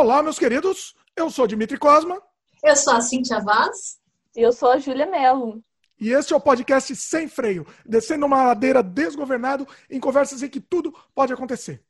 Olá, 0.00 0.22
meus 0.22 0.38
queridos. 0.38 0.94
Eu 1.16 1.28
sou 1.28 1.44
Dimitri 1.44 1.76
Cosma. 1.76 2.22
Eu 2.62 2.76
sou 2.76 2.92
a 2.92 3.00
Cintia 3.00 3.40
Vaz. 3.40 3.98
E 4.36 4.40
eu 4.40 4.52
sou 4.52 4.70
a 4.70 4.78
Júlia 4.78 5.06
Mello. 5.06 5.60
E 6.00 6.12
este 6.12 6.32
é 6.32 6.36
o 6.36 6.40
podcast 6.40 6.94
Sem 6.94 7.26
Freio, 7.26 7.66
descendo 7.84 8.24
uma 8.24 8.44
ladeira 8.44 8.80
desgovernado 8.80 9.66
em 9.90 9.98
conversas 9.98 10.40
em 10.40 10.48
que 10.48 10.60
tudo 10.60 10.94
pode 11.12 11.32
acontecer. 11.32 11.82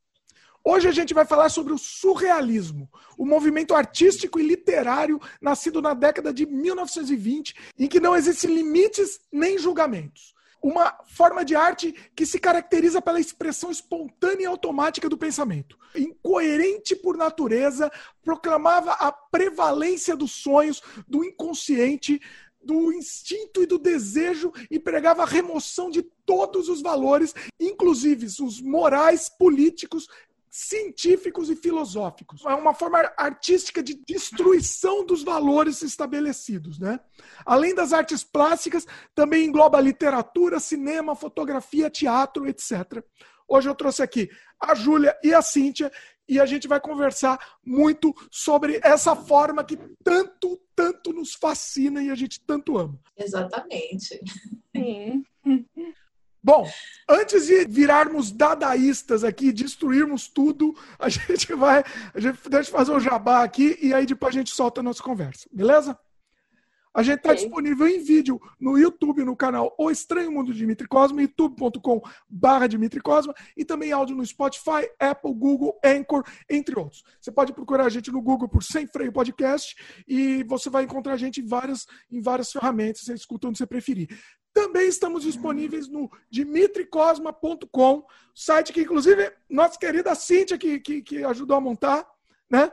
Hoje 0.64 0.88
a 0.88 0.90
gente 0.90 1.12
vai 1.12 1.26
falar 1.26 1.50
sobre 1.50 1.74
o 1.74 1.76
surrealismo, 1.76 2.90
o 3.18 3.26
movimento 3.26 3.74
artístico 3.74 4.40
e 4.40 4.42
literário 4.42 5.20
nascido 5.38 5.82
na 5.82 5.92
década 5.92 6.32
de 6.32 6.46
1920, 6.46 7.54
em 7.78 7.86
que 7.86 8.00
não 8.00 8.16
existem 8.16 8.54
limites 8.54 9.20
nem 9.30 9.58
julgamentos. 9.58 10.34
Uma 10.62 10.98
forma 11.06 11.44
de 11.44 11.54
arte 11.54 11.92
que 12.16 12.26
se 12.26 12.38
caracteriza 12.38 13.00
pela 13.00 13.20
expressão 13.20 13.70
espontânea 13.70 14.44
e 14.44 14.46
automática 14.46 15.08
do 15.08 15.16
pensamento. 15.16 15.78
Incoerente 15.94 16.96
por 16.96 17.16
natureza, 17.16 17.90
proclamava 18.22 18.92
a 18.92 19.12
prevalência 19.12 20.16
dos 20.16 20.32
sonhos, 20.32 20.82
do 21.06 21.24
inconsciente, 21.24 22.20
do 22.62 22.92
instinto 22.92 23.62
e 23.62 23.66
do 23.66 23.78
desejo 23.78 24.52
e 24.70 24.78
pregava 24.78 25.22
a 25.22 25.26
remoção 25.26 25.90
de 25.90 26.02
todos 26.02 26.68
os 26.68 26.82
valores, 26.82 27.34
inclusive 27.58 28.26
os 28.26 28.60
morais, 28.60 29.30
políticos, 29.30 30.06
científicos 30.50 31.50
e 31.50 31.56
filosóficos. 31.56 32.44
É 32.44 32.54
uma 32.54 32.74
forma 32.74 32.98
artística 33.16 33.82
de 33.82 33.94
destruição 33.94 35.04
dos 35.04 35.22
valores 35.22 35.82
estabelecidos, 35.82 36.78
né? 36.78 37.00
Além 37.44 37.74
das 37.74 37.92
artes 37.92 38.24
plásticas, 38.24 38.86
também 39.14 39.46
engloba 39.46 39.80
literatura, 39.80 40.60
cinema, 40.60 41.14
fotografia, 41.14 41.90
teatro, 41.90 42.46
etc. 42.46 43.02
Hoje 43.46 43.68
eu 43.68 43.74
trouxe 43.74 44.02
aqui 44.02 44.28
a 44.60 44.74
Júlia 44.74 45.16
e 45.22 45.32
a 45.32 45.40
Cíntia 45.40 45.90
e 46.28 46.38
a 46.38 46.44
gente 46.44 46.68
vai 46.68 46.78
conversar 46.78 47.38
muito 47.64 48.14
sobre 48.30 48.78
essa 48.82 49.16
forma 49.16 49.64
que 49.64 49.78
tanto, 50.04 50.60
tanto 50.76 51.12
nos 51.12 51.34
fascina 51.34 52.02
e 52.02 52.10
a 52.10 52.14
gente 52.14 52.40
tanto 52.44 52.76
ama. 52.76 53.00
Exatamente. 53.16 54.20
Sim. 54.76 55.22
Bom, 56.48 56.66
antes 57.06 57.46
de 57.46 57.66
virarmos 57.66 58.32
dadaístas 58.32 59.22
aqui, 59.22 59.52
destruirmos 59.52 60.28
tudo, 60.28 60.74
a 60.98 61.06
gente 61.10 61.52
vai. 61.52 61.84
A 62.14 62.18
gente 62.18 62.38
deixa 62.48 62.70
eu 62.70 62.74
fazer 62.74 62.92
o 62.92 62.98
jabá 62.98 63.44
aqui 63.44 63.78
e 63.82 63.92
aí 63.92 64.06
depois 64.06 64.34
a 64.34 64.38
gente 64.38 64.50
solta 64.50 64.80
a 64.80 64.82
nossa 64.82 65.02
conversa, 65.02 65.46
beleza? 65.52 65.98
A 66.94 67.02
gente 67.02 67.18
está 67.18 67.32
okay. 67.32 67.42
disponível 67.44 67.86
em 67.86 68.02
vídeo 68.02 68.40
no 68.58 68.78
YouTube, 68.78 69.22
no 69.24 69.36
canal 69.36 69.74
O 69.78 69.90
Estranho 69.90 70.32
Mundo 70.32 70.54
de 70.54 70.58
Dimitri 70.58 70.88
Cosma, 70.88 71.20
youtube.com 71.20 72.00
barra 72.26 72.66
Dimitri 72.66 73.02
Cosma, 73.02 73.34
e 73.54 73.62
também 73.62 73.92
áudio 73.92 74.16
no 74.16 74.24
Spotify, 74.24 74.88
Apple, 74.98 75.34
Google, 75.34 75.78
Anchor, 75.84 76.24
entre 76.48 76.78
outros. 76.78 77.04
Você 77.20 77.30
pode 77.30 77.52
procurar 77.52 77.84
a 77.84 77.88
gente 77.90 78.10
no 78.10 78.22
Google 78.22 78.48
por 78.48 78.62
Sem 78.64 78.86
Freio 78.86 79.12
Podcast 79.12 79.76
e 80.08 80.42
você 80.44 80.70
vai 80.70 80.84
encontrar 80.84 81.12
a 81.12 81.18
gente 81.18 81.42
em 81.42 81.46
várias, 81.46 81.86
em 82.10 82.22
várias 82.22 82.50
ferramentas, 82.50 83.02
você 83.02 83.12
escuta 83.12 83.48
onde 83.48 83.58
você 83.58 83.66
preferir. 83.66 84.08
Também 84.58 84.88
estamos 84.88 85.22
disponíveis 85.22 85.86
no 85.86 86.10
dimitricosma.com, 86.28 88.04
site 88.34 88.72
que, 88.72 88.80
inclusive, 88.80 89.32
nossa 89.48 89.78
querida 89.78 90.12
Cíntia, 90.16 90.58
que, 90.58 90.80
que, 90.80 91.00
que 91.00 91.22
ajudou 91.22 91.56
a 91.56 91.60
montar, 91.60 92.04
né? 92.50 92.72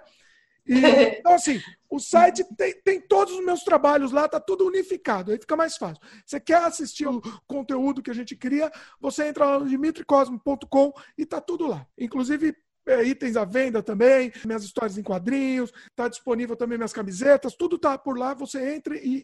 E, 0.65 0.73
então, 1.19 1.33
assim, 1.33 1.61
o 1.87 1.99
site 1.99 2.43
tem, 2.57 2.73
tem 2.81 2.99
todos 2.99 3.35
os 3.35 3.45
meus 3.45 3.63
trabalhos 3.63 4.11
lá, 4.11 4.27
tá 4.27 4.39
tudo 4.39 4.65
unificado, 4.65 5.31
aí 5.31 5.37
fica 5.37 5.55
mais 5.55 5.77
fácil. 5.77 6.01
Você 6.25 6.39
quer 6.39 6.63
assistir 6.63 7.07
o 7.07 7.21
conteúdo 7.45 8.01
que 8.01 8.09
a 8.09 8.15
gente 8.15 8.35
cria, 8.35 8.71
você 8.99 9.27
entra 9.27 9.45
lá 9.45 9.59
no 9.59 9.69
dimitricosmo.com 9.69 10.91
e 11.15 11.23
tá 11.23 11.39
tudo 11.39 11.67
lá. 11.67 11.85
Inclusive, 11.99 12.57
é, 12.85 13.03
itens 13.03 13.35
à 13.35 13.45
venda 13.45 13.81
também, 13.81 14.31
minhas 14.45 14.63
histórias 14.63 14.97
em 14.97 15.03
quadrinhos, 15.03 15.71
está 15.89 16.07
disponível 16.07 16.55
também 16.55 16.77
minhas 16.77 16.93
camisetas, 16.93 17.55
tudo 17.55 17.77
tá 17.77 17.97
por 17.97 18.17
lá, 18.17 18.33
você 18.33 18.75
entre 18.75 18.97
e, 18.99 19.23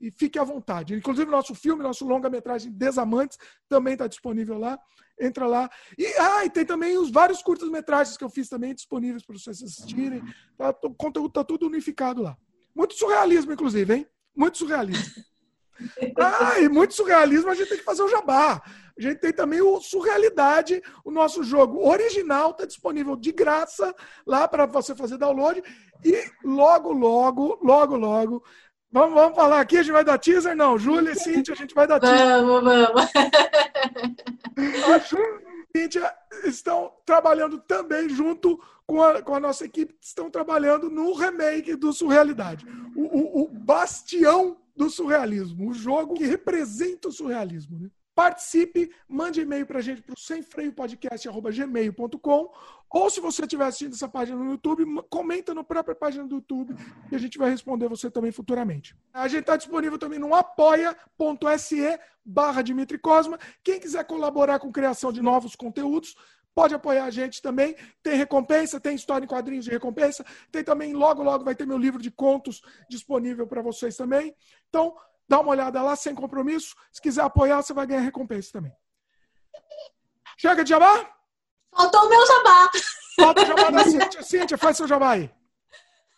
e, 0.00 0.08
e 0.08 0.10
fique 0.10 0.38
à 0.38 0.44
vontade. 0.44 0.94
Inclusive 0.94 1.30
nosso 1.30 1.54
filme, 1.54 1.82
nosso 1.82 2.06
longa-metragem 2.06 2.72
Desamantes 2.72 3.38
também 3.68 3.94
está 3.94 4.06
disponível 4.06 4.58
lá, 4.58 4.78
entra 5.20 5.46
lá. 5.46 5.70
E, 5.96 6.06
ah, 6.18 6.44
e 6.44 6.50
tem 6.50 6.64
também 6.64 6.98
os 6.98 7.10
vários 7.10 7.42
curtas-metragens 7.42 8.16
que 8.16 8.24
eu 8.24 8.30
fiz 8.30 8.48
também 8.48 8.74
disponíveis 8.74 9.24
para 9.24 9.36
vocês 9.36 9.62
assistirem, 9.62 10.22
tá, 10.56 10.74
o 10.84 10.94
conteúdo 10.94 11.28
está 11.28 11.44
tudo 11.44 11.66
unificado 11.66 12.22
lá. 12.22 12.36
Muito 12.74 12.94
surrealismo, 12.94 13.52
inclusive, 13.52 13.94
hein? 13.94 14.06
Muito 14.36 14.58
surrealismo. 14.58 15.24
Ah, 16.18 16.60
e 16.60 16.68
muito 16.68 16.94
surrealismo 16.94 17.50
a 17.50 17.54
gente 17.54 17.68
tem 17.68 17.78
que 17.78 17.84
fazer 17.84 18.02
o 18.02 18.08
jabá. 18.08 18.62
A 18.98 19.00
gente 19.00 19.20
tem 19.20 19.32
também 19.32 19.62
o 19.62 19.80
Surrealidade, 19.80 20.82
o 21.04 21.10
nosso 21.10 21.44
jogo 21.44 21.88
original, 21.88 22.50
está 22.50 22.66
disponível 22.66 23.14
de 23.14 23.30
graça 23.30 23.94
lá 24.26 24.48
para 24.48 24.66
você 24.66 24.92
fazer 24.94 25.16
download. 25.16 25.62
E 26.04 26.30
logo, 26.42 26.92
logo, 26.92 27.58
logo, 27.62 27.96
logo. 27.96 28.42
Vamos, 28.90 29.14
vamos 29.14 29.36
falar 29.36 29.60
aqui, 29.60 29.78
a 29.78 29.82
gente 29.82 29.92
vai 29.92 30.04
dar 30.04 30.18
teaser? 30.18 30.56
Não, 30.56 30.76
Júlia 30.78 31.12
e 31.12 31.16
Cíntia, 31.18 31.54
a 31.54 31.56
gente 31.56 31.74
vai 31.74 31.86
dar 31.86 32.00
teaser. 32.00 32.44
Vamos, 32.44 32.64
vamos. 32.64 33.10
A 34.92 34.98
Júlia 34.98 35.42
e 35.74 35.78
Cíntia 35.78 36.14
estão 36.44 36.92
trabalhando 37.06 37.58
também 37.60 38.08
junto 38.08 38.58
com 38.84 39.02
a, 39.02 39.22
com 39.22 39.34
a 39.34 39.40
nossa 39.40 39.64
equipe, 39.64 39.94
estão 40.00 40.30
trabalhando 40.30 40.90
no 40.90 41.12
remake 41.12 41.76
do 41.76 41.92
Surrealidade. 41.92 42.66
O, 42.96 43.02
o, 43.02 43.42
o 43.44 43.48
bastião 43.48 44.56
do 44.78 44.88
surrealismo, 44.88 45.68
o 45.68 45.74
jogo 45.74 46.14
que 46.14 46.24
representa 46.24 47.08
o 47.08 47.12
surrealismo. 47.12 47.80
Né? 47.80 47.90
Participe, 48.14 48.92
mande 49.08 49.40
e-mail 49.40 49.66
para 49.66 49.80
a 49.80 49.82
gente 49.82 50.02
para 50.02 50.14
o 50.14 50.18
semfreiopodcast.gmail.com 50.18 52.52
ou 52.90 53.10
se 53.10 53.20
você 53.20 53.42
estiver 53.42 53.66
assistindo 53.66 53.92
essa 53.94 54.08
página 54.08 54.38
no 54.38 54.52
YouTube, 54.52 54.86
comenta 55.10 55.52
na 55.52 55.62
própria 55.62 55.94
página 55.94 56.24
do 56.24 56.36
YouTube 56.36 56.74
e 57.10 57.16
a 57.16 57.18
gente 57.18 57.36
vai 57.36 57.50
responder 57.50 57.86
você 57.88 58.10
também 58.10 58.32
futuramente. 58.32 58.96
A 59.12 59.28
gente 59.28 59.40
está 59.40 59.56
disponível 59.56 59.98
também 59.98 60.18
no 60.18 60.34
apoia.se 60.34 62.00
barra 62.24 62.62
Dimitri 62.62 62.96
Cosma. 62.98 63.38
Quem 63.62 63.78
quiser 63.80 64.04
colaborar 64.04 64.58
com 64.58 64.72
criação 64.72 65.12
de 65.12 65.20
novos 65.20 65.54
conteúdos, 65.56 66.16
pode 66.54 66.74
apoiar 66.74 67.04
a 67.04 67.10
gente 67.10 67.40
também. 67.40 67.76
Tem 68.02 68.16
recompensa, 68.16 68.80
tem 68.80 68.94
história 68.94 69.24
em 69.24 69.28
quadrinhos 69.28 69.64
de 69.64 69.70
recompensa. 69.70 70.24
Tem 70.50 70.64
também, 70.64 70.92
logo, 70.92 71.22
logo, 71.22 71.44
vai 71.44 71.54
ter 71.54 71.66
meu 71.66 71.78
livro 71.78 72.00
de 72.00 72.10
contos 72.10 72.60
disponível 72.88 73.46
para 73.46 73.62
vocês 73.62 73.96
também. 73.96 74.34
Então, 74.68 74.94
Dá 75.28 75.40
uma 75.40 75.50
olhada 75.50 75.82
lá, 75.82 75.94
sem 75.94 76.14
compromisso. 76.14 76.74
Se 76.90 77.02
quiser 77.02 77.22
apoiar, 77.22 77.60
você 77.60 77.74
vai 77.74 77.86
ganhar 77.86 78.00
recompensa 78.00 78.50
também. 78.50 78.72
Chega 80.38 80.64
de 80.64 80.70
jabá? 80.70 81.06
Faltou 81.76 82.06
o 82.06 82.08
meu 82.08 82.26
jabá. 82.26 82.70
Falta 83.20 83.42
o 83.42 83.46
jabá 83.46 83.70
da 83.70 83.84
Cíntia. 83.84 84.22
Cíntia, 84.22 84.56
faz 84.56 84.78
seu 84.78 84.88
jabá 84.88 85.10
aí. 85.10 85.30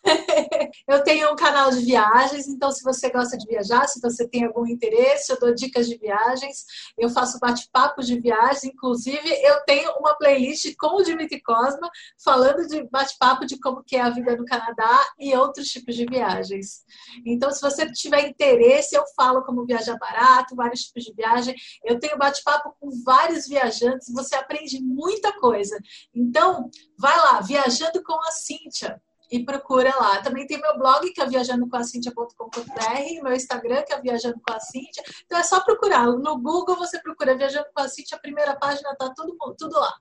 eu 0.87 1.03
tenho 1.03 1.31
um 1.31 1.35
canal 1.35 1.69
de 1.69 1.85
viagens, 1.85 2.47
então 2.47 2.71
se 2.71 2.83
você 2.83 3.09
gosta 3.09 3.37
de 3.37 3.45
viajar, 3.45 3.87
se 3.87 4.01
você 4.01 4.27
tem 4.27 4.45
algum 4.45 4.65
interesse, 4.65 5.31
eu 5.31 5.39
dou 5.39 5.53
dicas 5.53 5.87
de 5.87 5.97
viagens, 5.97 6.65
eu 6.97 7.09
faço 7.09 7.39
bate-papo 7.39 8.01
de 8.01 8.19
viagens, 8.19 8.63
inclusive 8.63 9.29
eu 9.43 9.63
tenho 9.65 9.91
uma 9.97 10.15
playlist 10.15 10.75
com 10.77 10.97
o 10.97 11.03
Dimitri 11.03 11.41
Cosma 11.41 11.89
falando 12.23 12.67
de 12.67 12.83
bate-papo 12.89 13.45
de 13.45 13.59
como 13.59 13.83
que 13.83 13.95
é 13.95 14.01
a 14.01 14.09
vida 14.09 14.35
no 14.35 14.45
Canadá 14.45 15.05
e 15.19 15.35
outros 15.35 15.67
tipos 15.67 15.95
de 15.95 16.05
viagens. 16.05 16.83
Então, 17.25 17.51
se 17.51 17.61
você 17.61 17.91
tiver 17.91 18.27
interesse, 18.27 18.95
eu 18.95 19.03
falo 19.15 19.43
como 19.43 19.65
viajar 19.65 19.97
barato, 19.97 20.55
vários 20.55 20.81
tipos 20.81 21.03
de 21.03 21.13
viagem. 21.13 21.55
Eu 21.83 21.99
tenho 21.99 22.17
bate-papo 22.17 22.75
com 22.79 22.89
vários 23.03 23.47
viajantes, 23.47 24.11
você 24.11 24.35
aprende 24.35 24.81
muita 24.81 25.31
coisa. 25.39 25.77
Então, 26.13 26.69
vai 26.97 27.15
lá, 27.17 27.41
viajando 27.41 28.01
com 28.03 28.19
a 28.27 28.31
Cíntia 28.31 29.01
e 29.31 29.45
procura 29.45 29.95
lá. 29.95 30.21
Também 30.21 30.45
tem 30.45 30.59
meu 30.59 30.77
blog, 30.77 31.09
que 31.11 31.21
é 31.21 31.25
viajandocomacintia.com.br, 31.25 33.23
meu 33.23 33.33
Instagram, 33.33 33.81
que 33.83 33.93
é 33.93 34.01
Viajando 34.01 34.41
com 34.45 34.53
a 34.53 34.59
Cintia. 34.59 35.03
Então 35.25 35.39
é 35.39 35.43
só 35.43 35.61
procurar. 35.61 36.05
No 36.05 36.37
Google 36.37 36.75
você 36.75 36.99
procura 36.99 37.37
Viajando 37.37 37.67
com 37.73 37.81
a 37.81 37.87
Cintia, 37.87 38.17
a 38.17 38.21
primeira 38.21 38.55
página 38.55 38.93
tá 38.95 39.11
tudo, 39.15 39.37
tudo 39.57 39.79
lá. 39.79 39.93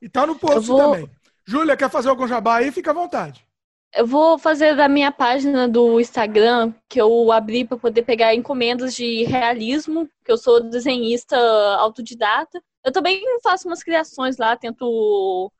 E 0.00 0.08
tá 0.08 0.26
no 0.26 0.34
post 0.34 0.66
vou... 0.66 0.78
também. 0.78 1.08
Júlia, 1.46 1.76
quer 1.76 1.88
fazer 1.88 2.08
algum 2.08 2.26
jabá 2.26 2.56
aí? 2.56 2.72
Fica 2.72 2.90
à 2.90 2.94
vontade. 2.94 3.46
Eu 3.94 4.06
vou 4.06 4.38
fazer 4.38 4.74
da 4.74 4.88
minha 4.88 5.12
página 5.12 5.68
do 5.68 6.00
Instagram, 6.00 6.72
que 6.88 7.00
eu 7.00 7.30
abri 7.30 7.64
para 7.64 7.76
poder 7.76 8.02
pegar 8.02 8.34
encomendas 8.34 8.94
de 8.94 9.24
realismo, 9.24 10.08
que 10.24 10.32
eu 10.32 10.38
sou 10.38 10.60
desenhista 10.60 11.36
autodidata. 11.78 12.60
Eu 12.82 12.90
também 12.90 13.22
faço 13.42 13.68
umas 13.68 13.82
criações 13.82 14.38
lá, 14.38 14.56
tento 14.56 15.52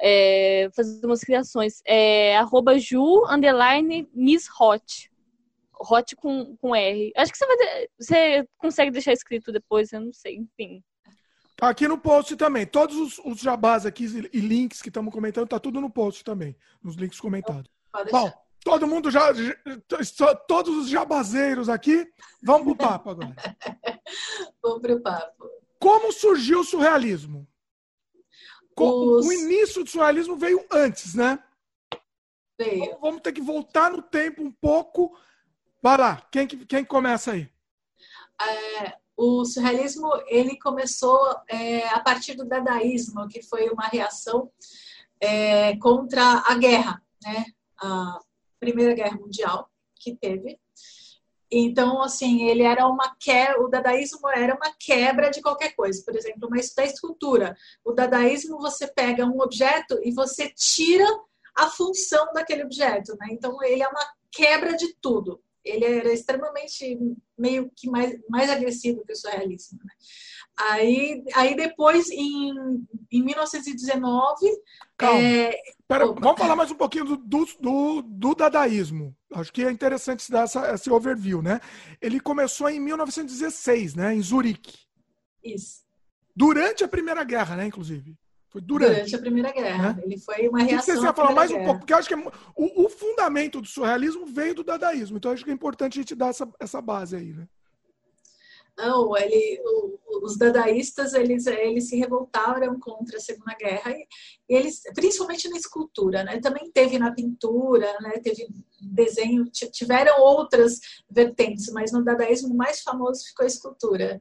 é, 0.00 0.68
fazer 0.74 1.04
umas 1.04 1.20
criações. 1.20 1.82
É 1.86 2.36
arroba 2.36 2.78
Ju 2.78 3.24
underline 3.28 4.08
Miss 4.14 4.48
Hot. 4.58 5.10
Hot 5.78 6.16
com, 6.16 6.56
com 6.56 6.74
R. 6.74 7.12
Acho 7.16 7.32
que 7.32 7.38
você, 7.38 7.46
vai 7.46 7.56
você 7.98 8.48
consegue 8.58 8.90
deixar 8.90 9.12
escrito 9.12 9.50
depois, 9.50 9.92
eu 9.92 10.00
não 10.00 10.12
sei, 10.12 10.36
enfim. 10.36 10.82
Tá 11.56 11.68
aqui 11.68 11.86
no 11.86 11.98
post 11.98 12.36
também. 12.36 12.66
Todos 12.66 12.96
os, 12.96 13.18
os 13.18 13.40
jabás 13.40 13.84
aqui 13.84 14.04
e 14.32 14.40
links 14.40 14.80
que 14.80 14.88
estamos 14.88 15.12
comentando, 15.12 15.48
tá 15.48 15.58
tudo 15.58 15.80
no 15.80 15.90
post 15.90 16.24
também, 16.24 16.56
nos 16.82 16.96
links 16.96 17.20
comentados. 17.20 17.70
Bom, 18.10 18.32
todo 18.64 18.86
mundo 18.86 19.10
já, 19.10 19.30
já, 19.32 20.34
todos 20.48 20.74
os 20.74 20.88
jabazeiros 20.88 21.68
aqui, 21.68 22.06
vamos 22.42 22.64
pro 22.64 22.76
papo 22.76 23.10
agora. 23.10 23.34
vamos 24.62 24.80
pro 24.80 25.00
papo. 25.00 25.50
Como 25.78 26.12
surgiu 26.12 26.60
o 26.60 26.64
surrealismo? 26.64 27.46
Os... 28.84 29.26
O 29.26 29.32
início 29.32 29.84
do 29.84 29.90
surrealismo 29.90 30.36
veio 30.36 30.64
antes, 30.70 31.14
né? 31.14 31.42
Veio. 32.58 32.98
Vamos 33.00 33.22
ter 33.22 33.32
que 33.32 33.40
voltar 33.40 33.90
no 33.90 34.02
tempo 34.02 34.42
um 34.42 34.52
pouco. 34.52 35.16
Vai 35.82 35.96
lá, 35.96 36.26
quem, 36.30 36.46
quem 36.46 36.84
começa 36.84 37.32
aí? 37.32 37.48
É, 38.40 38.94
o 39.16 39.44
surrealismo 39.44 40.10
ele 40.26 40.58
começou 40.58 41.18
é, 41.48 41.88
a 41.88 42.00
partir 42.00 42.34
do 42.34 42.46
dadaísmo, 42.46 43.28
que 43.28 43.42
foi 43.42 43.68
uma 43.68 43.86
reação 43.86 44.50
é, 45.20 45.76
contra 45.76 46.42
a 46.46 46.54
guerra, 46.54 47.02
né? 47.22 47.44
A 47.82 48.18
Primeira 48.58 48.94
Guerra 48.94 49.16
Mundial 49.16 49.70
que 49.96 50.16
teve. 50.16 50.58
Então, 51.50 52.00
assim, 52.00 52.48
ele 52.48 52.62
era 52.62 52.86
uma 52.86 53.16
quebra, 53.18 53.60
o 53.60 53.68
dadaísmo 53.68 54.28
era 54.28 54.54
uma 54.54 54.72
quebra 54.78 55.30
de 55.30 55.40
qualquer 55.40 55.74
coisa. 55.74 56.02
Por 56.04 56.14
exemplo, 56.14 56.46
uma 56.48 56.56
da 56.76 56.84
escultura. 56.84 57.56
O 57.84 57.92
dadaísmo 57.92 58.58
você 58.58 58.86
pega 58.86 59.26
um 59.26 59.40
objeto 59.40 59.98
e 60.04 60.12
você 60.12 60.48
tira 60.50 61.06
a 61.56 61.66
função 61.68 62.32
daquele 62.32 62.62
objeto, 62.62 63.16
né? 63.18 63.28
Então, 63.32 63.60
ele 63.62 63.82
é 63.82 63.88
uma 63.88 64.06
quebra 64.30 64.76
de 64.76 64.94
tudo. 65.00 65.42
Ele 65.64 65.84
era 65.84 66.12
extremamente 66.12 66.98
meio 67.36 67.70
que 67.76 67.90
mais, 67.90 68.16
mais 68.28 68.48
agressivo 68.48 69.04
que 69.04 69.12
o 69.12 69.16
surrealismo. 69.16 69.78
Né? 69.84 69.90
Aí, 70.68 71.24
aí 71.34 71.56
depois, 71.56 72.10
em, 72.10 72.52
em 73.10 73.22
1919. 73.22 74.46
Calma. 74.96 75.18
É... 75.18 75.54
Pera, 75.88 76.06
vamos 76.06 76.38
falar 76.38 76.54
mais 76.54 76.70
um 76.70 76.74
pouquinho 76.74 77.04
do, 77.04 77.16
do, 77.16 77.46
do, 77.60 78.02
do, 78.02 78.34
dadaísmo. 78.34 79.16
Acho 79.32 79.52
que 79.52 79.64
é 79.64 79.70
interessante 79.70 80.22
se 80.22 80.30
dar 80.30 80.44
essa, 80.44 80.74
esse 80.74 80.90
overview, 80.90 81.40
né? 81.42 81.60
Ele 82.00 82.20
começou 82.20 82.68
em 82.68 82.78
1916, 82.78 83.94
né? 83.94 84.14
Em 84.14 84.22
Zurique. 84.22 84.78
Isso. 85.42 85.82
Durante 86.36 86.84
a 86.84 86.88
Primeira 86.88 87.24
Guerra, 87.24 87.56
né, 87.56 87.66
inclusive. 87.66 88.16
Foi 88.50 88.60
durante. 88.60 88.90
Durante 88.90 89.16
a 89.16 89.18
Primeira 89.18 89.52
Guerra. 89.52 89.92
Né? 89.94 90.02
Ele 90.04 90.18
foi 90.18 90.48
uma 90.48 90.62
reação. 90.62 90.94
Você 90.94 91.02
ia 91.02 91.12
falar 91.12 91.32
mais 91.32 91.50
guerra. 91.50 91.62
um 91.62 91.64
pouco, 91.64 91.80
porque 91.80 91.92
eu 91.92 91.98
acho 91.98 92.08
que 92.08 92.14
é, 92.14 92.18
o, 92.54 92.84
o, 92.84 92.88
fundamento 92.88 93.60
do 93.60 93.66
surrealismo 93.66 94.26
veio 94.26 94.54
do 94.54 94.64
dadaísmo. 94.64 95.16
Então 95.16 95.32
acho 95.32 95.44
que 95.44 95.50
é 95.50 95.54
importante 95.54 95.98
a 95.98 96.02
gente 96.02 96.14
dar 96.14 96.28
essa, 96.28 96.48
essa 96.60 96.80
base 96.82 97.16
aí, 97.16 97.32
né? 97.32 97.48
Não, 98.82 99.14
ele, 99.14 99.60
os 100.22 100.38
dadaístas 100.38 101.12
eles, 101.12 101.46
eles 101.46 101.88
se 101.88 101.96
revoltaram 101.96 102.80
contra 102.80 103.18
a 103.18 103.20
Segunda 103.20 103.54
Guerra 103.54 103.92
e 103.92 104.06
eles, 104.48 104.80
principalmente 104.94 105.48
na 105.50 105.56
escultura, 105.56 106.24
né? 106.24 106.40
Também 106.40 106.70
teve 106.72 106.98
na 106.98 107.12
pintura, 107.12 107.94
né? 108.00 108.12
Teve 108.22 108.48
desenho, 108.80 109.44
tiveram 109.50 110.18
outras 110.20 110.80
vertentes, 111.10 111.70
mas 111.72 111.92
no 111.92 112.02
dadaísmo 112.02 112.54
mais 112.54 112.80
famoso 112.80 113.26
ficou 113.26 113.44
a 113.44 113.48
escultura. 113.48 114.20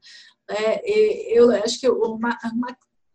É, 0.50 1.38
eu 1.38 1.50
acho 1.52 1.80
que 1.80 1.90
o 1.90 2.20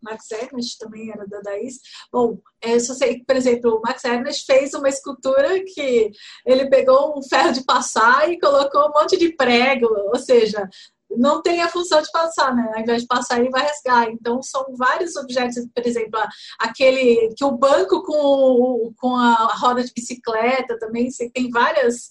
Max 0.01 0.31
Ernest 0.31 0.77
também 0.77 1.11
era 1.11 1.27
dadaísta. 1.27 1.87
Bom, 2.11 2.39
é, 2.61 2.79
só 2.79 2.93
sei 2.93 3.19
que, 3.19 3.25
por 3.25 3.35
exemplo, 3.35 3.75
o 3.75 3.81
Max 3.81 4.03
Ernest 4.03 4.45
fez 4.45 4.73
uma 4.73 4.87
escultura 4.87 5.63
que 5.65 6.11
ele 6.45 6.69
pegou 6.69 7.17
um 7.17 7.23
ferro 7.23 7.51
de 7.51 7.63
passar 7.65 8.31
e 8.31 8.39
colocou 8.39 8.87
um 8.87 8.93
monte 8.93 9.17
de 9.17 9.33
prego, 9.35 9.87
ou 9.87 10.17
seja, 10.17 10.69
não 11.17 11.41
tem 11.41 11.61
a 11.61 11.69
função 11.69 12.01
de 12.01 12.11
passar, 12.11 12.55
né? 12.55 12.71
Ao 12.75 12.81
invés 12.81 13.01
de 13.01 13.07
passar, 13.07 13.39
ele 13.39 13.49
vai 13.49 13.65
rasgar. 13.65 14.09
Então, 14.09 14.41
são 14.41 14.65
vários 14.77 15.15
objetos, 15.15 15.65
por 15.73 15.85
exemplo, 15.85 16.19
aquele 16.59 17.33
que 17.35 17.43
o 17.43 17.51
banco 17.51 18.03
com, 18.03 18.93
com 18.97 19.15
a 19.15 19.55
roda 19.55 19.83
de 19.83 19.93
bicicleta 19.93 20.77
também, 20.79 21.09
tem 21.33 21.49
várias 21.49 22.09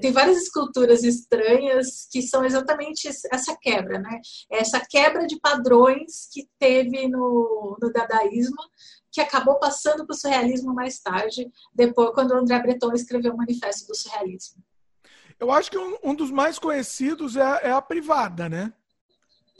tem 0.00 0.12
várias 0.12 0.38
esculturas 0.38 1.02
estranhas 1.02 2.06
que 2.10 2.22
são 2.22 2.44
exatamente 2.44 3.08
essa 3.08 3.56
quebra, 3.60 3.98
né? 3.98 4.20
Essa 4.50 4.80
quebra 4.80 5.26
de 5.26 5.38
padrões 5.40 6.28
que 6.32 6.48
teve 6.58 7.08
no, 7.08 7.76
no 7.80 7.92
dadaísmo, 7.92 8.56
que 9.10 9.20
acabou 9.20 9.58
passando 9.58 10.06
para 10.06 10.14
o 10.14 10.16
surrealismo 10.16 10.74
mais 10.74 10.98
tarde, 11.00 11.50
depois 11.74 12.10
quando 12.14 12.32
André 12.32 12.60
Breton 12.60 12.92
escreveu 12.92 13.34
o 13.34 13.36
Manifesto 13.36 13.86
do 13.86 13.94
Surrealismo. 13.94 14.62
Eu 15.38 15.50
acho 15.50 15.70
que 15.70 15.78
um, 15.78 15.96
um 16.02 16.14
dos 16.14 16.30
mais 16.30 16.58
conhecidos 16.58 17.36
é, 17.36 17.68
é, 17.68 17.70
a 17.70 17.82
privada, 17.82 18.48
né? 18.48 18.72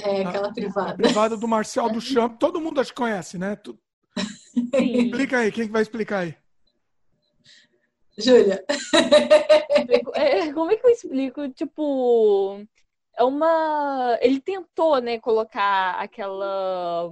É, 0.00 0.23
aquela 0.25 0.52
privada. 0.52 0.90
A 0.90 0.96
privada 0.96 1.37
do 1.37 1.49
Marcel 1.49 1.90
Duchamp. 1.90 2.38
Todo 2.38 2.61
mundo 2.61 2.81
acho 2.81 2.90
que 2.93 3.00
conhece, 3.00 3.38
né? 3.38 3.56
Tu... 3.56 3.78
Explica 4.75 5.38
aí, 5.38 5.52
quem 5.52 5.69
vai 5.69 5.82
explicar 5.82 6.20
aí? 6.20 6.34
Júlia. 8.19 8.64
É, 10.14 10.52
como 10.52 10.70
é 10.70 10.76
que 10.76 10.87
eu 10.87 10.90
explico? 10.90 11.49
Tipo, 11.50 12.67
é 13.17 13.22
uma. 13.22 14.19
Ele 14.20 14.40
tentou, 14.40 15.00
né, 15.00 15.20
colocar 15.20 15.93
aquela. 16.00 17.11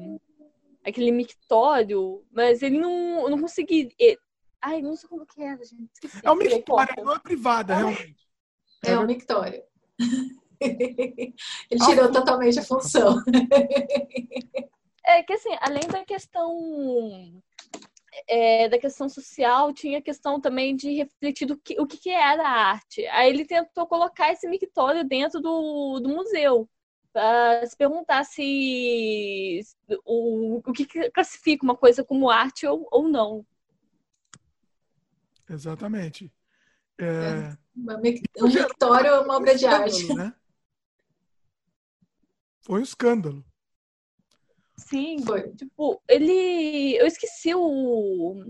aquele 0.82 1.12
mictório, 1.12 2.24
mas 2.32 2.62
ele 2.62 2.78
não, 2.78 3.28
não 3.28 3.38
conseguiu. 3.38 3.88
Ai, 4.60 4.80
não 4.80 4.96
sei 4.96 5.08
como 5.08 5.26
que 5.26 5.40
era, 5.42 5.62
gente. 5.62 5.90
Esqueci. 5.92 6.20
É 6.24 6.30
um 6.32 6.36
mictório, 6.36 7.04
não 7.04 7.14
é 7.14 7.18
privada, 7.18 7.74
realmente. 7.74 8.23
É, 8.88 8.92
é 8.92 8.98
um 8.98 9.06
mictório. 9.06 9.62
ele 10.60 11.84
tirou 11.86 12.10
totalmente 12.10 12.58
a 12.58 12.64
função. 12.64 13.16
É 15.06 15.22
que 15.22 15.34
assim, 15.34 15.54
além 15.60 15.86
da 15.86 16.02
questão 16.02 17.42
é, 18.26 18.68
da 18.68 18.78
questão 18.78 19.08
social, 19.08 19.72
tinha 19.74 19.98
a 19.98 20.02
questão 20.02 20.40
também 20.40 20.74
de 20.74 20.94
refletir 20.94 21.46
do 21.46 21.58
que, 21.58 21.78
o 21.78 21.86
que, 21.86 21.98
que 21.98 22.10
era 22.10 22.42
a 22.42 22.70
arte. 22.70 23.04
Aí 23.08 23.28
ele 23.28 23.44
tentou 23.44 23.86
colocar 23.86 24.32
esse 24.32 24.48
mictório 24.48 25.04
dentro 25.04 25.40
do, 25.40 26.00
do 26.00 26.08
museu, 26.08 26.68
para 27.12 27.64
se 27.66 27.76
perguntar 27.76 28.24
se 28.24 29.60
o, 30.04 30.60
o 30.66 30.72
que 30.72 30.84
classifica 31.10 31.64
uma 31.64 31.76
coisa 31.76 32.04
como 32.04 32.30
arte 32.30 32.66
ou, 32.66 32.88
ou 32.90 33.08
não. 33.08 33.46
Exatamente. 35.48 36.32
É... 36.98 37.04
é 37.06 37.56
um 38.42 38.46
mictório 38.46 39.08
é 39.08 39.20
uma 39.20 39.36
obra 39.36 39.54
de 39.54 39.66
arte. 39.66 40.14
Né? 40.14 40.32
Foi 42.60 42.80
um 42.80 42.82
escândalo. 42.82 43.44
Sim, 44.76 45.22
foi. 45.24 45.52
Tipo, 45.54 46.02
ele. 46.08 46.96
Eu 46.96 47.06
esqueci 47.06 47.54
o, 47.54 48.44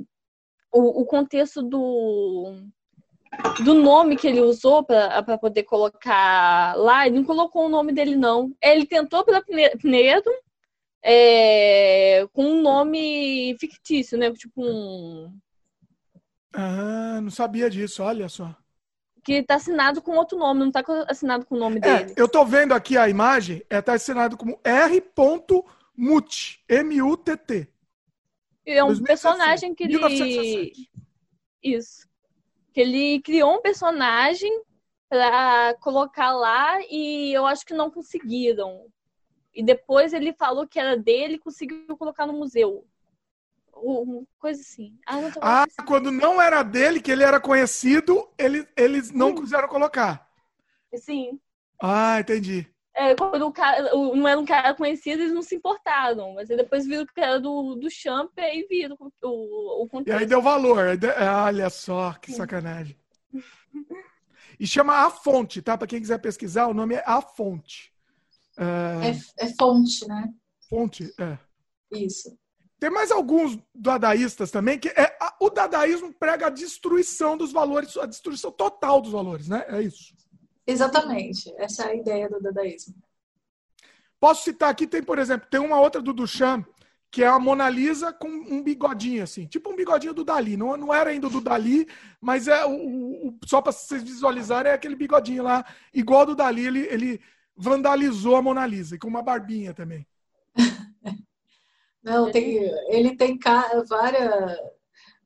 o, 0.72 1.00
o 1.02 1.06
contexto 1.06 1.62
do, 1.62 2.54
do 3.64 3.74
nome 3.74 4.16
que 4.16 4.26
ele 4.26 4.40
usou 4.40 4.84
para 4.84 5.38
poder 5.38 5.64
colocar 5.64 6.76
lá. 6.76 7.06
Ele 7.06 7.16
não 7.16 7.24
colocou 7.24 7.66
o 7.66 7.68
nome 7.68 7.92
dele, 7.92 8.16
não. 8.16 8.54
Ele 8.62 8.86
tentou 8.86 9.24
pela 9.24 9.42
Pinedo 9.42 10.30
é, 11.02 12.26
com 12.32 12.44
um 12.44 12.62
nome 12.62 13.56
fictício, 13.58 14.16
né? 14.16 14.32
Tipo 14.32 14.64
um. 14.64 15.38
Ah, 16.54 17.20
não 17.20 17.30
sabia 17.30 17.68
disso, 17.68 18.02
olha 18.02 18.28
só. 18.28 18.54
Que 19.24 19.42
tá 19.42 19.56
assinado 19.56 20.00
com 20.00 20.12
outro 20.16 20.38
nome, 20.38 20.60
não 20.60 20.70
tá 20.70 20.84
assinado 21.08 21.44
com 21.46 21.56
o 21.56 21.58
nome 21.58 21.78
é, 21.78 21.80
dele. 21.80 22.14
Eu 22.16 22.28
tô 22.28 22.44
vendo 22.44 22.72
aqui 22.72 22.96
a 22.96 23.08
imagem, 23.08 23.64
é, 23.68 23.80
tá 23.82 23.94
assinado 23.94 24.36
como 24.36 24.60
R. 24.62 25.02
Mut, 25.96 26.62
M-U-T-T. 26.68 27.68
É 28.66 28.82
um 28.82 28.88
2017, 28.88 29.06
personagem 29.06 29.74
que 29.74 29.84
ele. 29.84 29.94
1917. 29.94 30.90
Isso. 31.62 32.08
Que 32.72 32.80
ele 32.80 33.20
criou 33.20 33.54
um 33.54 33.62
personagem 33.62 34.62
para 35.08 35.74
colocar 35.80 36.32
lá 36.32 36.78
e 36.90 37.32
eu 37.32 37.46
acho 37.46 37.64
que 37.64 37.74
não 37.74 37.90
conseguiram. 37.90 38.86
E 39.54 39.62
depois 39.62 40.12
ele 40.12 40.32
falou 40.32 40.66
que 40.66 40.80
era 40.80 40.96
dele 40.96 41.34
e 41.34 41.38
conseguiu 41.38 41.96
colocar 41.96 42.26
no 42.26 42.32
museu. 42.32 42.84
Uma 43.76 44.24
coisa 44.38 44.60
assim. 44.60 44.98
Ah, 45.06 45.20
não 45.20 45.30
ah 45.40 45.66
quando 45.86 46.10
não 46.10 46.40
era 46.40 46.62
dele, 46.62 47.00
que 47.00 47.10
ele 47.10 47.22
era 47.22 47.40
conhecido, 47.40 48.28
ele, 48.38 48.66
eles 48.76 49.10
não 49.10 49.28
Sim. 49.28 49.42
quiseram 49.42 49.68
colocar. 49.68 50.28
Sim. 50.94 51.40
Ah, 51.82 52.20
entendi 52.20 52.68
é, 52.94 53.14
quando 53.16 53.42
o 53.42 53.52
cara 53.52 53.82
não 53.92 54.26
era 54.26 54.38
um 54.38 54.44
cara 54.44 54.72
conhecido, 54.72 55.22
eles 55.22 55.34
não 55.34 55.42
se 55.42 55.56
importaram. 55.56 56.32
Mas 56.34 56.48
aí 56.48 56.56
depois 56.56 56.86
viram 56.86 57.04
que 57.04 57.20
era 57.20 57.40
do, 57.40 57.74
do 57.74 57.90
Champ 57.90 58.30
e 58.38 58.66
viram 58.68 58.96
o, 59.22 59.82
o 59.82 59.88
contexto. 59.88 60.16
E 60.16 60.22
aí 60.22 60.26
deu 60.26 60.40
valor. 60.40 60.86
Olha 61.44 61.68
só, 61.68 62.12
que 62.14 62.32
sacanagem. 62.32 62.96
E 64.58 64.66
chama 64.66 65.04
A 65.04 65.10
Fonte, 65.10 65.60
tá? 65.60 65.76
Para 65.76 65.88
quem 65.88 66.00
quiser 66.00 66.18
pesquisar, 66.18 66.68
o 66.68 66.74
nome 66.74 66.94
é 66.94 67.02
A 67.04 67.20
Fonte. 67.20 67.92
É, 68.56 69.10
é, 69.10 69.46
é 69.46 69.54
fonte, 69.58 70.06
né? 70.06 70.32
Fonte, 70.70 71.12
é. 71.18 71.36
Isso. 71.92 72.38
Tem 72.84 72.90
mais 72.90 73.10
alguns 73.10 73.58
dadaístas 73.74 74.50
também, 74.50 74.78
que 74.78 74.88
é, 74.88 75.16
o 75.40 75.48
dadaísmo 75.48 76.12
prega 76.12 76.48
a 76.48 76.50
destruição 76.50 77.34
dos 77.34 77.50
valores, 77.50 77.96
a 77.96 78.04
destruição 78.04 78.52
total 78.52 79.00
dos 79.00 79.10
valores, 79.10 79.48
né? 79.48 79.64
É 79.68 79.80
isso. 79.80 80.14
Exatamente. 80.66 81.50
Essa 81.56 81.84
é 81.84 81.92
a 81.92 81.94
ideia 81.94 82.28
do 82.28 82.38
dadaísmo. 82.42 82.94
Posso 84.20 84.44
citar 84.44 84.68
aqui, 84.68 84.86
tem, 84.86 85.02
por 85.02 85.18
exemplo, 85.18 85.48
tem 85.50 85.60
uma 85.60 85.80
outra 85.80 86.02
do 86.02 86.12
Duchamp, 86.12 86.66
que 87.10 87.24
é 87.24 87.26
a 87.26 87.38
Mona 87.38 87.70
Lisa 87.70 88.12
com 88.12 88.28
um 88.28 88.62
bigodinho, 88.62 89.22
assim, 89.22 89.46
tipo 89.46 89.70
um 89.70 89.76
bigodinho 89.76 90.12
do 90.12 90.22
Dali. 90.22 90.54
Não, 90.54 90.76
não 90.76 90.92
era 90.92 91.08
ainda 91.08 91.30
do 91.30 91.40
Dali, 91.40 91.88
mas 92.20 92.48
é 92.48 92.66
o, 92.66 93.28
o 93.28 93.38
só 93.46 93.62
para 93.62 93.72
vocês 93.72 94.02
visualizarem, 94.02 94.70
é 94.70 94.74
aquele 94.74 94.94
bigodinho 94.94 95.42
lá, 95.42 95.64
igual 95.94 96.26
do 96.26 96.34
Dali, 96.34 96.66
ele, 96.66 96.80
ele 96.80 97.20
vandalizou 97.56 98.36
a 98.36 98.42
Mona 98.42 98.66
Lisa, 98.66 98.98
com 98.98 99.08
uma 99.08 99.22
barbinha 99.22 99.72
também. 99.72 100.06
Não, 102.04 102.30
tem, 102.30 102.58
ele 102.88 103.16
tem 103.16 103.38
várias, 103.88 104.58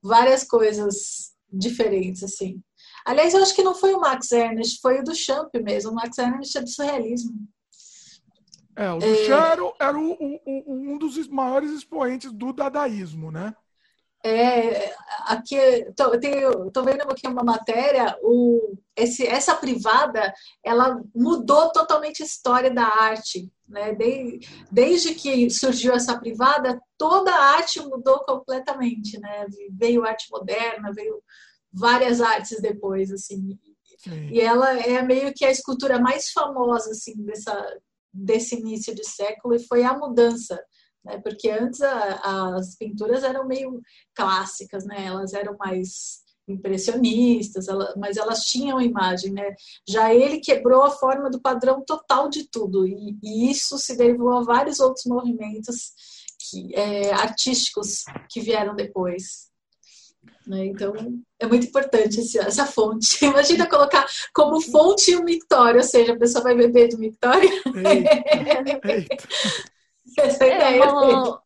várias 0.02 0.44
coisas 0.44 1.34
diferentes, 1.52 2.22
assim. 2.22 2.62
Aliás, 3.04 3.34
eu 3.34 3.42
acho 3.42 3.54
que 3.54 3.62
não 3.62 3.74
foi 3.74 3.94
o 3.94 4.00
Max 4.00 4.30
Ernst, 4.30 4.80
foi 4.80 5.00
o 5.00 5.04
do 5.04 5.14
Champ 5.14 5.48
mesmo. 5.62 5.90
O 5.90 5.94
Max 5.94 6.16
Ernst 6.18 6.54
é 6.56 6.60
do 6.60 6.68
surrealismo. 6.68 7.32
É, 8.76 8.92
o 8.92 8.98
Duchamp 8.98 9.42
é... 9.42 9.52
era, 9.52 9.72
era 9.80 9.98
o, 9.98 10.12
o, 10.12 10.92
um 10.92 10.98
dos 10.98 11.26
maiores 11.26 11.72
expoentes 11.72 12.30
do 12.32 12.52
dadaísmo, 12.52 13.32
né? 13.32 13.52
É, 14.24 14.92
aqui 15.26 15.56
tô, 15.94 16.18
tenho, 16.18 16.70
tô 16.72 16.82
vendo 16.82 17.02
aqui 17.02 17.26
uma 17.26 17.44
matéria, 17.44 18.18
o, 18.20 18.76
esse, 18.96 19.24
essa 19.24 19.54
privada, 19.54 20.34
ela 20.64 21.00
mudou 21.14 21.70
totalmente 21.70 22.22
a 22.22 22.26
história 22.26 22.70
da 22.70 22.84
arte, 22.84 23.50
né? 23.68 23.94
De, 23.94 24.40
desde 24.72 25.14
que 25.14 25.48
surgiu 25.50 25.92
essa 25.92 26.18
privada, 26.18 26.80
toda 26.96 27.32
a 27.32 27.56
arte 27.56 27.80
mudou 27.80 28.18
completamente, 28.20 29.20
né? 29.20 29.46
Veio 29.70 30.04
arte 30.04 30.26
moderna, 30.30 30.92
veio 30.92 31.22
várias 31.72 32.20
artes 32.20 32.60
depois, 32.60 33.12
assim. 33.12 33.56
Sim. 33.98 34.28
E 34.30 34.40
ela 34.40 34.78
é 34.80 35.00
meio 35.02 35.32
que 35.32 35.44
a 35.44 35.50
escultura 35.50 36.00
mais 36.00 36.30
famosa, 36.30 36.90
assim, 36.90 37.14
dessa, 37.24 37.78
desse 38.12 38.56
início 38.56 38.94
de 38.94 39.04
século 39.04 39.54
e 39.54 39.66
foi 39.66 39.84
a 39.84 39.96
mudança 39.96 40.60
né? 41.08 41.18
Porque 41.18 41.50
antes 41.50 41.80
a, 41.80 42.54
as 42.56 42.76
pinturas 42.76 43.24
eram 43.24 43.46
meio 43.46 43.80
clássicas, 44.14 44.84
né? 44.84 45.06
Elas 45.06 45.32
eram 45.32 45.56
mais 45.58 46.20
impressionistas, 46.46 47.68
ela, 47.68 47.94
mas 47.96 48.16
elas 48.16 48.44
tinham 48.44 48.80
imagem, 48.80 49.32
né? 49.32 49.54
Já 49.86 50.14
ele 50.14 50.40
quebrou 50.40 50.82
a 50.84 50.90
forma 50.90 51.30
do 51.30 51.40
padrão 51.40 51.82
total 51.84 52.28
de 52.28 52.48
tudo 52.48 52.86
e, 52.86 53.18
e 53.22 53.50
isso 53.50 53.78
se 53.78 53.96
derivou 53.96 54.32
a 54.32 54.42
vários 54.42 54.80
outros 54.80 55.04
movimentos 55.06 55.92
que, 56.38 56.74
é, 56.74 57.12
artísticos 57.12 58.04
que 58.30 58.40
vieram 58.40 58.74
depois. 58.74 59.48
Né? 60.46 60.66
Então, 60.66 60.94
é 61.38 61.46
muito 61.46 61.66
importante 61.66 62.20
esse, 62.20 62.38
essa 62.38 62.64
fonte. 62.64 63.22
Imagina 63.24 63.68
colocar 63.68 64.06
como 64.32 64.60
fonte 64.60 65.14
o 65.14 65.24
mictório, 65.24 65.80
ou 65.80 65.86
seja, 65.86 66.14
a 66.14 66.18
pessoa 66.18 66.44
vai 66.44 66.54
beber 66.54 66.88
de 66.88 66.96
mictório. 66.96 67.50
Eita, 67.76 68.88
eita. 68.88 69.16
Essa 70.22 70.44
é, 70.44 70.78
é 70.78 70.84
uma, 70.84 71.42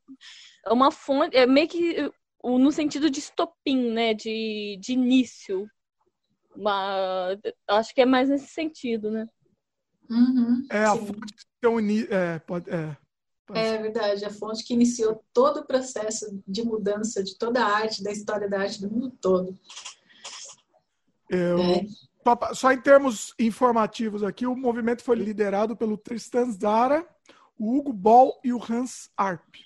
é 0.67 0.73
uma 0.73 0.91
fonte, 0.91 1.37
é 1.37 1.47
meio 1.47 1.69
que 1.69 2.13
no 2.45 2.73
sentido 2.73 3.09
de 3.09 3.21
estopim, 3.21 3.93
né? 3.93 4.15
De, 4.15 4.79
de 4.81 4.93
início. 4.93 5.69
Uma, 6.55 7.39
acho 7.69 7.95
que 7.95 8.03
é 8.03 8.07
mais 8.07 8.29
nesse 8.29 8.49
sentido, 8.49 9.11
né? 9.11 9.27
Uhum, 10.11 10.67
é 10.71 10.85
a 10.85 10.97
fonte 10.97 11.35
que 11.61 11.67
um 11.67 11.79
é, 12.11 12.39
pode, 12.41 12.69
é, 12.69 12.97
pode 13.47 13.59
é 13.59 13.79
verdade, 13.79 14.25
a 14.25 14.31
fonte 14.31 14.65
que 14.65 14.75
iniciou 14.75 15.25
todo 15.33 15.61
o 15.61 15.67
processo 15.67 16.43
de 16.47 16.63
mudança 16.63 17.23
de 17.23 17.39
toda 17.39 17.65
a 17.65 17.77
arte, 17.77 18.03
da 18.03 18.11
história 18.11 18.49
da 18.49 18.61
arte 18.61 18.83
do 18.83 18.91
mundo 18.91 19.17
todo. 19.21 19.59
Eu, 21.31 21.59
é. 21.59 21.87
só, 22.23 22.55
só, 22.55 22.73
em 22.73 22.81
termos 22.83 23.33
informativos 23.39 24.23
aqui, 24.23 24.47
o 24.47 24.55
movimento 24.55 25.03
foi 25.03 25.17
liderado 25.17 25.75
pelo 25.75 25.97
Tristan 25.97 26.51
Zara, 26.51 27.09
o 27.59 27.77
Hugo 27.77 27.93
Ball 27.93 28.39
e 28.43 28.53
o 28.53 28.63
Hans 28.63 29.11
Arp. 29.17 29.57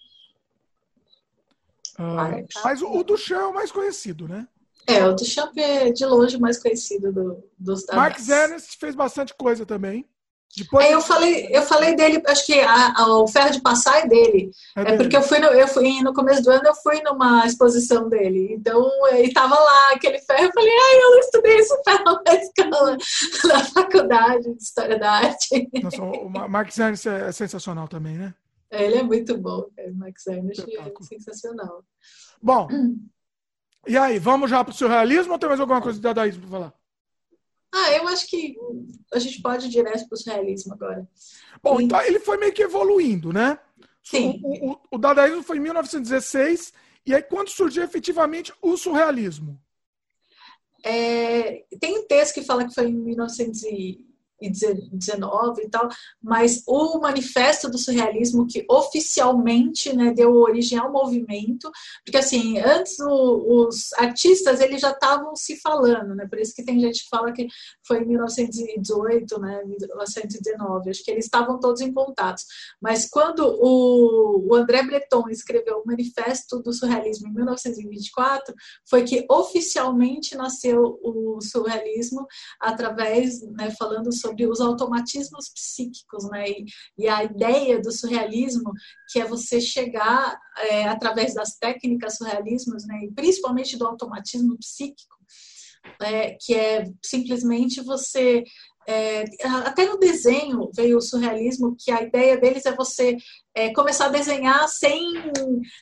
Uh, 1.98 2.46
mas 2.62 2.82
o, 2.82 2.90
o 2.90 3.02
Duchamp 3.02 3.40
é 3.40 3.46
o 3.46 3.54
mais 3.54 3.72
conhecido, 3.72 4.28
né? 4.28 4.46
É, 4.86 5.04
o 5.06 5.14
Duchamp 5.14 5.56
é 5.56 5.90
de 5.90 6.04
longe 6.06 6.36
o 6.36 6.40
mais 6.40 6.58
conhecido 6.58 7.12
do, 7.12 7.50
dos 7.58 7.86
Marx 7.86 8.28
Ernst 8.28 8.78
fez 8.78 8.94
bastante 8.94 9.34
coisa 9.34 9.66
também. 9.66 10.08
Depois... 10.56 10.86
É, 10.86 10.94
eu 10.94 11.00
falei, 11.02 11.48
eu 11.50 11.62
falei 11.62 11.94
dele, 11.94 12.22
acho 12.26 12.46
que 12.46 12.58
a, 12.60 12.94
a, 12.96 13.18
o 13.18 13.28
ferro 13.28 13.50
de 13.50 13.60
passar 13.60 13.98
é 14.00 14.06
dele. 14.06 14.50
É, 14.74 14.92
é 14.92 14.96
porque 14.96 15.16
eu 15.16 15.22
fui, 15.22 15.38
no, 15.38 15.48
eu 15.48 15.68
fui 15.68 16.00
no 16.02 16.14
começo 16.14 16.42
do 16.42 16.50
ano, 16.50 16.66
eu 16.66 16.74
fui 16.76 17.02
numa 17.02 17.46
exposição 17.46 18.08
dele. 18.08 18.54
Então, 18.54 18.90
ele 19.12 19.32
tava 19.32 19.54
lá, 19.54 19.92
aquele 19.92 20.18
ferro, 20.18 20.44
eu 20.44 20.52
falei, 20.52 20.72
ai, 20.72 20.98
eu 21.02 21.18
estudei 21.18 21.56
esse 21.58 21.82
ferro 21.82 22.20
na 22.24 22.34
escola, 22.34 22.96
na 23.44 23.64
faculdade 23.64 24.54
de 24.54 24.62
História 24.62 24.98
da 24.98 25.10
Arte. 25.12 25.68
Nossa, 25.82 26.02
o 26.02 26.28
Marx 26.28 26.78
Ernst 26.78 27.06
é 27.06 27.32
sensacional 27.32 27.86
também, 27.86 28.16
né? 28.16 28.34
É, 28.70 28.84
ele 28.84 28.96
é 28.96 29.02
muito 29.02 29.36
bom, 29.36 29.66
o 29.78 29.94
Max 29.94 30.26
Ernst 30.26 30.64
é 30.68 30.92
sensacional. 31.02 31.84
Bom, 32.42 32.68
e 33.86 33.96
aí, 33.96 34.18
vamos 34.18 34.50
já 34.50 34.64
para 34.64 34.72
o 34.72 34.74
surrealismo 34.74 35.32
ou 35.32 35.38
tem 35.38 35.48
mais 35.48 35.60
alguma 35.60 35.82
coisa 35.82 35.98
de 35.98 36.02
dadaísmo 36.02 36.42
para 36.42 36.50
falar? 36.50 36.85
Ah, 37.78 37.92
eu 37.92 38.08
acho 38.08 38.26
que 38.26 38.56
a 39.12 39.18
gente 39.18 39.42
pode 39.42 39.66
ir 39.66 39.68
direto 39.68 40.08
para 40.08 40.14
o 40.14 40.18
surrealismo 40.18 40.72
agora. 40.72 41.06
Bom, 41.62 41.78
e... 41.78 41.84
então 41.84 42.00
ele 42.00 42.18
foi 42.18 42.38
meio 42.38 42.52
que 42.52 42.62
evoluindo, 42.62 43.34
né? 43.34 43.58
Sim. 44.02 44.40
O, 44.42 44.70
o, 44.72 44.80
o, 44.92 44.98
dadaísmo 44.98 45.42
foi 45.42 45.58
em 45.58 45.60
1916, 45.60 46.72
e 47.04 47.14
aí 47.14 47.22
quando 47.22 47.50
surgiu 47.50 47.82
efetivamente 47.82 48.50
o 48.62 48.78
surrealismo? 48.78 49.60
É, 50.82 51.64
tem 51.78 51.98
um 51.98 52.06
texto 52.06 52.34
que 52.34 52.44
fala 52.44 52.66
que 52.66 52.72
foi 52.72 52.88
em 52.88 52.94
1900 52.94 53.62
e 53.64 54.05
19 54.40 55.62
e 55.62 55.68
tal, 55.68 55.88
mas 56.22 56.62
o 56.66 56.98
manifesto 56.98 57.70
do 57.70 57.78
surrealismo 57.78 58.46
que 58.46 58.64
oficialmente 58.68 59.94
né, 59.94 60.12
deu 60.12 60.34
origem 60.34 60.78
ao 60.78 60.92
movimento, 60.92 61.70
porque 62.04 62.18
assim, 62.18 62.58
antes 62.58 62.98
o, 63.00 63.66
os 63.66 63.92
artistas 63.94 64.60
eles 64.60 64.80
já 64.80 64.90
estavam 64.90 65.34
se 65.34 65.56
falando, 65.60 66.14
né, 66.14 66.26
por 66.28 66.38
isso 66.38 66.54
que 66.54 66.64
tem 66.64 66.78
gente 66.78 67.04
que 67.04 67.08
fala 67.08 67.32
que 67.32 67.46
foi 67.86 68.02
em 68.02 68.06
1918, 68.06 69.40
né, 69.40 69.62
1919, 69.64 70.90
acho 70.90 71.04
que 71.04 71.10
eles 71.10 71.24
estavam 71.24 71.58
todos 71.58 71.80
em 71.80 71.92
contato, 71.92 72.42
mas 72.80 73.08
quando 73.08 73.40
o, 73.40 74.48
o 74.50 74.54
André 74.54 74.82
Breton 74.82 75.28
escreveu 75.30 75.78
o 75.78 75.86
manifesto 75.86 76.62
do 76.62 76.72
surrealismo 76.72 77.28
em 77.28 77.32
1924, 77.32 78.54
foi 78.88 79.04
que 79.04 79.24
oficialmente 79.30 80.36
nasceu 80.36 80.98
o 81.02 81.40
surrealismo 81.40 82.26
através, 82.60 83.42
né, 83.52 83.70
falando 83.78 84.12
sobre 84.12 84.25
sobre 84.26 84.46
os 84.46 84.60
automatismos 84.60 85.48
psíquicos, 85.48 86.28
né? 86.30 86.48
E, 86.48 86.64
e, 86.98 87.08
a 87.08 87.24
ideia 87.24 87.80
do 87.80 87.92
surrealismo, 87.92 88.72
que 89.10 89.20
é 89.20 89.24
você 89.24 89.60
chegar 89.60 90.38
é, 90.58 90.84
através 90.84 91.34
das 91.34 91.56
técnicas 91.56 92.16
surrealismos, 92.16 92.86
né? 92.86 93.04
E 93.04 93.12
principalmente 93.12 93.76
do 93.76 93.86
automatismo 93.86 94.56
psíquico, 94.58 95.16
é, 96.00 96.36
que 96.40 96.54
é 96.54 96.90
simplesmente 97.02 97.80
você 97.80 98.42
é, 98.88 99.24
até 99.64 99.84
no 99.86 99.98
desenho 99.98 100.70
veio 100.74 100.98
o 100.98 101.02
surrealismo, 101.02 101.76
que 101.76 101.90
a 101.90 102.02
ideia 102.02 102.36
deles 102.36 102.64
é 102.66 102.74
você 102.74 103.16
é, 103.52 103.72
começar 103.72 104.06
a 104.06 104.10
desenhar 104.10 104.68
sem 104.68 105.12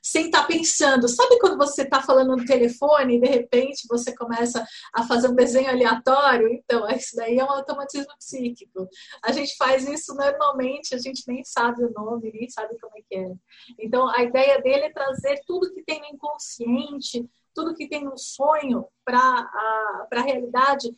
sem 0.03 0.27
estar 0.27 0.43
tá 0.43 0.47
pensando. 0.47 1.09
Sabe 1.09 1.39
quando 1.39 1.59
você 1.59 1.83
está 1.83 2.01
falando 2.01 2.37
no 2.37 2.45
telefone 2.45 3.17
e 3.17 3.21
de 3.21 3.29
repente 3.29 3.87
você 3.89 4.15
começa 4.15 4.65
a 4.93 5.03
fazer 5.07 5.29
um 5.29 5.35
desenho 5.35 5.69
aleatório? 5.69 6.49
Então, 6.49 6.89
isso 6.91 7.15
daí 7.17 7.39
é 7.39 7.45
um 7.45 7.51
automatismo 7.51 8.13
psíquico. 8.19 8.89
A 9.23 9.33
gente 9.33 9.55
faz 9.57 9.87
isso 9.87 10.15
normalmente, 10.15 10.95
a 10.95 10.99
gente 10.99 11.25
nem 11.29 11.45
sabe 11.45 11.85
o 11.85 11.93
nome, 11.93 12.33
nem 12.33 12.49
sabe 12.49 12.79
como 12.81 12.97
é 12.97 13.03
que 13.07 13.17
é. 13.17 13.33
Então, 13.79 14.09
a 14.09 14.23
ideia 14.23 14.63
dele 14.63 14.85
é 14.85 14.93
trazer 14.93 15.41
tudo 15.47 15.73
que 15.75 15.83
tem 15.83 16.01
no 16.01 16.07
inconsciente, 16.07 17.29
tudo 17.55 17.75
que 17.75 17.89
tem 17.89 18.05
no 18.05 18.17
sonho 18.17 18.87
para 19.05 19.19
a, 19.19 20.07
a 20.11 20.23
realidade 20.23 20.91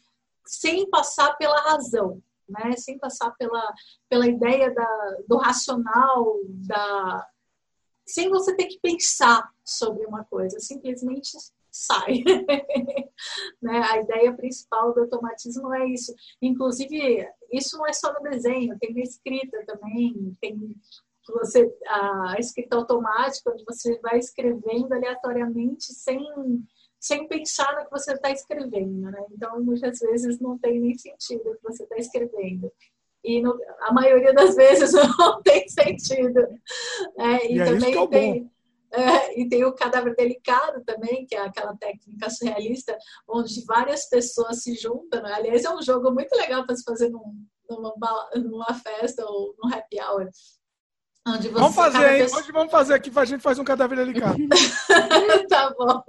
sem 0.47 0.89
passar 0.89 1.37
pela 1.37 1.61
razão, 1.61 2.23
né? 2.49 2.73
sem 2.77 2.99
passar 2.99 3.33
pela, 3.33 3.75
pela 4.09 4.27
ideia 4.27 4.73
da, 4.73 5.17
do 5.29 5.37
racional, 5.37 6.39
da, 6.67 7.29
sem 8.07 8.29
você 8.31 8.55
ter 8.55 8.67
que 8.67 8.79
pensar 8.81 9.51
sobre 9.65 10.07
uma 10.07 10.25
coisa, 10.25 10.59
simplesmente 10.61 11.37
sai. 11.71 12.23
né? 13.61 13.83
A 13.83 14.01
ideia 14.01 14.33
principal 14.35 14.95
do 14.95 15.01
automatismo 15.01 15.73
é 15.75 15.87
isso. 15.87 16.15
Inclusive, 16.41 17.29
isso 17.53 17.77
não 17.77 17.87
é 17.87 17.93
só 17.93 18.13
no 18.13 18.21
desenho, 18.21 18.79
tem 18.79 18.95
na 18.95 19.01
escrita 19.01 19.65
também, 19.67 20.37
tem 20.41 20.75
você 21.29 21.69
a 21.89 22.37
escrita 22.39 22.77
automática, 22.77 23.51
onde 23.51 23.65
você 23.65 23.99
vai 23.99 24.19
escrevendo 24.19 24.93
aleatoriamente 24.93 25.93
sem 25.93 26.21
sem 27.01 27.27
pensar 27.29 27.77
no 27.77 27.85
que 27.85 27.91
você 27.91 28.13
está 28.13 28.31
escrevendo, 28.31 29.11
né? 29.11 29.25
Então, 29.31 29.63
muitas 29.63 29.99
vezes 29.99 30.41
não 30.41 30.59
tem 30.59 30.81
nem 30.81 30.97
sentido 30.97 31.51
o 31.51 31.57
que 31.57 31.63
você 31.63 31.83
está 31.85 31.97
escrevendo. 31.97 32.73
E 33.23 33.41
no, 33.43 33.59
a 33.81 33.93
maioria 33.93 34.33
das 34.33 34.55
vezes 34.57 34.93
não 34.93 35.43
tem 35.43 35.69
sentido. 35.69 36.41
Né? 37.17 37.47
E, 37.47 37.57
e 37.57 37.61
é 37.61 37.65
também 37.65 37.99
é 37.99 38.07
tem. 38.07 38.51
É, 38.93 39.41
e 39.41 39.49
tem 39.49 39.65
o 39.65 39.75
cadáver 39.75 40.15
delicado 40.15 40.83
também, 40.85 41.27
que 41.27 41.35
é 41.35 41.41
aquela 41.41 41.77
técnica 41.77 42.31
surrealista, 42.31 42.97
onde 43.29 43.65
várias 43.67 44.09
pessoas 44.09 44.63
se 44.63 44.75
juntam. 44.75 45.23
Né? 45.23 45.33
Aliás, 45.35 45.65
é 45.65 45.71
um 45.71 45.83
jogo 45.83 46.11
muito 46.13 46.35
legal 46.37 46.65
para 46.65 46.77
se 46.77 46.85
fazer 46.85 47.11
num, 47.11 47.45
numa, 47.69 48.31
numa 48.37 48.75
festa 48.75 49.25
ou 49.27 49.55
num 49.59 49.75
happy 49.75 50.01
hour 50.01 50.31
Onde 51.27 51.49
você, 51.49 51.61
vamos 51.61 51.75
fazer, 51.75 52.13
hein? 52.13 52.23
Pessoa... 52.23 52.41
Hoje 52.41 52.53
vamos 52.53 52.71
fazer 52.71 52.95
aqui, 52.95 53.11
a 53.13 53.25
gente 53.25 53.43
faz 53.43 53.59
um 53.59 53.65
cadáver 53.65 53.99
delicado. 53.99 54.39
tá 55.51 55.75
bom. 55.77 56.05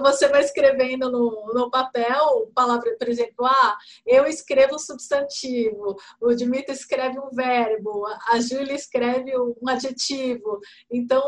Você 0.00 0.28
vai 0.28 0.44
escrevendo 0.44 1.10
no, 1.10 1.52
no 1.52 1.68
papel, 1.68 2.48
palavra, 2.54 2.96
por 2.96 3.08
exemplo, 3.08 3.44
ah, 3.44 3.76
eu 4.06 4.26
escrevo 4.26 4.76
um 4.76 4.78
substantivo, 4.78 5.96
o 6.20 6.34
Dimitri 6.34 6.72
escreve 6.72 7.18
um 7.18 7.30
verbo, 7.30 8.06
a 8.28 8.38
Júlia 8.38 8.74
escreve 8.74 9.36
um 9.36 9.68
adjetivo. 9.68 10.60
Então, 10.88 11.20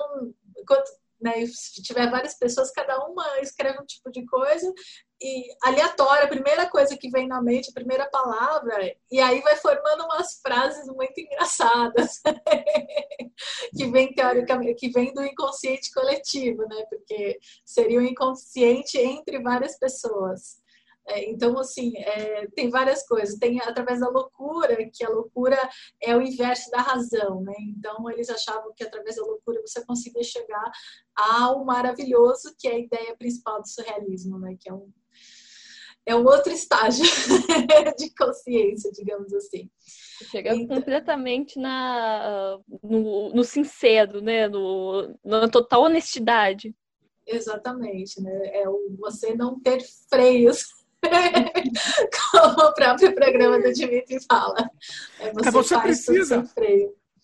né? 1.20 1.40
E 1.40 1.46
se 1.48 1.82
tiver 1.82 2.08
várias 2.10 2.34
pessoas, 2.34 2.70
cada 2.70 2.96
uma 3.06 3.24
escreve 3.40 3.80
um 3.80 3.84
tipo 3.84 4.10
de 4.10 4.24
coisa 4.24 4.72
e 5.22 5.44
aleatória, 5.62 6.24
a 6.24 6.28
primeira 6.28 6.68
coisa 6.68 6.96
que 6.96 7.10
vem 7.10 7.28
na 7.28 7.42
mente, 7.42 7.70
a 7.70 7.74
primeira 7.74 8.08
palavra, 8.08 8.94
e 9.10 9.20
aí 9.20 9.40
vai 9.42 9.54
formando 9.56 10.04
umas 10.04 10.40
frases 10.40 10.86
muito 10.86 11.18
engraçadas 11.20 12.20
que 13.76 13.86
vem 13.86 14.14
teoricamente, 14.14 14.74
que 14.74 14.90
vem 14.90 15.12
do 15.12 15.22
inconsciente 15.22 15.92
coletivo, 15.92 16.62
né? 16.66 16.84
Porque 16.88 17.38
seria 17.64 17.98
o 17.98 18.02
um 18.02 18.06
inconsciente 18.06 18.98
entre 18.98 19.42
várias 19.42 19.78
pessoas. 19.78 20.60
É, 21.06 21.28
então, 21.28 21.58
assim, 21.58 21.92
é, 21.96 22.46
tem 22.48 22.70
várias 22.70 23.06
coisas. 23.06 23.38
Tem 23.38 23.60
através 23.60 24.00
da 24.00 24.08
loucura, 24.08 24.76
que 24.92 25.04
a 25.04 25.08
loucura 25.08 25.58
é 26.00 26.16
o 26.16 26.22
inverso 26.22 26.70
da 26.70 26.80
razão, 26.80 27.42
né? 27.42 27.54
Então, 27.60 28.08
eles 28.10 28.30
achavam 28.30 28.72
que 28.74 28.84
através 28.84 29.16
da 29.16 29.22
loucura 29.22 29.60
você 29.60 29.84
conseguia 29.84 30.22
chegar 30.22 30.70
ao 31.16 31.64
maravilhoso, 31.64 32.54
que 32.58 32.68
é 32.68 32.72
a 32.72 32.78
ideia 32.78 33.16
principal 33.16 33.60
do 33.60 33.68
surrealismo, 33.68 34.38
né? 34.38 34.56
Que 34.60 34.70
é 34.70 34.72
um, 34.72 34.90
é 36.06 36.14
um 36.14 36.24
outro 36.24 36.52
estágio 36.52 37.04
de 37.98 38.14
consciência, 38.14 38.90
digamos 38.92 39.32
assim. 39.34 39.70
Chega 40.30 40.54
então, 40.54 40.76
completamente 40.76 41.58
na, 41.58 42.58
no, 42.82 43.34
no 43.34 43.44
sincero, 43.44 44.20
né? 44.20 44.48
No, 44.48 45.16
na 45.24 45.48
total 45.48 45.84
honestidade. 45.84 46.74
Exatamente, 47.26 48.20
né? 48.20 48.32
É 48.52 48.68
o 48.68 48.96
você 48.98 49.34
não 49.34 49.60
ter 49.60 49.80
freios 50.08 50.64
Como 52.30 52.68
o 52.68 52.74
próprio 52.74 53.14
programa 53.14 53.60
do 53.60 53.72
Dimitri 53.72 54.18
fala. 54.28 54.68
É 55.18 55.32
você, 55.32 55.48
é, 55.48 55.50
você 55.50 55.78
precisa. 55.80 56.50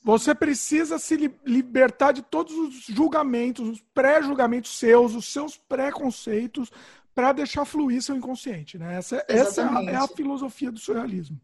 Você 0.03 0.35
precisa 0.35 0.99
se 0.99 1.17
libertar 1.45 2.13
de 2.13 2.23
todos 2.23 2.55
os 2.55 2.85
julgamentos, 2.87 3.69
os 3.69 3.81
pré-julgamentos 3.93 4.79
seus, 4.79 5.17
os 5.17 5.27
seus 5.33 5.57
preconceitos, 5.57 6.71
para 7.17 7.33
deixar 7.33 7.65
fluir 7.65 8.03
seu 8.03 8.15
inconsciente. 8.15 8.77
Né? 8.77 8.99
Essa, 8.99 9.25
essa 9.27 9.63
é, 9.63 9.65
a, 9.65 9.93
é, 9.93 9.97
a, 9.97 10.07
filosofia 10.07 10.71
do 10.71 10.79
surrealismo. 10.79 11.41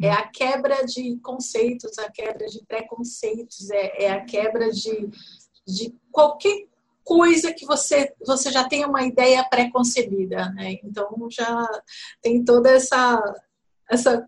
É 0.00 0.10
a 0.10 0.26
quebra 0.26 0.86
de 0.86 1.18
conceitos, 1.18 1.98
a 1.98 2.10
quebra 2.10 2.46
de 2.46 2.64
preconceitos, 2.64 3.70
é, 3.70 4.04
é 4.04 4.10
a 4.10 4.24
quebra 4.24 4.70
de, 4.70 5.10
de 5.68 5.94
qualquer 6.10 6.66
coisa 7.04 7.52
que 7.52 7.66
você, 7.66 8.14
você 8.24 8.50
já 8.50 8.66
tem 8.66 8.86
uma 8.86 9.02
ideia 9.02 9.44
pré-concebida, 9.44 10.48
né? 10.54 10.78
Então 10.82 11.28
já 11.30 11.68
tem 12.22 12.42
toda 12.42 12.70
essa 12.70 13.20
essa 13.90 14.26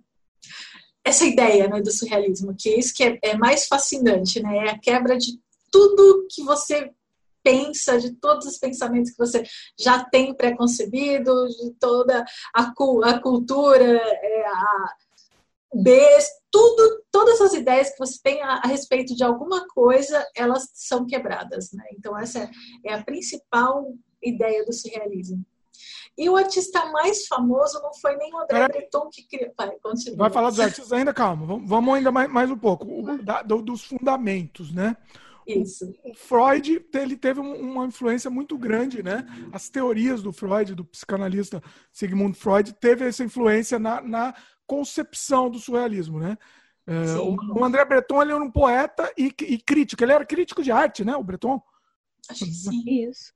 essa 1.02 1.24
ideia 1.24 1.68
né, 1.68 1.80
do 1.80 1.90
surrealismo, 1.90 2.54
que 2.58 2.68
é 2.68 2.78
isso 2.78 2.94
que 2.94 3.04
é, 3.04 3.18
é 3.22 3.36
mais 3.36 3.66
fascinante, 3.66 4.42
né? 4.42 4.66
É 4.66 4.70
a 4.70 4.78
quebra 4.78 5.16
de 5.16 5.38
tudo 5.70 6.26
que 6.30 6.42
você 6.42 6.92
pensa, 7.44 7.98
de 7.98 8.12
todos 8.14 8.46
os 8.46 8.58
pensamentos 8.58 9.12
que 9.12 9.18
você 9.18 9.44
já 9.78 10.02
tem 10.02 10.34
pré-concebido, 10.34 11.46
de 11.48 11.70
toda 11.78 12.24
a, 12.52 12.72
a 13.04 13.18
cultura, 13.20 13.84
é, 13.84 14.46
a, 14.46 14.94
Bs, 15.74 16.28
tudo, 16.52 17.02
todas 17.10 17.40
as 17.40 17.52
ideias 17.52 17.90
que 17.90 17.98
você 17.98 18.18
tem 18.22 18.40
a, 18.42 18.60
a, 18.64 18.68
respeito 18.68 19.14
de 19.14 19.24
alguma 19.24 19.66
coisa, 19.68 20.24
elas 20.36 20.68
são 20.72 21.04
quebradas, 21.04 21.72
né? 21.72 21.84
Então 21.92 22.16
essa 22.16 22.44
é, 22.44 22.50
é 22.86 22.94
a 22.94 23.02
principal 23.02 23.92
ideia 24.22 24.64
do 24.64 24.72
surrealismo. 24.72 25.44
E 26.16 26.28
o 26.28 26.36
artista 26.36 26.86
mais 26.92 27.26
famoso 27.26 27.82
não 27.82 27.92
foi 27.94 28.16
nem 28.16 28.32
o 28.32 28.38
André 28.38 28.60
é. 28.60 28.68
Breton 28.68 29.08
que 29.10 29.26
criou. 29.26 29.52
Vai, 29.58 29.72
continua. 29.82 30.16
Vai 30.16 30.30
falar 30.30 30.50
dos 30.50 30.60
artistas 30.60 30.92
ainda, 30.92 31.12
calma. 31.12 31.60
Vamos 31.66 31.94
ainda 31.94 32.12
mais, 32.12 32.30
mais 32.30 32.48
um 32.48 32.56
pouco. 32.56 32.86
O, 32.86 33.20
da, 33.20 33.42
do, 33.42 33.60
dos 33.60 33.82
fundamentos, 33.82 34.72
né? 34.72 34.96
Isso. 35.46 35.94
O 36.04 36.14
Freud 36.14 36.84
ele 36.94 37.16
teve 37.16 37.40
uma 37.40 37.86
influência 37.86 38.30
muito 38.30 38.56
grande, 38.56 39.02
né? 39.02 39.26
As 39.52 39.68
teorias 39.68 40.22
do 40.22 40.32
Freud, 40.32 40.74
do 40.74 40.84
psicanalista 40.84 41.62
Sigmund 41.92 42.36
Freud, 42.36 42.72
teve 42.74 43.06
essa 43.06 43.24
influência 43.24 43.78
na, 43.78 44.00
na 44.00 44.34
concepção 44.66 45.50
do 45.50 45.58
surrealismo, 45.58 46.18
né? 46.18 46.38
É, 46.86 47.16
o, 47.16 47.64
André 47.64 47.84
Breton 47.84 48.22
ele 48.22 48.32
era 48.32 48.42
um 48.42 48.50
poeta 48.50 49.10
e, 49.16 49.32
e, 49.42 49.58
crítico. 49.58 50.04
Ele 50.04 50.12
era 50.12 50.24
crítico 50.24 50.62
de 50.62 50.70
arte, 50.70 51.04
né? 51.04 51.16
O 51.16 51.24
Breton. 51.24 51.62
Acho 52.28 52.44
que 52.44 52.52
sim. 52.52 53.08
Isso. 53.08 53.32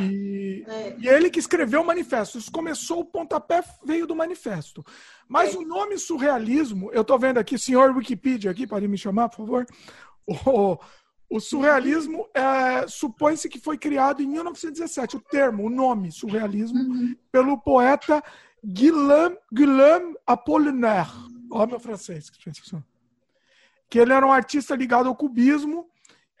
E, 0.00 0.64
é. 0.66 0.96
e 0.98 1.08
ele 1.08 1.30
que 1.30 1.38
escreveu 1.38 1.82
o 1.82 1.86
manifesto. 1.86 2.38
Isso 2.38 2.50
começou, 2.50 3.00
o 3.00 3.04
pontapé 3.04 3.62
veio 3.84 4.06
do 4.06 4.16
manifesto. 4.16 4.84
Mas 5.28 5.54
é. 5.54 5.58
o 5.58 5.62
nome 5.62 5.98
surrealismo, 5.98 6.90
eu 6.92 7.02
estou 7.02 7.18
vendo 7.18 7.38
aqui, 7.38 7.58
senhor 7.58 7.94
Wikipedia, 7.94 8.50
aqui, 8.50 8.66
pode 8.66 8.88
me 8.88 8.98
chamar, 8.98 9.28
por 9.28 9.36
favor. 9.36 9.66
O, 10.26 10.78
o 11.34 11.40
surrealismo 11.40 12.28
é, 12.32 12.86
supõe-se 12.86 13.48
que 13.48 13.58
foi 13.58 13.76
criado 13.76 14.22
em 14.22 14.26
1917, 14.26 15.16
o 15.16 15.20
termo, 15.20 15.64
o 15.64 15.68
nome 15.68 16.12
surrealismo, 16.12 16.78
uhum. 16.78 17.16
pelo 17.32 17.58
poeta 17.58 18.22
Guillaume, 18.64 19.36
Guillaume 19.52 20.14
Apollinaire. 20.24 21.10
Olha 21.50 21.66
meu 21.66 21.80
francês, 21.80 22.30
que 23.90 23.98
ele 23.98 24.12
era 24.12 24.24
um 24.24 24.30
artista 24.30 24.76
ligado 24.76 25.08
ao 25.08 25.16
cubismo 25.16 25.90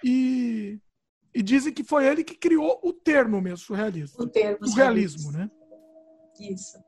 e, 0.04 0.78
e 1.34 1.42
dizem 1.42 1.72
que 1.72 1.82
foi 1.82 2.06
ele 2.06 2.22
que 2.22 2.36
criou 2.36 2.78
o 2.80 2.92
termo 2.92 3.40
mesmo, 3.40 3.58
surrealismo. 3.58 4.22
O 4.22 4.28
termo 4.28 4.64
surrealismo, 4.64 5.32
né? 5.32 5.50
Isso. 6.38 6.78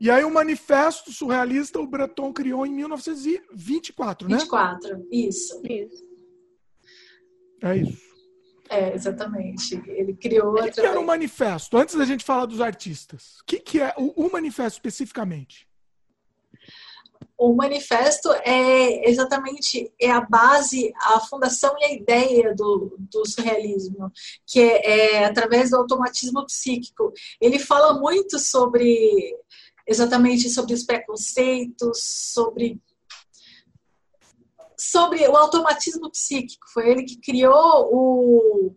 E 0.00 0.08
aí 0.08 0.22
o 0.22 0.30
manifesto 0.30 1.10
surrealista 1.10 1.80
o 1.80 1.88
Breton 1.88 2.32
criou 2.32 2.64
em 2.64 2.72
1924, 2.72 4.28
24, 4.28 4.28
né? 4.28 4.36
24, 4.36 5.08
isso. 5.10 5.60
Isso. 5.64 6.11
É 7.62 7.76
isso. 7.76 8.12
É, 8.68 8.94
exatamente. 8.94 9.74
Ele 9.86 10.14
criou. 10.14 10.54
O 10.54 10.70
que, 10.70 10.80
era 10.80 10.98
o 10.98 11.06
manifesto? 11.06 11.76
Antes 11.76 11.94
da 11.94 12.04
gente 12.04 12.24
falar 12.24 12.46
dos 12.46 12.60
artistas, 12.60 13.38
o 13.42 13.44
que, 13.44 13.58
que 13.58 13.80
é 13.80 13.94
o, 13.98 14.26
o 14.26 14.32
manifesto 14.32 14.78
especificamente? 14.78 15.68
O 17.36 17.54
manifesto 17.54 18.30
é 18.44 19.08
exatamente 19.08 19.92
é 20.00 20.10
a 20.10 20.20
base, 20.20 20.92
a 21.02 21.20
fundação 21.20 21.74
e 21.80 21.84
a 21.84 21.92
ideia 21.92 22.54
do, 22.54 22.96
do 22.98 23.28
surrealismo, 23.28 24.10
que 24.46 24.60
é, 24.60 25.16
é 25.16 25.24
através 25.24 25.70
do 25.70 25.76
automatismo 25.76 26.46
psíquico. 26.46 27.12
Ele 27.40 27.58
fala 27.58 27.98
muito 27.98 28.38
sobre 28.38 29.36
exatamente 29.86 30.48
sobre 30.48 30.74
os 30.74 30.84
preconceitos, 30.84 32.00
sobre 32.32 32.80
sobre 34.90 35.26
o 35.28 35.36
automatismo 35.36 36.10
psíquico. 36.10 36.66
Foi 36.72 36.88
ele 36.88 37.04
que 37.04 37.20
criou 37.20 37.88
o, 37.92 38.76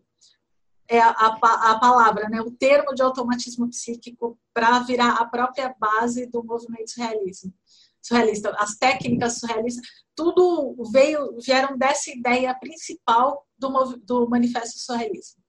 é 0.88 1.00
a, 1.00 1.10
a, 1.10 1.80
palavra, 1.80 2.30
né, 2.30 2.42
o 2.42 2.52
termo 2.52 2.94
de 2.94 3.02
automatismo 3.02 3.70
psíquico 3.70 4.40
para 4.54 4.80
virar 4.80 5.16
a 5.16 5.26
própria 5.26 5.74
base 5.80 6.28
do 6.28 6.44
movimento 6.44 6.92
surrealismo. 6.92 7.54
surrealista. 8.02 8.56
As 8.58 8.76
técnicas 8.76 9.40
surrealistas, 9.40 9.86
tudo 10.16 10.76
veio, 10.92 11.38
vieram 11.40 11.78
dessa 11.78 12.12
ideia 12.12 12.54
principal 12.54 13.46
do, 13.58 13.98
do 13.98 14.30
manifesto 14.30 14.80
surrealismo. 14.80 15.45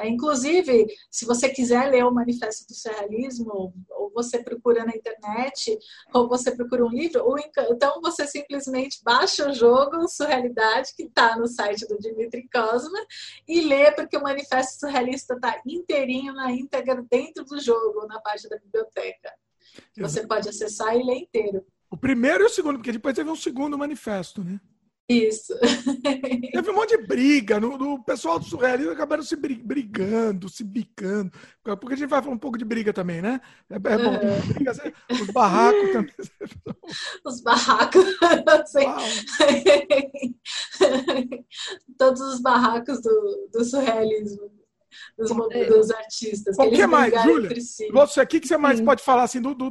É, 0.00 0.08
inclusive, 0.08 0.86
se 1.10 1.26
você 1.26 1.50
quiser 1.50 1.90
ler 1.90 2.04
o 2.06 2.10
Manifesto 2.10 2.66
do 2.66 2.74
Surrealismo, 2.74 3.74
ou 3.90 4.10
você 4.14 4.42
procura 4.42 4.82
na 4.82 4.96
internet, 4.96 5.78
ou 6.14 6.26
você 6.26 6.56
procura 6.56 6.86
um 6.86 6.88
livro, 6.88 7.22
ou 7.22 7.36
então 7.38 8.00
você 8.00 8.26
simplesmente 8.26 9.00
baixa 9.04 9.50
o 9.50 9.52
jogo 9.52 10.08
Surrealidade, 10.08 10.94
que 10.96 11.02
está 11.02 11.36
no 11.36 11.46
site 11.46 11.86
do 11.86 11.98
Dimitri 11.98 12.48
Cosma, 12.50 12.98
e 13.46 13.60
lê, 13.60 13.92
porque 13.92 14.16
o 14.16 14.22
Manifesto 14.22 14.80
Surrealista 14.80 15.34
está 15.34 15.60
inteirinho 15.66 16.32
na 16.32 16.50
íntegra 16.50 17.04
dentro 17.10 17.44
do 17.44 17.60
jogo, 17.60 18.06
na 18.06 18.18
parte 18.20 18.48
da 18.48 18.56
biblioteca. 18.56 19.30
Você 19.98 20.26
pode 20.26 20.48
acessar 20.48 20.96
e 20.96 21.02
ler 21.02 21.16
inteiro. 21.16 21.62
O 21.90 21.96
primeiro 21.96 22.44
e 22.44 22.46
o 22.46 22.50
segundo, 22.50 22.76
porque 22.76 22.92
depois 22.92 23.14
teve 23.14 23.28
um 23.28 23.36
segundo 23.36 23.76
manifesto, 23.76 24.42
né? 24.42 24.58
Isso. 25.10 25.58
Teve 26.52 26.70
um 26.70 26.74
monte 26.74 26.96
de 26.96 27.04
briga. 27.04 27.58
No, 27.58 27.76
no 27.76 28.00
pessoal 28.04 28.38
do 28.38 28.44
surrealismo 28.44 28.92
acabaram 28.92 29.24
se 29.24 29.34
brigando, 29.34 30.48
se 30.48 30.62
bicando. 30.62 31.32
Porque 31.64 31.94
a 31.94 31.96
gente 31.96 32.08
vai 32.08 32.22
falar 32.22 32.34
um 32.34 32.38
pouco 32.38 32.56
de 32.56 32.64
briga 32.64 32.92
também, 32.92 33.20
né? 33.20 33.40
É, 33.68 33.74
é 33.74 33.78
bom. 33.78 34.12
Uhum. 34.12 34.54
Briga, 34.54 34.72
os 35.10 35.26
barracos 35.32 35.92
também. 35.92 36.14
Os 37.26 37.40
barracos. 37.42 38.04
Todos 41.98 42.20
os 42.20 42.40
barracos 42.40 43.02
do, 43.02 43.48
do 43.52 43.64
surrealismo. 43.64 44.50
Dos, 45.18 45.30
é. 45.50 45.64
dos 45.66 45.90
artistas. 45.90 46.56
O 46.58 46.70
que 46.70 46.86
mais, 46.86 47.22
Júlia? 47.22 47.60
Si. 47.60 47.90
Você, 47.90 48.20
o 48.20 48.26
que, 48.26 48.40
que 48.40 48.48
você 48.48 48.56
mais 48.56 48.78
Sim. 48.78 48.84
pode 48.84 49.02
falar 49.02 49.24
assim, 49.24 49.40
do, 49.40 49.54
do, 49.54 49.70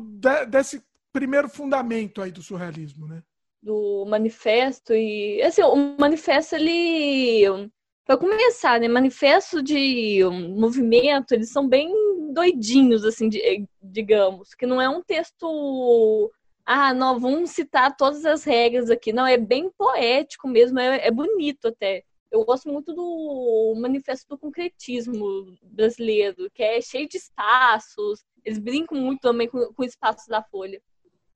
desse 0.50 0.82
primeiro 1.12 1.50
fundamento 1.50 2.22
aí 2.22 2.32
do 2.32 2.44
surrealismo, 2.44 3.08
né? 3.08 3.24
Do 3.62 4.06
manifesto 4.08 4.94
e 4.94 5.42
assim 5.42 5.62
o 5.64 5.96
manifesto 6.00 6.56
ele 6.56 7.70
para 8.06 8.18
começar 8.18 8.80
né 8.80 8.88
manifesto 8.88 9.62
de 9.62 10.24
movimento 10.58 11.34
eles 11.34 11.52
são 11.52 11.68
bem 11.68 11.92
doidinhos 12.34 13.04
assim 13.04 13.28
de, 13.28 13.66
digamos 13.82 14.54
que 14.56 14.66
não 14.66 14.82
é 14.82 14.88
um 14.88 15.04
texto 15.04 16.32
ah 16.66 16.94
não 16.94 17.20
vamos 17.20 17.52
citar 17.52 17.96
todas 17.98 18.26
as 18.26 18.44
regras 18.44 18.90
aqui 18.90 19.12
não 19.12 19.28
é 19.28 19.38
bem 19.38 19.70
poético 19.78 20.48
mesmo 20.48 20.80
é, 20.80 21.08
é 21.08 21.12
bonito 21.12 21.68
até 21.68 22.04
Eu 22.32 22.46
gosto 22.46 22.70
muito 22.70 22.94
do 22.94 23.74
manifesto 23.82 24.28
do 24.30 24.38
concretismo 24.38 25.58
brasileiro, 25.64 26.50
que 26.54 26.62
é 26.62 26.80
cheio 26.80 27.08
de 27.10 27.18
espaços. 27.18 28.24
Eles 28.46 28.60
brincam 28.60 29.00
muito 29.00 29.22
também 29.22 29.48
com, 29.48 29.74
com 29.74 29.82
o 29.82 29.86
espaço 29.86 30.30
da 30.30 30.44
folha. 30.44 30.80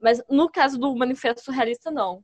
Mas 0.03 0.21
no 0.29 0.49
caso 0.49 0.77
do 0.77 0.93
manifesto 0.97 1.41
surrealista, 1.41 1.89
não. 1.89 2.21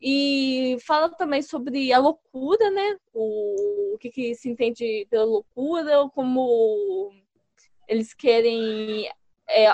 E 0.00 0.76
fala 0.84 1.08
também 1.08 1.40
sobre 1.40 1.92
a 1.92 2.00
loucura, 2.00 2.68
né? 2.68 2.98
O, 3.14 3.94
o 3.94 3.98
que, 3.98 4.10
que 4.10 4.34
se 4.34 4.50
entende 4.50 5.06
pela 5.08 5.24
loucura, 5.24 6.08
como 6.12 7.12
eles 7.86 8.12
querem 8.12 9.08
é, 9.48 9.72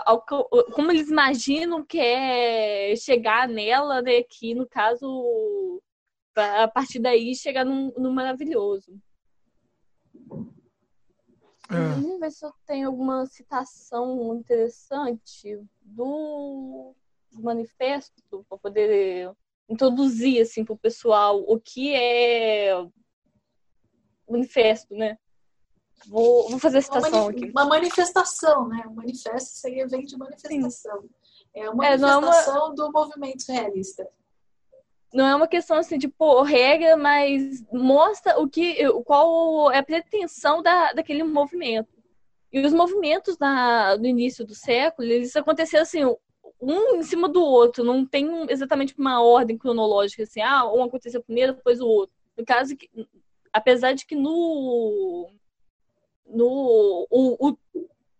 como 0.74 0.90
eles 0.90 1.08
imaginam 1.08 1.82
que 1.82 1.98
é 1.98 2.94
chegar 2.96 3.48
nela, 3.48 4.02
né? 4.02 4.22
Que 4.24 4.54
no 4.54 4.68
caso, 4.68 5.80
a 6.36 6.68
partir 6.68 6.98
daí, 6.98 7.34
chegar 7.34 7.64
no, 7.64 7.94
no 7.96 8.12
maravilhoso. 8.12 9.00
É. 11.70 11.94
Vamos 11.94 12.20
ver 12.20 12.30
se 12.30 12.44
eu 12.44 12.52
tenho 12.66 12.88
alguma 12.88 13.24
citação 13.24 14.34
interessante 14.36 15.58
do 15.80 16.94
manifesto 17.32 18.12
para 18.48 18.58
poder 18.58 19.30
introduzir 19.68 20.40
assim 20.40 20.64
para 20.64 20.74
o 20.74 20.78
pessoal 20.78 21.40
o 21.46 21.60
que 21.60 21.94
é 21.94 22.72
manifesto, 24.28 24.94
né? 24.94 25.18
Vou, 26.06 26.48
vou 26.48 26.58
fazer 26.58 26.78
a 26.78 26.82
citação 26.82 27.22
uma 27.22 27.30
aqui. 27.30 27.50
Uma 27.50 27.64
manifestação, 27.64 28.68
né? 28.68 28.84
Um 28.86 28.94
manifesto 28.94 29.50
seria 29.50 29.86
vem 29.86 30.04
de 30.04 30.16
manifestação. 30.16 31.02
Sim. 31.02 31.08
É 31.54 31.68
uma 31.68 31.84
manifestação 31.84 32.54
é, 32.54 32.58
é 32.58 32.62
uma... 32.62 32.74
do 32.74 32.92
movimento 32.92 33.44
realista. 33.48 34.08
Não 35.12 35.26
é 35.26 35.34
uma 35.34 35.48
questão 35.48 35.78
assim, 35.78 35.98
tipo, 35.98 36.42
regra, 36.42 36.96
mas 36.96 37.64
mostra 37.72 38.38
o 38.38 38.48
que, 38.48 38.76
qual 39.04 39.70
é 39.72 39.78
a 39.78 39.82
pretensão 39.82 40.62
da, 40.62 40.92
daquele 40.92 41.24
movimento. 41.24 41.88
E 42.52 42.60
os 42.60 42.72
movimentos 42.72 43.38
na, 43.38 43.96
no 43.96 44.06
início 44.06 44.44
do 44.44 44.54
século, 44.54 45.08
eles 45.08 45.34
aconteceram 45.34 45.82
assim, 45.82 46.00
um 46.60 46.96
em 46.96 47.02
cima 47.02 47.28
do 47.28 47.42
outro, 47.42 47.84
não 47.84 48.04
tem 48.04 48.28
exatamente 48.50 48.94
uma 48.98 49.22
ordem 49.22 49.56
cronológica, 49.56 50.24
assim, 50.24 50.40
ah, 50.40 50.70
um 50.70 50.82
aconteceu 50.82 51.22
primeiro, 51.22 51.54
depois 51.54 51.80
o 51.80 51.86
outro. 51.86 52.14
No 52.36 52.44
caso, 52.44 52.76
que, 52.76 52.90
apesar 53.52 53.92
de 53.92 54.04
que 54.04 54.14
no, 54.14 55.30
no 56.26 57.06
o, 57.10 57.48
o, 57.48 57.58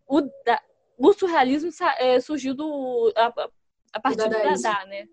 o, 0.07 0.21
da, 0.45 0.63
o 0.97 1.13
surrealismo 1.13 1.71
é, 1.99 2.21
surgiu 2.21 2.55
do, 2.55 3.13
a, 3.17 3.51
a 3.93 4.01
partir 4.01 4.29
do 4.29 4.31
Dada, 4.31 4.87
né? 4.87 5.07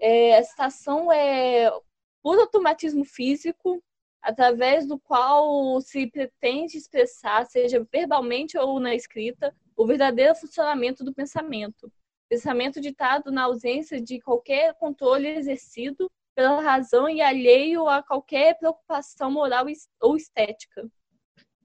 É, 0.00 0.38
a 0.38 0.42
citação 0.42 1.12
é 1.12 1.70
por 2.22 2.38
automatismo 2.38 3.04
físico, 3.04 3.82
através 4.22 4.86
do 4.86 4.98
qual 4.98 5.80
se 5.80 6.06
pretende 6.06 6.76
expressar, 6.76 7.46
seja 7.46 7.86
verbalmente 7.90 8.58
ou 8.58 8.78
na 8.78 8.94
escrita, 8.94 9.54
o 9.76 9.86
verdadeiro 9.86 10.34
funcionamento 10.34 11.02
do 11.02 11.14
pensamento. 11.14 11.90
Pensamento 12.30 12.80
ditado 12.80 13.30
na 13.30 13.42
ausência 13.42 14.00
de 14.00 14.20
qualquer 14.20 14.72
controle 14.74 15.28
exercido 15.28 16.10
pela 16.34 16.62
razão 16.62 17.08
e 17.08 17.20
alheio 17.20 17.86
a 17.88 18.02
qualquer 18.02 18.56
preocupação 18.56 19.30
moral 19.30 19.66
ou 20.00 20.16
estética 20.16 20.88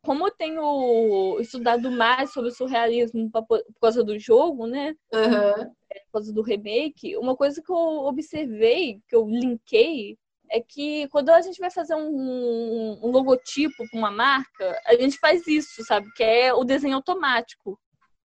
como 0.05 0.27
eu 0.27 0.31
tenho 0.31 1.39
estudado 1.39 1.89
mais 1.89 2.31
sobre 2.31 2.51
o 2.51 2.53
surrealismo 2.53 3.29
por 3.31 3.63
causa 3.81 4.03
do 4.03 4.17
jogo, 4.19 4.67
né? 4.67 4.95
Uhum. 5.11 5.65
Por 5.65 6.11
causa 6.13 6.31
do 6.31 6.43
remake, 6.43 7.17
uma 7.17 7.35
coisa 7.35 7.61
que 7.61 7.71
eu 7.71 7.75
observei, 7.75 9.01
que 9.09 9.15
eu 9.15 9.27
linkei, 9.27 10.17
é 10.51 10.61
que 10.61 11.07
quando 11.07 11.29
a 11.29 11.41
gente 11.41 11.59
vai 11.59 11.71
fazer 11.71 11.95
um, 11.95 12.99
um 13.03 13.09
logotipo 13.09 13.83
para 13.89 13.97
uma 13.99 14.11
marca, 14.11 14.79
a 14.85 14.95
gente 14.95 15.17
faz 15.17 15.47
isso, 15.47 15.83
sabe? 15.83 16.07
Que 16.13 16.23
é 16.23 16.53
o 16.53 16.63
desenho 16.63 16.95
automático. 16.95 17.79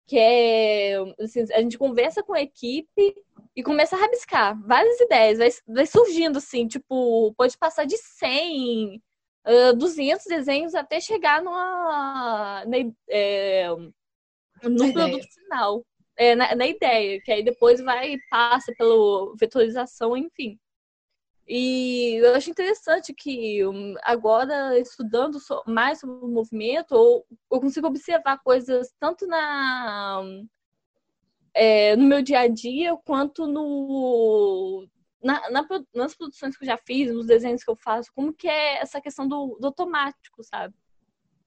Que 0.08 0.18
é. 0.18 0.96
Assim, 1.20 1.42
a 1.54 1.62
gente 1.62 1.78
conversa 1.78 2.24
com 2.24 2.34
a 2.34 2.42
equipe 2.42 3.16
e 3.56 3.64
começa 3.64 3.96
a 3.96 4.00
rabiscar 4.00 4.60
várias 4.66 5.00
ideias. 5.02 5.38
Vai, 5.38 5.50
vai 5.76 5.86
surgindo 5.86 6.38
assim, 6.38 6.68
tipo, 6.68 7.34
pode 7.36 7.58
passar 7.58 7.86
de 7.86 7.98
100 7.98 9.02
uh, 9.48 9.76
200 9.76 10.26
desenhos 10.26 10.76
até 10.76 11.00
chegar 11.00 11.42
numa, 11.42 12.64
na, 12.66 12.78
é, 13.10 13.68
no 13.70 13.94
produto 14.62 14.90
ideia. 14.90 15.24
final. 15.24 15.86
É, 16.20 16.36
na, 16.36 16.56
na, 16.56 16.66
ideia, 16.66 17.22
que 17.22 17.32
aí 17.32 17.44
depois 17.44 17.80
vai 17.80 18.14
e 18.14 18.20
passa 18.30 18.74
pela 18.76 19.36
vetorização, 19.40 20.18
enfim. 20.18 20.58
E 21.48 22.16
eu 22.16 22.36
acho 22.36 22.50
interessante 22.50 23.14
que 23.14 23.66
hum, 23.66 23.96
agora, 24.04 24.78
estudando 24.78 25.38
mais 25.66 26.00
sobre 26.00 26.26
o 26.26 26.28
movimento, 26.28 26.94
eu 26.94 27.60
consigo 27.62 27.88
observar 27.88 28.40
coisas 28.44 28.94
tanto 29.00 29.26
na, 29.26 30.22
é, 31.54 31.96
no 31.96 32.04
meu 32.04 32.22
dia 32.22 32.42
a 32.42 32.48
dia 32.50 32.98
quanto 32.98 33.48
no, 33.48 34.86
na, 35.24 35.50
na, 35.50 35.66
nas 35.96 36.16
produções 36.16 36.58
que 36.58 36.66
eu 36.66 36.68
já 36.68 36.78
fiz, 36.78 37.14
nos 37.14 37.28
desenhos 37.28 37.64
que 37.64 37.72
eu 37.72 37.78
faço, 37.78 38.12
como 38.14 38.34
que 38.34 38.48
é 38.50 38.80
essa 38.82 39.00
questão 39.00 39.26
do, 39.26 39.58
do 39.60 39.68
automático, 39.68 40.44
sabe? 40.44 40.76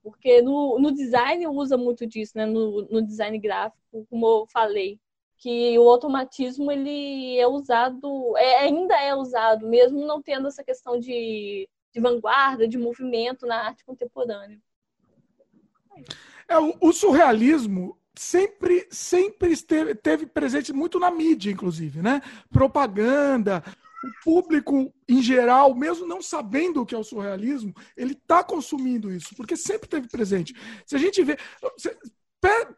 Porque 0.01 0.41
no, 0.41 0.79
no 0.79 0.91
design 0.91 1.47
usa 1.47 1.77
muito 1.77 2.07
disso, 2.07 2.33
né? 2.35 2.47
No, 2.47 2.87
no 2.89 3.05
design 3.05 3.37
gráfico, 3.37 4.05
como 4.09 4.25
eu 4.25 4.47
falei, 4.47 4.99
que 5.41 5.77
o 5.79 5.89
automatismo 5.89 6.71
ele 6.71 7.39
é 7.39 7.47
usado, 7.47 8.37
é, 8.37 8.59
ainda 8.59 8.95
é 9.01 9.15
usado, 9.15 9.67
mesmo 9.67 10.05
não 10.05 10.21
tendo 10.21 10.47
essa 10.47 10.63
questão 10.63 10.99
de, 10.99 11.67
de 11.91 11.99
vanguarda, 11.99 12.67
de 12.67 12.77
movimento 12.77 13.47
na 13.47 13.65
arte 13.65 13.83
contemporânea. 13.83 14.59
É, 16.47 16.59
o, 16.79 16.93
surrealismo 16.93 17.97
sempre, 18.13 18.87
sempre 18.91 19.51
esteve, 19.51 19.95
teve 19.95 20.27
presente 20.27 20.71
muito 20.71 20.99
na 20.99 21.09
mídia, 21.09 21.51
inclusive, 21.51 22.03
né? 22.03 22.21
Propaganda, 22.51 23.63
o 24.03 24.23
público 24.23 24.93
em 25.09 25.23
geral, 25.23 25.73
mesmo 25.73 26.05
não 26.05 26.21
sabendo 26.21 26.83
o 26.83 26.85
que 26.85 26.93
é 26.93 26.97
o 26.99 27.03
surrealismo, 27.03 27.73
ele 27.97 28.13
está 28.13 28.43
consumindo 28.43 29.11
isso, 29.11 29.35
porque 29.35 29.57
sempre 29.57 29.89
teve 29.89 30.07
presente. 30.07 30.53
Se 30.85 30.95
a 30.95 30.99
gente 30.99 31.23
vê. 31.23 31.35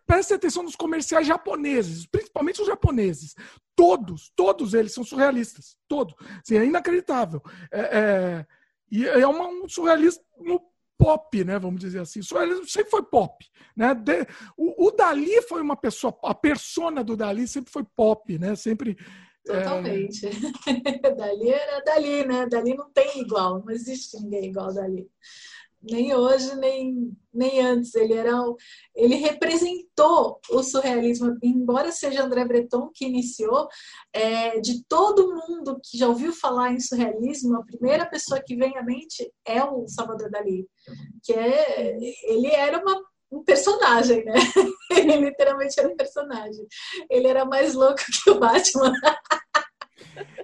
Preste 0.06 0.34
atenção 0.34 0.64
nos 0.64 0.76
comerciais 0.76 1.26
japoneses, 1.26 2.06
principalmente 2.06 2.62
os 2.62 2.68
japoneses. 2.68 3.34
Todos, 3.76 4.32
todos 4.36 4.74
eles 4.74 4.94
são 4.94 5.04
surrealistas. 5.04 5.78
Todos. 5.88 6.14
Assim, 6.42 6.58
é 6.58 6.66
inacreditável. 6.66 7.42
É, 7.72 7.80
é, 7.82 8.46
e 8.92 9.06
é 9.06 9.26
uma, 9.26 9.48
um 9.48 9.70
surrealismo 9.70 10.22
pop, 10.98 11.44
né? 11.44 11.58
Vamos 11.58 11.80
dizer 11.80 12.00
assim. 12.00 12.20
Isso 12.20 12.36
sempre 12.68 12.92
foi 12.92 13.04
pop, 13.04 13.46
né? 13.76 13.94
De, 13.96 14.28
o, 14.58 14.88
o, 14.88 14.92
Dali 14.92 15.42
foi 15.44 15.62
uma 15.62 15.78
pessoa, 15.78 16.18
a 16.24 16.36
persona 16.36 17.04
do 17.04 17.16
Dali 17.16 17.48
sempre 17.48 17.72
foi 17.72 17.84
pop, 17.96 18.38
né? 18.38 18.56
Sempre 18.56 18.98
é, 19.48 19.60
Totalmente. 19.60 20.28
É... 20.28 20.30
Dali 21.16 21.50
era 21.50 21.82
Dali, 21.82 22.26
né? 22.26 22.46
Dali 22.48 22.76
não 22.76 22.90
tem 22.92 23.22
igual, 23.22 23.64
não 23.66 23.72
existe 23.72 24.18
ninguém 24.22 24.46
igual 24.46 24.74
Dali 24.74 25.10
nem 25.84 26.16
hoje, 26.16 26.56
nem, 26.56 27.12
nem 27.34 27.62
antes. 27.62 27.94
Ele 27.96 28.14
era 28.14 28.32
ele 28.96 29.16
representou 29.16 30.40
o 30.50 30.64
surrealismo, 30.64 31.38
embora 31.44 31.92
seja 31.92 32.24
André 32.24 32.46
Breton 32.46 32.90
que 32.94 33.06
iniciou, 33.06 33.68
é, 34.14 34.60
de 34.60 34.84
todo 34.86 35.36
mundo 35.36 35.80
que 35.84 35.98
já 35.98 36.08
ouviu 36.08 36.34
falar 36.34 36.72
em 36.72 36.80
surrealismo, 36.80 37.58
a 37.58 37.66
primeira 37.66 38.06
pessoa 38.06 38.42
que 38.42 38.56
vem 38.56 38.78
à 38.78 38.84
mente 38.84 39.30
é 39.46 39.64
o 39.64 39.88
Salvador 39.88 40.30
Dali, 40.30 40.68
que 41.24 41.34
é 41.34 41.98
ele 42.28 42.48
era 42.48 42.80
uma 42.80 43.02
um 43.34 43.44
personagem, 43.44 44.24
né? 44.24 44.34
Ele 44.92 45.18
literalmente 45.18 45.80
era 45.80 45.90
um 45.90 45.96
personagem. 45.96 46.68
Ele 47.10 47.28
era 47.28 47.44
mais 47.44 47.74
louco 47.74 48.00
que 48.24 48.30
o 48.30 48.40
Batman. 48.40 48.94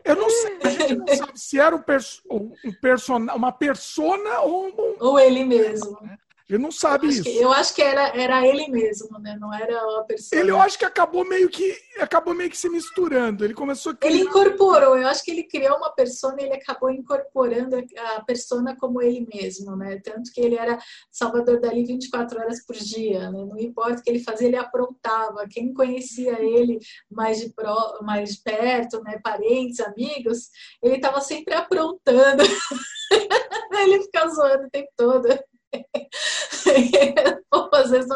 Eu 0.03 0.15
não 0.15 0.29
sei, 0.29 0.57
a 0.63 0.69
gente 0.69 0.95
não 0.95 1.07
sabe 1.07 1.39
se 1.39 1.59
era 1.59 1.75
um, 1.75 1.81
perso 1.81 2.21
um 2.29 2.73
persona, 2.81 3.33
uma 3.35 3.51
persona 3.51 4.41
ou 4.41 4.67
um... 4.67 4.95
Ou 4.99 5.19
ele 5.19 5.43
mesmo. 5.43 5.97
Né? 6.01 6.17
Ele 6.49 6.57
não 6.57 6.71
sabe 6.71 7.05
eu 7.05 7.11
isso. 7.11 7.23
Que, 7.23 7.37
eu 7.37 7.51
acho 7.53 7.75
que 7.75 7.81
era, 7.81 8.07
era 8.19 8.45
ele 8.45 8.67
mesmo, 8.69 9.19
né? 9.19 9.37
Não 9.39 9.53
era 9.53 9.77
a 9.99 10.03
pessoa. 10.03 10.41
Ele 10.41 10.49
eu 10.49 10.59
acho 10.59 10.79
que 10.79 10.85
acabou 10.85 11.23
meio 11.23 11.47
que 11.47 11.77
acabou 11.99 12.33
meio 12.33 12.49
que 12.49 12.57
se 12.57 12.67
misturando. 12.67 13.45
Ele 13.45 13.53
começou 13.53 13.91
a 13.91 13.95
criar... 13.95 14.11
Ele 14.11 14.23
incorporou. 14.23 14.97
Eu 14.97 15.07
acho 15.07 15.23
que 15.23 15.29
ele 15.29 15.43
criou 15.43 15.77
uma 15.77 15.91
persona 15.91 16.41
e 16.41 16.45
ele 16.45 16.55
acabou 16.55 16.89
incorporando 16.89 17.77
a 18.15 18.21
persona 18.21 18.75
como 18.75 18.99
ele 18.99 19.27
mesmo, 19.31 19.75
né? 19.75 19.99
Tanto 20.03 20.31
que 20.33 20.41
ele 20.41 20.55
era 20.55 20.79
Salvador 21.11 21.59
Dali 21.59 21.85
24 21.85 22.39
horas 22.39 22.65
por 22.65 22.75
dia, 22.75 23.29
né? 23.29 23.45
Não 23.45 23.59
importa 23.59 23.99
o 23.99 24.03
que 24.03 24.09
ele 24.09 24.23
fazia, 24.23 24.47
ele 24.47 24.57
aprontava. 24.57 25.47
Quem 25.47 25.71
conhecia 25.71 26.41
ele 26.41 26.79
mais 27.11 27.39
de 27.39 27.53
pro, 27.53 27.99
mais 28.01 28.31
de 28.31 28.41
perto, 28.41 29.03
né? 29.03 29.19
Parentes, 29.23 29.79
amigos, 29.81 30.49
ele 30.81 30.95
estava 30.95 31.21
sempre 31.21 31.53
aprontando. 31.53 32.41
ele 33.71 34.01
ficava 34.01 34.29
zoando 34.29 34.65
o 34.65 34.69
tempo 34.71 34.89
todo. 34.97 35.27
às 37.79 37.89
vezes. 37.89 38.09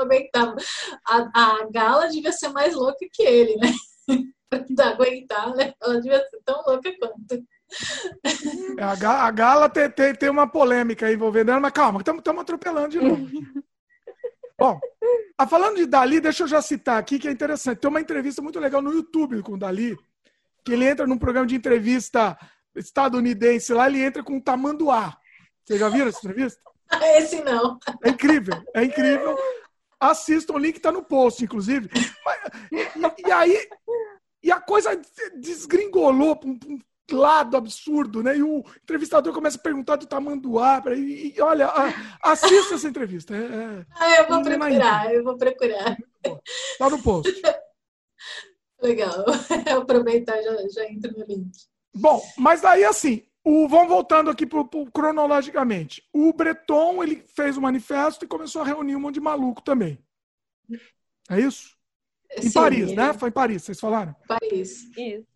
A, 1.05 1.29
a 1.33 1.67
Gala 1.71 2.07
devia 2.07 2.31
ser 2.31 2.49
mais 2.49 2.75
louca 2.75 3.05
que 3.11 3.23
ele, 3.23 3.55
né? 3.57 3.71
pra 4.75 4.89
aguentar, 4.89 5.55
né? 5.55 5.73
Ela 5.81 6.01
devia 6.01 6.19
ser 6.19 6.41
tão 6.45 6.61
louca 6.65 6.91
quanto. 6.99 7.43
É, 8.77 8.83
a, 8.83 9.31
Gala 9.31 9.69
tem, 9.69 9.89
tem, 9.89 10.13
tem, 10.13 10.29
uma 10.29 10.47
polêmica 10.47 11.11
envolvendo 11.11 11.49
ela, 11.49 11.59
mas 11.59 11.71
calma, 11.71 11.99
estamos 11.99 12.41
atropelando 12.41 12.89
de 12.89 13.01
novo. 13.01 13.27
Bom, 14.59 14.79
a, 15.37 15.47
falando 15.47 15.77
de 15.77 15.85
Dali, 15.87 16.21
deixa 16.21 16.43
eu 16.43 16.47
já 16.47 16.61
citar 16.61 16.99
aqui 16.99 17.17
que 17.17 17.27
é 17.27 17.31
interessante. 17.31 17.79
Tem 17.79 17.89
uma 17.89 17.99
entrevista 17.99 18.41
muito 18.41 18.59
legal 18.59 18.81
no 18.81 18.93
YouTube 18.93 19.41
com 19.41 19.53
o 19.53 19.57
Dali, 19.57 19.97
que 20.63 20.73
ele 20.73 20.85
entra 20.85 21.07
num 21.07 21.17
programa 21.17 21.47
de 21.47 21.55
entrevista 21.55 22.37
estadunidense 22.75 23.73
lá, 23.73 23.87
ele 23.87 24.01
entra 24.01 24.23
com 24.23 24.37
o 24.37 24.41
tamanduá. 24.41 25.17
Vocês 25.65 25.79
já 25.79 25.89
viram 25.89 26.07
essa 26.07 26.19
entrevista? 26.19 26.61
Esse 27.17 27.43
não. 27.43 27.79
É 28.03 28.09
incrível, 28.09 28.63
é 28.73 28.83
incrível. 28.83 29.37
Assistam, 29.99 30.53
o 30.53 30.57
link 30.57 30.77
está 30.77 30.91
no 30.91 31.03
post, 31.03 31.43
inclusive. 31.43 31.89
E, 32.71 33.27
e, 33.27 33.31
aí, 33.31 33.67
e 34.43 34.51
a 34.51 34.59
coisa 34.59 34.99
desgringolou 35.37 36.35
para 36.35 36.49
um, 36.49 36.59
um, 36.67 36.79
lado 37.11 37.55
absurdo, 37.55 38.21
né? 38.21 38.37
E 38.37 38.43
o 38.43 38.63
entrevistador 38.81 39.33
começa 39.33 39.57
a 39.57 39.61
perguntar 39.61 39.95
do 39.95 40.05
tamanduá. 40.05 40.83
E, 40.95 41.33
e 41.35 41.41
olha, 41.41 41.67
a, 41.67 42.31
assista 42.31 42.75
essa 42.75 42.87
entrevista. 42.87 43.35
É, 43.35 43.39
é, 43.39 43.85
ah, 43.95 44.17
eu 44.17 44.27
vou 44.27 44.43
procurar, 44.43 45.13
eu 45.13 45.23
vou 45.23 45.37
procurar. 45.37 45.97
Está 46.73 46.89
no 46.89 47.01
post. 47.01 47.31
Legal. 48.81 49.25
Aproveitar 49.81 50.41
já, 50.41 50.67
já 50.69 50.85
entro 50.89 51.17
no 51.17 51.25
link. 51.25 51.51
Bom, 51.95 52.21
mas 52.37 52.61
daí 52.61 52.83
assim, 52.83 53.25
o, 53.43 53.67
vamos 53.67 53.89
voltando 53.89 54.29
aqui 54.29 54.45
pro, 54.45 54.65
pro, 54.65 54.89
cronologicamente. 54.91 56.07
O 56.13 56.31
Breton 56.31 57.03
ele 57.03 57.23
fez 57.27 57.57
o 57.57 57.61
manifesto 57.61 58.23
e 58.23 58.27
começou 58.27 58.61
a 58.61 58.65
reunir 58.65 58.95
um 58.95 58.99
monte 58.99 59.15
de 59.15 59.21
maluco 59.21 59.61
também. 59.61 59.99
É 61.29 61.39
isso? 61.39 61.75
Em 62.37 62.43
Sim, 62.43 62.53
Paris, 62.53 62.93
né? 62.93 63.09
É. 63.09 63.13
Foi 63.13 63.29
em 63.29 63.33
Paris, 63.33 63.63
vocês 63.63 63.79
falaram? 63.79 64.15
Paris. 64.27 64.85
Isso. 64.97 65.27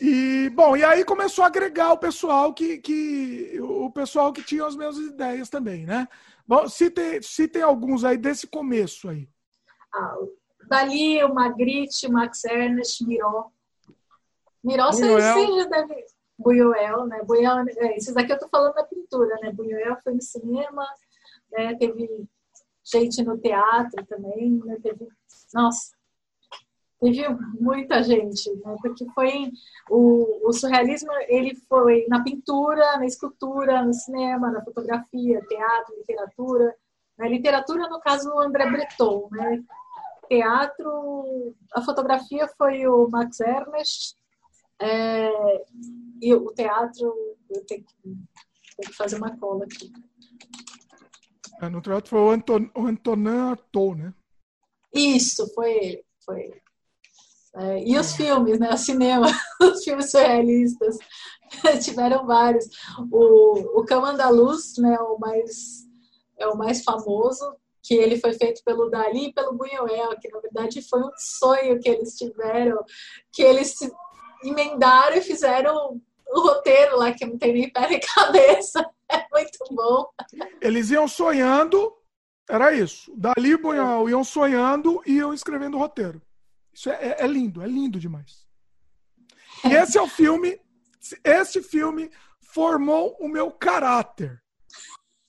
E, 0.00 0.48
bom, 0.54 0.76
e 0.76 0.82
aí 0.82 1.04
começou 1.04 1.44
a 1.44 1.48
agregar 1.48 1.92
o 1.92 1.98
pessoal 1.98 2.54
que, 2.54 2.78
que 2.78 3.60
o 3.60 3.90
pessoal 3.90 4.32
que 4.32 4.42
tinha 4.42 4.64
as 4.64 4.74
mesmas 4.74 5.04
ideias 5.04 5.50
também, 5.50 5.84
né? 5.84 6.08
Bom, 6.46 6.66
citem, 6.68 7.20
citem 7.20 7.60
alguns 7.60 8.02
aí 8.02 8.16
desse 8.16 8.46
começo 8.46 9.10
aí. 9.10 9.28
Ah, 9.92 10.16
Dali, 10.66 11.22
o 11.22 11.34
Magritte, 11.34 12.10
Max 12.10 12.44
Ernst, 12.44 13.02
Miró. 13.02 13.50
Miró, 14.64 14.90
você 14.90 15.06
já 15.06 15.64
deve... 15.66 16.04
Buñuel, 16.40 17.06
né? 17.06 17.22
Buñuel, 17.22 17.64
é, 17.76 17.96
esses 17.96 18.16
aqui 18.16 18.32
eu 18.32 18.38
tô 18.38 18.48
falando 18.48 18.74
da 18.74 18.84
pintura, 18.84 19.36
né? 19.42 19.52
Buñuel 19.52 19.96
foi 20.02 20.14
no 20.14 20.22
cinema, 20.22 20.86
né? 21.52 21.74
Teve 21.76 22.26
gente 22.84 23.22
no 23.22 23.38
teatro 23.38 24.04
também, 24.06 24.60
né? 24.64 24.78
Teve... 24.82 25.06
Nossa, 25.54 25.92
teve 26.98 27.28
muita 27.60 28.02
gente, 28.02 28.50
né? 28.64 28.76
Porque 28.80 29.04
foi 29.14 29.50
o, 29.88 30.48
o, 30.48 30.52
surrealismo, 30.52 31.10
ele 31.28 31.54
foi 31.68 32.06
na 32.08 32.22
pintura, 32.22 32.96
na 32.96 33.06
escultura, 33.06 33.84
no 33.84 33.92
cinema, 33.92 34.50
na 34.50 34.64
fotografia, 34.64 35.44
teatro, 35.46 35.96
literatura. 35.96 36.74
Na 37.18 37.28
literatura, 37.28 37.86
no 37.88 38.00
caso, 38.00 38.30
o 38.30 38.40
André 38.40 38.70
Breton, 38.70 39.28
né? 39.30 39.62
Teatro, 40.26 41.54
a 41.74 41.82
fotografia 41.82 42.48
foi 42.56 42.86
o 42.86 43.08
Max 43.10 43.40
Ernst, 43.40 44.19
é, 44.80 45.30
e 46.22 46.34
o 46.34 46.46
teatro, 46.52 47.14
eu 47.50 47.64
tenho 47.66 47.84
que, 47.84 47.94
tenho 48.02 48.90
que 48.90 48.96
fazer 48.96 49.16
uma 49.16 49.36
cola 49.36 49.64
aqui. 49.64 49.92
É, 51.60 51.68
no 51.68 51.82
teatro 51.82 52.08
foi 52.08 52.20
o, 52.20 52.30
Anton, 52.30 52.70
o 52.74 52.86
Antonin 52.86 53.28
Artaud, 53.28 54.00
né? 54.00 54.14
Isso, 54.94 55.46
foi 55.54 55.72
ele. 55.72 56.04
Foi 56.24 56.40
ele. 56.40 56.62
É, 57.56 57.82
e 57.84 57.98
os 57.98 58.14
filmes, 58.14 58.58
né? 58.58 58.72
O 58.72 58.76
cinema, 58.78 59.26
os 59.60 59.84
filmes 59.84 60.10
surrealistas. 60.10 60.96
Tiveram 61.84 62.26
vários. 62.26 62.66
O, 63.10 63.80
o 63.80 63.84
Cão 63.84 64.04
Andaluz, 64.04 64.78
né? 64.78 64.96
O 65.00 65.18
mais, 65.18 65.86
é 66.38 66.46
o 66.46 66.56
mais 66.56 66.82
famoso, 66.82 67.54
que 67.82 67.94
ele 67.94 68.18
foi 68.18 68.32
feito 68.32 68.62
pelo 68.64 68.88
Dali 68.88 69.26
e 69.26 69.32
pelo 69.32 69.54
Buñuel, 69.54 70.18
que 70.18 70.28
na 70.30 70.40
verdade 70.40 70.80
foi 70.88 71.00
um 71.00 71.10
sonho 71.16 71.78
que 71.80 71.88
eles 71.88 72.16
tiveram, 72.16 72.78
que 73.32 73.42
eles 73.42 73.74
emendaram 74.42 75.16
e 75.16 75.22
fizeram 75.22 76.00
o 76.26 76.40
roteiro 76.40 76.96
lá, 76.96 77.12
que 77.12 77.26
não 77.26 77.36
tem 77.36 77.52
nem 77.52 77.70
pé 77.70 77.88
nem 77.88 78.00
cabeça. 78.14 78.88
É 79.10 79.26
muito 79.32 79.58
bom. 79.72 80.08
Eles 80.60 80.90
iam 80.90 81.08
sonhando, 81.08 81.92
era 82.48 82.72
isso. 82.72 83.12
Dali 83.16 83.50
e 83.50 83.56
Buñuel 83.56 84.08
iam 84.08 84.22
sonhando 84.22 85.02
e 85.04 85.14
iam 85.14 85.34
escrevendo 85.34 85.76
o 85.76 85.80
roteiro. 85.80 86.22
Isso 86.72 86.88
é, 86.90 86.94
é, 86.94 87.24
é 87.24 87.26
lindo, 87.26 87.62
é 87.62 87.66
lindo 87.66 87.98
demais. 87.98 88.46
E 89.64 89.74
esse 89.74 89.98
é 89.98 90.02
o 90.02 90.06
filme, 90.06 90.60
esse 91.24 91.62
filme 91.62 92.10
formou 92.40 93.16
o 93.20 93.28
meu 93.28 93.50
caráter. 93.50 94.40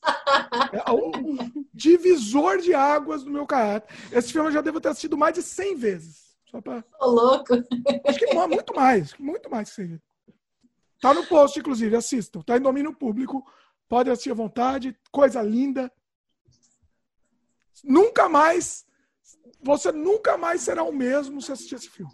É 0.73 0.91
o 0.91 1.11
divisor 1.73 2.57
de 2.57 2.73
águas 2.73 3.23
do 3.23 3.29
meu 3.29 3.45
caráter. 3.45 3.93
Esse 4.11 4.31
filme 4.31 4.47
eu 4.47 4.51
já 4.51 4.61
devo 4.61 4.81
ter 4.81 4.89
assistido 4.89 5.17
mais 5.17 5.33
de 5.33 5.43
100 5.43 5.75
vezes. 5.75 6.30
Só 6.51 6.61
pra... 6.61 6.81
Tô 6.81 7.09
louco. 7.09 7.53
Acho 8.05 8.19
que 8.19 8.33
muito 8.33 8.75
mais, 8.75 9.17
muito 9.17 9.49
mais 9.49 9.69
que 9.69 9.75
100 9.75 9.87
vezes. 9.87 10.03
Tá 10.99 11.13
no 11.13 11.25
post, 11.25 11.57
inclusive, 11.57 11.95
assistam. 11.95 12.41
Tá 12.41 12.57
em 12.57 12.61
domínio 12.61 12.93
público. 12.93 13.43
Pode 13.87 14.11
assistir 14.11 14.31
à 14.31 14.35
vontade. 14.35 14.95
Coisa 15.11 15.41
linda. 15.41 15.91
Nunca 17.83 18.29
mais 18.29 18.85
você 19.63 19.91
nunca 19.91 20.37
mais 20.37 20.61
será 20.61 20.83
o 20.83 20.91
mesmo 20.91 21.41
se 21.41 21.51
assistir 21.51 21.75
esse 21.75 21.89
filme. 21.89 22.11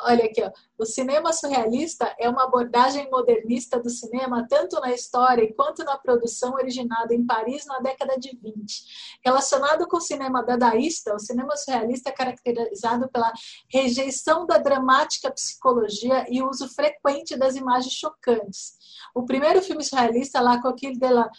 Olha 0.00 0.24
aqui, 0.24 0.42
ó. 0.42 0.50
o 0.76 0.84
cinema 0.84 1.32
surrealista 1.32 2.14
é 2.18 2.28
uma 2.28 2.44
abordagem 2.44 3.08
modernista 3.10 3.80
do 3.80 3.88
cinema, 3.88 4.44
tanto 4.48 4.80
na 4.80 4.92
história 4.92 5.52
quanto 5.54 5.84
na 5.84 5.96
produção 5.96 6.54
originada 6.54 7.14
em 7.14 7.24
Paris 7.24 7.64
na 7.64 7.78
década 7.78 8.18
de 8.18 8.36
20. 8.36 9.20
Relacionado 9.24 9.86
com 9.86 9.98
o 9.98 10.00
cinema 10.00 10.42
dadaísta, 10.42 11.14
o 11.14 11.18
cinema 11.18 11.56
surrealista 11.56 12.10
é 12.10 12.12
caracterizado 12.12 13.08
pela 13.08 13.32
rejeição 13.72 14.46
da 14.46 14.58
dramática 14.58 15.30
psicologia 15.30 16.26
e 16.28 16.42
uso 16.42 16.68
frequente 16.68 17.36
das 17.36 17.54
imagens 17.54 17.94
chocantes. 17.94 18.76
O 19.14 19.24
primeiro 19.24 19.62
filme 19.62 19.84
surrealista, 19.84 20.40
La 20.40 20.60
Coquille 20.60 20.98
de 20.98 21.08
la 21.08 21.30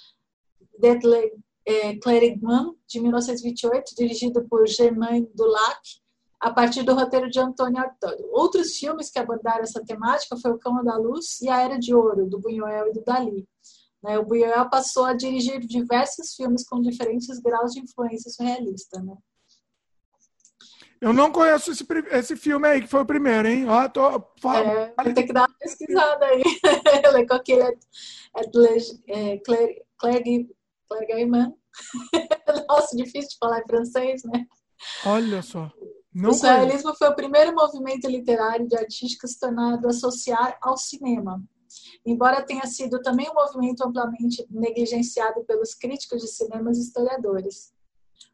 é, 1.66 1.98
Clerigman, 1.98 2.74
de 2.88 3.00
1928, 3.02 3.96
dirigido 3.98 4.48
por 4.48 4.68
Germain 4.68 5.30
Dulac, 5.34 6.05
a 6.46 6.54
partir 6.54 6.84
do 6.84 6.94
roteiro 6.94 7.28
de 7.28 7.40
Antônio 7.40 7.82
Artaud. 7.82 8.24
Outros 8.32 8.78
filmes 8.78 9.10
que 9.10 9.18
abordaram 9.18 9.64
essa 9.64 9.84
temática 9.84 10.38
foi 10.38 10.52
O 10.52 10.60
Cão 10.60 10.84
da 10.84 10.96
Luz 10.96 11.42
e 11.42 11.50
A 11.50 11.60
Era 11.60 11.80
de 11.80 11.96
Ouro, 11.96 12.28
do 12.28 12.40
Buñuel 12.40 12.90
e 12.90 12.94
do 12.94 13.04
Dali. 13.04 13.50
Né, 14.04 14.20
o 14.20 14.24
Buñuel 14.24 14.70
passou 14.70 15.06
a 15.06 15.14
dirigir 15.14 15.60
diversos 15.62 16.36
filmes 16.36 16.64
com 16.64 16.80
diferentes 16.80 17.40
graus 17.40 17.72
de 17.72 17.80
influência 17.80 18.30
surrealista. 18.30 19.02
Né? 19.02 19.16
Eu 21.02 21.12
não 21.14 21.32
conheço 21.32 21.72
esse, 21.72 21.84
esse 22.12 22.36
filme 22.36 22.68
aí, 22.68 22.80
que 22.80 22.88
foi 22.88 23.02
o 23.02 23.08
primeiro, 23.08 23.48
hein? 23.48 23.68
Ó, 23.68 23.90
tô, 23.90 24.08
é, 24.54 25.14
tem 25.16 25.26
que 25.26 25.34
dar 25.34 25.48
uma 25.48 25.58
pesquisada 25.58 26.28
aí. 26.28 26.44
Le 27.12 27.26
Coquille 27.26 27.76
é, 29.08 29.38
Claire 29.40 30.48
Clergaimant. 30.88 31.56
Nossa, 32.70 32.96
difícil 32.96 33.30
de 33.30 33.38
falar 33.40 33.62
em 33.62 33.68
francês, 33.68 34.22
né? 34.26 34.46
Olha 35.08 35.42
só. 35.42 35.72
Não 36.16 36.30
o 36.30 36.34
surrealismo 36.34 36.96
foi 36.96 37.10
o 37.10 37.16
primeiro 37.16 37.54
movimento 37.54 38.08
literário 38.08 38.66
de 38.70 38.78
artística 38.78 39.28
se 39.28 39.38
tornado 39.38 39.86
associar 39.86 40.58
ao 40.62 40.78
cinema. 40.78 41.44
Embora 42.06 42.42
tenha 42.42 42.66
sido 42.68 43.02
também 43.02 43.30
um 43.30 43.34
movimento 43.34 43.86
amplamente 43.86 44.48
negligenciado 44.50 45.44
pelos 45.44 45.74
críticos 45.74 46.22
de 46.22 46.30
cinema 46.30 46.72
e 46.72 46.80
historiadores. 46.80 47.74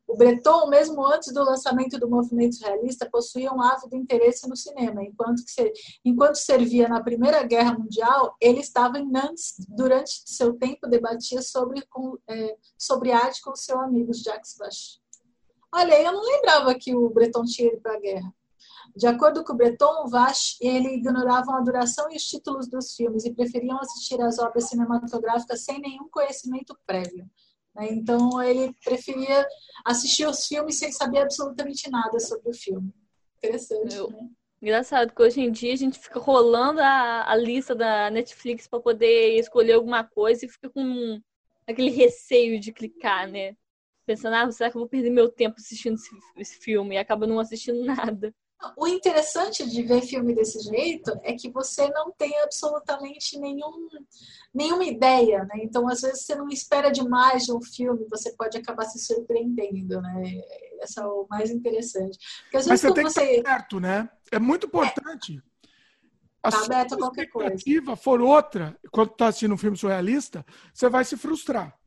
O 0.08 0.15
Breton, 0.15 0.67
mesmo 0.67 1.04
antes 1.04 1.34
do 1.34 1.44
lançamento 1.44 1.98
do 1.98 2.08
movimento 2.08 2.60
realista, 2.60 3.10
possuía 3.10 3.52
um 3.52 3.62
ávido 3.62 3.96
interesse 3.96 4.48
no 4.48 4.56
cinema. 4.56 5.04
Enquanto, 5.04 5.41
que, 5.44 5.74
enquanto 6.06 6.36
servia 6.36 6.88
na 6.88 7.02
Primeira 7.02 7.41
Guerra 7.41 7.80
Mundial, 7.80 8.36
ele 8.39 8.60
estava 8.60 9.00
em 9.00 9.10
Nantes 9.10 9.56
durante 9.67 10.22
seu 10.26 10.54
tempo 10.54 10.88
debatia 10.88 11.41
sobre, 11.41 11.82
com, 11.89 12.15
é, 12.30 12.58
sobre 12.78 13.12
arte 13.12 13.41
com 13.41 13.56
seu 13.56 13.80
amigo 13.80 14.13
Jacques 14.13 14.56
Vache. 14.56 15.00
Olha, 15.73 16.01
eu 16.01 16.12
não 16.12 16.23
lembrava 16.23 16.75
que 16.75 16.93
o 16.93 17.10
Breton 17.10 17.43
tinha 17.45 17.69
ido 17.69 17.81
para 17.81 17.95
a 17.95 17.99
guerra. 17.99 18.34
De 18.95 19.07
acordo 19.07 19.43
com 19.43 19.53
o 19.53 19.55
Breton, 19.55 20.07
Vache 20.10 20.57
ele 20.60 20.95
ignoravam 20.95 21.55
a 21.55 21.62
duração 21.62 22.12
e 22.12 22.17
os 22.17 22.23
títulos 22.23 22.67
dos 22.67 22.93
filmes 22.93 23.23
e 23.23 23.34
preferiam 23.34 23.79
assistir 23.79 24.21
às 24.21 24.38
obras 24.38 24.67
cinematográficas 24.67 25.63
sem 25.63 25.79
nenhum 25.79 26.10
conhecimento 26.10 26.77
prévio. 26.86 27.29
Né? 27.73 27.88
Então, 27.91 28.41
ele 28.41 28.75
preferia 28.84 29.47
assistir 29.86 30.27
os 30.27 30.45
filmes 30.45 30.77
sem 30.77 30.91
saber 30.91 31.19
absolutamente 31.19 31.89
nada 31.89 32.19
sobre 32.19 32.49
o 32.49 32.53
filme. 32.53 32.93
Interessante, 33.38 33.95
Eu... 33.95 34.10
né? 34.10 34.29
Engraçado 34.62 35.12
que 35.12 35.21
hoje 35.23 35.41
em 35.41 35.51
dia 35.51 35.73
a 35.73 35.77
gente 35.77 35.97
fica 35.97 36.19
rolando 36.19 36.81
a, 36.81 37.31
a 37.31 37.36
lista 37.36 37.73
da 37.73 38.12
Netflix 38.12 38.67
para 38.67 38.79
poder 38.79 39.39
escolher 39.39 39.73
alguma 39.73 40.03
coisa 40.03 40.45
e 40.45 40.49
fica 40.49 40.69
com 40.69 41.19
aquele 41.67 41.89
receio 41.89 42.60
de 42.60 42.71
clicar, 42.71 43.27
né? 43.27 43.55
Pensando, 44.12 44.36
ah, 44.36 44.52
será 44.52 44.69
que 44.69 44.76
eu 44.76 44.82
vou 44.82 44.89
perder 44.89 45.10
meu 45.10 45.30
tempo 45.30 45.56
assistindo 45.58 45.95
esse, 45.95 46.10
esse 46.36 46.58
filme? 46.60 46.95
E 46.95 46.97
acaba 46.97 47.26
não 47.26 47.39
assistindo 47.39 47.80
nada. 47.86 48.36
O 48.76 48.86
interessante 48.86 49.65
de 49.67 49.84
ver 49.84 50.02
filme 50.02 50.36
desse 50.36 50.60
jeito 50.60 51.17
é 51.24 51.34
que 51.34 51.50
você 51.50 51.89
não 51.91 52.12
tem 52.12 52.38
absolutamente 52.41 53.39
nenhum, 53.39 53.88
nenhuma 54.54 54.84
ideia, 54.84 55.45
né? 55.45 55.62
Então, 55.63 55.88
às 55.88 56.02
vezes, 56.02 56.26
você 56.26 56.36
não 56.36 56.50
espera 56.50 56.91
demais 56.91 57.43
de 57.43 57.54
um 57.54 57.62
filme, 57.62 58.06
você 58.10 58.36
pode 58.36 58.58
acabar 58.58 58.84
se 58.84 59.00
surpreendendo, 59.00 60.02
né? 60.02 60.41
Esse 60.82 61.00
é 61.00 61.06
o 61.06 61.26
mais 61.30 61.50
interessante. 61.50 62.19
Porque, 62.43 62.58
às 62.58 62.65
vezes, 62.65 62.67
Mas 62.67 62.82
você 62.82 62.93
tem 62.93 63.04
você... 63.06 63.26
que 63.26 63.34
estar 63.38 63.50
certo, 63.50 63.80
né? 63.80 64.10
É 64.30 64.39
muito 64.39 64.67
importante. 64.67 65.38
É. 65.38 65.52
A 66.43 66.52
tá 66.52 66.65
aberto 66.65 66.95
a 66.95 66.97
qualquer 66.97 67.28
coisa. 67.28 67.56
for 67.95 68.19
outra, 68.19 68.78
quando 68.91 69.12
está 69.12 69.28
assistindo 69.28 69.54
um 69.54 69.58
filme 69.58 69.78
surrealista, 69.78 70.45
você 70.74 70.89
vai 70.89 71.06
se 71.06 71.15
frustrar. 71.15 71.80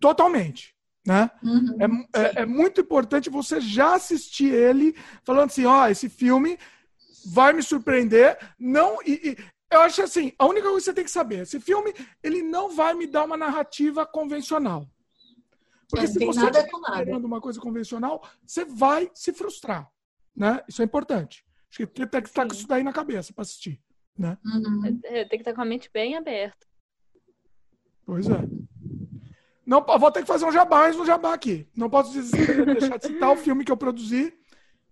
Totalmente. 0.00 0.74
Né? 1.06 1.30
Uhum, 1.42 2.04
é, 2.12 2.20
é, 2.20 2.42
é, 2.42 2.46
muito 2.46 2.82
importante 2.82 3.30
você 3.30 3.60
já 3.60 3.94
assistir 3.94 4.52
ele 4.52 4.94
falando 5.24 5.48
assim, 5.48 5.64
ó, 5.64 5.84
oh, 5.84 5.86
esse 5.86 6.08
filme 6.08 6.58
vai 7.26 7.52
me 7.52 7.62
surpreender. 7.62 8.38
Não, 8.58 8.98
e, 9.06 9.30
e, 9.30 9.36
eu 9.72 9.80
acho 9.80 10.02
assim, 10.02 10.32
a 10.38 10.46
única 10.46 10.68
coisa 10.68 10.78
que 10.78 10.84
você 10.84 10.94
tem 10.94 11.04
que 11.04 11.10
saber, 11.10 11.40
esse 11.40 11.58
filme 11.58 11.94
ele 12.22 12.42
não 12.42 12.70
vai 12.70 12.92
me 12.92 13.06
dar 13.06 13.24
uma 13.24 13.36
narrativa 13.36 14.04
convencional. 14.04 14.86
Porque 15.88 16.04
é, 16.04 16.08
se 16.08 16.24
você 16.24 16.40
estiver 16.40 16.66
esperando 16.66 17.24
uma 17.24 17.40
coisa 17.40 17.60
convencional, 17.60 18.22
você 18.46 18.64
vai 18.64 19.10
se 19.14 19.32
frustrar, 19.32 19.90
né? 20.36 20.62
Isso 20.68 20.82
é 20.82 20.84
importante. 20.84 21.44
Acho 21.68 21.78
que 21.78 21.86
tem 21.86 22.22
que 22.22 22.28
estar 22.28 22.46
com 22.46 22.52
isso 22.52 22.66
daí 22.66 22.82
na 22.82 22.92
cabeça 22.92 23.32
para 23.32 23.42
assistir, 23.42 23.80
né? 24.16 24.36
Uhum. 24.44 25.00
É, 25.04 25.24
tem 25.24 25.38
que 25.38 25.42
estar 25.42 25.54
com 25.54 25.62
a 25.62 25.64
mente 25.64 25.90
bem 25.92 26.16
aberta. 26.16 26.66
Pois 28.04 28.28
é. 28.28 28.40
Não, 29.70 29.86
vou 29.86 30.10
ter 30.10 30.22
que 30.22 30.26
fazer 30.26 30.44
um 30.44 30.50
jabá, 30.50 30.88
mas 30.88 30.96
um 30.96 31.06
jabá 31.06 31.32
aqui. 31.32 31.64
Não 31.76 31.88
posso 31.88 32.12
deixar 32.12 32.98
de 32.98 33.06
citar 33.06 33.30
o 33.30 33.36
filme 33.36 33.64
que 33.64 33.70
eu 33.70 33.76
produzi, 33.76 34.34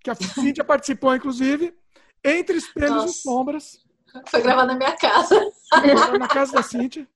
que 0.01 0.09
a 0.09 0.15
Cíntia 0.15 0.63
participou, 0.63 1.17
inclusive, 1.17 1.75
Entre 2.25 2.59
Espelhos 2.59 2.95
Nossa. 2.95 3.09
e 3.09 3.13
Sombras. 3.13 3.85
Foi 4.29 4.41
gravado 4.41 4.69
na 4.69 4.75
minha 4.77 4.97
casa. 4.97 5.35
Na 6.17 6.29
casa 6.29 6.53
da 6.53 6.63
Cíntia. 6.63 7.09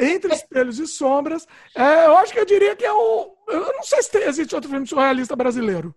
Entre 0.00 0.32
Espelhos 0.32 0.78
e 0.78 0.86
Sombras. 0.86 1.46
É, 1.76 2.06
eu 2.06 2.16
acho 2.16 2.32
que 2.32 2.40
eu 2.40 2.46
diria 2.46 2.74
que 2.74 2.86
é 2.86 2.92
o. 2.94 3.36
Eu 3.46 3.72
não 3.74 3.82
sei 3.82 4.02
se 4.02 4.16
existe 4.16 4.54
outro 4.54 4.70
filme 4.70 4.86
surrealista 4.86 5.36
brasileiro. 5.36 5.94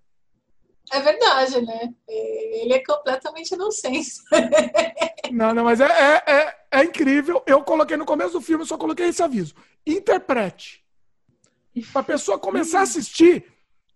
É 0.91 0.99
verdade, 0.99 1.61
né? 1.61 1.93
Ele 2.07 2.73
é 2.73 2.83
completamente 2.83 3.53
inocente. 3.53 4.11
Não, 5.31 5.51
não, 5.51 5.63
mas 5.63 5.79
é, 5.79 5.85
é, 5.85 6.23
é, 6.27 6.55
é, 6.69 6.83
incrível. 6.83 7.41
Eu 7.47 7.63
coloquei 7.63 7.97
no 7.97 8.05
começo 8.05 8.33
do 8.33 8.41
filme, 8.41 8.65
só 8.65 8.77
coloquei 8.77 9.07
esse 9.07 9.23
aviso. 9.23 9.55
Interprete. 9.87 10.85
Para 11.91 12.01
a 12.01 12.03
pessoa 12.03 12.37
começar 12.37 12.81
a 12.81 12.83
assistir, 12.83 13.51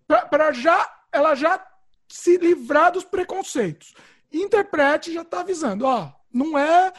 para 0.07 0.51
já 0.51 0.89
ela 1.11 1.35
já 1.35 1.63
se 2.07 2.37
livrar 2.37 2.91
dos 2.91 3.03
preconceitos. 3.03 3.93
Interprete 4.31 5.13
já 5.13 5.21
está 5.21 5.41
avisando, 5.41 5.85
ó, 5.85 6.11
não 6.33 6.57
é 6.57 6.91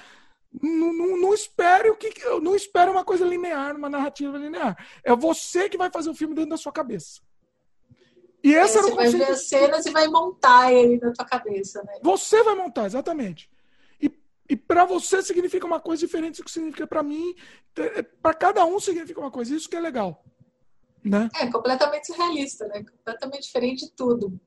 não, 0.62 0.92
não, 0.92 1.16
não, 1.20 1.34
espere 1.34 1.90
o 1.90 1.96
que 1.96 2.12
não 2.40 2.54
espere 2.54 2.90
uma 2.90 3.04
coisa 3.04 3.24
linear, 3.24 3.76
uma 3.76 3.88
narrativa 3.88 4.38
linear. 4.38 4.76
É 5.04 5.14
você 5.14 5.68
que 5.68 5.76
vai 5.76 5.90
fazer 5.90 6.10
o 6.10 6.14
filme 6.14 6.34
dentro 6.34 6.50
da 6.50 6.56
sua 6.56 6.72
cabeça. 6.72 7.20
E 8.42 8.54
esse 8.54 8.76
é, 8.76 8.80
era. 8.80 8.88
Você 8.88 8.94
vai 8.94 9.08
ver 9.10 9.30
as 9.30 9.48
cenas 9.48 9.86
e 9.86 9.90
vai 9.90 10.08
montar 10.08 10.72
ele 10.72 10.98
na 10.98 11.12
tua 11.12 11.24
cabeça, 11.24 11.82
né? 11.82 11.94
Você 12.02 12.42
vai 12.42 12.54
montar, 12.54 12.86
exatamente. 12.86 13.50
E, 14.00 14.10
e 14.48 14.56
para 14.56 14.84
você 14.84 15.22
significa 15.22 15.66
uma 15.66 15.80
coisa 15.80 16.06
diferente 16.06 16.38
do 16.38 16.44
que 16.44 16.50
significa 16.50 16.86
para 16.86 17.02
mim. 17.02 17.34
É, 17.76 18.02
para 18.02 18.34
cada 18.34 18.64
um 18.64 18.78
significa 18.78 19.20
uma 19.20 19.30
coisa. 19.30 19.54
Isso 19.54 19.68
que 19.68 19.76
é 19.76 19.80
legal. 19.80 20.24
Né? 21.04 21.28
É, 21.36 21.46
completamente 21.50 22.12
realista, 22.12 22.66
né? 22.68 22.84
Completamente 22.84 23.44
diferente 23.44 23.86
de 23.86 23.92
tudo. 23.92 24.38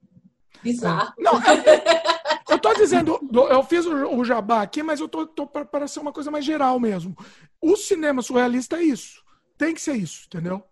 Bizarro. 0.61 1.13
É. 1.17 1.23
Não, 1.23 1.33
é, 1.37 2.53
eu 2.53 2.59
tô 2.59 2.73
dizendo, 2.73 3.19
eu 3.49 3.63
fiz 3.63 3.85
o, 3.85 4.17
o 4.17 4.23
jabá 4.23 4.61
aqui, 4.61 4.83
mas 4.83 4.99
eu 4.99 5.07
tô, 5.07 5.25
tô 5.25 5.47
para 5.47 5.87
ser 5.87 5.99
uma 5.99 6.11
coisa 6.11 6.29
mais 6.29 6.45
geral 6.45 6.79
mesmo. 6.79 7.15
O 7.59 7.75
cinema 7.75 8.21
surrealista 8.21 8.77
é 8.77 8.83
isso. 8.83 9.23
Tem 9.57 9.73
que 9.73 9.81
ser 9.81 9.95
isso, 9.95 10.25
entendeu? 10.27 10.63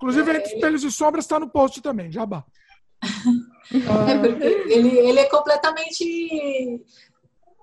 Inclusive, 0.00 0.30
é, 0.30 0.36
Entre 0.36 0.54
Espelhos 0.54 0.82
e 0.82 0.90
Sombras 0.90 1.26
está 1.26 1.38
no 1.38 1.50
post 1.50 1.82
também, 1.82 2.10
jabá. 2.10 2.44
é 3.02 4.72
ele, 4.72 4.98
ele 4.98 5.20
é 5.20 5.28
completamente 5.28 6.82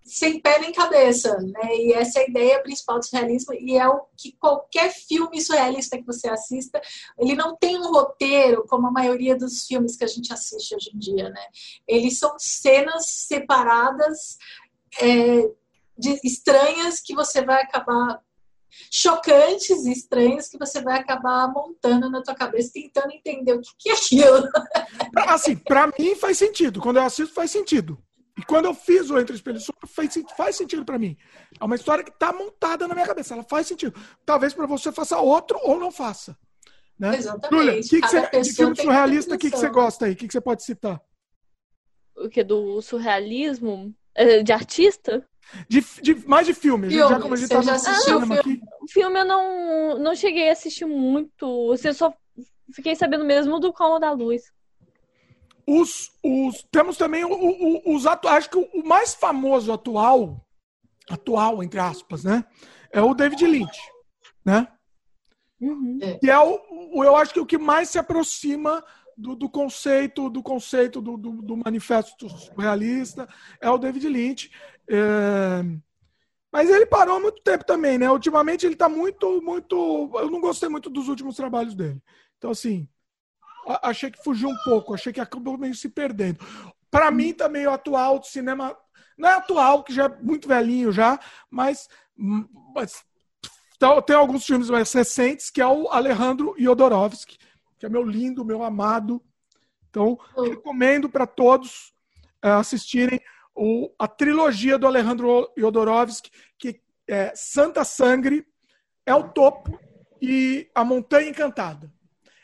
sem 0.08 0.40
pé 0.40 0.60
nem 0.60 0.72
cabeça, 0.72 1.36
né? 1.38 1.76
E 1.76 1.94
essa 1.94 2.20
é 2.20 2.24
a 2.24 2.30
ideia 2.30 2.64
principal 2.64 2.98
do 2.98 3.06
surrealismo 3.06 3.54
e 3.54 3.78
é 3.78 3.88
o 3.88 4.06
que 4.16 4.32
qualquer 4.40 4.90
filme 4.90 5.42
surrealista 5.42 5.98
que 5.98 6.06
você 6.06 6.30
assista, 6.30 6.82
ele 7.20 7.36
não 7.36 7.58
tem 7.58 7.78
um 7.78 7.92
roteiro 7.92 8.66
como 8.68 8.88
a 8.88 8.92
maioria 8.92 9.36
dos 9.36 9.66
filmes 9.66 9.98
que 9.98 10.06
a 10.06 10.08
gente 10.08 10.32
assiste 10.32 10.74
hoje 10.74 10.92
em 10.94 10.98
dia, 10.98 11.30
né? 11.30 11.46
Eles 11.86 12.18
são 12.20 12.34
cenas 12.38 13.06
separadas, 13.28 14.38
é, 15.02 15.42
de, 15.98 16.20
estranhas 16.24 17.02
que 17.02 17.14
você 17.14 17.44
vai 17.44 17.62
acabar 17.62 18.22
chocantes 18.92 19.86
e 19.86 19.92
estranhos 19.92 20.48
que 20.48 20.58
você 20.58 20.82
vai 20.82 21.00
acabar 21.00 21.52
montando 21.52 22.10
na 22.10 22.22
tua 22.22 22.36
cabeça, 22.36 22.72
tentando 22.74 23.12
entender 23.12 23.54
o 23.54 23.62
que, 23.62 23.70
que 23.78 23.90
é 23.90 23.94
aquilo. 23.94 24.50
Assim, 25.28 25.56
para 25.56 25.88
mim 26.00 26.16
faz 26.16 26.38
sentido. 26.38 26.80
Quando 26.80 26.98
eu 26.98 27.04
assisto, 27.04 27.34
faz 27.34 27.52
sentido. 27.52 27.98
E 28.38 28.44
quando 28.44 28.66
eu 28.66 28.74
fiz 28.74 29.10
o 29.10 29.18
Entre 29.18 29.36
Espelhos 29.36 29.66
faz, 29.88 30.14
faz 30.36 30.56
sentido 30.56 30.86
para 30.86 31.00
mim. 31.00 31.18
É 31.60 31.66
uma 31.66 31.76
história 31.76 32.04
que 32.04 32.12
está 32.12 32.32
montada 32.32 32.88
na 32.88 32.94
minha 32.94 33.08
cabeça. 33.08 33.34
Ela 33.34 33.44
faz 33.44 33.66
sentido. 33.66 34.00
Talvez 34.24 34.54
para 34.54 34.68
você 34.68 34.92
faça 34.92 35.18
outro 35.18 35.60
ou 35.64 35.80
não 35.80 35.92
faça. 35.92 36.38
Né? 37.00 37.16
Exatamente. 37.16 37.56
Julia, 37.56 37.82
que 37.82 38.02
que 38.02 38.08
você, 38.08 38.42
de 38.42 38.54
filme 38.54 38.76
surrealista, 38.76 39.36
o 39.36 39.38
que, 39.38 39.50
que 39.50 39.58
você 39.58 39.70
gosta 39.70 40.06
aí? 40.06 40.14
O 40.14 40.16
que, 40.16 40.28
que 40.28 40.34
você 40.34 40.42
pode 40.42 40.64
citar? 40.64 41.02
O 42.16 42.30
que? 42.30 42.44
Do 42.44 42.82
surrealismo? 42.82 43.94
É, 44.14 44.42
de 44.42 44.52
artista? 44.52 45.28
De, 45.68 45.82
de, 46.02 46.28
mais 46.28 46.46
de 46.46 46.54
filme. 46.54 46.90
filme. 46.90 47.10
Já, 47.10 47.20
como 47.20 47.34
a 47.34 47.38
gente 47.38 47.50
tá 47.50 47.62
já 47.62 47.76
assistiu 47.76 48.20
filme? 48.20 48.40
Aqui. 48.40 48.62
filme 48.90 49.20
eu 49.20 49.26
não, 49.26 50.00
não 50.00 50.16
cheguei 50.16 50.50
a 50.50 50.54
assistir 50.54 50.86
muito. 50.86 51.74
Eu 51.84 51.94
só 51.94 52.14
fiquei 52.74 52.96
sabendo 52.96 53.26
mesmo 53.26 53.60
do 53.60 53.74
Como 53.74 54.00
da 54.00 54.12
Luz. 54.12 54.52
Os, 55.66 56.12
os, 56.24 56.66
temos 56.72 56.98
também 56.98 57.26
o, 57.26 57.32
o, 57.32 57.96
os 57.96 58.06
atuais. 58.06 58.38
Acho 58.38 58.50
que 58.50 58.58
o, 58.58 58.82
o 58.82 58.88
mais 58.88 59.14
famoso 59.14 59.72
atual, 59.72 60.46
atual, 61.10 61.64
entre 61.64 61.80
aspas, 61.80 62.24
né? 62.24 62.46
É 62.92 63.02
o 63.02 63.14
David 63.14 63.46
Lynch, 63.46 63.80
né? 64.46 64.68
Uhum. 65.60 66.00
É. 66.02 66.14
Que 66.20 66.30
é 66.30 66.40
o, 66.40 67.04
eu 67.04 67.16
acho 67.16 67.34
que 67.34 67.40
o 67.40 67.46
que 67.46 67.58
mais 67.58 67.90
se 67.90 68.00
aproxima 68.00 68.84
do, 69.18 69.36
do 69.36 69.50
conceito 69.50 70.30
do 70.30 70.44
conceito 70.44 71.02
do, 71.02 71.18
do, 71.18 71.42
do, 71.42 71.58
manifesto 71.58 72.28
realista 72.58 73.28
é 73.60 73.70
o 73.70 73.78
David 73.78 74.08
Lynch. 74.08 74.52
É... 74.88 75.64
Mas 76.52 76.70
ele 76.70 76.86
parou 76.86 77.18
há 77.18 77.20
muito 77.20 77.42
tempo 77.42 77.66
também, 77.66 77.98
né? 77.98 78.10
Ultimamente 78.10 78.66
ele 78.66 78.74
está 78.74 78.88
muito, 78.88 79.42
muito. 79.42 80.12
Eu 80.16 80.30
não 80.30 80.40
gostei 80.40 80.70
muito 80.70 80.90
dos 80.90 81.08
últimos 81.08 81.36
trabalhos 81.36 81.76
dele. 81.76 82.02
Então, 82.38 82.52
assim, 82.52 82.88
achei 83.84 84.10
que 84.10 84.24
fugiu 84.24 84.50
um 84.50 84.58
pouco, 84.64 84.94
achei 84.94 85.12
que 85.12 85.20
acabou 85.20 85.58
meio 85.58 85.76
se 85.76 85.90
perdendo. 85.90 86.40
Para 86.90 87.12
mim, 87.12 87.34
também 87.34 87.68
o 87.68 87.72
atual 87.72 88.20
do 88.20 88.26
cinema. 88.26 88.78
Não 89.18 89.28
é 89.28 89.34
atual, 89.34 89.84
que 89.84 89.94
já 89.94 90.06
é 90.06 90.22
muito 90.22 90.48
velhinho 90.48 90.92
já, 90.92 91.20
mas, 91.50 91.90
mas 92.16 93.04
então, 93.76 94.02
tem 94.02 94.16
alguns 94.16 94.46
filmes 94.46 94.70
mais 94.70 94.92
recentes, 94.92 95.50
que 95.50 95.62
é 95.62 95.68
o 95.68 95.88
Alejandro 95.90 96.56
Jodorowsky, 96.58 97.38
que 97.78 97.86
é 97.86 97.90
meu 97.90 98.04
lindo, 98.04 98.46
meu 98.46 98.64
amado. 98.64 99.22
Então, 99.90 100.18
recomendo 100.36 101.10
para 101.10 101.26
todos 101.26 101.94
uh, 102.44 102.60
assistirem 102.60 103.20
o, 103.56 103.92
a 103.98 104.08
trilogia 104.08 104.78
do 104.78 104.86
Alejandro 104.86 105.52
Jodorowsky, 105.58 106.32
que 106.58 106.82
é 107.08 107.34
Santa 107.36 107.84
Sangre, 107.84 108.46
É 109.06 109.16
o 109.16 109.30
Topo 109.30 109.80
e 110.22 110.70
A 110.76 110.84
Montanha 110.84 111.30
Encantada. 111.30 111.92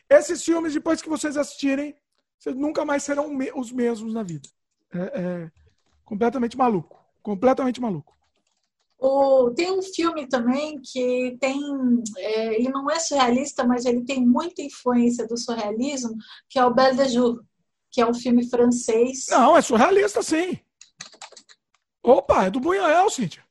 Esses 0.09 0.43
filmes, 0.43 0.73
depois 0.73 1.01
que 1.01 1.09
vocês 1.09 1.37
assistirem, 1.37 1.95
vocês 2.39 2.55
nunca 2.55 2.85
mais 2.85 3.03
serão 3.03 3.37
os 3.55 3.71
mesmos 3.71 4.13
na 4.13 4.23
vida. 4.23 4.47
É, 4.93 5.21
é 5.21 5.51
completamente 6.05 6.57
maluco. 6.57 7.03
Completamente 7.21 7.79
maluco. 7.81 8.15
O, 9.05 9.51
tem 9.51 9.69
um 9.69 9.81
filme 9.81 10.25
também 10.29 10.79
que 10.81 11.35
tem. 11.37 11.59
É, 12.17 12.55
ele 12.55 12.69
não 12.69 12.89
é 12.89 12.97
surrealista, 12.97 13.67
mas 13.67 13.83
ele 13.83 14.05
tem 14.05 14.25
muita 14.25 14.61
influência 14.61 15.27
do 15.27 15.37
surrealismo, 15.37 16.15
que 16.47 16.57
é 16.57 16.65
o 16.65 16.73
Belle 16.73 16.95
de 16.95 17.09
Jour, 17.09 17.43
que 17.91 17.99
é 17.99 18.05
um 18.05 18.13
filme 18.13 18.49
francês. 18.49 19.25
Não, 19.29 19.57
é 19.57 19.61
surrealista, 19.61 20.23
sim. 20.23 20.57
Opa, 22.01 22.45
é 22.45 22.49
do 22.49 22.61
Buñuel, 22.61 23.09
Cíntia. 23.09 23.43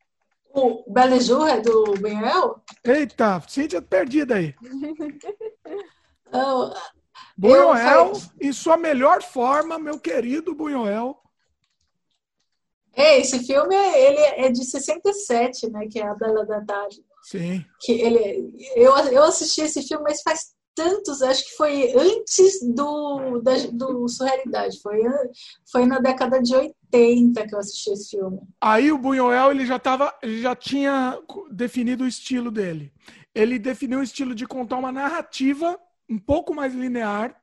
O 0.55 0.91
Belle 0.91 1.19
de 1.19 1.25
Jour 1.27 1.47
é 1.47 1.61
do 1.61 1.85
Buñuel? 2.01 2.63
Eita, 2.83 3.43
Cíntia 3.47 3.83
perdida 3.83 4.37
aí. 4.37 4.55
oh, 6.33 6.73
Buñuel, 7.37 8.13
em 8.41 8.55
sua 8.55 8.79
melhor 8.79 9.23
forma, 9.23 9.79
meu 9.79 10.01
querido 10.01 10.55
Buñuel. 10.55 11.22
É, 12.95 13.19
esse 13.21 13.39
filme 13.45 13.75
ele 13.75 14.21
é 14.47 14.51
de 14.51 14.65
67, 14.65 15.71
né? 15.71 15.87
Que 15.91 16.01
é 16.01 16.07
a 16.07 16.15
Bela 16.15 16.45
da 16.45 16.61
Tarde. 16.65 17.03
Sim. 17.23 17.65
Que 17.81 17.93
ele, 17.93 18.53
eu, 18.75 18.93
eu 19.09 19.23
assisti 19.23 19.63
esse 19.63 19.83
filme, 19.83 20.05
mas 20.05 20.23
faz 20.23 20.53
tantos, 20.75 21.23
acho 21.23 21.45
que 21.45 21.57
foi 21.57 21.93
antes 21.95 22.61
do, 22.75 23.41
da, 23.41 23.53
do 23.73 24.09
Surrealidade, 24.09 24.81
foi, 24.81 25.03
foi 25.71 25.87
na 25.87 25.99
década 25.99 26.41
de 26.41 26.55
80 26.55 27.47
que 27.47 27.55
eu 27.55 27.59
assisti 27.59 27.91
esse 27.91 28.11
filme. 28.11 28.41
Aí 28.61 28.91
o 28.91 28.99
Buñuel 28.99 29.51
ele 29.51 29.67
já 29.67 29.79
tava, 29.79 30.15
ele 30.23 30.41
já 30.41 30.57
tinha 30.57 31.19
definido 31.51 32.05
o 32.05 32.09
estilo 32.09 32.51
dele. 32.51 32.93
Ele 33.35 33.59
definiu 33.59 34.01
o 34.01 34.03
estilo 34.03 34.35
de 34.35 34.47
contar 34.47 34.77
uma 34.77 34.93
narrativa 34.93 35.79
um 36.09 36.19
pouco 36.19 36.55
mais 36.55 36.75
linear, 36.75 37.41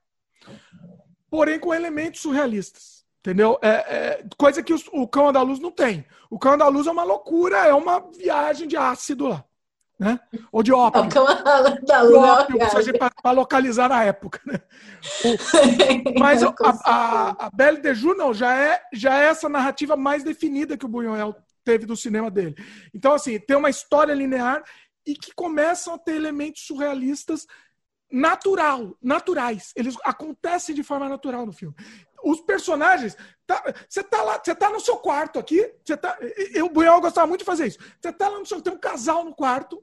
porém 1.29 1.59
com 1.59 1.73
elementos 1.73 2.21
surrealistas. 2.21 2.98
Entendeu? 3.19 3.59
É, 3.61 3.69
é 3.69 4.25
coisa 4.37 4.63
que 4.63 4.73
o 4.73 5.07
Cão 5.07 5.27
Andaluz 5.27 5.59
não 5.59 5.71
tem. 5.71 6.05
O 6.29 6.39
Cão 6.39 6.53
Andaluz 6.53 6.87
é 6.87 6.91
uma 6.91 7.03
loucura, 7.03 7.57
é 7.57 7.73
uma 7.73 7.99
viagem 8.11 8.67
de 8.67 8.77
ácido 8.77 9.27
lá 9.27 9.45
né? 9.99 10.17
Ou 10.49 10.63
de 10.63 10.71
ópio. 10.71 11.01
Da 11.03 11.09
para 13.21 13.31
localizar 13.31 13.89
na 13.89 14.03
época, 14.05 14.39
né? 14.45 14.61
O, 15.25 16.15
mas 16.17 16.41
a, 16.41 16.53
a, 16.85 17.47
a 17.47 17.49
Belle 17.53 17.81
de 17.81 17.93
Jour, 17.93 18.15
não, 18.15 18.33
já 18.33 18.55
é, 18.55 18.81
já 18.93 19.21
é 19.21 19.25
essa 19.25 19.49
narrativa 19.49 19.97
mais 19.97 20.23
definida 20.23 20.77
que 20.77 20.85
o 20.85 20.89
Buñuel 20.89 21.35
teve 21.65 21.85
do 21.85 21.97
cinema 21.97 22.31
dele. 22.31 22.55
Então, 22.93 23.11
assim, 23.11 23.37
tem 23.37 23.57
uma 23.57 23.69
história 23.69 24.13
linear 24.13 24.63
e 25.05 25.13
que 25.13 25.33
começam 25.35 25.93
a 25.93 25.97
ter 25.97 26.15
elementos 26.15 26.65
surrealistas 26.65 27.45
natural, 28.09 28.97
naturais. 29.01 29.73
Eles 29.75 29.95
acontecem 30.03 30.73
de 30.73 30.81
forma 30.81 31.09
natural 31.09 31.45
no 31.45 31.51
filme. 31.51 31.75
Os 32.23 32.41
personagens, 32.41 33.15
tá, 33.45 33.73
você 33.87 34.03
tá, 34.03 34.21
lá, 34.21 34.41
você 34.43 34.53
tá 34.53 34.69
no 34.69 34.79
seu 34.79 34.97
quarto 34.97 35.39
aqui, 35.39 35.73
você 35.83 35.95
tá, 35.95 36.17
eu, 36.53 36.65
o 36.65 36.69
Buiol 36.69 37.01
gostava 37.01 37.27
muito 37.27 37.41
de 37.41 37.45
fazer 37.45 37.67
isso. 37.67 37.79
Você 38.01 38.11
tá 38.11 38.29
lá 38.29 38.39
no 38.39 38.45
seu, 38.45 38.61
tem 38.61 38.73
um 38.73 38.77
casal 38.77 39.23
no 39.23 39.33
quarto, 39.33 39.81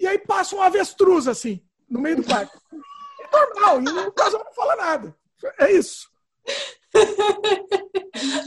e 0.00 0.06
aí 0.06 0.18
passa 0.18 0.56
um 0.56 0.62
avestruz 0.62 1.28
assim, 1.28 1.62
no 1.88 2.00
meio 2.00 2.16
do 2.16 2.24
quarto. 2.24 2.58
É 2.72 3.30
normal, 3.30 3.82
e 3.82 4.08
o 4.08 4.12
casal 4.12 4.42
não 4.44 4.52
fala 4.52 4.76
nada. 4.76 5.16
É 5.58 5.72
isso. 5.72 6.08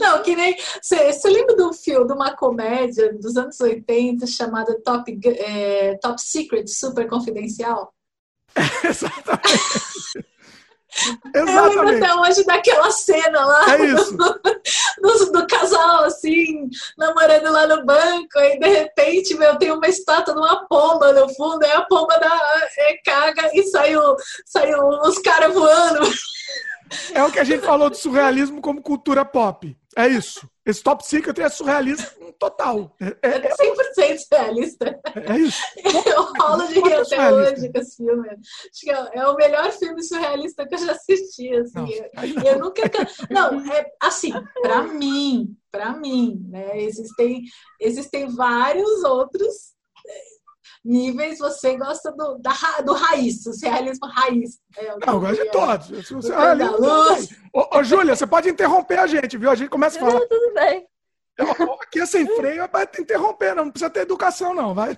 Não, 0.00 0.22
que 0.22 0.34
nem. 0.34 0.56
Você 0.82 1.28
lembra 1.28 1.56
de 1.56 1.62
um 1.62 1.72
filme, 1.72 2.06
de 2.06 2.12
uma 2.12 2.34
comédia 2.34 3.12
dos 3.14 3.36
anos 3.36 3.60
80 3.60 4.26
chamada 4.26 4.80
Top, 4.82 5.18
é, 5.24 5.96
Top 5.98 6.20
Secret 6.20 6.66
Super 6.66 7.08
Confidencial? 7.08 7.94
exatamente. 8.84 10.26
Exatamente. 11.34 11.76
Eu 11.76 11.82
lembro 11.82 12.04
até 12.04 12.14
hoje 12.14 12.44
daquela 12.44 12.90
cena 12.90 13.44
lá 13.44 13.76
é 13.76 13.86
isso. 13.86 14.16
Do, 15.00 15.32
do, 15.32 15.46
casal, 15.46 16.04
assim, 16.04 16.68
namorando 16.98 17.50
lá 17.50 17.66
no 17.66 17.84
banco, 17.86 18.38
aí 18.38 18.58
de 18.58 18.68
repente, 18.68 19.34
meu, 19.34 19.56
tem 19.56 19.70
uma 19.70 19.88
estátua 19.88 20.34
de 20.34 20.40
uma 20.40 20.66
pomba 20.66 21.12
no 21.12 21.28
fundo, 21.34 21.64
aí 21.64 21.72
a 21.72 21.82
pomba 21.82 22.18
dá, 22.18 22.68
é, 22.76 22.96
caga 23.02 23.50
e 23.54 23.62
saiu, 23.64 24.00
saiu 24.44 24.88
os 25.02 25.18
caras 25.20 25.54
voando. 25.54 26.00
É 27.14 27.22
o 27.22 27.30
que 27.30 27.38
a 27.38 27.44
gente 27.44 27.64
falou 27.64 27.88
do 27.88 27.96
surrealismo 27.96 28.60
como 28.60 28.82
cultura 28.82 29.24
pop. 29.24 29.74
É 29.96 30.06
isso. 30.06 30.48
Esse 30.70 30.82
Top 30.82 31.04
Secret 31.04 31.38
é 31.40 31.48
surrealista 31.48 32.14
total. 32.38 32.94
É, 33.00 33.16
é 33.22 33.54
100% 33.54 34.18
realista. 34.32 35.00
É, 35.14 35.32
é 35.34 35.38
isso. 35.38 35.60
Eu 36.06 36.32
rolo 36.38 36.66
de 36.68 36.80
rir 36.80 36.94
até 36.94 37.32
hoje 37.32 37.72
com 37.72 37.78
esse 37.78 37.96
filme. 37.96 38.28
Acho 38.28 38.80
que 38.80 38.90
é, 38.90 39.10
é 39.14 39.28
o 39.28 39.34
melhor 39.34 39.70
filme 39.72 40.02
surrealista 40.02 40.66
que 40.66 40.74
eu 40.74 40.78
já 40.78 40.92
assisti. 40.92 41.52
Assim. 41.54 41.74
Não, 41.74 41.88
eu, 42.24 42.52
eu 42.52 42.58
nunca. 42.60 42.82
Não, 43.28 43.72
é 43.72 43.84
assim, 44.00 44.32
para 44.62 44.82
mim, 44.84 45.56
para 45.70 45.92
mim, 45.92 46.46
né? 46.48 46.80
Existem, 46.80 47.42
existem 47.80 48.28
vários 48.28 49.02
outros 49.02 49.74
níveis 50.84 51.38
você 51.38 51.76
gosta 51.76 52.10
do, 52.12 52.38
da, 52.38 52.52
do 52.84 52.92
raiz, 52.92 53.42
do 53.42 53.50
realismo 53.62 54.06
raiz. 54.08 54.58
É, 54.76 55.06
não, 55.06 55.14
eu 55.14 55.20
gosto 55.20 55.44
de 55.44 55.50
todos. 55.50 56.10
Você, 56.10 56.32
ô, 57.52 57.78
ô, 57.78 57.82
Júlia, 57.82 58.16
você 58.16 58.26
pode 58.26 58.48
interromper 58.48 58.98
a 58.98 59.06
gente, 59.06 59.36
viu? 59.36 59.50
A 59.50 59.54
gente 59.54 59.70
começa 59.70 59.98
a 59.98 60.00
falar. 60.00 60.20
Não, 60.20 60.28
tudo 60.28 60.54
bem. 60.54 60.86
Aqui 61.82 62.00
é 62.00 62.06
sem 62.06 62.26
freio, 62.26 62.68
vai 62.70 62.88
interromper, 62.98 63.54
não, 63.54 63.70
precisa 63.70 63.90
ter 63.90 64.00
educação, 64.00 64.52
não, 64.52 64.74
vai. 64.74 64.96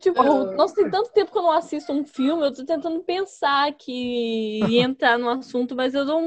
Tipo, 0.00 0.22
uh... 0.22 0.52
nossa, 0.52 0.74
tem 0.74 0.90
tanto 0.90 1.10
tempo 1.10 1.30
que 1.30 1.38
eu 1.38 1.42
não 1.42 1.52
assisto 1.52 1.92
um 1.92 2.04
filme, 2.04 2.44
eu 2.44 2.54
tô 2.54 2.64
tentando 2.64 3.02
pensar 3.02 3.72
que 3.74 4.60
ia 4.66 4.82
entrar 4.82 5.18
no 5.18 5.28
assunto, 5.28 5.74
mas 5.74 5.92
eu 5.92 6.04
não. 6.04 6.22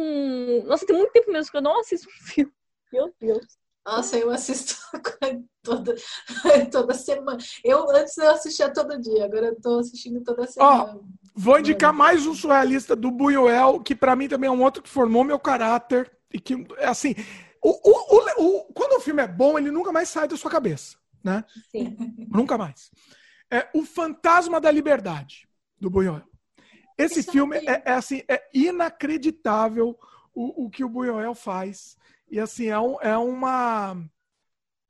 Nossa, 0.66 0.86
tem 0.86 0.96
muito 0.96 1.12
tempo 1.12 1.32
mesmo 1.32 1.52
que 1.52 1.58
eu 1.58 1.62
não 1.62 1.80
assisto 1.80 2.08
um 2.08 2.28
filme. 2.28 2.52
Meu 2.92 3.14
Deus. 3.20 3.58
Nossa, 3.86 4.18
eu 4.18 4.32
assisto 4.32 4.76
toda, 5.62 5.96
toda 6.72 6.94
semana. 6.94 7.38
Eu 7.64 7.90
antes 7.92 8.18
eu 8.18 8.32
assistia 8.32 8.74
todo 8.74 9.00
dia, 9.00 9.26
agora 9.26 9.48
eu 9.48 9.62
tô 9.62 9.80
assistindo 9.80 10.24
toda 10.24 10.48
semana. 10.48 10.96
Ó, 10.96 11.00
vou 11.36 11.60
indicar 11.60 11.94
mais 11.94 12.26
um 12.26 12.34
surrealista 12.34 12.96
do 12.96 13.12
Buñuel, 13.12 13.80
que 13.82 13.96
para 13.96 14.16
mim 14.16 14.28
também 14.28 14.48
é 14.48 14.52
um 14.52 14.64
outro 14.64 14.82
que 14.82 14.90
formou 14.90 15.24
meu 15.24 15.38
caráter 15.38 16.12
e 16.34 16.40
que 16.40 16.66
assim, 16.80 17.14
o, 17.62 17.70
o, 17.70 18.16
o, 18.16 18.44
o, 18.44 18.74
quando 18.74 18.98
o 18.98 19.02
filme 19.02 19.22
é 19.22 19.28
bom, 19.28 19.58
ele 19.58 19.70
nunca 19.70 19.92
mais 19.92 20.10
sai 20.10 20.28
da 20.28 20.36
sua 20.36 20.50
cabeça, 20.50 20.98
né? 21.24 21.46
Sim. 21.72 21.96
Nunca 22.30 22.58
mais. 22.58 22.92
É 23.52 23.70
O 23.74 23.86
Fantasma 23.86 24.60
da 24.60 24.72
Liberdade 24.72 25.48
do 25.80 25.90
Buñuel. 25.90 26.24
Esse 26.98 27.20
Isso 27.20 27.32
filme 27.32 27.58
é, 27.58 27.84
é, 27.86 27.92
assim, 27.92 28.24
é 28.28 28.42
inacreditável 28.54 29.98
o, 30.34 30.66
o 30.66 30.70
que 30.70 30.84
o 30.84 30.90
Buñuel 30.90 31.36
faz. 31.36 31.98
E 32.30 32.40
assim, 32.40 32.68
é, 32.68 32.80
um, 32.80 33.00
é 33.02 33.18
uma. 33.18 33.98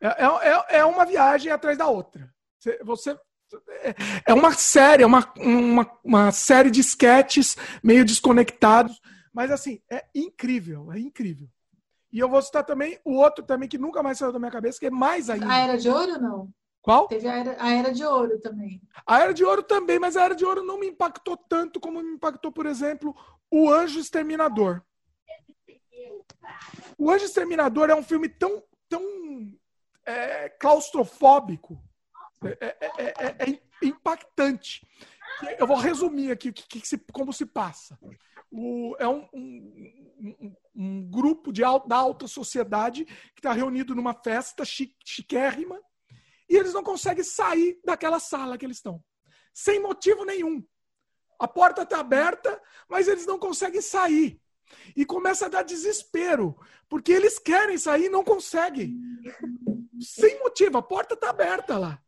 É, 0.02 0.08
é, 0.08 0.78
é 0.80 0.86
uma 0.86 1.06
viagem 1.06 1.52
atrás 1.52 1.78
da 1.78 1.88
outra. 1.88 2.34
Você. 2.84 3.18
É 4.26 4.34
uma 4.34 4.54
série, 4.54 5.04
é 5.04 5.06
uma, 5.06 5.32
uma, 5.38 6.00
uma 6.04 6.32
série 6.32 6.72
de 6.72 6.82
sketches 6.82 7.56
meio 7.84 8.04
desconectados, 8.04 9.00
mas 9.32 9.52
assim, 9.52 9.80
é 9.90 10.04
incrível, 10.16 10.92
é 10.92 11.00
incrível. 11.00 11.48
E 12.12 12.20
eu 12.20 12.30
vou 12.30 12.42
citar 12.42 12.64
também 12.64 12.98
o 13.04 13.14
outro 13.14 13.46
também 13.46 13.68
que 13.70 13.78
nunca 13.78 14.02
mais 14.02 14.18
saiu 14.18 14.32
da 14.32 14.40
minha 14.40 14.52
cabeça, 14.52 14.80
que 14.80 14.88
é 14.88 14.90
mais 14.90 15.30
ainda. 15.30 15.52
A 15.52 15.58
Era 15.58 15.78
de 15.78 15.90
Ouro, 15.90 16.20
não? 16.20 16.50
Qual? 16.82 17.08
Teve 17.08 17.28
a 17.28 17.34
Era, 17.34 17.58
a 17.60 17.72
Era 17.72 17.92
de 17.92 18.06
Ouro 18.06 18.40
também. 18.40 18.82
A 19.06 19.20
Era 19.20 19.34
de 19.34 19.44
Ouro 19.44 19.62
também, 19.62 20.00
mas 20.00 20.16
a 20.16 20.24
Era 20.24 20.36
de 20.36 20.46
Ouro 20.46 20.64
não 20.64 20.80
me 20.80 20.88
impactou 20.88 21.36
tanto 21.36 21.80
como 21.80 22.02
me 22.02 22.14
impactou, 22.14 22.52
por 22.52 22.66
exemplo, 22.66 23.16
O 23.52 23.70
Anjo 23.70 24.00
Exterminador. 24.00 24.82
O 26.98 27.12
Anjo 27.12 27.26
Exterminador 27.26 27.90
é 27.90 27.96
um 27.96 28.04
filme 28.04 28.30
tão, 28.30 28.64
tão 28.88 29.02
é, 30.06 30.50
claustrofóbico, 30.50 31.82
é 32.44 32.76
é, 32.80 32.94
é, 32.98 33.14
é, 33.20 33.52
é 33.52 33.86
impactante. 33.86 34.86
Eu 35.58 35.68
vou 35.68 35.78
resumir 35.78 36.32
aqui 36.32 36.52
que, 36.52 36.80
que 36.80 36.88
se, 36.88 36.98
como 37.12 37.34
se 37.34 37.46
passa. 37.46 37.98
O, 38.52 38.96
é 39.00 39.08
um, 39.08 39.28
um, 39.34 40.16
um, 40.20 40.56
um, 40.76 41.10
grupo 41.10 41.52
de 41.52 41.64
alta, 41.64 41.88
da 41.88 41.98
alta 41.98 42.28
sociedade 42.28 43.04
que 43.04 43.40
está 43.40 43.52
reunido 43.52 43.94
numa 43.94 44.14
festa 44.14 44.64
chi, 44.64 44.96
chiquérrima 45.04 45.80
e 46.48 46.56
eles 46.56 46.74
não 46.74 46.84
conseguem 46.84 47.24
sair 47.24 47.80
daquela 47.84 48.20
sala 48.20 48.58
que 48.58 48.66
eles 48.66 48.78
estão. 48.78 49.04
Sem 49.54 49.82
motivo 49.82 50.24
nenhum. 50.24 50.64
A 51.40 51.48
porta 51.48 51.82
está 51.82 52.00
aberta, 52.00 52.62
mas 52.88 53.08
eles 53.08 53.26
não 53.26 53.38
conseguem 53.38 53.82
sair. 53.82 54.40
E 54.96 55.06
começa 55.06 55.46
a 55.46 55.50
dar 55.50 55.64
desespero, 55.64 56.58
porque 56.90 57.12
eles 57.12 57.40
querem 57.40 57.78
sair 57.78 58.06
e 58.06 58.10
não 58.10 58.24
conseguem. 58.24 59.00
Sem 60.00 60.40
motivo, 60.40 60.78
a 60.78 60.82
porta 60.82 61.14
está 61.14 61.30
aberta 61.30 61.78
lá. 61.78 62.02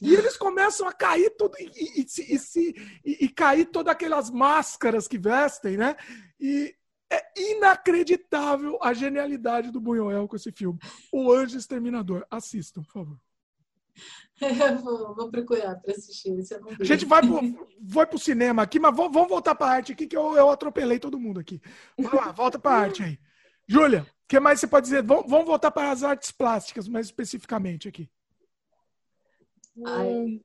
E 0.00 0.14
eles 0.14 0.36
começam 0.36 0.86
a 0.88 0.92
cair 0.92 1.30
tudo 1.38 1.54
e, 1.60 2.00
e, 2.00 2.06
e, 2.34 2.74
e, 3.04 3.24
e 3.24 3.28
cair 3.28 3.66
todas 3.66 3.92
aquelas 3.92 4.30
máscaras 4.30 5.06
que 5.06 5.16
vestem, 5.16 5.76
né? 5.76 5.96
E 6.40 6.74
é 7.08 7.22
inacreditável 7.36 8.78
a 8.82 8.92
genialidade 8.92 9.70
do 9.70 9.80
Buñuel 9.80 10.26
com 10.26 10.34
esse 10.34 10.50
filme. 10.50 10.78
O 11.12 11.30
Anjo 11.30 11.56
Exterminador. 11.56 12.26
Assistam, 12.30 12.82
por 12.82 12.92
favor. 12.92 13.20
vou, 14.82 15.14
vou, 15.14 15.30
procurar 15.30 15.76
para 15.76 15.92
assistir. 15.92 16.32
a 16.80 16.84
gente 16.84 17.04
vai 17.04 17.22
pro, 17.22 17.68
vai 17.80 18.06
pro 18.06 18.18
cinema 18.18 18.62
aqui, 18.62 18.80
mas 18.80 18.94
vamos, 18.96 19.28
voltar 19.28 19.54
para 19.54 19.66
a 19.66 19.74
arte 19.76 19.92
aqui, 19.92 20.06
que 20.06 20.16
eu, 20.16 20.34
eu 20.34 20.50
atropelei 20.50 20.98
todo 20.98 21.18
mundo 21.18 21.38
aqui. 21.38 21.60
Vai 21.98 22.14
lá, 22.14 22.32
volta 22.32 22.58
para 22.58 22.72
a 22.72 22.80
arte 22.80 23.02
aí. 23.02 23.18
Júlia, 23.66 24.02
o 24.02 24.28
que 24.28 24.40
mais 24.40 24.58
você 24.58 24.66
pode 24.66 24.86
dizer? 24.86 25.02
Vamos, 25.02 25.30
vamos 25.30 25.46
voltar 25.46 25.70
para 25.70 25.90
as 25.90 26.02
artes 26.02 26.32
plásticas, 26.32 26.88
mais 26.88 27.06
especificamente 27.06 27.88
aqui. 27.88 28.10
Ai, 29.86 30.40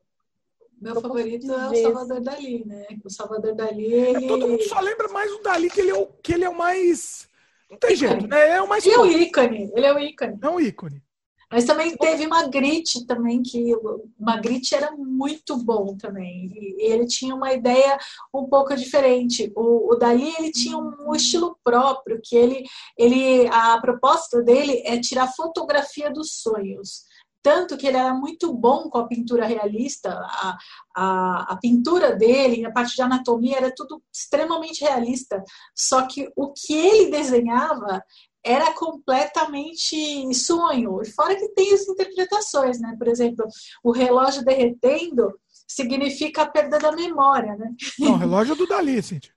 meu 0.80 1.02
favorito 1.02 1.52
é 1.52 1.70
o 1.70 1.76
Salvador 1.82 2.22
Dali, 2.22 2.66
né? 2.66 2.86
O 3.04 3.10
Salvador 3.10 3.56
Dali, 3.56 3.86
ele... 3.86 4.26
é, 4.26 4.28
Todo 4.28 4.48
mundo 4.48 4.64
só 4.64 4.80
lembra 4.80 5.08
mais 5.08 5.32
o 5.32 5.42
Dali, 5.42 5.70
que 5.70 5.82
ele 5.82 5.90
é 5.90 5.96
o, 5.96 6.08
que 6.08 6.34
ele 6.34 6.46
é 6.46 6.50
o 6.50 6.58
mais... 6.58 7.28
Não 7.70 7.78
tem 7.78 7.94
ícone. 7.94 8.10
jeito, 8.10 8.28
né? 8.28 8.50
É 8.52 8.62
o 8.62 8.70
mais... 8.70 8.86
Ele 8.86 8.96
é 8.96 9.00
o 9.00 9.06
ícone. 9.08 9.72
Ele 9.76 9.86
é 9.86 9.94
o 9.94 10.00
ícone. 10.00 10.40
É 10.42 10.50
um 10.50 10.60
ícone. 10.60 11.04
Mas 11.50 11.64
também 11.64 11.96
teve 11.96 12.28
Magritte 12.28 13.06
também, 13.06 13.42
que 13.42 13.74
Magritte 14.20 14.76
era 14.76 14.92
muito 14.92 15.56
bom 15.58 15.96
também. 15.96 16.52
E 16.54 16.92
ele 16.92 17.06
tinha 17.08 17.34
uma 17.34 17.54
ideia 17.54 17.98
um 18.34 18.46
pouco 18.48 18.76
diferente. 18.76 19.52
O, 19.56 19.94
o 19.94 19.96
Dali 19.96 20.34
ele 20.38 20.52
tinha 20.52 20.78
um 20.78 21.16
estilo 21.16 21.58
próprio, 21.64 22.20
que 22.22 22.36
ele, 22.36 22.66
ele 22.98 23.48
a 23.48 23.80
proposta 23.80 24.42
dele 24.44 24.82
é 24.86 25.00
tirar 25.00 25.34
fotografia 25.34 26.12
dos 26.12 26.34
sonhos. 26.42 27.06
tanto 27.42 27.78
que 27.78 27.88
ele 27.88 27.96
era 27.96 28.14
muito 28.14 28.52
bom 28.54 28.90
com 28.90 28.98
a 28.98 29.08
pintura 29.08 29.46
realista, 29.46 30.10
a, 30.12 30.58
a, 30.94 31.54
a 31.54 31.58
pintura 31.62 32.14
dele, 32.14 32.66
a 32.66 32.72
parte 32.74 32.94
de 32.94 33.02
anatomia, 33.02 33.56
era 33.56 33.74
tudo 33.74 34.04
extremamente 34.14 34.82
realista. 34.84 35.42
Só 35.74 36.06
que 36.08 36.30
o 36.36 36.52
que 36.52 36.74
ele 36.74 37.10
desenhava 37.10 38.04
era 38.44 38.74
completamente 38.74 40.34
sonho. 40.34 41.00
Fora 41.16 41.36
que 41.36 41.50
tem 41.50 41.74
as 41.74 41.88
interpretações, 41.88 42.80
né? 42.80 42.96
Por 42.98 43.08
exemplo, 43.08 43.46
o 43.84 43.92
relógio 43.92 44.44
derretendo 44.44 45.38
significa 45.68 46.44
a 46.44 46.50
perda 46.50 46.80
da 46.80 46.92
memória, 46.92 47.56
né? 47.56 47.74
Não, 48.00 48.14
o 48.14 48.18
relógio 48.18 48.54
é 48.54 48.56
do 48.56 48.68
Dali, 48.68 49.02
Cintia. 49.02 49.34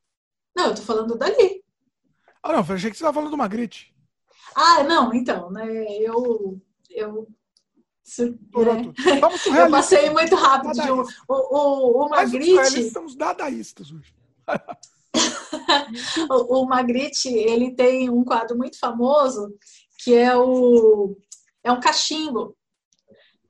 Não, 0.56 0.66
eu 0.66 0.74
tô 0.74 0.82
falando 0.82 1.08
do 1.08 1.18
Dali. 1.18 1.62
Ah, 2.42 2.52
não, 2.52 2.64
eu 2.66 2.74
achei 2.74 2.90
que 2.90 2.96
você 2.96 3.02
estava 3.02 3.14
falando 3.14 3.30
do 3.30 3.36
Magritte. 3.36 3.94
Ah, 4.54 4.82
não, 4.82 5.12
então, 5.12 5.50
né? 5.50 5.66
Eu. 5.98 6.60
eu. 6.90 7.28
Né? 8.18 9.18
Vamos 9.20 9.46
eu 9.46 9.70
passei 9.70 10.10
muito 10.10 10.34
rápido 10.34 11.06
o, 11.28 11.34
o, 11.34 12.06
o 12.06 12.08
Magritte. 12.08 12.54
Mas 12.54 12.74
estamos 12.74 13.14
dadaístas 13.14 13.92
hoje. 13.92 14.12
o, 16.30 16.66
Magritte, 16.66 17.28
ele 17.28 17.74
tem 17.74 18.08
um 18.10 18.24
quadro 18.24 18.56
muito 18.56 18.78
famoso 18.78 19.54
que 20.02 20.14
é 20.14 20.34
o 20.36 21.16
é 21.62 21.70
um 21.70 21.80
cachimbo. 21.80 22.56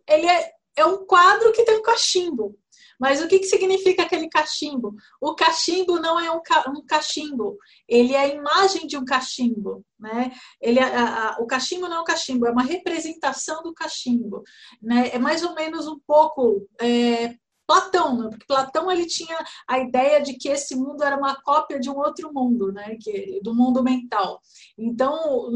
Ele 0.09 0.27
é, 0.27 0.53
é 0.77 0.85
um 0.85 1.05
quadro 1.07 1.53
que 1.53 1.65
tem 1.65 1.79
um 1.79 1.83
cachimbo. 1.83 2.59
Mas 3.01 3.23
o 3.23 3.29
que, 3.29 3.39
que 3.39 3.47
significa 3.47 4.03
aquele 4.03 4.29
cachimbo? 4.29 4.95
O 5.19 5.35
cachimbo 5.35 5.99
não 5.99 6.21
é 6.21 6.31
um, 6.31 6.43
ca 6.43 6.67
um 6.69 6.85
cachimbo, 6.85 7.57
ele 7.89 8.13
é 8.13 8.19
a 8.19 8.29
imagem 8.29 8.87
de 8.87 8.99
um 8.99 9.07
cachimbo. 9.07 9.83
Né? 9.99 10.31
Ele, 10.61 10.79
é, 10.79 10.85
a, 10.85 11.31
a, 11.31 11.37
o 11.41 11.47
cachimbo 11.47 11.89
não 11.89 11.97
é 11.97 12.01
um 12.03 12.05
cachimbo, 12.05 12.47
é 12.47 12.51
uma 12.51 12.63
representação 12.63 13.63
do 13.63 13.73
cachimbo. 13.73 14.43
Né? 14.83 15.09
É 15.15 15.19
mais 15.19 15.43
ou 15.43 15.55
menos 15.55 15.89
um 15.89 15.99
pouco 15.99 16.69
é, 16.79 17.37
Platão, 17.71 18.19
né? 18.19 18.29
porque 18.29 18.47
Platão 18.47 18.91
ele 18.91 19.07
tinha 19.07 19.39
a 19.69 19.79
ideia 19.79 20.21
de 20.21 20.35
que 20.35 20.49
esse 20.49 20.75
mundo 20.75 21.05
era 21.05 21.17
uma 21.17 21.41
cópia 21.41 21.79
de 21.79 21.89
um 21.89 21.97
outro 21.97 22.33
mundo, 22.35 22.73
né? 22.73 22.97
que, 23.01 23.41
do 23.45 23.55
mundo 23.55 23.81
mental. 23.81 24.41
Então, 24.77 25.49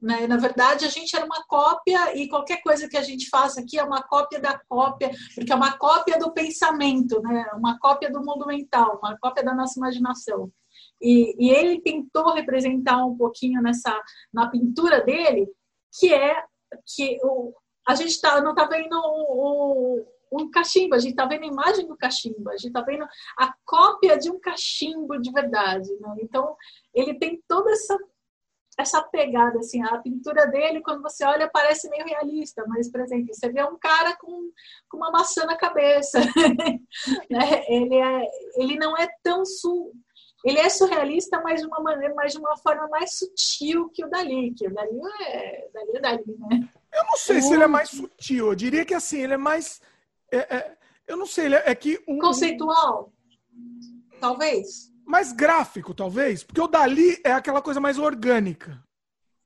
né, 0.00 0.26
na 0.26 0.38
verdade, 0.38 0.86
a 0.86 0.88
gente 0.88 1.14
era 1.14 1.26
uma 1.26 1.44
cópia 1.46 2.16
e 2.16 2.30
qualquer 2.30 2.62
coisa 2.62 2.88
que 2.88 2.96
a 2.96 3.02
gente 3.02 3.28
faça 3.28 3.60
aqui 3.60 3.78
é 3.78 3.84
uma 3.84 4.02
cópia 4.02 4.40
da 4.40 4.58
cópia, 4.58 5.10
porque 5.34 5.52
é 5.52 5.54
uma 5.54 5.76
cópia 5.76 6.18
do 6.18 6.32
pensamento, 6.32 7.20
né? 7.20 7.44
uma 7.54 7.78
cópia 7.78 8.10
do 8.10 8.24
mundo 8.24 8.46
mental, 8.46 8.98
uma 9.02 9.18
cópia 9.18 9.44
da 9.44 9.54
nossa 9.54 9.78
imaginação. 9.78 10.50
E, 10.98 11.36
e 11.38 11.50
ele 11.50 11.82
tentou 11.82 12.32
representar 12.32 13.04
um 13.04 13.14
pouquinho 13.18 13.60
nessa 13.60 14.00
na 14.32 14.48
pintura 14.48 15.02
dele, 15.02 15.46
que 15.98 16.10
é 16.10 16.42
que 16.96 17.18
o, 17.22 17.52
a 17.86 17.94
gente 17.94 18.18
tá, 18.18 18.40
não 18.40 18.52
está 18.52 18.64
vendo 18.64 18.96
o, 18.96 19.98
o 19.98 20.19
um 20.30 20.50
cachimbo, 20.50 20.94
a 20.94 20.98
gente 20.98 21.10
está 21.10 21.26
vendo 21.26 21.44
a 21.44 21.48
imagem 21.48 21.86
do 21.86 21.96
cachimbo, 21.96 22.50
a 22.50 22.56
gente 22.56 22.68
está 22.68 22.82
vendo 22.82 23.04
a 23.36 23.54
cópia 23.64 24.18
de 24.18 24.30
um 24.30 24.38
cachimbo 24.38 25.20
de 25.20 25.32
verdade. 25.32 25.90
Né? 26.00 26.16
Então, 26.20 26.56
ele 26.94 27.14
tem 27.18 27.42
toda 27.48 27.70
essa 27.70 27.98
essa 28.78 29.02
pegada, 29.02 29.58
assim, 29.58 29.82
a 29.82 29.98
pintura 29.98 30.46
dele, 30.46 30.80
quando 30.80 31.02
você 31.02 31.24
olha, 31.24 31.50
parece 31.52 31.90
meio 31.90 32.04
realista, 32.04 32.64
mas, 32.66 32.90
por 32.90 33.00
exemplo, 33.00 33.34
você 33.34 33.50
vê 33.50 33.62
um 33.62 33.76
cara 33.78 34.16
com, 34.16 34.50
com 34.88 34.96
uma 34.96 35.10
maçã 35.10 35.44
na 35.44 35.56
cabeça, 35.56 36.18
né? 37.30 37.64
ele, 37.68 37.96
é, 37.96 38.22
ele 38.56 38.76
não 38.76 38.96
é 38.96 39.06
tão 39.22 39.44
su, 39.44 39.92
ele 40.44 40.58
é 40.58 40.68
surrealista, 40.70 41.40
mas 41.42 41.60
de 41.60 41.66
uma 41.66 41.80
maneira, 41.80 42.14
mas 42.14 42.32
de 42.32 42.38
uma 42.38 42.56
forma 42.56 42.88
mais 42.88 43.18
sutil 43.18 43.90
que 43.90 44.04
o 44.04 44.08
Dali, 44.08 44.54
que 44.54 44.66
o 44.66 44.72
Dali 44.72 44.98
é 45.20 45.68
Dali, 45.72 45.96
é 45.96 46.00
Dali 46.00 46.36
né? 46.38 46.68
Eu 46.92 47.04
não 47.04 47.16
sei 47.16 47.40
se 47.40 47.52
ele 47.52 47.62
é 47.62 47.68
mais 47.68 47.90
sutil, 47.90 48.46
eu 48.48 48.54
diria 48.54 48.84
que 48.84 48.94
assim, 48.94 49.20
ele 49.20 49.34
é 49.34 49.38
mais 49.38 49.80
é, 50.30 50.56
é, 50.56 50.76
eu 51.06 51.16
não 51.16 51.26
sei, 51.26 51.52
é 51.52 51.74
que. 51.74 52.02
Um, 52.06 52.18
Conceitual? 52.18 53.12
Talvez. 54.20 54.92
Mais 55.04 55.32
gráfico, 55.32 55.92
talvez, 55.92 56.44
porque 56.44 56.60
o 56.60 56.68
Dali 56.68 57.20
é 57.24 57.32
aquela 57.32 57.60
coisa 57.60 57.80
mais 57.80 57.98
orgânica. 57.98 58.82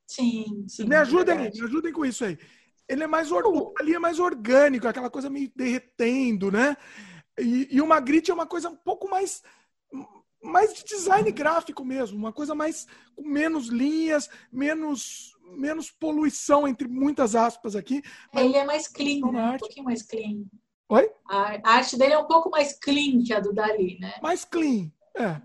Sim, 0.07 0.67
sim. 0.69 0.87
Me 0.87 0.97
ajudem, 0.97 1.39
me 1.39 1.47
ajudem 1.47 1.93
com 1.93 2.05
isso 2.05 2.25
aí. 2.25 2.39
Ele 2.87 3.05
é 3.05 3.07
mais 3.07 3.33
or... 3.33 3.47
o 3.47 3.73
Dali 3.79 3.95
é 3.95 3.99
mais 3.99 4.19
orgânico, 4.19 4.87
aquela 4.87 5.09
coisa 5.09 5.31
meio 5.31 5.51
derretendo, 5.57 6.53
né? 6.53 6.77
E, 7.39 7.69
e 7.71 7.81
o 7.81 7.87
Magritte 7.87 8.31
é 8.31 8.35
uma 8.35 8.47
coisa 8.47 8.69
um 8.69 8.77
pouco 8.77 9.09
mais 9.09 9.43
mais 10.43 10.75
de 10.75 10.85
design 10.85 11.31
gráfico 11.33 11.83
mesmo, 11.83 12.19
uma 12.19 12.33
coisa 12.33 12.55
mais 12.55 12.87
com 13.17 13.27
menos 13.27 13.69
linhas, 13.69 14.29
menos 14.53 15.35
menos 15.57 15.91
poluição 15.91 16.67
entre 16.67 16.89
muitas 16.89 17.35
aspas 17.35 17.77
aqui. 17.77 18.03
Ele 18.35 18.57
é 18.57 18.65
mais 18.65 18.89
clean, 18.89 19.21
né? 19.31 19.53
um 19.53 19.57
pouquinho 19.57 19.85
mais 19.85 20.03
clean. 20.03 20.45
Oi? 20.89 21.11
A 21.29 21.59
arte 21.65 21.97
dele 21.97 22.13
é 22.13 22.19
um 22.19 22.27
pouco 22.27 22.51
mais 22.51 22.79
clean 22.79 23.23
que 23.25 23.33
a 23.33 23.41
do 23.41 23.53
Dali, 23.53 23.99
né? 24.01 24.15
Mais 24.23 24.45
clean, 24.45 24.91
é. 25.17 25.41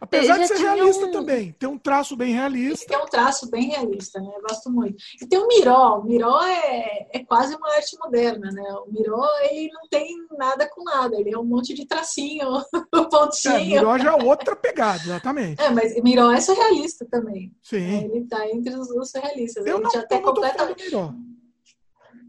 Apesar 0.00 0.38
de 0.38 0.46
ser 0.46 0.58
realista 0.58 1.06
um... 1.06 1.10
também. 1.10 1.52
Tem 1.58 1.68
um 1.68 1.78
traço 1.78 2.16
bem 2.16 2.34
realista. 2.34 2.86
Tem 2.86 2.98
um 2.98 3.06
traço 3.06 3.50
bem 3.50 3.68
realista, 3.68 4.20
né? 4.20 4.30
Eu 4.34 4.42
gosto 4.42 4.70
muito. 4.70 4.96
E 5.20 5.26
tem 5.26 5.38
o 5.38 5.46
Miró. 5.48 5.98
O 5.98 6.04
Miró 6.04 6.42
é, 6.42 7.08
é 7.12 7.24
quase 7.24 7.54
uma 7.54 7.72
arte 7.74 7.96
moderna, 7.98 8.50
né? 8.50 8.62
O 8.86 8.92
Miró, 8.92 9.26
ele 9.50 9.70
não 9.72 9.88
tem 9.88 10.14
nada 10.36 10.68
com 10.68 10.84
nada. 10.84 11.18
Ele 11.18 11.32
é 11.32 11.38
um 11.38 11.44
monte 11.44 11.74
de 11.74 11.86
tracinho, 11.86 12.46
pontinho. 13.10 13.54
É, 13.54 13.64
Miró 13.64 13.98
já 13.98 14.16
é 14.16 14.22
outra 14.22 14.54
pegada, 14.54 15.02
exatamente. 15.02 15.62
É, 15.62 15.70
mas 15.70 15.94
Miró 16.02 16.30
é 16.30 16.40
surrealista 16.40 17.06
também. 17.10 17.52
Sim. 17.62 17.76
É, 17.76 18.04
ele 18.04 18.26
tá 18.26 18.46
entre 18.48 18.74
os, 18.74 19.10
surrealistas. 19.10 19.64
Eu 19.64 19.76
ele 19.76 19.84
não, 19.84 19.90
já 19.90 20.00
até 20.00 20.18
completamente... 20.18 20.84
Miró. 20.84 21.12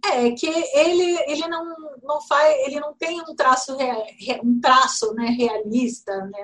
É, 0.05 0.31
que 0.31 0.47
ele, 0.47 1.19
ele 1.27 1.47
não, 1.47 1.75
não 2.07 2.21
faz, 2.21 2.55
ele 2.65 2.79
não 2.79 2.93
tem 2.93 3.21
um 3.21 3.35
traço, 3.35 3.77
um 4.43 4.59
traço 4.59 5.13
né, 5.13 5.27
realista, 5.27 6.15
né? 6.25 6.43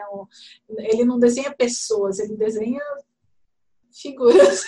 ele 0.91 1.05
não 1.05 1.17
desenha 1.17 1.55
pessoas, 1.55 2.19
ele 2.19 2.35
desenha 2.35 2.81
figuras. 4.01 4.63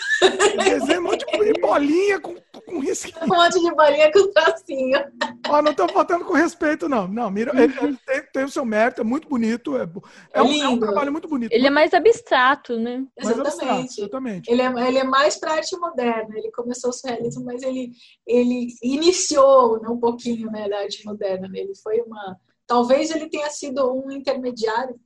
Desenha 0.58 1.00
um 1.00 1.04
monte 1.04 1.26
de 1.26 1.54
bolinha 1.60 2.20
com, 2.20 2.36
com 2.66 2.80
risquinho. 2.80 3.24
Um 3.24 3.28
monte 3.28 3.60
de 3.60 3.76
bolinha 3.76 4.12
com 4.12 4.32
tracinho. 4.32 5.00
Ó, 5.48 5.62
não 5.62 5.72
estou 5.72 5.90
faltando 5.90 6.26
com 6.26 6.34
respeito, 6.34 6.88
não. 6.88 7.08
Não, 7.08 7.30
Mira, 7.32 7.52
ele, 7.62 7.74
ele 7.82 7.98
tem, 8.06 8.24
tem, 8.34 8.44
o 8.44 8.50
seu 8.50 8.66
mérito, 8.66 9.02
é 9.02 9.04
muito 9.04 9.28
bonito. 9.28 9.76
É, 9.78 9.88
é, 10.34 10.42
um, 10.42 10.64
é 10.64 10.68
um, 10.68 10.80
trabalho 10.80 11.12
muito 11.12 11.28
bonito. 11.28 11.52
Ele 11.52 11.68
é 11.68 11.70
mais 11.70 11.94
abstrato, 11.94 12.78
né? 12.78 13.06
Exatamente. 13.18 13.48
Abstrato, 13.48 13.94
exatamente. 13.98 14.52
Ele 14.52 14.62
é, 14.62 14.88
ele 14.88 14.98
é 15.00 15.04
mais 15.04 15.38
para 15.38 15.54
arte 15.54 15.76
moderna. 15.78 16.38
Ele 16.38 16.52
começou 16.52 16.90
o 16.90 16.94
surrealismo, 16.94 17.44
mas 17.44 17.64
ele, 17.64 17.92
ele 18.26 18.68
iniciou 18.82 19.82
né, 19.82 19.90
um 19.90 20.00
pouquinho 20.00 20.52
né, 20.52 20.70
da 20.70 20.80
arte 20.80 21.06
moderna. 21.06 21.50
Ele 21.54 21.74
foi 21.76 22.02
uma. 22.02 22.38
Talvez 22.68 23.12
ele 23.12 23.30
tenha 23.30 23.50
sido 23.50 23.94
um 23.94 24.12
intermediário 24.12 25.00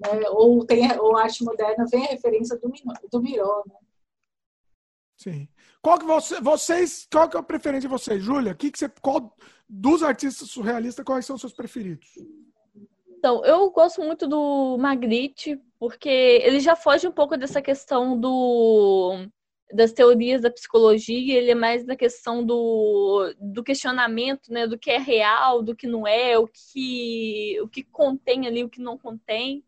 né? 0.00 0.28
ou, 0.30 0.64
tem, 0.64 0.90
ou 0.98 1.16
arte 1.16 1.44
moderna 1.44 1.84
vem 1.90 2.04
a 2.04 2.10
referência 2.10 2.58
do, 2.58 2.72
do 3.10 3.22
Miró. 3.22 3.62
Né? 3.66 3.74
Sim. 5.16 5.48
Qual 5.82 5.98
que 5.98 6.06
você, 6.06 6.40
vocês, 6.40 7.06
qual 7.10 7.28
que 7.28 7.36
é 7.36 7.40
a 7.40 7.42
preferência 7.42 7.88
de 7.88 7.94
vocês, 7.94 8.22
Júlia? 8.22 8.54
Que 8.54 8.70
que 8.70 8.78
você, 8.78 8.88
qual 8.88 9.36
dos 9.68 10.02
artistas 10.02 10.50
surrealistas, 10.50 11.04
quais 11.04 11.24
são 11.24 11.36
os 11.36 11.40
seus 11.40 11.52
preferidos? 11.52 12.08
Então, 13.08 13.44
eu 13.44 13.70
gosto 13.70 14.00
muito 14.02 14.26
do 14.26 14.78
Magritte, 14.78 15.60
porque 15.78 16.08
ele 16.08 16.58
já 16.58 16.74
foge 16.74 17.06
um 17.06 17.12
pouco 17.12 17.36
dessa 17.36 17.60
questão 17.60 18.18
do 18.18 19.26
das 19.72 19.92
teorias 19.92 20.42
da 20.42 20.50
psicologia, 20.50 21.38
ele 21.38 21.52
é 21.52 21.54
mais 21.54 21.86
na 21.86 21.94
questão 21.94 22.44
do, 22.44 23.32
do 23.40 23.62
questionamento, 23.62 24.52
né, 24.52 24.66
do 24.66 24.76
que 24.76 24.90
é 24.90 24.98
real, 24.98 25.62
do 25.62 25.76
que 25.76 25.86
não 25.86 26.04
é, 26.06 26.36
o 26.36 26.48
que 26.48 27.56
o 27.62 27.68
que 27.68 27.84
contém 27.84 28.48
ali, 28.48 28.64
o 28.64 28.68
que 28.68 28.80
não 28.80 28.98
contém. 28.98 29.62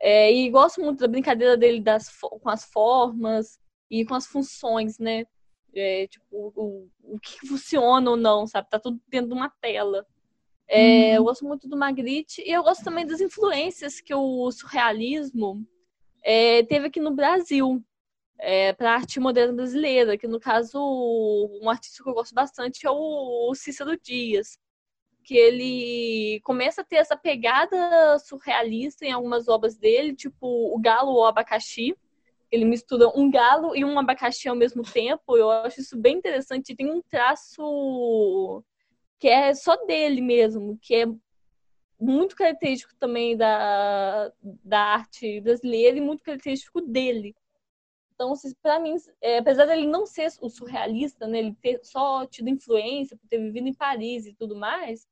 É, 0.00 0.32
e 0.32 0.48
gosto 0.50 0.80
muito 0.80 1.00
da 1.00 1.08
brincadeira 1.08 1.56
dele 1.56 1.80
das, 1.80 2.08
com 2.20 2.48
as 2.48 2.64
formas 2.64 3.58
e 3.90 4.04
com 4.04 4.14
as 4.14 4.26
funções, 4.26 4.98
né? 4.98 5.24
É, 5.74 6.06
tipo, 6.06 6.24
o, 6.30 6.88
o 7.02 7.18
que 7.18 7.38
funciona 7.48 8.10
ou 8.10 8.16
não, 8.16 8.46
sabe? 8.46 8.68
Tá 8.70 8.78
tudo 8.78 9.00
dentro 9.08 9.28
de 9.28 9.34
uma 9.34 9.50
tela. 9.60 10.06
É, 10.68 11.10
uhum. 11.10 11.14
Eu 11.16 11.24
gosto 11.24 11.44
muito 11.46 11.68
do 11.68 11.76
Magritte 11.76 12.42
e 12.42 12.52
eu 12.52 12.62
gosto 12.62 12.84
também 12.84 13.06
das 13.06 13.20
influências 13.20 14.00
que 14.00 14.14
o 14.14 14.50
surrealismo 14.52 15.66
é, 16.22 16.62
teve 16.64 16.88
aqui 16.88 17.00
no 17.00 17.10
Brasil 17.10 17.82
é, 18.38 18.72
para 18.74 18.92
a 18.92 18.94
arte 18.94 19.18
moderna 19.18 19.54
brasileira, 19.54 20.16
que 20.18 20.28
no 20.28 20.38
caso 20.38 20.78
um 21.62 21.68
artista 21.70 22.02
que 22.02 22.08
eu 22.08 22.14
gosto 22.14 22.34
bastante 22.34 22.86
é 22.86 22.90
o 22.90 23.52
Cícero 23.54 23.98
Dias 23.98 24.58
que 25.28 25.36
ele 25.36 26.40
começa 26.40 26.80
a 26.80 26.84
ter 26.84 26.96
essa 26.96 27.14
pegada 27.14 28.18
surrealista 28.18 29.04
em 29.04 29.12
algumas 29.12 29.46
obras 29.46 29.76
dele, 29.76 30.16
tipo 30.16 30.46
o 30.74 30.78
galo 30.80 31.10
ou 31.10 31.20
o 31.20 31.26
abacaxi. 31.26 31.94
Ele 32.50 32.64
mistura 32.64 33.10
um 33.14 33.30
galo 33.30 33.76
e 33.76 33.84
um 33.84 33.98
abacaxi 33.98 34.48
ao 34.48 34.56
mesmo 34.56 34.82
tempo. 34.82 35.36
Eu 35.36 35.50
acho 35.50 35.82
isso 35.82 35.98
bem 35.98 36.16
interessante. 36.16 36.74
Tem 36.74 36.90
um 36.90 37.02
traço 37.02 38.64
que 39.18 39.28
é 39.28 39.52
só 39.54 39.76
dele 39.84 40.22
mesmo, 40.22 40.78
que 40.80 40.94
é 40.94 41.06
muito 42.00 42.34
característico 42.34 42.94
também 42.98 43.36
da, 43.36 44.32
da 44.64 44.80
arte 44.80 45.42
brasileira 45.42 45.98
e 45.98 46.00
muito 46.00 46.24
característico 46.24 46.80
dele. 46.80 47.36
Então, 48.14 48.32
para 48.62 48.80
mim, 48.80 48.96
é, 49.20 49.36
apesar 49.36 49.66
dele 49.66 49.86
não 49.86 50.06
ser 50.06 50.32
o 50.40 50.48
surrealista, 50.48 51.26
né, 51.26 51.38
ele 51.40 51.54
ter 51.60 51.80
só 51.82 52.24
tido 52.24 52.48
influência 52.48 53.14
por 53.14 53.28
ter 53.28 53.36
vivido 53.36 53.68
em 53.68 53.74
Paris 53.74 54.24
e 54.24 54.32
tudo 54.32 54.56
mais, 54.56 55.06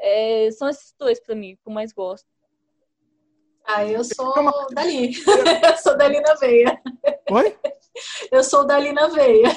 é, 0.00 0.50
são 0.52 0.68
esses 0.68 0.94
dois 0.98 1.20
para 1.20 1.34
mim 1.34 1.56
que 1.56 1.68
eu 1.68 1.72
mais 1.72 1.92
gosto. 1.92 2.26
Ah, 3.64 3.84
eu 3.84 4.02
sou 4.02 4.32
Dali. 4.74 5.12
eu 5.16 5.76
sou 5.76 5.96
Dali 5.96 6.20
na 6.20 6.34
veia. 6.34 6.80
Oi? 7.30 7.56
Eu 8.32 8.42
sou 8.42 8.66
Dali 8.66 8.92
na 8.92 9.08
veia. 9.08 9.48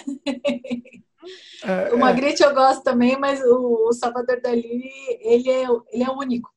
É, 1.63 1.93
o 1.93 1.97
Magritte 1.97 2.43
é. 2.43 2.45
eu 2.45 2.53
gosto 2.53 2.83
também, 2.83 3.17
mas 3.17 3.41
o, 3.41 3.91
Salvador 3.93 4.41
Dali, 4.41 4.91
ele 5.21 5.49
é, 5.49 5.63
ele 5.91 6.03
é 6.03 6.11
único. 6.11 6.53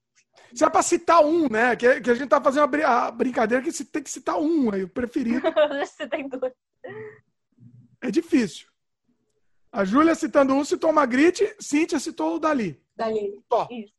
Se 0.52 0.64
é 0.64 0.70
para 0.70 0.82
citar 0.82 1.24
um, 1.24 1.48
né? 1.48 1.76
Que, 1.76 2.00
que 2.00 2.10
a 2.10 2.14
gente 2.14 2.28
tá 2.28 2.40
fazendo 2.40 2.64
a, 2.64 2.66
br 2.66 2.82
a 2.82 3.10
brincadeira 3.10 3.62
que 3.62 3.70
você 3.70 3.84
tem 3.84 4.02
que 4.02 4.10
citar 4.10 4.38
um 4.38 4.72
aí, 4.72 4.82
o 4.82 4.88
preferido. 4.88 5.42
você 5.78 6.06
tem 6.08 6.28
dois. 6.28 6.52
É 8.00 8.10
difícil. 8.10 8.66
A 9.70 9.84
Júlia 9.84 10.14
citando 10.14 10.54
um, 10.54 10.64
citou 10.64 10.90
o 10.90 10.94
Magritte, 10.94 11.54
Cíntia 11.60 12.00
citou 12.00 12.36
o 12.36 12.38
Dali. 12.38 12.80
Dali. 12.96 13.38
Isso. 13.70 13.94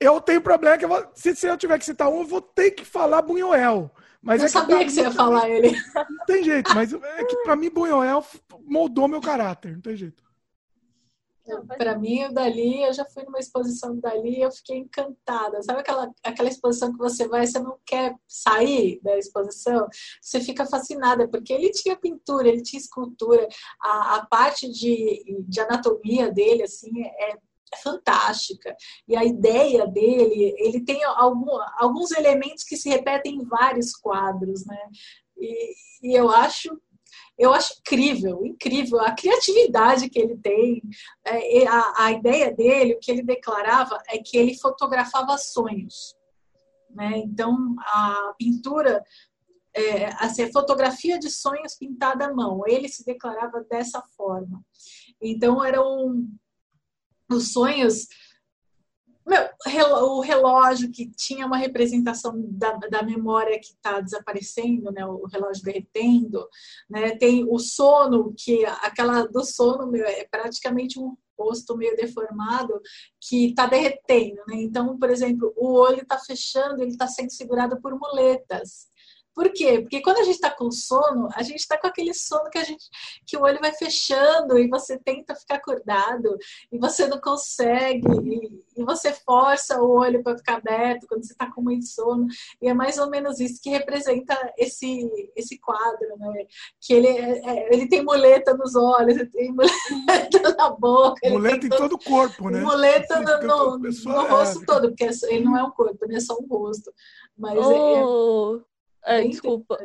Eu 0.00 0.18
tenho 0.20 0.40
problema 0.40 0.78
que 0.78 0.84
eu 0.84 0.88
vou, 0.88 1.06
se, 1.14 1.36
se 1.36 1.46
eu 1.46 1.58
tiver 1.58 1.78
que 1.78 1.84
citar 1.84 2.08
um, 2.08 2.20
eu 2.20 2.26
vou 2.26 2.40
ter 2.40 2.70
que 2.70 2.84
falar 2.84 3.20
Bunhoel. 3.20 3.90
Mas 4.22 4.40
eu 4.40 4.46
é 4.46 4.48
sabia 4.48 4.78
que, 4.78 4.84
que 4.86 4.90
você 4.92 5.02
ia 5.02 5.10
falar 5.10 5.48
ele. 5.48 5.70
Não 6.10 6.26
tem 6.26 6.42
jeito, 6.42 6.74
mas 6.74 6.92
é 6.92 7.24
que 7.24 7.36
para 7.42 7.56
mim 7.56 7.70
Bunhoel 7.70 8.24
moldou 8.64 9.08
meu 9.08 9.20
caráter, 9.20 9.72
não 9.72 9.80
tem 9.80 9.96
jeito. 9.96 10.22
Para 11.66 11.98
mim, 11.98 12.24
o 12.24 12.32
Dali, 12.32 12.82
eu 12.82 12.92
já 12.92 13.04
fui 13.04 13.24
numa 13.24 13.38
exposição 13.38 13.94
do 13.94 14.00
Dali 14.00 14.38
e 14.38 14.42
eu 14.42 14.52
fiquei 14.52 14.76
encantada. 14.76 15.60
Sabe 15.62 15.80
aquela, 15.80 16.08
aquela 16.22 16.48
exposição 16.48 16.92
que 16.92 16.98
você 16.98 17.26
vai 17.26 17.46
você 17.46 17.58
não 17.58 17.76
quer 17.84 18.14
sair 18.28 19.00
da 19.02 19.18
exposição? 19.18 19.88
Você 20.20 20.40
fica 20.40 20.64
fascinada, 20.66 21.28
porque 21.28 21.52
ele 21.52 21.70
tinha 21.70 21.96
pintura, 21.96 22.48
ele 22.48 22.62
tinha 22.62 22.78
escultura. 22.78 23.48
A, 23.80 24.16
a 24.16 24.26
parte 24.26 24.70
de, 24.70 25.42
de 25.48 25.60
anatomia 25.60 26.30
dele, 26.30 26.62
assim, 26.62 26.90
é 27.02 27.36
fantástica. 27.78 28.74
E 29.06 29.16
a 29.16 29.24
ideia 29.24 29.86
dele, 29.86 30.54
ele 30.58 30.84
tem 30.84 31.02
algum, 31.04 31.58
alguns 31.76 32.10
elementos 32.10 32.64
que 32.64 32.76
se 32.76 32.88
repetem 32.88 33.36
em 33.36 33.44
vários 33.44 33.94
quadros, 33.96 34.64
né? 34.66 34.78
E, 35.36 35.74
e 36.02 36.14
eu 36.14 36.30
acho 36.30 36.70
eu 37.40 37.54
acho 37.54 37.72
incrível, 37.78 38.44
incrível 38.44 39.00
a 39.00 39.12
criatividade 39.12 40.10
que 40.10 40.18
ele 40.18 40.36
tem. 40.36 40.82
É, 41.24 41.66
a, 41.66 42.04
a 42.04 42.12
ideia 42.12 42.54
dele, 42.54 42.92
o 42.92 42.98
que 43.00 43.10
ele 43.10 43.22
declarava, 43.22 43.98
é 44.08 44.18
que 44.18 44.36
ele 44.36 44.58
fotografava 44.58 45.38
sonhos. 45.38 46.14
Né? 46.90 47.16
Então, 47.24 47.74
a 47.78 48.34
pintura, 48.38 49.02
é, 49.74 50.06
assim, 50.22 50.52
fotografia 50.52 51.18
de 51.18 51.30
sonhos 51.30 51.74
pintada 51.76 52.26
à 52.26 52.34
mão. 52.34 52.60
Ele 52.66 52.90
se 52.90 53.06
declarava 53.06 53.64
dessa 53.64 54.02
forma. 54.14 54.62
Então, 55.18 55.64
eram 55.64 56.28
os 57.30 57.52
sonhos 57.52 58.06
meu, 59.30 59.48
o 60.08 60.20
relógio 60.20 60.90
que 60.90 61.08
tinha 61.10 61.46
uma 61.46 61.56
representação 61.56 62.34
da, 62.36 62.72
da 62.72 63.02
memória 63.02 63.60
que 63.60 63.68
está 63.68 64.00
desaparecendo, 64.00 64.90
né? 64.90 65.06
O 65.06 65.26
relógio 65.26 65.62
derretendo, 65.62 66.48
né? 66.88 67.16
Tem 67.16 67.46
o 67.48 67.58
sono 67.58 68.34
que 68.36 68.64
aquela 68.64 69.24
do 69.26 69.44
sono 69.44 69.86
meu 69.86 70.04
é 70.04 70.26
praticamente 70.28 70.98
um 70.98 71.16
rosto 71.38 71.76
meio 71.76 71.96
deformado 71.96 72.80
que 73.20 73.50
está 73.50 73.66
derretendo, 73.66 74.42
né? 74.48 74.56
Então, 74.56 74.98
por 74.98 75.10
exemplo, 75.10 75.52
o 75.56 75.74
olho 75.74 76.02
está 76.02 76.18
fechando, 76.18 76.82
ele 76.82 76.90
está 76.90 77.06
sendo 77.06 77.30
segurado 77.30 77.80
por 77.80 77.96
muletas. 77.98 78.89
Por 79.34 79.52
quê? 79.52 79.80
Porque 79.80 80.02
quando 80.02 80.18
a 80.18 80.24
gente 80.24 80.34
está 80.34 80.50
com 80.50 80.70
sono, 80.70 81.28
a 81.34 81.42
gente 81.42 81.60
está 81.60 81.78
com 81.78 81.86
aquele 81.86 82.12
sono 82.12 82.50
que 82.50 82.58
a 82.58 82.64
gente 82.64 82.84
que 83.26 83.36
o 83.36 83.42
olho 83.42 83.60
vai 83.60 83.72
fechando 83.72 84.58
e 84.58 84.68
você 84.68 84.98
tenta 84.98 85.34
ficar 85.34 85.56
acordado 85.56 86.36
e 86.70 86.78
você 86.78 87.06
não 87.06 87.20
consegue 87.20 88.06
e, 88.24 88.80
e 88.80 88.84
você 88.84 89.12
força 89.12 89.80
o 89.80 89.88
olho 89.88 90.22
para 90.22 90.36
ficar 90.36 90.56
aberto 90.56 91.06
quando 91.06 91.24
você 91.24 91.32
está 91.32 91.50
com 91.50 91.62
muito 91.62 91.86
sono 91.86 92.26
e 92.60 92.68
é 92.68 92.74
mais 92.74 92.98
ou 92.98 93.08
menos 93.08 93.38
isso 93.38 93.60
que 93.62 93.70
representa 93.70 94.36
esse 94.58 95.08
esse 95.36 95.58
quadro, 95.58 96.16
né? 96.18 96.44
Que 96.80 96.94
ele 96.94 97.08
é, 97.08 97.40
é 97.44 97.74
ele 97.74 97.88
tem 97.88 98.04
muleta 98.04 98.54
nos 98.54 98.74
olhos, 98.74 99.16
ele 99.16 99.26
tem 99.26 99.52
muleta 99.52 99.70
na 100.58 100.70
boca, 100.70 101.28
muleta 101.30 101.66
em 101.66 101.70
todo 101.70 101.94
o 101.94 101.98
corpo, 101.98 102.50
né? 102.50 102.60
Muleta 102.60 103.20
no, 103.20 103.78
no, 103.78 103.78
no 103.78 104.26
rosto 104.26 104.64
todo, 104.66 104.88
porque 104.88 105.08
ele 105.28 105.44
não 105.44 105.56
é 105.56 105.62
um 105.62 105.70
corpo, 105.70 106.04
ele 106.04 106.16
é 106.16 106.20
só 106.20 106.36
um 106.36 106.46
rosto, 106.46 106.92
mas 107.38 107.56
é, 107.56 107.94
é 107.94 108.69
É, 109.04 109.22
desculpa. 109.22 109.78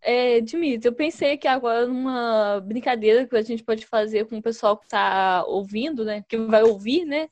É, 0.00 0.40
Dimitri, 0.40 0.86
eu 0.86 0.92
pensei 0.92 1.38
que 1.38 1.48
agora 1.48 1.86
numa 1.86 2.60
brincadeira 2.60 3.26
que 3.26 3.36
a 3.36 3.42
gente 3.42 3.64
pode 3.64 3.86
fazer 3.86 4.26
com 4.26 4.36
o 4.36 4.42
pessoal 4.42 4.76
que 4.76 4.84
está 4.84 5.44
ouvindo, 5.46 6.04
né? 6.04 6.22
Que 6.28 6.36
vai 6.36 6.62
ouvir, 6.62 7.04
né? 7.04 7.28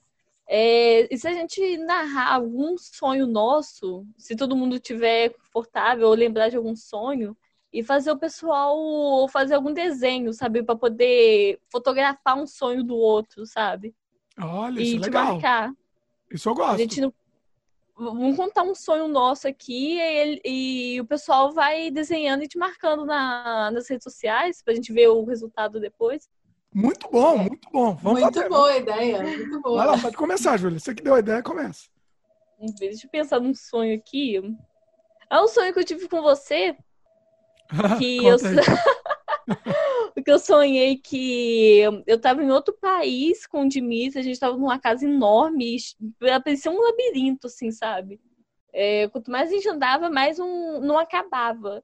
É, 0.48 1.12
e 1.12 1.18
se 1.18 1.28
a 1.28 1.32
gente 1.32 1.76
narrar 1.78 2.34
algum 2.34 2.76
sonho 2.78 3.26
nosso, 3.26 4.06
se 4.16 4.34
todo 4.34 4.56
mundo 4.56 4.78
tiver 4.78 5.30
confortável 5.30 6.08
ou 6.08 6.14
lembrar 6.14 6.48
de 6.48 6.56
algum 6.56 6.74
sonho, 6.74 7.36
e 7.72 7.82
fazer 7.82 8.10
o 8.10 8.18
pessoal 8.18 9.26
fazer 9.28 9.54
algum 9.54 9.72
desenho, 9.72 10.32
sabe? 10.32 10.62
para 10.62 10.76
poder 10.76 11.58
fotografar 11.70 12.36
um 12.36 12.46
sonho 12.46 12.84
do 12.84 12.94
outro, 12.94 13.46
sabe? 13.46 13.94
Olha, 14.38 14.80
e 14.80 14.82
isso 14.82 14.96
é 14.96 15.00
legal. 15.00 15.32
Marcar. 15.32 15.72
Isso 16.30 16.48
eu 16.48 16.54
gosto. 16.54 16.74
A 16.74 16.78
gente 16.78 17.00
não 17.00 17.12
vamos 18.02 18.36
contar 18.36 18.62
um 18.62 18.74
sonho 18.74 19.08
nosso 19.08 19.46
aqui 19.46 19.98
e, 19.98 20.40
e, 20.44 21.00
o 21.00 21.04
pessoal 21.04 21.52
vai 21.52 21.90
desenhando 21.90 22.42
e 22.42 22.48
te 22.48 22.58
marcando 22.58 23.04
na, 23.04 23.70
nas 23.70 23.88
redes 23.88 24.04
sociais 24.04 24.62
pra 24.62 24.74
gente 24.74 24.92
ver 24.92 25.08
o 25.08 25.24
resultado 25.24 25.80
depois. 25.80 26.28
Muito 26.74 27.08
bom, 27.10 27.38
muito 27.38 27.68
bom. 27.70 27.94
Vamos 27.96 28.20
muito 28.20 28.34
fazer. 28.34 28.48
boa 28.48 28.76
ideia, 28.76 29.22
muito 29.22 29.60
boa. 29.60 29.76
Vai 29.78 29.86
lá, 29.86 29.98
pode 30.02 30.16
começar, 30.16 30.56
Júlia. 30.56 30.78
Você 30.78 30.94
que 30.94 31.02
deu 31.02 31.14
a 31.14 31.20
ideia, 31.20 31.42
começa. 31.42 31.88
Deixa 32.78 33.06
eu 33.06 33.10
pensar 33.10 33.40
num 33.40 33.54
sonho 33.54 33.94
aqui. 33.96 34.40
É 35.30 35.40
um 35.40 35.48
sonho 35.48 35.72
que 35.72 35.78
eu 35.78 35.84
tive 35.84 36.08
com 36.08 36.22
você. 36.22 36.76
Que 37.98 38.24
eu... 38.26 38.36
Porque 40.14 40.30
eu 40.30 40.38
sonhei 40.38 40.96
que 40.96 41.80
eu 42.06 42.16
estava 42.16 42.42
em 42.42 42.50
outro 42.50 42.76
país 42.80 43.46
com 43.46 43.62
o 43.62 43.68
Dimitri, 43.68 44.18
a 44.18 44.22
gente 44.22 44.34
estava 44.34 44.56
numa 44.56 44.78
casa 44.78 45.04
enorme, 45.06 45.76
parecia 46.44 46.70
um 46.70 46.80
labirinto, 46.80 47.46
assim, 47.46 47.70
sabe? 47.70 48.20
É, 48.72 49.08
quanto 49.08 49.30
mais 49.30 49.50
a 49.50 49.54
gente 49.54 49.68
andava, 49.68 50.10
mais 50.10 50.38
um, 50.38 50.80
não 50.80 50.98
acabava. 50.98 51.82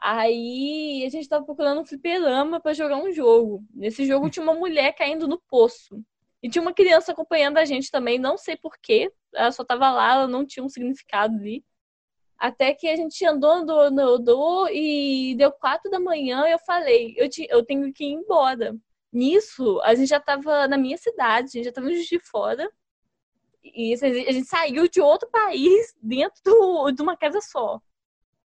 Aí 0.00 1.02
a 1.04 1.08
gente 1.10 1.22
estava 1.22 1.44
procurando 1.44 1.80
um 1.80 1.84
fliperama 1.84 2.60
para 2.60 2.72
jogar 2.72 2.96
um 2.96 3.12
jogo. 3.12 3.64
Nesse 3.74 4.06
jogo 4.06 4.30
tinha 4.30 4.42
uma 4.42 4.54
mulher 4.54 4.92
caindo 4.92 5.26
no 5.26 5.40
poço. 5.48 6.00
E 6.40 6.48
tinha 6.48 6.62
uma 6.62 6.72
criança 6.72 7.10
acompanhando 7.10 7.58
a 7.58 7.64
gente 7.64 7.90
também, 7.90 8.18
não 8.18 8.38
sei 8.38 8.56
porquê. 8.56 9.12
Ela 9.34 9.50
só 9.50 9.62
estava 9.62 9.90
lá, 9.90 10.12
ela 10.14 10.28
não 10.28 10.46
tinha 10.46 10.64
um 10.64 10.68
significado 10.68 11.34
ali. 11.36 11.64
Até 12.38 12.72
que 12.72 12.86
a 12.86 12.94
gente 12.94 13.24
andou, 13.26 13.50
andou, 13.50 13.80
andou 13.80 14.68
e 14.70 15.34
deu 15.36 15.50
quatro 15.50 15.90
da 15.90 15.98
manhã 15.98 16.46
e 16.46 16.52
eu 16.52 16.58
falei, 16.60 17.14
eu, 17.16 17.28
te, 17.28 17.46
eu 17.50 17.64
tenho 17.64 17.92
que 17.92 18.04
ir 18.04 18.12
embora. 18.12 18.76
Nisso, 19.12 19.80
a 19.82 19.94
gente 19.94 20.08
já 20.08 20.18
estava 20.18 20.68
na 20.68 20.78
minha 20.78 20.96
cidade, 20.96 21.48
a 21.48 21.50
gente 21.50 21.64
já 21.64 21.70
estava 21.70 21.90
de 21.90 22.20
fora. 22.20 22.70
E 23.64 23.92
a 23.94 24.32
gente 24.32 24.44
saiu 24.44 24.88
de 24.88 25.00
outro 25.00 25.28
país 25.30 25.94
dentro 26.00 26.40
do, 26.44 26.92
de 26.92 27.02
uma 27.02 27.16
casa 27.16 27.40
só. 27.40 27.80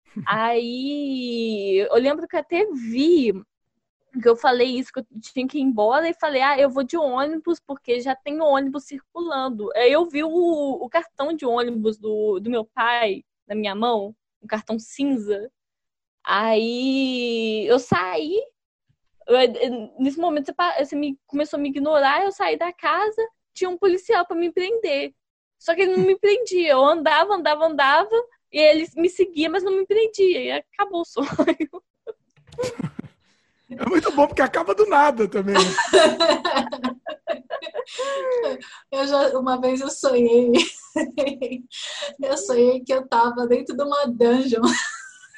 Aí 0.28 1.86
eu 1.90 1.96
lembro 1.96 2.28
que 2.28 2.38
até 2.38 2.66
vi 2.72 3.34
que 4.22 4.28
eu 4.28 4.36
falei 4.36 4.68
isso, 4.78 4.92
que 4.92 5.00
eu 5.00 5.06
tinha 5.22 5.48
que 5.48 5.58
ir 5.58 5.62
embora 5.62 6.10
e 6.10 6.14
falei, 6.14 6.42
ah, 6.42 6.60
eu 6.60 6.70
vou 6.70 6.84
de 6.84 6.98
ônibus 6.98 7.60
porque 7.60 8.02
já 8.02 8.16
tem 8.16 8.42
ônibus 8.42 8.86
circulando. 8.86 9.70
Aí 9.76 9.92
eu 9.92 10.06
vi 10.08 10.24
o, 10.24 10.30
o 10.30 10.90
cartão 10.90 11.34
de 11.34 11.46
ônibus 11.46 11.98
do, 11.98 12.40
do 12.40 12.50
meu 12.50 12.66
pai 12.66 13.24
na 13.48 13.56
minha 13.56 13.76
mão, 13.76 14.16
um 14.42 14.48
cartão 14.48 14.78
cinza. 14.80 15.52
Aí 16.24 17.66
eu 17.68 17.80
saí. 17.80 18.42
Eu, 19.28 19.38
nesse 20.00 20.20
momento 20.20 20.48
você, 20.48 20.86
você 20.86 20.96
me, 20.96 21.18
começou 21.28 21.58
a 21.58 21.62
me 21.62 21.70
ignorar, 21.70 22.24
eu 22.24 22.32
saí 22.32 22.58
da 22.58 22.74
casa, 22.74 23.22
tinha 23.54 23.70
um 23.70 23.78
policial 23.78 24.26
para 24.26 24.36
me 24.36 24.52
prender. 24.52 25.14
Só 25.60 25.76
que 25.76 25.82
ele 25.82 25.96
não 25.96 26.06
me 26.06 26.18
prendia. 26.18 26.72
Eu 26.72 26.84
andava, 26.84 27.36
andava, 27.36 27.66
andava, 27.66 28.16
e 28.52 28.60
ele 28.60 28.88
me 28.96 29.10
seguia, 29.10 29.50
mas 29.50 29.64
não 29.64 29.76
me 29.76 29.86
prendia. 29.86 30.42
E 30.42 30.52
acabou 30.52 31.02
o 31.02 31.06
sonho. 31.06 31.26
É 33.78 33.86
muito 33.88 34.12
bom 34.12 34.28
porque 34.28 34.42
acaba 34.42 34.76
do 34.76 34.86
nada 34.86 35.30
também. 35.30 35.56
Eu 38.92 39.08
já, 39.08 39.40
uma 39.40 39.60
vez 39.60 39.82
eu 39.82 39.90
sonhei, 39.90 40.52
eu 42.22 42.38
sonhei 42.38 42.82
que 42.82 42.94
eu 42.94 43.08
tava 43.08 43.48
dentro 43.48 43.76
de 43.76 43.84
uma 43.84 44.06
dungeon, 44.08 44.62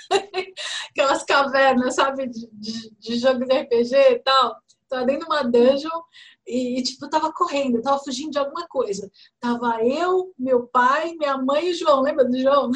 aquelas 0.89 1.23
cavernas, 1.23 1.95
sabe, 1.95 2.27
de, 2.27 2.49
de, 2.51 2.95
de 2.95 3.19
jogo 3.19 3.45
de 3.45 3.53
RPG 3.53 3.95
e 3.95 4.19
tal. 4.19 4.57
Tava 4.89 5.05
dentro 5.05 5.27
de 5.27 5.33
uma 5.33 5.43
dungeon 5.43 6.01
e, 6.45 6.81
tipo, 6.83 7.09
tava 7.09 7.31
correndo, 7.31 7.81
tava 7.81 7.99
fugindo 7.99 8.31
de 8.31 8.39
alguma 8.39 8.67
coisa. 8.67 9.09
Tava 9.39 9.83
eu, 9.83 10.33
meu 10.37 10.67
pai, 10.67 11.13
minha 11.13 11.37
mãe 11.37 11.67
e 11.67 11.71
o 11.71 11.75
João, 11.75 12.01
lembra 12.01 12.25
do 12.25 12.39
João? 12.39 12.71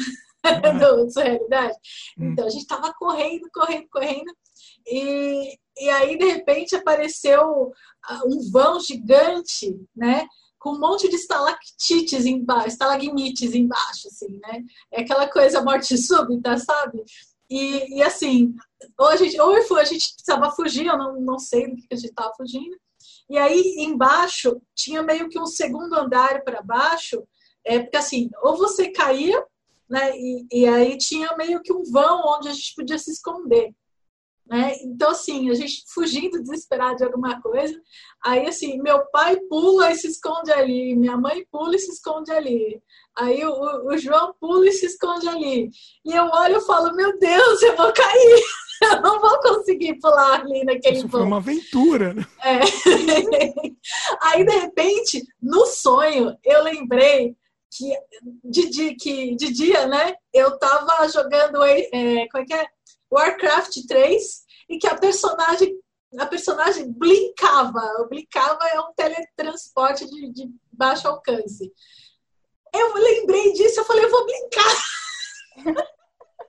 do 0.78 1.10
Surrealidade. 1.10 1.76
Hum. 2.18 2.30
Então, 2.32 2.46
a 2.46 2.50
gente 2.50 2.66
tava 2.66 2.92
correndo, 2.94 3.48
correndo, 3.52 3.88
correndo. 3.90 4.32
E, 4.86 5.58
e 5.80 5.88
aí, 5.90 6.18
de 6.18 6.24
repente, 6.26 6.76
apareceu 6.76 7.72
ah, 8.04 8.22
um 8.26 8.50
vão 8.50 8.80
gigante, 8.80 9.78
né? 9.94 10.26
Com 10.58 10.70
um 10.70 10.80
monte 10.80 11.08
de 11.08 11.16
estalactites 11.16 12.26
embaixo, 12.26 12.68
estalagmites 12.68 13.54
embaixo, 13.54 14.08
assim, 14.08 14.38
né? 14.42 14.64
É 14.92 15.02
aquela 15.02 15.28
coisa 15.28 15.62
morte 15.62 15.96
súbita, 15.96 16.56
sabe? 16.58 17.02
E, 17.50 17.98
e 17.98 18.02
assim, 18.02 18.54
ou 18.98 19.06
a 19.06 19.16
gente, 19.16 19.40
ou 19.40 19.54
a 19.76 19.84
gente 19.84 20.14
precisava 20.14 20.50
fugir, 20.50 20.86
eu 20.86 20.98
não, 20.98 21.20
não 21.20 21.38
sei 21.38 21.68
do 21.68 21.76
que 21.76 21.86
a 21.92 21.96
gente 21.96 22.10
estava 22.10 22.34
fugindo. 22.36 22.76
E 23.28 23.38
aí, 23.38 23.76
embaixo, 23.78 24.60
tinha 24.74 25.02
meio 25.02 25.28
que 25.28 25.38
um 25.38 25.46
segundo 25.46 25.94
andar 25.94 26.42
para 26.42 26.62
baixo, 26.62 27.22
é, 27.64 27.78
porque 27.80 27.96
assim, 27.96 28.30
ou 28.42 28.56
você 28.56 28.90
caía, 28.90 29.42
né? 29.88 30.16
E, 30.16 30.46
e 30.52 30.66
aí 30.66 30.98
tinha 30.98 31.36
meio 31.36 31.62
que 31.62 31.72
um 31.72 31.82
vão 31.84 32.22
onde 32.26 32.48
a 32.48 32.52
gente 32.52 32.74
podia 32.74 32.98
se 32.98 33.10
esconder. 33.10 33.74
Né? 34.48 34.72
Então, 34.82 35.10
assim, 35.10 35.50
a 35.50 35.54
gente 35.54 35.84
fugindo 35.92 36.40
desesperado 36.40 36.96
de 36.96 37.04
alguma 37.04 37.40
coisa. 37.42 37.78
Aí, 38.24 38.46
assim, 38.46 38.80
meu 38.80 39.04
pai 39.10 39.36
pula 39.48 39.90
e 39.90 39.94
se 39.94 40.08
esconde 40.08 40.50
ali, 40.50 40.96
minha 40.96 41.18
mãe 41.18 41.46
pula 41.50 41.76
e 41.76 41.78
se 41.78 41.90
esconde 41.90 42.32
ali. 42.32 42.80
Aí 43.14 43.44
o, 43.44 43.88
o 43.88 43.98
João 43.98 44.34
pula 44.40 44.66
e 44.66 44.72
se 44.72 44.86
esconde 44.86 45.28
ali. 45.28 45.68
E 46.04 46.12
eu 46.12 46.24
olho 46.24 46.58
e 46.58 46.66
falo, 46.66 46.94
meu 46.94 47.18
Deus, 47.18 47.62
eu 47.62 47.76
vou 47.76 47.92
cair. 47.92 48.42
Eu 48.80 49.02
não 49.02 49.20
vou 49.20 49.40
conseguir 49.40 49.98
pular 49.98 50.40
ali 50.40 50.62
naquele 50.62 50.98
Isso 50.98 51.08
foi 51.08 51.22
uma 51.22 51.38
aventura, 51.38 52.14
né? 52.14 52.24
É. 52.44 52.60
Aí, 54.22 54.44
de 54.44 54.52
repente, 54.52 55.20
no 55.42 55.66
sonho, 55.66 56.38
eu 56.44 56.62
lembrei 56.62 57.34
que 57.72 57.92
de, 58.44 58.70
de, 58.70 58.94
que, 58.94 59.34
de 59.34 59.52
dia, 59.52 59.84
né? 59.88 60.14
Eu 60.32 60.58
tava 60.60 61.08
jogando, 61.08 61.60
é, 61.64 62.28
como 62.28 62.44
é 62.44 62.46
que 62.46 62.54
é? 62.54 62.66
Warcraft 63.10 63.86
3 63.86 64.22
e 64.68 64.78
que 64.78 64.86
a 64.86 64.96
personagem 64.96 65.78
a 66.16 66.26
personagem 66.26 66.90
blinkava. 66.90 67.82
O 67.98 68.08
blinkava 68.08 68.66
é 68.68 68.80
um 68.80 68.92
teletransporte 68.94 70.06
de, 70.08 70.32
de 70.32 70.50
baixo 70.72 71.06
alcance. 71.06 71.70
Eu 72.74 72.94
lembrei 72.94 73.52
disso, 73.52 73.80
eu 73.80 73.84
falei, 73.84 74.04
eu 74.04 74.10
vou 74.10 74.24
brincar. 74.24 74.74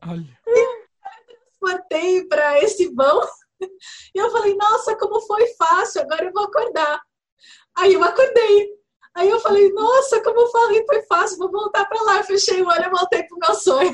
Olha. 0.07 0.39
Transportei 1.59 2.25
para 2.25 2.63
esse 2.63 2.87
vão. 2.93 3.21
E 3.61 4.17
eu 4.17 4.31
falei, 4.31 4.55
nossa, 4.55 4.95
como 4.95 5.19
foi 5.21 5.45
fácil, 5.55 6.01
agora 6.01 6.25
eu 6.25 6.31
vou 6.31 6.43
acordar. 6.43 7.01
Aí 7.77 7.93
eu 7.93 8.03
acordei. 8.03 8.69
Aí 9.13 9.29
eu 9.29 9.39
falei, 9.41 9.69
nossa, 9.73 10.23
como 10.23 10.39
eu 10.39 10.47
falei, 10.47 10.85
foi 10.85 11.01
fácil, 11.03 11.37
vou 11.37 11.51
voltar 11.51 11.85
para 11.85 12.01
lá. 12.03 12.23
Fechei 12.23 12.61
o 12.61 12.67
olho 12.67 12.85
e 12.85 12.89
voltei 12.89 13.23
pro 13.23 13.37
meu 13.37 13.53
sonho. 13.55 13.93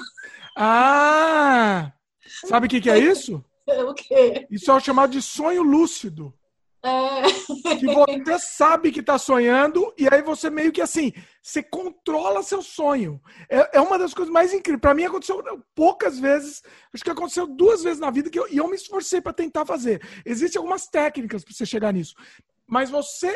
Ah! 0.55 1.91
Sabe 2.25 2.67
o 2.67 2.69
que, 2.69 2.81
que 2.81 2.89
é 2.89 2.97
isso? 2.97 3.43
o 3.67 3.93
quê? 3.93 4.47
Isso 4.49 4.69
é 4.71 4.73
o 4.73 4.79
chamado 4.79 5.11
de 5.11 5.21
sonho 5.21 5.63
lúcido. 5.63 6.33
É. 6.83 7.23
Que 7.79 7.87
você 7.87 8.39
sabe 8.39 8.91
que 8.91 8.99
está 8.99 9.17
sonhando 9.17 9.91
e 9.97 10.07
aí 10.07 10.21
você 10.21 10.49
meio 10.49 10.71
que 10.71 10.81
assim, 10.81 11.11
você 11.41 11.63
controla 11.63 12.43
seu 12.43 12.61
sonho. 12.61 13.19
É, 13.49 13.77
é 13.77 13.81
uma 13.81 13.97
das 13.97 14.13
coisas 14.13 14.31
mais 14.31 14.53
incríveis. 14.53 14.81
Para 14.81 14.93
mim 14.93 15.03
aconteceu 15.03 15.43
poucas 15.73 16.19
vezes, 16.19 16.61
acho 16.93 17.03
que 17.03 17.09
aconteceu 17.09 17.47
duas 17.47 17.83
vezes 17.83 17.99
na 17.99 18.11
vida 18.11 18.29
que 18.29 18.39
eu, 18.39 18.47
e 18.49 18.57
eu 18.57 18.67
me 18.67 18.75
esforcei 18.75 19.19
para 19.19 19.33
tentar 19.33 19.65
fazer. 19.65 20.01
Existem 20.23 20.59
algumas 20.59 20.87
técnicas 20.87 21.43
para 21.43 21.53
você 21.53 21.65
chegar 21.65 21.91
nisso. 21.91 22.15
Mas 22.67 22.89
você 22.89 23.33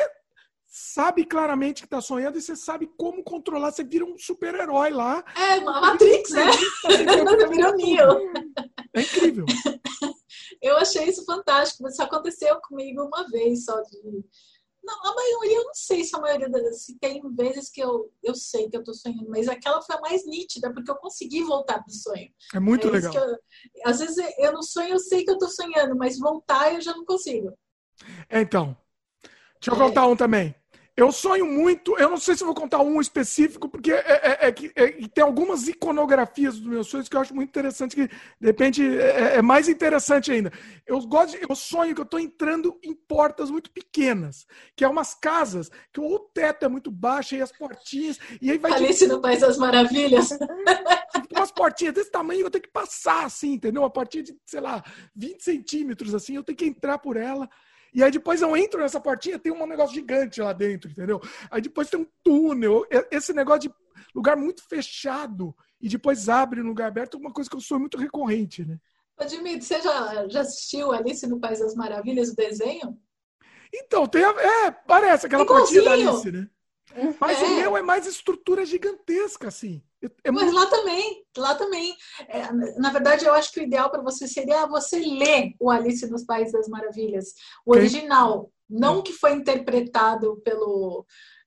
sabe 0.70 1.24
claramente 1.24 1.82
que 1.82 1.86
está 1.86 2.00
sonhando 2.00 2.38
e 2.38 2.42
você 2.42 2.54
sabe 2.54 2.88
como 2.96 3.24
controlar. 3.24 3.72
Você 3.72 3.82
vira 3.82 4.04
um 4.04 4.16
super-herói 4.16 4.90
lá. 4.90 5.24
É, 5.36 5.58
uma 5.58 5.80
Matrix, 5.80 6.30
né? 6.30 6.46
Você 6.82 7.48
vira 7.48 7.72
Neo. 7.74 8.32
É 8.94 9.00
incrível. 9.02 9.44
Eu 10.62 10.76
achei 10.76 11.08
isso 11.08 11.24
fantástico. 11.24 11.88
Isso 11.88 12.02
aconteceu 12.02 12.60
comigo 12.60 13.02
uma 13.02 13.28
vez 13.28 13.64
só 13.64 13.80
de. 13.82 14.24
Não, 14.82 14.94
a 15.04 15.14
maioria, 15.14 15.58
eu 15.58 15.64
não 15.64 15.74
sei 15.74 16.04
se 16.04 16.16
a 16.16 16.20
maioria 16.20 16.48
das. 16.48 16.84
Se 16.84 16.98
tem 16.98 17.20
vezes 17.34 17.70
que 17.70 17.82
eu, 17.82 18.10
eu 18.22 18.34
sei 18.34 18.68
que 18.68 18.76
eu 18.76 18.82
tô 18.82 18.94
sonhando, 18.94 19.28
mas 19.28 19.46
aquela 19.46 19.82
foi 19.82 19.96
a 19.96 20.00
mais 20.00 20.24
nítida, 20.24 20.72
porque 20.72 20.90
eu 20.90 20.96
consegui 20.96 21.42
voltar 21.42 21.82
pro 21.82 21.92
sonho. 21.92 22.30
É 22.54 22.58
muito 22.58 22.88
é 22.88 22.90
legal. 22.92 23.14
Eu, 23.14 23.36
às 23.84 24.00
vezes 24.00 24.16
eu 24.38 24.52
não 24.52 24.62
sonho, 24.62 24.94
eu 24.94 24.98
sei 24.98 25.22
que 25.22 25.30
eu 25.30 25.38
tô 25.38 25.48
sonhando, 25.48 25.94
mas 25.96 26.18
voltar 26.18 26.72
eu 26.74 26.80
já 26.80 26.94
não 26.94 27.04
consigo. 27.04 27.52
É, 28.28 28.40
então. 28.40 28.76
Deixa 29.60 29.70
eu 29.70 29.74
é. 29.74 29.78
contar 29.88 30.06
um 30.06 30.16
também. 30.16 30.54
Eu 31.00 31.10
sonho 31.10 31.46
muito, 31.46 31.98
eu 31.98 32.10
não 32.10 32.18
sei 32.18 32.36
se 32.36 32.44
vou 32.44 32.54
contar 32.54 32.82
um 32.82 33.00
específico, 33.00 33.70
porque 33.70 33.90
é, 33.90 33.96
é, 33.96 34.48
é, 34.48 34.54
é, 34.76 35.08
tem 35.08 35.24
algumas 35.24 35.66
iconografias 35.66 36.58
dos 36.58 36.68
meus 36.68 36.88
sonhos 36.88 37.08
que 37.08 37.16
eu 37.16 37.20
acho 37.22 37.34
muito 37.34 37.48
interessante, 37.48 37.96
que 37.96 38.06
de 38.06 38.46
repente 38.46 38.86
é, 38.86 39.36
é 39.36 39.42
mais 39.42 39.66
interessante 39.66 40.30
ainda. 40.30 40.52
Eu 40.86 41.00
gosto, 41.06 41.38
de, 41.38 41.46
eu 41.48 41.56
sonho 41.56 41.94
que 41.94 42.02
eu 42.02 42.04
estou 42.04 42.20
entrando 42.20 42.78
em 42.84 42.92
portas 42.92 43.50
muito 43.50 43.70
pequenas, 43.70 44.46
que 44.76 44.84
é 44.84 44.88
umas 44.88 45.14
casas 45.14 45.70
que 45.90 46.00
o 46.00 46.18
teto 46.18 46.66
é 46.66 46.68
muito 46.68 46.90
baixo 46.90 47.34
e 47.34 47.40
as 47.40 47.50
portinhas, 47.50 48.18
e 48.38 48.50
aí 48.50 48.58
vai. 48.58 48.72
Alice 48.72 49.06
no 49.06 49.22
País 49.22 49.40
das 49.40 49.56
Maravilhas. 49.56 50.28
umas 51.34 51.50
portinhas 51.50 51.94
desse 51.94 52.10
tamanho, 52.10 52.42
eu 52.42 52.50
tenho 52.50 52.62
que 52.62 52.70
passar 52.70 53.24
assim, 53.24 53.54
entendeu? 53.54 53.80
Uma 53.80 53.90
portinha 53.90 54.22
de, 54.22 54.36
sei 54.44 54.60
lá, 54.60 54.84
20 55.16 55.42
centímetros 55.42 56.14
assim, 56.14 56.36
eu 56.36 56.44
tenho 56.44 56.58
que 56.58 56.66
entrar 56.66 56.98
por 56.98 57.16
ela. 57.16 57.48
E 57.92 58.02
aí 58.02 58.10
depois 58.10 58.40
eu 58.40 58.56
entro 58.56 58.80
nessa 58.80 59.00
portinha, 59.00 59.38
tem 59.38 59.52
um 59.52 59.66
negócio 59.66 59.94
gigante 59.94 60.40
lá 60.40 60.52
dentro, 60.52 60.90
entendeu? 60.90 61.20
Aí 61.50 61.60
depois 61.60 61.90
tem 61.90 62.00
um 62.00 62.06
túnel, 62.22 62.86
esse 63.10 63.32
negócio 63.32 63.68
de 63.68 63.74
lugar 64.14 64.36
muito 64.36 64.62
fechado 64.68 65.54
e 65.80 65.88
depois 65.88 66.28
abre 66.28 66.62
no 66.62 66.68
lugar 66.68 66.88
aberto, 66.88 67.16
é 67.16 67.20
uma 67.20 67.32
coisa 67.32 67.48
que 67.48 67.56
eu 67.56 67.60
sou 67.60 67.78
muito 67.78 67.98
recorrente, 67.98 68.64
né? 68.64 68.78
Ô, 69.18 69.24
Dimitri, 69.24 69.62
você 69.62 69.80
já, 69.82 70.28
já 70.28 70.40
assistiu 70.40 70.92
Alice 70.92 71.26
no 71.26 71.40
País 71.40 71.58
das 71.58 71.74
Maravilhas, 71.74 72.30
o 72.30 72.36
desenho? 72.36 72.98
Então, 73.72 74.06
tem 74.06 74.24
a, 74.24 74.30
é, 74.30 74.70
parece 74.70 75.26
aquela 75.26 75.44
Igualzinho. 75.44 75.84
portinha 75.84 76.04
da 76.04 76.10
Alice, 76.12 76.32
né? 76.32 76.48
Mas 77.20 77.40
é. 77.40 77.44
o 77.44 77.56
meu 77.56 77.76
é 77.76 77.82
mais 77.82 78.06
estrutura 78.06 78.64
gigantesca, 78.64 79.48
assim. 79.48 79.82
É 80.24 80.30
Mas 80.30 80.52
lá 80.52 80.66
também, 80.66 81.24
lá 81.36 81.54
também. 81.54 81.94
É, 82.28 82.50
na 82.78 82.90
verdade, 82.90 83.24
eu 83.24 83.34
acho 83.34 83.52
que 83.52 83.60
o 83.60 83.62
ideal 83.62 83.90
para 83.90 84.02
você 84.02 84.26
seria 84.26 84.66
você 84.66 84.98
ler 84.98 85.54
o 85.60 85.70
Alice 85.70 86.06
nos 86.10 86.24
Países 86.24 86.52
das 86.52 86.68
Maravilhas, 86.68 87.34
o 87.66 87.72
Quem? 87.72 87.82
original, 87.82 88.50
não 88.68 89.02
que 89.02 89.12
foi 89.12 89.32
interpretado 89.34 90.40
pelo, 90.44 91.04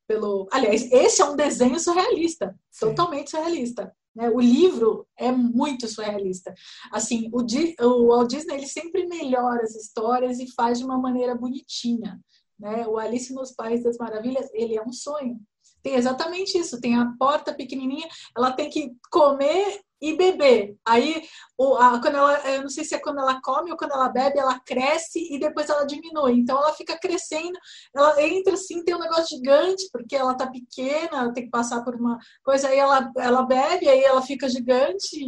pelo. 0.07 0.47
Aliás, 0.51 0.91
esse 0.91 1.21
é 1.21 1.25
um 1.25 1.35
desenho 1.35 1.79
surrealista, 1.79 2.55
Sim. 2.69 2.87
totalmente 2.87 3.31
surrealista. 3.31 3.91
Né? 4.15 4.29
O 4.29 4.39
livro 4.39 5.07
é 5.17 5.31
muito 5.31 5.87
surrealista. 5.87 6.53
Assim, 6.91 7.29
o, 7.31 7.41
o 7.85 8.07
Walt 8.07 8.29
Disney 8.29 8.55
ele 8.55 8.67
sempre 8.67 9.07
melhora 9.07 9.63
as 9.63 9.75
histórias 9.75 10.39
e 10.39 10.51
faz 10.53 10.77
de 10.77 10.85
uma 10.85 10.97
maneira 10.97 11.33
bonitinha. 11.33 12.19
Né? 12.59 12.87
O 12.87 12.97
Alice 12.97 13.33
nos 13.33 13.51
Países 13.51 13.83
das 13.83 13.97
Maravilhas 13.97 14.49
ele 14.53 14.77
é 14.77 14.83
um 14.83 14.91
sonho. 14.91 15.39
Tem 15.83 15.95
exatamente 15.95 16.57
isso. 16.57 16.79
Tem 16.79 16.95
a 16.95 17.13
porta 17.19 17.53
pequenininha, 17.53 18.07
ela 18.35 18.51
tem 18.53 18.69
que 18.69 18.93
comer 19.11 19.81
e 20.03 20.17
beber. 20.17 20.75
Aí, 20.85 21.23
o, 21.57 21.75
a, 21.75 22.01
quando 22.01 22.17
ela, 22.17 22.33
eu 22.49 22.63
não 22.63 22.69
sei 22.69 22.83
se 22.83 22.93
é 22.93 22.99
quando 22.99 23.19
ela 23.19 23.39
come 23.41 23.71
ou 23.71 23.77
quando 23.77 23.93
ela 23.93 24.09
bebe, 24.09 24.37
ela 24.37 24.59
cresce 24.59 25.33
e 25.33 25.39
depois 25.39 25.69
ela 25.69 25.85
diminui. 25.85 26.33
Então, 26.33 26.57
ela 26.57 26.73
fica 26.73 26.99
crescendo, 26.99 27.57
ela 27.95 28.21
entra 28.21 28.53
assim, 28.53 28.83
tem 28.83 28.93
um 28.93 28.99
negócio 28.99 29.37
gigante, 29.37 29.87
porque 29.93 30.13
ela 30.13 30.35
tá 30.35 30.47
pequena, 30.47 31.19
ela 31.19 31.33
tem 31.33 31.45
que 31.45 31.49
passar 31.49 31.83
por 31.85 31.95
uma 31.95 32.17
coisa, 32.43 32.67
aí 32.67 32.77
ela, 32.77 33.09
ela 33.17 33.43
bebe, 33.43 33.87
aí 33.87 34.03
ela 34.03 34.21
fica 34.21 34.49
gigante, 34.49 35.25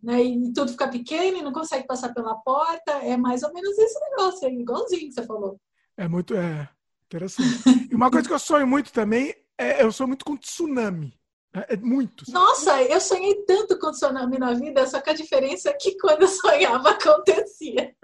né? 0.00 0.22
E 0.22 0.52
tudo 0.52 0.70
fica 0.70 0.86
pequeno 0.86 1.38
e 1.38 1.42
não 1.42 1.52
consegue 1.52 1.84
passar 1.84 2.14
pela 2.14 2.36
porta. 2.36 2.92
É 3.02 3.16
mais 3.16 3.42
ou 3.42 3.52
menos 3.52 3.76
esse 3.76 3.98
negócio, 4.10 4.46
é 4.46 4.52
igualzinho 4.52 5.08
que 5.08 5.14
você 5.14 5.26
falou. 5.26 5.60
É 5.96 6.06
muito, 6.06 6.32
é 6.36 6.68
interessante. 7.06 7.88
E 7.90 7.94
uma 7.94 8.10
coisa 8.10 8.28
que 8.28 8.34
eu 8.34 8.38
sonho 8.38 8.68
muito 8.68 8.92
também 8.92 9.34
é, 9.58 9.82
eu 9.82 9.92
sou 9.92 10.06
muito 10.06 10.24
com 10.24 10.36
tsunami. 10.36 11.12
É, 11.54 11.74
é 11.74 11.76
muito. 11.76 12.24
Nossa, 12.30 12.82
eu 12.82 13.00
sonhei 13.00 13.34
tanto 13.44 13.78
com 13.78 13.90
tsunami 13.90 14.38
na 14.38 14.52
vida, 14.52 14.86
só 14.86 15.00
que 15.00 15.10
a 15.10 15.14
diferença 15.14 15.70
é 15.70 15.72
que 15.74 15.96
quando 15.98 16.22
eu 16.22 16.28
sonhava 16.28 16.90
acontecia. 16.90 17.94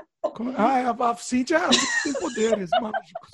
Ah, 0.57 0.79
é, 0.79 0.85
a 0.87 1.17
Cintia 1.17 1.61
tem 2.05 2.13
poderes 2.15 2.71
mágicos. 2.81 3.31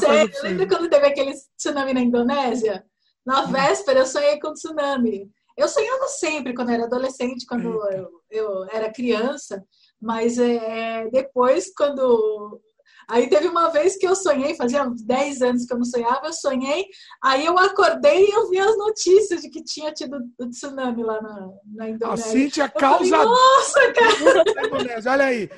Sério, 0.00 0.42
lembra 0.42 0.66
quando 0.66 0.88
teve 0.88 1.06
aquele 1.06 1.34
tsunami 1.56 1.92
na 1.92 2.00
Indonésia? 2.00 2.84
Na 3.24 3.44
hum. 3.44 3.52
véspera 3.52 4.00
eu 4.00 4.06
sonhei 4.06 4.40
com 4.40 4.52
tsunami. 4.52 5.30
Eu 5.56 5.68
sonhava 5.68 6.06
sempre 6.06 6.54
quando 6.54 6.70
era 6.70 6.84
adolescente, 6.84 7.44
quando 7.46 7.68
eu, 7.90 8.10
eu, 8.30 8.64
era 8.70 8.90
criança, 8.90 9.62
mas 10.00 10.38
é, 10.38 11.08
depois, 11.10 11.70
quando 11.76 12.60
Aí 13.08 13.28
teve 13.28 13.48
uma 13.48 13.68
vez 13.70 13.96
que 13.96 14.06
eu 14.06 14.14
sonhei, 14.14 14.54
fazia 14.54 14.84
uns 14.84 15.02
10 15.02 15.42
anos 15.42 15.66
que 15.66 15.72
eu 15.72 15.78
não 15.78 15.84
sonhava, 15.84 16.26
eu 16.26 16.32
sonhei, 16.32 16.86
aí 17.22 17.46
eu 17.46 17.58
acordei 17.58 18.26
e 18.26 18.30
eu 18.30 18.48
vi 18.48 18.58
as 18.58 18.76
notícias 18.76 19.42
de 19.42 19.50
que 19.50 19.62
tinha 19.62 19.92
tido 19.92 20.18
o 20.38 20.48
tsunami 20.48 21.02
lá 21.02 21.20
na, 21.20 21.48
na 21.74 21.88
Indonésia. 21.88 22.24
A 22.24 22.28
Cintia 22.28 22.68
causa. 22.68 23.16
Falei, 23.16 23.26
Nossa, 23.26 23.92
cara! 23.92 25.12
Olha 25.12 25.24
aí, 25.24 25.50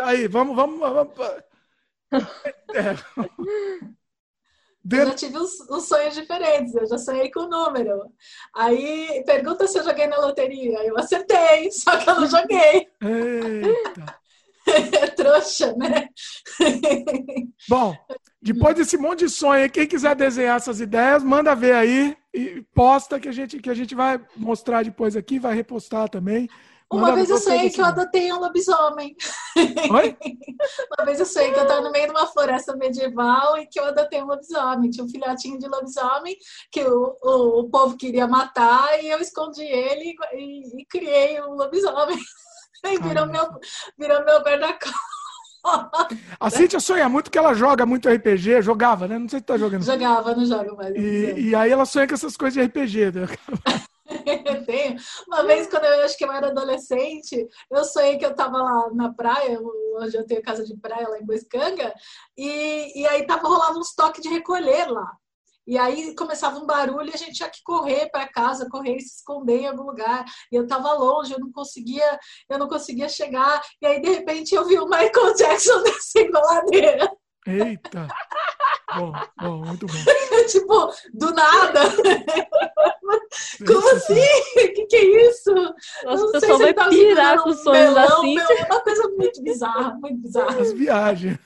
aí, 0.00 0.28
vamos, 0.28 0.56
vamos. 0.56 0.78
vamos... 0.78 1.14
É. 2.74 2.94
Eu 4.90 5.06
já 5.06 5.14
tive 5.14 5.38
uns, 5.38 5.60
uns, 5.70 5.88
sonhos 5.88 6.14
diferentes, 6.14 6.74
eu 6.74 6.86
já 6.86 6.98
sonhei 6.98 7.30
com 7.30 7.40
o 7.40 7.48
número. 7.48 8.02
Aí 8.54 9.22
pergunta 9.24 9.66
se 9.66 9.78
eu 9.78 9.84
joguei 9.84 10.06
na 10.06 10.18
loteria. 10.18 10.84
Eu 10.84 10.98
acertei, 10.98 11.70
só 11.72 11.96
que 11.96 12.10
eu 12.10 12.20
não 12.20 12.26
joguei. 12.26 12.88
Eita. 13.00 14.23
Trouxa, 15.16 15.74
né? 15.76 16.08
Bom, 17.68 17.94
depois 18.40 18.74
desse 18.74 18.96
monte 18.96 19.20
de 19.20 19.30
sonho, 19.30 19.70
quem 19.70 19.86
quiser 19.86 20.14
desenhar 20.14 20.56
essas 20.56 20.80
ideias, 20.80 21.22
manda 21.22 21.54
ver 21.54 21.74
aí 21.74 22.16
e 22.32 22.62
posta 22.74 23.20
que 23.20 23.28
a 23.28 23.32
gente, 23.32 23.58
que 23.58 23.70
a 23.70 23.74
gente 23.74 23.94
vai 23.94 24.20
mostrar 24.36 24.84
depois 24.84 25.16
aqui, 25.16 25.38
vai 25.38 25.54
repostar 25.54 26.08
também. 26.08 26.48
Uma 26.92 27.14
vez 27.14 27.28
eu 27.28 27.38
sonhei 27.38 27.70
que 27.70 27.80
eu 27.80 27.84
adotei 27.84 28.32
um 28.32 28.38
lobisomem. 28.38 29.16
Oi? 29.56 30.16
uma 30.98 31.04
vez 31.04 31.18
eu 31.18 31.26
sonhei 31.26 31.52
que 31.52 31.58
eu 31.58 31.62
estava 31.62 31.80
no 31.80 31.90
meio 31.90 32.06
de 32.06 32.12
uma 32.12 32.26
floresta 32.26 32.76
medieval 32.76 33.58
e 33.58 33.66
que 33.66 33.80
eu 33.80 33.86
adotei 33.86 34.22
um 34.22 34.26
lobisomem. 34.26 34.90
Tinha 34.90 35.04
um 35.04 35.08
filhotinho 35.08 35.58
de 35.58 35.66
lobisomem 35.66 36.36
que 36.70 36.84
o, 36.84 37.16
o, 37.22 37.60
o 37.60 37.70
povo 37.70 37.96
queria 37.96 38.28
matar 38.28 39.02
e 39.02 39.08
eu 39.08 39.18
escondi 39.18 39.64
ele 39.64 40.14
e, 40.34 40.82
e 40.82 40.86
criei 40.86 41.40
um 41.42 41.54
lobisomem. 41.54 42.18
Virou 43.02 43.26
meu, 43.26 43.46
virou 43.98 44.24
meu 44.24 44.40
guarda-costas. 44.42 44.94
A 46.38 46.50
Cintia 46.50 46.78
sonha 46.78 47.08
muito 47.08 47.30
que 47.30 47.38
ela 47.38 47.54
joga 47.54 47.86
muito 47.86 48.08
RPG, 48.08 48.60
jogava, 48.60 49.08
né? 49.08 49.18
Não 49.18 49.28
sei 49.28 49.38
se 49.38 49.46
tá 49.46 49.56
jogando. 49.56 49.82
Jogava, 49.82 50.34
não 50.34 50.44
joga 50.44 50.74
mais. 50.74 50.94
E, 50.94 51.48
e 51.48 51.54
aí 51.54 51.70
ela 51.70 51.86
sonha 51.86 52.06
com 52.06 52.14
essas 52.14 52.36
coisas 52.36 52.54
de 52.54 52.68
RPG. 52.68 53.12
Né? 53.12 53.26
eu 54.46 54.64
tenho. 54.66 54.96
Uma 55.26 55.42
vez, 55.44 55.66
quando 55.68 55.84
eu 55.84 56.04
acho 56.04 56.18
que 56.18 56.24
eu 56.24 56.32
era 56.32 56.48
adolescente, 56.48 57.48
eu 57.70 57.84
sonhei 57.84 58.18
que 58.18 58.26
eu 58.26 58.34
tava 58.34 58.58
lá 58.58 58.90
na 58.92 59.12
praia, 59.12 59.58
onde 59.96 60.16
eu 60.16 60.26
tenho 60.26 60.42
casa 60.42 60.64
de 60.64 60.76
praia, 60.76 61.08
lá 61.08 61.18
em 61.18 61.24
Boiscanga, 61.24 61.94
e, 62.36 63.00
e 63.00 63.06
aí 63.06 63.26
tava 63.26 63.48
rolando 63.48 63.78
uns 63.78 63.94
toques 63.94 64.22
de 64.22 64.28
recolher 64.28 64.90
lá. 64.90 65.16
E 65.66 65.78
aí 65.78 66.14
começava 66.14 66.58
um 66.58 66.66
barulho 66.66 67.08
e 67.08 67.14
a 67.14 67.16
gente 67.16 67.34
tinha 67.34 67.48
que 67.48 67.62
correr 67.62 68.10
para 68.10 68.28
casa, 68.28 68.68
correr 68.68 68.96
e 68.96 69.00
se 69.00 69.16
esconder 69.16 69.60
em 69.60 69.66
algum 69.66 69.84
lugar. 69.84 70.24
E 70.52 70.56
eu 70.56 70.64
estava 70.64 70.92
longe, 70.92 71.32
eu 71.32 71.40
não 71.40 71.50
conseguia, 71.50 72.18
eu 72.48 72.58
não 72.58 72.68
conseguia 72.68 73.08
chegar. 73.08 73.62
E 73.80 73.86
aí 73.86 74.00
de 74.00 74.08
repente 74.10 74.54
eu 74.54 74.66
vi 74.66 74.78
o 74.78 74.86
Michael 74.86 75.34
Jackson 75.36 75.82
descendo 75.84 76.36
a 76.38 76.40
ladeira. 76.40 77.10
Eita! 77.46 78.08
bom, 78.96 79.12
bom, 79.40 79.56
muito 79.66 79.86
bom. 79.86 79.92
tipo, 80.48 80.92
do 81.12 81.32
nada. 81.34 81.80
Como 83.66 83.96
assim? 83.96 84.14
O 84.14 84.72
que, 84.72 84.86
que 84.86 84.96
é 84.96 85.28
isso? 85.28 85.52
Nossa, 86.04 86.24
o 86.24 86.32
pessoal 86.32 86.58
vai 86.58 86.74
tá 86.74 86.88
pirar 86.88 87.42
com 87.42 87.50
o 87.50 87.54
sonho 87.54 87.94
da 87.94 88.08
Cintia. 88.16 88.60
É 88.60 88.64
uma 88.64 88.80
coisa 88.80 89.08
muito 89.08 89.42
bizarra, 89.42 89.94
muito 90.00 90.22
bizarra. 90.22 90.60
As 90.60 90.72
viagens. 90.72 91.38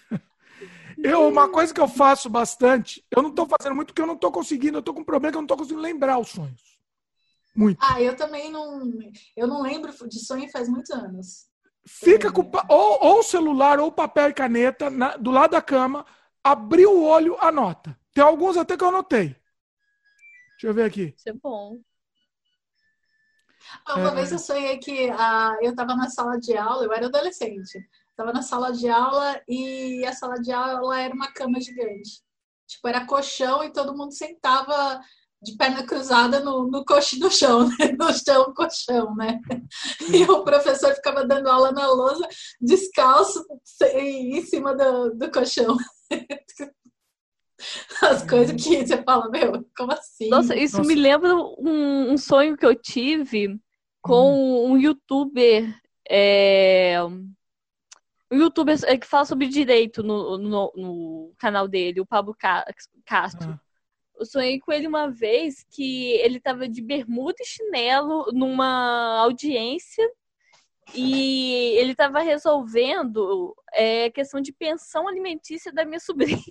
Eu, 1.03 1.29
uma 1.29 1.49
coisa 1.49 1.73
que 1.73 1.81
eu 1.81 1.89
faço 1.89 2.29
bastante, 2.29 3.05
eu 3.11 3.23
não 3.23 3.31
estou 3.31 3.47
fazendo 3.47 3.75
muito 3.75 3.89
porque 3.89 4.03
eu 4.03 4.07
não 4.07 4.15
estou 4.15 4.33
conseguindo, 4.33 4.79
eu 4.79 4.81
estou 4.81 4.95
com 4.95 5.01
um 5.01 5.05
problema 5.05 5.33
que 5.33 5.37
eu 5.37 5.43
não 5.43 5.47
estou 5.47 5.57
conseguindo 5.57 5.83
lembrar 5.83 6.19
os 6.19 6.29
sonhos. 6.29 6.79
Muito. 7.55 7.79
Ah, 7.83 8.01
eu 8.01 8.17
também 8.17 8.51
não. 8.51 8.81
Eu 9.37 9.47
não 9.47 9.63
lembro 9.63 9.93
de 10.09 10.19
sonho 10.25 10.51
faz 10.51 10.69
muitos 10.69 10.91
anos. 10.91 11.47
Fica 11.87 12.31
com 12.31 12.49
ou, 12.69 13.05
ou 13.05 13.23
celular 13.23 13.81
ou 13.81 13.91
papel 13.91 14.31
e 14.31 14.35
caneta 14.35 14.91
na, 14.91 15.17
do 15.17 15.31
lado 15.31 15.53
da 15.53 15.63
cama, 15.63 16.05
abriu 16.43 16.93
o 16.93 17.05
olho, 17.05 17.37
anota. 17.41 17.99
Tem 18.13 18.23
alguns 18.23 18.57
até 18.57 18.77
que 18.77 18.85
eu 18.85 18.89
anotei. 18.89 19.37
Deixa 20.53 20.67
eu 20.67 20.75
ver 20.75 20.85
aqui. 20.85 21.15
Isso 21.17 21.29
é 21.29 21.33
bom. 21.33 21.81
Uma 23.89 24.11
é... 24.11 24.15
vez 24.15 24.33
eu 24.33 24.39
sonhei 24.39 24.79
que 24.79 25.11
ah, 25.11 25.57
eu 25.61 25.71
estava 25.71 25.95
na 25.95 26.11
sala 26.11 26.39
de 26.39 26.57
aula, 26.57 26.85
eu 26.85 26.93
era 26.93 27.07
adolescente. 27.07 27.89
Estava 28.19 28.33
na 28.33 28.43
sala 28.43 28.73
de 28.73 28.89
aula 28.89 29.41
e 29.47 30.05
a 30.05 30.13
sala 30.13 30.41
de 30.41 30.51
aula 30.51 31.01
era 31.01 31.15
uma 31.15 31.31
cama 31.31 31.61
gigante. 31.61 32.21
Tipo, 32.67 32.89
era 32.89 33.07
colchão 33.07 33.63
e 33.63 33.73
todo 33.73 33.97
mundo 33.97 34.13
sentava 34.13 35.01
de 35.41 35.57
perna 35.57 35.85
cruzada 35.87 36.41
no, 36.41 36.69
no, 36.69 36.85
coxo, 36.85 37.17
no 37.21 37.31
chão, 37.31 37.69
né? 37.69 37.77
no 37.97 38.13
chão, 38.13 38.53
colchão, 38.53 39.15
né? 39.15 39.39
E 40.13 40.25
o 40.25 40.43
professor 40.43 40.93
ficava 40.97 41.25
dando 41.25 41.49
aula 41.49 41.71
na 41.71 41.87
lousa, 41.87 42.29
descalço, 42.61 43.47
em 43.95 44.43
cima 44.43 44.75
do, 44.75 45.15
do 45.15 45.31
colchão. 45.31 45.77
As 48.03 48.29
coisas 48.29 48.61
que 48.61 48.85
você 48.85 49.01
fala, 49.05 49.31
meu, 49.31 49.65
como 49.77 49.93
assim? 49.93 50.29
Nossa, 50.29 50.57
isso 50.57 50.79
Nossa. 50.79 50.89
me 50.89 50.97
lembra 50.97 51.37
um, 51.37 52.11
um, 52.11 52.19
sonho 52.19 52.57
que 52.57 52.67
eu 52.67 52.75
tive 52.75 53.61
com 54.03 54.35
hum. 54.35 54.73
um 54.73 54.77
youtuber. 54.77 55.73
É, 56.11 56.97
um 58.31 58.39
youtuber 58.39 58.77
que 58.99 59.07
fala 59.07 59.25
sobre 59.25 59.49
direito 59.49 60.03
no, 60.03 60.37
no, 60.39 60.73
no 60.77 61.35
canal 61.39 61.67
dele, 61.67 62.01
o 62.01 62.07
Pablo 62.07 62.37
Castro. 63.05 63.53
Ah. 63.53 63.61
Eu 64.19 64.27
sonhei 64.27 64.59
com 64.59 64.73
ele 64.73 64.87
uma 64.87 65.09
vez 65.09 65.65
que 65.71 66.13
ele 66.15 66.41
tava 66.41 66.69
de 66.69 66.83
bermuda 66.83 67.37
e 67.41 67.47
chinelo 67.47 68.27
numa 68.33 69.21
audiência 69.21 70.11
e 70.95 71.75
ele 71.77 71.95
tava 71.95 72.21
resolvendo 72.21 73.55
é, 73.73 74.11
questão 74.11 74.41
de 74.41 74.53
pensão 74.53 75.07
alimentícia 75.07 75.73
da 75.73 75.85
minha 75.85 76.01
sobrinha. 76.01 76.43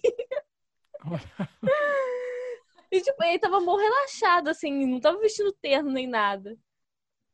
e 2.91 3.01
tipo, 3.01 3.23
ele 3.23 3.39
tava 3.39 3.59
mal 3.59 3.77
relaxado, 3.77 4.47
assim, 4.47 4.85
não 4.85 4.99
tava 4.99 5.19
vestindo 5.19 5.51
terno 5.53 5.91
nem 5.91 6.07
nada. 6.07 6.57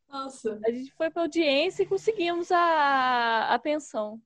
Nossa. 0.08 0.60
A 0.66 0.72
gente 0.72 0.92
foi 0.94 1.10
pra 1.10 1.24
audiência 1.24 1.84
e 1.84 1.88
conseguimos 1.88 2.52
a, 2.52 3.54
a 3.54 3.60
pensão. 3.60 4.22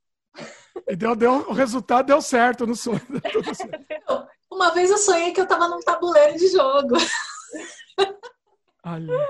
E 0.88 0.96
deu, 0.96 1.16
deu, 1.16 1.34
o 1.50 1.54
resultado 1.54 2.08
deu 2.08 2.22
certo 2.22 2.66
no 2.66 2.76
sonho. 2.76 3.02
Uma 4.52 4.72
vez 4.74 4.90
eu 4.90 4.98
sonhei 4.98 5.32
que 5.32 5.42
eu 5.42 5.48
tava 5.48 5.68
num 5.68 5.80
tabuleiro 5.82 6.38
de 6.38 6.48
jogo. 6.48 6.96
Olha. 8.84 9.28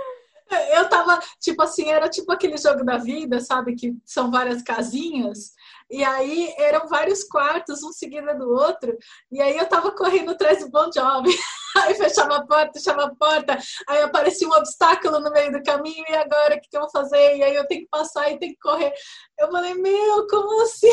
Eu 0.72 0.88
tava, 0.88 1.20
tipo 1.42 1.62
assim, 1.62 1.90
era 1.90 2.08
tipo 2.10 2.32
aquele 2.32 2.58
jogo 2.58 2.84
da 2.84 2.98
vida, 2.98 3.40
sabe? 3.40 3.76
Que 3.76 3.96
são 4.06 4.32
várias 4.32 4.62
casinhas. 4.62 5.54
E 5.90 6.04
aí 6.04 6.54
eram 6.58 6.88
vários 6.88 7.24
quartos, 7.24 7.82
um 7.84 7.92
seguido 7.92 8.38
do 8.38 8.50
outro. 8.50 8.98
E 9.32 9.42
aí 9.42 9.58
eu 9.58 9.66
tava 9.68 9.92
correndo 9.92 10.32
atrás 10.32 10.60
do 10.60 10.70
Bon 10.70 10.90
Jovi. 10.94 11.32
Aí 11.78 11.94
fechava 11.94 12.38
a 12.38 12.46
porta, 12.46 12.72
fechava 12.74 13.04
a 13.04 13.16
porta. 13.16 13.56
Aí 13.88 14.02
aparecia 14.02 14.48
um 14.48 14.54
obstáculo 14.54 15.20
no 15.20 15.30
meio 15.30 15.52
do 15.52 15.62
caminho. 15.62 16.04
E 16.10 16.16
agora 16.16 16.56
o 16.56 16.60
que, 16.60 16.70
que 16.70 16.76
eu 16.76 16.82
vou 16.82 16.90
fazer? 16.90 17.38
E 17.38 17.44
aí 17.44 17.54
eu 17.54 17.68
tenho 17.68 17.82
que 17.82 17.90
passar 17.90 18.32
e 18.32 18.40
tenho 18.40 18.54
que 18.54 18.60
correr. 18.60 18.92
Eu 19.38 19.52
falei, 19.52 19.76
meu, 19.76 20.26
como 20.28 20.64
assim? 20.64 20.90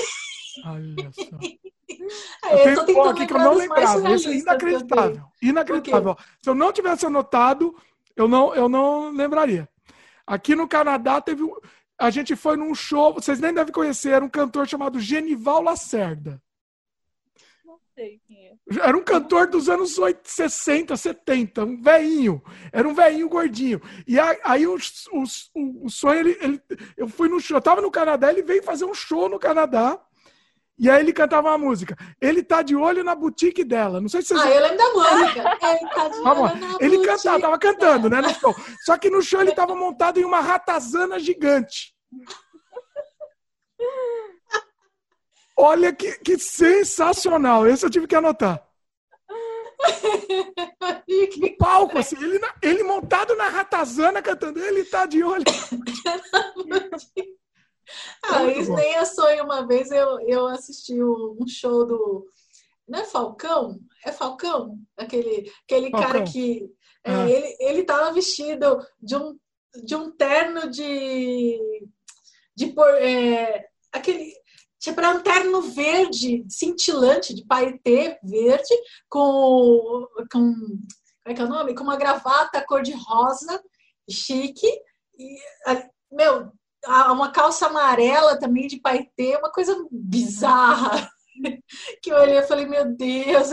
Olha 0.67 1.11
só. 1.11 1.23
eu, 2.51 2.59
eu 2.59 2.85
tenho 2.85 2.99
um 2.99 3.09
aqui 3.09 3.27
que 3.27 3.33
eu 3.33 3.39
não 3.39 3.55
lembrava. 3.55 4.15
Isso 4.15 4.29
é 4.29 4.35
inacreditável. 4.35 5.23
Inacreditável. 5.41 6.17
Se 6.43 6.51
eu 6.51 6.55
não 6.55 6.71
tivesse 6.71 7.07
anotado, 7.07 7.75
eu 8.15 8.29
não, 8.29 8.55
eu 8.55 8.69
não 8.69 9.11
lembraria. 9.11 9.67
Aqui 10.27 10.55
no 10.55 10.69
Canadá 10.69 11.21
teve 11.21 11.43
a 11.99 12.11
gente 12.11 12.35
foi 12.35 12.57
num 12.57 12.75
show, 12.75 13.15
vocês 13.15 13.39
nem 13.41 13.53
devem 13.53 13.73
conhecer, 13.73 14.11
era 14.11 14.25
um 14.25 14.29
cantor 14.29 14.67
chamado 14.67 14.99
Genival 14.99 15.63
Lacerda. 15.63 16.43
Não 17.65 17.79
sei 17.95 18.21
quem 18.27 18.49
é. 18.49 18.55
Era 18.81 18.97
um 18.97 19.03
cantor 19.03 19.47
dos 19.47 19.69
anos 19.69 19.99
80, 19.99 20.29
60, 20.29 20.97
70, 20.97 21.65
um 21.65 21.81
veinho. 21.81 22.43
Era 22.73 22.89
um 22.89 22.95
veinho 22.95 23.29
gordinho. 23.29 23.81
E 24.07 24.19
aí 24.19 24.67
o, 24.67 24.77
o, 24.77 25.25
o, 25.55 25.87
o 25.87 25.91
sonho, 25.91 26.21
ele, 26.21 26.39
ele, 26.41 26.63
eu 26.97 27.09
fui 27.09 27.29
no 27.29 27.41
show, 27.41 27.57
eu 27.57 27.63
tava 27.63 27.81
no 27.81 27.91
Canadá, 27.91 28.31
ele 28.31 28.43
veio 28.43 28.63
fazer 28.63 28.85
um 28.85 28.95
show 28.95 29.29
no 29.29 29.39
Canadá. 29.39 30.01
E 30.77 30.91
aí 30.91 31.01
ele 31.01 31.13
cantava 31.13 31.49
uma 31.49 31.59
música. 31.59 31.97
Ele 32.21 32.43
tá 32.43 32.61
de 32.61 32.75
olho 32.75 33.05
na 33.05 33.15
boutique 33.15 33.63
dela. 33.63 34.01
Não 34.01 34.09
sei 34.09 34.23
se 34.23 34.29
vocês. 34.29 34.41
Ah, 34.41 34.51
eu 34.51 34.63
lembro 34.63 34.77
da 34.77 34.93
música. 34.93 35.59
Ele 35.63 35.91
tá 35.91 36.09
de 36.09 36.19
olho 36.19 36.57
na 36.57 36.79
Ele 36.81 37.07
cantava, 37.07 37.41
tava 37.41 37.59
cantando, 37.59 38.11
né? 38.11 38.21
No 38.21 38.31
show. 38.31 38.55
Só 38.85 38.99
que 38.99 39.09
no 39.09 39.23
show 39.23 39.41
ele 39.41 39.53
tava 39.53 39.77
montado 39.77 40.19
em 40.19 40.25
uma 40.25 40.41
ratazana 40.41 41.21
gigante. 41.21 41.95
Olha 45.57 45.93
que, 45.93 46.19
que 46.19 46.39
sensacional. 46.39 47.67
Esse 47.67 47.87
eu 47.87 47.91
tive 47.91 48.07
que 48.07 48.17
anotar. 48.17 48.63
No 51.39 51.57
palco, 51.57 51.99
assim, 51.99 52.17
ele, 52.17 52.41
ele 52.63 52.83
montado 52.83 53.37
na 53.37 53.49
ratazana 53.49 54.23
cantando, 54.23 54.59
ele 54.59 54.85
tá 54.85 55.07
de 55.07 55.23
olho. 55.23 55.45
Ah, 58.25 58.45
isso 58.45 58.73
nem 58.75 58.95
é 58.95 59.05
sonho. 59.05 59.45
Uma 59.45 59.67
vez 59.67 59.91
eu, 59.91 60.21
eu 60.21 60.47
assisti 60.47 61.03
um 61.03 61.47
show 61.47 61.87
do. 61.87 62.27
Não 62.87 63.01
é 63.01 63.05
Falcão? 63.05 63.81
É 64.05 64.13
Falcão? 64.13 64.79
Aquele, 64.97 65.51
aquele 65.65 65.91
Falcão. 65.91 66.13
cara 66.13 66.25
que. 66.25 66.71
É, 67.05 67.13
ah. 67.13 67.29
ele, 67.29 67.57
ele 67.61 67.85
tava 67.85 68.13
vestido 68.13 68.79
de 69.01 69.17
um, 69.17 69.39
de 69.85 69.95
um 69.95 70.11
terno 70.11 70.71
de. 70.71 71.59
de 72.57 72.67
por, 72.69 72.89
é, 72.95 73.67
aquele. 73.93 74.33
Tipo, 74.79 75.01
era 75.01 75.17
um 75.17 75.21
terno 75.21 75.63
verde, 75.63 76.45
cintilante, 76.49 77.35
de 77.35 77.45
paetê 77.47 78.19
verde, 78.23 78.75
com. 79.09 80.07
com 80.31 80.55
como 81.25 81.33
é 81.33 81.35
que 81.35 81.41
é 81.41 81.45
o 81.45 81.49
nome? 81.49 81.75
Com 81.75 81.85
uma 81.85 81.97
gravata 81.97 82.63
cor-de-rosa, 82.67 83.63
chique. 84.11 84.69
E, 85.19 85.37
meu, 86.13 86.53
uma 86.87 87.31
calça 87.31 87.67
amarela 87.67 88.39
também 88.39 88.67
de 88.67 88.79
paetê, 88.79 89.37
uma 89.37 89.51
coisa 89.51 89.77
bizarra. 89.91 91.11
Que 92.01 92.13
eu 92.13 92.17
olhei 92.17 92.39
e 92.39 92.47
falei, 92.47 92.65
meu 92.65 92.97
Deus. 92.97 93.49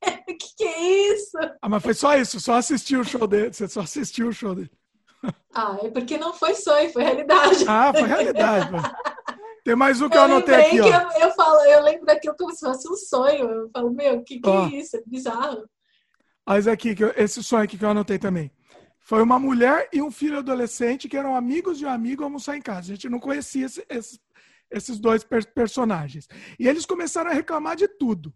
que 0.38 0.56
que 0.56 0.64
é 0.64 1.12
isso? 1.12 1.36
Ah, 1.60 1.68
mas 1.68 1.82
foi 1.82 1.92
só 1.92 2.16
isso, 2.16 2.38
só 2.38 2.54
assistiu 2.54 3.00
o 3.00 3.04
show 3.04 3.26
dele. 3.26 3.52
Você 3.52 3.66
só 3.66 3.80
assistiu 3.80 4.28
o 4.28 4.32
show 4.32 4.54
dele. 4.54 4.70
Ah, 5.52 5.76
é 5.82 5.90
porque 5.90 6.16
não 6.16 6.32
foi 6.32 6.54
sonho, 6.54 6.92
foi 6.92 7.02
realidade. 7.02 7.64
Ah, 7.66 7.92
foi 7.92 8.06
realidade. 8.06 8.70
Tem 9.64 9.74
mais 9.74 10.00
um 10.00 10.08
que 10.08 10.16
eu, 10.16 10.20
eu 10.20 10.24
anotei 10.26 10.54
aqui, 10.54 10.80
ó. 10.80 10.86
Eu, 10.86 11.28
eu, 11.28 11.34
falo, 11.34 11.60
eu 11.64 11.82
lembro 11.82 12.06
daquilo 12.06 12.36
como 12.36 12.54
se 12.54 12.60
fosse 12.60 12.88
um 12.88 12.94
sonho. 12.94 13.50
Eu 13.50 13.70
falo, 13.70 13.90
meu, 13.90 14.18
o 14.18 14.24
que, 14.24 14.40
que 14.40 14.48
é 14.48 14.66
isso? 14.68 14.96
É 14.96 15.02
bizarro. 15.04 15.68
Mas 16.46 16.66
aqui, 16.66 16.94
esse 17.16 17.42
sonho 17.42 17.64
aqui 17.64 17.76
que 17.76 17.84
eu 17.84 17.90
anotei 17.90 18.18
também. 18.18 18.50
Foi 19.08 19.22
uma 19.22 19.38
mulher 19.38 19.88
e 19.90 20.02
um 20.02 20.10
filho 20.10 20.36
adolescente 20.36 21.08
que 21.08 21.16
eram 21.16 21.34
amigos 21.34 21.78
de 21.78 21.86
um 21.86 21.88
amigo 21.88 22.22
almoçar 22.22 22.58
em 22.58 22.60
casa. 22.60 22.80
A 22.80 22.94
gente 22.94 23.08
não 23.08 23.18
conhecia 23.18 23.64
esse, 23.64 23.82
esse, 23.88 24.20
esses 24.70 24.98
dois 24.98 25.24
per 25.24 25.50
personagens. 25.54 26.28
E 26.60 26.68
eles 26.68 26.84
começaram 26.84 27.30
a 27.30 27.32
reclamar 27.32 27.74
de 27.74 27.88
tudo. 27.88 28.34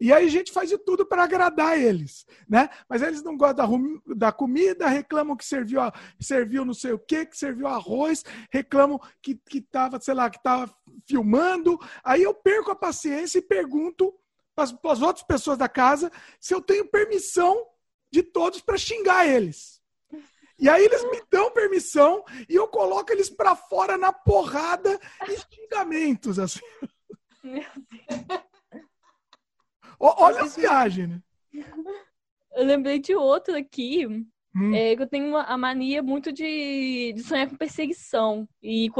E 0.00 0.12
aí 0.12 0.26
a 0.26 0.28
gente 0.28 0.50
faz 0.50 0.68
de 0.68 0.76
tudo 0.78 1.06
para 1.06 1.22
agradar 1.22 1.78
eles, 1.78 2.26
né? 2.48 2.68
Mas 2.88 3.02
eles 3.02 3.22
não 3.22 3.36
gostam 3.36 4.00
da, 4.04 4.14
da 4.16 4.32
comida, 4.32 4.88
reclamam 4.88 5.36
que 5.36 5.44
serviu, 5.44 5.80
serviu 6.18 6.64
não 6.64 6.74
sei 6.74 6.90
o 6.90 6.98
quê, 6.98 7.24
que 7.24 7.38
serviu 7.38 7.68
arroz, 7.68 8.24
reclamam 8.50 8.98
que, 9.22 9.36
que 9.36 9.60
tava, 9.60 10.00
sei 10.00 10.14
lá, 10.14 10.28
que 10.28 10.42
tava 10.42 10.74
filmando. 11.08 11.78
Aí 12.02 12.24
eu 12.24 12.34
perco 12.34 12.72
a 12.72 12.74
paciência 12.74 13.38
e 13.38 13.42
pergunto 13.42 14.12
para 14.56 14.64
as 14.90 15.02
outras 15.02 15.24
pessoas 15.24 15.56
da 15.56 15.68
casa 15.68 16.10
se 16.40 16.52
eu 16.52 16.60
tenho 16.60 16.90
permissão 16.90 17.64
de 18.12 18.24
todos 18.24 18.60
para 18.60 18.76
xingar 18.76 19.24
eles. 19.24 19.79
E 20.60 20.68
aí 20.68 20.84
eles 20.84 21.02
me 21.04 21.22
dão 21.30 21.50
permissão 21.50 22.22
e 22.48 22.54
eu 22.54 22.68
coloco 22.68 23.10
eles 23.10 23.30
para 23.30 23.56
fora 23.56 23.96
na 23.96 24.12
porrada 24.12 25.00
e 25.26 25.56
xingamentos, 25.56 26.38
assim. 26.38 26.60
Meu 27.42 27.64
Deus. 27.64 28.40
Olha 29.98 30.42
a 30.42 30.46
viagem, 30.46 31.06
né? 31.06 31.22
Eu 32.54 32.64
lembrei 32.64 32.98
de 32.98 33.14
outro 33.14 33.56
aqui, 33.56 34.06
hum. 34.06 34.74
é, 34.74 34.96
que 34.96 35.02
eu 35.02 35.06
tenho 35.06 35.28
uma, 35.28 35.42
a 35.42 35.56
mania 35.56 36.02
muito 36.02 36.32
de, 36.32 37.12
de 37.14 37.22
sonhar 37.22 37.48
com 37.48 37.56
perseguição. 37.56 38.46
E, 38.62 38.90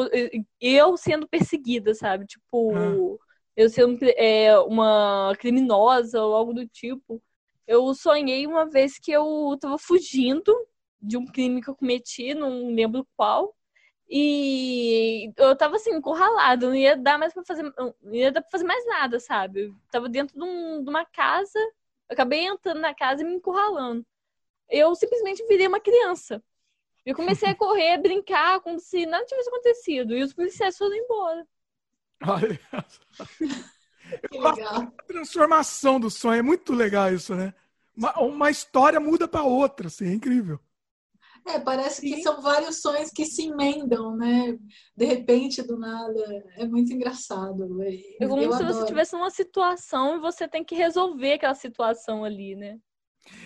e 0.61 0.75
eu 0.75 0.97
sendo 0.97 1.29
perseguida, 1.29 1.95
sabe? 1.95 2.27
Tipo, 2.27 2.75
ah. 2.75 3.19
eu 3.57 3.69
sendo 3.69 3.99
é, 4.17 4.59
uma 4.61 5.35
criminosa 5.39 6.23
ou 6.23 6.35
algo 6.35 6.55
do 6.55 6.67
tipo. 6.67 7.23
Eu 7.67 7.95
sonhei 7.95 8.47
uma 8.47 8.69
vez 8.69 8.99
que 8.99 9.13
eu 9.13 9.57
tava 9.61 9.79
fugindo 9.79 10.55
de 11.01 11.17
um 11.17 11.27
crime 11.27 11.63
que 11.63 11.69
eu 11.69 11.75
cometi, 11.75 12.35
não 12.35 12.75
lembro 12.75 13.07
qual. 13.17 13.55
E 14.09 15.33
eu 15.37 15.57
tava 15.57 15.77
assim, 15.77 15.93
encurralado, 15.93 16.67
não 16.67 16.75
ia 16.75 16.97
dar 16.97 17.17
mais 17.17 17.33
pra 17.33 17.45
fazer, 17.45 17.63
não 17.63 17.95
ia 18.13 18.33
dar 18.33 18.43
pra 18.43 18.51
fazer 18.51 18.65
mais 18.65 18.85
nada, 18.87 19.21
sabe? 19.21 19.67
Eu 19.67 19.77
tava 19.91 20.09
dentro 20.09 20.37
de, 20.37 20.43
um, 20.43 20.83
de 20.83 20.91
uma 20.91 21.05
casa, 21.05 21.59
eu 21.59 22.15
acabei 22.15 22.45
entrando 22.45 22.81
na 22.81 22.93
casa 22.93 23.23
e 23.23 23.25
me 23.25 23.35
encurralando. 23.35 24.05
Eu 24.69 24.95
simplesmente 24.97 25.47
virei 25.47 25.69
uma 25.69 25.81
criança. 25.81 26.43
Eu 27.07 27.15
comecei 27.15 27.49
a 27.49 27.55
correr, 27.55 27.95
a 27.95 27.99
brincar, 27.99 28.61
como 28.61 28.81
se 28.81 29.07
nada 29.07 29.25
tivesse 29.25 29.49
acontecido. 29.49 30.17
E 30.17 30.23
os 30.23 30.35
policiais 30.35 30.77
foram 30.77 30.97
embora. 30.97 31.47
Olha. 32.27 32.61
Transformação 35.07 36.01
do 36.01 36.11
sonho 36.11 36.41
é 36.41 36.43
muito 36.43 36.73
legal 36.73 37.13
isso, 37.13 37.35
né? 37.35 37.55
Uma, 37.97 38.19
uma 38.21 38.51
história 38.51 38.99
muda 38.99 39.29
para 39.29 39.45
outra, 39.45 39.87
assim, 39.87 40.09
é 40.09 40.13
incrível. 40.13 40.59
É, 41.47 41.59
parece 41.59 42.01
que 42.01 42.23
são 42.23 42.41
vários 42.41 42.81
sonhos 42.81 43.11
que 43.11 43.25
se 43.25 43.49
emendam, 43.49 44.17
né? 44.17 44.57
De 44.97 45.05
repente, 45.05 45.63
do 45.63 45.79
nada. 45.79 46.45
É 46.57 46.67
muito 46.67 46.93
engraçado. 46.93 47.83
É 48.21 48.27
como 48.27 48.43
eu 48.43 48.53
se 48.53 48.63
adoro. 48.63 48.75
você 48.75 48.81
estivesse 48.81 49.13
numa 49.15 49.31
situação 49.31 50.17
e 50.17 50.21
você 50.21 50.47
tem 50.47 50.65
que 50.65 50.75
resolver 50.75 51.35
aquela 51.35 51.55
situação 51.55 52.25
ali, 52.25 52.55
né? 52.55 52.79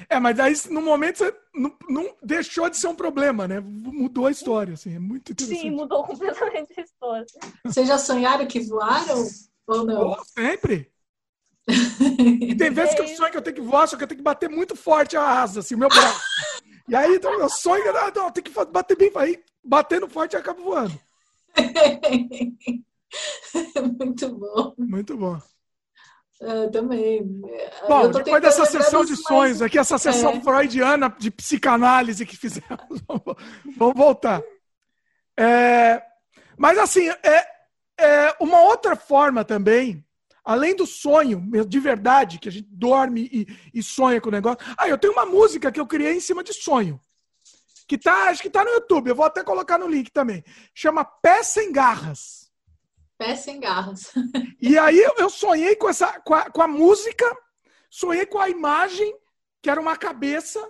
É, 0.09 0.21
mas 0.21 0.39
aí 0.39 0.55
no 0.71 0.81
momento 0.81 1.19
você 1.19 1.35
não, 1.55 1.77
não, 1.89 2.17
deixou 2.23 2.71
de 2.71 2.77
ser 2.77 2.87
um 2.87 2.95
problema, 2.95 3.49
né? 3.49 3.61
Mudou 3.61 4.27
a 4.27 4.31
história, 4.31 4.75
assim, 4.75 4.95
é 4.95 4.99
muito 4.99 5.33
interessante. 5.33 5.61
Sim, 5.61 5.71
mudou 5.71 6.05
completamente 6.05 6.79
a 6.79 6.83
história. 6.83 7.27
Vocês 7.65 7.89
já 7.89 7.99
sonharam 7.99 8.47
que 8.47 8.61
voaram 8.61 9.25
ou 9.67 9.85
não? 9.85 10.11
Oh, 10.13 10.25
sempre. 10.25 10.91
e 11.69 12.55
tem 12.55 12.71
vezes 12.71 12.95
que 12.95 13.01
eu 13.01 13.09
sonho 13.09 13.31
que 13.31 13.39
eu 13.39 13.43
tenho 13.43 13.57
que 13.57 13.63
voar, 13.63 13.89
só 13.89 13.97
que 13.97 14.05
eu 14.05 14.09
tenho 14.09 14.19
que 14.19 14.25
bater 14.25 14.49
muito 14.49 14.77
forte 14.77 15.17
a 15.17 15.43
asa, 15.43 15.61
assim, 15.61 15.75
o 15.75 15.79
meu 15.79 15.89
braço. 15.89 16.21
E 16.89 16.95
aí, 16.95 17.17
então, 17.17 17.37
meu 17.37 17.49
sonho 17.49 17.87
era, 17.87 18.11
não, 18.11 18.31
tem 18.31 18.45
que 18.45 18.53
bater 18.67 18.97
bem, 18.97 19.11
aí 19.17 19.43
batendo 19.65 20.09
forte 20.09 20.35
e 20.35 20.37
acaba 20.37 20.61
voando. 20.61 20.99
Muito 23.99 24.35
bom. 24.35 24.75
Muito 24.77 25.17
bom. 25.17 25.41
Eu 26.41 26.71
também. 26.71 27.23
Bom, 27.89 28.03
eu 28.03 28.11
depois 28.11 28.43
dessa 28.43 28.67
sessão 28.67 29.05
de 29.05 29.17
sonhos 29.17 29.61
mais... 29.61 29.63
aqui, 29.63 29.79
essa 29.79 29.97
sessão 29.97 30.33
é. 30.33 30.41
freudiana 30.41 31.09
de 31.19 31.31
psicanálise 31.31 32.27
que 32.27 32.37
fizemos, 32.37 32.69
vamos 33.77 33.95
voltar. 33.95 34.43
É, 35.39 36.03
mas 36.57 36.77
assim, 36.77 37.09
é, 37.09 37.47
é 37.99 38.37
uma 38.41 38.61
outra 38.63 38.97
forma 38.97 39.45
também 39.45 40.05
além 40.45 40.77
do 40.77 40.87
sonho 40.87 41.43
de 41.67 41.81
verdade, 41.81 42.39
que 42.39 42.49
a 42.49 42.53
gente 42.53 42.69
dorme 42.71 43.29
e, 43.33 43.79
e, 43.79 43.83
sonha 43.83 44.21
com 44.21 44.29
o 44.29 44.33
negócio. 44.33 44.59
Ah, 44.77 44.89
eu 44.89 44.99
tenho 44.99 45.13
uma 45.13 45.25
música 45.25 45.73
que 45.73 45.81
eu 45.81 45.87
criei 45.87 46.15
em 46.15 46.21
cima 46.21 46.45
de 46.45 46.53
sonho. 46.53 47.01
Que 47.89 47.99
tá, 47.99 48.31
acho 48.31 48.43
que 48.43 48.51
tá 48.51 48.65
no 48.65 48.71
YouTube, 48.71 49.09
eu 49.09 49.15
vou 49.15 49.27
até 49.27 49.43
colocar 49.43 49.79
no 49.79 49.89
link 49.89 50.11
também. 50.11 50.45
Chama 50.75 51.05
Pé 51.05 51.43
Sem 51.43 51.73
Garras. 51.73 52.51
Pé 53.19 53.37
Sem 53.37 53.59
Garras. 53.61 54.13
e 54.61 54.77
aí 54.79 54.99
eu 55.19 55.31
sonhei 55.31 55.77
com, 55.77 55.89
essa, 55.89 56.21
com 56.21 56.35
a, 56.35 56.51
com 56.51 56.63
a 56.63 56.69
música, 56.69 57.25
sonhei 57.91 58.27
com 58.27 58.39
a 58.39 58.51
imagem, 58.51 59.15
que 59.63 59.71
era 59.71 59.81
uma 59.81 59.97
cabeça 59.97 60.61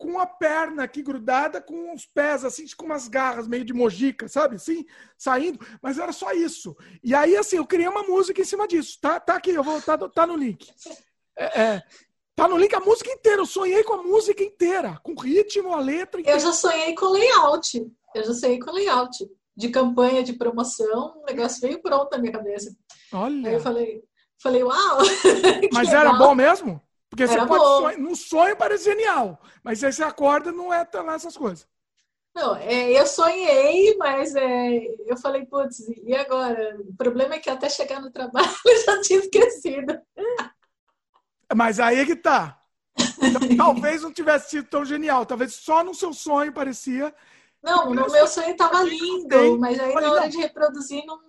com 0.00 0.18
a 0.18 0.24
perna 0.24 0.84
aqui 0.84 1.02
grudada, 1.02 1.60
com 1.60 1.94
os 1.94 2.06
pés 2.06 2.42
assim, 2.42 2.64
com 2.74 2.86
umas 2.86 3.06
garras 3.06 3.46
meio 3.46 3.66
de 3.66 3.74
mojica, 3.74 4.28
sabe? 4.28 4.56
Assim, 4.56 4.86
saindo. 5.18 5.60
Mas 5.82 5.98
era 5.98 6.10
só 6.10 6.32
isso. 6.32 6.74
E 7.04 7.14
aí, 7.14 7.36
assim, 7.36 7.56
eu 7.56 7.66
criei 7.66 7.86
uma 7.86 8.02
música 8.02 8.40
em 8.40 8.44
cima 8.44 8.66
disso. 8.66 8.98
Tá, 8.98 9.20
tá 9.20 9.34
aqui, 9.34 9.50
eu 9.50 9.62
vou, 9.62 9.80
tá, 9.82 9.98
tá 9.98 10.26
no 10.26 10.36
link. 10.36 10.72
É, 11.36 11.60
é, 11.60 11.82
tá 12.34 12.48
no 12.48 12.56
link 12.56 12.74
a 12.74 12.80
música 12.80 13.10
inteira. 13.10 13.42
Eu 13.42 13.46
sonhei 13.46 13.84
com 13.84 13.92
a 13.92 14.02
música 14.02 14.42
inteira, 14.42 14.98
com 15.02 15.12
ritmo, 15.20 15.74
a 15.74 15.80
letra. 15.80 16.18
Inteira. 16.18 16.38
Eu 16.38 16.42
já 16.42 16.52
sonhei 16.54 16.94
com 16.94 17.04
layout. 17.10 17.92
Eu 18.14 18.24
já 18.24 18.32
sonhei 18.32 18.58
com 18.58 18.72
layout. 18.72 19.30
De 19.54 19.68
campanha, 19.68 20.22
de 20.22 20.32
promoção, 20.32 21.20
o 21.20 21.26
negócio 21.26 21.60
veio 21.60 21.82
pronto 21.82 22.10
na 22.10 22.18
minha 22.18 22.32
cabeça. 22.32 22.74
Olha. 23.12 23.48
Aí 23.48 23.54
eu 23.54 23.60
falei, 23.60 24.02
falei, 24.42 24.64
uau! 24.64 24.98
Mas 25.74 25.92
era 25.92 26.14
bom 26.14 26.34
mesmo? 26.34 26.80
Porque 27.10 27.24
Era 27.24 27.32
você 27.32 27.46
pode 27.46 27.64
sonhar, 27.64 27.98
no 27.98 28.16
sonho 28.16 28.56
parece 28.56 28.84
genial, 28.84 29.40
mas 29.64 29.82
aí 29.82 29.92
você 29.92 30.02
acorda 30.02 30.52
não 30.52 30.72
é 30.72 30.88
lá 30.94 31.14
essas 31.14 31.36
coisas. 31.36 31.66
Não, 32.32 32.54
é, 32.54 32.92
eu 32.92 33.04
sonhei, 33.06 33.96
mas 33.96 34.36
é, 34.36 34.86
eu 35.04 35.16
falei, 35.16 35.44
putz, 35.44 35.80
e 36.04 36.14
agora? 36.14 36.78
O 36.88 36.94
problema 36.94 37.34
é 37.34 37.40
que 37.40 37.50
até 37.50 37.68
chegar 37.68 38.00
no 38.00 38.12
trabalho 38.12 38.46
eu 38.64 38.84
já 38.84 39.00
tinha 39.00 39.18
esquecido. 39.18 40.00
Mas 41.54 41.80
aí 41.80 41.98
é 41.98 42.06
que 42.06 42.14
tá. 42.14 42.60
Então, 43.20 43.40
talvez 43.56 44.02
não 44.02 44.12
tivesse 44.12 44.50
sido 44.50 44.68
tão 44.68 44.84
genial, 44.84 45.26
talvez 45.26 45.54
só 45.54 45.82
no 45.82 45.92
seu 45.92 46.12
sonho 46.12 46.52
parecia. 46.52 47.12
Não, 47.60 47.92
no 47.92 48.10
meu 48.10 48.26
sonho 48.28 48.52
estava 48.52 48.82
lindo, 48.82 49.58
mas 49.58 49.78
aí 49.78 49.92
na 49.92 50.12
hora 50.12 50.28
de 50.28 50.38
reproduzir 50.38 51.04
não, 51.04 51.20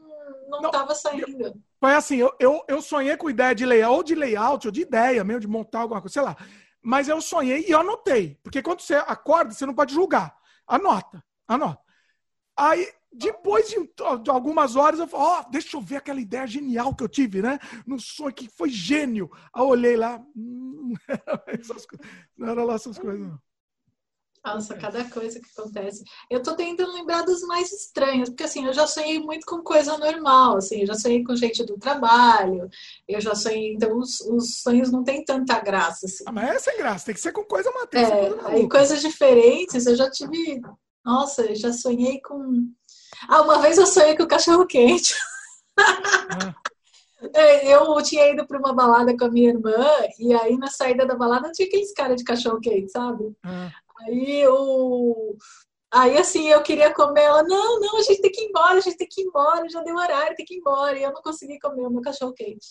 não, 0.47 0.65
estava 0.65 0.93
saindo. 0.93 1.61
Foi 1.81 1.95
assim, 1.95 2.17
eu, 2.17 2.31
eu, 2.39 2.63
eu 2.67 2.79
sonhei 2.79 3.17
com 3.17 3.27
ideia 3.27 3.55
de 3.55 3.65
layout, 3.65 3.97
ou 3.97 4.03
de 4.03 4.13
layout, 4.13 4.67
ou 4.67 4.71
de 4.71 4.81
ideia 4.81 5.23
mesmo, 5.23 5.41
de 5.41 5.47
montar 5.47 5.79
alguma 5.79 5.99
coisa, 5.99 6.13
sei 6.13 6.21
lá. 6.21 6.37
Mas 6.79 7.07
eu 7.07 7.19
sonhei 7.19 7.65
e 7.67 7.73
anotei. 7.73 8.37
Porque 8.43 8.61
quando 8.61 8.81
você 8.81 8.93
acorda, 8.93 9.51
você 9.51 9.65
não 9.65 9.73
pode 9.73 9.91
julgar. 9.91 10.37
Anota, 10.67 11.23
anota. 11.47 11.81
Aí, 12.55 12.87
depois 13.11 13.67
de, 13.67 13.77
de 14.21 14.29
algumas 14.29 14.75
horas, 14.75 14.99
eu 14.99 15.07
falo, 15.07 15.23
ó, 15.23 15.39
oh, 15.41 15.49
deixa 15.49 15.75
eu 15.75 15.81
ver 15.81 15.95
aquela 15.95 16.21
ideia 16.21 16.45
genial 16.45 16.95
que 16.95 17.03
eu 17.03 17.09
tive, 17.09 17.41
né? 17.41 17.57
No 17.83 17.99
sonho 17.99 18.31
que 18.31 18.47
foi 18.47 18.69
gênio. 18.69 19.27
Aí 19.51 19.63
eu 19.63 19.67
olhei 19.67 19.97
lá, 19.97 20.23
hum, 20.35 20.93
não 22.37 22.47
era 22.47 22.63
lá 22.63 22.75
essas 22.75 22.99
coisas, 22.99 23.27
não. 23.27 23.41
Nossa, 24.43 24.75
cada 24.75 25.03
coisa 25.05 25.39
que 25.39 25.47
acontece. 25.55 26.03
Eu 26.27 26.41
tô 26.41 26.55
tentando 26.55 26.93
lembrar 26.93 27.21
dos 27.21 27.43
mais 27.43 27.71
estranhos, 27.71 28.29
porque 28.29 28.43
assim, 28.43 28.65
eu 28.65 28.73
já 28.73 28.87
sonhei 28.87 29.19
muito 29.19 29.45
com 29.45 29.61
coisa 29.61 29.97
normal, 29.99 30.57
assim, 30.57 30.81
eu 30.81 30.87
já 30.87 30.95
sonhei 30.95 31.23
com 31.23 31.35
gente 31.35 31.63
do 31.63 31.77
trabalho, 31.77 32.67
eu 33.07 33.21
já 33.21 33.35
sonhei, 33.35 33.73
então 33.73 33.99
os, 33.99 34.19
os 34.21 34.61
sonhos 34.61 34.91
não 34.91 35.03
têm 35.03 35.23
tanta 35.23 35.59
graça, 35.59 36.07
assim. 36.07 36.23
Ah, 36.25 36.31
mas 36.31 36.55
é 36.55 36.59
sem 36.59 36.77
graça, 36.77 37.05
tem 37.05 37.13
que 37.13 37.21
ser 37.21 37.31
com 37.31 37.43
coisa 37.43 37.71
matéria. 37.71 38.13
É, 38.13 38.47
aí 38.47 38.67
coisas 38.67 38.99
diferentes, 38.99 39.85
eu 39.85 39.95
já 39.95 40.09
tive, 40.09 40.59
nossa, 41.05 41.43
eu 41.43 41.55
já 41.55 41.71
sonhei 41.71 42.19
com... 42.19 42.67
Ah, 43.29 43.43
uma 43.43 43.59
vez 43.59 43.77
eu 43.77 43.85
sonhei 43.85 44.17
com 44.17 44.23
o 44.23 44.27
cachorro 44.27 44.65
quente. 44.65 45.13
Ah. 45.77 46.55
Eu 47.63 48.01
tinha 48.01 48.31
ido 48.31 48.47
para 48.47 48.57
uma 48.57 48.73
balada 48.73 49.15
com 49.15 49.25
a 49.25 49.29
minha 49.29 49.49
irmã, 49.49 49.77
e 50.17 50.33
aí 50.33 50.57
na 50.57 50.67
saída 50.67 51.05
da 51.05 51.15
balada 51.15 51.51
tinha 51.51 51.67
aqueles 51.67 51.93
cara 51.93 52.15
de 52.15 52.23
cachorro 52.23 52.59
quente, 52.59 52.91
sabe? 52.91 53.31
Ah. 53.43 53.71
Aí 54.05 54.47
o. 54.47 55.35
Aí 55.93 56.17
assim, 56.17 56.47
eu 56.47 56.63
queria 56.63 56.93
comer, 56.93 57.23
ela, 57.23 57.43
não, 57.43 57.81
não, 57.81 57.97
a 57.97 58.01
gente 58.01 58.21
tem 58.21 58.31
que 58.31 58.41
ir 58.41 58.45
embora, 58.45 58.77
a 58.77 58.79
gente 58.79 58.95
tem 58.95 59.09
que 59.09 59.21
ir 59.21 59.25
embora, 59.25 59.67
já 59.67 59.81
deu 59.81 59.97
horário, 59.97 60.37
tem 60.37 60.45
que 60.45 60.55
ir 60.55 60.59
embora. 60.59 60.97
E 60.97 61.03
eu 61.03 61.11
não 61.11 61.21
consegui 61.21 61.59
comer 61.59 61.85
o 61.85 61.89
meu 61.89 62.01
cachorro 62.01 62.33
quente. 62.33 62.67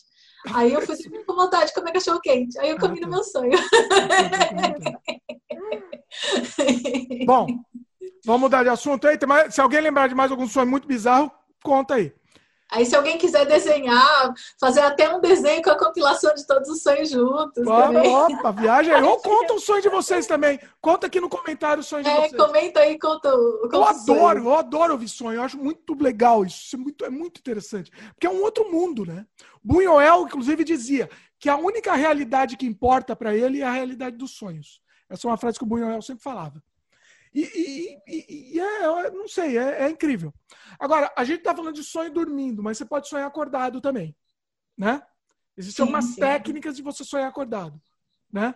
Aí 0.54 0.72
eu 0.72 0.80
fui 0.80 0.96
dormir 0.96 1.26
com 1.26 1.34
vontade 1.34 1.66
de 1.66 1.74
comer 1.74 1.92
cachorro 1.92 2.18
quente. 2.20 2.58
Aí 2.58 2.70
eu 2.70 2.78
comi 2.78 2.98
ah, 2.98 3.06
no 3.06 3.10
meu 3.10 3.22
sonho. 3.22 3.52
Bom, 7.26 7.46
vamos 8.24 8.40
mudar 8.40 8.62
de 8.62 8.70
assunto 8.70 9.06
aí. 9.06 9.18
Se 9.50 9.60
alguém 9.60 9.82
lembrar 9.82 10.08
de 10.08 10.14
mais 10.14 10.30
algum 10.30 10.48
sonho 10.48 10.66
muito 10.66 10.88
bizarro, 10.88 11.30
conta 11.62 11.96
aí. 11.96 12.14
Aí, 12.70 12.86
se 12.86 12.94
alguém 12.94 13.18
quiser 13.18 13.46
desenhar, 13.46 14.32
fazer 14.58 14.80
até 14.80 15.14
um 15.14 15.20
desenho 15.20 15.62
com 15.62 15.70
a 15.70 15.78
compilação 15.78 16.34
de 16.34 16.46
todos 16.46 16.68
os 16.68 16.82
sonhos 16.82 17.10
juntos. 17.10 17.66
Opa, 17.66 17.90
opa 17.90 18.50
viagem 18.60 18.94
aí. 18.94 19.02
Ou 19.02 19.18
conta 19.18 19.54
o 19.54 19.60
sonho 19.60 19.82
de 19.82 19.88
vocês 19.88 20.26
também. 20.26 20.60
Conta 20.80 21.06
aqui 21.06 21.20
no 21.20 21.28
comentário 21.28 21.80
o 21.80 21.84
sonho 21.84 22.04
de 22.04 22.10
é, 22.10 22.16
vocês. 22.16 22.36
Comenta 22.36 22.80
aí, 22.80 22.98
conta, 22.98 23.30
conta 23.30 23.76
Eu 23.76 23.84
adoro, 23.84 24.38
eu 24.44 24.54
adoro 24.54 24.92
ouvir 24.92 25.08
sonho. 25.08 25.36
Eu 25.36 25.42
acho 25.42 25.58
muito 25.58 25.94
legal 25.94 26.44
isso. 26.44 26.62
Isso 26.64 26.76
é 26.76 26.78
muito, 26.78 27.04
é 27.04 27.10
muito 27.10 27.38
interessante. 27.38 27.90
Porque 28.14 28.26
é 28.26 28.30
um 28.30 28.42
outro 28.42 28.70
mundo, 28.70 29.04
né? 29.04 29.26
Buñuel, 29.62 30.22
inclusive, 30.22 30.64
dizia 30.64 31.10
que 31.38 31.48
a 31.48 31.56
única 31.56 31.94
realidade 31.94 32.56
que 32.56 32.66
importa 32.66 33.16
para 33.16 33.34
ele 33.34 33.62
é 33.62 33.64
a 33.64 33.72
realidade 33.72 34.16
dos 34.16 34.32
sonhos. 34.32 34.80
Essa 35.08 35.26
é 35.26 35.30
uma 35.30 35.36
frase 35.36 35.58
que 35.58 35.64
o 35.64 35.66
Buñuel 35.66 36.00
sempre 36.02 36.22
falava. 36.22 36.62
E, 37.32 38.00
e, 38.06 38.54
e, 38.54 38.60
é, 38.60 39.10
não 39.10 39.28
sei, 39.28 39.56
é, 39.56 39.84
é, 39.84 39.90
incrível. 39.90 40.34
Agora, 40.78 41.12
a 41.16 41.24
gente 41.24 41.38
está 41.38 41.54
falando 41.54 41.74
de 41.74 41.84
sonho 41.84 42.12
dormindo, 42.12 42.62
mas 42.62 42.76
você 42.76 42.84
pode 42.84 43.08
sonhar 43.08 43.26
acordado 43.26 43.80
também, 43.80 44.16
né? 44.76 45.00
Existem 45.56 45.84
sim, 45.84 45.92
algumas 45.92 46.14
sim. 46.14 46.20
técnicas 46.20 46.76
de 46.76 46.82
você 46.82 47.04
sonhar 47.04 47.28
acordado, 47.28 47.80
né? 48.32 48.54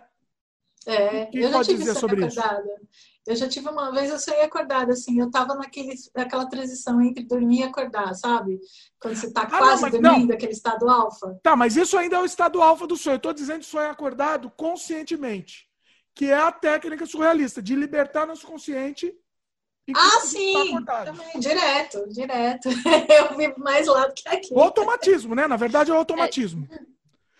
É, 0.87 1.29
eu 1.33 1.51
já 1.51 1.63
tive 1.63 1.79
dizer 1.79 1.95
sobre 1.95 2.25
acordada. 2.25 2.61
isso? 2.61 2.87
Eu 3.25 3.35
já 3.35 3.47
tive 3.49 3.69
uma 3.69 3.91
vez, 3.91 4.11
eu 4.11 4.19
sonhei 4.19 4.43
acordada, 4.43 4.91
assim, 4.91 5.19
eu 5.19 5.31
tava 5.31 5.55
naquele, 5.55 5.95
naquela 6.15 6.45
transição 6.47 7.01
entre 7.01 7.23
dormir 7.23 7.61
e 7.61 7.63
acordar, 7.63 8.13
sabe? 8.13 8.59
Quando 8.99 9.15
você 9.15 9.31
tá 9.31 9.43
ah, 9.43 9.47
quase 9.47 9.81
não, 9.83 9.89
dormindo, 9.89 10.27
não. 10.27 10.35
aquele 10.35 10.51
estado 10.51 10.87
alfa. 10.87 11.39
Tá, 11.41 11.55
mas 11.55 11.75
isso 11.75 11.97
ainda 11.97 12.17
é 12.17 12.19
o 12.19 12.25
estado 12.25 12.61
alfa 12.61 12.85
do 12.85 12.95
sonho. 12.95 13.15
Eu 13.15 13.19
tô 13.19 13.33
dizendo 13.33 13.63
sonho 13.63 13.89
acordado 13.89 14.51
conscientemente 14.51 15.67
que 16.15 16.31
é 16.31 16.35
a 16.35 16.51
técnica 16.51 17.05
surrealista, 17.05 17.61
de 17.61 17.75
libertar 17.75 18.25
nosso 18.25 18.47
consciente. 18.47 19.13
Ah, 19.93 20.21
sim! 20.21 20.83
Também, 20.83 21.39
direto, 21.39 22.07
direto. 22.09 22.69
Eu 23.31 23.37
vivo 23.37 23.59
mais 23.59 23.85
lá 23.85 24.07
do 24.07 24.13
que 24.13 24.27
aqui. 24.27 24.53
O 24.53 24.59
automatismo, 24.59 25.35
né? 25.35 25.45
Na 25.45 25.57
verdade, 25.57 25.91
é 25.91 25.93
o 25.93 25.97
automatismo. 25.97 26.67
É, 26.71 26.79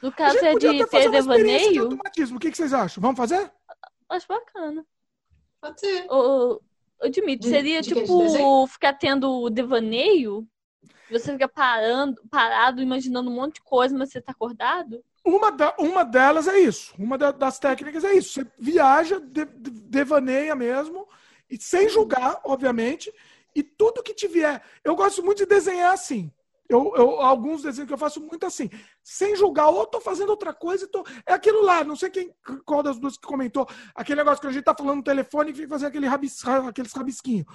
no 0.01 0.11
caso 0.11 0.37
é 0.37 0.53
de 0.53 0.85
ter 0.85 1.09
devaneio. 1.09 1.71
De 1.71 1.79
automatismo. 1.79 2.37
O 2.37 2.39
que, 2.39 2.51
que 2.51 2.57
vocês 2.57 2.73
acham? 2.73 3.01
Vamos 3.01 3.17
fazer? 3.17 3.51
Acho 4.09 4.27
bacana. 4.27 4.85
Pode 5.59 5.79
ser. 5.79 6.05
Ô, 6.11 6.61
ô 7.01 7.09
Dimitri, 7.09 7.49
seria 7.49 7.81
de, 7.81 7.89
tipo 7.89 8.27
de 8.27 8.71
ficar 8.71 8.93
tendo 8.93 9.49
devaneio? 9.49 10.47
Você 11.09 11.31
fica 11.31 11.47
parando, 11.47 12.21
parado, 12.29 12.81
imaginando 12.81 13.29
um 13.29 13.35
monte 13.35 13.55
de 13.55 13.61
coisa, 13.61 13.97
mas 13.97 14.11
você 14.11 14.21
tá 14.21 14.31
acordado? 14.31 15.03
Uma, 15.25 15.51
da, 15.51 15.73
uma 15.79 16.05
delas 16.05 16.47
é 16.47 16.59
isso. 16.59 16.93
Uma 16.99 17.17
da, 17.17 17.31
das 17.31 17.57
técnicas 17.57 18.03
é 18.03 18.13
isso. 18.13 18.33
Você 18.33 18.47
viaja, 18.59 19.19
de, 19.19 19.45
de, 19.45 19.71
devaneia 19.71 20.55
mesmo, 20.55 21.07
e 21.49 21.57
sem 21.57 21.89
julgar, 21.89 22.39
obviamente, 22.43 23.11
e 23.55 23.63
tudo 23.63 24.03
que 24.03 24.13
tiver. 24.13 24.61
Eu 24.83 24.95
gosto 24.95 25.23
muito 25.23 25.39
de 25.39 25.47
desenhar 25.47 25.91
assim. 25.91 26.31
Eu, 26.69 26.93
eu, 26.95 27.21
alguns 27.21 27.63
desenhos 27.63 27.87
que 27.87 27.93
eu 27.93 27.97
faço 27.97 28.19
muito 28.19 28.43
assim, 28.45 28.69
sem 29.03 29.35
julgar, 29.35 29.67
ou 29.69 29.85
tô 29.85 30.01
fazendo 30.01 30.29
outra 30.29 30.51
coisa, 30.51 30.87
tô... 30.87 31.05
é 31.25 31.33
aquilo 31.33 31.61
lá, 31.63 31.83
não 31.83 31.95
sei 31.95 32.09
quem, 32.09 32.33
qual 32.65 32.81
das 32.81 32.97
duas 32.97 33.17
que 33.17 33.27
comentou, 33.27 33.67
aquele 33.93 34.17
negócio 34.17 34.41
que 34.41 34.47
a 34.47 34.51
gente 34.51 34.63
tá 34.63 34.73
falando 34.75 34.97
no 34.97 35.03
telefone 35.03 35.51
e 35.51 35.53
fica 35.53 35.67
fazer 35.67 35.85
aquele 35.85 36.07
rabis, 36.07 36.43
aqueles 36.67 36.91
rabisquinhos. 36.91 37.45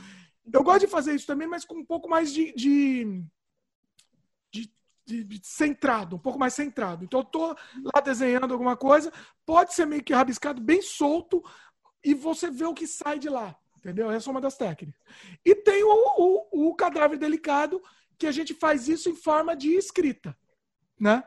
Eu 0.53 0.63
gosto 0.63 0.81
de 0.81 0.87
fazer 0.87 1.15
isso 1.15 1.27
também, 1.27 1.49
mas 1.49 1.65
com 1.65 1.79
um 1.79 1.85
pouco 1.85 2.09
mais 2.09 2.33
de, 2.33 2.53
de 2.55 3.25
de, 5.11 5.25
de, 5.25 5.41
centrado, 5.43 6.17
um 6.17 6.19
pouco 6.19 6.39
mais 6.39 6.55
centrado. 6.55 7.05
Então 7.05 7.21
eu 7.21 7.25
tô 7.25 7.49
lá 7.95 8.01
desenhando 8.03 8.53
alguma 8.53 8.77
coisa, 8.77 9.13
pode 9.45 9.75
ser 9.75 9.87
meio 9.87 10.05
que 10.05 10.13
rabiscado, 10.15 10.61
bem 10.61 10.81
solto, 10.81 11.43
e 12.05 12.15
você 12.15 12.51
vê 12.51 12.65
o 12.65 12.75
que 12.75 12.87
sai 12.87 13.19
de 13.19 13.29
lá. 13.29 13.57
Entendeu? 13.77 14.11
Essa 14.11 14.29
é 14.29 14.33
uma 14.33 14.41
das 14.41 14.57
técnicas. 14.57 15.03
E 15.45 15.55
tem 15.55 15.83
o, 15.83 15.89
o, 15.89 16.69
o 16.69 16.75
cadáver 16.75 17.19
delicado, 17.19 17.83
que 18.19 18.27
a 18.27 18.33
gente 18.33 18.55
faz 18.55 18.89
isso 18.89 19.09
em 19.09 19.17
forma 19.17 19.57
de 19.57 19.75
escrita. 19.75 20.37
Né? 20.99 21.25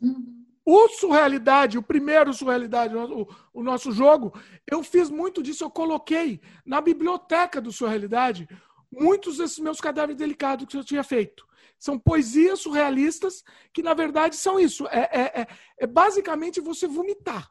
Uhum. 0.00 0.46
O 0.64 0.88
Surrealidade, 0.88 1.76
o 1.76 1.82
primeiro 1.82 2.32
Surrealidade, 2.32 2.94
o, 2.96 3.28
o 3.52 3.62
nosso 3.62 3.90
jogo, 3.90 4.32
eu 4.70 4.84
fiz 4.84 5.10
muito 5.10 5.42
disso, 5.42 5.64
eu 5.64 5.70
coloquei 5.70 6.40
na 6.64 6.80
biblioteca 6.80 7.60
do 7.60 7.72
Surrealidade 7.72 8.48
muitos 8.90 9.38
desses 9.38 9.58
meus 9.58 9.80
cadáveres 9.80 10.16
delicados 10.16 10.66
que 10.66 10.76
eu 10.76 10.84
tinha 10.84 11.02
feito. 11.02 11.44
São 11.80 11.98
poesias 11.98 12.60
surrealistas 12.60 13.42
que, 13.72 13.82
na 13.82 13.94
verdade, 13.94 14.36
são 14.36 14.60
isso. 14.60 14.86
É, 14.88 15.00
é, 15.00 15.40
é, 15.40 15.46
é 15.78 15.86
basicamente 15.86 16.60
você 16.60 16.86
vomitar. 16.86 17.50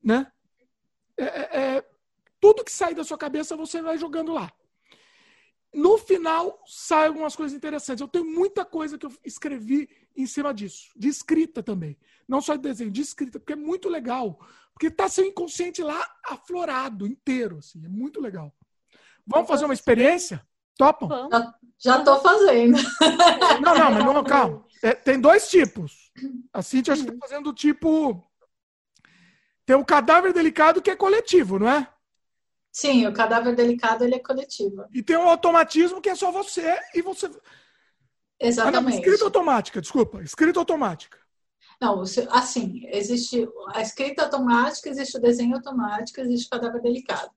Né? 0.00 0.30
É, 1.18 1.24
é, 1.24 1.60
é, 1.76 1.90
tudo 2.40 2.62
que 2.62 2.70
sai 2.70 2.94
da 2.94 3.02
sua 3.02 3.18
cabeça 3.18 3.56
você 3.56 3.82
vai 3.82 3.98
jogando 3.98 4.32
lá. 4.32 4.52
No 5.74 5.98
final, 5.98 6.62
saem 6.64 7.08
algumas 7.08 7.34
coisas 7.34 7.56
interessantes. 7.56 8.00
Eu 8.00 8.08
tenho 8.08 8.24
muita 8.24 8.64
coisa 8.64 8.96
que 8.96 9.04
eu 9.04 9.12
escrevi 9.24 9.90
em 10.16 10.26
cima 10.26 10.54
disso. 10.54 10.90
De 10.94 11.08
escrita 11.08 11.60
também. 11.60 11.98
Não 12.28 12.40
só 12.40 12.54
de 12.54 12.62
desenho, 12.62 12.90
de 12.90 13.00
escrita, 13.00 13.40
porque 13.40 13.54
é 13.54 13.56
muito 13.56 13.88
legal. 13.88 14.38
Porque 14.72 14.86
está 14.86 15.08
seu 15.08 15.24
inconsciente 15.24 15.82
lá 15.82 16.08
aflorado 16.24 17.04
inteiro. 17.04 17.58
Assim, 17.58 17.84
é 17.84 17.88
muito 17.88 18.20
legal. 18.20 18.54
Vamos 19.26 19.48
fazer 19.48 19.64
uma 19.64 19.74
experiência? 19.74 20.46
Topam? 20.76 21.28
Já 21.78 21.98
estou 21.98 22.20
fazendo. 22.20 22.78
Não, 23.62 23.74
não, 23.74 23.90
mas 23.90 24.04
não, 24.04 24.24
calma. 24.24 24.64
É, 24.82 24.94
tem 24.94 25.20
dois 25.20 25.48
tipos. 25.48 26.12
A 26.52 26.62
Cintia 26.62 26.94
está 26.94 27.12
fazendo 27.20 27.50
o 27.50 27.54
tipo. 27.54 28.24
Tem 29.64 29.76
o 29.76 29.84
cadáver 29.84 30.32
delicado 30.32 30.80
que 30.80 30.90
é 30.90 30.96
coletivo, 30.96 31.58
não 31.58 31.68
é? 31.68 31.88
Sim, 32.72 33.06
o 33.06 33.12
cadáver 33.12 33.54
delicado 33.54 34.04
ele 34.04 34.14
é 34.14 34.18
coletivo. 34.18 34.84
E 34.92 35.02
tem 35.02 35.16
o 35.16 35.28
automatismo 35.28 36.00
que 36.00 36.10
é 36.10 36.14
só 36.14 36.30
você 36.30 36.78
e 36.94 37.02
você. 37.02 37.30
Exatamente. 38.38 38.78
Ah, 38.78 38.80
não, 38.82 38.90
escrita 38.90 39.24
automática, 39.24 39.80
desculpa. 39.80 40.22
Escrita 40.22 40.58
automática. 40.58 41.18
Não, 41.80 42.02
assim, 42.30 42.86
existe 42.86 43.46
a 43.74 43.82
escrita 43.82 44.24
automática, 44.24 44.88
existe 44.88 45.16
o 45.16 45.20
desenho 45.20 45.56
automático, 45.56 46.20
existe 46.20 46.46
o 46.46 46.50
cadáver 46.50 46.80
delicado. 46.80 47.30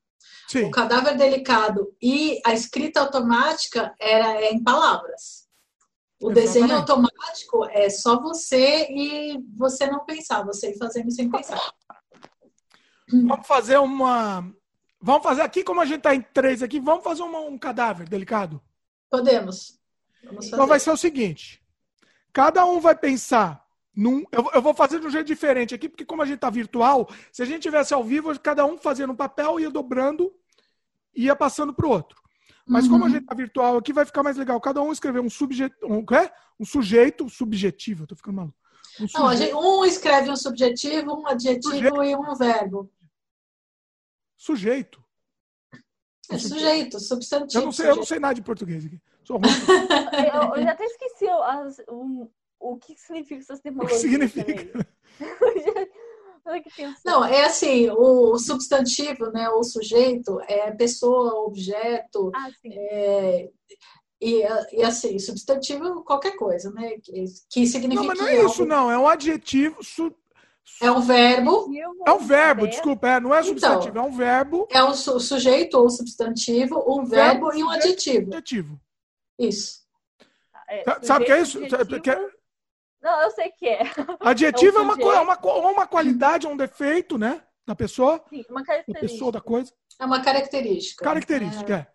Sim. 0.48 0.66
O 0.66 0.72
cadáver 0.72 1.16
delicado 1.16 1.96
e 2.02 2.42
a 2.46 2.54
escrita 2.54 3.00
automática 3.02 3.94
era 4.00 4.42
é 4.42 4.52
em 4.52 4.64
palavras. 4.64 5.48
O 6.22 6.32
Exatamente. 6.32 6.34
desenho 6.34 6.76
automático 6.76 7.66
é 7.70 7.90
só 7.90 8.20
você 8.22 8.88
e 8.90 9.40
você 9.56 9.88
não 9.88 10.04
pensar, 10.06 10.44
você 10.44 10.72
ir 10.72 10.78
fazendo 10.78 11.12
sem 11.12 11.30
pensar. 11.30 11.60
Vamos 13.12 13.48
fazer 13.48 13.78
uma. 13.78 14.54
Vamos 15.02 15.24
fazer 15.24 15.42
aqui, 15.42 15.64
como 15.64 15.80
a 15.80 15.86
gente 15.86 16.00
está 16.00 16.14
em 16.14 16.22
três 16.22 16.62
aqui, 16.62 16.80
vamos 16.80 17.04
fazer 17.04 17.22
uma, 17.24 17.40
um 17.40 17.58
cadáver 17.58 18.08
delicado? 18.08 18.62
Podemos. 19.10 19.80
Então 20.24 20.68
vai 20.68 20.80
ser 20.80 20.92
o 20.92 20.98
seguinte: 20.98 21.64
cada 22.34 22.66
um 22.66 22.80
vai 22.80 22.96
pensar 22.96 23.66
num. 23.96 24.24
Eu, 24.32 24.50
eu, 24.54 24.62
vou 24.62 24.74
fazer 24.74 25.00
de 25.00 25.08
um 25.08 25.10
jeito 25.10 25.28
diferente 25.28 25.76
aqui, 25.76 25.90
porque 25.90 26.06
como 26.06 26.22
a 26.22 26.26
gente 26.26 26.36
está 26.36 26.50
virtual, 26.50 27.10
se 27.32 27.42
a 27.42 27.46
gente 27.46 27.62
tivesse 27.62 27.94
ao 27.94 28.04
vivo, 28.04 28.38
cada 28.40 28.66
um 28.66 28.78
fazendo 28.78 29.14
um 29.14 29.16
papel 29.16 29.60
ia 29.60 29.70
dobrando 29.70 30.34
ia 31.16 31.36
passando 31.36 31.74
para 31.74 31.86
o 31.86 31.90
outro. 31.90 32.22
Mas 32.66 32.86
uhum. 32.86 32.92
como 32.92 33.04
a 33.04 33.08
uhum. 33.08 33.14
gente 33.14 33.24
está 33.24 33.36
virtual 33.36 33.78
aqui, 33.78 33.92
vai 33.92 34.06
ficar 34.06 34.24
mais 34.24 34.38
legal. 34.38 34.60
Cada 34.62 34.82
um 34.82 34.92
escrever 34.92 35.20
um 35.20 35.30
sujeito, 35.30 35.76
um, 35.84 36.06
é? 36.16 36.32
um 36.60 36.66
sujeito 36.66 37.28
subjetivo. 37.30 38.04
Eu 38.04 38.08
tô 38.08 38.16
ficando 38.16 38.36
maluco. 38.36 38.58
Um, 39.00 39.06
Não, 39.14 39.36
gente, 39.36 39.54
um 39.54 39.86
escreve 39.86 40.30
um 40.30 40.36
subjetivo, 40.36 41.14
um 41.14 41.28
adjetivo 41.28 41.74
sujeito. 41.74 42.04
e 42.04 42.16
um 42.16 42.36
verbo. 42.36 42.92
Sujeito. 44.38 45.04
É 46.32 46.38
sujeito, 46.38 47.00
substantivo. 47.00 47.60
Eu 47.60 47.66
não 47.66 47.72
sei, 47.72 47.90
eu 47.90 47.96
não 47.96 48.06
sei 48.06 48.20
nada 48.20 48.36
de 48.36 48.44
português 48.44 48.86
aqui. 48.86 49.02
Sou 49.24 49.38
ruim. 49.38 49.50
eu, 50.32 50.56
eu, 50.56 50.64
já 50.64 50.72
até 50.72 50.86
esqueci 50.86 51.28
as, 51.28 51.80
um, 51.90 52.30
o 52.60 52.78
que 52.78 52.96
significa 52.98 53.42
essas 53.42 53.60
terminologias. 53.62 54.04
O 54.04 54.20
que 54.20 54.30
significa? 54.30 54.88
Não, 57.06 57.24
é 57.24 57.46
assim, 57.46 57.90
o 57.92 58.38
substantivo, 58.38 59.32
né, 59.32 59.50
o 59.50 59.64
sujeito 59.64 60.40
é 60.48 60.72
pessoa, 60.72 61.46
objeto, 61.46 62.32
ah, 62.34 62.50
é, 62.66 63.50
e, 64.22 64.42
e, 64.74 64.84
assim, 64.84 65.20
substantivo 65.20 66.04
qualquer 66.04 66.36
coisa, 66.36 66.72
né, 66.72 66.98
que, 67.04 67.24
que 67.50 67.68
significa... 67.68 68.02
Não, 68.02 68.08
mas 68.08 68.20
não 68.20 68.28
é 68.28 68.44
isso, 68.44 68.62
algo... 68.62 68.66
não, 68.66 68.92
é 68.92 68.98
um 68.98 69.08
adjetivo... 69.08 69.84
Su... 69.84 70.14
É 70.82 70.92
um 70.92 71.02
verbo. 71.02 71.68
É 72.06 72.12
um 72.12 72.20
verbo, 72.20 72.68
desculpa, 72.68 73.08
é, 73.08 73.20
não 73.20 73.34
é 73.34 73.40
então, 73.40 73.50
substantivo, 73.50 73.90
então, 73.90 74.04
é 74.04 74.08
um 74.08 74.16
verbo. 74.16 74.68
É 74.72 74.84
um 74.84 74.94
su 74.94 75.20
sujeito 75.20 75.76
ou 75.76 75.90
substantivo, 75.90 76.84
um 76.88 77.04
verbo, 77.04 77.48
verbo 77.48 77.56
e 77.56 77.64
um 77.64 77.70
adjetivo. 77.70 78.28
adjetivo. 78.28 78.80
Isso. 79.38 79.80
É, 80.70 80.84
Sabe 81.02 81.24
o 81.24 81.26
que 81.26 81.32
é 81.32 81.42
isso? 81.42 81.60
Que 81.60 82.10
é, 82.12 82.30
não, 83.02 83.22
eu 83.22 83.32
sei 83.32 83.50
que 83.52 83.68
é. 83.68 83.82
Adjetivo 84.20 84.78
é, 84.78 84.82
é 84.82 84.84
uma, 84.84 84.94
é 84.96 85.20
uma, 85.22 85.72
uma 85.72 85.88
qualidade, 85.88 86.46
é 86.46 86.50
um 86.50 86.58
defeito, 86.58 87.18
né? 87.18 87.42
Da 87.66 87.76
pessoa. 87.76 88.24
Sim, 88.30 88.44
uma 88.50 88.64
característica. 88.64 88.94
Da 88.94 89.00
pessoa, 89.14 89.32
da 89.32 89.42
coisa. 89.42 89.72
É 90.00 90.06
uma 90.06 90.22
característica. 90.22 91.04
Característica, 91.04 91.74
é. 91.74 91.78
é. 91.78 91.88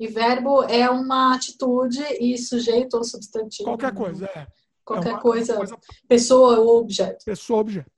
E 0.00 0.06
verbo 0.08 0.64
é 0.64 0.88
uma 0.90 1.34
atitude 1.34 2.02
e 2.20 2.36
sujeito 2.38 2.94
ou 2.96 3.04
substantivo. 3.04 3.68
Qualquer 3.68 3.94
coisa, 3.94 4.26
é. 4.34 4.46
Qualquer 4.84 5.10
É 5.10 5.12
uma- 5.12 5.20
coisa, 5.20 5.56
coisa- 5.56 5.78
pessoa 6.08 6.58
ou 6.58 6.78
objeto. 6.78 7.24
pessoa, 7.24 7.60
objeto. 7.60 7.90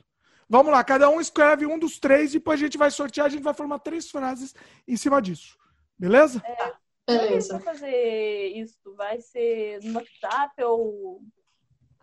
Vamos 0.48 0.70
lá, 0.72 0.84
cada 0.84 1.08
um 1.08 1.20
escreve 1.20 1.64
um 1.66 1.78
dos 1.78 1.98
três, 1.98 2.32
depois 2.32 2.60
a 2.60 2.64
gente 2.64 2.76
vai 2.76 2.90
sortear, 2.90 3.26
a 3.26 3.30
gente 3.30 3.42
vai 3.42 3.54
formar 3.54 3.78
três 3.78 4.10
frases 4.10 4.54
em 4.86 4.96
cima 4.96 5.22
disso. 5.22 5.56
Beleza? 5.98 6.40
Como 6.40 6.52
é 6.52 6.66
que 6.66 7.28
Beleza. 7.28 7.52
vai 7.58 7.62
fazer 7.74 8.46
isso? 8.48 8.94
Vai 8.96 9.20
ser 9.20 9.80
no 9.82 9.94
WhatsApp 9.94 10.62
ou. 10.64 11.22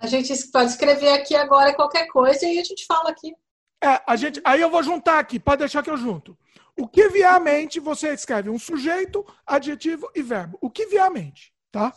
A 0.02 0.08
gente 0.08 0.36
pode 0.48 0.72
escrever 0.72 1.14
aqui 1.14 1.36
agora 1.36 1.76
qualquer 1.76 2.08
coisa 2.08 2.44
e 2.44 2.50
aí 2.50 2.60
a 2.60 2.64
gente 2.64 2.86
fala 2.88 3.12
aqui. 3.12 3.36
É, 3.84 4.02
a 4.08 4.16
gente, 4.16 4.42
aí 4.44 4.60
eu 4.60 4.70
vou 4.70 4.82
juntar 4.82 5.20
aqui, 5.20 5.40
pode 5.40 5.60
deixar 5.60 5.84
que 5.84 5.92
eu 5.92 5.98
junto. 5.98 6.36
O 6.76 6.88
que 6.88 7.08
vier 7.10 7.32
à 7.32 7.40
mente, 7.40 7.80
você 7.80 8.12
escreve 8.12 8.50
um 8.50 8.58
sujeito, 8.58 9.24
adjetivo 9.46 10.10
e 10.16 10.24
verbo. 10.24 10.58
O 10.60 10.72
que 10.72 10.88
vier 10.88 11.04
à 11.04 11.10
mente, 11.12 11.54
tá? 11.72 11.94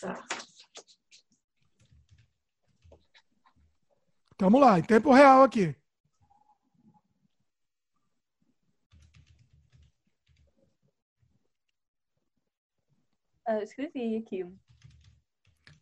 Tá. 0.00 0.26
Vamos 4.40 4.60
lá, 4.60 4.78
em 4.78 4.82
tempo 4.82 5.12
real 5.12 5.42
aqui. 5.42 5.76
Ah, 13.46 13.56
eu 13.56 13.62
escrevi 13.62 14.16
aqui. 14.16 14.46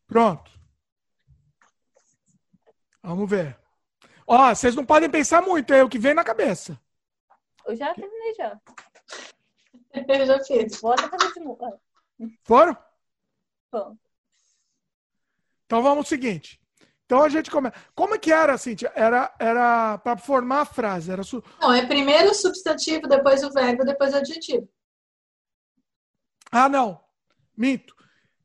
Pronto. 0.09 0.56
Vamos 3.07 3.31
ver. 3.31 3.57
Ó, 4.27 4.53
vocês 4.53 4.75
não 4.75 4.85
podem 4.85 5.09
pensar 5.09 5.41
muito, 5.41 5.73
é 5.73 5.81
o 5.81 5.89
que 5.89 5.97
vem 5.97 6.13
na 6.13 6.25
cabeça. 6.25 6.77
Eu 7.65 7.77
já 7.77 7.95
terminei 7.95 8.35
já. 8.35 8.61
Eu 10.09 10.27
já 10.27 10.45
fiz. 10.45 10.81
Vou 10.81 10.93
até 10.93 11.09
fazer 11.09 11.33
de 11.33 11.41
novo. 11.41 11.81
Foram? 12.43 12.77
bom. 13.73 13.97
Então 15.65 15.83
vamos 15.83 15.99
ao 15.99 16.05
seguinte. 16.05 16.61
Então 17.05 17.23
a 17.23 17.29
gente 17.29 17.51
começa. 17.51 17.77
Como 17.95 18.15
é 18.15 18.19
que 18.19 18.33
era, 18.33 18.59
Cíntia? 18.59 18.93
Era, 18.95 19.33
era 19.39 19.99
para 19.99 20.19
formar 20.19 20.63
a 20.63 20.67
frase. 20.67 21.11
Era 21.11 21.23
su... 21.23 21.43
Não, 21.61 21.73
é 21.73 21.87
primeiro 21.87 22.31
o 22.31 22.35
substantivo, 22.35 23.07
depois 23.07 23.43
o 23.45 23.53
verbo, 23.53 23.85
depois 23.85 24.13
o 24.13 24.17
adjetivo. 24.17 24.69
Ah, 26.51 26.69
não. 26.69 27.01
Minto. 27.57 27.95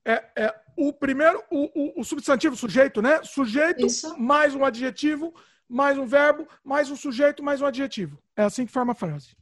É, 0.05 0.31
é 0.35 0.60
o 0.75 0.93
primeiro, 0.93 1.43
o, 1.49 1.97
o, 1.97 2.01
o 2.01 2.03
substantivo 2.03 2.55
sujeito, 2.55 3.01
né? 3.01 3.21
Sujeito 3.23 3.85
Isso. 3.85 4.17
mais 4.19 4.55
um 4.55 4.63
adjetivo, 4.63 5.33
mais 5.67 5.97
um 5.97 6.05
verbo, 6.05 6.47
mais 6.63 6.89
um 6.89 6.95
sujeito, 6.95 7.43
mais 7.43 7.61
um 7.61 7.65
adjetivo. 7.65 8.21
É 8.35 8.43
assim 8.43 8.65
que 8.65 8.71
forma 8.71 8.93
a 8.93 8.95
frase. 8.95 9.35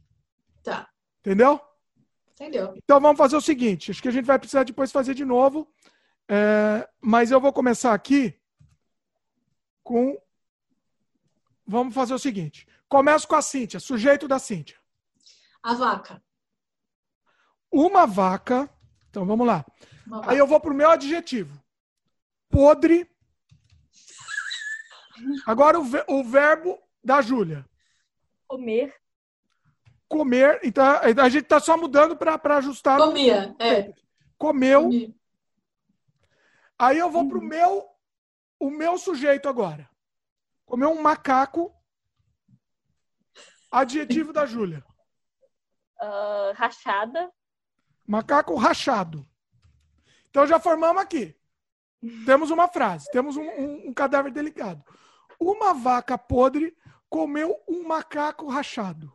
Tá. 0.62 0.88
Entendeu? 1.20 1.60
Entendeu? 2.32 2.74
Então 2.76 3.00
vamos 3.00 3.18
fazer 3.18 3.36
o 3.36 3.40
seguinte. 3.40 3.90
Acho 3.90 4.00
que 4.00 4.08
a 4.08 4.12
gente 4.12 4.24
vai 4.24 4.38
precisar 4.38 4.64
depois 4.64 4.90
fazer 4.90 5.14
de 5.14 5.24
novo. 5.24 5.70
É, 6.28 6.88
mas 7.00 7.30
eu 7.30 7.40
vou 7.40 7.52
começar 7.52 7.92
aqui 7.92 8.38
com. 9.82 10.16
Vamos 11.66 11.94
fazer 11.94 12.14
o 12.14 12.18
seguinte. 12.18 12.66
Começo 12.88 13.28
com 13.28 13.34
a 13.34 13.42
Cíntia, 13.42 13.78
sujeito 13.78 14.26
da 14.26 14.38
Cíntia. 14.38 14.78
A 15.62 15.74
vaca. 15.74 16.22
Uma 17.70 18.06
vaca. 18.06 18.68
Então 19.10 19.26
vamos 19.26 19.46
lá. 19.46 19.64
Aí 20.26 20.38
eu 20.38 20.46
vou 20.46 20.60
pro 20.60 20.74
meu 20.74 20.90
adjetivo. 20.90 21.58
Podre. 22.48 23.08
Agora 25.46 25.78
o, 25.78 25.84
ve- 25.84 26.04
o 26.08 26.24
verbo 26.24 26.78
da 27.04 27.20
Júlia. 27.20 27.64
Comer. 28.48 28.94
Comer. 30.08 30.60
Então 30.64 30.84
a 31.22 31.28
gente 31.28 31.44
tá 31.44 31.60
só 31.60 31.76
mudando 31.76 32.16
para 32.16 32.56
ajustar. 32.56 32.98
no- 32.98 33.06
Comia. 33.06 33.54
É. 33.58 33.92
Comeu. 34.38 34.82
Comia. 34.84 35.14
Aí 36.78 36.98
eu 36.98 37.10
vou 37.10 37.28
pro 37.28 37.42
meu 37.42 37.86
o 38.58 38.70
meu 38.70 38.96
sujeito 38.98 39.48
agora. 39.48 39.88
Comeu 40.66 40.90
um 40.90 41.00
macaco. 41.02 41.74
Adjetivo 43.70 44.32
da 44.32 44.46
Júlia. 44.46 44.84
ah, 46.00 46.52
rachada. 46.56 47.30
Macaco 48.06 48.56
rachado. 48.56 49.24
Então 50.30 50.46
já 50.46 50.58
formamos 50.58 51.02
aqui. 51.02 51.36
Temos 52.24 52.50
uma 52.50 52.66
frase, 52.68 53.10
temos 53.10 53.36
um, 53.36 53.42
um- 53.42 53.88
um 53.88 53.94
cadáver 53.94 54.32
delicado. 54.32 54.82
Uma 55.38 55.74
vaca 55.74 56.16
podre 56.16 56.76
comeu 57.08 57.62
um 57.68 57.82
macaco 57.86 58.48
rachado. 58.48 59.12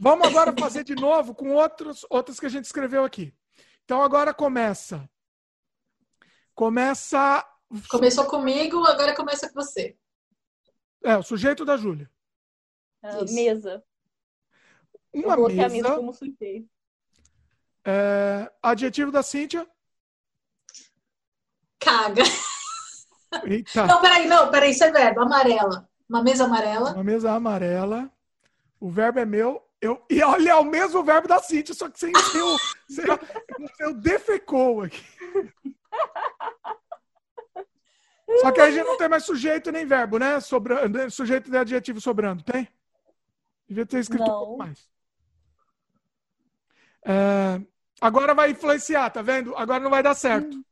Vamos 0.00 0.28
agora 0.28 0.54
fazer 0.58 0.84
de 0.84 0.94
novo 0.94 1.34
com 1.34 1.50
outros, 1.54 2.06
outras 2.08 2.38
que 2.38 2.46
a 2.46 2.48
gente 2.48 2.64
escreveu 2.64 3.04
aqui. 3.04 3.34
Então 3.84 4.02
agora 4.02 4.32
começa. 4.32 5.08
Começa. 6.54 7.44
Começou 7.90 8.26
comigo, 8.26 8.84
agora 8.84 9.14
começa 9.14 9.48
com 9.48 9.54
você. 9.54 9.96
É, 11.04 11.16
o 11.16 11.22
sujeito 11.22 11.64
da 11.64 11.76
Júlia. 11.76 12.10
ah, 13.02 13.24
mesa. 13.30 13.84
Uma 15.24 15.32
eu 15.32 15.36
coloquei 15.36 15.60
a 15.64 15.68
mesa 15.68 15.88
mesa. 15.88 15.96
como 15.96 16.12
sujeito. 16.14 16.68
é, 17.84 18.50
adjetivo 18.62 19.10
da 19.10 19.22
Cíntia. 19.22 19.66
Caga. 21.80 22.22
Eita. 23.44 23.86
Não, 23.86 24.00
peraí, 24.00 24.26
não, 24.26 24.50
peraí, 24.50 24.70
isso 24.70 24.84
é 24.84 24.90
verbo. 24.90 25.20
Amarela. 25.20 25.88
Uma 26.08 26.22
mesa 26.22 26.44
amarela. 26.44 26.92
Uma 26.94 27.04
mesa 27.04 27.32
amarela. 27.32 28.10
O 28.80 28.90
verbo 28.90 29.18
é 29.18 29.24
meu. 29.24 29.62
Eu, 29.80 30.04
e 30.10 30.20
olha, 30.22 30.50
é 30.50 30.54
o 30.56 30.64
mesmo 30.64 31.04
verbo 31.04 31.28
da 31.28 31.38
Cintia, 31.40 31.72
só 31.74 31.88
que 31.88 32.00
sem, 32.00 32.10
o, 32.10 32.58
sem, 32.90 33.86
o 33.86 33.94
defecou 33.94 34.82
aqui. 34.82 35.00
Só 38.40 38.50
que 38.50 38.60
aí 38.60 38.68
a 38.68 38.72
gente 38.72 38.86
não 38.86 38.96
tem 38.98 39.08
mais 39.08 39.24
sujeito 39.24 39.70
nem 39.70 39.86
verbo, 39.86 40.18
né? 40.18 40.40
Sobrando, 40.40 41.10
sujeito 41.10 41.50
de 41.50 41.56
adjetivo 41.56 42.00
sobrando, 42.00 42.42
tem? 42.42 42.68
Devia 43.68 43.86
ter 43.86 44.00
escrito 44.00 44.22
um 44.22 44.26
Não. 44.26 44.38
pouco 44.38 44.56
mais. 44.58 44.88
É, 47.04 47.60
agora 48.00 48.34
vai 48.34 48.50
influenciar, 48.50 49.10
tá 49.10 49.22
vendo? 49.22 49.56
Agora 49.56 49.80
não 49.80 49.90
vai 49.90 50.02
dar 50.02 50.14
certo. 50.14 50.62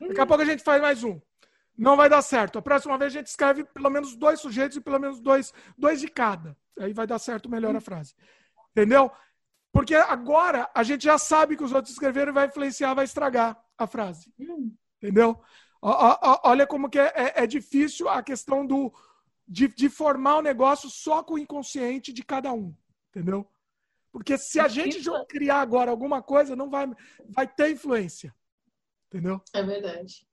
Daqui 0.00 0.20
a 0.20 0.26
pouco 0.26 0.42
a 0.42 0.46
gente 0.46 0.62
faz 0.62 0.80
mais 0.80 1.04
um. 1.04 1.20
Não 1.76 1.96
vai 1.96 2.08
dar 2.08 2.22
certo. 2.22 2.58
A 2.58 2.62
próxima 2.62 2.96
vez 2.96 3.12
a 3.12 3.18
gente 3.18 3.26
escreve 3.26 3.64
pelo 3.64 3.90
menos 3.90 4.16
dois 4.16 4.40
sujeitos 4.40 4.76
e 4.76 4.80
pelo 4.80 4.98
menos 4.98 5.20
dois, 5.20 5.52
dois 5.76 6.00
de 6.00 6.08
cada. 6.08 6.56
Aí 6.78 6.92
vai 6.92 7.06
dar 7.06 7.18
certo 7.18 7.50
melhor 7.50 7.76
a 7.76 7.80
frase. 7.80 8.14
Entendeu? 8.70 9.10
Porque 9.72 9.94
agora 9.94 10.70
a 10.74 10.82
gente 10.82 11.04
já 11.04 11.18
sabe 11.18 11.56
que 11.56 11.62
os 11.64 11.72
outros 11.72 11.92
escreveram 11.92 12.32
e 12.32 12.34
vai 12.34 12.46
influenciar, 12.46 12.94
vai 12.94 13.04
estragar 13.04 13.62
a 13.76 13.86
frase. 13.86 14.32
Hum. 14.38 14.74
Entendeu? 15.02 15.38
Olha 15.82 16.66
como 16.66 16.88
que 16.88 16.98
é, 16.98 17.12
é- 17.14 17.44
é 17.44 17.46
difícil 17.46 18.08
a 18.08 18.22
questão 18.22 18.66
do 18.66 18.92
de, 19.46 19.68
de 19.68 19.88
formar 19.88 20.38
o 20.38 20.42
negócio 20.42 20.88
só 20.90 21.22
com 21.22 21.34
o 21.34 21.38
inconsciente 21.38 22.12
de 22.12 22.24
cada 22.24 22.52
um. 22.52 22.74
Entendeu? 23.10 23.46
Porque 24.16 24.38
se 24.38 24.58
a 24.58 24.66
gente 24.66 24.98
criar 25.28 25.60
agora 25.60 25.90
alguma 25.90 26.22
coisa, 26.22 26.56
não 26.56 26.70
vai, 26.70 26.90
vai 27.28 27.46
ter 27.46 27.72
influência. 27.72 28.34
Entendeu? 29.08 29.42
É 29.52 29.62
verdade. 29.62 30.26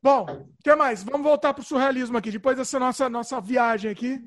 Bom, 0.00 0.24
o 0.24 0.62
que 0.62 0.72
mais? 0.76 1.02
Vamos 1.02 1.26
voltar 1.26 1.52
para 1.52 1.62
o 1.62 1.64
surrealismo 1.64 2.16
aqui, 2.16 2.30
depois 2.30 2.56
dessa 2.56 2.78
nossa, 2.78 3.10
nossa 3.10 3.40
viagem 3.40 3.90
aqui. 3.90 4.22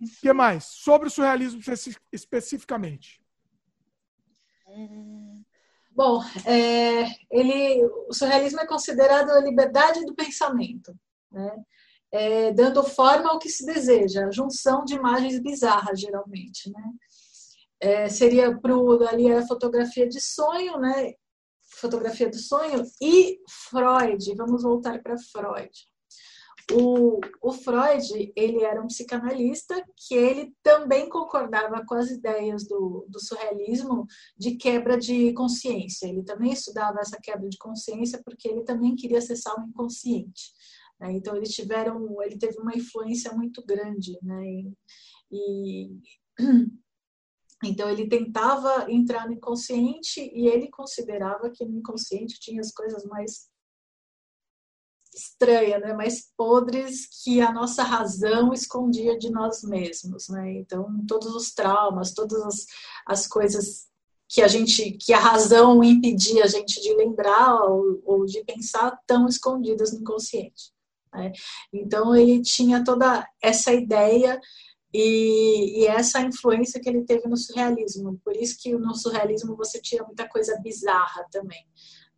O 0.00 0.20
que 0.22 0.32
mais? 0.32 0.64
Sobre 0.64 1.08
o 1.08 1.10
surrealismo 1.10 1.60
especi- 1.60 1.98
especificamente. 2.10 3.22
Bom, 5.90 6.22
é, 6.46 7.10
ele, 7.30 7.84
o 8.08 8.14
surrealismo 8.14 8.60
é 8.60 8.66
considerado 8.66 9.32
a 9.32 9.40
liberdade 9.42 10.02
do 10.06 10.14
pensamento, 10.14 10.98
né? 11.30 11.62
É, 12.10 12.54
dando 12.54 12.82
forma 12.82 13.28
ao 13.28 13.38
que 13.38 13.50
se 13.50 13.66
deseja, 13.66 14.26
a 14.26 14.30
junção 14.30 14.82
de 14.82 14.94
imagens 14.94 15.38
bizarras, 15.40 16.00
geralmente. 16.00 16.70
Né? 16.70 16.82
É, 17.80 18.08
seria 18.08 18.58
pro, 18.58 19.06
ali 19.06 19.32
a 19.32 19.46
fotografia 19.46 20.08
de 20.08 20.20
sonho, 20.20 20.78
né? 20.78 21.14
fotografia 21.80 22.28
do 22.28 22.38
sonho, 22.38 22.82
e 23.00 23.38
Freud, 23.70 24.34
vamos 24.34 24.62
voltar 24.62 25.02
para 25.02 25.16
Freud. 25.18 25.70
O, 26.70 27.18
o 27.40 27.52
Freud, 27.52 28.30
ele 28.36 28.62
era 28.62 28.82
um 28.82 28.88
psicanalista 28.88 29.82
que 29.96 30.14
ele 30.14 30.54
também 30.62 31.08
concordava 31.08 31.82
com 31.86 31.94
as 31.94 32.10
ideias 32.10 32.66
do, 32.68 33.06
do 33.08 33.18
surrealismo 33.18 34.06
de 34.36 34.56
quebra 34.56 34.98
de 34.98 35.32
consciência. 35.32 36.06
Ele 36.06 36.22
também 36.22 36.52
estudava 36.52 37.00
essa 37.00 37.18
quebra 37.22 37.48
de 37.48 37.56
consciência 37.56 38.20
porque 38.22 38.48
ele 38.48 38.64
também 38.64 38.94
queria 38.94 39.16
acessar 39.18 39.54
o 39.58 39.66
inconsciente. 39.66 40.52
né? 41.00 41.12
Então 41.12 41.34
eles 41.36 41.54
tiveram, 41.54 42.20
ele 42.22 42.36
teve 42.36 42.58
uma 42.60 42.76
influência 42.76 43.32
muito 43.32 43.64
grande, 43.64 44.18
né? 44.22 44.42
E, 44.44 44.70
e- 45.32 45.90
então 47.64 47.90
ele 47.90 48.08
tentava 48.08 48.90
entrar 48.90 49.26
no 49.26 49.32
inconsciente 49.32 50.20
e 50.20 50.46
ele 50.46 50.68
considerava 50.68 51.50
que 51.50 51.64
no 51.64 51.78
inconsciente 51.78 52.38
tinha 52.38 52.60
as 52.60 52.72
coisas 52.72 53.04
mais 53.04 53.48
estranhas, 55.14 55.80
né? 55.80 55.92
mais 55.92 56.30
podres 56.36 57.08
que 57.24 57.40
a 57.40 57.52
nossa 57.52 57.82
razão 57.82 58.52
escondia 58.52 59.18
de 59.18 59.30
nós 59.30 59.62
mesmos, 59.62 60.28
né? 60.28 60.52
Então 60.52 61.04
todos 61.06 61.34
os 61.34 61.52
traumas, 61.52 62.14
todas 62.14 62.40
as, 62.42 62.66
as 63.06 63.26
coisas 63.26 63.88
que 64.28 64.42
a 64.42 64.48
gente, 64.48 64.92
que 64.92 65.12
a 65.12 65.18
razão 65.18 65.82
impedia 65.82 66.44
a 66.44 66.46
gente 66.46 66.80
de 66.80 66.94
lembrar 66.94 67.62
ou, 67.64 68.00
ou 68.04 68.26
de 68.26 68.44
pensar, 68.44 68.96
tão 69.06 69.26
escondidas 69.26 69.92
no 69.92 70.00
inconsciente. 70.00 70.70
Né? 71.12 71.32
Então 71.72 72.14
ele 72.14 72.42
tinha 72.42 72.84
toda 72.84 73.26
essa 73.40 73.72
ideia 73.72 74.38
e, 74.92 75.82
e, 75.82 75.86
essa 75.86 76.20
influência 76.20 76.80
que 76.80 76.88
ele 76.88 77.04
teve 77.04 77.28
no 77.28 77.36
surrealismo. 77.36 78.20
Por 78.24 78.34
isso 78.36 78.56
que 78.58 78.72
no 78.72 78.94
surrealismo 78.94 79.56
você 79.56 79.80
tira 79.80 80.04
muita 80.04 80.28
coisa 80.28 80.58
bizarra 80.62 81.26
também. 81.30 81.66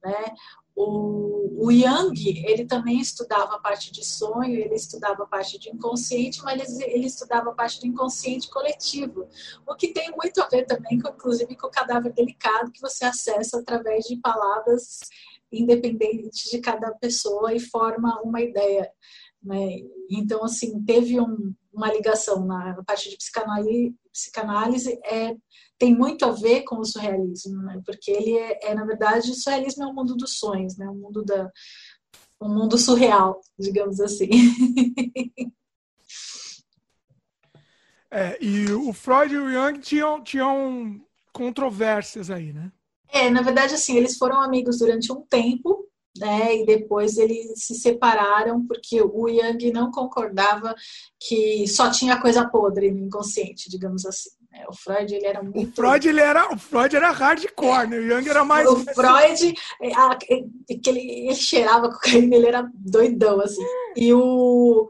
Né? 0.02 0.34
O, 0.74 1.66
o 1.66 1.70
Yang, 1.70 2.44
ele 2.46 2.64
também 2.64 3.00
estudava 3.00 3.56
a 3.56 3.58
parte 3.58 3.92
de 3.92 4.04
sonho, 4.04 4.54
ele 4.54 4.74
estudava 4.74 5.24
a 5.24 5.26
parte 5.26 5.58
de 5.58 5.68
inconsciente, 5.68 6.42
mas 6.42 6.80
ele, 6.80 6.92
ele 6.92 7.06
estudava 7.06 7.50
a 7.50 7.54
parte 7.54 7.80
do 7.80 7.86
inconsciente 7.86 8.48
coletivo, 8.48 9.28
o 9.66 9.74
que 9.74 9.92
tem 9.92 10.10
muito 10.12 10.40
a 10.40 10.48
ver 10.48 10.64
também, 10.64 10.98
com, 10.98 11.08
inclusive, 11.08 11.54
com 11.56 11.66
o 11.66 11.70
cadáver 11.70 12.12
delicado 12.14 12.72
que 12.72 12.80
você 12.80 13.04
acessa 13.04 13.58
através 13.58 14.04
de 14.04 14.16
palavras 14.16 15.00
independentes 15.52 16.50
de 16.50 16.60
cada 16.60 16.92
pessoa 16.92 17.52
e 17.52 17.60
forma 17.60 18.20
uma 18.22 18.40
ideia. 18.40 18.90
Né? 19.42 19.80
Então, 20.08 20.44
assim, 20.44 20.82
teve 20.84 21.20
um, 21.20 21.54
uma 21.72 21.92
ligação 21.92 22.44
na 22.44 22.82
parte 22.84 23.08
de 23.08 23.16
psicanálise, 23.16 23.94
psicanálise 24.12 24.98
é 25.04 25.34
tem 25.78 25.94
muito 25.94 26.26
a 26.26 26.30
ver 26.30 26.62
com 26.64 26.76
o 26.76 26.84
surrealismo, 26.84 27.62
né? 27.62 27.80
Porque 27.86 28.10
ele 28.10 28.36
é, 28.36 28.70
é, 28.70 28.74
na 28.74 28.84
verdade, 28.84 29.30
o 29.30 29.34
surrealismo 29.34 29.84
é 29.84 29.86
o 29.86 29.94
mundo 29.94 30.14
dos 30.14 30.38
sonhos, 30.38 30.76
né? 30.76 30.86
O 30.88 30.94
mundo 30.94 31.24
da 31.24 31.50
o 32.38 32.48
mundo 32.48 32.78
surreal, 32.78 33.40
digamos 33.58 34.00
assim. 34.00 34.28
É, 38.12 38.36
e 38.44 38.72
o 38.72 38.92
Freud 38.92 39.32
e 39.32 39.38
o 39.38 39.48
Jung 39.48 39.78
tinham, 39.78 40.20
tinham 40.20 41.00
controvérsias 41.32 42.28
aí, 42.28 42.52
né? 42.52 42.72
É, 43.08 43.30
na 43.30 43.40
verdade, 43.40 43.74
assim, 43.74 43.96
eles 43.96 44.16
foram 44.16 44.42
amigos 44.42 44.78
durante 44.80 45.12
um 45.12 45.20
tempo, 45.22 45.88
né? 46.18 46.56
E 46.56 46.66
depois 46.66 47.16
eles 47.16 47.52
se 47.56 47.74
separaram 47.74 48.66
porque 48.66 49.00
o 49.00 49.28
Jung 49.28 49.72
não 49.72 49.90
concordava 49.90 50.74
que 51.18 51.66
só 51.68 51.90
tinha 51.90 52.20
coisa 52.20 52.48
podre 52.48 52.90
no 52.90 53.06
inconsciente, 53.06 53.70
digamos 53.70 54.04
assim. 54.04 54.30
Né? 54.50 54.64
O 54.68 54.74
Freud 54.74 55.14
ele 55.14 55.26
era 55.26 55.42
muito. 55.42 55.68
O 55.68 55.74
Freud 55.74 56.08
ele 56.08 56.20
era, 56.20 56.52
o 56.52 56.58
Freud 56.58 56.96
era 56.96 57.10
hardcore, 57.10 57.88
né? 57.88 57.98
O 57.98 58.08
Jung 58.08 58.28
era 58.28 58.44
mais. 58.44 58.68
O 58.68 58.76
Freud, 58.76 59.54
a, 59.94 60.16
que 60.16 60.90
ele, 60.90 61.00
ele 61.00 61.34
cheirava 61.34 61.90
cocaína, 61.90 62.36
ele 62.36 62.46
era 62.46 62.68
doidão 62.74 63.40
assim. 63.40 63.64
E 63.96 64.12
o 64.12 64.88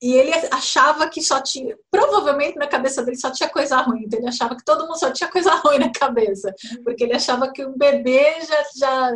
e 0.00 0.12
ele 0.12 0.32
achava 0.52 1.08
que 1.08 1.22
só 1.22 1.40
tinha, 1.40 1.76
provavelmente 1.90 2.58
na 2.58 2.66
cabeça 2.66 3.02
dele 3.02 3.16
só 3.16 3.30
tinha 3.30 3.48
coisa 3.48 3.78
ruim. 3.78 4.04
Então 4.04 4.18
ele 4.18 4.28
achava 4.28 4.54
que 4.54 4.64
todo 4.64 4.86
mundo 4.86 4.98
só 4.98 5.10
tinha 5.10 5.30
coisa 5.30 5.54
ruim 5.64 5.78
na 5.78 5.90
cabeça, 5.90 6.54
porque 6.84 7.04
ele 7.04 7.14
achava 7.14 7.50
que 7.52 7.64
um 7.64 7.76
bebê 7.76 8.40
já 8.42 8.62
já, 8.76 9.12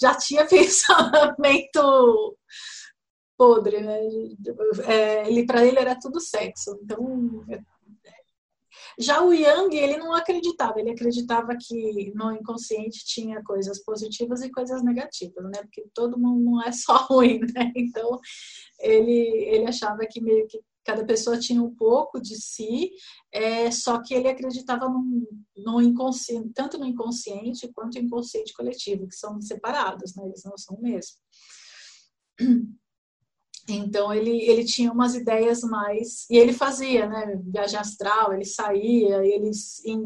já 0.00 0.14
tinha 0.14 0.46
pensamento 0.48 2.36
podre, 3.36 3.80
né? 3.80 3.98
É, 4.86 5.26
ele 5.26 5.46
para 5.46 5.64
ele 5.64 5.78
era 5.78 5.98
tudo 5.98 6.20
sexo. 6.20 6.78
Então 6.82 7.44
já 9.00 9.22
o 9.22 9.32
Yang, 9.32 9.76
ele 9.76 9.96
não 9.96 10.12
acreditava, 10.12 10.78
ele 10.78 10.90
acreditava 10.90 11.56
que 11.58 12.12
no 12.14 12.32
inconsciente 12.32 13.04
tinha 13.04 13.42
coisas 13.42 13.82
positivas 13.82 14.42
e 14.42 14.50
coisas 14.50 14.82
negativas, 14.84 15.44
né? 15.44 15.62
Porque 15.62 15.86
todo 15.94 16.18
mundo 16.18 16.44
não 16.44 16.62
é 16.62 16.70
só 16.70 16.96
ruim, 17.08 17.40
né? 17.54 17.72
Então, 17.74 18.20
ele, 18.78 19.10
ele 19.10 19.66
achava 19.66 20.06
que 20.06 20.20
meio 20.20 20.46
que 20.46 20.60
cada 20.84 21.04
pessoa 21.04 21.38
tinha 21.38 21.62
um 21.62 21.74
pouco 21.74 22.20
de 22.20 22.36
si, 22.36 22.90
é, 23.32 23.70
só 23.70 24.02
que 24.02 24.14
ele 24.14 24.28
acreditava 24.28 24.86
no, 25.56 25.80
inconsciente, 25.80 26.50
tanto 26.54 26.78
no 26.78 26.86
inconsciente 26.86 27.70
quanto 27.72 27.98
no 27.98 28.06
inconsciente 28.06 28.52
coletivo, 28.52 29.06
que 29.08 29.14
são 29.14 29.40
separados, 29.40 30.14
né? 30.14 30.24
Eles 30.26 30.42
não 30.44 30.58
são 30.58 30.76
o 30.76 30.82
mesmo. 30.82 31.16
Então 33.74 34.12
ele, 34.12 34.42
ele 34.42 34.64
tinha 34.64 34.92
umas 34.92 35.14
ideias 35.14 35.62
mais. 35.62 36.26
E 36.30 36.36
ele 36.36 36.52
fazia, 36.52 37.08
né? 37.08 37.40
Viagem 37.44 37.78
astral, 37.78 38.32
ele 38.32 38.44
saía, 38.44 39.24
ele 39.24 39.50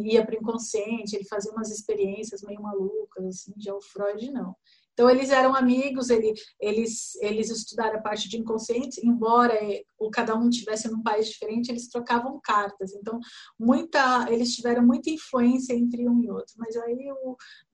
ia 0.03 0.25
para 0.25 0.35
o 0.35 0.39
inconsciente, 0.39 1.17
ele 1.17 1.25
fazia 1.25 1.53
umas 1.53 1.71
experiências 1.71 2.43
meio 2.43 2.63
malucas, 2.63 3.25
assim, 3.25 3.53
já 3.59 3.75
o 3.75 3.81
Freud 3.81 4.31
não. 4.31 4.55
Então 4.95 5.11
eles 5.11 5.31
eram 5.31 5.57
amigos, 5.57 6.09
ele, 6.09 6.33
eles, 6.61 7.17
eles 7.17 7.51
estudaram 7.51 7.99
a 7.99 8.03
parte 8.03 8.29
de 8.29 8.39
inconsciente, 8.39 9.05
embora 9.05 9.59
o 9.99 10.09
cada 10.09 10.37
um 10.37 10.49
tivesse 10.49 10.89
num 10.89 11.03
país 11.03 11.29
diferente, 11.29 11.69
eles 11.69 11.89
trocavam 11.89 12.41
cartas. 12.43 12.95
Então 12.95 13.19
muita, 13.59 14.27
eles 14.31 14.55
tiveram 14.55 14.87
muita 14.87 15.11
influência 15.11 15.75
entre 15.75 16.09
um 16.09 16.23
e 16.23 16.31
outro. 16.31 16.55
Mas 16.57 16.77
aí 16.77 17.13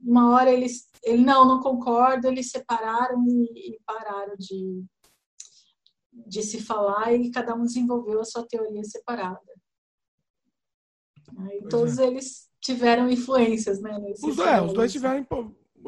uma 0.00 0.34
hora 0.34 0.50
eles, 0.50 0.88
ele 1.04 1.22
não, 1.22 1.44
não 1.44 1.60
concordo, 1.60 2.26
eles 2.26 2.50
separaram 2.50 3.22
e, 3.26 3.74
e 3.74 3.80
pararam 3.84 4.34
de 4.38 4.82
de 6.26 6.42
se 6.42 6.60
falar 6.60 7.14
e 7.14 7.30
cada 7.30 7.54
um 7.54 7.64
desenvolveu 7.64 8.20
a 8.20 8.24
sua 8.24 8.46
teoria 8.46 8.84
separada. 8.84 9.40
E 11.52 11.68
todos 11.68 11.98
é. 11.98 12.06
eles 12.06 12.48
tiveram 12.60 13.10
influências, 13.10 13.80
né? 13.80 13.98
Os, 14.22 14.38
é, 14.38 14.60
os 14.60 14.72
dois 14.72 14.92
tiveram 14.92 15.26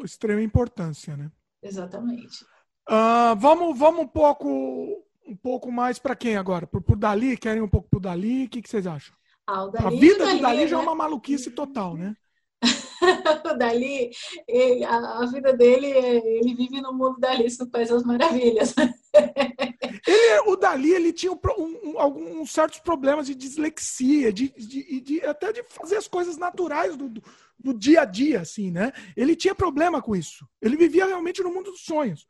extrema 0.03 0.41
importância, 0.41 1.15
né? 1.15 1.31
Exatamente. 1.61 2.43
Uh, 2.89 3.35
vamos, 3.37 3.77
vamos 3.77 4.01
um 4.01 4.07
pouco, 4.07 5.03
um 5.25 5.35
pouco 5.35 5.71
mais 5.71 5.99
para 5.99 6.15
quem 6.15 6.35
agora? 6.35 6.67
Por, 6.67 6.81
por 6.81 6.97
Dali? 6.97 7.37
Querem 7.37 7.61
um 7.61 7.67
pouco 7.67 7.87
por 7.89 7.99
Dali? 7.99 8.45
O 8.45 8.49
que, 8.49 8.61
que 8.61 8.69
vocês 8.69 8.87
acham? 8.87 9.15
Ah, 9.47 9.67
Dali, 9.67 9.85
a 9.85 9.89
vida 9.89 10.25
Dali, 10.25 10.37
do 10.37 10.41
Dali 10.41 10.57
né? 10.57 10.67
já 10.67 10.77
é 10.77 10.79
né? 10.79 10.85
uma 10.85 10.95
maluquice 10.95 11.51
total, 11.51 11.95
né? 11.95 12.15
o 13.45 13.57
Dali, 13.57 14.11
ele, 14.47 14.83
a, 14.83 15.19
a, 15.19 15.25
vida 15.25 15.53
dele, 15.53 15.87
ele 15.87 16.55
vive 16.55 16.81
no 16.81 16.93
mundo 16.93 17.19
da 17.19 17.31
Alice 17.31 17.59
no 17.59 17.69
País 17.69 17.89
das 17.89 18.03
Maravilhas. 18.03 18.73
Ele, 20.05 20.39
o 20.47 20.55
Dali 20.55 20.91
ele 20.91 21.13
tinha 21.13 21.31
um, 21.31 21.39
um, 21.83 21.99
alguns 21.99 22.51
certos 22.51 22.79
problemas 22.79 23.27
de 23.27 23.35
dislexia, 23.35 24.33
de, 24.33 24.49
de, 24.49 25.01
de, 25.01 25.21
até 25.25 25.53
de 25.53 25.63
fazer 25.63 25.95
as 25.95 26.07
coisas 26.07 26.37
naturais 26.37 26.97
do, 26.97 27.07
do, 27.07 27.23
do, 27.57 27.73
dia 27.73 28.01
a 28.01 28.05
dia, 28.05 28.41
assim, 28.41 28.69
né? 28.69 28.91
Ele 29.15 29.35
tinha 29.35 29.55
problema 29.55 30.01
com 30.01 30.15
isso. 30.15 30.45
Ele 30.61 30.75
vivia 30.75 31.05
realmente 31.05 31.41
no 31.41 31.53
mundo 31.53 31.71
dos 31.71 31.85
sonhos. 31.85 32.27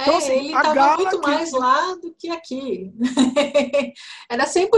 Então, 0.00 0.14
é, 0.14 0.16
assim, 0.16 0.32
ele 0.32 0.46
estava 0.46 0.96
muito 0.96 1.20
que... 1.20 1.26
mais 1.26 1.52
lá 1.52 1.94
do 1.96 2.14
que 2.14 2.30
aqui. 2.30 2.92
Era 4.30 4.46
100% 4.46 4.70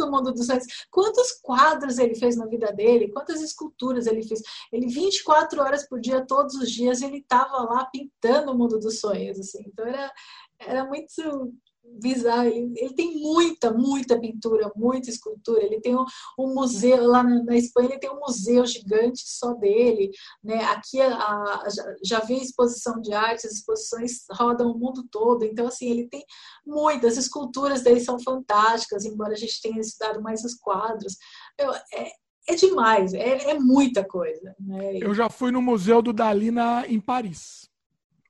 o 0.00 0.10
mundo 0.10 0.32
dos 0.32 0.46
sonhos. 0.46 0.64
Quantos 0.90 1.32
quadros 1.42 1.98
ele 1.98 2.14
fez 2.14 2.36
na 2.36 2.46
vida 2.46 2.72
dele? 2.72 3.12
Quantas 3.12 3.42
esculturas 3.42 4.06
ele 4.06 4.22
fez? 4.22 4.40
Ele 4.72 4.86
24 4.86 5.60
horas 5.60 5.86
por 5.86 6.00
dia, 6.00 6.24
todos 6.24 6.54
os 6.54 6.70
dias, 6.70 7.02
ele 7.02 7.18
estava 7.18 7.62
lá 7.64 7.84
pintando 7.86 8.52
o 8.52 8.56
mundo 8.56 8.78
dos 8.78 9.00
sonhos. 9.00 9.38
Assim. 9.38 9.62
Então 9.66 9.86
era, 9.86 10.10
era 10.58 10.84
muito 10.84 11.52
bizarro. 11.84 12.48
Ele, 12.48 12.72
ele, 12.76 12.94
tem 12.94 13.20
muita, 13.20 13.72
muita 13.72 14.18
pintura, 14.18 14.70
muita 14.76 15.10
escultura. 15.10 15.62
Ele 15.62 15.80
tem 15.80 15.96
um, 15.96 16.04
um 16.38 16.54
museu 16.54 17.06
lá 17.06 17.22
na, 17.22 17.42
na, 17.42 17.56
Espanha, 17.56 17.90
ele 17.90 17.98
tem 17.98 18.10
um 18.10 18.20
museu 18.20 18.64
gigante 18.66 19.22
só 19.26 19.54
dele. 19.54 20.10
Né? 20.42 20.62
Aqui 20.64 21.00
a, 21.00 21.14
a, 21.14 21.68
já, 21.68 21.94
já 22.04 22.20
vi 22.20 22.34
exposição 22.34 23.00
de 23.00 23.12
arte, 23.12 23.46
as 23.46 23.54
exposições 23.54 24.24
rodam 24.32 24.70
o 24.70 24.78
mundo 24.78 25.06
todo. 25.10 25.44
Então, 25.44 25.66
assim, 25.66 25.90
ele 25.90 26.08
tem 26.08 26.24
muitas. 26.66 27.12
As 27.12 27.24
esculturas 27.24 27.82
dele 27.82 28.00
são 28.00 28.18
fantásticas, 28.20 29.04
embora 29.04 29.32
a 29.32 29.38
gente 29.38 29.60
tenha 29.60 29.80
estudado 29.80 30.22
mais 30.22 30.44
os 30.44 30.54
quadros. 30.54 31.16
Eu, 31.58 31.72
é, 31.72 32.10
é 32.48 32.54
demais, 32.54 33.14
é, 33.14 33.50
é 33.50 33.58
muita 33.58 34.04
coisa. 34.04 34.54
Né? 34.58 34.98
Eu 34.98 35.14
já 35.14 35.28
fui 35.28 35.50
no 35.50 35.62
Museu 35.62 36.02
do 36.02 36.12
Dali 36.12 36.50
na, 36.50 36.86
em 36.86 37.00
Paris. 37.00 37.68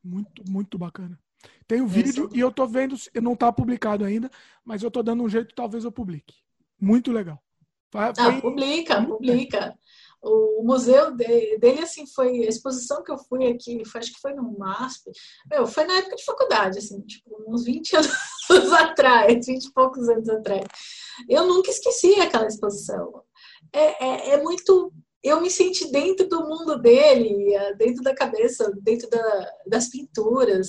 Muito, 0.02 0.42
muito 0.48 0.78
bacana. 0.78 1.18
Tem 1.70 1.80
o 1.80 1.84
um 1.84 1.86
vídeo 1.86 2.28
e 2.34 2.40
eu 2.40 2.50
tô 2.50 2.66
vendo, 2.66 2.96
não 3.22 3.36
tá 3.36 3.52
publicado 3.52 4.04
ainda, 4.04 4.28
mas 4.64 4.82
eu 4.82 4.90
tô 4.90 5.04
dando 5.04 5.22
um 5.22 5.28
jeito, 5.28 5.54
talvez 5.54 5.84
eu 5.84 5.92
publique. 5.92 6.34
Muito 6.80 7.12
legal. 7.12 7.40
Foi... 7.92 8.00
Ah, 8.00 8.40
publica, 8.40 9.00
publica. 9.00 9.78
O 10.20 10.64
museu 10.64 11.14
dele, 11.14 11.78
assim, 11.80 12.08
foi 12.08 12.44
a 12.44 12.48
exposição 12.48 13.04
que 13.04 13.12
eu 13.12 13.18
fui 13.18 13.46
aqui, 13.46 13.84
foi, 13.84 14.00
acho 14.00 14.12
que 14.12 14.20
foi 14.20 14.34
no 14.34 14.58
MASP. 14.58 15.12
Meu, 15.48 15.64
foi 15.64 15.84
na 15.84 15.94
época 15.94 16.16
de 16.16 16.24
faculdade, 16.24 16.78
assim, 16.78 17.00
tipo, 17.02 17.40
uns 17.46 17.62
20 17.64 17.94
anos 18.50 18.72
atrás, 18.72 19.46
20 19.46 19.64
e 19.64 19.72
poucos 19.72 20.08
anos 20.08 20.28
atrás. 20.28 20.66
Eu 21.28 21.46
nunca 21.46 21.70
esqueci 21.70 22.20
aquela 22.20 22.48
exposição. 22.48 23.22
É, 23.72 24.04
é, 24.04 24.30
é 24.30 24.42
muito 24.42 24.92
eu 25.22 25.40
me 25.40 25.50
senti 25.50 25.90
dentro 25.90 26.28
do 26.28 26.40
mundo 26.48 26.80
dele, 26.80 27.54
dentro 27.76 28.02
da 28.02 28.14
cabeça, 28.14 28.72
dentro 28.82 29.08
da, 29.10 29.52
das 29.66 29.88
pinturas. 29.88 30.68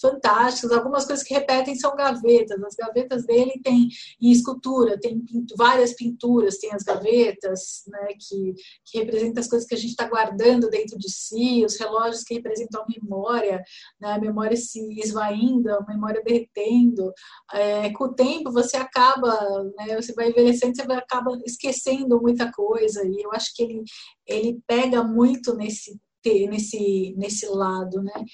fantásticas. 0.00 0.72
Algumas 0.72 1.04
coisas 1.04 1.24
que 1.24 1.34
repetem 1.34 1.74
são 1.74 1.94
gavetas. 1.94 2.62
As 2.62 2.74
gavetas 2.74 3.24
dele 3.24 3.60
tem 3.62 3.88
em 4.20 4.30
escultura, 4.30 4.98
tem 4.98 5.20
pintu 5.20 5.54
várias 5.56 5.94
pinturas, 5.94 6.58
tem 6.58 6.72
as 6.72 6.82
gavetas, 6.82 7.84
né, 7.86 8.08
que, 8.18 8.54
que 8.84 8.98
representam 8.98 9.40
as 9.40 9.48
coisas 9.48 9.68
que 9.68 9.74
a 9.74 9.78
gente 9.78 9.90
está 9.90 10.08
guardando 10.08 10.68
dentro 10.68 10.98
de 10.98 11.10
si, 11.10 11.64
os 11.64 11.78
relógios 11.78 12.22
que 12.24 12.34
representam 12.34 12.82
a 12.82 12.86
memória, 12.88 13.62
né, 14.00 14.12
a 14.12 14.20
memória 14.20 14.56
se 14.56 14.80
esvaindo, 15.00 15.70
a 15.70 15.84
memória 15.86 16.22
derretendo. 16.24 17.12
É, 17.52 17.90
com 17.90 18.04
o 18.04 18.14
tempo 18.14 18.52
você 18.52 18.76
acaba, 18.76 19.32
né, 19.76 20.00
você 20.00 20.12
vai 20.12 20.30
envelhecendo, 20.30 20.74
você 20.76 20.86
vai, 20.86 20.96
acaba 20.96 21.38
esquecendo 21.46 22.20
muita 22.20 22.50
coisa. 22.52 23.04
E 23.06 23.22
eu 23.22 23.32
acho 23.32 23.54
que 23.54 23.62
ele, 23.62 23.82
ele 24.26 24.60
pega 24.66 25.02
muito 25.02 25.54
nesse 25.54 25.98
nesse 26.24 27.14
nesse 27.18 27.46
lado, 27.46 28.02
né? 28.02 28.24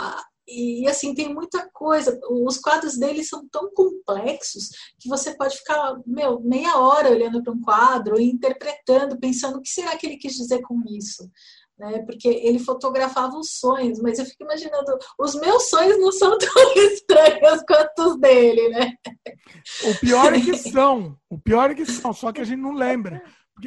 Ah, 0.00 0.24
e 0.50 0.86
assim, 0.88 1.14
tem 1.14 1.32
muita 1.32 1.70
coisa. 1.72 2.18
Os 2.28 2.58
quadros 2.58 2.98
dele 2.98 3.22
são 3.22 3.46
tão 3.48 3.72
complexos 3.72 4.68
que 4.98 5.08
você 5.08 5.34
pode 5.36 5.56
ficar, 5.56 5.96
meu, 6.04 6.40
meia 6.40 6.76
hora 6.76 7.10
olhando 7.10 7.42
para 7.42 7.52
um 7.52 7.60
quadro 7.60 8.20
e 8.20 8.24
interpretando, 8.24 9.18
pensando 9.18 9.58
o 9.58 9.62
que 9.62 9.68
será 9.68 9.96
que 9.96 10.06
ele 10.06 10.16
quis 10.16 10.34
dizer 10.34 10.60
com 10.62 10.82
isso. 10.88 11.30
Né? 11.78 12.02
Porque 12.02 12.28
ele 12.28 12.58
fotografava 12.58 13.38
os 13.38 13.52
sonhos, 13.52 14.00
mas 14.00 14.18
eu 14.18 14.26
fico 14.26 14.42
imaginando, 14.42 14.98
os 15.18 15.34
meus 15.36 15.70
sonhos 15.70 15.98
não 15.98 16.12
são 16.12 16.36
tão 16.36 16.74
estranhos 16.74 17.62
quanto 17.66 18.02
os 18.02 18.20
dele, 18.20 18.68
né? 18.70 18.92
O 19.84 19.98
pior 20.00 20.34
é 20.34 20.40
que 20.40 20.56
são, 20.58 21.16
o 21.30 21.38
pior 21.38 21.70
é 21.70 21.74
que 21.74 21.86
são, 21.86 22.12
só 22.12 22.32
que 22.32 22.40
a 22.40 22.44
gente 22.44 22.60
não 22.60 22.72
lembra. 22.72 23.22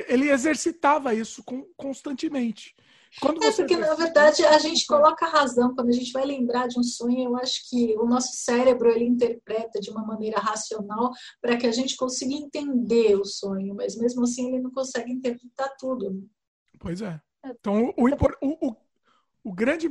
Ele 0.08 0.30
exercitava 0.30 1.14
isso 1.14 1.44
constantemente. 1.78 2.76
Quando 3.22 3.44
é 3.44 3.52
porque, 3.52 3.78
na 3.78 3.94
verdade, 3.94 4.44
a 4.44 4.58
gente 4.58 4.88
coloca 4.88 5.26
a 5.26 5.30
razão. 5.30 5.76
Quando 5.76 5.90
a 5.90 5.94
gente 5.94 6.12
vai 6.12 6.26
lembrar 6.26 6.68
de 6.68 6.80
um 6.80 6.84
sonho, 6.84 7.26
eu 7.26 7.38
acho 7.38 7.70
que 7.70 7.96
o 7.98 8.06
nosso 8.06 8.34
cérebro 8.34 8.90
ele 8.90 9.06
interpreta 9.06 9.80
de 9.80 9.92
uma 9.92 10.04
maneira 10.04 10.40
racional 10.40 11.12
para 11.40 11.56
que 11.56 11.68
a 11.68 11.72
gente 11.72 11.96
consiga 11.96 12.34
entender 12.34 13.16
o 13.16 13.26
sonho, 13.26 13.76
mas 13.76 13.96
mesmo 13.96 14.24
assim 14.24 14.48
ele 14.48 14.64
não 14.64 14.72
consegue 14.72 15.12
interpretar 15.12 15.76
tudo. 15.78 16.28
Pois 16.80 17.02
é. 17.02 17.22
Então, 17.46 17.94
o, 17.98 18.08
o, 18.08 18.68
o, 18.70 18.76
o, 19.44 19.54
grande, 19.54 19.88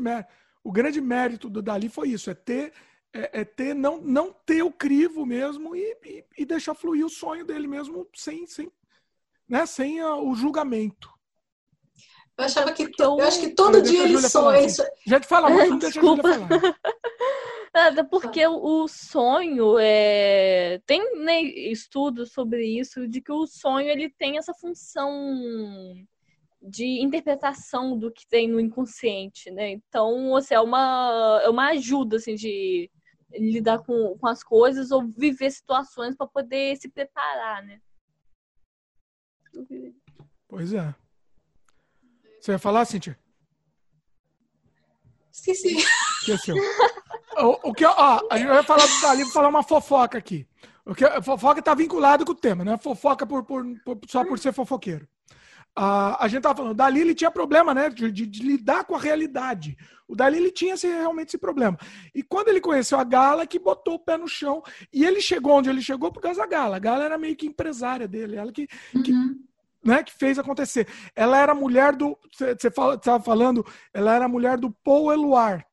o 0.65 0.73
grande 0.73 1.01
mérito 1.01 1.49
do 1.49 1.63
Dali 1.63 1.89
foi 1.89 2.09
isso, 2.09 2.29
é 2.29 2.35
ter, 2.35 2.73
é, 3.13 3.41
é 3.41 3.45
ter 3.45 3.75
não, 3.75 4.01
não 4.01 4.33
ter 4.33 4.63
o 4.63 4.73
crivo 4.73 5.25
mesmo 5.25 5.77
e, 5.77 5.97
e, 6.05 6.25
e, 6.39 6.45
deixar 6.45 6.75
fluir 6.75 7.05
o 7.05 7.11
sonho 7.11 7.45
dele 7.45 7.69
mesmo 7.69 8.09
sem, 8.15 8.47
sem, 8.47 8.71
né, 9.49 9.67
sem 9.67 10.01
a, 10.01 10.17
o 10.17 10.35
julgamento. 10.35 11.11
Eu 12.37 12.45
achava 12.45 12.73
que 12.73 12.91
eu 12.99 13.21
acho 13.21 13.41
que 13.41 13.51
todo 13.51 13.83
dia 13.83 14.05
ele 14.05 14.19
sonha. 14.21 14.65
Isso... 14.65 14.83
Já 15.07 15.21
te 15.21 15.27
fala 15.27 15.51
muito, 15.51 15.79
deixa 15.79 16.01
Desculpa. 16.01 16.29
a 16.29 16.35
falar. 16.35 16.49
Nada, 17.75 18.05
porque 18.05 18.47
o 18.47 18.87
sonho 18.87 19.79
é 19.79 20.79
tem 20.85 21.25
né, 21.25 21.41
estudos 21.41 22.31
sobre 22.33 22.67
isso 22.67 23.09
de 23.09 23.23
que 23.23 23.33
o 23.33 23.47
sonho 23.47 23.89
ele 23.89 24.11
tem 24.11 24.37
essa 24.37 24.53
função 24.53 25.11
de 26.61 27.01
interpretação 27.01 27.99
do 27.99 28.13
que 28.13 28.29
tem 28.29 28.47
no 28.47 28.61
inconsciente, 28.61 29.51
né? 29.51 29.71
Então, 29.71 30.37
assim, 30.37 30.55
é 30.55 30.61
uma 30.61 31.41
é 31.43 31.49
uma 31.49 31.71
ajuda 31.71 32.17
assim 32.17 32.35
de 32.35 32.91
lidar 33.33 33.79
com, 33.79 34.19
com 34.19 34.27
as 34.27 34.45
coisas 34.45 34.91
ou 34.91 35.09
viver 35.09 35.51
situações 35.51 36.15
para 36.15 36.27
poder 36.27 36.77
se 36.77 36.91
preparar, 36.91 37.63
né? 37.65 37.81
Pois 40.49 40.73
é. 40.73 40.95
Você 42.41 42.53
vai 42.53 42.59
falar, 42.59 42.85
Cintia? 42.85 43.19
Esqueci. 45.31 45.77
Esqueceu. 46.21 46.57
o, 47.39 47.71
o 47.71 47.75
que, 47.75 47.85
ó, 47.85 48.21
a 48.31 48.39
gente 48.39 48.49
vai 48.49 48.63
falar 48.63 48.87
do 48.87 49.01
Dali, 49.01 49.23
vou 49.25 49.33
falar 49.33 49.49
uma 49.49 49.63
fofoca 49.63 50.19
aqui. 50.19 50.47
O 50.85 50.95
que, 50.95 51.05
fofoca 51.23 51.61
está 51.61 51.75
vinculado 51.75 52.25
com 52.25 52.33
o 52.33 52.37
tema, 52.37 52.65
não 52.65 52.75
é 52.75 52.79
fofoca 52.79 53.27
por, 53.27 53.45
por, 53.45 53.65
por, 53.85 53.99
só 54.09 54.25
por 54.25 54.39
ser 54.39 54.53
fofoqueiro. 54.53 55.09
Uh, 55.79 56.17
a 56.19 56.29
gente 56.29 56.39
estava 56.39 56.55
falando, 56.55 56.73
o 56.73 56.75
Dali 56.75 57.01
ele 57.01 57.15
tinha 57.15 57.31
problema 57.31 57.73
né, 57.73 57.89
de, 57.89 58.13
de, 58.13 58.27
de, 58.27 58.43
lidar 58.43 58.85
com 58.85 58.95
a 58.95 58.99
realidade. 58.99 59.75
O 60.07 60.15
Dali 60.15 60.37
ele 60.37 60.51
tinha 60.51 60.75
esse, 60.75 60.87
realmente 60.87 61.29
esse 61.29 61.39
problema. 61.39 61.79
E 62.15 62.23
quando 62.23 62.49
ele 62.49 62.61
conheceu 62.61 62.99
a 62.99 63.05
Gala, 63.05 63.47
que 63.47 63.59
botou 63.59 63.95
o 63.95 63.99
pé 63.99 64.19
no 64.19 64.29
chão, 64.29 64.63
e 64.93 65.03
ele 65.03 65.23
chegou 65.23 65.53
onde 65.53 65.71
ele 65.71 65.81
chegou 65.81 66.13
por 66.13 66.21
causa 66.21 66.41
da 66.41 66.47
Gala. 66.47 66.77
A 66.77 66.79
Gala 66.79 67.05
era 67.05 67.17
meio 67.17 67.35
que 67.35 67.47
empresária 67.47 68.07
dele, 68.07 68.37
ela 68.37 68.53
que, 68.53 68.69
uhum. 68.95 69.03
que 69.03 69.13
né, 69.85 70.03
que 70.03 70.13
fez 70.13 70.39
acontecer. 70.39 70.87
Ela 71.15 71.39
era 71.39 71.55
mulher 71.55 71.97
do. 71.97 72.19
Você 72.33 72.69
estava 72.69 73.21
falando, 73.23 73.67
ela 73.93 74.15
era 74.15 74.29
mulher 74.29 74.59
do 74.59 74.71
Paul 74.71 75.13
Eluard. 75.13 75.65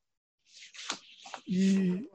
E. 1.48 2.10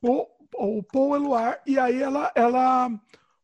Paul, 0.00 0.26
o 0.56 0.82
Paul 0.82 1.16
Eluard, 1.16 1.60
e 1.66 1.78
aí 1.78 2.02
ela. 2.02 2.32
ela 2.34 2.90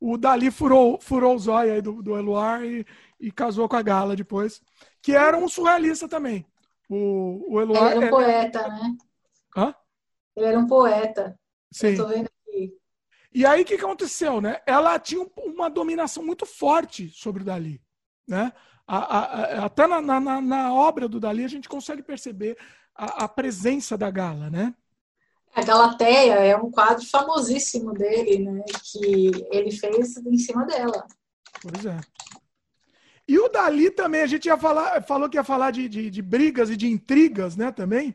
o 0.00 0.16
Dali 0.16 0.50
furou, 0.50 1.00
furou 1.00 1.34
o 1.34 1.38
zóio 1.38 1.72
aí 1.72 1.82
do, 1.82 2.02
do 2.02 2.16
Eluard 2.16 2.66
e, 2.66 2.86
e 3.26 3.32
casou 3.32 3.68
com 3.68 3.76
a 3.76 3.82
Gala 3.82 4.14
depois, 4.14 4.62
que 5.02 5.12
era 5.12 5.36
um 5.36 5.48
surrealista 5.48 6.08
também. 6.08 6.46
O, 6.88 7.54
o 7.54 7.60
Eluard. 7.60 7.96
Ele 7.96 8.04
era 8.04 8.06
um 8.06 8.10
poeta, 8.10 8.68
né? 8.68 8.96
Hã? 9.56 9.74
Ele 10.36 10.46
era 10.46 10.58
um 10.58 10.66
poeta. 10.66 11.38
Sim. 11.70 11.96
Tô 11.96 12.06
vendo 12.06 12.28
e 13.32 13.44
aí 13.44 13.62
o 13.62 13.64
que 13.64 13.74
aconteceu, 13.74 14.40
né? 14.40 14.60
Ela 14.66 14.98
tinha 14.98 15.26
uma 15.36 15.68
dominação 15.68 16.24
muito 16.24 16.46
forte 16.46 17.08
sobre 17.10 17.42
o 17.42 17.44
Dali, 17.44 17.80
né? 18.26 18.52
A, 18.86 18.96
a, 18.96 19.20
a, 19.20 19.64
até 19.66 19.86
na, 19.86 20.00
na, 20.00 20.40
na, 20.40 20.74
obra 20.74 21.06
do 21.06 21.20
Dali 21.20 21.44
a 21.44 21.48
gente 21.48 21.68
consegue 21.68 22.02
perceber 22.02 22.56
a, 22.94 23.28
presença 23.28 23.98
da 23.98 24.10
Gala, 24.10 24.48
né? 24.48 24.74
A 25.54 25.62
Galateia 25.62 26.34
é 26.34 26.56
um 26.56 26.70
quadro 26.70 27.04
famosíssimo 27.06 27.92
dele, 27.92 28.38
né? 28.38 28.62
Que 28.84 29.30
ele 29.50 29.70
fez 29.72 30.16
em 30.16 30.38
cima 30.38 30.64
dela. 30.64 31.06
Pois 31.60 31.84
é. 31.84 31.98
E 33.26 33.38
o 33.38 33.48
Dali 33.48 33.90
também, 33.90 34.22
a 34.22 34.26
gente 34.26 34.46
ia 34.46 34.56
falar, 34.56 35.02
falou 35.02 35.28
que 35.28 35.36
ia 35.36 35.44
falar 35.44 35.70
de, 35.70 35.88
de, 35.88 36.10
de 36.10 36.22
brigas 36.22 36.70
e 36.70 36.76
de 36.76 36.88
intrigas, 36.88 37.56
né? 37.56 37.70
Também. 37.72 38.14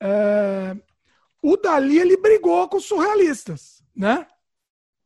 É, 0.00 0.76
o 1.40 1.56
Dali 1.56 1.98
ele 1.98 2.16
brigou 2.16 2.68
com 2.68 2.78
os 2.78 2.86
surrealistas 2.86 3.82
né? 3.94 4.26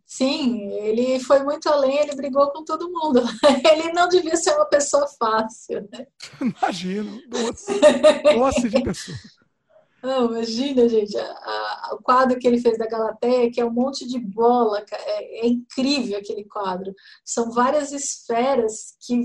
Sim, 0.07 0.71
ele 0.73 1.19
foi 1.19 1.43
muito 1.43 1.69
além, 1.69 1.99
ele 1.99 2.15
brigou 2.15 2.49
com 2.53 2.65
todo 2.65 2.91
mundo. 2.91 3.21
Ele 3.73 3.93
não 3.93 4.09
devia 4.09 4.37
ser 4.37 4.53
uma 4.53 4.67
pessoa 4.67 5.05
fácil, 5.19 5.89
né? 5.91 6.07
Imagino, 6.41 7.21
doce, 7.29 7.73
doce 8.39 8.69
de 8.69 8.83
pessoa. 8.83 9.19
Não, 10.03 10.27
imagina, 10.27 10.89
gente, 10.89 11.17
a, 11.17 11.25
a, 11.25 11.91
o 11.95 12.03
quadro 12.03 12.39
que 12.39 12.47
ele 12.47 12.61
fez 12.61 12.79
da 12.79 12.87
Galateia, 12.87 13.51
que 13.51 13.61
é 13.61 13.65
um 13.65 13.73
monte 13.73 14.07
de 14.07 14.19
bola, 14.19 14.85
é, 14.91 15.41
é, 15.41 15.47
incrível 15.47 16.19
aquele 16.19 16.45
quadro. 16.45 16.95
São 17.25 17.51
várias 17.51 17.93
esferas 17.93 18.97
que, 19.01 19.23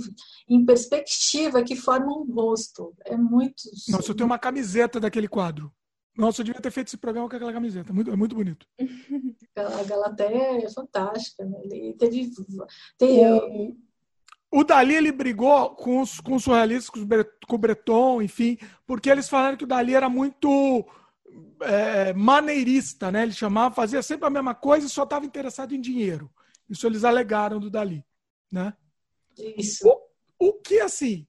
em 0.50 0.66
perspectiva, 0.66 1.64
que 1.64 1.76
formam 1.76 2.22
um 2.22 2.34
rosto. 2.34 2.94
É 3.06 3.16
muito. 3.16 3.64
Nossa, 3.90 4.12
eu 4.12 4.16
tenho 4.16 4.28
uma 4.28 4.40
camiseta 4.40 5.00
daquele 5.00 5.28
quadro. 5.28 5.72
Nossa, 6.18 6.42
eu 6.42 6.46
devia 6.46 6.62
ter 6.62 6.72
feito 6.72 6.88
esse 6.88 6.98
programa 6.98 7.30
com 7.30 7.36
aquela 7.36 7.54
camiseta. 7.54 7.94
Muito, 7.94 8.12
é 8.12 8.16
muito 8.16 8.36
bonito. 8.36 8.66
A 9.56 9.84
Galateia 9.84 10.66
é 10.66 10.70
fantástica. 10.70 11.46
Né? 11.46 11.58
Ele 11.64 11.94
teve. 11.94 12.32
O, 13.00 13.76
o 14.52 14.64
Dali 14.64 14.96
ele 14.96 15.12
brigou 15.12 15.76
com 15.76 16.02
os, 16.02 16.20
com 16.20 16.36
os 16.36 16.44
surrealistas, 16.44 16.90
com 17.48 17.56
o 17.56 17.58
Breton, 17.58 18.22
enfim, 18.22 18.58
porque 18.86 19.10
eles 19.10 19.30
falaram 19.30 19.58
que 19.58 19.64
o 19.64 19.68
Dali 19.68 19.96
era 19.96 20.10
muito 20.10 20.86
é, 21.62 22.14
maneirista, 22.14 23.12
né? 23.12 23.24
Ele 23.24 23.32
chamava, 23.32 23.74
fazia 23.74 24.04
sempre 24.04 24.28
a 24.28 24.32
mesma 24.32 24.54
coisa 24.54 24.86
e 24.86 24.90
só 24.90 25.04
estava 25.04 25.26
interessado 25.26 25.74
em 25.74 25.80
dinheiro. 25.80 26.30
Isso 26.70 26.86
eles 26.86 27.04
alegaram 27.04 27.60
do 27.60 27.70
Dali, 27.70 28.06
né? 28.52 28.74
Isso. 29.58 29.88
O, 29.88 30.50
o 30.50 30.54
que 30.54 30.80
assim, 30.80 31.26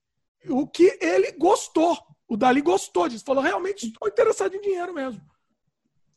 o 0.49 0.67
que 0.67 0.97
ele 1.01 1.31
gostou 1.31 1.97
o 2.33 2.37
Dali 2.37 2.61
gostou 2.61 3.07
disso, 3.07 3.23
falou: 3.23 3.43
realmente 3.43 3.87
estou 3.87 4.07
interessado 4.07 4.55
em 4.55 4.61
dinheiro 4.61 4.93
mesmo. 4.93 5.21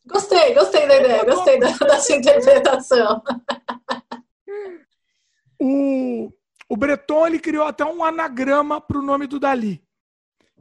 Gostei, 0.05 0.53
gostei 0.53 0.87
da 0.87 0.95
ideia, 0.95 1.23
gostei 1.23 1.59
da, 1.59 1.71
da 1.77 1.99
sua 1.99 2.15
interpretação. 2.15 3.21
O, 5.59 6.31
o 6.69 6.75
Breton 6.75 7.27
ele 7.27 7.39
criou 7.39 7.65
até 7.65 7.85
um 7.85 8.03
anagrama 8.03 8.81
para 8.81 8.99
o 8.99 9.01
nome 9.01 9.27
do 9.27 9.39
Dali, 9.39 9.83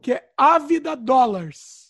que 0.00 0.12
é 0.12 0.32
Ávida 0.36 0.96
Dollars. 0.96 1.86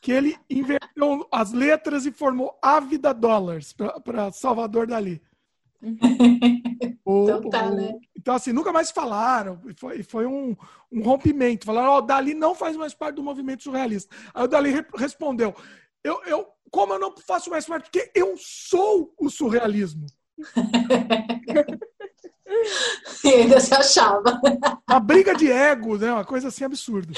Que 0.00 0.12
ele 0.12 0.38
inverteu 0.48 1.28
as 1.30 1.52
letras 1.52 2.06
e 2.06 2.12
formou 2.12 2.56
Ávida 2.62 3.12
Dollars 3.12 3.74
para 4.04 4.30
Salvador 4.32 4.86
Dali. 4.86 5.20
o, 7.04 7.24
então, 7.24 7.50
tá, 7.50 7.70
né? 7.70 7.92
então, 8.16 8.34
assim, 8.34 8.52
nunca 8.52 8.72
mais 8.72 8.90
falaram. 8.90 9.60
Foi, 9.76 10.02
foi 10.02 10.26
um, 10.26 10.56
um 10.90 11.02
rompimento. 11.02 11.66
Falaram, 11.66 11.90
ó, 11.90 11.98
oh, 11.98 12.02
Dali 12.02 12.32
não 12.32 12.54
faz 12.54 12.76
mais 12.76 12.94
parte 12.94 13.16
do 13.16 13.22
movimento 13.22 13.64
surrealista. 13.64 14.14
Aí 14.32 14.44
o 14.44 14.48
Dali 14.48 14.70
re 14.70 14.84
respondeu: 14.96 15.54
eu, 16.02 16.22
eu, 16.24 16.46
como 16.70 16.94
eu 16.94 16.98
não 16.98 17.14
faço 17.16 17.50
mais 17.50 17.66
parte? 17.66 17.90
Porque 17.90 18.10
eu 18.14 18.34
sou 18.38 19.12
o 19.18 19.28
surrealismo. 19.28 20.06
e 23.24 23.28
ainda 23.28 23.60
se 23.60 23.74
achava. 23.74 24.40
Uma 24.88 25.00
briga 25.00 25.34
de 25.34 25.50
ego, 25.50 25.96
né? 25.96 26.12
Uma 26.12 26.24
coisa 26.24 26.48
assim 26.48 26.64
absurda. 26.64 27.12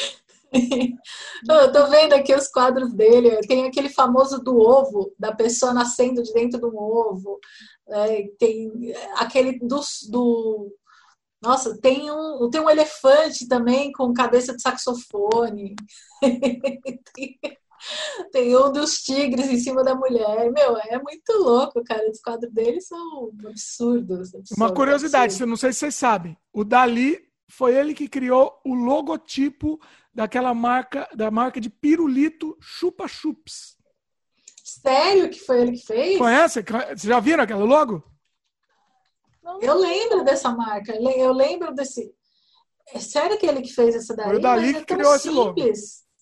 Eu 1.49 1.73
tô 1.73 1.87
vendo 1.89 2.13
aqui 2.13 2.35
os 2.35 2.49
quadros 2.49 2.93
dele. 2.93 3.41
Tem 3.47 3.67
aquele 3.67 3.89
famoso 3.89 4.43
do 4.43 4.59
ovo, 4.59 5.13
da 5.19 5.33
pessoa 5.33 5.73
nascendo 5.73 6.23
de 6.23 6.33
dentro 6.33 6.59
de 6.59 6.67
um 6.67 6.77
ovo. 6.77 7.39
É, 7.89 8.29
tem 8.39 8.93
aquele 9.17 9.59
do, 9.61 9.81
do. 10.09 10.75
Nossa, 11.41 11.79
tem 11.81 12.11
um, 12.11 12.51
tem 12.51 12.61
um 12.61 12.69
elefante 12.69 13.49
também 13.49 13.93
com 13.93 14.13
cabeça 14.13 14.55
de 14.55 14.61
saxofone. 14.61 15.75
tem, 17.15 17.39
tem 18.33 18.57
um 18.57 18.71
dos 18.73 19.03
tigres 19.03 19.49
em 19.49 19.59
cima 19.59 19.83
da 19.83 19.95
mulher. 19.95 20.51
Meu, 20.51 20.77
é 20.77 21.01
muito 21.01 21.33
louco, 21.33 21.83
cara. 21.85 22.09
Os 22.11 22.21
quadros 22.21 22.53
dele 22.53 22.81
são 22.81 23.31
absurdos. 23.47 24.35
absurdos 24.35 24.51
Uma 24.57 24.73
curiosidade, 24.73 25.25
absurdos. 25.25 25.49
não 25.49 25.57
sei 25.57 25.73
se 25.73 25.81
vocês 25.81 25.95
sabem. 25.95 26.37
O 26.53 26.65
Dali 26.65 27.19
foi 27.49 27.75
ele 27.75 27.95
que 27.95 28.09
criou 28.09 28.61
o 28.65 28.75
logotipo 28.75 29.81
daquela 30.15 30.55
marca, 30.55 31.09
da 31.15 31.31
marca 31.31 31.61
de 31.61 31.71
pirulito 31.71 32.57
Chupa 32.61 33.09
Chups. 33.09 33.77
Sério 34.65 35.29
que 35.31 35.41
foi 35.41 35.63
ele 35.63 35.73
que 35.73 35.85
fez? 35.85 36.19
Conhece? 36.19 36.63
Vocês 36.63 37.03
já 37.03 37.19
viram 37.19 37.43
aquela 37.43 37.65
logo? 37.65 38.05
Eu 39.61 39.77
lembro 39.77 40.23
dessa 40.23 40.51
marca. 40.53 40.95
Eu 40.95 41.33
lembro 41.33 41.75
desse. 41.75 42.15
É 42.93 43.01
sério 43.01 43.39
que 43.39 43.47
ele 43.47 43.63
que 43.63 43.73
fez 43.73 43.95
essa 43.95 44.15
daí? 44.15 44.27
Foi 44.27 44.37
o 44.37 44.41
Dali 44.41 44.73
que 44.73 44.81
é 44.81 44.85
criou 44.85 45.15
esse 45.15 45.31
logo. 45.31 45.55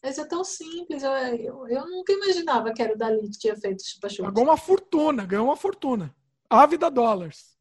Mas 0.03 0.19
é 0.19 0.25
tão 0.25 0.45
simples. 0.45 1.03
Eu, 1.03 1.13
eu, 1.13 1.69
eu, 1.69 1.87
nunca 1.87 2.13
imaginava 2.13 2.73
que 2.73 2.83
era 2.83 2.95
o 2.95 2.99
Dali 2.99 3.23
que 3.31 3.39
tinha 3.39 3.57
feito 3.57 3.83
Chupa 3.85 4.09
Chups. 4.09 4.27
Pagou 4.27 4.45
uma 4.45 4.57
fortuna, 4.57 5.27
ganhou 5.27 5.47
uma 5.47 5.57
fortuna. 5.57 6.15
Ávida 6.49 6.91
dólares. 6.91 7.59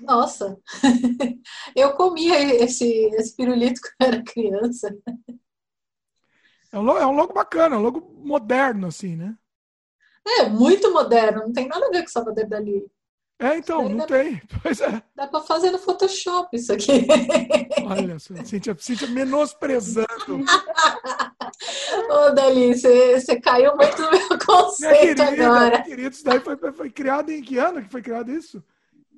Nossa, 0.00 0.58
eu 1.76 1.92
comia 1.96 2.42
esse, 2.64 2.86
esse 3.14 3.36
pirulito 3.36 3.80
quando 3.80 4.14
era 4.14 4.24
criança. 4.24 4.96
É 6.72 6.78
um, 6.78 6.88
é 6.96 7.06
um 7.06 7.14
logo 7.14 7.34
bacana, 7.34 7.76
é 7.76 7.78
um 7.78 7.82
logo 7.82 8.00
moderno, 8.24 8.86
assim, 8.86 9.16
né? 9.16 9.36
É, 10.26 10.48
muito 10.48 10.90
moderno, 10.92 11.42
não 11.42 11.52
tem 11.52 11.68
nada 11.68 11.86
a 11.86 11.90
ver 11.90 12.02
com 12.02 12.08
o 12.08 12.12
Salvador 12.12 12.46
Dali. 12.48 12.90
É, 13.38 13.58
então, 13.58 13.88
não 13.88 14.06
tem. 14.06 14.40
Pois 14.62 14.80
é. 14.80 15.02
Dá 15.14 15.26
pra 15.26 15.40
fazer 15.40 15.70
no 15.70 15.78
Photoshop 15.78 16.56
isso 16.56 16.72
aqui. 16.72 17.06
Olha 17.86 18.18
só, 18.18 18.34
Cíntia, 18.44 18.74
Cíntia 18.78 19.08
menosprezando. 19.08 20.06
Ô, 22.10 22.30
Dali, 22.30 22.74
você, 22.74 23.40
caiu 23.40 23.76
muito 23.76 24.00
no 24.00 24.10
meu 24.10 24.38
conceito 24.38 25.22
minha 25.22 25.26
querida, 25.26 25.46
agora. 25.46 25.68
Minha 25.68 25.82
querida, 25.82 26.08
isso 26.08 26.24
daí 26.24 26.40
foi, 26.40 26.56
foi 26.72 26.90
criado 26.90 27.30
em 27.30 27.42
que 27.42 27.58
ano 27.58 27.82
que 27.82 27.90
foi 27.90 28.02
criado 28.02 28.30
isso? 28.32 28.62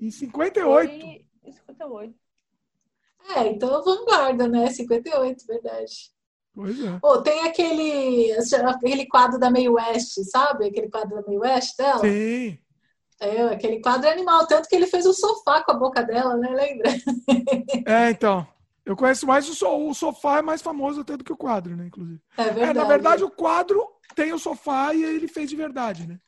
Em 0.01 0.11
58. 0.11 0.91
Foi 0.91 1.25
em 1.45 1.53
58. 1.53 2.15
É, 3.37 3.47
então 3.49 3.85
vanguarda, 3.85 4.49
né? 4.49 4.71
58, 4.71 5.47
verdade. 5.47 6.11
Pois 6.55 6.81
é. 6.83 6.99
Oh, 7.03 7.19
tem 7.19 7.47
aquele, 7.47 8.33
aquele 8.67 9.07
quadro 9.07 9.39
da 9.39 9.51
Meio 9.51 9.75
West, 9.75 10.19
sabe? 10.25 10.67
Aquele 10.67 10.89
quadro 10.89 11.15
da 11.15 11.29
Meio 11.29 11.41
West 11.41 11.77
dela? 11.77 12.01
Sim. 12.01 12.59
É, 13.21 13.43
aquele 13.49 13.81
quadro 13.81 14.07
é 14.07 14.13
animal, 14.13 14.47
tanto 14.47 14.69
que 14.69 14.77
ele 14.77 14.87
fez 14.87 15.05
o 15.05 15.13
sofá 15.13 15.63
com 15.65 15.73
a 15.73 15.79
boca 15.79 16.03
dela, 16.03 16.37
né? 16.37 16.49
Lembra? 16.51 16.91
É, 17.87 18.11
então. 18.11 18.47
Eu 18.85 18.97
conheço 18.97 19.27
mais 19.27 19.47
o, 19.49 19.55
so, 19.55 19.87
o 19.87 19.93
sofá, 19.93 20.39
é 20.39 20.43
mais 20.43 20.63
famoso 20.63 21.03
até 21.03 21.15
do 21.15 21.23
que 21.23 21.33
o 21.33 21.37
quadro, 21.37 21.77
né? 21.77 21.87
Inclusive. 21.87 22.23
É 22.39 22.45
verdade. 22.45 22.71
É, 22.71 22.73
na 22.73 22.85
verdade, 22.85 23.23
o 23.23 23.31
quadro 23.31 23.87
tem 24.15 24.33
o 24.33 24.39
sofá 24.39 24.95
e 24.95 25.05
ele 25.05 25.29
fez 25.29 25.51
de 25.51 25.57
verdade, 25.57 26.07
né? 26.07 26.19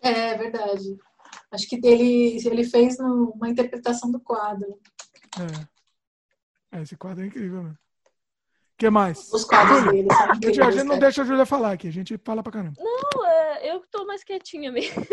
É 0.00 0.36
verdade. 0.36 0.98
Acho 1.52 1.68
que 1.68 1.76
ele, 1.76 2.36
ele 2.44 2.64
fez 2.64 2.98
uma 2.98 3.48
interpretação 3.48 4.10
do 4.10 4.18
quadro. 4.18 4.80
É. 6.72 6.78
é 6.78 6.82
esse 6.82 6.96
quadro 6.96 7.22
é 7.22 7.28
incrível, 7.28 7.62
né? 7.62 7.74
O 8.74 8.78
que 8.78 8.90
mais? 8.90 9.32
Os 9.32 9.44
quadros 9.44 9.84
dele 9.84 10.08
a 10.10 10.34
gente, 10.34 10.60
a 10.60 10.70
gente 10.70 10.84
não 10.84 10.98
deixa 10.98 11.22
a 11.22 11.24
Júlia 11.24 11.46
falar 11.46 11.72
aqui, 11.72 11.88
a 11.88 11.92
gente 11.92 12.18
fala 12.18 12.42
pra 12.42 12.52
caramba. 12.52 12.76
Não, 12.78 13.26
é, 13.26 13.70
eu 13.70 13.84
tô 13.90 14.04
mais 14.04 14.24
quietinha 14.24 14.72
mesmo. 14.72 15.04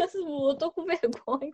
Eu 0.49 0.55
tô 0.55 0.71
com 0.71 0.85
vergonha. 0.85 1.53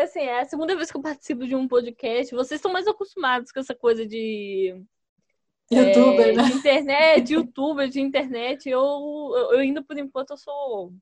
Assim, 0.00 0.20
é 0.20 0.40
a 0.40 0.44
segunda 0.44 0.74
vez 0.74 0.90
que 0.90 0.96
eu 0.96 1.02
participo 1.02 1.46
de 1.46 1.54
um 1.54 1.68
podcast. 1.68 2.34
Vocês 2.34 2.58
estão 2.58 2.72
mais 2.72 2.86
acostumados 2.86 3.52
com 3.52 3.60
essa 3.60 3.74
coisa 3.74 4.06
de. 4.06 4.82
Youtuber, 5.70 6.28
é, 6.28 6.32
né? 6.32 6.42
De 6.44 6.52
internet, 6.52 7.32
youtuber, 7.32 7.88
de 7.88 8.00
internet. 8.00 8.68
Eu, 8.68 8.80
eu, 8.80 9.52
eu 9.52 9.58
ainda, 9.58 9.82
por 9.82 9.98
enquanto, 9.98 10.30
eu 10.30 10.36
sou. 10.36 10.92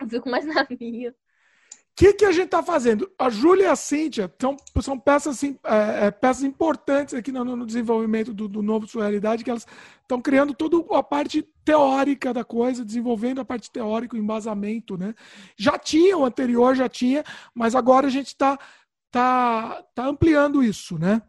Eu 0.00 0.08
fico 0.08 0.28
mais 0.28 0.44
na 0.44 0.66
minha 0.68 1.14
que, 1.98 2.12
que 2.12 2.24
a 2.24 2.30
gente 2.30 2.44
está 2.44 2.62
fazendo? 2.62 3.10
A 3.18 3.28
Júlia 3.28 3.64
e 3.64 3.66
a 3.66 3.74
Cíntia 3.74 4.32
são, 4.40 4.56
são 4.80 4.96
peças, 4.96 5.34
assim, 5.34 5.58
é, 5.64 6.06
é, 6.06 6.10
peças 6.12 6.44
importantes 6.44 7.12
aqui 7.12 7.32
no, 7.32 7.44
no 7.44 7.66
desenvolvimento 7.66 8.32
do, 8.32 8.46
do, 8.46 8.62
novo 8.62 8.86
Surrealidade, 8.86 9.42
que 9.42 9.50
elas 9.50 9.66
estão 10.00 10.22
criando 10.22 10.54
toda 10.54 10.76
a 10.96 11.02
parte 11.02 11.42
teórica 11.64 12.32
da 12.32 12.44
coisa, 12.44 12.84
desenvolvendo 12.84 13.40
a 13.40 13.44
parte 13.44 13.68
teórica, 13.68 14.14
o 14.14 14.18
embasamento, 14.18 14.96
né? 14.96 15.12
Já 15.56 15.76
tinha, 15.76 16.16
o 16.16 16.24
anterior 16.24 16.76
já 16.76 16.88
tinha, 16.88 17.24
mas 17.52 17.74
agora 17.74 18.06
a 18.06 18.10
gente 18.10 18.28
está 18.28 18.56
tá, 19.10 19.84
tá 19.92 20.06
ampliando 20.06 20.62
isso, 20.62 20.96
né? 21.00 21.20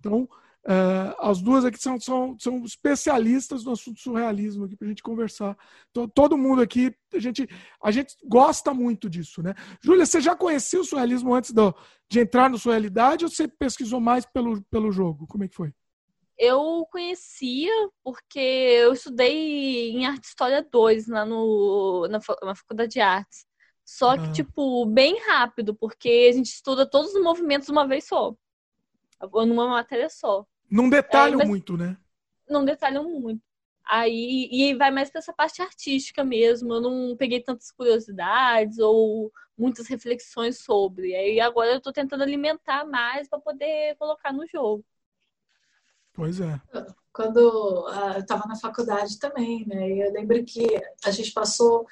Então, 0.00 0.28
Uh, 0.66 1.14
as 1.20 1.40
duas 1.40 1.64
aqui 1.64 1.80
são, 1.80 1.98
são, 1.98 2.36
são 2.38 2.62
especialistas 2.64 3.64
no 3.64 3.72
assunto 3.72 4.00
surrealismo 4.00 4.64
aqui 4.64 4.76
para 4.76 4.86
a 4.86 4.88
gente 4.90 5.02
conversar. 5.02 5.56
Então, 5.90 6.06
todo 6.06 6.36
mundo 6.36 6.60
aqui, 6.60 6.94
a 7.14 7.18
gente, 7.18 7.48
a 7.82 7.90
gente 7.90 8.14
gosta 8.24 8.74
muito 8.74 9.08
disso, 9.08 9.42
né? 9.42 9.54
Júlia, 9.82 10.04
você 10.04 10.20
já 10.20 10.36
conhecia 10.36 10.80
o 10.80 10.84
surrealismo 10.84 11.32
antes 11.34 11.52
do, 11.52 11.74
de 12.10 12.20
entrar 12.20 12.50
no 12.50 12.58
Surrealidade 12.58 13.24
ou 13.24 13.30
você 13.30 13.48
pesquisou 13.48 14.00
mais 14.00 14.26
pelo, 14.26 14.62
pelo 14.64 14.92
jogo? 14.92 15.26
Como 15.26 15.44
é 15.44 15.48
que 15.48 15.56
foi? 15.56 15.72
Eu 16.38 16.86
conhecia 16.90 17.72
porque 18.04 18.38
eu 18.38 18.92
estudei 18.92 19.90
em 19.90 20.06
Arte 20.06 20.24
História 20.24 20.66
2 20.70 21.08
lá 21.08 21.24
no, 21.24 22.06
na, 22.08 22.20
na 22.42 22.54
Faculdade 22.54 22.92
de 22.92 23.00
Artes. 23.00 23.46
Só 23.84 24.18
que, 24.18 24.24
ah. 24.24 24.32
tipo, 24.32 24.84
bem 24.84 25.18
rápido, 25.26 25.74
porque 25.74 26.28
a 26.30 26.36
gente 26.36 26.48
estuda 26.52 26.88
todos 26.88 27.14
os 27.14 27.22
movimentos 27.22 27.70
uma 27.70 27.88
vez 27.88 28.06
só. 28.06 28.34
Numa 29.20 29.68
matéria 29.68 30.08
só. 30.08 30.46
Não 30.70 30.88
detalham 30.88 31.40
é, 31.40 31.44
muito, 31.44 31.76
né? 31.76 31.96
Não 32.48 32.64
detalham 32.64 33.04
muito. 33.04 33.42
Aí, 33.84 34.48
e 34.52 34.74
vai 34.74 34.90
mais 34.90 35.10
para 35.10 35.18
essa 35.18 35.32
parte 35.32 35.62
artística 35.62 36.22
mesmo. 36.22 36.74
Eu 36.74 36.80
não 36.80 37.16
peguei 37.16 37.40
tantas 37.40 37.70
curiosidades 37.70 38.78
ou 38.78 39.32
muitas 39.56 39.86
reflexões 39.86 40.58
sobre. 40.58 41.14
Aí 41.16 41.40
agora 41.40 41.70
eu 41.70 41.78
estou 41.78 41.92
tentando 41.92 42.22
alimentar 42.22 42.84
mais 42.84 43.28
para 43.28 43.40
poder 43.40 43.96
colocar 43.96 44.32
no 44.32 44.46
jogo. 44.46 44.84
Pois 46.12 46.40
é. 46.40 46.60
Quando 47.12 47.38
uh, 47.38 48.14
eu 48.14 48.20
estava 48.20 48.46
na 48.46 48.56
faculdade 48.56 49.18
também, 49.18 49.66
né? 49.66 49.88
Eu 49.88 50.12
lembro 50.12 50.44
que 50.44 50.66
a 51.04 51.10
gente 51.10 51.32
passou 51.32 51.86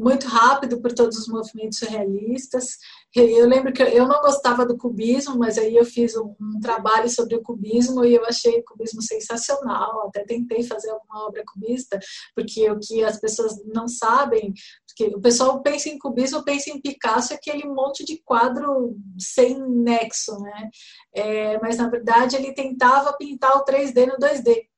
muito 0.00 0.26
rápido 0.26 0.80
por 0.80 0.92
todos 0.92 1.18
os 1.18 1.28
movimentos 1.28 1.78
surrealistas. 1.78 2.78
Eu 3.14 3.46
lembro 3.46 3.72
que 3.72 3.82
eu 3.82 4.08
não 4.08 4.20
gostava 4.20 4.64
do 4.64 4.78
cubismo, 4.78 5.36
mas 5.36 5.58
aí 5.58 5.76
eu 5.76 5.84
fiz 5.84 6.16
um, 6.16 6.34
um, 6.40 6.60
trabalho 6.60 7.08
sobre 7.10 7.36
o 7.36 7.42
cubismo 7.42 8.04
e 8.04 8.14
eu 8.14 8.24
achei 8.24 8.60
o 8.60 8.64
cubismo 8.64 9.02
sensacional. 9.02 10.06
Até 10.06 10.24
tentei 10.24 10.62
fazer 10.62 10.90
alguma 10.90 11.26
obra 11.26 11.42
cubista, 11.44 11.98
porque 12.34 12.70
o 12.70 12.78
que 12.78 13.04
as 13.04 13.20
pessoas 13.20 13.62
não 13.66 13.86
sabem, 13.86 14.54
porque 14.88 15.14
o 15.14 15.20
pessoal 15.20 15.60
pensa 15.60 15.88
em 15.88 15.98
cubismo, 15.98 16.44
pensa 16.44 16.70
em 16.70 16.80
Picasso, 16.80 17.34
aquele 17.34 17.66
monte 17.66 18.04
de 18.04 18.22
quadro 18.24 18.96
sem 19.18 19.60
nexo, 19.60 20.38
né? 20.40 20.70
É, 21.14 21.58
mas 21.60 21.76
na 21.76 21.90
verdade 21.90 22.36
ele 22.36 22.54
tentava 22.54 23.12
pintar 23.18 23.56
o 23.56 23.64
3D 23.64 24.06
no 24.06 24.16
2D. 24.16 24.70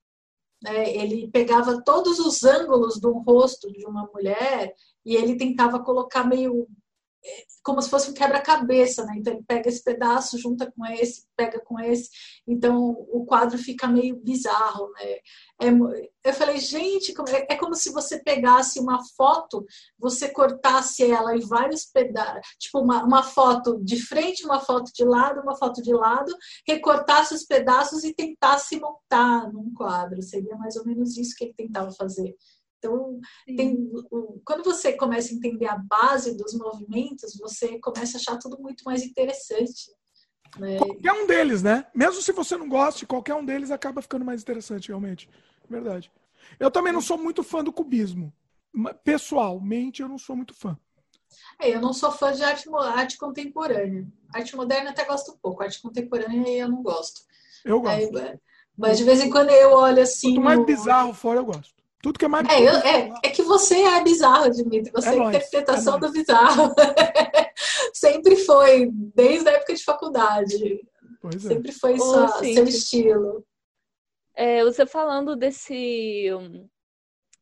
Né? 0.62 0.94
Ele 0.94 1.28
pegava 1.30 1.82
todos 1.84 2.18
os 2.18 2.44
ângulos 2.44 3.00
do 3.00 3.12
rosto 3.18 3.70
de 3.72 3.84
uma 3.84 4.08
mulher 4.14 4.72
e 5.04 5.16
ele 5.16 5.36
tentava 5.36 5.82
colocar 5.82 6.24
meio 6.24 6.68
é, 7.24 7.44
como 7.62 7.80
se 7.80 7.88
fosse 7.88 8.10
um 8.10 8.14
quebra-cabeça, 8.14 9.04
né? 9.04 9.14
Então 9.16 9.32
ele 9.32 9.44
pega 9.46 9.68
esse 9.68 9.82
pedaço, 9.84 10.36
junta 10.38 10.72
com 10.72 10.84
esse, 10.86 11.24
pega 11.36 11.60
com 11.60 11.78
esse, 11.78 12.10
então 12.44 12.90
o 12.90 13.24
quadro 13.24 13.56
fica 13.56 13.86
meio 13.86 14.16
bizarro, 14.16 14.90
né? 14.90 15.18
É, 15.60 15.68
eu 16.24 16.34
falei, 16.34 16.58
gente, 16.58 17.14
é, 17.28 17.54
é 17.54 17.56
como 17.56 17.76
se 17.76 17.92
você 17.92 18.20
pegasse 18.20 18.80
uma 18.80 18.98
foto, 19.16 19.64
você 19.96 20.28
cortasse 20.30 21.08
ela 21.08 21.36
em 21.36 21.46
vários 21.46 21.84
pedaços, 21.84 22.40
tipo 22.58 22.80
uma, 22.80 23.04
uma 23.04 23.22
foto 23.22 23.78
de 23.84 24.02
frente, 24.04 24.44
uma 24.44 24.58
foto 24.58 24.90
de 24.92 25.04
lado, 25.04 25.40
uma 25.42 25.56
foto 25.56 25.80
de 25.80 25.92
lado, 25.94 26.34
recortasse 26.66 27.34
os 27.34 27.44
pedaços 27.44 28.02
e 28.02 28.12
tentasse 28.12 28.80
montar 28.80 29.52
num 29.52 29.72
quadro. 29.72 30.20
Seria 30.22 30.56
mais 30.56 30.74
ou 30.74 30.84
menos 30.84 31.16
isso 31.16 31.36
que 31.36 31.44
ele 31.44 31.54
tentava 31.54 31.92
fazer. 31.92 32.34
Então, 32.82 33.20
tem, 33.46 33.78
quando 34.44 34.64
você 34.64 34.92
começa 34.94 35.32
a 35.32 35.36
entender 35.36 35.66
a 35.66 35.76
base 35.78 36.36
dos 36.36 36.52
movimentos, 36.54 37.38
você 37.38 37.78
começa 37.78 38.16
a 38.16 38.20
achar 38.20 38.38
tudo 38.38 38.60
muito 38.60 38.82
mais 38.82 39.04
interessante. 39.04 39.92
Né? 40.58 40.78
Qualquer 40.78 41.12
um 41.12 41.26
deles, 41.28 41.62
né? 41.62 41.86
Mesmo 41.94 42.20
se 42.20 42.32
você 42.32 42.56
não 42.56 42.68
goste, 42.68 43.06
qualquer 43.06 43.34
um 43.34 43.44
deles 43.44 43.70
acaba 43.70 44.02
ficando 44.02 44.24
mais 44.24 44.42
interessante, 44.42 44.88
realmente. 44.88 45.30
Verdade. 45.70 46.10
Eu 46.58 46.72
também 46.72 46.92
não 46.92 47.00
sou 47.00 47.16
muito 47.16 47.44
fã 47.44 47.62
do 47.62 47.72
cubismo. 47.72 48.32
Pessoalmente, 49.04 50.02
eu 50.02 50.08
não 50.08 50.18
sou 50.18 50.34
muito 50.34 50.52
fã. 50.52 50.76
É, 51.60 51.70
eu 51.74 51.80
não 51.80 51.92
sou 51.92 52.10
fã 52.10 52.32
de 52.32 52.42
arte, 52.42 52.68
arte 52.74 53.16
contemporânea. 53.16 54.06
Arte 54.34 54.56
moderna 54.56 54.90
até 54.90 55.04
gosto 55.04 55.38
pouco. 55.40 55.62
Arte 55.62 55.80
contemporânea 55.80 56.48
eu 56.50 56.68
não 56.68 56.82
gosto. 56.82 57.22
Eu 57.64 57.80
gosto. 57.80 58.18
É, 58.18 58.38
Mas 58.76 58.98
de 58.98 59.04
vez 59.04 59.20
em 59.20 59.30
quando 59.30 59.50
eu 59.50 59.70
olho 59.70 60.02
assim. 60.02 60.34
Quanto 60.34 60.44
mais 60.44 60.58
no- 60.58 60.66
bizarro 60.66 61.14
for, 61.14 61.36
eu 61.36 61.44
gosto. 61.44 61.81
Tudo 62.02 62.18
que 62.18 62.24
é 62.24 62.28
mais. 62.28 62.48
É, 62.48 62.60
eu- 62.60 62.76
é, 62.78 63.12
é 63.24 63.30
que 63.30 63.42
você 63.42 63.80
é 63.82 64.02
bizarro, 64.02 64.50
Dimitri. 64.50 64.90
Você 64.92 65.08
É 65.08 65.12
é 65.12 65.14
a 65.14 65.18
nóis, 65.18 65.36
interpretação 65.36 65.96
é 65.96 66.00
do 66.00 66.10
bizarro. 66.12 66.74
Sempre 67.94 68.36
foi, 68.36 68.90
desde 68.92 69.48
a 69.48 69.52
época 69.52 69.72
de 69.74 69.84
faculdade. 69.84 70.80
Pois 71.20 71.44
é. 71.44 71.48
Sempre 71.48 71.72
foi 71.72 71.96
sua, 71.98 72.28
seu 72.28 72.64
estilo. 72.64 73.44
É, 74.34 74.64
você 74.64 74.84
falando 74.84 75.36
desse 75.36 76.26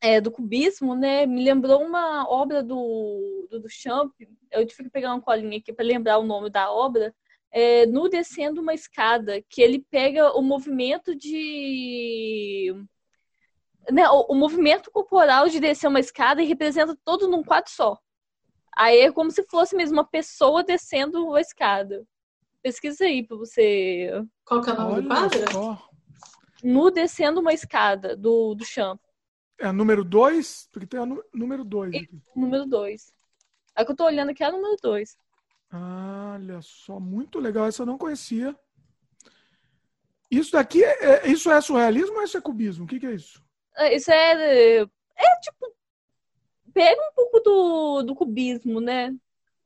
é, 0.01 0.21
do 0.21 0.31
cubismo, 0.31 0.95
né? 0.95 1.25
Me 1.25 1.43
lembrou 1.43 1.83
uma 1.83 2.29
obra 2.29 2.63
do, 2.63 3.49
do 3.51 3.61
Duchamp. 3.61 4.13
Eu 4.51 4.67
tive 4.67 4.85
que 4.85 4.91
pegar 4.91 5.15
uma 5.15 5.23
colinha 5.23 5.59
aqui 5.59 5.73
para 5.73 5.85
lembrar 5.87 6.19
o 6.19 6.25
nome 6.27 6.51
da 6.51 6.71
obra. 6.71 7.15
É, 7.53 7.87
no 7.87 8.09
Descendo 8.09 8.61
uma 8.61 8.75
Escada, 8.75 9.43
que 9.49 9.63
ele 9.63 9.85
pega 9.91 10.33
o 10.37 10.43
movimento 10.43 11.17
de. 11.17 12.75
Né, 13.93 14.09
o, 14.09 14.27
o 14.31 14.35
movimento 14.35 14.91
corporal 14.91 15.49
de 15.49 15.59
descer 15.61 15.89
uma 15.89 16.01
escada 16.01 16.43
e 16.43 16.47
representa 16.47 16.97
todo 17.05 17.29
num 17.29 17.43
quadro 17.43 17.71
só. 17.71 17.99
Aí 18.77 19.01
é 19.01 19.13
como 19.13 19.31
se 19.31 19.43
fosse 19.45 19.75
mesmo 19.77 19.97
uma 19.97 20.05
pessoa 20.07 20.63
descendo 20.63 21.35
a 21.35 21.41
escada. 21.41 22.07
Pesquisa 22.63 23.05
aí 23.05 23.27
para 23.27 23.37
você. 23.37 24.11
Qual 24.45 24.61
que 24.63 24.71
é 24.71 24.73
o 24.73 24.77
nome 24.77 25.03
do 25.03 25.09
quadro? 25.09 25.53
Só. 25.53 25.89
No 26.63 26.91
Descendo 26.91 27.41
uma 27.41 27.55
Escada, 27.55 28.15
do, 28.15 28.55
do 28.55 28.65
Champ. 28.67 29.01
É 29.59 29.67
a 29.67 29.73
número 29.73 30.05
2? 30.05 30.69
Porque 30.71 30.87
tem 30.87 31.01
a 31.01 31.07
nu- 31.07 31.25
número 31.33 31.65
2 31.65 31.95
aqui. 31.95 32.23
Número 32.37 32.67
2. 32.67 33.13
A 33.75 33.85
que 33.85 33.93
eu 33.93 33.97
tô 33.97 34.05
olhando 34.05 34.31
aqui 34.31 34.43
é 34.45 34.47
a 34.47 34.53
número 34.53 34.77
2. 34.83 35.17
Olha 35.73 36.61
só, 36.61 37.01
muito 37.01 37.39
legal. 37.39 37.67
Essa 37.67 37.83
eu 37.83 37.87
não 37.87 37.97
conhecia. 37.97 38.55
Isso 40.31 40.53
daqui 40.53 40.85
é, 40.85 41.05
é- 41.27 41.29
isso 41.29 41.51
é 41.51 41.61
surrealismo 41.61 42.17
ou 42.19 42.23
isso 42.23 42.37
é 42.37 42.41
cubismo? 42.41 42.85
O 42.85 42.87
que, 42.87 43.01
que 43.01 43.07
é 43.07 43.15
isso? 43.15 43.43
Isso 43.93 44.11
é. 44.11 44.83
É 44.83 45.37
tipo. 45.43 45.73
Pega 46.73 47.01
um 47.01 47.13
pouco 47.15 47.41
do, 47.41 48.03
do 48.03 48.15
cubismo, 48.15 48.81
né? 48.81 49.13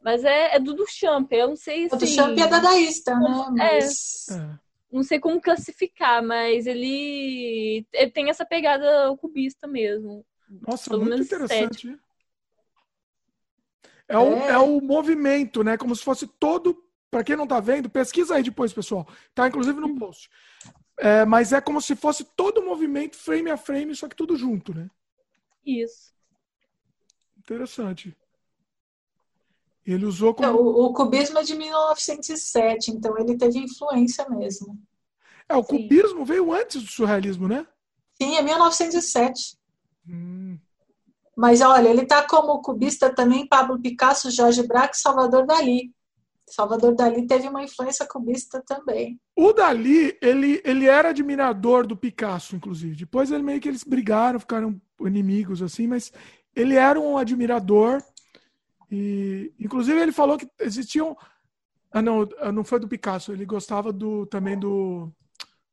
Mas 0.02 0.24
é, 0.24 0.56
é 0.56 0.58
do 0.58 0.74
Duchamp. 0.74 1.30
Eu 1.32 1.48
não 1.48 1.56
sei 1.56 1.88
se. 1.88 1.94
O 1.94 1.98
Duchamp 1.98 2.38
é 2.38 2.46
dadaísta, 2.46 3.18
né? 3.18 3.46
Mas 3.56 4.26
É. 4.30 4.64
Não 4.94 5.02
sei 5.02 5.18
como 5.18 5.40
classificar, 5.40 6.22
mas 6.22 6.66
ele, 6.66 7.84
ele 7.92 8.10
tem 8.12 8.30
essa 8.30 8.46
pegada 8.46 8.86
cubista 9.16 9.66
mesmo. 9.66 10.24
Nossa, 10.48 10.96
muito 10.96 11.20
interessante. 11.20 11.98
É 14.06 14.16
o, 14.16 14.34
É. 14.34 14.50
é 14.50 14.58
o 14.58 14.80
movimento, 14.80 15.64
né? 15.64 15.76
Como 15.76 15.96
se 15.96 16.04
fosse 16.04 16.28
todo. 16.28 16.80
Para 17.10 17.24
quem 17.24 17.34
não 17.36 17.46
tá 17.46 17.58
vendo, 17.58 17.90
pesquisa 17.90 18.36
aí 18.36 18.42
depois, 18.42 18.72
pessoal. 18.72 19.06
Tá 19.34 19.48
inclusive 19.48 19.80
no 19.80 19.96
post. 19.96 20.28
É, 20.96 21.24
mas 21.24 21.52
é 21.52 21.60
como 21.60 21.80
se 21.80 21.96
fosse 21.96 22.24
todo 22.24 22.58
o 22.58 22.64
movimento, 22.64 23.16
frame 23.16 23.50
a 23.50 23.56
frame, 23.56 23.94
só 23.94 24.08
que 24.08 24.14
tudo 24.14 24.36
junto, 24.36 24.72
né? 24.72 24.88
Isso. 25.64 26.12
Interessante. 27.38 28.16
Ele 29.84 30.06
usou 30.06 30.34
como. 30.34 30.48
Então, 30.48 30.60
o, 30.60 30.86
o 30.86 30.92
cubismo 30.94 31.38
é 31.38 31.42
de 31.42 31.54
1907, 31.54 32.90
então 32.90 33.18
ele 33.18 33.36
teve 33.36 33.58
influência 33.58 34.26
mesmo. 34.28 34.80
É, 35.48 35.54
o 35.54 35.62
Sim. 35.62 35.68
cubismo 35.68 36.24
veio 36.24 36.52
antes 36.52 36.82
do 36.82 36.88
surrealismo, 36.88 37.46
né? 37.46 37.66
Sim, 38.20 38.36
é 38.36 38.42
1907. 38.42 39.58
Hum. 40.08 40.58
Mas 41.36 41.60
olha, 41.60 41.88
ele 41.88 42.06
tá 42.06 42.26
como 42.26 42.62
cubista 42.62 43.12
também 43.12 43.46
Pablo 43.46 43.80
Picasso, 43.80 44.30
Jorge 44.30 44.62
Braque 44.62 44.96
e 44.96 45.00
Salvador 45.00 45.44
Dali. 45.44 45.92
Salvador 46.48 46.94
Dali 46.94 47.26
teve 47.26 47.48
uma 47.48 47.64
influência 47.64 48.06
cubista 48.06 48.62
também. 48.66 49.18
O 49.36 49.52
Dali, 49.52 50.16
ele, 50.20 50.60
ele 50.64 50.86
era 50.86 51.08
admirador 51.10 51.86
do 51.86 51.96
Picasso, 51.96 52.54
inclusive. 52.54 52.96
Depois 52.96 53.30
ele 53.30 53.42
meio 53.42 53.60
que 53.60 53.68
eles 53.68 53.82
brigaram, 53.82 54.38
ficaram 54.38 54.80
inimigos, 55.00 55.62
assim, 55.62 55.86
mas 55.86 56.12
ele 56.54 56.74
era 56.74 57.00
um 57.00 57.16
admirador. 57.16 58.02
E, 58.90 59.52
inclusive, 59.58 59.98
ele 60.00 60.12
falou 60.12 60.38
que 60.38 60.48
existiam. 60.60 61.16
Ah, 61.90 62.02
não, 62.02 62.28
ah, 62.38 62.52
não 62.52 62.64
foi 62.64 62.78
do 62.78 62.88
Picasso, 62.88 63.32
ele 63.32 63.46
gostava 63.46 63.92
do, 63.92 64.26
também 64.26 64.58
do, 64.58 65.12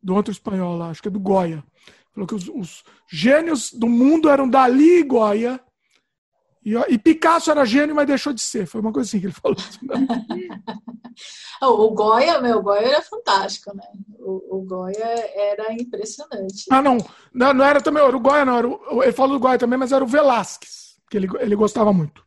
do 0.02 0.14
outro 0.14 0.32
espanhol 0.32 0.78
lá, 0.78 0.90
acho 0.90 1.02
que 1.02 1.08
é 1.08 1.12
do 1.12 1.20
Goya. 1.20 1.64
Falou 2.14 2.28
que 2.28 2.36
os, 2.36 2.48
os 2.48 2.84
gênios 3.10 3.72
do 3.72 3.88
mundo 3.88 4.30
eram 4.30 4.50
Dali 4.50 5.00
e 5.00 5.04
Goya. 5.04 5.60
E, 6.64 6.76
e 6.76 6.98
Picasso 6.98 7.50
era 7.50 7.66
gênio, 7.66 7.96
mas 7.96 8.06
deixou 8.08 8.32
de 8.32 8.42
ser. 8.42 8.68
Foi 8.68 8.82
uma 8.82 8.94
coisa 8.94 9.08
assim 9.08 9.20
que 9.20 9.26
ele 9.28 9.34
falou. 9.34 9.58
O 11.64 11.92
Goya, 11.92 12.42
meu, 12.42 12.58
o 12.60 12.62
Goya 12.64 12.88
era 12.88 13.02
fantástico, 13.02 13.76
né? 13.76 13.84
O, 14.18 14.58
o 14.58 14.62
Goya 14.64 14.96
era 15.36 15.72
impressionante. 15.74 16.66
Ah, 16.72 16.82
não. 16.82 16.98
Não, 17.32 17.54
não 17.54 17.66
era 17.66 17.82
também 17.82 18.02
o 18.02 18.20
Goya, 18.20 18.46
não. 18.46 18.58
Era 18.58 18.68
o, 18.68 19.04
ele 19.04 19.12
falou 19.12 19.38
do 19.38 19.40
Goya 19.40 19.60
também, 19.60 19.78
mas 19.78 19.92
era 19.92 20.04
o 20.04 20.08
Velasquez, 20.08 20.98
que 21.10 21.18
ele, 21.18 21.28
ele 21.40 21.56
gostava 21.56 21.94
muito. 21.94 22.26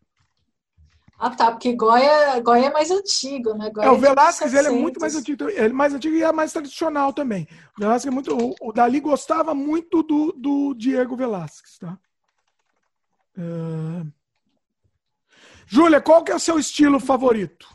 Ah, 1.19 1.31
tá, 1.31 1.51
porque 1.51 1.73
Goya, 1.74 2.39
Goya 2.40 2.66
é 2.66 2.73
mais 2.73 2.90
antigo, 2.90 3.55
né? 3.55 3.70
Goya 3.70 3.86
É, 3.86 3.90
o 3.90 3.94
de 3.94 4.01
Velasquez 4.02 4.52
ele 4.52 4.69
é 4.69 4.70
1700. 4.70 4.82
muito 4.82 5.01
mais 5.01 5.16
antigo. 5.16 5.48
Ele 5.48 5.59
é 5.59 5.69
mais 5.73 5.94
antigo 5.94 6.15
e 6.15 6.23
é 6.23 6.32
mais 6.32 6.52
tradicional 6.52 7.12
também. 7.12 7.48
O 7.77 7.81
Velasquez 7.81 8.12
é 8.12 8.15
muito. 8.15 8.36
O, 8.36 8.55
o 8.61 8.73
Dali 8.73 9.01
gostava 9.01 9.55
muito 9.55 10.02
do, 10.02 10.32
do 10.32 10.74
Diego 10.74 11.16
Velasquez, 11.16 11.78
tá? 11.78 11.98
É... 13.36 14.06
Júlia, 15.66 16.01
qual 16.01 16.23
que 16.23 16.32
é 16.32 16.35
o 16.35 16.41
seu 16.41 16.59
estilo 16.59 17.01
favorito 17.01 17.69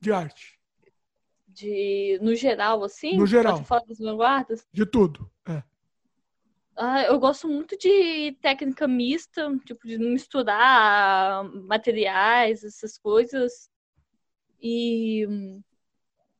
de 0.00 0.12
arte? 0.12 0.58
De, 1.46 2.18
no 2.20 2.34
geral, 2.34 2.82
assim? 2.82 3.16
No 3.16 3.26
geral. 3.26 3.54
Pode 3.54 3.66
falar 3.66 3.84
das 3.86 3.98
vanguardas? 3.98 4.66
De 4.72 4.84
tudo. 4.84 5.30
É. 5.46 5.62
Ah, 6.76 7.02
eu 7.04 7.18
gosto 7.20 7.46
muito 7.46 7.78
de 7.78 8.32
técnica 8.40 8.88
mista, 8.88 9.56
tipo, 9.64 9.86
de 9.86 9.96
misturar 9.98 11.44
materiais, 11.44 12.64
essas 12.64 12.98
coisas. 12.98 13.70
E 14.60 15.26
hum, 15.28 15.62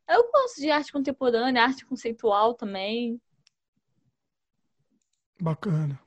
eu 0.09 0.31
gosto 0.31 0.61
de 0.61 0.71
arte 0.71 0.93
contemporânea, 0.93 1.63
arte 1.63 1.87
conceitual 1.87 2.55
também. 2.55 3.21
Bacana. 5.41 6.04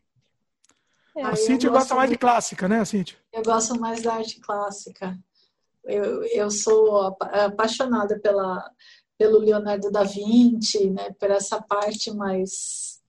É. 1.17 1.23
A 1.23 1.29
gosto 1.31 1.69
gosta 1.69 1.95
mais 1.95 2.07
de 2.09 2.11
muito. 2.13 2.19
clássica, 2.21 2.67
né, 2.67 2.83
Cíntia? 2.85 3.17
Eu 3.33 3.43
gosto 3.43 3.79
mais 3.79 4.01
da 4.01 4.13
arte 4.13 4.39
clássica. 4.39 5.17
Eu, 5.83 6.23
eu 6.25 6.51
sou 6.51 7.01
apa- 7.01 7.25
apaixonada 7.45 8.19
pela, 8.19 8.69
pelo 9.17 9.39
Leonardo 9.39 9.89
da 9.89 10.03
Vinci, 10.03 10.89
né? 10.89 11.11
Por 11.19 11.31
essa 11.31 11.61
parte 11.61 12.11
mais. 12.13 12.99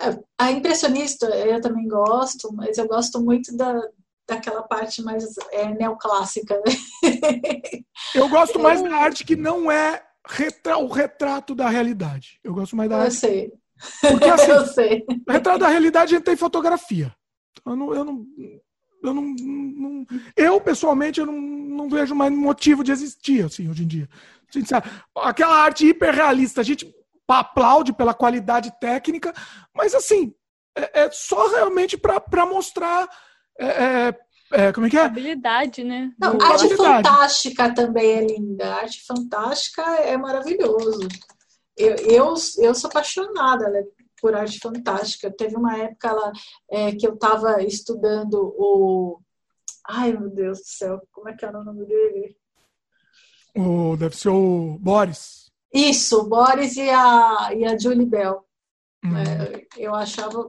É, 0.00 0.18
A 0.38 0.50
impressionista 0.52 1.26
eu 1.26 1.60
também 1.60 1.86
gosto, 1.88 2.52
mas 2.52 2.78
eu 2.78 2.86
gosto 2.88 3.20
muito 3.20 3.54
da, 3.56 3.80
daquela 4.26 4.62
parte 4.62 5.02
mais 5.02 5.24
é, 5.50 5.68
neoclássica, 5.74 6.54
né? 6.66 6.72
Eu 8.14 8.28
gosto 8.28 8.58
mais 8.58 8.82
da 8.82 8.94
arte 8.96 9.24
que 9.24 9.34
não 9.36 9.70
é 9.70 10.02
retra- 10.26 10.76
o 10.78 10.86
retrato 10.88 11.54
da 11.54 11.68
realidade. 11.68 12.38
Eu 12.44 12.52
gosto 12.52 12.76
mais 12.76 12.88
da 12.90 12.96
Eu 12.96 13.02
arte. 13.02 13.14
sei, 13.14 13.52
Porque 14.00 14.24
assim, 14.28 14.50
eu 14.50 14.66
sei. 14.66 15.04
o 15.26 15.32
retrato 15.32 15.60
da 15.60 15.68
realidade 15.68 16.14
a 16.14 16.18
gente 16.18 16.24
tem 16.26 16.36
fotografia. 16.36 17.14
Eu 17.66 17.76
não. 17.76 17.94
Eu, 17.94 18.04
não, 18.04 18.26
eu, 19.02 19.14
não, 19.14 19.22
não- 19.22 20.06
eu, 20.36 20.60
pessoalmente, 20.60 21.20
eu 21.20 21.26
não, 21.26 21.40
não 21.40 21.88
vejo 21.88 22.14
mais 22.14 22.32
motivo 22.32 22.84
de 22.84 22.92
existir, 22.92 23.44
assim, 23.44 23.68
hoje 23.68 23.84
em 23.84 23.86
dia. 23.86 24.08
Assim, 24.48 24.64
sabe, 24.64 24.88
Aquela 25.16 25.56
arte 25.56 25.86
hiperrealista, 25.86 26.60
a 26.60 26.64
gente 26.64 26.94
aplaude 27.26 27.92
pela 27.94 28.12
qualidade 28.12 28.70
técnica, 28.78 29.32
mas 29.74 29.94
assim, 29.94 30.34
é, 30.76 31.04
é 31.04 31.10
só 31.10 31.48
realmente 31.48 31.96
para 31.96 32.44
mostrar. 32.46 33.08
é, 33.58 33.66
é, 33.66 34.14
é, 34.52 34.72
como 34.72 34.86
é 34.86 34.90
que 34.90 34.98
é? 34.98 35.04
Habilidade, 35.04 35.82
né? 35.82 36.12
Não, 36.18 36.36
Do- 36.36 36.44
arte 36.44 36.76
fantástica 36.76 37.74
também 37.74 38.10
é 38.12 38.26
linda. 38.26 38.74
Arte 38.74 39.02
fantástica 39.06 39.82
é 39.96 40.16
maravilhoso. 40.16 41.08
Eu, 41.76 41.96
eu, 41.96 42.34
eu 42.58 42.74
sou 42.74 42.90
apaixonada 42.90 43.68
né, 43.70 43.82
por 44.22 44.34
arte 44.36 44.60
fantástica. 44.60 45.30
Teve 45.36 45.56
uma 45.56 45.76
época 45.76 46.12
lá, 46.12 46.32
é, 46.70 46.92
que 46.92 47.06
eu 47.06 47.14
estava 47.14 47.60
estudando 47.62 48.54
o. 48.56 49.20
Ai, 49.86 50.12
meu 50.12 50.30
Deus 50.30 50.60
do 50.60 50.64
céu, 50.66 51.00
como 51.10 51.28
é 51.28 51.34
que 51.36 51.44
era 51.44 51.58
o 51.60 51.64
nome 51.64 51.84
dele? 51.84 52.36
O, 53.56 53.96
deve 53.96 54.16
ser 54.16 54.28
o 54.30 54.78
Boris. 54.80 55.50
Isso, 55.74 56.20
o 56.20 56.28
Boris 56.28 56.76
e 56.76 56.88
a, 56.88 57.50
e 57.54 57.64
a 57.64 57.76
Julie 57.76 58.06
Bell. 58.06 58.44
Hum. 59.04 59.16
É, 59.16 59.66
eu 59.76 59.94
achava 59.94 60.48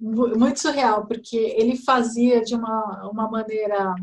mu- 0.00 0.36
muito 0.38 0.58
surreal, 0.60 1.06
porque 1.06 1.36
ele 1.36 1.76
fazia 1.76 2.40
de 2.42 2.54
uma, 2.54 3.08
uma 3.12 3.30
maneira. 3.30 3.94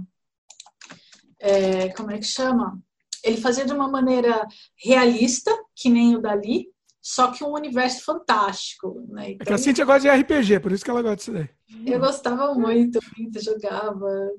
é, 1.40 1.90
como 1.94 2.11
é 2.11 2.18
que 2.19 2.26
chama? 2.26 2.80
Ele 3.23 3.38
fazia 3.38 3.65
de 3.65 3.73
uma 3.73 3.88
maneira 3.88 4.48
realista, 4.76 5.52
que 5.76 5.90
nem 5.90 6.15
o 6.15 6.22
Dali, 6.22 6.68
só 7.02 7.32
que 7.32 7.44
um 7.44 7.53
universo 7.53 8.03
fantástico. 8.03 9.03
Né? 9.10 9.32
É 9.32 9.36
que 9.36 9.44
Então, 9.44 9.56
a 9.56 9.57
Cintia 9.57 9.86
gosta 9.86 10.02
de 10.02 10.22
RPG, 10.22 10.60
por 10.60 10.72
isso 10.72 10.84
que 10.84 10.91
ela 10.91 11.02
gosta 11.02 11.15
disso 11.18 11.32
daí. 11.34 11.49
eu 11.86 11.99
gostava 11.99 12.53
muito, 12.53 12.99
muito, 13.18 13.44
jogava. 13.44 14.30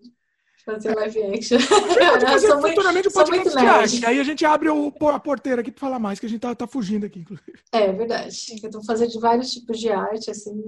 Fazer 0.64 0.94
live 0.94 1.22
action. 1.24 1.58
Fazer 1.58 2.38
sou 2.46 2.60
muito- 2.60 2.68
futuramente 2.68 3.08
um 3.08 3.12
podcast 3.12 3.44
muito 3.44 3.58
de 3.58 3.66
arte. 3.66 4.06
Aí 4.06 4.20
a 4.20 4.22
gente 4.22 4.44
abre 4.46 4.68
o, 4.68 4.92
a 5.08 5.18
porteira 5.18 5.60
aqui 5.60 5.72
para 5.72 5.80
falar 5.80 5.98
mais, 5.98 6.20
que 6.20 6.26
a 6.26 6.28
gente 6.28 6.40
tá, 6.40 6.54
tá 6.54 6.68
fugindo 6.68 7.04
aqui, 7.04 7.18
inclusive. 7.18 7.52
É 7.72 7.92
verdade. 7.92 8.36
Eu 8.62 8.70
tô 8.70 8.84
fazendo 8.84 9.10
de 9.10 9.18
vários 9.18 9.50
tipos 9.50 9.80
de 9.80 9.90
arte, 9.90 10.30
assim, 10.30 10.62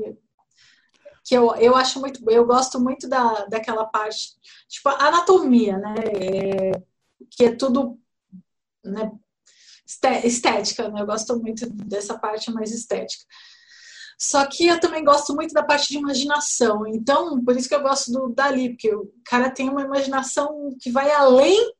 que 1.25 1.35
eu, 1.35 1.55
eu 1.55 1.77
acho 1.77 2.01
muito, 2.01 2.29
eu 2.29 2.45
gosto 2.45 2.81
muito 2.81 3.09
da, 3.09 3.47
daquela 3.47 3.85
parte, 3.87 4.33
tipo, 4.69 4.89
anatomia, 4.89 5.79
né? 5.79 5.95
É, 6.13 6.73
que 7.31 7.45
é 7.45 7.55
tudo, 7.55 7.97
né? 8.85 9.13
Esté- 9.87 10.27
Estética, 10.27 10.89
né? 10.89 11.03
Eu 11.03 11.07
gosto 11.07 11.39
muito 11.41 11.69
dessa 11.71 12.19
parte 12.19 12.51
mais 12.53 12.71
estética. 12.73 13.25
Só 14.19 14.47
que 14.47 14.67
eu 14.67 14.79
também 14.79 15.05
gosto 15.05 15.35
muito 15.35 15.53
da 15.53 15.63
parte 15.63 15.89
de 15.89 15.99
imaginação. 15.99 16.87
Então, 16.87 17.43
por 17.45 17.57
isso 17.57 17.69
que 17.69 17.75
eu 17.75 17.83
gosto 17.83 18.13
do 18.13 18.29
Dali, 18.29 18.71
porque 18.71 18.95
o 18.95 19.13
cara 19.25 19.51
tem 19.51 19.69
uma 19.69 19.83
imaginação 19.83 20.71
que 20.81 20.91
vai 20.91 21.11
além 21.11 21.73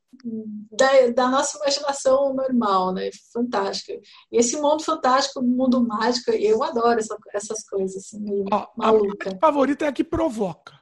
da, 0.71 1.07
da 1.15 1.27
nossa 1.29 1.57
imaginação 1.57 2.33
normal, 2.33 2.93
né? 2.93 3.09
Fantástica. 3.33 3.93
E 4.31 4.37
esse 4.37 4.57
mundo 4.59 4.83
fantástico, 4.83 5.41
mundo 5.41 5.85
mágico, 5.85 6.31
eu 6.31 6.61
adoro 6.63 6.99
essa- 6.99 7.17
essas 7.33 7.67
coisas, 7.67 7.97
assim, 8.03 8.19
meio 8.19 8.45
Ó, 8.51 8.55
a 8.57 8.69
maluca. 8.75 9.29
minha 9.29 9.39
favorita 9.39 9.85
é 9.85 9.87
a 9.87 9.93
que 9.93 10.03
provoca. 10.03 10.73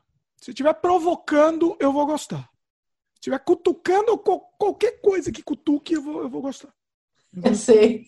Se 0.41 0.49
estiver 0.51 0.73
provocando, 0.73 1.75
eu 1.79 1.91
vou 1.93 2.05
gostar. 2.05 2.49
Se 3.13 3.19
estiver 3.29 3.39
cutucando 3.39 4.17
qualquer 4.17 4.99
coisa 5.01 5.31
que 5.31 5.41
cutuque, 5.43 5.93
eu 5.93 6.01
vou, 6.01 6.21
eu 6.23 6.29
vou 6.29 6.41
gostar. 6.41 6.73
Eu 7.43 7.55
sei. 7.55 8.07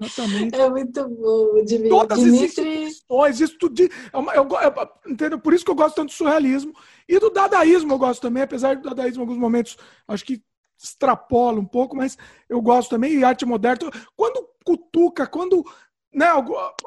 Exatamente. 0.00 0.54
É 0.58 0.68
muito 0.68 1.08
bom. 1.08 1.58
O 1.60 1.64
Dimi- 1.64 1.88
Todas 1.88 2.18
Dimitri. 2.18 2.84
Isso 2.86 3.58
tudo. 3.58 3.82
é 4.12 4.16
uma- 4.16 4.34
eu, 4.34 4.48
eu- 4.48 5.12
entendeu? 5.12 5.38
Por 5.38 5.52
isso 5.54 5.64
que 5.64 5.70
eu 5.70 5.74
gosto 5.76 5.94
tanto 5.96 6.08
do 6.08 6.12
surrealismo. 6.12 6.72
E 7.08 7.18
do 7.18 7.30
dadaísmo 7.30 7.92
eu 7.92 7.98
gosto 7.98 8.20
também, 8.22 8.42
apesar 8.42 8.76
do 8.76 8.82
dadaísmo 8.88 9.20
em 9.22 9.26
alguns 9.26 9.38
momentos 9.38 9.76
acho 10.08 10.24
que 10.24 10.42
extrapola 10.82 11.60
um 11.60 11.64
pouco, 11.64 11.94
mas 11.96 12.18
eu 12.48 12.60
gosto 12.60 12.90
também. 12.90 13.12
E 13.14 13.24
arte 13.24 13.44
moderna. 13.46 13.90
Quando 14.16 14.48
cutuca, 14.64 15.26
quando. 15.26 15.64
Né, 16.12 16.26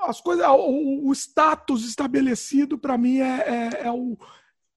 as 0.02 0.22
coisas, 0.22 0.46
o, 0.48 1.08
o 1.10 1.12
status 1.14 1.84
estabelecido, 1.84 2.78
para 2.78 2.96
mim, 2.96 3.20
é, 3.22 3.70
é, 3.82 3.88
é 3.88 3.92
o, 3.92 4.16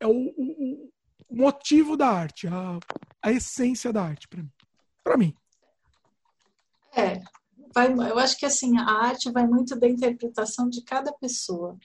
é 0.01 0.07
o, 0.07 0.11
o- 0.13 0.91
o 1.29 1.37
motivo 1.37 1.99
da 1.99 2.09
arte, 2.09 2.47
a, 2.47 2.79
a 3.23 3.31
essência 3.31 3.93
da 3.93 4.03
arte, 4.03 4.27
para 4.27 4.41
mim. 4.43 4.51
Para 5.05 5.17
mim. 5.19 5.35
É, 6.95 7.21
vai, 7.75 7.93
eu 7.93 8.19
acho 8.19 8.37
que 8.39 8.47
assim, 8.47 8.79
a 8.79 8.85
arte 8.85 9.31
vai 9.31 9.47
muito 9.47 9.79
da 9.79 9.89
interpretação 9.89 10.69
de 10.69 10.83
cada 10.83 11.13
pessoa. 11.13 11.77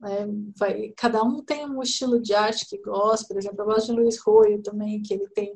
né? 0.00 0.26
Vai, 0.56 0.92
cada 0.96 1.22
um 1.22 1.42
tem 1.42 1.68
um 1.68 1.82
estilo 1.82 2.20
de 2.20 2.34
arte 2.34 2.66
que 2.66 2.78
gosta, 2.78 3.26
por 3.26 3.38
exemplo, 3.38 3.60
eu 3.60 3.66
gosto 3.66 3.86
de 3.86 4.00
Luiz 4.00 4.18
Royo 4.20 4.62
também, 4.62 5.02
que 5.02 5.14
ele 5.14 5.28
tem 5.30 5.54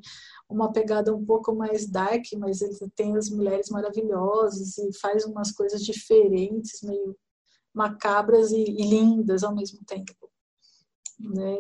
uma 0.48 0.72
pegada 0.72 1.14
um 1.14 1.24
pouco 1.24 1.54
mais 1.54 1.88
dark, 1.88 2.24
mas 2.38 2.62
ele 2.62 2.74
tem 2.96 3.16
as 3.16 3.28
mulheres 3.30 3.68
maravilhosas 3.70 4.78
e 4.78 4.98
faz 4.98 5.24
umas 5.24 5.52
coisas 5.52 5.82
diferentes, 5.82 6.80
meio 6.82 7.16
macabras 7.74 8.50
e, 8.50 8.62
e 8.62 8.88
lindas 8.88 9.44
ao 9.44 9.54
mesmo 9.54 9.80
tempo. 9.84 10.27
Né? 11.20 11.56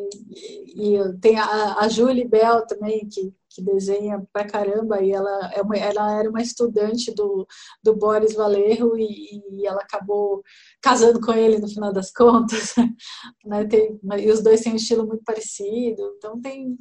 E, 0.76 0.96
tem 1.20 1.36
a, 1.36 1.78
a 1.80 1.88
Julie 1.88 2.28
Bell 2.28 2.64
também, 2.66 3.08
que, 3.08 3.34
que 3.50 3.60
desenha 3.62 4.24
pra 4.32 4.46
caramba, 4.46 5.02
e 5.02 5.10
ela, 5.10 5.50
é 5.52 5.60
uma, 5.60 5.76
ela 5.76 6.18
era 6.20 6.30
uma 6.30 6.40
estudante 6.40 7.12
do, 7.12 7.46
do 7.82 7.96
Boris 7.96 8.34
Valerro 8.34 8.96
e, 8.96 9.42
e 9.50 9.66
ela 9.66 9.80
acabou 9.80 10.44
casando 10.80 11.20
com 11.20 11.32
ele 11.32 11.58
no 11.58 11.68
final 11.68 11.92
das 11.92 12.12
contas. 12.12 12.74
Né? 13.44 13.64
Tem, 13.66 13.98
e 14.18 14.30
os 14.30 14.42
dois 14.42 14.60
têm 14.60 14.72
um 14.74 14.76
estilo 14.76 15.06
muito 15.06 15.22
parecido, 15.24 16.02
então 16.16 16.38
tem, 16.40 16.76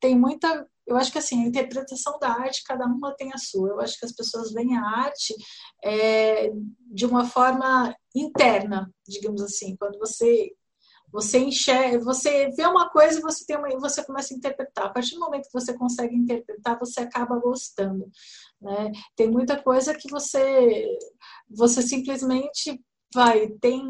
tem 0.00 0.16
muita. 0.16 0.66
Eu 0.86 0.96
acho 0.96 1.10
que 1.10 1.18
assim, 1.18 1.42
a 1.42 1.46
interpretação 1.46 2.18
da 2.20 2.28
arte, 2.28 2.62
cada 2.64 2.86
uma 2.86 3.14
tem 3.16 3.32
a 3.32 3.38
sua. 3.38 3.70
Eu 3.70 3.80
acho 3.80 3.98
que 3.98 4.06
as 4.06 4.12
pessoas 4.12 4.52
veem 4.52 4.76
a 4.76 4.82
arte 4.82 5.34
é, 5.82 6.52
de 6.92 7.06
uma 7.06 7.24
forma 7.24 7.94
interna, 8.14 8.92
digamos 9.06 9.42
assim. 9.42 9.74
Quando 9.76 9.98
você 9.98 10.52
você 11.12 11.38
enxerga, 11.38 12.02
você 12.02 12.48
vê 12.56 12.64
uma 12.66 12.88
coisa 12.88 13.18
e 13.18 13.22
você 13.22 13.44
tem 13.44 13.56
uma, 13.56 13.68
você 13.78 14.02
começa 14.04 14.32
a 14.32 14.36
interpretar. 14.36 14.86
A 14.86 14.90
partir 14.90 15.14
do 15.14 15.20
momento 15.20 15.46
que 15.46 15.52
você 15.52 15.76
consegue 15.76 16.16
interpretar, 16.16 16.78
você 16.78 17.00
acaba 17.00 17.38
gostando, 17.38 18.10
né? 18.60 18.90
Tem 19.14 19.30
muita 19.30 19.62
coisa 19.62 19.94
que 19.94 20.10
você 20.10 20.88
você 21.48 21.82
simplesmente 21.82 22.80
vai, 23.14 23.48
tem, 23.60 23.82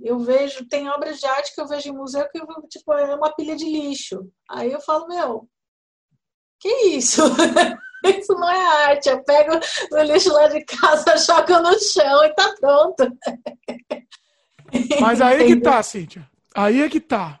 eu 0.00 0.18
vejo, 0.18 0.66
tem 0.66 0.88
obras 0.88 1.20
de 1.20 1.26
arte 1.26 1.54
que 1.54 1.60
eu 1.60 1.68
vejo 1.68 1.90
em 1.90 1.92
museu 1.92 2.26
que 2.30 2.38
eu, 2.38 2.46
tipo, 2.70 2.92
é 2.94 3.14
uma 3.14 3.34
pilha 3.34 3.54
de 3.54 3.66
lixo. 3.66 4.26
Aí 4.48 4.72
eu 4.72 4.80
falo, 4.80 5.06
meu, 5.08 5.46
que 6.58 6.68
isso? 6.86 7.22
Isso 8.04 8.32
não 8.34 8.50
é 8.50 8.88
arte. 8.88 9.08
Eu 9.08 9.22
pego 9.22 9.52
o 9.92 10.02
lixo 10.02 10.32
lá 10.32 10.48
de 10.48 10.64
casa, 10.64 11.16
jogo 11.24 11.60
no 11.60 11.78
chão 11.78 12.24
e 12.24 12.34
tá 12.34 12.52
pronto. 12.60 13.16
Mas 15.00 15.20
aí 15.20 15.46
que 15.46 15.60
tá, 15.60 15.80
Cíntia. 15.84 16.28
Aí 16.54 16.82
é 16.82 16.88
que 16.88 17.00
tá. 17.00 17.40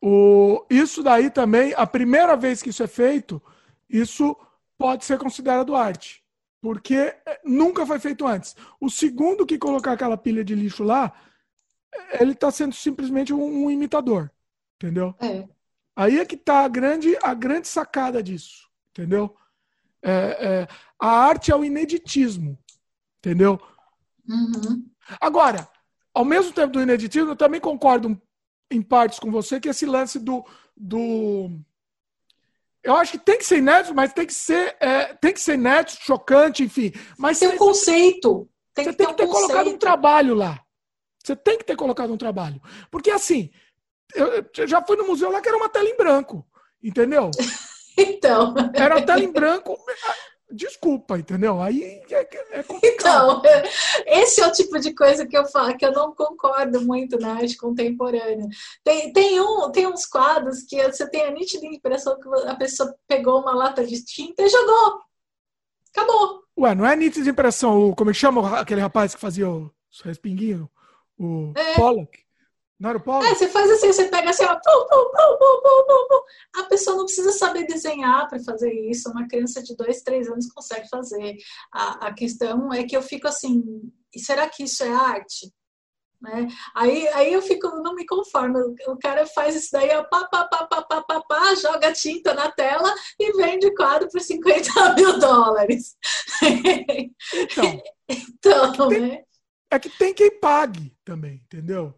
O, 0.00 0.66
isso 0.68 1.02
daí 1.02 1.30
também, 1.30 1.72
a 1.76 1.86
primeira 1.86 2.36
vez 2.36 2.60
que 2.60 2.70
isso 2.70 2.82
é 2.82 2.88
feito, 2.88 3.40
isso 3.88 4.36
pode 4.76 5.04
ser 5.04 5.18
considerado 5.18 5.76
arte. 5.76 6.22
Porque 6.60 6.94
eh, 6.94 7.40
nunca 7.44 7.86
foi 7.86 7.98
feito 7.98 8.26
antes. 8.26 8.56
O 8.80 8.90
segundo 8.90 9.46
que 9.46 9.58
colocar 9.58 9.92
aquela 9.92 10.16
pilha 10.16 10.44
de 10.44 10.54
lixo 10.54 10.82
lá, 10.82 11.12
ele 12.20 12.32
está 12.32 12.50
sendo 12.50 12.74
simplesmente 12.74 13.32
um, 13.32 13.64
um 13.64 13.70
imitador. 13.70 14.30
Entendeu? 14.76 15.14
É. 15.20 15.48
Aí 15.94 16.18
é 16.18 16.24
que 16.24 16.36
tá 16.36 16.64
a 16.64 16.68
grande, 16.68 17.16
a 17.22 17.34
grande 17.34 17.68
sacada 17.68 18.22
disso. 18.22 18.68
Entendeu? 18.90 19.36
É, 20.02 20.12
é, 20.12 20.68
a 20.98 21.08
arte 21.08 21.52
é 21.52 21.56
o 21.56 21.64
ineditismo. 21.64 22.58
Entendeu? 23.18 23.60
Uhum. 24.28 24.84
Agora, 25.20 25.68
ao 26.12 26.24
mesmo 26.24 26.52
tempo 26.52 26.72
do 26.72 26.82
ineditismo, 26.82 27.30
eu 27.30 27.36
também 27.36 27.60
concordo 27.60 28.20
em 28.72 28.82
partes 28.82 29.18
com 29.18 29.30
você 29.30 29.60
que 29.60 29.68
esse 29.68 29.86
lance 29.86 30.18
do. 30.18 30.44
do... 30.76 31.50
Eu 32.82 32.96
acho 32.96 33.12
que 33.12 33.18
tem 33.18 33.38
que 33.38 33.44
ser 33.44 33.58
inédito, 33.58 33.94
mas 33.94 34.12
tem 34.12 34.26
que 34.26 34.34
ser, 34.34 34.76
é, 34.80 35.14
tem 35.14 35.32
que 35.32 35.40
ser 35.40 35.54
inédito, 35.54 36.02
chocante, 36.02 36.64
enfim. 36.64 36.92
Mas 37.16 37.38
Tem 37.38 37.48
um 37.48 37.56
conceito. 37.56 38.48
Tem 38.74 38.84
você 38.84 38.90
que 38.90 38.96
tem 38.96 39.06
ter 39.06 39.14
que 39.14 39.22
um 39.22 39.26
ter 39.26 39.32
colocado 39.32 39.70
um 39.70 39.78
trabalho 39.78 40.34
lá. 40.34 40.60
Você 41.22 41.36
tem 41.36 41.58
que 41.58 41.64
ter 41.64 41.76
colocado 41.76 42.12
um 42.12 42.16
trabalho. 42.16 42.60
Porque 42.90 43.10
assim, 43.10 43.50
eu, 44.14 44.44
eu 44.56 44.66
já 44.66 44.82
fui 44.82 44.96
no 44.96 45.06
museu 45.06 45.30
lá 45.30 45.40
que 45.40 45.48
era 45.48 45.56
uma 45.56 45.68
tela 45.68 45.88
em 45.88 45.96
branco. 45.96 46.46
Entendeu? 46.82 47.30
Então, 47.94 48.54
Era 48.72 48.96
uma 48.96 49.04
tela 49.04 49.22
em 49.22 49.30
branco. 49.30 49.78
Desculpa, 50.52 51.18
entendeu? 51.18 51.60
Aí 51.62 52.02
é, 52.10 52.28
é 52.58 52.62
complicado. 52.62 53.40
então, 53.40 53.42
esse 54.06 54.40
é 54.40 54.46
o 54.46 54.52
tipo 54.52 54.78
de 54.78 54.94
coisa 54.94 55.26
que 55.26 55.36
eu 55.36 55.46
falo, 55.46 55.76
que 55.76 55.84
eu 55.84 55.92
não 55.92 56.14
concordo 56.14 56.80
muito 56.82 57.18
na 57.18 57.34
arte 57.34 57.56
contemporânea. 57.56 58.46
Tem, 58.84 59.12
tem, 59.12 59.40
um, 59.40 59.70
tem 59.72 59.86
uns 59.86 60.04
quadros 60.04 60.62
que 60.62 60.82
você 60.84 61.08
tem 61.08 61.22
a 61.24 61.30
nítida 61.30 61.66
impressão 61.66 62.18
que 62.20 62.28
a 62.46 62.54
pessoa 62.54 62.94
pegou 63.08 63.40
uma 63.40 63.54
lata 63.54 63.84
de 63.84 64.04
tinta 64.04 64.42
e 64.42 64.48
jogou. 64.48 65.00
Acabou. 65.94 66.42
Ué, 66.58 66.74
não 66.74 66.86
é 66.86 66.94
nítida 66.94 67.30
impressão. 67.30 67.88
O, 67.90 67.96
como 67.96 68.10
é 68.10 68.12
que 68.12 68.18
chama 68.18 68.58
aquele 68.58 68.80
rapaz 68.80 69.14
que 69.14 69.20
fazia 69.20 69.48
o, 69.48 69.64
o 69.64 69.72
respinguinho? 70.04 70.70
O 71.18 71.52
É. 71.56 71.74
Pollock? 71.74 72.18
Não 72.82 72.90
era 72.90 72.98
o 72.98 73.00
É, 73.00 73.04
Pollock? 73.04 73.36
você 73.36 73.48
faz 73.48 73.70
assim, 73.70 73.92
você 73.92 74.08
pega 74.08 74.30
assim, 74.30 74.44
ó, 74.44 74.54
pum, 74.56 74.86
pum, 74.88 75.10
pum, 75.12 75.38
pum, 75.38 75.62
pum, 75.86 76.08
pum, 76.08 76.60
a 76.60 76.64
pessoa 76.64 76.96
não 76.96 77.04
precisa 77.04 77.30
saber 77.32 77.64
desenhar 77.66 78.28
para 78.28 78.42
fazer 78.42 78.72
isso, 78.90 79.08
uma 79.10 79.28
criança 79.28 79.62
de 79.62 79.76
dois, 79.76 80.02
três 80.02 80.28
anos 80.28 80.50
consegue 80.52 80.88
fazer. 80.88 81.36
A, 81.72 82.08
a 82.08 82.14
questão 82.14 82.72
é 82.72 82.82
que 82.84 82.96
eu 82.96 83.02
fico 83.02 83.28
assim, 83.28 83.62
será 84.16 84.48
que 84.48 84.64
isso 84.64 84.82
é 84.82 84.90
arte? 84.92 85.52
Né? 86.20 86.48
Aí, 86.76 87.06
aí 87.08 87.32
eu 87.32 87.42
fico, 87.42 87.68
não 87.82 87.94
me 87.94 88.06
conformo. 88.06 88.58
O 88.88 88.98
cara 88.98 89.26
faz 89.26 89.56
isso 89.56 89.70
daí, 89.72 89.90
ó, 89.96 90.04
pá, 90.04 90.26
pá, 90.26 90.44
pá, 90.46 90.66
pá, 90.66 90.82
pá, 90.82 91.02
pá, 91.02 91.22
pá, 91.22 91.54
joga 91.56 91.92
tinta 91.92 92.34
na 92.34 92.50
tela 92.50 92.92
e 93.18 93.32
vende 93.36 93.66
o 93.68 93.74
quadro 93.74 94.08
por 94.10 94.20
50 94.20 94.70
mil 94.96 95.18
dólares. 95.20 95.96
Então, 97.32 97.82
Então, 98.08 98.88
né? 98.90 99.24
é 99.70 99.78
que 99.78 99.90
tem 99.90 100.14
quem 100.14 100.38
pague 100.40 100.96
também, 101.04 101.36
entendeu? 101.36 101.94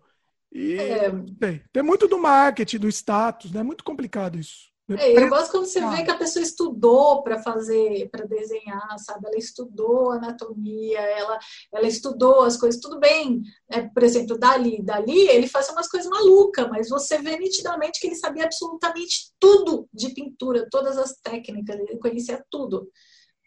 E 0.55 0.75
É. 0.79 1.11
tem, 1.41 1.63
tem 1.73 1.83
muito 1.83 2.07
do 2.07 2.17
marketing, 2.19 2.79
do 2.79 2.89
status, 2.89 3.51
né? 3.53 3.61
É 3.61 3.65
muito 3.65 3.83
complicado 3.83 4.39
isso. 4.39 4.73
É, 4.99 5.19
eu 5.19 5.31
gosto 5.31 5.51
quando 5.51 5.65
você 5.65 5.81
Claro. 5.81 5.97
vê 5.97 6.05
que 6.05 6.11
a 6.11 6.17
pessoa 6.19 6.43
estudou 6.43 7.23
para 7.23 7.43
fazer, 7.43 8.09
para 8.11 8.27
desenhar, 8.27 8.99
sabe? 8.99 9.27
Ela 9.27 9.39
estudou 9.39 10.11
anatomia, 10.13 11.01
ela, 11.01 11.39
ela 11.73 11.87
estudou 11.89 12.43
as 12.43 12.57
coisas, 12.59 12.79
tudo 12.81 13.01
bem. 13.01 13.41
É, 13.71 13.81
por 13.81 14.03
exemplo, 14.03 14.39
Dali, 14.39 14.83
Dali, 14.83 15.27
ele 15.31 15.49
faz 15.49 15.71
umas 15.71 15.89
coisas 15.89 16.09
malucas, 16.09 16.69
mas 16.69 16.91
você 16.91 17.17
vê 17.17 17.39
nitidamente 17.39 17.99
que 17.99 18.07
ele 18.09 18.15
sabia 18.15 18.45
absolutamente 18.45 19.33
tudo 19.41 19.89
de 19.93 20.11
pintura, 20.11 20.69
todas 20.71 20.99
as 20.99 21.15
técnicas, 21.17 21.81
ele 21.81 21.97
conhecia 21.99 22.45
tudo. 22.51 22.87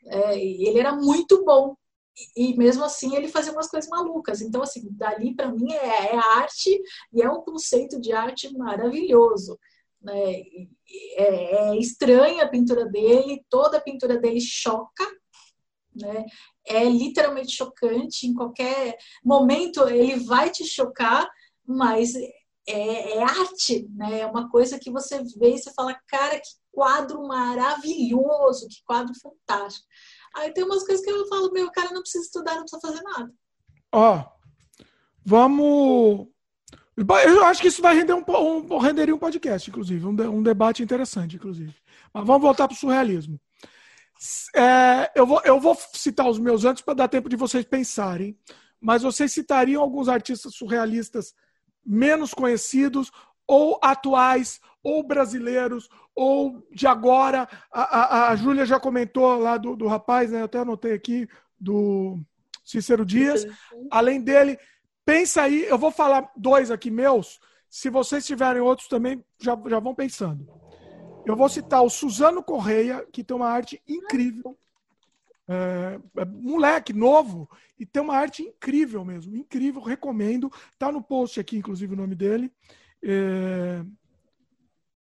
É, 0.07 0.35
e 0.37 0.67
ele 0.67 0.79
era 0.79 0.91
muito 0.93 1.45
bom. 1.45 1.75
E, 2.35 2.55
mesmo 2.57 2.83
assim 2.83 3.15
ele 3.15 3.27
fazia 3.27 3.51
umas 3.51 3.69
coisas 3.69 3.89
malucas. 3.89 4.41
Então, 4.41 4.61
assim, 4.61 4.87
Dali 4.91 5.35
para 5.35 5.51
mim 5.51 5.71
é, 5.73 6.13
é 6.13 6.17
arte 6.17 6.81
e 7.13 7.21
é 7.21 7.29
um 7.29 7.41
conceito 7.41 7.99
de 8.01 8.11
arte 8.11 8.51
maravilhoso. 8.57 9.59
Né? 10.01 10.41
É, 11.15 11.71
é 11.71 11.77
estranha 11.77 12.43
a 12.43 12.49
pintura 12.49 12.85
dele, 12.85 13.45
toda 13.49 13.77
a 13.77 13.81
pintura 13.81 14.17
dele 14.17 14.39
choca, 14.41 15.05
né? 15.95 16.25
É 16.65 16.83
literalmente 16.83 17.51
chocante. 17.51 18.27
Em 18.27 18.33
qualquer 18.33 18.97
momento 19.23 19.87
ele 19.87 20.17
vai 20.17 20.49
te 20.49 20.65
chocar, 20.65 21.27
mas 21.65 22.13
é, 22.67 23.17
é, 23.17 23.23
arte, 23.23 23.87
né? 23.95 24.21
É 24.21 24.25
uma 24.25 24.49
coisa 24.49 24.79
que 24.79 24.91
você 24.91 25.23
vê 25.37 25.55
e 25.55 25.57
você 25.57 25.73
fala, 25.73 25.97
cara, 26.07 26.39
que 26.39 26.49
quadro 26.71 27.25
maravilhoso, 27.27 28.67
que 28.67 28.83
quadro 28.85 29.13
fantástico. 29.19 29.87
Aí 30.37 30.53
tem 30.53 30.63
umas 30.63 30.85
coisas 30.85 31.03
que 31.03 31.11
eu 31.11 31.27
falo, 31.27 31.51
meu, 31.51 31.69
cara, 31.71 31.91
não 31.91 32.01
precisa 32.01 32.25
estudar, 32.25 32.55
não 32.55 32.61
precisa 32.61 32.81
fazer 32.81 33.01
nada. 33.01 33.33
Ó, 33.91 34.23
vamos. 35.25 36.27
Eu 36.95 37.43
acho 37.45 37.61
que 37.61 37.67
isso 37.67 37.81
vai 37.81 37.95
render 37.95 38.13
um, 38.13 38.23
um 38.27 38.77
renderia 38.77 39.13
um 39.13 39.19
podcast, 39.19 39.69
inclusive, 39.69 40.05
um, 40.05 40.09
um 40.09 40.43
debate 40.43 40.83
interessante, 40.83 41.35
inclusive. 41.35 41.75
Mas 42.13 42.25
vamos 42.25 42.41
voltar 42.41 42.67
para 42.67 42.75
o 42.75 42.77
surrealismo. 42.77 43.39
É, 44.55 45.11
eu, 45.15 45.25
vou, 45.25 45.41
eu 45.43 45.59
vou 45.59 45.77
citar 45.93 46.27
os 46.27 46.39
meus 46.39 46.65
antes 46.65 46.83
para 46.83 46.95
dar 46.95 47.07
tempo 47.07 47.29
de 47.29 47.35
vocês 47.35 47.65
pensarem. 47.65 48.37
Mas 48.79 49.01
vocês 49.01 49.31
citariam 49.31 49.81
alguns 49.81 50.07
artistas 50.07 50.55
surrealistas 50.55 51.33
menos 51.83 52.33
conhecidos, 52.33 53.11
ou 53.47 53.79
atuais, 53.81 54.59
ou 54.83 55.01
brasileiros, 55.01 55.87
ou 56.17 56.67
de 56.71 56.87
agora. 56.87 57.47
A, 57.71 57.81
a, 57.81 58.29
a 58.29 58.35
Júlia 58.35 58.65
já 58.65 58.79
comentou 58.79 59.37
lá 59.37 59.55
do, 59.55 59.75
do 59.75 59.85
rapaz, 59.85 60.31
né? 60.31 60.41
Eu 60.41 60.45
até 60.45 60.57
anotei 60.57 60.93
aqui, 60.93 61.29
do 61.59 62.19
Cícero 62.65 63.05
Dias. 63.05 63.45
Além 63.91 64.19
dele, 64.19 64.57
pensa 65.05 65.43
aí, 65.43 65.65
eu 65.65 65.77
vou 65.77 65.91
falar 65.91 66.29
dois 66.35 66.71
aqui 66.71 66.89
meus. 66.89 67.39
Se 67.69 67.91
vocês 67.91 68.25
tiverem 68.25 68.61
outros 68.61 68.87
também, 68.87 69.23
já, 69.39 69.55
já 69.67 69.79
vão 69.79 69.93
pensando. 69.93 70.47
Eu 71.23 71.35
vou 71.35 71.47
citar 71.47 71.83
o 71.83 71.89
Suzano 71.89 72.41
Correia, 72.41 73.05
que 73.11 73.23
tem 73.23 73.37
uma 73.37 73.49
arte 73.49 73.79
incrível. 73.87 74.57
É, 75.47 75.99
é, 76.17 76.25
moleque, 76.25 76.91
novo, 76.93 77.49
e 77.79 77.85
tem 77.85 78.01
uma 78.01 78.15
arte 78.15 78.41
incrível 78.41 79.05
mesmo, 79.05 79.35
incrível, 79.35 79.81
recomendo. 79.81 80.51
Tá 80.79 80.91
no 80.91 81.01
post 81.01 81.39
aqui, 81.39 81.57
inclusive, 81.57 81.93
o 81.93 81.97
nome 81.97 82.15
dele. 82.15 82.51
É, 83.03 83.83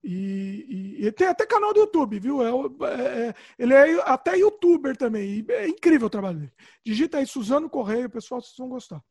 e, 0.04 0.98
e, 1.00 1.06
e, 1.06 1.12
tem 1.14 1.28
até 1.28 1.46
canal 1.46 1.74
do 1.74 1.80
YouTube, 1.80 2.20
viu? 2.20 2.42
É, 2.44 2.50
é, 2.90 3.28
é, 3.28 3.36
ele 3.58 3.74
é 3.74 4.02
até 4.04 4.38
youtuber 4.38 4.98
também. 4.98 5.46
é 5.50 5.68
incrível 5.68 6.08
o 6.08 6.10
trabalho 6.10 6.40
dele. 6.40 6.52
Digita 6.86 7.20
aí 7.20 7.26
Suzano 7.26 7.70
Correia, 7.70 8.10
pessoal, 8.10 8.42
vocês 8.42 8.58
vão 8.58 8.68
gostar. 8.68 9.02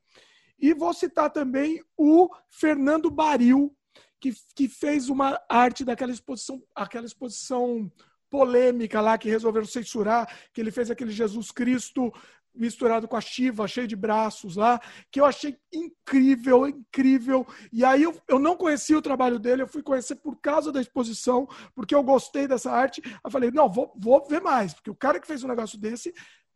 E 0.59 0.74
vou 0.74 0.93
citar 0.93 1.31
também 1.31 1.82
o 1.97 2.28
Fernando 2.51 3.10
Baril, 3.10 3.74
que, 4.20 4.32
que 4.55 4.69
fez 4.69 5.09
uma 5.09 5.40
arte 5.48 5.82
daquela 5.85 6.12
exposição, 6.12 6.62
aquela 6.74 7.06
exposição 7.06 7.90
polêmica 8.28 9.01
lá 9.01 9.16
que 9.16 9.28
resolveram 9.28 9.66
censurar, 9.66 10.31
que 10.52 10.60
ele 10.60 10.70
fez 10.70 10.90
aquele 10.90 11.10
Jesus 11.10 11.51
Cristo 11.51 12.12
misturado 12.55 13.09
com 13.09 13.16
a 13.16 13.20
Shiva, 13.20 13.66
cheio 13.66 13.89
de 13.89 13.97
braços 13.97 14.57
lá, 14.57 14.81
que 15.11 15.20
eu 15.20 15.24
achei 15.24 15.57
incrível, 15.73 16.66
incrível. 16.66 17.47
E 17.73 17.85
aí 17.85 18.03
eu, 18.03 18.15
eu 18.29 18.39
não 18.39 18.57
conhecia 18.57 18.99
o 18.99 19.03
trabalho 19.03 19.39
dele, 19.39 19.62
eu 19.62 19.69
fui 19.69 19.83
conhecer 19.83 20.16
por 20.16 20.37
causa 20.37 20.70
da 20.70 20.81
exposição, 20.81 21.49
porque 21.74 21.95
eu 21.95 22.03
gostei 22.03 22.47
dessa 22.47 22.70
arte. 22.70 23.03
Eu 23.24 23.31
falei, 23.31 23.51
não, 23.51 23.70
vou, 23.70 23.93
vou 23.97 24.27
ver 24.29 24.41
mais, 24.41 24.74
porque 24.74 24.91
o 24.91 24.95
cara 24.95 25.19
que 25.20 25.27
fez 25.27 25.43
um 25.43 25.49
negócio 25.49 25.79
desse 25.79 26.12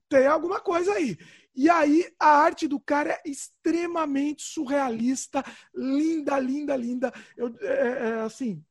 tem 0.08 0.26
alguma 0.26 0.60
coisa 0.60 0.92
aí. 0.92 1.16
E 1.54 1.70
aí 1.70 2.06
a 2.20 2.28
arte 2.28 2.68
do 2.68 2.78
cara 2.78 3.12
é 3.12 3.22
extremamente 3.24 4.42
surrealista, 4.42 5.42
linda, 5.74 6.38
linda, 6.38 6.76
linda. 6.76 7.12
Eu, 7.36 7.54
é, 7.60 8.08
é, 8.08 8.20
assim, 8.20 8.62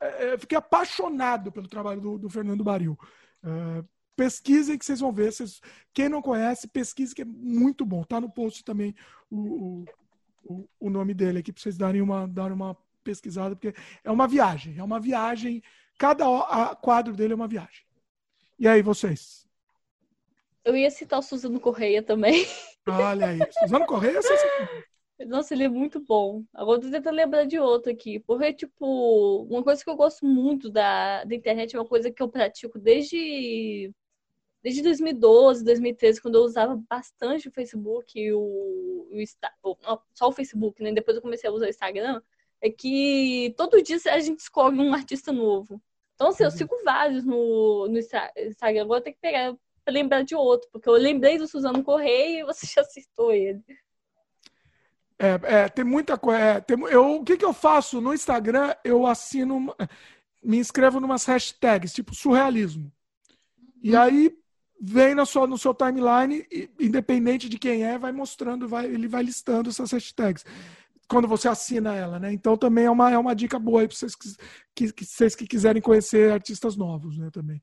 é, 0.00 0.34
é, 0.34 0.38
fiquei 0.38 0.58
apaixonado 0.58 1.52
pelo 1.52 1.68
trabalho 1.68 2.00
do, 2.00 2.18
do 2.18 2.28
Fernando 2.28 2.64
Baril. 2.64 2.98
É, 3.42 3.84
pesquisem 4.16 4.78
que 4.78 4.84
vocês 4.84 5.00
vão 5.00 5.12
ver. 5.12 5.32
Vocês, 5.32 5.60
quem 5.92 6.08
não 6.08 6.22
conhece, 6.22 6.68
pesquise 6.68 7.14
que 7.14 7.22
é 7.22 7.24
muito 7.24 7.84
bom. 7.84 8.02
Tá 8.04 8.20
no 8.20 8.30
post 8.30 8.64
também 8.64 8.94
o, 9.30 9.84
o, 10.44 10.68
o 10.80 10.90
nome 10.90 11.14
dele 11.14 11.38
aqui 11.38 11.52
para 11.52 11.62
vocês 11.62 11.76
darem 11.76 12.00
uma, 12.00 12.26
darem 12.26 12.54
uma 12.54 12.76
pesquisada, 13.02 13.54
porque 13.54 13.74
é 14.02 14.10
uma 14.10 14.26
viagem. 14.26 14.78
É 14.78 14.82
uma 14.82 15.00
viagem. 15.00 15.62
Cada 15.98 16.24
quadro 16.76 17.14
dele 17.14 17.32
é 17.32 17.36
uma 17.36 17.48
viagem. 17.48 17.84
E 18.58 18.66
aí, 18.66 18.82
vocês? 18.82 19.46
Eu 20.64 20.76
ia 20.76 20.90
citar 20.90 21.18
o 21.18 21.22
Suzano 21.22 21.60
Correia 21.60 22.02
também. 22.02 22.46
Olha 22.88 23.28
aí. 23.28 23.38
Suzano 23.60 23.86
Correia, 23.86 24.20
nossa, 25.26 25.54
ele 25.54 25.64
é 25.64 25.68
muito 25.68 26.00
bom. 26.00 26.42
Agora 26.52 26.78
eu 26.78 26.82
tô 26.82 26.90
tentando 26.90 27.14
lembrar 27.14 27.44
de 27.44 27.58
outro 27.58 27.92
aqui. 27.92 28.18
Porque, 28.18 28.52
tipo, 28.52 29.46
uma 29.48 29.62
coisa 29.62 29.82
que 29.82 29.88
eu 29.88 29.96
gosto 29.96 30.26
muito 30.26 30.68
da, 30.68 31.24
da 31.24 31.34
internet 31.34 31.74
é 31.74 31.78
uma 31.78 31.86
coisa 31.86 32.10
que 32.10 32.22
eu 32.22 32.28
pratico 32.28 32.78
desde, 32.78 33.92
desde 34.64 34.80
2012, 34.80 35.62
2013, 35.62 36.22
quando 36.22 36.36
eu 36.36 36.40
usava 36.40 36.82
bastante 36.88 37.48
o 37.48 37.52
Facebook 37.52 38.18
e 38.18 38.32
o, 38.32 38.40
o 38.40 39.76
não, 39.82 40.00
só 40.14 40.28
o 40.28 40.32
Facebook, 40.32 40.82
né? 40.82 40.90
Depois 40.90 41.14
eu 41.14 41.22
comecei 41.22 41.50
a 41.50 41.52
usar 41.52 41.66
o 41.66 41.68
Instagram. 41.68 42.22
É 42.62 42.70
que 42.70 43.54
todo 43.58 43.82
dia 43.82 43.98
a 44.06 44.18
gente 44.20 44.40
escolhe 44.40 44.80
um 44.80 44.94
artista 44.94 45.30
novo. 45.30 45.82
Então, 46.14 46.28
assim, 46.28 46.44
eu 46.44 46.48
uhum. 46.48 46.56
sigo 46.56 46.82
vários 46.82 47.26
no, 47.26 47.88
no 47.88 47.98
Instagram. 47.98 48.82
Agora 48.82 49.00
eu 49.00 49.04
tenho 49.04 49.16
que 49.16 49.20
pegar 49.20 49.54
pra 49.84 49.92
lembrar 49.92 50.22
de 50.22 50.34
outro, 50.34 50.66
porque 50.72 50.88
eu 50.88 50.94
lembrei 50.94 51.36
do 51.36 51.46
Suzano 51.46 51.84
Correia 51.84 52.40
e 52.40 52.44
você 52.44 52.64
já 52.74 52.82
citou 52.84 53.32
ele. 53.32 53.62
É, 55.18 55.56
é, 55.56 55.68
tem 55.68 55.84
muita 55.84 56.16
coisa. 56.16 56.40
É, 56.40 56.64
eu, 56.90 57.16
o 57.16 57.24
que, 57.24 57.36
que 57.36 57.44
eu 57.44 57.52
faço 57.52 58.00
no 58.00 58.14
Instagram? 58.14 58.74
Eu 58.82 59.06
assino, 59.06 59.74
me 60.42 60.56
inscrevo 60.56 61.00
numas 61.00 61.26
hashtags, 61.26 61.92
tipo 61.92 62.14
surrealismo. 62.14 62.90
E 63.82 63.94
uhum. 63.94 64.00
aí 64.00 64.43
vem 64.80 65.14
na 65.14 65.24
sua, 65.24 65.46
no 65.46 65.58
seu 65.58 65.74
timeline, 65.74 66.46
independente 66.78 67.48
de 67.48 67.58
quem 67.58 67.84
é, 67.84 67.98
vai 67.98 68.12
mostrando, 68.12 68.68
vai, 68.68 68.86
ele 68.86 69.08
vai 69.08 69.22
listando 69.22 69.70
essas 69.70 69.92
hashtags. 69.92 70.44
Quando 71.08 71.28
você 71.28 71.48
assina 71.48 71.94
ela, 71.94 72.18
né? 72.18 72.32
Então 72.32 72.56
também 72.56 72.86
é 72.86 72.90
uma, 72.90 73.10
é 73.10 73.18
uma 73.18 73.34
dica 73.34 73.58
boa 73.58 73.82
aí 73.82 73.88
para 73.88 73.96
vocês 73.96 74.14
que, 74.74 74.92
que, 74.92 75.04
vocês 75.04 75.34
que 75.34 75.46
quiserem 75.46 75.82
conhecer 75.82 76.32
artistas 76.32 76.76
novos, 76.76 77.18
né? 77.18 77.30
Também. 77.30 77.62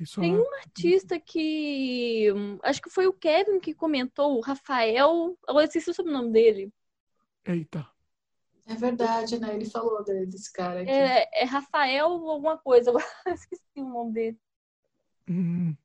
Isso 0.00 0.20
Tem 0.20 0.34
é 0.34 0.38
um 0.38 0.54
artista 0.54 1.20
que. 1.20 2.28
Acho 2.62 2.82
que 2.82 2.90
foi 2.90 3.06
o 3.06 3.12
Kevin 3.12 3.60
que 3.60 3.72
comentou, 3.72 4.36
o 4.36 4.40
Rafael. 4.40 5.38
Agora 5.46 5.66
esqueci 5.66 5.90
o 5.90 5.94
sobrenome 5.94 6.32
dele. 6.32 6.72
Eita. 7.44 7.86
É 8.66 8.74
verdade, 8.74 9.38
né? 9.38 9.54
Ele 9.54 9.68
falou 9.68 10.02
desse 10.04 10.52
cara 10.52 10.80
aqui. 10.80 10.90
É, 10.90 11.42
é 11.42 11.44
Rafael 11.44 12.06
alguma 12.06 12.58
coisa, 12.58 12.90
agora 12.90 13.04
esqueci 13.26 13.62
o 13.76 13.84
nome 13.84 14.12
dele. 14.12 14.38
Hum. 15.28 15.76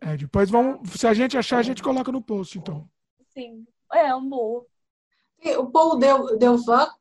É, 0.00 0.16
depois 0.16 0.50
vamos. 0.50 0.90
Se 0.92 1.06
a 1.06 1.14
gente 1.14 1.36
achar, 1.36 1.58
a 1.58 1.62
gente 1.62 1.82
coloca 1.82 2.12
no 2.12 2.22
post, 2.22 2.58
então. 2.58 2.88
Sim. 3.32 3.66
É, 3.92 4.14
um 4.14 4.28
bom. 4.28 4.64
O 5.58 5.66
Paul 5.70 5.96
deu, 5.96 6.36
deu 6.36 6.58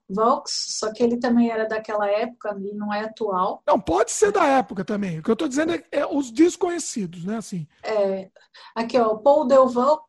Vox, 0.08 0.78
só 0.80 0.94
que 0.94 1.04
ele 1.04 1.18
também 1.18 1.50
era 1.50 1.68
daquela 1.68 2.10
época 2.10 2.58
e 2.62 2.74
não 2.74 2.94
é 2.94 3.02
atual. 3.02 3.62
Não, 3.68 3.78
pode 3.80 4.12
ser 4.12 4.32
da 4.32 4.46
época 4.46 4.86
também. 4.86 5.20
O 5.20 5.24
que 5.24 5.30
eu 5.30 5.34
estou 5.34 5.48
dizendo 5.48 5.74
é, 5.74 5.84
é, 5.92 6.06
os 6.06 6.32
desconhecidos, 6.32 7.26
né? 7.26 7.36
Assim. 7.36 7.68
É, 7.84 8.30
aqui, 8.74 8.98
ó, 8.98 9.16
Paul 9.16 9.46
Delvaux, 9.46 10.06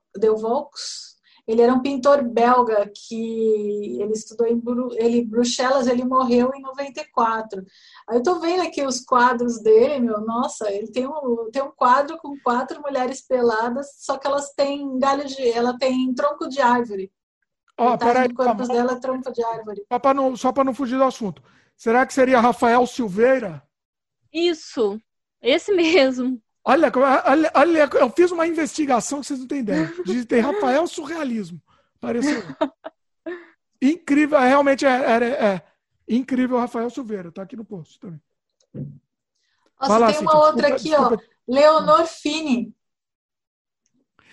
ele 1.50 1.62
era 1.62 1.72
um 1.72 1.80
pintor 1.80 2.22
belga 2.22 2.90
que 2.94 4.00
ele 4.00 4.12
estudou 4.12 4.46
em 4.46 4.56
Bru, 4.56 4.90
ele, 4.94 5.24
Bruxelas, 5.24 5.86
ele 5.86 6.04
morreu 6.04 6.52
em 6.54 6.62
94. 6.62 7.64
Aí 8.08 8.18
eu 8.18 8.22
tô 8.22 8.38
vendo 8.38 8.62
aqui 8.62 8.84
os 8.84 9.00
quadros 9.00 9.60
dele, 9.60 10.00
meu, 10.00 10.20
nossa, 10.20 10.70
ele 10.70 10.88
tem 10.88 11.06
um, 11.06 11.50
tem 11.52 11.62
um 11.62 11.70
quadro 11.70 12.18
com 12.18 12.38
quatro 12.40 12.80
mulheres 12.80 13.20
peladas, 13.20 13.94
só 13.98 14.16
que 14.16 14.26
elas 14.26 14.52
têm 14.54 14.98
galho 14.98 15.26
de, 15.26 15.48
ela 15.50 15.76
tem 15.78 16.12
tronco 16.14 16.48
de 16.48 16.60
árvore. 16.60 17.12
Ó, 17.76 17.94
oh, 17.94 17.98
peraí. 17.98 18.28
O 18.28 18.34
corpo 18.34 18.68
dela 18.68 18.92
é 18.92 19.00
tronco 19.00 19.32
de 19.32 19.42
árvore. 19.42 19.84
Só 19.90 19.98
para 19.98 20.14
não, 20.14 20.36
só 20.36 20.52
não 20.64 20.74
fugir 20.74 20.98
do 20.98 21.04
assunto. 21.04 21.42
Será 21.76 22.04
que 22.04 22.12
seria 22.12 22.40
Rafael 22.40 22.86
Silveira? 22.86 23.62
Isso, 24.32 25.00
esse 25.40 25.72
mesmo. 25.72 26.40
Olha, 26.64 26.92
olha, 27.24 27.52
olha, 27.54 27.90
eu 27.94 28.10
fiz 28.10 28.30
uma 28.30 28.46
investigação 28.46 29.20
que 29.20 29.26
vocês 29.26 29.40
não 29.40 29.46
têm 29.46 29.60
ideia. 29.60 29.92
Digitei 30.04 30.40
Rafael 30.40 30.86
Surrealismo. 30.86 31.60
Apareceu. 31.96 32.42
incrível, 33.80 34.38
é, 34.38 34.48
realmente 34.48 34.84
é, 34.84 34.90
é, 34.90 35.24
é, 35.24 35.62
incrível 36.08 36.58
Rafael 36.58 36.90
Silveira. 36.90 37.32
Tá 37.32 37.42
aqui 37.42 37.56
no 37.56 37.64
post 37.64 37.98
também. 37.98 38.20
Nossa, 39.80 40.12
tem 40.12 40.20
uma 40.20 40.46
outra 40.46 40.68
aqui, 40.68 40.90
desculpa. 40.90 41.14
ó. 41.16 41.52
Leonor 41.52 42.06
Fini. 42.06 42.74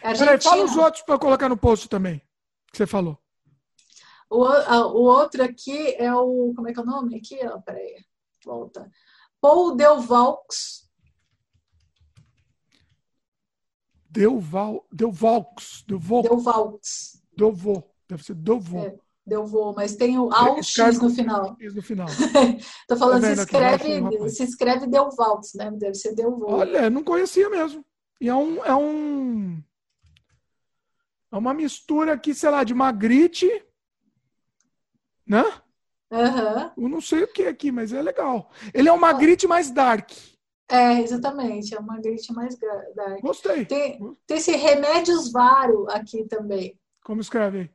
Peraí, 0.02 0.40
fala 0.40 0.64
os 0.64 0.76
outros 0.76 1.04
para 1.04 1.18
colocar 1.18 1.50
no 1.50 1.58
post 1.58 1.90
também. 1.90 2.22
Que 2.72 2.78
você 2.78 2.86
falou. 2.86 3.18
O, 4.30 4.44
a, 4.46 4.86
o 4.88 5.02
outro 5.04 5.44
aqui 5.44 5.96
é 5.96 6.14
o. 6.14 6.54
Como 6.54 6.68
é 6.68 6.74
que 6.74 6.80
é 6.80 6.84
o 6.84 6.86
nome? 6.86 7.16
Aqui, 7.16 7.40
ó, 7.46 7.60
peraí. 7.60 8.06
Volta. 8.46 8.92
Paul 9.40 9.76
Delvaux. 9.76 10.87
Delval, 14.18 14.86
Delvaux. 14.92 15.84
Delvaux. 15.88 16.24
Delvaux. 16.24 16.80
Delvaux. 17.38 17.84
Deve 18.10 18.24
ser 18.24 18.36
Delvaux. 18.36 18.86
É. 18.86 18.96
Delvaux, 19.28 19.74
mas 19.76 19.94
tem 19.98 20.18
o 20.18 20.32
A 20.32 20.64
X 20.64 21.00
no 21.00 21.10
final. 21.10 21.58
X 21.60 21.76
no 21.76 21.82
final. 21.82 22.08
Tô 22.88 22.96
falando, 22.96 23.26
se 23.26 23.34
escreve, 23.34 24.30
se 24.30 24.44
escreve 24.44 24.88
Delvalks, 24.88 25.54
né? 25.54 25.70
Deve 25.72 25.96
ser 25.96 26.16
Delvaux. 26.16 26.54
Olha, 26.54 26.90
não 26.90 27.04
conhecia 27.04 27.50
mesmo. 27.50 27.84
E 28.22 28.30
é 28.30 28.36
um, 28.36 28.64
é 28.64 28.74
um. 28.74 29.62
É 31.30 31.36
uma 31.36 31.54
mistura 31.54 32.14
aqui, 32.14 32.34
sei 32.34 32.50
lá, 32.50 32.64
de 32.64 32.74
Magritte, 32.74 33.50
né? 35.28 35.44
Uhum. 36.10 36.84
Eu 36.84 36.90
não 36.90 37.02
sei 37.02 37.24
o 37.24 37.28
que 37.28 37.44
é 37.44 37.50
aqui, 37.50 37.70
mas 37.70 37.92
é 37.92 38.02
legal. 38.02 38.50
Ele 38.74 38.88
é 38.88 38.94
um 38.94 38.98
Magritte 38.98 39.46
mais 39.46 39.70
dark. 39.70 40.10
É, 40.70 41.00
exatamente. 41.02 41.74
É 41.74 41.80
uma 41.80 41.94
Magritte 41.94 42.34
mais 42.34 42.58
dark. 42.96 43.22
Gostei. 43.22 43.66
Tem, 43.66 44.00
tem 44.26 44.38
esse 44.38 44.52
Remédios 44.56 45.32
Varo 45.32 45.90
aqui 45.90 46.26
também. 46.26 46.78
Como 47.04 47.22
escreve? 47.22 47.72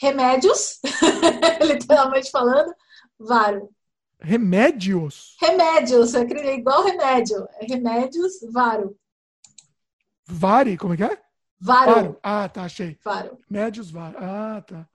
Remédios, 0.00 0.80
literalmente 1.60 2.30
falando, 2.30 2.74
Varo. 3.18 3.70
Remédios? 4.18 5.36
Remédios, 5.40 6.14
é 6.14 6.54
igual 6.54 6.84
remédio. 6.84 7.46
É 7.54 7.66
remédios, 7.66 8.32
Varo. 8.50 8.96
Vari, 10.26 10.76
como 10.76 10.94
é 10.94 10.96
que 10.96 11.04
é? 11.04 11.22
Varo. 11.58 11.92
Varo. 11.92 12.20
Ah, 12.22 12.48
tá, 12.48 12.64
achei. 12.64 12.98
Varo. 13.04 13.38
Médios 13.48 13.90
Varo. 13.90 14.16
Ah, 14.18 14.62
tá. 14.66 14.88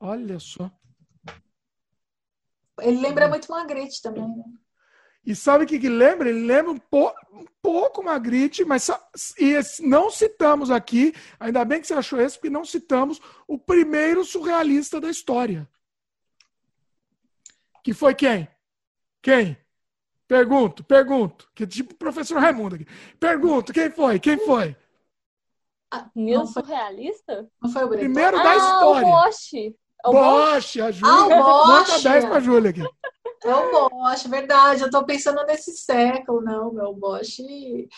Olha 0.00 0.40
só. 0.40 0.70
Ele 2.80 3.00
lembra 3.00 3.28
muito 3.28 3.50
Magritte 3.50 4.00
também, 4.00 4.26
né? 4.26 4.44
E 5.28 5.36
sabe 5.36 5.64
o 5.64 5.66
que, 5.66 5.78
que 5.78 5.90
lembra? 5.90 6.30
Ele 6.30 6.46
lembra 6.46 6.72
um, 6.72 6.78
po 6.78 7.12
um 7.34 7.44
pouco 7.60 8.02
Magritte, 8.02 8.64
mas 8.64 8.88
e 9.38 9.58
não 9.82 10.10
citamos 10.10 10.70
aqui, 10.70 11.14
ainda 11.38 11.66
bem 11.66 11.82
que 11.82 11.86
você 11.86 11.92
achou 11.92 12.18
esse, 12.18 12.38
porque 12.38 12.48
não 12.48 12.64
citamos 12.64 13.20
o 13.46 13.58
primeiro 13.58 14.24
surrealista 14.24 14.98
da 14.98 15.10
história. 15.10 15.68
Que 17.84 17.92
foi 17.92 18.14
quem? 18.14 18.48
Quem? 19.20 19.58
Pergunto, 20.26 20.82
pergunto. 20.82 21.46
Que 21.54 21.66
tipo 21.66 21.94
professor 21.94 22.38
Raimundo 22.40 22.76
aqui. 22.76 22.86
Pergunto, 23.20 23.70
quem 23.70 23.90
foi? 23.90 24.18
Quem 24.18 24.38
foi? 24.38 24.74
Ah, 25.90 26.08
meu 26.16 26.46
surrealista? 26.46 27.46
Não 27.60 27.70
foi 27.70 27.84
o 27.84 27.90
Primeiro 27.90 28.38
ah, 28.38 28.42
da 28.42 28.56
história. 28.56 29.06
O 29.06 29.10
Bosch. 29.10 29.54
É 29.54 30.08
o 30.08 30.10
Bosch, 30.10 30.80
a 30.80 30.90
Júlia. 30.90 31.14
Ah, 31.14 31.26
o 31.26 31.28
Bosch. 31.28 31.90
Nota 31.90 32.02
10 32.02 32.24
pra 32.24 32.40
Júlia 32.40 32.70
aqui. 32.70 32.82
É 33.44 33.54
o 33.54 33.88
Bosch, 33.88 34.26
verdade. 34.28 34.82
Eu 34.82 34.90
tô 34.90 35.04
pensando 35.04 35.44
nesse 35.46 35.76
século, 35.76 36.40
não, 36.40 36.72
meu 36.72 36.94
Bosch. 36.94 37.38
Ele, 37.38 37.88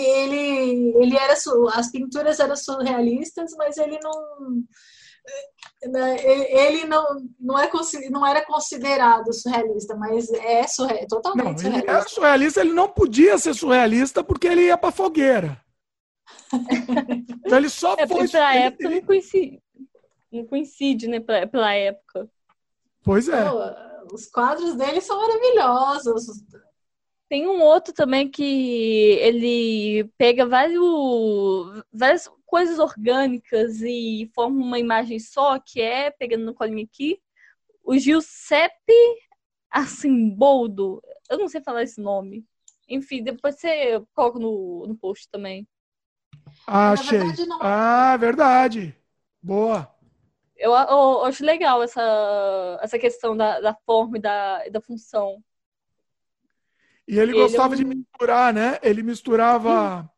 ele, 0.00 0.94
ele 0.96 1.16
era 1.16 1.34
as 1.74 1.90
pinturas 1.90 2.38
eram 2.38 2.56
surrealistas, 2.56 3.52
mas 3.56 3.76
ele 3.76 3.98
não 4.00 4.64
né, 5.86 6.16
ele 6.22 6.84
não, 6.86 7.04
não, 7.40 7.58
é, 7.58 7.70
não 8.10 8.26
era 8.26 8.44
considerado 8.44 9.32
surrealista, 9.32 9.96
mas 9.96 10.30
é 10.32 10.66
surreal, 10.66 11.06
totalmente 11.06 11.44
não, 11.44 11.58
surrealista. 11.58 11.90
Ele 11.90 11.96
era 11.96 12.08
surrealista, 12.08 12.60
ele 12.60 12.72
não 12.72 12.88
podia 12.88 13.38
ser 13.38 13.54
surrealista 13.54 14.22
porque 14.22 14.46
ele 14.46 14.66
ia 14.66 14.76
pra 14.76 14.90
fogueira. 14.90 15.58
então 17.44 17.58
ele 17.58 17.68
só 17.68 17.96
é, 17.98 18.06
foi. 18.06 18.28
Pra 18.28 18.54
ele, 18.54 18.64
época 18.66 18.84
ele... 18.84 18.94
não 18.96 19.06
coincide, 19.06 19.62
não 20.32 20.46
coincide, 20.46 21.08
né? 21.08 21.20
Pela 21.20 21.74
época. 21.74 22.28
Pois 23.02 23.28
é. 23.28 23.44
Pô, 23.48 23.58
os 24.12 24.26
quadros 24.26 24.74
dele 24.74 25.00
são 25.00 25.20
maravilhosos. 25.20 26.26
Tem 27.28 27.46
um 27.46 27.60
outro 27.62 27.92
também 27.92 28.30
que 28.30 29.18
ele 29.20 30.04
pega 30.18 30.46
vários, 30.46 30.82
várias 31.92 32.30
coisas 32.44 32.78
orgânicas 32.78 33.80
e 33.80 34.30
forma 34.34 34.62
uma 34.62 34.78
imagem 34.78 35.18
só, 35.18 35.58
que 35.58 35.80
é, 35.80 36.10
pegando 36.10 36.44
no 36.44 36.54
colinho 36.54 36.84
aqui, 36.84 37.20
o 37.82 37.98
Giuseppe 37.98 38.92
Assimboldo. 39.70 41.02
Eu 41.28 41.38
não 41.38 41.48
sei 41.48 41.60
falar 41.60 41.82
esse 41.82 42.00
nome. 42.00 42.44
Enfim, 42.88 43.22
depois 43.22 43.56
você 43.58 44.00
coloca 44.14 44.38
no, 44.38 44.86
no 44.86 44.96
post 44.96 45.28
também. 45.30 45.66
Ah, 46.66 46.92
achei. 46.92 47.18
Verdade, 47.18 47.48
ah, 47.60 48.16
verdade. 48.16 48.96
Boa. 49.42 49.93
Eu, 50.56 50.72
eu, 50.72 50.88
eu, 50.88 51.24
acho 51.24 51.44
legal 51.44 51.82
essa, 51.82 52.78
essa 52.80 52.98
questão 52.98 53.36
da, 53.36 53.60
da 53.60 53.74
forma 53.74 54.18
e 54.18 54.20
da, 54.20 54.68
da 54.68 54.80
função. 54.80 55.42
E 57.06 57.18
ele, 57.18 57.32
ele 57.32 57.40
gostava 57.40 57.74
é 57.74 57.76
um... 57.76 57.78
de 57.78 57.84
misturar, 57.84 58.54
né? 58.54 58.78
Ele 58.82 59.02
misturava 59.02 60.02
Sim. 60.02 60.08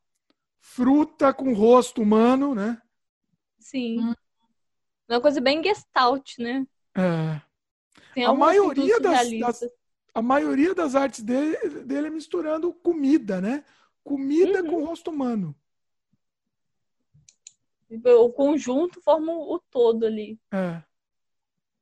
fruta 0.61 1.33
com 1.33 1.53
rosto 1.53 2.03
humano, 2.03 2.55
né? 2.55 2.81
Sim. 3.59 4.01
Hum. 4.01 4.15
Uma 5.09 5.21
coisa 5.21 5.41
bem 5.41 5.63
gestalt, 5.63 6.39
né? 6.39 6.67
É. 6.95 7.41
Tem 8.15 8.25
a 8.25 8.33
maioria 8.33 8.99
das, 9.01 9.31
das, 9.39 9.71
a 10.15 10.23
maioria 10.23 10.75
das 10.75 10.95
artes 10.95 11.23
dele, 11.23 11.57
dele 11.85 12.07
é 12.07 12.11
misturando 12.11 12.73
comida, 12.73 13.41
né? 13.41 13.65
Comida 14.03 14.63
uhum. 14.63 14.71
com 14.71 14.85
rosto 14.85 15.11
humano. 15.11 15.55
O 17.89 18.31
conjunto 18.31 19.01
forma 19.01 19.33
o 19.33 19.61
todo 19.71 20.07
ali. 20.07 20.39
É. 20.53 20.83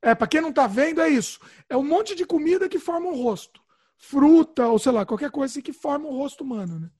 É, 0.02 0.14
para 0.14 0.26
quem 0.26 0.40
não 0.40 0.52
tá 0.52 0.66
vendo, 0.66 1.00
é 1.00 1.08
isso. 1.08 1.40
É 1.68 1.76
um 1.76 1.82
monte 1.82 2.14
de 2.14 2.26
comida 2.26 2.68
que 2.68 2.78
forma 2.78 3.08
um 3.08 3.22
rosto 3.22 3.64
fruta, 3.96 4.66
ou 4.68 4.78
sei 4.78 4.92
lá, 4.92 5.06
qualquer 5.06 5.30
coisa 5.30 5.52
assim 5.52 5.62
que 5.62 5.72
forma 5.72 6.06
o 6.06 6.16
rosto 6.16 6.44
humano, 6.44 6.78
né? 6.78 6.90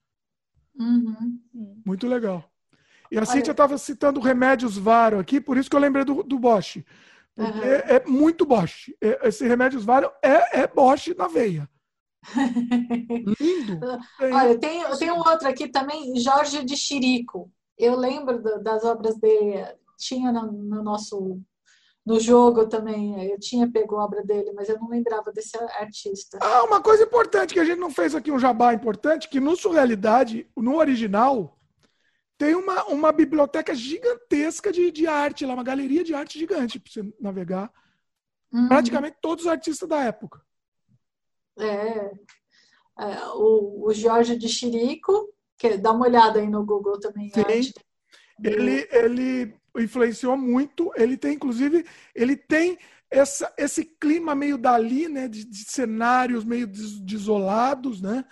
Uhum. 0.77 1.39
Muito 1.85 2.07
legal. 2.07 2.49
E 3.11 3.17
a 3.17 3.21
Olha... 3.21 3.25
Cíntia 3.25 3.51
estava 3.51 3.77
citando 3.77 4.19
remédios 4.19 4.77
Varo 4.77 5.19
aqui, 5.19 5.39
por 5.39 5.57
isso 5.57 5.69
que 5.69 5.75
eu 5.75 5.79
lembrei 5.79 6.03
do, 6.03 6.23
do 6.23 6.39
Bosch. 6.39 6.83
Porque 7.35 7.59
uhum. 7.59 7.65
é 7.65 8.03
muito 8.05 8.45
Bosch. 8.45 8.93
É, 9.01 9.27
esse 9.27 9.47
remédios 9.47 9.83
Varo 9.83 10.11
é, 10.23 10.61
é 10.61 10.67
Bosch 10.67 11.13
na 11.15 11.27
veia. 11.27 11.69
Lindo. 13.39 13.79
Olha, 14.19 14.57
tem, 14.57 14.83
tem 14.97 15.11
um 15.11 15.17
outro 15.17 15.47
aqui 15.47 15.67
também, 15.67 16.19
Jorge 16.19 16.63
de 16.63 16.75
Chirico. 16.75 17.51
Eu 17.77 17.95
lembro 17.95 18.41
do, 18.41 18.63
das 18.63 18.83
obras 18.83 19.17
dele, 19.17 19.65
tinha 19.97 20.31
no, 20.31 20.51
no 20.51 20.83
nosso 20.83 21.41
no 22.05 22.19
jogo 22.19 22.67
também. 22.67 23.29
Eu 23.31 23.39
tinha 23.39 23.69
pego 23.69 23.97
a 23.97 24.05
obra 24.05 24.23
dele, 24.23 24.51
mas 24.53 24.69
eu 24.69 24.77
não 24.79 24.87
lembrava 24.87 25.31
desse 25.31 25.57
artista. 25.57 26.37
Ah, 26.39 26.63
uma 26.63 26.81
coisa 26.81 27.03
importante 27.03 27.53
que 27.53 27.59
a 27.59 27.65
gente 27.65 27.79
não 27.79 27.89
fez 27.89 28.13
aqui, 28.13 28.31
um 28.31 28.39
jabá 28.39 28.73
importante, 28.73 29.27
que 29.27 29.39
no 29.39 29.55
Surrealidade, 29.55 30.47
no 30.55 30.77
original, 30.77 31.57
tem 32.37 32.53
uma, 32.53 32.83
uma 32.85 33.11
biblioteca 33.11 33.73
gigantesca 33.73 34.71
de, 34.71 34.91
de 34.91 35.07
arte 35.07 35.45
lá, 35.45 35.53
uma 35.53 35.63
galeria 35.63 36.03
de 36.03 36.13
arte 36.13 36.37
gigante 36.37 36.79
para 36.79 36.91
você 36.91 37.13
navegar. 37.19 37.73
Uhum. 38.53 38.67
Praticamente 38.67 39.17
todos 39.19 39.45
os 39.45 39.51
artistas 39.51 39.89
da 39.89 40.03
época. 40.03 40.41
É. 41.57 42.11
é 42.99 43.27
o, 43.33 43.87
o 43.87 43.93
Jorge 43.93 44.35
de 44.35 44.47
Chirico, 44.47 45.33
que 45.57 45.77
dá 45.77 45.91
uma 45.91 46.05
olhada 46.05 46.39
aí 46.39 46.49
no 46.49 46.65
Google 46.65 46.99
também. 46.99 47.29
Sim. 47.29 47.71
Ele, 48.43 48.87
ele 48.91 49.55
influenciou 49.77 50.37
muito. 50.37 50.91
Ele 50.95 51.17
tem, 51.17 51.35
inclusive, 51.35 51.85
ele 52.13 52.35
tem 52.35 52.77
essa, 53.09 53.53
esse 53.57 53.85
clima 53.85 54.35
meio 54.35 54.57
dali, 54.57 55.07
né, 55.07 55.27
de, 55.27 55.45
de 55.45 55.69
cenários 55.69 56.43
meio 56.43 56.67
desolados, 56.67 58.01
né? 58.01 58.25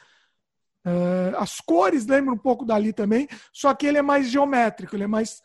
Uh, 0.85 1.37
as 1.37 1.61
cores 1.61 2.05
lembram 2.05 2.33
um 2.33 2.37
pouco 2.37 2.65
dali 2.65 2.91
também, 2.91 3.25
só 3.53 3.73
que 3.73 3.85
ele 3.85 3.97
é 3.97 4.01
mais 4.01 4.27
geométrico, 4.27 4.93
ele 4.93 5.05
é 5.05 5.07
mais 5.07 5.41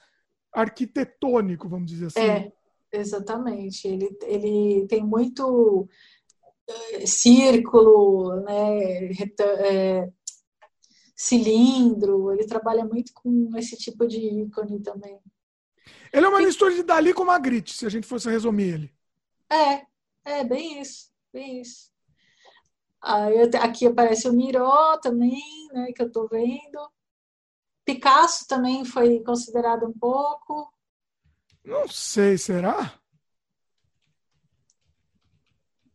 arquitetônico, 0.53 1.69
vamos 1.69 1.89
dizer 1.89 2.07
assim. 2.07 2.21
É, 2.21 2.53
exatamente. 2.93 3.87
Ele, 3.87 4.11
ele 4.25 4.87
tem 4.89 5.05
muito 5.05 5.89
uh, 6.69 7.07
círculo, 7.07 8.41
né, 8.41 9.11
é, 9.41 10.09
cilindro, 11.19 12.33
ele 12.33 12.47
trabalha 12.47 12.85
muito 12.85 13.13
com 13.13 13.51
esse 13.57 13.77
tipo 13.77 14.07
de 14.07 14.21
ícone 14.21 14.81
também. 14.81 15.21
Ele 16.13 16.25
é 16.25 16.29
uma 16.29 16.39
mistura 16.39 16.73
de 16.73 16.85
Dali 16.85 17.13
com 17.13 17.25
Magritte, 17.25 17.75
se 17.75 17.85
a 17.85 17.89
gente 17.89 18.07
fosse 18.07 18.31
resumir 18.31 18.75
ele. 18.75 18.95
É, 19.51 19.85
é 20.25 20.45
bem 20.45 20.81
isso, 20.81 21.11
bem 21.33 21.61
isso. 21.61 21.91
Aí, 23.03 23.43
aqui 23.61 23.87
aparece 23.87 24.29
o 24.29 24.33
Miró 24.33 24.97
também, 24.99 25.43
né, 25.73 25.93
que 25.93 26.03
eu 26.03 26.11
tô 26.11 26.29
vendo. 26.29 26.89
Picasso 27.85 28.47
também 28.47 28.85
foi 28.85 29.21
considerado 29.25 29.87
um 29.87 29.93
pouco. 29.93 30.73
Não 31.65 31.89
sei, 31.89 32.39
será? 32.39 32.95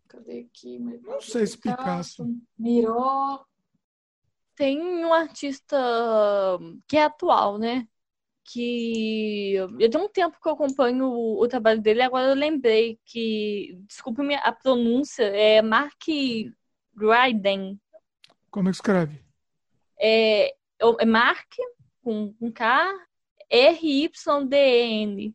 Cadê 0.09 0.47
aqui? 0.49 0.79
Não 0.79 1.21
sei 1.21 1.47
se 1.47 1.57
Picasso. 1.57 2.25
Miró. 2.57 3.45
Tem 4.55 4.79
um 4.79 5.13
artista 5.13 5.77
que 6.87 6.97
é 6.97 7.03
atual, 7.03 7.57
né? 7.57 7.87
que 8.45 9.53
eu 9.53 9.89
tenho 9.89 10.05
um 10.05 10.09
tempo 10.09 10.37
que 10.41 10.47
eu 10.47 10.53
acompanho 10.53 11.05
o, 11.05 11.41
o 11.41 11.47
trabalho 11.47 11.81
dele, 11.81 12.01
agora 12.01 12.29
eu 12.29 12.35
lembrei 12.35 12.99
que, 13.05 13.77
desculpe 13.87 14.21
a 14.35 14.51
pronúncia, 14.51 15.23
é 15.23 15.61
Mark 15.61 16.03
Dryden. 16.93 17.79
Como 18.51 18.69
é 18.69 18.71
que 18.71 18.75
escreve? 18.75 19.23
É, 19.99 20.53
é 20.99 21.05
Mark, 21.05 21.53
com, 22.01 22.33
com 22.33 22.51
K, 22.51 22.93
R-Y-D-N. 23.49 25.33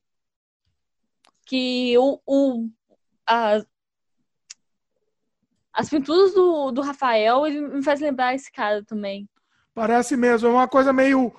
Que 1.47 1.97
o, 1.97 2.21
o, 2.27 2.69
as, 3.27 3.67
as 5.79 5.89
pinturas 5.89 6.35
do, 6.35 6.73
do 6.73 6.81
Rafael, 6.81 7.47
ele 7.47 7.61
me 7.61 7.85
faz 7.85 8.01
lembrar 8.01 8.35
esse 8.35 8.51
cara 8.51 8.85
também. 8.85 9.29
Parece 9.73 10.17
mesmo, 10.17 10.49
é 10.49 10.51
uma 10.51 10.67
coisa 10.67 10.93
meio 10.93 11.33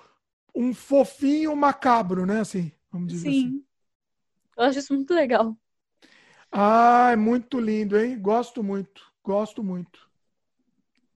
um 0.56 0.74
fofinho 0.74 1.54
macabro, 1.58 2.26
né? 2.26 2.40
Assim, 2.40 2.72
vamos 2.90 3.10
dizer 3.10 3.32
Sim. 3.32 3.40
assim. 3.40 3.64
Eu 4.58 4.64
acho 4.64 4.80
isso 4.80 4.94
muito 4.94 5.14
legal. 5.14 5.58
Ah, 6.50 7.10
é 7.12 7.18
muito 7.18 7.60
lindo, 7.60 8.00
hein? 8.00 8.18
Gosto 8.18 8.64
muito, 8.64 9.02
gosto 9.22 9.62
muito. 9.62 10.10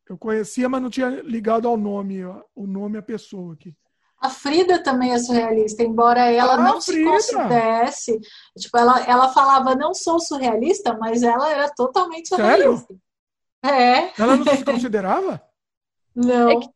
Eu 0.08 0.18
conhecia, 0.18 0.68
mas 0.68 0.82
não 0.82 0.90
tinha 0.90 1.22
ligado 1.22 1.66
ao 1.66 1.78
nome, 1.78 2.26
o 2.54 2.68
nome 2.68 2.98
a 2.98 3.02
pessoa 3.02 3.54
aqui. 3.54 3.74
A 4.20 4.30
Frida 4.30 4.82
também 4.82 5.12
é 5.12 5.20
surrealista, 5.20 5.82
embora 5.84 6.32
ela 6.32 6.54
Ah, 6.54 6.58
não 6.58 6.80
se 6.80 7.04
considerasse. 7.04 8.20
Tipo, 8.58 8.78
ela, 8.78 9.02
ela 9.06 9.30
falava, 9.34 9.76
não 9.76 9.94
sou 9.94 10.20
surrealista, 10.20 10.98
mas 10.98 11.24
ela 11.24 11.50
era 11.50 11.70
totalmente 11.74 12.30
Sério? 12.30 12.86
É, 13.64 14.12
Ela 14.22 14.36
não 14.36 14.46
se 14.46 14.64
considerava? 14.66 15.42
não. 16.16 16.50
É 16.50 16.60
que- 16.60 16.70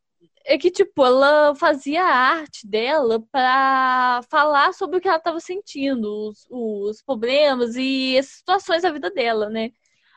É 0.49 0.57
que, 0.57 0.71
tipo, 0.71 1.05
ela 1.05 1.53
fazia 1.55 2.01
a 2.01 2.07
arte 2.39 2.65
dela 2.65 3.21
pra 3.29 4.21
falar 4.31 4.73
sobre 4.73 4.97
o 4.97 5.01
que 5.01 5.07
ela 5.09 5.19
tava 5.19 5.41
sentindo, 5.41 6.09
os, 6.29 6.47
os 6.49 7.01
problemas 7.03 7.75
e 7.75 8.17
as 8.17 8.27
situações 8.27 8.83
da 8.83 8.89
vida 8.89 9.11
dela, 9.11 9.49
né? 9.49 9.71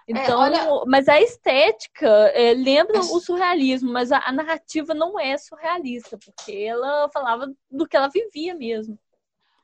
Então, 0.07 0.39
olha- 0.41 0.69
mas 0.87 1.09
a 1.09 1.21
estética 1.21 2.07
é, 2.33 2.55
lembra 2.55 2.99
É- 2.99 3.01
o 3.01 3.19
surrealismo, 3.19 3.93
mas 3.93 4.13
a, 4.13 4.23
a 4.25 4.31
narrativa 4.31 4.95
não 4.95 5.19
é 5.19 5.37
surrealista, 5.37 6.17
porque 6.17 6.53
ela 6.53 7.09
falava 7.13 7.53
do 7.69 7.85
que 7.89 7.97
ela 7.97 8.07
vivia 8.09 8.55
mesmo. 8.55 8.97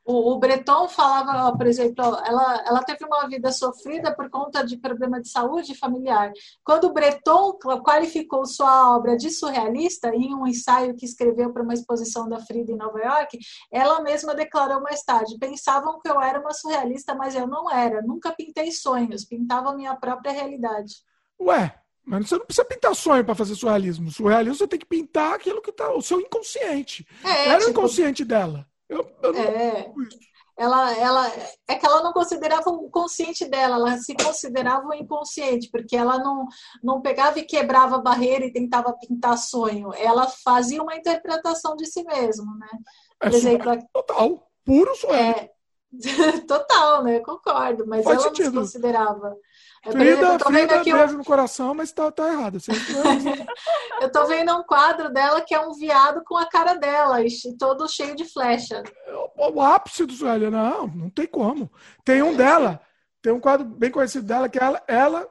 O, 0.06 0.32
o 0.32 0.38
Breton 0.38 0.88
falava, 0.88 1.56
por 1.56 1.66
exemplo, 1.66 2.04
ela, 2.24 2.64
ela 2.64 2.82
teve 2.84 3.04
uma 3.04 3.28
vida 3.28 3.50
sofrida 3.50 4.14
por 4.14 4.30
conta 4.30 4.64
de 4.64 4.76
problema 4.76 5.20
de 5.20 5.28
saúde 5.28 5.74
familiar. 5.74 6.30
Quando 6.62 6.84
o 6.84 6.92
Breton 6.92 7.58
qualificou 7.84 8.46
sua 8.46 8.96
obra 8.96 9.16
de 9.16 9.30
surrealista 9.30 10.14
em 10.14 10.32
um 10.32 10.46
ensaio 10.46 10.94
que 10.94 11.04
escreveu 11.04 11.52
para 11.52 11.62
uma 11.62 11.74
exposição 11.74 12.28
da 12.28 12.38
Frida 12.38 12.70
em 12.70 12.76
Nova 12.76 13.00
York, 13.00 13.36
ela 13.68 14.00
mesma 14.00 14.32
declarou 14.32 14.80
mais 14.80 15.02
tarde: 15.02 15.38
pensavam 15.40 15.98
que 15.98 16.08
eu 16.08 16.20
era 16.20 16.40
uma 16.40 16.52
surrealista, 16.52 17.12
mas 17.12 17.34
eu 17.34 17.48
não 17.48 17.68
era. 17.68 18.00
Nunca 18.00 18.32
pintei 18.32 18.70
sonhos, 18.70 19.24
pintava 19.24 19.70
a 19.70 19.76
minha 19.76 19.96
própria 19.96 20.30
realidade. 20.30 20.94
Ué, 21.40 21.74
mas 22.04 22.28
você 22.28 22.38
não 22.38 22.46
precisa 22.46 22.64
pintar 22.64 22.94
sonho 22.94 23.24
para 23.24 23.34
fazer 23.34 23.56
surrealismo. 23.56 24.08
Surrealismo 24.12 24.58
você 24.58 24.68
tem 24.68 24.78
que 24.78 24.86
pintar 24.86 25.34
aquilo 25.34 25.60
que 25.60 25.72
tá, 25.72 25.92
o 25.92 26.00
seu 26.00 26.20
inconsciente. 26.20 27.04
É, 27.24 27.48
Era 27.48 27.56
o 27.56 27.66
tipo, 27.66 27.70
inconsciente 27.72 28.24
dela. 28.24 28.64
Eu, 28.88 29.10
eu 29.22 29.32
não 29.32 29.40
é, 29.40 29.92
ela, 30.56 30.90
ela 30.96 31.32
é 31.68 31.74
que 31.74 31.84
ela 31.84 32.02
não 32.02 32.12
considerava 32.14 32.70
o 32.70 32.88
consciente 32.88 33.44
dela, 33.44 33.76
ela 33.76 33.98
se 33.98 34.14
considerava 34.14 34.88
o 34.88 34.94
inconsciente, 34.94 35.68
porque 35.70 35.94
ela 35.94 36.18
não, 36.18 36.46
não 36.82 37.02
pegava 37.02 37.38
e 37.38 37.44
quebrava 37.44 37.96
a 37.96 38.00
barreira 38.00 38.46
e 38.46 38.52
tentava 38.52 38.96
pintar 38.96 39.36
sonho. 39.36 39.92
Ela 39.94 40.26
fazia 40.26 40.82
uma 40.82 40.96
interpretação 40.96 41.76
de 41.76 41.84
si 41.84 42.02
mesma, 42.04 42.56
né? 42.58 42.68
É 43.20 43.28
Por 43.28 43.36
exemplo, 43.36 43.64
surrealismo 43.64 43.90
total. 43.92 44.50
Puro 44.64 44.94
surrealismo. 44.96 45.50
é 45.92 46.40
total, 46.48 47.02
né? 47.04 47.20
Concordo, 47.20 47.86
mas 47.86 48.04
Faz 48.04 48.16
ela 48.16 48.26
não 48.28 48.34
se 48.34 48.42
sentido. 48.42 48.60
considerava. 48.60 49.36
É, 49.86 49.90
exemplo, 49.90 50.16
Frida, 50.16 50.32
eu 50.32 50.38
tô 50.38 50.50
vendo 50.50 50.58
Frida, 50.68 50.80
aqui 50.80 50.94
um- 50.94 50.98
beijo 50.98 51.16
no 51.18 51.24
coração, 51.24 51.74
mas 51.74 51.92
tá, 51.92 52.10
tá 52.10 52.32
errado. 52.32 52.58
Você- 52.60 52.72
eu 54.00 54.10
tô 54.12 54.26
vendo 54.26 54.54
um 54.56 54.62
quadro 54.64 55.12
dela 55.12 55.40
que 55.40 55.54
é 55.54 55.60
um 55.60 55.72
viado 55.72 56.22
com 56.24 56.36
a 56.36 56.46
cara 56.46 56.74
dela, 56.74 57.22
e 57.22 57.28
todo 57.58 57.88
cheio 57.88 58.14
de 58.16 58.24
flecha. 58.24 58.82
o, 59.36 59.52
o 59.54 59.60
ápice 59.60 60.04
do 60.04 60.12
surrealismo. 60.12 60.56
Não, 60.56 60.86
não 60.88 61.10
tem 61.10 61.26
como. 61.26 61.70
Tem 62.04 62.22
um 62.22 62.34
dela, 62.36 62.80
tem 63.22 63.32
um 63.32 63.40
quadro 63.40 63.64
bem 63.66 63.90
conhecido 63.90 64.26
dela, 64.26 64.48
que 64.48 64.58
é 64.58 64.62
ela, 64.62 64.82
ela 64.86 65.28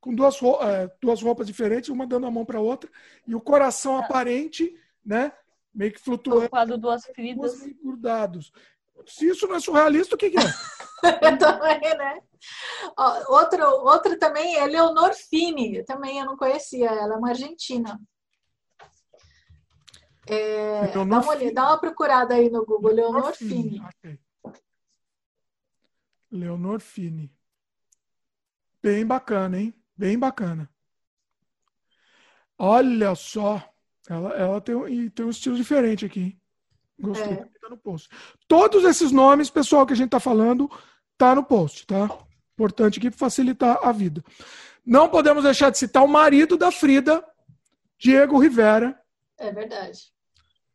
com 0.00 0.14
duas, 0.14 0.36
é, 0.62 0.90
duas 1.02 1.20
roupas 1.20 1.46
diferentes, 1.46 1.90
uma 1.90 2.06
dando 2.06 2.26
a 2.26 2.30
mão 2.30 2.44
para 2.44 2.60
outra, 2.60 2.88
e 3.26 3.34
o 3.34 3.40
coração 3.40 3.98
aparente, 3.98 4.72
né? 5.04 5.32
Meio 5.74 5.92
que 5.92 5.98
O 5.98 6.02
flutuando, 6.02 6.48
quadro 6.48 6.78
Duas 6.78 7.02
duas 7.02 7.14
Fridas. 7.14 7.54
grudados. 7.82 8.52
Se 9.06 9.28
isso 9.28 9.46
não 9.46 9.56
é 9.56 9.60
surrealista, 9.60 10.14
o 10.14 10.18
que, 10.18 10.30
que 10.30 10.38
é? 10.38 10.42
também, 11.38 11.80
né? 11.96 12.22
Outro, 13.28 13.64
outro 13.84 14.18
também 14.18 14.56
é 14.56 14.66
Leonor 14.66 15.12
Fini, 15.14 15.84
também 15.84 16.18
eu 16.18 16.26
não 16.26 16.36
conhecia 16.36 16.88
ela, 16.90 17.14
é 17.14 17.16
uma 17.16 17.30
argentina. 17.30 18.00
É, 20.26 20.86
dá, 20.88 20.92
Leonor 20.94 21.04
uma, 21.04 21.18
olhada- 21.20 21.38
Fini. 21.38 21.54
dá 21.54 21.66
uma 21.68 21.78
procurada 21.78 22.34
aí 22.34 22.50
no 22.50 22.64
Google, 22.64 22.92
Leonor 22.92 23.34
Fini. 23.34 23.80
Achei. 23.80 24.20
Leonor 26.30 26.80
Fini. 26.80 27.32
Bem 28.82 29.06
bacana, 29.06 29.58
hein? 29.58 29.74
Bem 29.96 30.18
bacana. 30.18 30.70
Olha 32.58 33.14
só. 33.14 33.62
Ela, 34.08 34.34
ela 34.34 34.60
tem, 34.60 35.10
tem 35.10 35.24
um 35.26 35.30
estilo 35.30 35.56
diferente 35.56 36.04
aqui. 36.04 36.38
Gostei. 36.98 37.32
É. 37.32 37.44
Tá 37.60 37.68
no 37.70 37.76
post. 37.76 38.08
Todos 38.46 38.84
esses 38.84 39.12
nomes, 39.12 39.50
pessoal, 39.50 39.86
que 39.86 39.92
a 39.92 39.96
gente 39.96 40.10
tá 40.10 40.20
falando, 40.20 40.70
tá 41.16 41.34
no 41.34 41.44
post, 41.44 41.86
tá? 41.86 42.08
Importante 42.54 42.98
aqui 42.98 43.10
para 43.10 43.18
facilitar 43.18 43.78
a 43.82 43.92
vida. 43.92 44.22
Não 44.84 45.08
podemos 45.08 45.44
deixar 45.44 45.70
de 45.70 45.78
citar 45.78 46.02
o 46.02 46.08
marido 46.08 46.56
da 46.56 46.70
Frida, 46.72 47.24
Diego 47.98 48.38
Rivera, 48.38 48.98
É 49.38 49.52
verdade. 49.52 50.00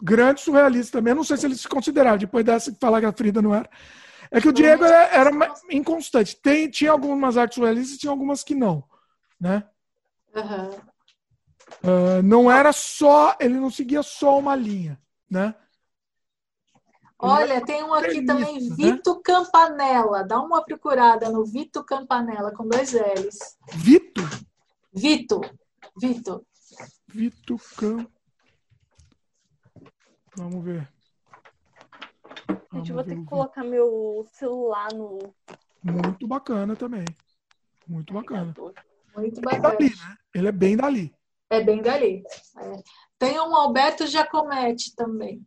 grande 0.01 0.41
surrealista 0.41 0.97
também. 0.99 1.11
Eu 1.11 1.15
não 1.17 1.23
sei 1.23 1.35
se 1.37 1.45
ele 1.45 1.55
se 1.55 1.67
considerava, 1.67 2.17
depois 2.17 2.45
dessa 2.45 2.71
de 2.71 2.77
falar 2.79 2.99
que 3.01 3.05
a 3.07 3.11
Frida 3.13 3.41
não 3.41 3.53
era. 3.53 3.69
É 4.31 4.39
que 4.41 4.47
o 4.49 4.53
Diego 4.53 4.83
era, 4.83 5.07
era 5.15 5.31
inconstante. 5.71 6.35
Tem, 6.41 6.69
tinha 6.69 6.91
algumas 6.91 7.37
artes 7.37 7.55
surrealistas 7.55 7.95
e 7.95 7.99
tinha 7.99 8.11
algumas 8.11 8.43
que 8.43 8.55
não. 8.55 8.83
Né? 9.39 9.63
Aham. 10.35 10.69
Ah, 11.83 12.21
não 12.23 12.49
era 12.51 12.71
só, 12.71 13.35
ele 13.39 13.55
não 13.55 13.69
seguia 13.69 14.01
só 14.03 14.39
uma 14.39 14.55
linha. 14.55 14.99
Né? 15.29 15.53
Olha, 17.25 17.65
tem 17.65 17.81
um 17.83 17.93
aqui 17.93 18.25
também, 18.25 18.69
né? 18.69 18.75
Vito 18.75 19.21
Campanella. 19.21 20.23
Dá 20.23 20.41
uma 20.41 20.61
procurada 20.61 21.29
no 21.29 21.45
Vito 21.45 21.81
Campanella, 21.83 22.51
com 22.53 22.67
dois 22.67 22.91
L's. 22.91 23.57
Vito, 23.73 24.21
Vito. 24.93 25.41
Vito. 25.99 26.45
Vito 27.07 27.57
Cam. 27.77 28.05
Vamos 30.35 30.65
ver. 30.65 30.91
Gente, 32.73 32.89
eu 32.89 32.95
vou 32.95 33.03
ter 33.05 33.15
que 33.15 33.25
colocar 33.25 33.63
meu 33.63 34.27
celular 34.33 34.91
no. 34.93 35.19
Muito 35.81 36.27
bacana 36.27 36.75
também. 36.75 37.05
Muito 37.87 38.13
bacana. 38.13 38.53
Muito 39.15 39.39
Bem 39.41 39.61
bacana. 39.61 39.77
dali, 39.77 39.89
né? 39.89 40.17
Ele 40.33 40.47
é 40.47 40.51
bem 40.51 40.75
dali. 40.75 41.15
É 41.49 41.61
bem 41.61 41.81
dali. 41.81 42.23
É. 42.57 42.83
Tem 43.17 43.39
um 43.39 43.55
Alberto 43.55 44.07
Giacometti 44.07 44.95
também. 44.95 45.45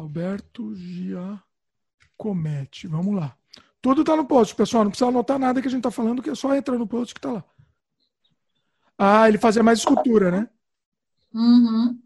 Alberto 0.00 0.74
Giacometti. 0.74 2.86
Vamos 2.86 3.14
lá. 3.14 3.36
Tudo 3.80 4.04
tá 4.04 4.16
no 4.16 4.26
post, 4.26 4.54
pessoal. 4.54 4.84
Não 4.84 4.90
precisa 4.90 5.08
anotar 5.08 5.38
nada 5.38 5.60
que 5.60 5.68
a 5.68 5.70
gente 5.70 5.82
tá 5.82 5.90
falando, 5.90 6.22
que 6.22 6.30
é 6.30 6.34
só 6.34 6.54
entrar 6.54 6.76
no 6.76 6.86
post 6.86 7.14
que 7.14 7.20
tá 7.20 7.32
lá. 7.32 7.44
Ah, 8.98 9.28
ele 9.28 9.38
fazia 9.38 9.62
mais 9.62 9.78
escultura, 9.78 10.30
né? 10.30 10.48
Uhum. 11.32 12.00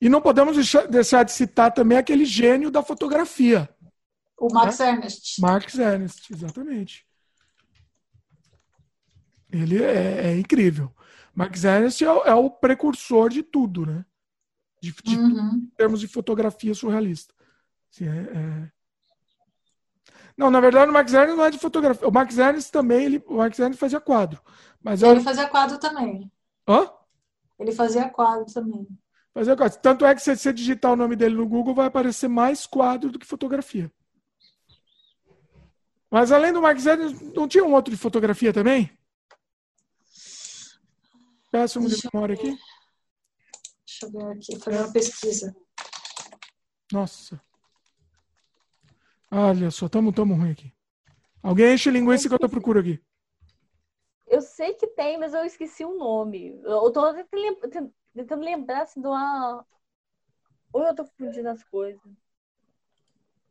E 0.00 0.08
não 0.08 0.20
podemos 0.20 0.56
deixar, 0.88 1.24
de 1.24 1.32
citar 1.32 1.72
também 1.72 1.98
aquele 1.98 2.24
gênio 2.24 2.70
da 2.70 2.82
fotografia, 2.82 3.68
O 4.38 4.52
Max 4.52 4.80
Ernst. 4.80 5.40
Marx 5.40 5.78
Ernst, 5.78 6.30
exatamente. 6.30 7.06
Ele 9.52 9.82
é, 9.82 10.28
é 10.28 10.38
incrível. 10.38 10.94
Marx 11.34 11.64
Ernst 11.64 12.02
é, 12.02 12.06
é 12.06 12.34
o 12.34 12.48
precursor 12.48 13.28
de 13.28 13.42
tudo, 13.42 13.84
né? 13.84 14.04
De, 14.80 14.92
de 15.04 15.16
Uhum. 15.18 15.54
em 15.56 15.72
termos 15.76 16.00
de 16.00 16.08
fotografia 16.08 16.74
surrealista. 16.74 17.34
Assim, 17.92 18.06
é- 18.08 18.30
é- 18.66 18.72
Não, 20.36 20.50
na 20.50 20.60
verdade, 20.60 20.90
o 20.90 20.94
Max 20.94 21.12
Ernst 21.12 21.36
não 21.36 21.44
é 21.44 21.50
de 21.50 21.58
fotografia. 21.58 22.08
O 22.08 22.12
Max 22.12 22.38
Ernst 22.38 22.70
também, 22.72 23.04
ele, 23.04 23.22
o 23.26 23.36
Max 23.36 23.58
Ernst 23.58 23.78
fazia 23.78 24.00
quadro. 24.00 24.40
Mas 24.82 25.02
Ele 25.02 25.12
era... 25.12 25.20
fazia 25.20 25.46
quadro 25.48 25.78
também. 25.78 26.32
Hã? 26.66 26.90
Ele 27.58 27.72
fazia 27.72 28.08
quadro 28.08 28.46
também. 28.52 28.88
Fazia 29.34 29.54
quadro. 29.54 29.78
Tanto 29.80 30.06
é 30.06 30.14
que 30.14 30.22
se 30.22 30.34
você 30.34 30.50
digitar 30.52 30.92
o 30.92 30.96
nome 30.96 31.14
dele 31.14 31.34
no 31.34 31.46
Google, 31.46 31.74
vai 31.74 31.86
aparecer 31.86 32.28
mais 32.28 32.66
quadro 32.66 33.10
do 33.10 33.18
que 33.18 33.26
fotografia. 33.26 33.92
Mas 36.10 36.32
além 36.32 36.52
do 36.54 36.62
Max 36.62 36.86
Ernst, 36.86 37.22
não 37.36 37.46
tinha 37.46 37.62
um 37.64 37.74
outro 37.74 37.92
de 37.92 38.00
fotografia 38.00 38.52
também? 38.52 38.90
Péssimo 41.50 41.84
de 41.86 41.92
Deixa 41.92 42.06
eu 42.06 42.10
memória 42.14 42.34
aqui. 42.34 42.56
Deixa 44.00 44.06
eu 44.06 44.10
ver 44.12 44.32
aqui, 44.36 44.58
fazer 44.58 44.78
uma 44.78 44.92
pesquisa. 44.92 45.56
Nossa. 46.92 47.40
Olha 49.30 49.70
só, 49.70 49.88
tamo, 49.88 50.12
tamo 50.12 50.34
ruim 50.34 50.52
aqui. 50.52 50.72
Alguém 51.42 51.74
enche 51.74 51.90
linguiça 51.90 52.28
que 52.28 52.34
eu 52.34 52.38
tô 52.38 52.48
procurando 52.48 52.82
aqui. 52.84 53.02
Eu 54.26 54.40
sei 54.40 54.74
que 54.74 54.86
tem, 54.86 55.18
mas 55.18 55.34
eu 55.34 55.44
esqueci 55.44 55.84
o 55.84 55.96
nome. 55.96 56.60
Eu 56.64 56.90
tô 56.90 57.12
tentando 57.12 57.40
lem- 57.40 57.60
tent- 57.70 57.92
tentando 58.14 58.44
lembrar 58.44 58.82
assim, 58.82 59.00
de 59.00 59.06
uma. 59.06 59.64
Ou 60.72 60.82
eu 60.84 60.94
tô 60.94 61.04
confundindo 61.04 61.48
as 61.48 61.62
coisas. 61.64 62.00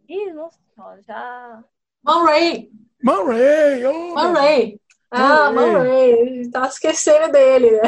Ih, 0.08 0.32
nossa 0.34 0.58
senhora, 0.74 1.02
já. 1.04 1.64
Man 2.02 2.24
Ray. 2.24 2.72
Man 3.04 3.24
Ray. 3.26 3.86
Oh, 3.86 4.16
Man 4.16 4.34
Ray. 4.34 4.80
Ah, 5.12 5.50
Ray. 5.50 6.50
Tá 6.50 6.68
esquecendo 6.68 7.32
dele, 7.32 7.72
né? 7.72 7.82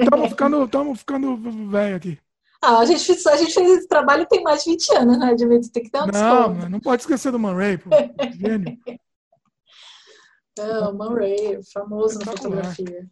Estamos 0.00 0.28
ficando, 0.28 0.68
tamo 0.68 0.94
ficando 0.94 1.36
velho 1.68 1.96
aqui. 1.96 2.18
Ah, 2.62 2.78
a 2.78 2.84
gente, 2.86 3.28
a 3.28 3.36
gente 3.36 3.52
fez 3.52 3.78
esse 3.78 3.88
trabalho 3.88 4.26
tem 4.26 4.42
mais 4.42 4.64
de 4.64 4.70
20 4.70 4.96
anos, 4.96 5.18
né? 5.18 5.34
De 5.34 5.70
tem 5.70 5.82
que 5.82 5.90
dar 5.90 6.04
um 6.04 6.06
Não, 6.06 6.68
não 6.70 6.80
pode 6.80 7.02
esquecer 7.02 7.30
do 7.30 7.38
Man 7.38 7.54
Ray, 7.54 7.76
pô. 7.76 7.90
Gênio. 8.32 8.78
Não, 10.56 10.94
Man 10.94 11.14
Ray, 11.14 11.58
famoso 11.72 12.16
na 12.20 12.26
fotografia. 12.26 13.10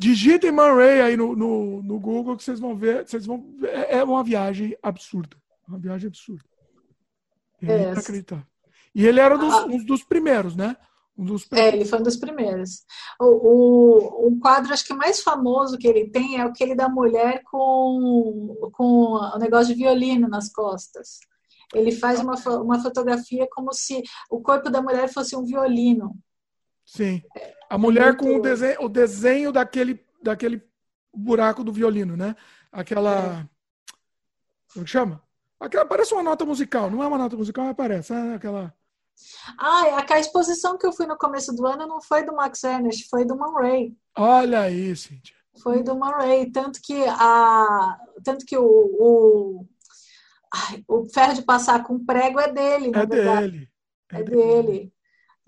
Digitem 0.00 0.50
Man 0.50 0.74
Ray 0.74 1.00
aí 1.00 1.16
no, 1.16 1.36
no, 1.36 1.80
no, 1.80 2.00
Google 2.00 2.36
que 2.36 2.42
vocês 2.42 2.58
vão 2.58 2.76
ver. 2.76 3.06
Vocês 3.06 3.24
vão, 3.24 3.54
é, 3.62 3.98
é 3.98 4.04
uma 4.04 4.24
viagem 4.24 4.76
absurda. 4.82 5.36
Uma 5.66 5.78
viagem 5.78 6.08
absurda. 6.08 6.42
É, 7.62 7.82
é 7.82 8.44
E 8.94 9.06
ele 9.06 9.20
era 9.20 9.38
dos, 9.38 9.54
ah. 9.54 9.64
um 9.64 9.84
dos 9.84 10.02
primeiros, 10.02 10.56
né? 10.56 10.76
Um 11.18 11.36
É, 11.52 11.68
ele 11.68 11.84
foi 11.86 11.98
um 11.98 12.02
dos 12.02 12.16
primeiros. 12.16 12.84
O, 13.18 13.24
o, 13.24 14.26
o, 14.28 14.38
quadro, 14.38 14.72
acho 14.72 14.84
que 14.84 14.92
mais 14.92 15.22
famoso 15.22 15.78
que 15.78 15.88
ele 15.88 16.10
tem 16.10 16.38
é 16.38 16.42
aquele 16.42 16.74
da 16.74 16.88
mulher 16.88 17.42
com, 17.44 18.70
com 18.72 19.14
o 19.14 19.38
negócio 19.38 19.74
de 19.74 19.82
violino 19.82 20.28
nas 20.28 20.52
costas. 20.52 21.20
Ele 21.74 21.90
faz 21.90 22.20
uma, 22.20 22.34
uma 22.60 22.80
fotografia 22.80 23.48
como 23.50 23.72
se 23.72 24.02
o 24.30 24.40
corpo 24.40 24.70
da 24.70 24.82
mulher 24.82 25.08
fosse 25.08 25.34
um 25.34 25.44
violino. 25.44 26.14
Sim. 26.84 27.22
A 27.68 27.76
mulher 27.76 28.10
é 28.10 28.16
com 28.16 28.36
o 28.36 28.42
desenho, 28.42 28.82
o 28.82 28.88
desenho 28.88 29.52
daquele, 29.52 30.04
daquele 30.22 30.62
buraco 31.12 31.64
do 31.64 31.72
violino, 31.72 32.16
né? 32.16 32.36
Aquela. 32.70 33.40
É. 33.40 33.48
Como 34.72 34.84
que 34.84 34.90
chama? 34.90 35.22
Aquela, 35.58 35.86
parece 35.86 36.12
uma 36.12 36.22
nota 36.22 36.44
musical. 36.44 36.90
Não 36.90 37.02
é 37.02 37.06
uma 37.06 37.18
nota 37.18 37.36
musical, 37.36 37.64
mas 37.64 37.76
parece. 37.76 38.12
É 38.12 38.34
aquela. 38.34 38.72
Ah, 39.58 40.04
a 40.08 40.20
exposição 40.20 40.76
que 40.76 40.86
eu 40.86 40.92
fui 40.92 41.06
no 41.06 41.16
começo 41.16 41.52
do 41.54 41.66
ano 41.66 41.86
não 41.86 42.00
foi 42.00 42.24
do 42.24 42.34
Max 42.34 42.62
Ernest, 42.64 43.08
foi 43.08 43.24
do 43.24 43.36
Man 43.36 43.52
Ray. 43.52 43.96
Olha 44.16 44.60
aí, 44.60 44.94
Cíntia. 44.96 45.34
Foi 45.62 45.82
do 45.82 45.96
Man 45.96 46.10
Ray. 46.10 46.50
Tanto 46.50 46.80
que, 46.82 47.04
a, 47.06 47.98
tanto 48.22 48.44
que 48.44 48.56
o, 48.56 48.64
o, 48.64 49.66
ai, 50.52 50.84
o 50.86 51.08
ferro 51.08 51.34
de 51.34 51.42
passar 51.42 51.82
com 51.82 52.04
prego 52.04 52.40
é 52.40 52.52
dele, 52.52 52.92
É 52.94 53.06
dele. 53.06 53.70
É, 54.12 54.20
é 54.20 54.22
dele. 54.22 54.92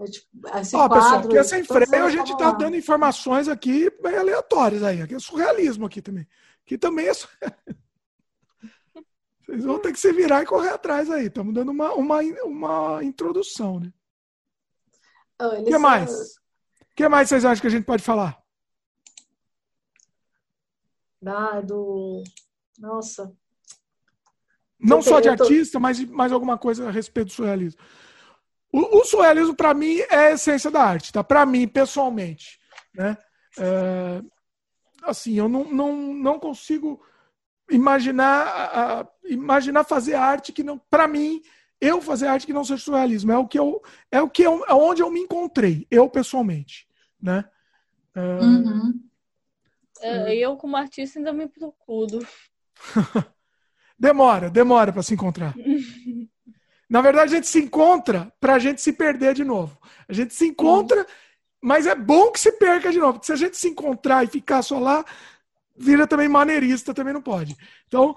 É 0.00 0.04
tipo, 0.04 0.26
esse 0.60 0.76
Ó, 0.76 0.86
quadro, 0.88 1.02
pessoal, 1.02 1.22
porque 1.22 1.44
sem 1.44 1.64
freio 1.64 2.04
a 2.04 2.10
gente 2.10 2.32
está 2.32 2.52
dando 2.52 2.76
informações 2.76 3.48
aqui 3.48 3.90
bem 4.00 4.16
aleatórias 4.16 4.82
aí. 4.82 5.02
Aqui 5.02 5.14
é 5.14 5.18
surrealismo 5.18 5.86
aqui 5.86 6.00
também. 6.00 6.26
Que 6.64 6.78
também 6.78 7.08
é 7.08 7.12
Vocês 9.48 9.64
vão 9.64 9.78
ter 9.78 9.92
que 9.92 9.98
se 9.98 10.12
virar 10.12 10.42
e 10.42 10.46
correr 10.46 10.68
atrás 10.68 11.10
aí. 11.10 11.26
Estamos 11.26 11.54
dando 11.54 11.70
uma, 11.70 11.94
uma, 11.94 12.20
uma 12.44 13.02
introdução, 13.02 13.80
né? 13.80 13.90
O 15.40 15.64
que 15.64 15.78
mais? 15.78 16.36
O 16.36 16.94
que 16.94 17.08
mais 17.08 17.28
vocês 17.30 17.46
acham 17.46 17.62
que 17.62 17.66
a 17.66 17.70
gente 17.70 17.86
pode 17.86 18.02
falar? 18.02 18.38
Ah, 21.26 21.62
do. 21.62 22.22
Nossa. 22.78 23.34
Não 24.78 25.00
só 25.00 25.18
de 25.18 25.30
artista, 25.30 25.80
mas 25.80 26.04
mais 26.04 26.30
alguma 26.30 26.58
coisa 26.58 26.86
a 26.86 26.90
respeito 26.90 27.28
do 27.28 27.32
surrealismo. 27.32 27.80
O, 28.70 28.98
o 28.98 29.04
surrealismo, 29.04 29.56
para 29.56 29.72
mim, 29.72 29.98
é 30.10 30.26
a 30.26 30.32
essência 30.32 30.70
da 30.70 30.82
arte, 30.82 31.10
tá? 31.10 31.24
Para 31.24 31.46
mim, 31.46 31.66
pessoalmente. 31.66 32.60
Né? 32.94 33.16
É, 33.58 34.22
assim, 35.02 35.32
eu 35.34 35.48
não, 35.48 35.64
não, 35.64 36.14
não 36.14 36.38
consigo 36.38 37.02
imaginar, 37.70 39.08
imaginar 39.24 39.84
fazer 39.84 40.14
arte 40.14 40.52
que 40.52 40.62
não. 40.62 40.78
Para 40.90 41.06
mim, 41.06 41.42
eu 41.80 42.00
fazer 42.00 42.26
arte 42.26 42.46
que 42.46 42.52
não 42.52 42.64
seja 42.64 42.82
surrealismo. 42.82 43.32
É 43.32 43.38
o 43.38 43.46
que 43.46 43.58
eu. 43.58 43.82
É 44.10 44.20
o 44.20 44.28
que 44.28 44.42
eu, 44.42 44.64
é 44.66 44.74
onde 44.74 45.02
eu 45.02 45.10
me 45.10 45.20
encontrei, 45.20 45.86
eu 45.90 46.08
pessoalmente. 46.08 46.88
Né? 47.20 47.44
É, 48.14 48.20
uhum. 48.20 49.00
É, 50.00 50.36
eu, 50.36 50.56
como 50.56 50.76
artista, 50.76 51.18
ainda 51.18 51.32
me 51.32 51.48
procuro. 51.48 52.26
demora, 53.98 54.50
demora 54.50 54.92
para 54.92 55.02
se 55.02 55.14
encontrar. 55.14 55.54
Na 56.88 57.02
verdade, 57.02 57.32
a 57.32 57.36
gente 57.36 57.46
se 57.46 57.58
encontra 57.58 58.32
para 58.40 58.54
a 58.54 58.58
gente 58.58 58.80
se 58.80 58.92
perder 58.92 59.34
de 59.34 59.44
novo. 59.44 59.78
A 60.08 60.12
gente 60.12 60.32
se 60.32 60.46
encontra, 60.46 61.06
mas 61.60 61.86
é 61.86 61.94
bom 61.94 62.32
que 62.32 62.40
se 62.40 62.52
perca 62.52 62.90
de 62.90 62.98
novo. 62.98 63.14
Porque 63.14 63.26
se 63.26 63.32
a 63.32 63.36
gente 63.36 63.58
se 63.58 63.68
encontrar 63.68 64.24
e 64.24 64.28
ficar 64.28 64.62
só 64.62 64.78
lá, 64.78 65.04
vira 65.78 66.06
também 66.06 66.28
maneirista, 66.28 66.92
também 66.92 67.14
não 67.14 67.22
pode. 67.22 67.56
Então, 67.86 68.14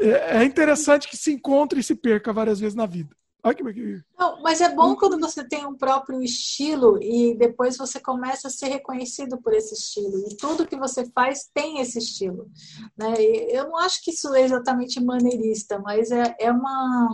é, 0.00 0.38
é, 0.38 0.44
interessante 0.44 1.08
que 1.08 1.16
se 1.16 1.32
encontre 1.32 1.80
e 1.80 1.82
se 1.82 1.94
perca 1.94 2.32
várias 2.32 2.60
vezes 2.60 2.74
na 2.74 2.86
vida. 2.86 3.14
Olha 3.42 3.54
que... 3.54 4.02
Não, 4.18 4.40
mas 4.40 4.62
é 4.62 4.74
bom 4.74 4.96
quando 4.96 5.20
você 5.20 5.46
tem 5.46 5.66
um 5.66 5.76
próprio 5.76 6.22
estilo 6.22 6.98
e 7.02 7.36
depois 7.36 7.76
você 7.76 8.00
começa 8.00 8.48
a 8.48 8.50
ser 8.50 8.68
reconhecido 8.68 9.38
por 9.42 9.52
esse 9.52 9.74
estilo. 9.74 10.24
E 10.30 10.36
tudo 10.36 10.66
que 10.66 10.76
você 10.76 11.04
faz 11.10 11.50
tem 11.52 11.78
esse 11.78 11.98
estilo. 11.98 12.48
Né? 12.96 13.14
Eu 13.50 13.64
não 13.68 13.76
acho 13.76 14.02
que 14.02 14.12
isso 14.12 14.34
é 14.34 14.42
exatamente 14.42 14.98
maneirista, 14.98 15.78
mas 15.78 16.10
é, 16.10 16.34
é 16.40 16.50
uma 16.50 17.10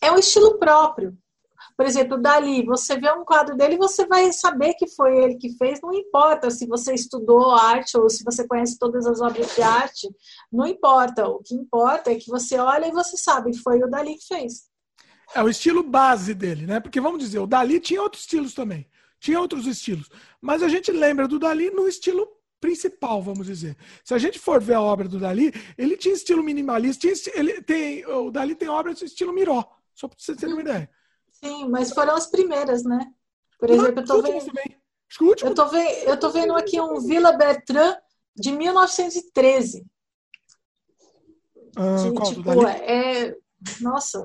é 0.00 0.10
um 0.12 0.18
estilo 0.18 0.56
próprio. 0.58 1.16
Por 1.76 1.86
exemplo, 1.86 2.20
Dali, 2.20 2.64
você 2.64 2.98
vê 2.98 3.10
um 3.12 3.24
quadro 3.24 3.56
dele, 3.56 3.76
você 3.76 4.06
vai 4.06 4.32
saber 4.32 4.74
que 4.74 4.86
foi 4.88 5.16
ele 5.16 5.36
que 5.36 5.56
fez, 5.56 5.80
não 5.80 5.92
importa 5.92 6.50
se 6.50 6.66
você 6.66 6.94
estudou 6.94 7.50
arte 7.52 7.96
ou 7.96 8.08
se 8.08 8.22
você 8.24 8.46
conhece 8.46 8.78
todas 8.78 9.06
as 9.06 9.20
obras 9.20 9.54
de 9.54 9.62
arte, 9.62 10.08
não 10.50 10.66
importa. 10.66 11.26
O 11.28 11.38
que 11.38 11.54
importa 11.54 12.10
é 12.12 12.16
que 12.16 12.28
você 12.28 12.58
olha 12.58 12.86
e 12.86 12.92
você 12.92 13.16
sabe 13.16 13.52
que 13.52 13.58
foi 13.58 13.82
o 13.82 13.88
Dali 13.88 14.16
que 14.16 14.26
fez. 14.26 14.70
É 15.34 15.42
o 15.42 15.48
estilo 15.48 15.82
base 15.82 16.34
dele, 16.34 16.66
né? 16.66 16.78
Porque 16.78 17.00
vamos 17.00 17.18
dizer, 17.18 17.38
o 17.38 17.46
Dali 17.46 17.80
tinha 17.80 18.02
outros 18.02 18.22
estilos 18.22 18.52
também. 18.52 18.86
Tinha 19.18 19.40
outros 19.40 19.66
estilos. 19.66 20.10
Mas 20.40 20.62
a 20.62 20.68
gente 20.68 20.90
lembra 20.92 21.26
do 21.26 21.38
Dali 21.38 21.70
no 21.70 21.88
estilo 21.88 22.28
principal, 22.60 23.22
vamos 23.22 23.46
dizer. 23.46 23.76
Se 24.04 24.14
a 24.14 24.18
gente 24.18 24.38
for 24.38 24.60
ver 24.60 24.74
a 24.74 24.80
obra 24.80 25.08
do 25.08 25.18
Dali, 25.18 25.52
ele 25.76 25.96
tinha 25.96 26.14
estilo 26.14 26.42
minimalista, 26.42 27.00
tinha, 27.00 27.34
ele 27.34 27.62
tem, 27.62 28.06
o 28.06 28.30
Dali 28.30 28.54
tem 28.54 28.68
obras 28.68 28.98
de 28.98 29.06
estilo 29.06 29.32
Miró. 29.32 29.64
Só 29.94 30.06
para 30.06 30.16
você 30.18 30.34
ter 30.34 30.46
uma 30.46 30.60
ideia. 30.60 30.88
Sim, 31.42 31.68
mas 31.68 31.92
foram 31.92 32.14
as 32.14 32.26
primeiras, 32.28 32.84
né? 32.84 33.12
Por 33.58 33.68
exemplo, 33.68 34.00
eu 34.00 34.04
tô 34.04 34.22
vendo. 34.22 34.52
Escute, 35.10 35.44
eu 35.44 35.54
tô, 35.54 35.66
vendo, 35.66 35.90
eu 36.08 36.18
tô 36.18 36.30
vendo 36.30 36.54
aqui 36.54 36.80
um 36.80 36.98
Vila 37.00 37.32
Bertrand 37.32 37.96
de 38.34 38.52
1913. 38.52 39.84
Ah, 41.76 41.96
de, 41.96 42.34
tipo, 42.34 42.66
é. 42.66 43.36
Nossa. 43.80 44.24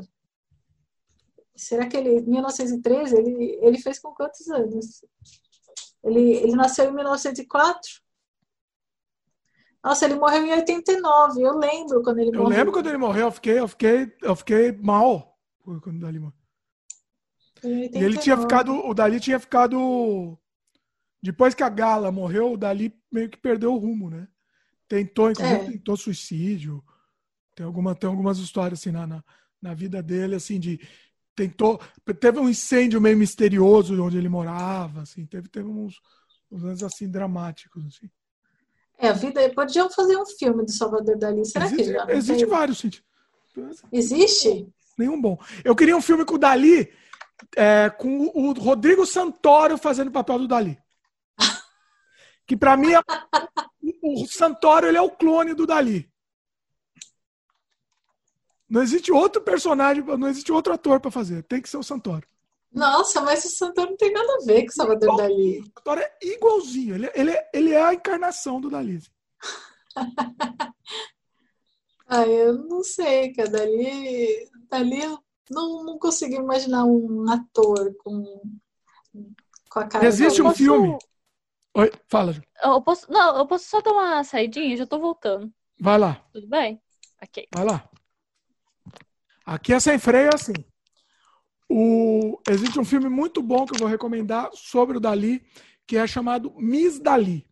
Será 1.56 1.88
que 1.88 1.98
ele. 1.98 2.22
1913, 2.22 3.18
ele, 3.18 3.60
ele 3.61 3.80
fez 3.80 3.99
com 3.99 4.14
quantos 4.14 4.48
anos? 4.49 5.03
Ele, 6.03 6.34
ele 6.35 6.56
nasceu 6.56 6.89
em 6.89 6.94
1904? 6.94 7.81
Nossa, 9.84 10.06
ele 10.06 10.15
morreu 10.15 10.45
em 10.45 10.52
89. 10.52 11.41
Eu 11.41 11.57
lembro 11.57 12.03
quando 12.03 12.19
ele 12.19 12.30
eu 12.30 12.34
morreu. 12.34 12.52
Eu 12.52 12.57
lembro 12.57 12.73
quando 12.73 12.88
ele 12.88 12.98
morreu, 12.98 13.26
eu 13.26 13.31
fiquei, 13.31 13.60
eu 13.60 13.68
fiquei, 13.68 14.15
eu 14.22 14.35
fiquei 14.35 14.72
mal 14.72 15.38
quando 15.64 16.07
ele 16.07 16.19
morreu. 16.19 16.47
E 17.64 18.04
ele 18.04 18.18
tinha 18.18 18.38
ficado, 18.38 18.74
o 18.74 18.94
Dali 18.94 19.20
tinha 19.20 19.40
ficado. 19.40 20.38
Depois 21.22 21.54
que 21.54 21.64
a 21.64 21.70
Gala 21.70 22.12
morreu, 22.12 22.54
o 22.54 22.58
Dali 22.58 22.94
meio 23.12 23.30
que 23.30 23.38
perdeu 23.38 23.74
o 23.74 23.78
rumo, 23.78 24.10
né? 24.10 24.28
Tentou, 24.88 25.32
inclusive, 25.32 25.60
é. 25.60 25.72
tentou 25.72 25.98
suicídio. 25.98 26.84
Tem, 27.56 27.66
alguma, 27.66 27.96
tem 27.96 28.10
algumas 28.10 28.38
histórias 28.38 28.80
assim 28.80 28.92
na, 28.92 29.08
na, 29.08 29.24
na 29.62 29.74
vida 29.74 30.02
dele, 30.02 30.36
assim, 30.36 30.60
de 30.60 30.80
tentou. 31.36 31.80
Teve 32.20 32.40
um 32.40 32.50
incêndio 32.50 33.02
meio 33.02 33.18
misterioso 33.18 33.96
de 33.96 34.02
onde 34.02 34.18
ele 34.18 34.30
morava, 34.30 35.02
assim, 35.02 35.26
teve, 35.26 35.48
teve 35.50 35.68
uns, 35.68 36.00
uns 36.52 36.64
anos 36.64 36.84
assim 36.84 37.10
dramáticos. 37.10 37.86
Assim. 37.86 38.10
É, 38.98 39.10
a 39.10 39.14
vida. 39.14 39.48
Podiam 39.54 39.90
fazer 39.90 40.18
um 40.18 40.26
filme 40.26 40.64
do 40.64 40.72
Salvador 40.72 41.18
Dali. 41.18 41.46
Será 41.46 41.66
existe, 41.66 41.84
que 41.84 41.94
já? 41.94 42.06
Existe 42.10 42.44
tem? 42.44 42.50
vários, 42.50 42.78
gente. 42.78 43.04
Existe? 43.92 44.68
Nenhum 44.98 45.22
bom. 45.22 45.38
Eu 45.64 45.76
queria 45.76 45.96
um 45.96 46.02
filme 46.02 46.26
com 46.26 46.36
o 46.36 46.40
Dali 46.40 46.92
é, 47.56 47.90
com 47.90 48.28
o 48.34 48.54
Rodrigo 48.54 49.06
Santoro 49.06 49.78
fazendo 49.78 50.10
o 50.10 50.12
papel 50.12 50.40
do 50.40 50.48
Dali. 50.48 50.78
Que 52.46 52.56
para 52.56 52.78
mim, 52.78 52.94
é, 52.94 53.02
o 54.02 54.26
Santoro 54.26 54.88
ele 54.88 54.98
é 54.98 55.02
o 55.02 55.12
clone 55.12 55.54
do 55.54 55.66
Dali. 55.66 56.10
Não 58.70 58.82
existe 58.82 59.12
outro 59.12 59.42
personagem, 59.42 60.04
não 60.04 60.28
existe 60.28 60.52
outro 60.52 60.74
ator 60.74 61.00
para 61.00 61.12
fazer. 61.12 61.44
Tem 61.44 61.62
que 61.62 61.70
ser 61.70 61.78
o 61.78 61.84
Santoro. 61.84 62.28
Nossa, 62.72 63.22
mas 63.22 63.46
o 63.46 63.50
Santoro 63.50 63.92
não 63.92 63.98
tem 63.98 64.12
nada 64.12 64.34
a 64.34 64.46
ver 64.46 64.64
com 64.64 64.70
o 64.70 64.74
Salvador 64.74 65.04
Igual, 65.04 65.18
Dali. 65.18 65.60
O 65.60 65.64
Santoro 65.66 66.02
é 66.02 66.18
igualzinho. 66.22 66.96
Ele, 66.96 67.12
ele, 67.16 67.32
é, 67.32 67.50
ele 67.54 67.72
é 67.74 67.82
a 67.82 67.94
encarnação 67.94 68.60
do 68.60 68.70
Dali. 68.70 69.02
ah, 72.08 72.28
eu 72.28 72.54
não 72.54 72.84
sei, 72.84 73.34
cara. 73.34 73.50
Dali 73.50 74.48
ali 74.70 75.02
eu 75.02 75.18
não, 75.49 75.84
não 75.84 75.98
consigo 75.98 76.36
imaginar 76.36 76.86
um 76.86 77.30
ator 77.30 77.95
com, 78.03 78.41
com 79.69 79.80
a 79.80 79.88
cara. 79.88 80.06
Existe 80.06 80.41
um 80.41 80.45
posso... 80.45 80.57
filme. 80.57 80.98
Oi, 81.76 81.91
fala. 82.07 82.36
Eu 82.64 82.82
posso, 82.82 83.11
não, 83.11 83.38
eu 83.38 83.45
posso 83.45 83.65
só 83.65 83.82
dar 83.82 83.91
uma 83.91 84.24
saidinha, 84.24 84.76
já 84.76 84.86
tô 84.86 84.99
voltando. 84.99 85.52
Vai 85.80 85.98
lá. 85.98 86.26
Tudo 86.34 86.48
bem? 86.48 86.82
Ok. 87.22 87.48
Vai 87.53 87.65
lá. 87.65 87.90
Aqui 89.45 89.74
é 89.74 89.80
sem 89.80 89.98
freio 89.99 90.30
assim. 90.34 90.53
O, 91.69 92.40
existe 92.49 92.80
um 92.80 92.86
filme 92.86 93.10
muito 93.10 93.41
bom 93.41 93.65
que 93.65 93.76
eu 93.76 93.80
vou 93.80 93.88
recomendar 93.88 94.49
sobre 94.53 94.98
o 94.98 94.99
Dali, 94.99 95.45
que 95.86 95.98
é 95.98 96.07
chamado 96.07 96.53
Miss 96.57 96.99
Dali. 96.99 97.48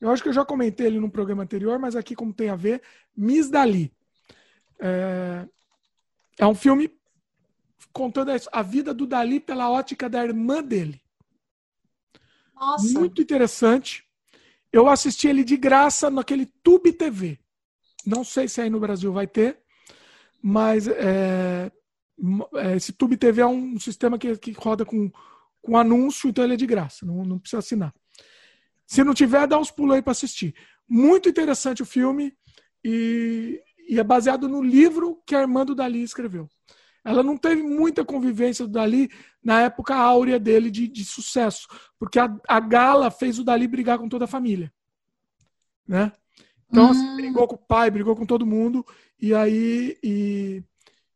Eu 0.00 0.10
acho 0.10 0.22
que 0.22 0.28
eu 0.28 0.32
já 0.32 0.44
comentei 0.44 0.86
ele 0.86 1.00
no 1.00 1.10
programa 1.10 1.42
anterior, 1.42 1.78
mas 1.78 1.96
aqui, 1.96 2.14
como 2.14 2.32
tem 2.32 2.50
a 2.50 2.56
ver, 2.56 2.82
Miss 3.16 3.50
Dali. 3.50 3.92
É, 4.80 5.48
é 6.38 6.46
um 6.46 6.54
filme 6.54 6.90
contando 7.92 8.30
a 8.52 8.62
vida 8.62 8.94
do 8.94 9.06
Dali 9.06 9.40
pela 9.40 9.70
ótica 9.70 10.08
da 10.08 10.22
irmã 10.22 10.62
dele. 10.62 11.00
Nossa. 12.54 12.98
Muito 12.98 13.20
interessante. 13.20 14.04
Eu 14.72 14.88
assisti 14.88 15.28
ele 15.28 15.42
de 15.42 15.56
graça 15.56 16.10
naquele 16.10 16.46
Tube 16.62 16.92
TV. 16.92 17.38
Não 18.06 18.22
sei 18.22 18.48
se 18.48 18.60
aí 18.60 18.70
no 18.70 18.80
Brasil 18.80 19.12
vai 19.12 19.26
ter, 19.26 19.58
mas 20.42 20.86
é, 20.86 21.70
é, 22.54 22.76
esse 22.76 22.92
Tube 22.92 23.16
TV 23.16 23.42
é 23.42 23.46
um 23.46 23.78
sistema 23.78 24.18
que, 24.18 24.36
que 24.36 24.52
roda 24.52 24.84
com, 24.84 25.10
com 25.60 25.76
anúncio, 25.76 26.28
então 26.28 26.44
ele 26.44 26.54
é 26.54 26.56
de 26.56 26.66
graça, 26.66 27.04
não, 27.04 27.24
não 27.24 27.38
precisa 27.38 27.58
assinar. 27.58 27.92
Se 28.86 29.04
não 29.04 29.12
tiver, 29.14 29.46
dá 29.46 29.58
uns 29.58 29.70
pulos 29.70 29.96
aí 29.96 30.02
para 30.02 30.12
assistir. 30.12 30.54
Muito 30.88 31.28
interessante 31.28 31.82
o 31.82 31.86
filme 31.86 32.34
e, 32.84 33.60
e, 33.88 33.98
é 33.98 34.04
baseado 34.04 34.48
no 34.48 34.62
livro 34.62 35.20
que 35.26 35.34
a 35.34 35.40
irmã 35.40 35.64
do 35.64 35.74
Dali 35.74 36.02
escreveu. 36.02 36.48
Ela 37.04 37.22
não 37.22 37.36
teve 37.36 37.62
muita 37.62 38.04
convivência 38.04 38.66
do 38.66 38.72
Dali 38.72 39.08
na 39.42 39.62
época 39.62 39.94
áurea 39.94 40.38
dele 40.38 40.70
de, 40.70 40.86
de 40.86 41.04
sucesso, 41.04 41.66
porque 41.98 42.18
a, 42.18 42.34
a, 42.46 42.60
Gala 42.60 43.10
fez 43.10 43.38
o 43.38 43.44
Dali 43.44 43.66
brigar 43.66 43.98
com 43.98 44.08
toda 44.08 44.26
a 44.26 44.28
família. 44.28 44.72
Né? 45.86 46.12
Então, 46.68 46.90
assim, 46.90 47.06
hum. 47.06 47.16
brigou 47.16 47.48
com 47.48 47.54
o 47.54 47.58
pai, 47.66 47.90
brigou 47.90 48.14
com 48.14 48.26
todo 48.26 48.46
mundo, 48.46 48.84
e 49.20 49.34
aí. 49.34 49.96
E, 50.02 50.62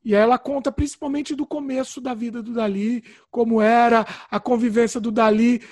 e 0.04 0.14
ela 0.14 0.36
conta 0.36 0.72
principalmente 0.72 1.34
do 1.34 1.46
começo 1.46 2.00
da 2.00 2.12
vida 2.12 2.42
do 2.42 2.54
Dali, 2.54 3.04
como 3.30 3.60
era 3.60 4.04
a 4.30 4.40
convivência 4.40 5.00
do 5.00 5.12
Dali, 5.12 5.62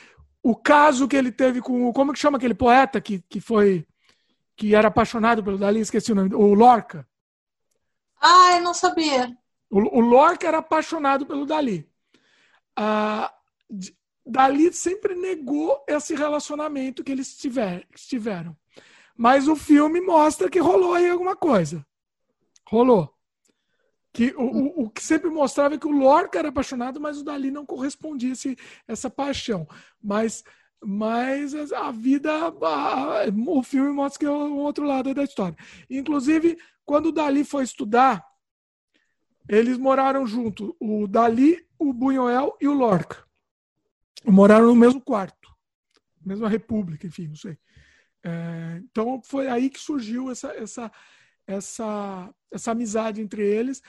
o 0.43 0.55
caso 0.55 1.09
que 1.09 1.17
ele 1.17 1.33
teve 1.33 1.61
com. 1.61 1.93
Como 1.93 2.13
que 2.13 2.19
chama 2.19 2.39
aquele 2.39 2.55
poeta 2.55 3.01
que, 3.01 3.25
que 3.29 3.41
foi. 3.41 3.87
Que 4.61 4.75
era 4.75 4.89
apaixonado 4.89 5.43
pelo 5.43 5.57
Dali? 5.57 5.81
Esqueci 5.81 6.13
o 6.13 6.15
nome. 6.15 6.35
O 6.35 6.53
Lorca. 6.53 7.09
Ah, 8.21 8.57
eu 8.57 8.63
não 8.63 8.75
sabia. 8.75 9.35
O, 9.71 9.79
o 9.79 10.01
Lorca 10.01 10.47
era 10.47 10.59
apaixonado 10.59 11.25
pelo 11.25 11.47
Dali. 11.47 11.91
Ah, 12.77 13.33
Dali 14.27 14.71
sempre 14.71 15.15
negou 15.15 15.83
esse 15.89 16.15
relacionamento 16.15 17.03
que 17.03 17.11
eles 17.11 17.39
tiver, 17.39 17.87
tiveram. 17.95 18.55
Mas 19.17 19.49
o 19.49 19.57
filme 19.57 19.99
mostra 19.99 20.51
que 20.51 20.59
rolou 20.59 20.93
aí 20.93 21.09
alguma 21.09 21.35
coisa. 21.35 21.85
Rolou. 22.69 23.11
Que 24.13 24.35
o, 24.37 24.43
o, 24.43 24.83
o, 24.83 24.91
que 24.91 25.03
sempre 25.03 25.31
mostrava 25.31 25.77
é 25.77 25.79
que 25.79 25.87
o 25.87 25.99
Lorca 25.99 26.39
era 26.39 26.51
apaixonado, 26.51 27.01
mas 27.01 27.17
o 27.17 27.25
Dali 27.25 27.51
não 27.51 27.65
correspondia 27.65 28.35
essa 28.87 29.09
paixão. 29.09 29.67
Mas, 30.03 30.45
mas 30.83 31.55
a 31.73 31.91
vida, 31.91 32.33
a, 32.33 33.25
o 33.47 33.63
filme 33.63 33.93
mostra 33.93 34.19
que 34.19 34.27
é 34.27 34.31
o 34.31 34.57
outro 34.57 34.85
lado 34.87 35.13
da 35.15 35.25
história. 35.25 35.57
Inclusive, 35.89 36.59
quando 36.85 37.07
o 37.07 37.13
Dali 37.13 37.45
foi 37.45 37.65
estudar, 37.65 38.25
eles 39.49 39.77
moraram 39.77 40.27
junto. 40.27 40.77
O 40.81 41.07
Dali, 41.07 41.67
o 41.79 41.93
Buñuel 41.93 42.57
e 42.61 42.67
o 42.67 42.73
Lorca. 42.73 43.25
Moraram 44.25 44.67
no 44.67 44.77
mesmo 44.77 45.01
quarto. 45.01 45.51
Mesma 46.25 46.49
república, 46.49 47.07
enfim, 47.07 47.29
não 47.29 47.37
sei. 47.37 47.59
É, 48.23 48.83
então 48.85 49.21
foi 49.23 49.49
aí 49.49 49.71
que 49.71 49.81
surgiu 49.81 50.31
essa, 50.31 50.53
essa, 50.53 50.93
essa, 51.47 52.35
essa 52.51 52.71
amizade 52.71 53.21
entre 53.21 53.43
eles. 53.43 53.83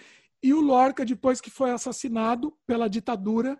E 0.43 0.53
o 0.53 0.61
Lorca, 0.61 1.05
depois 1.05 1.39
que 1.39 1.51
foi 1.51 1.72
assassinado 1.72 2.57
pela 2.65 2.89
ditadura, 2.89 3.59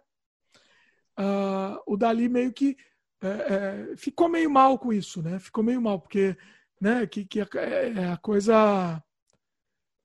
uh, 1.20 1.78
o 1.86 1.96
Dali 1.96 2.28
meio 2.28 2.52
que 2.52 2.76
é, 3.22 3.92
é, 3.92 3.96
ficou 3.96 4.28
meio 4.28 4.50
mal 4.50 4.80
com 4.80 4.92
isso, 4.92 5.22
né? 5.22 5.38
Ficou 5.40 5.64
meio 5.64 5.82
mal, 5.82 6.00
porque 6.00 6.36
né, 6.80 7.06
que, 7.06 7.24
que 7.24 7.40
a, 7.40 7.48
é, 7.56 8.12
a 8.12 8.18
coisa 8.18 9.02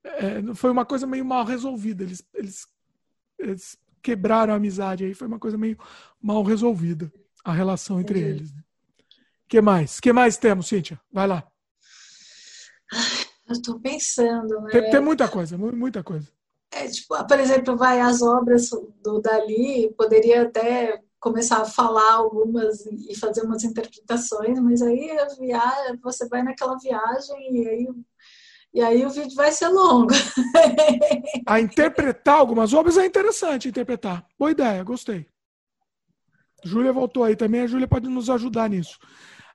é, 0.04 0.54
foi 0.54 0.70
uma 0.70 0.84
coisa 0.84 1.06
meio 1.06 1.24
mal 1.24 1.44
resolvida. 1.44 2.04
Eles, 2.04 2.22
eles, 2.34 2.66
eles, 3.38 3.78
quebraram 4.02 4.52
a 4.52 4.56
amizade 4.56 5.04
aí, 5.04 5.14
foi 5.14 5.26
uma 5.26 5.38
coisa 5.38 5.58
meio 5.58 5.76
mal 6.22 6.42
resolvida 6.44 7.12
a 7.44 7.52
relação 7.52 8.00
entre 8.00 8.20
Entendi. 8.20 8.36
eles. 8.36 8.54
Né? 8.54 8.62
que 9.48 9.60
mais? 9.60 9.98
que 9.98 10.12
mais 10.12 10.36
temos, 10.36 10.68
Cíntia? 10.68 11.00
Vai 11.10 11.26
lá. 11.26 11.44
Eu 13.48 13.52
estou 13.52 13.80
pensando, 13.80 14.60
né? 14.60 14.70
Tem, 14.70 14.90
tem, 14.90 15.00
muita 15.00 15.28
coisa, 15.28 15.56
muita 15.56 16.04
coisa. 16.04 16.28
É, 16.70 16.86
tipo, 16.88 17.26
por 17.26 17.40
exemplo, 17.40 17.76
vai 17.76 18.00
as 18.00 18.22
obras 18.22 18.70
do 19.02 19.20
Dali, 19.20 19.92
poderia 19.96 20.42
até 20.42 21.02
começar 21.26 21.60
a 21.60 21.64
falar 21.64 22.12
algumas 22.12 22.86
e 22.86 23.12
fazer 23.18 23.42
umas 23.42 23.64
interpretações, 23.64 24.60
mas 24.60 24.80
aí 24.80 25.10
a 25.10 25.26
viagem, 25.34 25.98
você 26.00 26.28
vai 26.28 26.40
naquela 26.40 26.78
viagem 26.78 27.36
e 27.52 27.68
aí, 27.68 27.88
e 28.72 28.80
aí 28.80 29.04
o 29.04 29.10
vídeo 29.10 29.34
vai 29.34 29.50
ser 29.50 29.66
longo. 29.66 30.14
a 31.44 31.58
interpretar 31.58 32.38
algumas 32.38 32.72
obras 32.72 32.96
é 32.96 33.04
interessante 33.04 33.68
interpretar. 33.68 34.24
Boa 34.38 34.52
ideia, 34.52 34.84
gostei. 34.84 35.26
Júlia 36.64 36.92
voltou 36.92 37.24
aí 37.24 37.34
também, 37.34 37.62
a 37.62 37.66
Júlia 37.66 37.88
pode 37.88 38.08
nos 38.08 38.30
ajudar 38.30 38.70
nisso. 38.70 38.96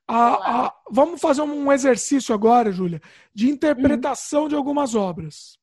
A, 0.05 0.65
a, 0.65 0.75
vamos 0.91 1.21
fazer 1.21 1.41
um 1.41 1.71
exercício 1.71 2.35
agora, 2.35 2.69
Júlia, 2.69 3.01
de 3.33 3.49
interpretação 3.49 4.43
uhum. 4.43 4.49
de 4.49 4.55
algumas 4.55 4.93
obras. 4.93 5.57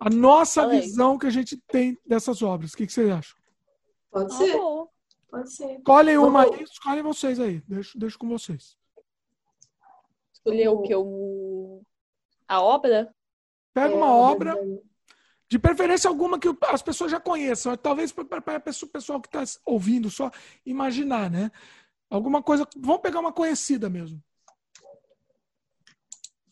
A 0.00 0.10
nossa 0.10 0.66
visão 0.66 1.16
que 1.16 1.28
a 1.28 1.30
gente 1.30 1.56
tem 1.68 1.96
dessas 2.04 2.42
obras. 2.42 2.72
O 2.72 2.76
que, 2.76 2.86
que 2.88 2.92
vocês 2.92 3.08
acham? 3.08 3.38
Pode 4.10 4.34
ser. 4.34 4.56
Pode 5.30 5.52
ser. 5.52 5.76
Escolhem 5.76 6.18
uma 6.18 6.42
aí, 6.42 6.62
escolhem 6.62 7.02
vocês 7.02 7.38
aí. 7.38 7.62
Deixo, 7.68 7.98
deixo 7.98 8.18
com 8.18 8.28
vocês. 8.28 8.76
Escolher 10.32 10.68
o 10.68 10.82
que? 10.82 10.94
O... 10.94 11.82
A 12.48 12.60
obra? 12.60 13.14
Pega 13.72 13.94
uma 13.94 14.06
é, 14.06 14.10
obra. 14.10 14.54
De 15.48 15.58
preferência 15.58 16.08
alguma 16.08 16.38
que 16.38 16.48
as 16.68 16.82
pessoas 16.82 17.10
já 17.10 17.20
conheçam. 17.20 17.76
Talvez 17.76 18.12
para 18.12 18.24
o 18.24 18.86
pessoal 18.88 19.20
que 19.20 19.28
está 19.28 19.60
ouvindo 19.64 20.10
só 20.10 20.30
imaginar, 20.66 21.30
né? 21.30 21.50
Alguma 22.08 22.42
coisa. 22.42 22.66
Vamos 22.76 23.00
pegar 23.00 23.20
uma 23.20 23.32
conhecida 23.32 23.88
mesmo. 23.88 24.22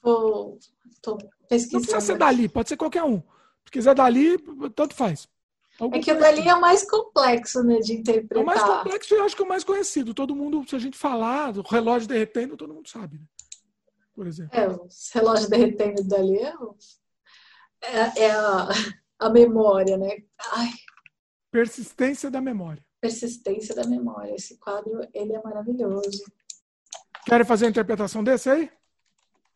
Vou. 0.01 0.59
Tô 1.03 1.17
pesquisando. 1.49 1.75
Não 1.75 1.81
precisa 1.81 2.01
ser 2.01 2.19
dali, 2.19 2.49
pode 2.49 2.69
ser 2.69 2.77
qualquer 2.77 3.05
um. 3.05 3.21
Se 3.65 3.73
quiser 3.73 3.95
dali, 3.95 4.39
tanto 4.75 4.95
faz. 4.95 5.29
Algum 5.81 5.97
é 5.97 6.01
que 6.01 6.13
o 6.13 6.19
dali 6.19 6.49
é 6.49 6.55
o 6.55 6.61
mais 6.61 6.89
complexo, 6.89 7.63
né, 7.63 7.79
de 7.79 7.95
interpretar. 7.95 8.39
É 8.39 8.43
o 8.43 8.47
mais 8.47 8.63
complexo 8.63 9.15
e 9.15 9.17
eu 9.17 9.25
acho 9.25 9.37
que 9.37 9.43
é 9.43 9.45
o 9.45 9.49
mais 9.49 9.65
conhecido. 9.65 10.13
Todo 10.13 10.35
mundo, 10.35 10.65
se 10.69 10.75
a 10.75 10.79
gente 10.79 10.99
falar 10.99 11.53
do 11.53 11.63
relógio 11.63 12.09
derretendo, 12.09 12.57
todo 12.57 12.75
mundo 12.75 12.89
sabe, 12.89 13.19
né? 13.19 13.25
Por 14.15 14.27
exemplo. 14.27 14.59
É, 14.59 14.69
o 14.69 14.89
relógio 15.15 15.49
derretendo 15.49 16.03
dali 16.03 16.39
é, 16.39 16.53
é, 17.83 18.23
é 18.25 18.31
a, 18.33 18.69
a 19.21 19.31
memória, 19.31 19.97
né? 19.97 20.25
Ai. 20.53 20.71
Persistência 21.51 22.31
da 22.31 22.41
memória 22.41 22.83
persistência 23.01 23.75
da 23.75 23.85
memória. 23.85 24.35
Esse 24.35 24.59
quadro, 24.59 25.07
ele 25.13 25.33
é 25.33 25.43
maravilhoso. 25.43 26.25
Querem 27.25 27.47
fazer 27.47 27.67
a 27.67 27.71
interpretação 27.71 28.23
desse 28.25 28.51
aí? 28.51 28.71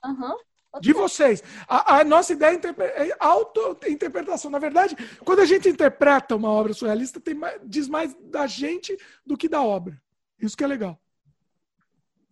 Uhum. 0.05 0.37
De 0.81 0.93
vocês. 0.93 1.43
A, 1.69 1.99
a 1.99 2.05
nossa 2.05 2.33
ideia 2.33 2.59
é, 2.79 3.09
é 3.09 3.17
auto-interpretação. 3.19 4.51
Na 4.51 4.59
verdade, 4.59 4.97
quando 5.25 5.41
a 5.41 5.45
gente 5.45 5.69
interpreta 5.69 6.35
uma 6.35 6.51
obra 6.51 6.73
surrealista, 6.73 7.21
tem 7.21 7.35
mais, 7.35 7.61
diz 7.65 7.89
mais 7.89 8.15
da 8.23 8.47
gente 8.47 8.97
do 9.25 9.37
que 9.37 9.49
da 9.49 9.63
obra. 9.63 10.01
Isso 10.41 10.57
que 10.57 10.65
é 10.65 10.67
legal. 10.67 10.99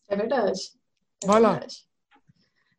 É 0.09 0.17
verdade. 0.17 0.61
É 1.23 1.27
Vai 1.27 1.41
verdade. 1.41 1.85
lá. 1.85 1.91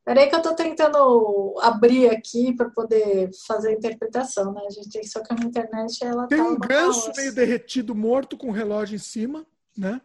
Peraí 0.04 0.30
que 0.30 0.36
eu 0.36 0.40
estou 0.40 0.56
tentando 0.56 1.56
abrir 1.62 2.10
aqui 2.10 2.56
para 2.56 2.70
poder 2.72 3.30
fazer 3.46 3.70
a 3.70 3.74
interpretação, 3.74 4.52
né? 4.52 4.62
A 4.66 4.70
gente 4.72 4.90
tem 4.90 5.04
só 5.04 5.22
que 5.22 5.34
na 5.34 5.46
internet 5.46 6.04
ela 6.04 6.28
Tem 6.28 6.40
tá 6.40 6.44
um 6.44 6.58
ganso 6.58 7.12
meio 7.16 7.34
derretido 7.34 7.94
morto 7.94 8.36
com 8.36 8.48
um 8.48 8.52
relógio 8.52 8.96
em 8.96 9.00
cima, 9.00 9.46
né? 9.78 10.02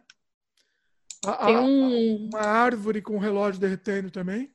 A, 1.25 1.47
tem 1.47 1.57
um... 1.57 2.27
uma 2.27 2.41
árvore 2.41 3.01
com 3.01 3.15
um 3.15 3.19
relógio 3.19 3.59
derretendo 3.59 4.11
também. 4.11 4.53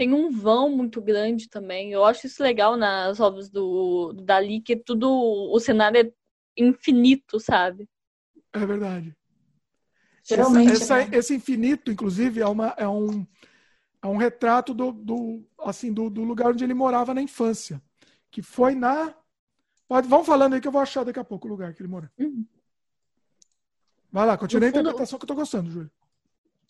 Tem 0.00 0.14
um 0.14 0.30
vão 0.30 0.74
muito 0.74 0.98
grande 0.98 1.46
também. 1.46 1.92
Eu 1.92 2.06
acho 2.06 2.26
isso 2.26 2.42
legal 2.42 2.74
nas 2.74 3.20
obras 3.20 3.50
do, 3.50 4.14
do 4.14 4.22
Dali, 4.22 4.62
que 4.62 4.74
tudo, 4.74 5.06
o 5.12 5.60
cenário 5.60 6.00
é 6.00 6.10
infinito, 6.56 7.38
sabe? 7.38 7.86
É 8.50 8.64
verdade. 8.64 9.14
Geralmente. 10.24 10.72
Essa, 10.72 10.84
essa, 10.84 10.96
né? 11.10 11.18
Esse 11.18 11.34
infinito, 11.34 11.90
inclusive, 11.92 12.40
é, 12.40 12.46
uma, 12.46 12.68
é 12.78 12.88
um 12.88 13.26
é 14.02 14.06
um 14.06 14.16
retrato 14.16 14.72
do, 14.72 14.90
do 14.90 15.44
assim 15.58 15.92
do, 15.92 16.08
do, 16.08 16.24
lugar 16.24 16.52
onde 16.52 16.64
ele 16.64 16.72
morava 16.72 17.12
na 17.12 17.20
infância, 17.20 17.78
que 18.30 18.40
foi 18.40 18.74
na 18.74 19.14
Pode, 19.86 20.08
vamos 20.08 20.26
falando 20.26 20.54
aí 20.54 20.62
que 20.62 20.66
eu 20.68 20.72
vou 20.72 20.80
achar 20.80 21.04
daqui 21.04 21.18
a 21.18 21.24
pouco 21.24 21.46
o 21.46 21.50
lugar 21.50 21.74
que 21.74 21.82
ele 21.82 21.90
mora. 21.90 22.10
Uhum. 22.18 22.46
Vai 24.10 24.24
lá, 24.24 24.38
continua 24.38 24.66
a 24.66 24.70
interpretação 24.70 25.18
que 25.18 25.24
eu 25.24 25.28
tô 25.28 25.34
gostando, 25.34 25.70
Júlio. 25.70 25.90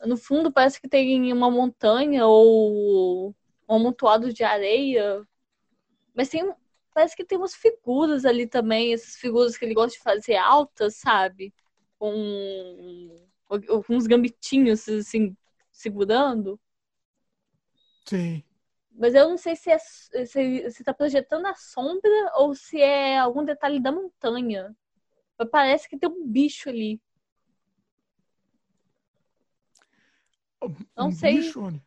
No 0.06 0.16
fundo 0.16 0.52
parece 0.52 0.80
que 0.80 0.88
tem 0.88 1.32
uma 1.32 1.50
montanha 1.50 2.26
ou 2.26 3.34
um 3.68 3.74
amontoado 3.74 4.32
de 4.32 4.42
areia, 4.42 5.26
mas 6.14 6.28
tem 6.28 6.52
parece 6.92 7.14
que 7.16 7.24
tem 7.24 7.38
umas 7.38 7.54
figuras 7.54 8.24
ali 8.24 8.46
também, 8.46 8.92
essas 8.92 9.14
figuras 9.16 9.56
que 9.56 9.64
ele 9.64 9.74
gosta 9.74 9.96
de 9.96 10.02
fazer 10.02 10.36
altas, 10.36 10.96
sabe? 10.96 11.54
Com 11.98 12.12
uns 13.88 14.06
gambitinhos, 14.06 14.88
assim, 14.88 15.36
segurando. 15.70 16.58
Sim. 18.06 18.42
Mas 18.92 19.14
eu 19.14 19.28
não 19.28 19.38
sei 19.38 19.54
se 19.56 19.70
é 19.70 19.78
se, 19.78 20.70
se 20.70 20.84
tá 20.84 20.92
projetando 20.92 21.46
a 21.46 21.54
sombra 21.54 22.10
ou 22.36 22.54
se 22.54 22.80
é 22.80 23.18
algum 23.18 23.44
detalhe 23.44 23.80
da 23.80 23.92
montanha. 23.92 24.74
Mas 25.38 25.48
parece 25.48 25.88
que 25.88 25.96
tem 25.98 26.08
um 26.08 26.26
bicho 26.26 26.68
ali. 26.68 27.00
Não 30.96 31.08
um 31.08 31.12
sei. 31.12 31.38
Bicho, 31.38 31.60
onde? 31.60 31.82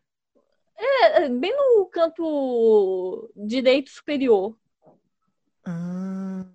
É, 0.76 1.30
bem 1.30 1.56
no 1.56 1.86
canto 1.86 3.32
direito 3.36 3.92
superior. 3.92 4.58
Ah, 5.66 6.46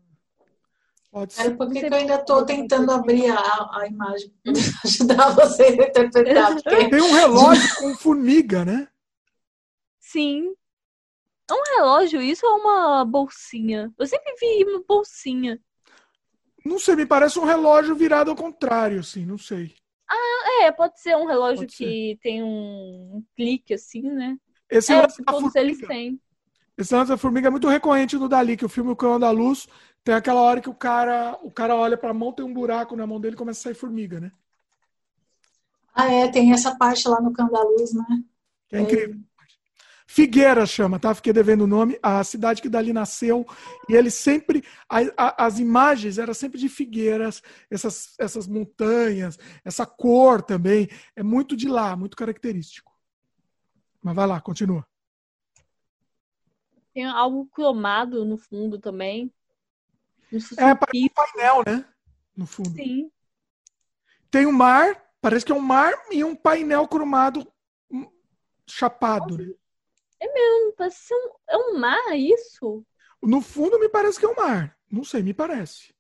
pode 1.11 1.32
ser. 1.32 1.47
É 1.47 1.51
porque 1.55 1.78
eu 1.78 1.95
ainda 1.95 2.16
estou 2.16 2.45
tentando 2.45 2.90
abrir 2.90 3.31
a, 3.31 3.78
a 3.78 3.86
imagem 3.86 4.35
para 4.43 4.53
ajudar 4.85 5.31
vocês 5.31 5.78
a 5.78 5.85
interpretar. 5.85 6.55
Porque... 6.62 6.90
Tem 6.90 7.01
um 7.01 7.12
relógio 7.12 7.77
com 7.77 7.95
formiga, 7.97 8.65
né? 8.65 8.89
Sim. 10.01 10.55
É 11.51 11.55
um 11.55 11.62
relógio 11.77 12.20
isso 12.20 12.45
ou 12.45 12.53
é 12.53 12.61
uma 12.61 13.05
bolsinha? 13.05 13.93
Eu 13.99 14.07
sempre 14.07 14.35
vi 14.39 14.65
uma 14.65 14.82
bolsinha. 14.86 15.59
Não 16.65 16.78
sei, 16.78 16.97
me 16.97 17.07
parece 17.07 17.39
um 17.39 17.45
relógio 17.45 17.95
virado 17.95 18.31
ao 18.31 18.36
contrário, 18.36 19.01
assim, 19.01 19.24
não 19.24 19.39
sei. 19.39 19.74
Ah, 20.09 20.62
é, 20.62 20.72
pode 20.72 21.01
ser 21.01 21.16
um 21.16 21.26
relógio 21.26 21.59
pode 21.59 21.76
que 21.76 21.85
ser. 21.85 22.18
tem 22.22 22.43
um 22.43 23.22
clique 23.36 23.74
assim, 23.74 24.02
né? 24.02 24.39
Esse 24.70 24.93
é, 24.93 25.02
lance 25.02 25.22
todos 25.22 25.55
eles 25.55 25.78
têm. 25.80 26.20
Esse 26.76 26.94
lance 26.94 27.10
da 27.10 27.18
formiga 27.18 27.48
é 27.48 27.51
muito 27.51 27.68
recorrente 27.68 28.16
no 28.16 28.28
Dali, 28.28 28.56
que 28.56 28.64
o 28.64 28.68
filme 28.68 28.90
O 28.90 28.97
Cão 28.97 29.18
da 29.18 29.30
Luz 29.30 29.66
tem 30.05 30.14
aquela 30.14 30.40
hora 30.40 30.60
que 30.60 30.70
o 30.70 30.74
cara, 30.74 31.39
o 31.43 31.51
cara 31.51 31.74
olha 31.74 31.97
pra 31.97 32.14
mão, 32.14 32.32
tem 32.32 32.44
um 32.44 32.55
buraco 32.55 32.97
na 32.97 33.06
mão 33.06 33.20
dele 33.20 33.35
e 33.35 33.39
começa 33.39 33.60
a 33.60 33.62
sair 33.64 33.74
formiga, 33.74 34.20
né? 34.20 34.32
Ah, 35.93 36.10
é, 36.10 36.28
tem 36.28 36.52
essa 36.52 36.76
parte 36.76 37.09
lá 37.09 37.20
no 37.20 37.32
Cão 37.32 37.48
da 37.51 37.60
Luz, 37.62 37.93
né? 37.93 38.05
É, 38.70 38.78
é 38.78 38.80
incrível. 38.80 39.20
Figueira 40.10 40.64
chama, 40.64 40.98
tá? 40.98 41.14
Fiquei 41.14 41.35
devendo 41.35 41.64
o 41.64 41.66
nome, 41.66 41.98
a 42.02 42.24
cidade 42.24 42.62
que 42.62 42.68
dali 42.70 42.94
nasceu. 42.94 43.44
E 43.90 43.93
ele 43.93 44.10
sempre. 44.10 44.64
A, 44.89 45.01
a, 45.14 45.47
as 45.47 45.59
imagens 45.59 46.16
eram 46.16 46.32
sempre 46.32 46.59
de 46.59 46.66
figueiras, 46.66 47.43
essas, 47.70 48.14
essas 48.18 48.48
montanhas, 48.48 49.39
essa 49.62 49.85
cor 49.85 50.40
também. 50.40 50.89
É 51.14 51.22
muito 51.22 51.55
de 51.55 51.68
lá, 51.68 51.94
muito 51.94 52.16
característico. 52.16 52.90
Mas 54.02 54.16
vai 54.16 54.26
lá, 54.26 54.40
continua. 54.40 54.86
Tem 56.94 57.05
algo 57.05 57.47
cromado 57.48 58.24
no 58.24 58.39
fundo 58.39 58.78
também. 58.78 59.30
É, 60.56 60.74
parece 60.74 61.05
um 61.05 61.09
painel, 61.09 61.62
né? 61.66 61.85
No 62.35 62.47
fundo. 62.47 62.70
Sim. 62.70 63.10
Tem 64.30 64.47
um 64.47 64.52
mar, 64.52 65.05
parece 65.20 65.44
que 65.44 65.52
é 65.52 65.55
um 65.55 65.60
mar 65.60 65.93
e 66.10 66.24
um 66.24 66.35
painel 66.35 66.89
cromado 66.89 67.47
hum, 67.90 68.10
chapado. 68.66 69.36
Né? 69.36 69.52
É 70.20 70.32
mesmo, 70.32 70.73
parece 70.73 70.99
ser 70.99 71.15
um, 71.15 71.31
é 71.49 71.57
um 71.57 71.78
mar 71.78 72.16
isso? 72.16 72.85
No 73.23 73.40
fundo 73.40 73.78
me 73.78 73.89
parece 73.89 74.19
que 74.19 74.27
é 74.27 74.28
um 74.28 74.35
mar. 74.35 74.77
Não 74.90 75.05
sei, 75.05 75.23
me 75.23 75.35
parece. 75.35 75.95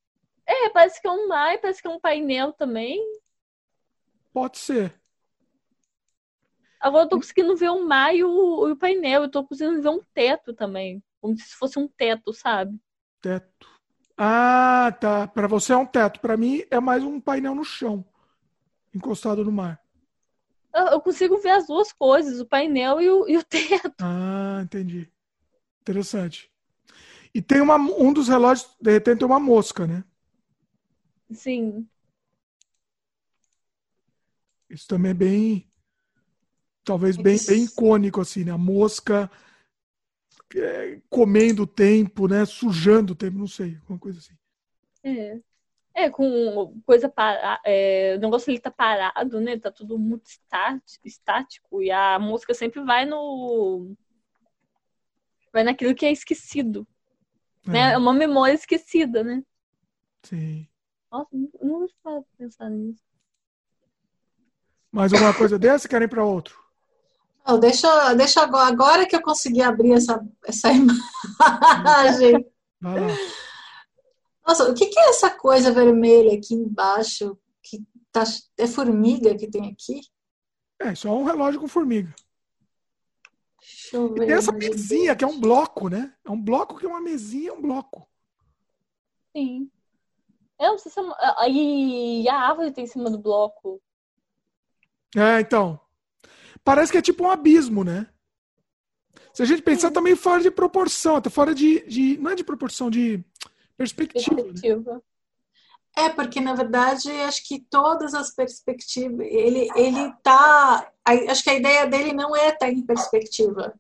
É, 0.46 0.68
parece 0.70 1.00
que 1.00 1.06
é 1.06 1.10
um 1.10 1.28
mar, 1.28 1.58
parece 1.60 1.80
que 1.80 1.88
é 1.88 1.90
um 1.90 2.00
painel 2.00 2.52
também. 2.52 3.00
Pode 4.32 4.58
ser. 4.58 4.94
Agora 6.80 7.04
eu 7.04 7.08
tô 7.08 7.16
conseguindo 7.16 7.56
ver 7.56 7.70
o 7.70 7.86
mar 7.86 8.14
e 8.14 8.22
o, 8.24 8.68
e 8.68 8.72
o 8.72 8.76
painel. 8.76 9.24
Eu 9.24 9.30
tô 9.30 9.44
conseguindo 9.44 9.82
ver 9.82 9.88
um 9.88 10.00
teto 10.14 10.54
também. 10.54 11.02
Como 11.20 11.36
se 11.36 11.54
fosse 11.54 11.78
um 11.78 11.88
teto, 11.88 12.32
sabe? 12.32 12.78
Teto. 13.20 13.68
Ah, 14.16 14.96
tá. 15.00 15.26
Para 15.26 15.48
você 15.48 15.72
é 15.72 15.76
um 15.76 15.86
teto. 15.86 16.20
Para 16.20 16.36
mim 16.36 16.64
é 16.70 16.80
mais 16.80 17.02
um 17.02 17.20
painel 17.20 17.54
no 17.54 17.64
chão, 17.64 18.04
encostado 18.94 19.44
no 19.44 19.52
mar 19.52 19.80
eu 20.86 21.00
consigo 21.00 21.38
ver 21.38 21.50
as 21.50 21.66
duas 21.66 21.92
coisas, 21.92 22.40
o 22.40 22.46
painel 22.46 23.00
e 23.00 23.10
o, 23.10 23.28
e 23.28 23.36
o 23.36 23.44
teto. 23.44 23.94
Ah, 24.00 24.60
entendi. 24.62 25.10
Interessante. 25.80 26.50
E 27.34 27.42
tem 27.42 27.60
uma, 27.60 27.76
um 27.76 28.12
dos 28.12 28.28
relógios, 28.28 28.68
de 28.80 28.90
repente, 28.90 29.18
tem 29.18 29.26
uma 29.26 29.40
mosca, 29.40 29.86
né? 29.86 30.04
Sim. 31.32 31.88
Isso 34.68 34.86
também 34.86 35.10
é 35.10 35.14
bem. 35.14 35.70
Talvez 36.84 37.16
bem, 37.16 37.38
bem 37.46 37.64
icônico, 37.64 38.20
assim, 38.20 38.44
né? 38.44 38.52
A 38.52 38.58
mosca 38.58 39.30
é, 40.56 41.00
comendo 41.08 41.64
o 41.64 41.66
tempo, 41.66 42.26
né? 42.26 42.44
Sujando 42.46 43.12
o 43.12 43.16
tempo, 43.16 43.38
não 43.38 43.46
sei, 43.46 43.76
alguma 43.76 43.98
coisa 43.98 44.18
assim. 44.18 44.34
É. 45.02 45.40
É, 46.00 46.08
com 46.08 46.80
coisa 46.86 47.08
para 47.08 47.60
é, 47.64 48.14
o 48.16 48.20
negócio 48.20 48.52
ele 48.52 48.60
tá 48.60 48.70
parado, 48.70 49.40
né? 49.40 49.58
Tá 49.58 49.68
tudo 49.68 49.98
muito 49.98 50.30
estático 51.04 51.82
e 51.82 51.90
a 51.90 52.20
música 52.20 52.54
sempre 52.54 52.80
vai 52.84 53.04
no 53.04 53.96
vai 55.52 55.64
naquilo 55.64 55.96
que 55.96 56.06
é 56.06 56.12
esquecido. 56.12 56.86
É. 57.66 57.70
Né? 57.70 57.92
É 57.94 57.98
uma 57.98 58.12
memória 58.12 58.54
esquecida, 58.54 59.24
né? 59.24 59.42
Sim. 60.22 60.68
Nossa, 61.10 61.30
não 61.60 61.88
vou 62.04 62.26
pensar 62.38 62.70
nisso. 62.70 63.02
Mais 64.92 65.12
alguma 65.12 65.34
coisa 65.34 65.58
dessa? 65.58 65.88
Querem 65.88 66.08
para 66.08 66.24
outro? 66.24 66.56
Não, 67.44 67.58
deixa, 67.58 68.14
deixa 68.14 68.40
agora, 68.40 68.68
agora 68.68 69.06
que 69.06 69.16
eu 69.16 69.22
consegui 69.22 69.62
abrir 69.62 69.94
essa, 69.94 70.24
essa 70.46 70.70
imagem. 70.70 72.46
Vai 72.80 73.00
lá. 73.00 73.16
Nossa, 74.48 74.70
o 74.70 74.74
que, 74.74 74.86
que 74.86 74.98
é 74.98 75.10
essa 75.10 75.28
coisa 75.28 75.70
vermelha 75.70 76.32
aqui 76.32 76.54
embaixo? 76.54 77.38
Que 77.62 77.84
tá, 78.10 78.24
é 78.56 78.66
formiga 78.66 79.36
que 79.36 79.46
tem 79.46 79.70
aqui? 79.70 80.00
É, 80.80 80.94
só 80.94 81.14
um 81.14 81.24
relógio 81.24 81.60
com 81.60 81.68
formiga. 81.68 82.14
Deixa 83.60 83.96
eu 83.98 84.08
ver. 84.14 84.22
E 84.22 84.26
tem 84.26 84.34
essa 84.34 84.50
mesinha 84.50 85.14
que 85.14 85.22
é 85.22 85.28
um 85.28 85.38
bloco, 85.38 85.90
né? 85.90 86.14
É 86.24 86.30
um 86.30 86.40
bloco 86.40 86.78
que 86.78 86.86
é 86.86 86.88
uma 86.88 87.00
mesinha, 87.00 87.50
é 87.50 87.52
um 87.52 87.60
bloco. 87.60 88.08
Sim. 89.36 89.70
Eu 90.58 90.70
não 90.70 90.78
sei 90.78 90.92
se 90.92 90.98
é 90.98 91.02
uma... 91.02 91.16
E 91.46 92.26
a 92.26 92.36
árvore 92.36 92.72
tem 92.72 92.84
em 92.84 92.88
cima 92.88 93.10
do 93.10 93.18
bloco. 93.18 93.82
É, 95.14 95.40
então. 95.40 95.78
Parece 96.64 96.90
que 96.90 96.96
é 96.96 97.02
tipo 97.02 97.22
um 97.22 97.30
abismo, 97.30 97.84
né? 97.84 98.08
Se 99.34 99.42
a 99.42 99.46
gente 99.46 99.60
pensar, 99.60 99.88
Sim. 99.88 99.94
tá 99.94 100.00
meio 100.00 100.16
fora 100.16 100.42
de 100.42 100.50
proporção, 100.50 101.20
tá 101.20 101.28
fora 101.28 101.54
de, 101.54 101.86
de. 101.86 102.16
Não 102.16 102.30
é 102.30 102.34
de 102.34 102.42
proporção, 102.42 102.90
de 102.90 103.22
perspectiva. 103.78 104.34
Perspectiva. 104.34 104.94
Né? 104.94 105.00
É, 105.96 106.08
porque 106.10 106.40
na 106.40 106.54
verdade 106.54 107.10
acho 107.10 107.46
que 107.46 107.60
todas 107.70 108.14
as 108.14 108.32
perspectivas, 108.34 109.26
ele, 109.26 109.68
ele 109.74 110.12
tá. 110.22 110.92
Acho 111.04 111.42
que 111.42 111.50
a 111.50 111.54
ideia 111.54 111.86
dele 111.86 112.12
não 112.12 112.36
é 112.36 112.50
estar 112.50 112.68
em 112.68 112.84
perspectiva. 112.84 113.74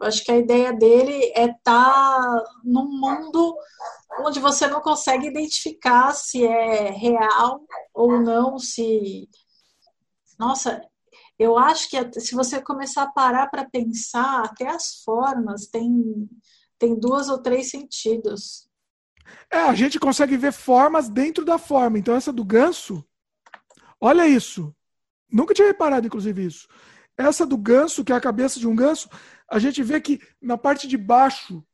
Acho 0.00 0.24
que 0.24 0.32
a 0.32 0.38
ideia 0.38 0.72
dele 0.72 1.32
é 1.34 1.46
estar 1.50 2.42
num 2.64 2.88
mundo 2.98 3.54
onde 4.20 4.40
você 4.40 4.66
não 4.66 4.80
consegue 4.80 5.26
identificar 5.26 6.12
se 6.12 6.46
é 6.46 6.90
real 6.90 7.60
ou 7.92 8.18
não, 8.20 8.58
se. 8.58 9.28
Nossa, 10.38 10.82
eu 11.38 11.58
acho 11.58 11.90
que 11.90 12.20
se 12.20 12.34
você 12.34 12.62
começar 12.62 13.02
a 13.02 13.12
parar 13.12 13.48
para 13.48 13.68
pensar, 13.68 14.44
até 14.44 14.68
as 14.68 15.02
formas 15.04 15.66
têm, 15.66 16.28
tem 16.78 16.98
duas 16.98 17.28
ou 17.28 17.42
três 17.42 17.68
sentidos. 17.68 18.69
É, 19.50 19.58
a 19.58 19.74
gente 19.74 19.98
consegue 19.98 20.36
ver 20.36 20.52
formas 20.52 21.08
dentro 21.08 21.44
da 21.44 21.58
forma. 21.58 21.98
Então, 21.98 22.14
essa 22.14 22.32
do 22.32 22.44
ganso, 22.44 23.04
olha 24.00 24.26
isso. 24.26 24.74
Nunca 25.30 25.54
tinha 25.54 25.68
reparado, 25.68 26.06
inclusive, 26.06 26.44
isso. 26.44 26.68
Essa 27.16 27.46
do 27.46 27.56
ganso, 27.56 28.04
que 28.04 28.12
é 28.12 28.16
a 28.16 28.20
cabeça 28.20 28.58
de 28.58 28.66
um 28.66 28.74
ganso, 28.74 29.08
a 29.48 29.58
gente 29.58 29.82
vê 29.82 30.00
que 30.00 30.20
na 30.40 30.56
parte 30.56 30.86
de 30.86 30.96
baixo 30.96 31.64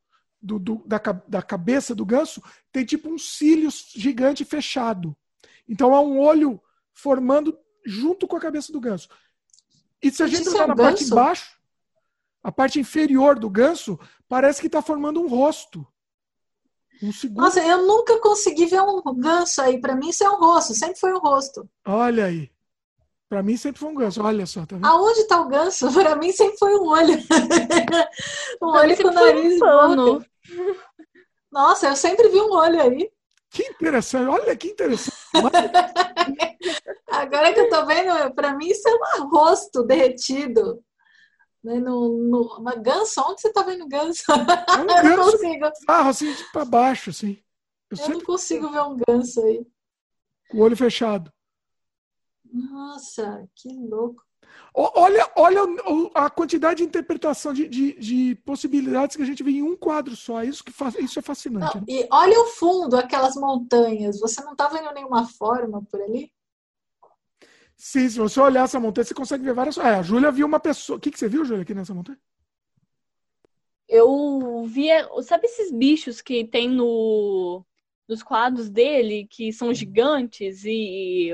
do, 0.41 0.59
do, 0.59 0.83
da, 0.87 0.99
da 1.29 1.43
cabeça 1.43 1.95
do 1.95 2.05
ganso 2.05 2.43
tem 2.73 2.85
tipo 2.85 3.09
um 3.09 3.19
cílio 3.19 3.71
gigante 3.95 4.45
fechado. 4.45 5.17
Então, 5.69 5.95
há 5.95 6.01
um 6.01 6.19
olho 6.19 6.61
formando 6.93 7.57
junto 7.85 8.27
com 8.27 8.37
a 8.37 8.41
cabeça 8.41 8.73
do 8.73 8.81
ganso. 8.81 9.09
E 10.03 10.11
se 10.11 10.23
a 10.23 10.27
gente 10.27 10.49
olhar 10.49 10.65
é 10.65 10.67
na 10.67 10.75
ganso? 10.75 10.89
parte 10.89 11.05
de 11.05 11.11
baixo, 11.11 11.57
a 12.43 12.53
parte 12.53 12.81
inferior 12.81 13.39
do 13.39 13.51
ganso, 13.51 13.99
parece 14.29 14.61
que 14.61 14.67
está 14.67 14.81
formando 14.81 15.21
um 15.21 15.29
rosto. 15.29 15.87
Um 17.03 17.13
segundo... 17.13 17.41
Nossa, 17.41 17.61
eu 17.61 17.87
nunca 17.87 18.19
consegui 18.21 18.67
ver 18.67 18.81
um 18.81 19.03
ganso 19.15 19.61
aí. 19.63 19.81
Para 19.81 19.95
mim, 19.95 20.09
isso 20.09 20.25
é 20.25 20.31
um 20.31 20.39
rosto. 20.39 20.75
Sempre 20.75 20.99
foi 20.99 21.13
um 21.13 21.19
rosto. 21.19 21.69
Olha 21.87 22.27
aí. 22.27 22.51
Para 23.29 23.43
mim, 23.43 23.57
sempre 23.57 23.81
foi 23.81 23.89
um 23.89 23.95
ganso. 23.95 24.23
Olha 24.23 24.47
só. 24.47 24.65
Tá 24.65 24.77
vendo? 24.77 24.87
Aonde 24.87 25.21
está 25.21 25.41
o 25.41 25.49
ganso? 25.49 25.91
Para 25.95 26.17
mim, 26.17 26.33
sempre 26.33 26.57
foi 26.59 26.75
um 26.77 26.89
olho. 26.89 27.19
um 28.63 28.67
olho 28.67 28.97
com 28.97 29.09
o 29.09 29.13
nariz 29.13 29.61
um 29.61 30.23
Nossa, 31.51 31.89
eu 31.89 31.97
sempre 31.97 32.29
vi 32.29 32.41
um 32.41 32.53
olho 32.53 32.81
aí. 32.81 33.11
Que 33.51 33.63
interessante. 33.65 34.29
Olha 34.29 34.57
que 34.57 34.69
interessante. 34.69 35.17
Agora 37.09 37.53
que 37.53 37.61
eu 37.61 37.71
tô 37.71 37.87
vendo, 37.87 38.35
para 38.35 38.55
mim, 38.55 38.69
isso 38.69 38.87
é 38.87 39.21
um 39.21 39.29
rosto 39.29 39.83
derretido. 39.85 40.83
Né, 41.67 41.81
no, 41.81 42.17
no, 42.17 42.59
uma 42.59 42.77
ganso, 42.77 43.21
onde 43.27 43.41
você 43.41 43.53
tá 43.53 43.63
vendo 43.63 43.89
ganso? 43.89 44.23
É 44.69 44.77
um 44.77 44.81
eu 44.81 44.87
não 44.87 45.03
ganso 45.03 45.33
consigo, 45.33 45.67
Ah, 45.89 46.09
assim, 46.09 46.35
pra 46.53 46.65
baixo, 46.65 47.11
assim. 47.11 47.43
Eu 47.91 47.97
eu 47.97 47.99
não 47.99 48.05
sempre 48.07 48.25
consigo 48.25 48.71
ver 48.71 48.83
um 48.83 48.97
ganso 48.97 49.41
aí. 49.45 49.67
o 50.55 50.61
olho 50.61 50.77
fechado. 50.77 51.33
Nossa, 52.45 53.49
que 53.57 53.69
louco. 53.69 54.25
Olha, 54.73 55.31
olha 55.37 55.63
a 56.15 56.31
quantidade 56.31 56.79
de 56.79 56.85
interpretação 56.85 57.53
de, 57.53 57.67
de, 57.67 57.99
de 57.99 58.35
possibilidades 58.45 59.17
que 59.17 59.23
a 59.23 59.27
gente 59.27 59.43
vê 59.43 59.51
em 59.51 59.63
um 59.63 59.77
quadro 59.77 60.15
só. 60.15 60.43
Isso, 60.43 60.63
que 60.63 60.73
isso 61.03 61.19
é 61.19 61.23
fascinante. 61.23 61.75
Não, 61.75 61.81
né? 61.81 61.87
e 61.89 62.09
olha 62.11 62.41
o 62.41 62.47
fundo, 62.47 62.97
aquelas 62.97 63.35
montanhas. 63.35 64.21
Você 64.21 64.43
não 64.45 64.55
tá 64.55 64.69
vendo 64.69 64.93
nenhuma 64.93 65.27
forma 65.27 65.83
por 65.91 66.01
ali? 66.01 66.31
Sim, 67.77 68.09
se 68.09 68.19
você 68.19 68.41
olhar 68.41 68.65
essa 68.65 68.81
montanha, 68.81 69.05
você 69.05 69.15
consegue 69.15 69.45
ver 69.45 69.53
várias. 69.55 69.77
É, 69.77 69.97
a 69.97 70.03
Júlia 70.03 70.33
viu 70.33 70.47
uma 70.47 70.59
pessoa. 70.59 70.97
O 70.97 71.01
que, 71.01 71.11
que 71.11 71.19
você 71.19 71.29
viu, 71.29 71.45
Júlia, 71.45 71.63
aqui 71.63 71.75
nessa 71.75 71.95
montanha? 71.95 72.19
Eu 73.89 74.65
via. 74.67 75.09
Sabe 75.23 75.47
esses 75.47 75.71
bichos 75.71 76.21
que 76.21 76.45
tem 76.45 76.69
no, 76.69 77.65
nos 78.09 78.23
quadros 78.23 78.71
dele, 78.71 79.27
que 79.31 79.53
são 79.53 79.73
gigantes 79.73 80.65
e. 80.65 81.31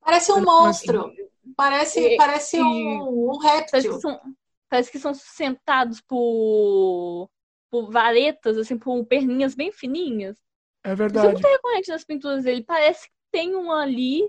Parece 0.00 0.32
um 0.32 0.44
monstro. 0.44 1.12
Parece, 1.56 2.00
E- 2.00 2.16
parece 2.16 2.58
e- 2.58 2.62
um, 2.62 3.30
um 3.30 3.38
Parece 3.38 3.68
réptil. 3.68 3.94
que 3.94 4.00
são, 4.00 4.20
parece 4.68 4.92
que 4.92 4.98
são 4.98 5.14
sustentados 5.14 6.00
por, 6.00 7.30
por 7.70 7.90
varetas, 7.90 8.58
assim, 8.58 8.78
por 8.78 9.04
perninhas 9.06 9.54
bem 9.54 9.72
fininhas. 9.72 10.36
É 10.84 10.90
Isso 10.90 10.96
é 10.96 10.96
verdade. 10.96 11.32
muito 11.32 11.46
recorrente 11.48 11.90
nas 11.90 12.04
pinturas 12.04 12.44
dele. 12.44 12.62
Parece 12.64 13.06
que 13.06 13.14
tem 13.30 13.56
um 13.56 13.72
ali 13.72 14.28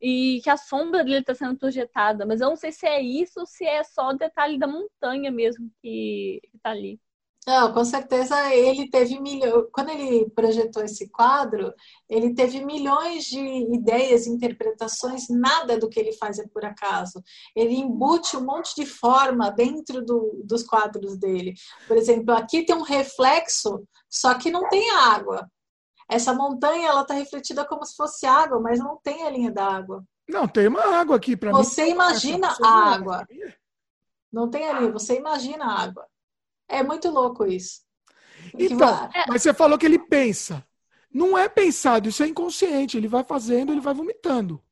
e 0.00 0.40
que 0.42 0.50
a 0.50 0.56
sombra 0.56 1.04
dele 1.04 1.18
está 1.20 1.34
sendo 1.34 1.56
projetada, 1.58 2.24
mas 2.26 2.40
eu 2.40 2.48
não 2.48 2.56
sei 2.56 2.72
se 2.72 2.86
é 2.86 3.00
isso 3.00 3.40
ou 3.40 3.46
se 3.46 3.64
é 3.64 3.82
só 3.82 4.10
o 4.10 4.16
detalhe 4.16 4.58
da 4.58 4.66
montanha 4.66 5.30
mesmo 5.30 5.70
que, 5.82 6.40
que 6.50 6.58
tá 6.62 6.70
ali. 6.70 7.00
Não, 7.46 7.72
com 7.72 7.82
certeza 7.82 8.54
ele 8.54 8.90
teve 8.90 9.18
milhões. 9.18 9.64
Quando 9.72 9.88
ele 9.88 10.28
projetou 10.30 10.84
esse 10.84 11.08
quadro, 11.08 11.72
ele 12.06 12.34
teve 12.34 12.62
milhões 12.62 13.24
de 13.24 13.38
ideias, 13.74 14.26
interpretações, 14.26 15.30
nada 15.30 15.78
do 15.78 15.88
que 15.88 15.98
ele 15.98 16.12
faz 16.12 16.38
é 16.38 16.46
por 16.46 16.62
acaso. 16.62 17.22
Ele 17.56 17.74
embute 17.74 18.36
um 18.36 18.44
monte 18.44 18.74
de 18.76 18.84
forma 18.84 19.50
dentro 19.50 20.04
do- 20.04 20.42
dos 20.44 20.62
quadros 20.62 21.16
dele. 21.18 21.54
Por 21.86 21.96
exemplo, 21.96 22.34
aqui 22.34 22.66
tem 22.66 22.76
um 22.76 22.82
reflexo, 22.82 23.82
só 24.10 24.34
que 24.34 24.50
não 24.50 24.68
tem 24.68 24.90
água. 24.90 25.50
Essa 26.08 26.32
montanha 26.32 26.88
ela 26.88 27.02
está 27.02 27.14
refletida 27.14 27.64
como 27.64 27.84
se 27.84 27.94
fosse 27.94 28.26
água, 28.26 28.58
mas 28.60 28.78
não 28.78 28.96
tem 28.96 29.24
a 29.24 29.30
linha 29.30 29.52
da 29.52 29.66
água. 29.66 30.04
Não, 30.28 30.48
tem 30.48 30.68
uma 30.68 30.96
água 30.96 31.16
aqui 31.16 31.36
para 31.36 31.52
mim. 31.52 31.58
Você 31.58 31.88
imagina 31.88 32.56
a 32.62 32.68
água. 32.68 33.26
Não 34.32 34.50
tem 34.50 34.68
ali, 34.68 34.90
você 34.90 35.16
imagina 35.16 35.64
a 35.64 35.82
água. 35.82 36.06
É 36.68 36.82
muito 36.82 37.10
louco 37.10 37.46
isso. 37.46 37.82
Então, 38.58 39.10
mas 39.28 39.42
você 39.42 39.52
falou 39.52 39.78
que 39.78 39.86
ele 39.86 39.98
pensa. 39.98 40.64
Não 41.12 41.36
é 41.36 41.48
pensado, 41.48 42.08
isso 42.08 42.22
é 42.22 42.28
inconsciente. 42.28 42.96
Ele 42.96 43.08
vai 43.08 43.24
fazendo, 43.24 43.72
ele 43.72 43.80
vai 43.80 43.94
vomitando. 43.94 44.62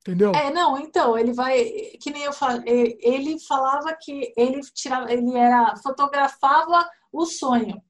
Entendeu? 0.00 0.32
É, 0.34 0.52
não, 0.52 0.78
então, 0.78 1.18
ele 1.18 1.32
vai, 1.32 1.64
que 2.00 2.10
nem 2.12 2.22
eu 2.22 2.32
falei, 2.32 2.96
ele 3.00 3.40
falava 3.40 3.92
que 4.00 4.32
ele 4.36 4.60
tirava, 4.72 5.12
ele 5.12 5.36
era, 5.36 5.76
fotografava 5.78 6.88
o 7.10 7.26
sonho. 7.26 7.82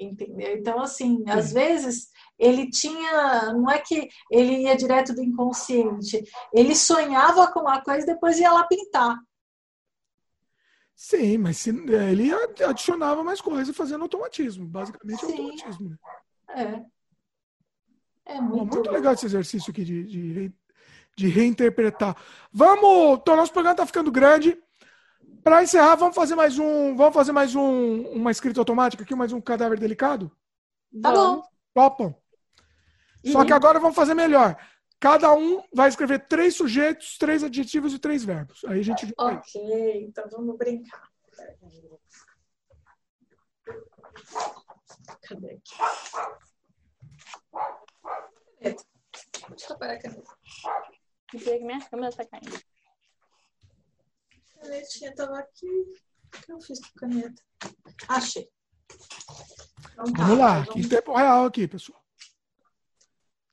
Entendeu? 0.00 0.56
Então, 0.56 0.80
assim, 0.80 1.22
às 1.28 1.52
vezes 1.52 2.08
ele 2.38 2.70
tinha, 2.70 3.52
não 3.52 3.70
é 3.70 3.78
que 3.78 4.08
ele 4.30 4.62
ia 4.62 4.74
direto 4.74 5.14
do 5.14 5.22
inconsciente, 5.22 6.24
ele 6.54 6.74
sonhava 6.74 7.52
com 7.52 7.60
uma 7.60 7.82
coisa 7.82 8.02
e 8.02 8.06
depois 8.06 8.38
ia 8.38 8.50
lá 8.50 8.64
pintar. 8.64 9.18
Sim, 10.96 11.38
mas 11.38 11.58
se, 11.58 11.70
é, 11.70 12.12
ele 12.12 12.30
adicionava 12.66 13.22
mais 13.22 13.40
coisas 13.40 13.76
fazendo 13.76 14.02
automatismo. 14.02 14.66
Basicamente 14.66 15.24
é 15.24 15.28
Sim. 15.28 15.32
automatismo. 15.32 15.90
né? 15.90 15.96
É. 16.48 17.00
É 18.34 18.40
muito, 18.40 18.74
muito 18.74 18.90
legal 18.90 19.14
esse 19.14 19.26
exercício 19.26 19.70
aqui 19.70 19.84
de, 19.84 20.04
de, 20.04 20.52
de 21.16 21.28
reinterpretar. 21.28 22.16
Vamos, 22.52 23.18
então 23.18 23.36
nosso 23.36 23.52
programa 23.52 23.74
está 23.74 23.86
ficando 23.86 24.10
grande. 24.12 24.56
Para 25.42 25.62
encerrar, 25.62 25.96
vamos 25.96 26.14
fazer 26.14 26.34
mais 26.34 26.58
um, 26.58 26.94
vamos 26.96 27.14
fazer 27.14 27.32
mais 27.32 27.54
um, 27.54 28.02
uma 28.08 28.30
escrita 28.30 28.60
automática 28.60 29.02
aqui, 29.02 29.14
mais 29.14 29.32
um 29.32 29.40
cadáver 29.40 29.78
delicado. 29.78 30.30
Tá 31.00 31.12
bom. 31.12 31.42
Topam? 31.74 32.14
Só 33.24 33.44
que 33.44 33.52
agora 33.52 33.78
vamos 33.78 33.96
fazer 33.96 34.14
melhor. 34.14 34.56
Cada 34.98 35.32
um 35.32 35.62
vai 35.72 35.88
escrever 35.88 36.26
três 36.26 36.56
sujeitos, 36.56 37.16
três 37.16 37.42
adjetivos 37.42 37.94
e 37.94 37.98
três 37.98 38.22
verbos. 38.22 38.62
Aí 38.66 38.80
a 38.80 38.82
gente. 38.82 39.12
Ok, 39.16 40.04
então 40.06 40.28
vamos 40.30 40.58
brincar. 40.58 41.08
Cadê 45.22 45.52
aqui? 45.52 45.74
Deixa 49.48 49.72
eu 49.72 49.78
parar 49.78 49.94
a. 49.94 49.98
Porque 51.30 51.58
minha 51.60 51.80
câmera 51.88 52.12
tá 52.12 52.24
caindo. 52.26 52.60
Canetinha 54.60 55.14
tava 55.14 55.38
aqui. 55.38 55.66
O 55.66 56.42
que 56.42 56.52
eu 56.52 56.60
fiz 56.60 56.78
com 56.80 56.86
a 56.96 57.00
caneta? 57.00 57.42
Achei. 58.08 58.48
Então 59.92 60.04
tá, 60.12 60.22
Vamos 60.24 60.38
lá, 60.38 60.52
vamos- 60.54 60.70
aqui 60.70 60.80
em 60.80 60.88
tempo 60.88 61.16
real 61.16 61.44
aqui, 61.44 61.66
pessoal. 61.66 62.00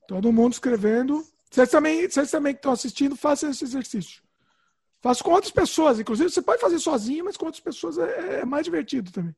Todo 0.06 0.32
mundo 0.32 0.52
escrevendo. 0.52 1.26
Vocês 1.50 1.70
também, 1.70 2.08
vocês 2.08 2.30
também 2.30 2.52
que 2.54 2.58
estão 2.58 2.72
assistindo, 2.72 3.16
façam 3.16 3.50
esse 3.50 3.64
exercício. 3.64 4.22
Faça 5.00 5.22
com 5.22 5.30
outras 5.30 5.52
pessoas, 5.52 5.98
inclusive 6.00 6.30
você 6.30 6.42
pode 6.42 6.60
fazer 6.60 6.78
sozinho, 6.78 7.24
mas 7.24 7.36
com 7.36 7.46
outras 7.46 7.62
pessoas 7.62 7.98
é, 7.98 8.40
é 8.40 8.44
mais 8.44 8.64
divertido 8.64 9.10
também. 9.12 9.34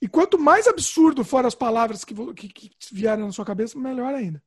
E 0.00 0.08
quanto 0.08 0.38
mais 0.38 0.66
absurdo 0.66 1.24
for 1.24 1.44
as 1.46 1.54
palavras 1.54 2.04
que, 2.04 2.14
que, 2.34 2.48
que 2.48 2.70
vierem 2.92 3.24
na 3.24 3.32
sua 3.32 3.44
cabeça, 3.44 3.78
melhor 3.78 4.14
ainda. 4.14 4.42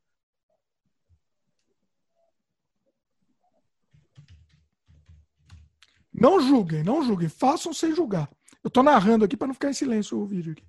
Não 6.19 6.41
julguem, 6.41 6.83
não 6.83 7.01
julguem. 7.01 7.29
Façam 7.29 7.73
sem 7.73 7.95
julgar. 7.95 8.29
Eu 8.63 8.69
tô 8.69 8.83
narrando 8.83 9.23
aqui 9.23 9.37
para 9.37 9.47
não 9.47 9.53
ficar 9.53 9.69
em 9.69 9.73
silêncio 9.73 10.19
o 10.19 10.25
vídeo 10.25 10.51
aqui. 10.51 10.67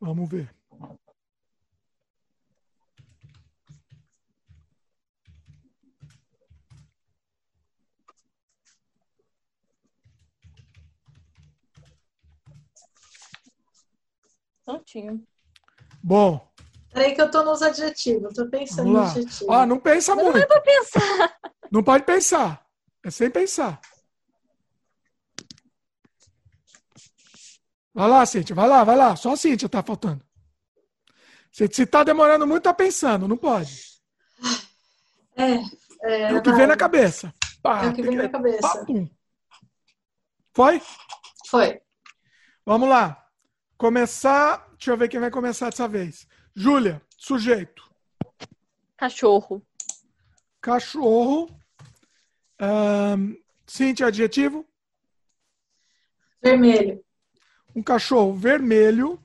Vamos 0.00 0.28
ver. 0.30 0.54
Prontinho. 14.64 15.26
Bom, 16.02 16.47
Peraí 16.98 17.14
que 17.14 17.22
eu 17.22 17.30
tô 17.30 17.44
nos 17.44 17.62
adjetivos. 17.62 18.34
Tô 18.34 18.48
pensando 18.48 18.90
nos 18.90 19.10
adjetivos. 19.10 19.42
Ó, 19.48 19.64
não 19.64 19.78
pensa 19.78 20.16
Mas 20.16 20.24
não 20.24 20.32
muito. 20.32 20.42
é 20.44 20.46
pra 20.46 20.60
pensar. 20.60 21.38
Não 21.70 21.82
pode 21.84 22.04
pensar. 22.04 22.66
É 23.04 23.10
sem 23.10 23.30
pensar. 23.30 23.80
Vai 27.94 28.08
lá, 28.08 28.26
Cíntia. 28.26 28.52
Vai 28.54 28.68
lá, 28.68 28.82
vai 28.82 28.96
lá. 28.96 29.14
Só 29.14 29.32
a 29.32 29.36
Cíntia 29.36 29.68
tá 29.68 29.80
faltando. 29.80 30.24
Se, 31.52 31.68
se 31.72 31.86
tá 31.86 32.02
demorando 32.02 32.46
muito, 32.48 32.64
tá 32.64 32.74
pensando. 32.74 33.28
Não 33.28 33.36
pode. 33.36 33.80
É, 35.36 35.52
é, 36.02 36.22
É 36.32 36.34
o 36.34 36.42
que 36.42 36.50
vai. 36.50 36.58
vem 36.58 36.66
na 36.66 36.76
cabeça. 36.76 37.32
Pá, 37.62 37.84
É 37.84 37.88
o 37.90 37.94
que 37.94 38.02
vem 38.02 38.16
na 38.16 38.28
cabeça. 38.28 38.60
Papum. 38.60 39.08
Foi? 40.52 40.82
Foi. 41.48 41.80
Vamos 42.66 42.88
lá. 42.88 43.24
Começar. 43.76 44.66
Deixa 44.72 44.90
eu 44.90 44.96
ver 44.96 45.08
quem 45.08 45.20
vai 45.20 45.30
começar 45.30 45.70
dessa 45.70 45.86
vez. 45.86 46.26
Júlia, 46.58 47.00
sujeito. 47.16 47.88
Cachorro. 48.96 49.64
Cachorro. 50.60 51.48
Ahn, 52.58 53.36
Cíntia, 53.64 54.08
adjetivo. 54.08 54.66
Vermelho. 56.42 57.00
Um 57.76 57.80
cachorro 57.80 58.34
vermelho. 58.34 59.22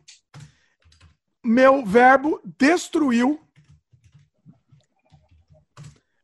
Meu 1.44 1.84
verbo 1.84 2.40
destruiu. 2.60 3.42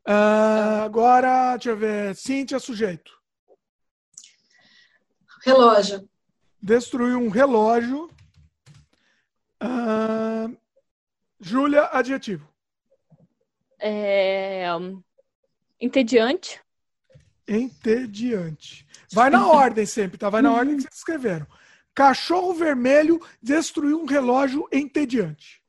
Ah, 0.06 0.84
agora, 0.84 1.57
deixa 1.57 1.72
eu 1.72 1.77
ver. 1.77 2.15
Cíntia, 2.15 2.60
sujeito. 2.60 3.19
Relógio. 5.44 6.07
Destruiu 6.61 7.18
um 7.18 7.30
relógio. 7.30 8.11
Ah, 9.60 10.48
Júlia, 11.39 11.89
adjetivo. 11.91 12.47
É... 13.79 14.65
Entediante. 15.79 16.61
Entediante. 17.47 18.85
Vai 19.11 19.29
na 19.29 19.47
ordem 19.47 19.85
sempre, 19.85 20.17
tá? 20.17 20.29
Vai 20.29 20.41
na 20.41 20.53
ordem 20.53 20.75
que 20.75 20.83
vocês 20.83 20.97
escreveram. 20.97 21.47
Cachorro 21.95 22.53
vermelho 22.53 23.19
destruiu 23.41 24.01
um 24.01 24.05
relógio 24.05 24.67
entediante. 24.71 25.61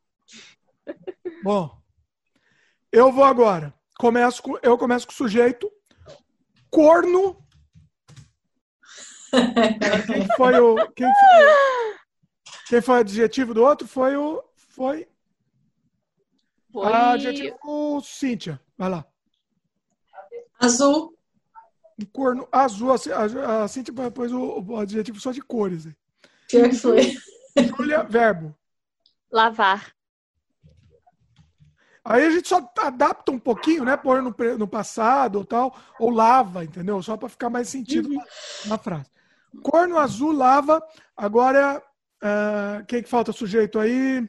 Bom, 1.43 1.81
eu 2.93 3.11
vou 3.13 3.25
agora. 3.25 3.73
Começo 3.99 4.43
com, 4.43 4.59
eu 4.63 4.77
começo 4.77 5.07
com 5.07 5.13
o 5.13 5.17
sujeito. 5.17 5.71
Corno. 6.71 7.45
Quem 10.07 10.27
foi 10.37 10.61
o. 10.61 10.75
Quem 10.93 11.07
foi, 11.07 11.97
quem 12.69 12.81
foi 12.81 12.95
o 12.97 12.99
adjetivo 12.99 13.55
do 13.55 13.63
outro? 13.63 13.87
Foi 13.87 14.17
o. 14.17 14.43
Foi. 14.69 15.09
Foi... 16.73 16.93
Adjetivo 16.93 18.01
Cíntia. 18.03 18.61
Vai 18.77 18.91
lá. 18.91 19.05
Azul. 20.59 21.15
Corno 22.13 22.49
azul. 22.51 22.93
A, 22.93 22.95
a, 22.95 23.65
a 23.65 23.69
Cíntia 23.69 23.93
pôs 24.11 24.33
o, 24.33 24.61
o 24.61 24.77
adjetivo 24.77 25.21
só 25.21 25.33
de 25.33 25.43
cores. 25.43 25.87
aí. 25.87 25.95
Pior 26.49 26.69
que 26.69 26.77
foi. 26.77 27.17
Júlia, 27.77 28.03
verbo. 28.03 28.55
Lavar. 29.31 29.93
Aí 32.05 32.25
a 32.25 32.31
gente 32.31 32.49
só 32.49 32.67
adapta 32.79 33.31
um 33.31 33.39
pouquinho, 33.39 33.85
né? 33.85 33.97
Pôr 33.97 34.23
no, 34.23 34.35
no 34.59 34.67
passado 34.67 35.37
ou 35.37 35.45
tal, 35.45 35.77
ou 35.99 36.11
lava, 36.11 36.65
entendeu? 36.65 37.03
Só 37.03 37.17
para 37.17 37.29
ficar 37.29 37.51
mais 37.51 37.69
sentido 37.69 38.09
na, 38.09 38.25
na 38.67 38.79
frase. 38.79 39.11
Corno 39.63 39.99
azul, 39.99 40.33
lava. 40.33 40.83
Agora, 41.17 41.83
ah, 42.23 42.83
quem 42.89 43.03
que 43.03 43.09
falta 43.09 43.33
sujeito 43.33 43.79
aí? 43.79 44.29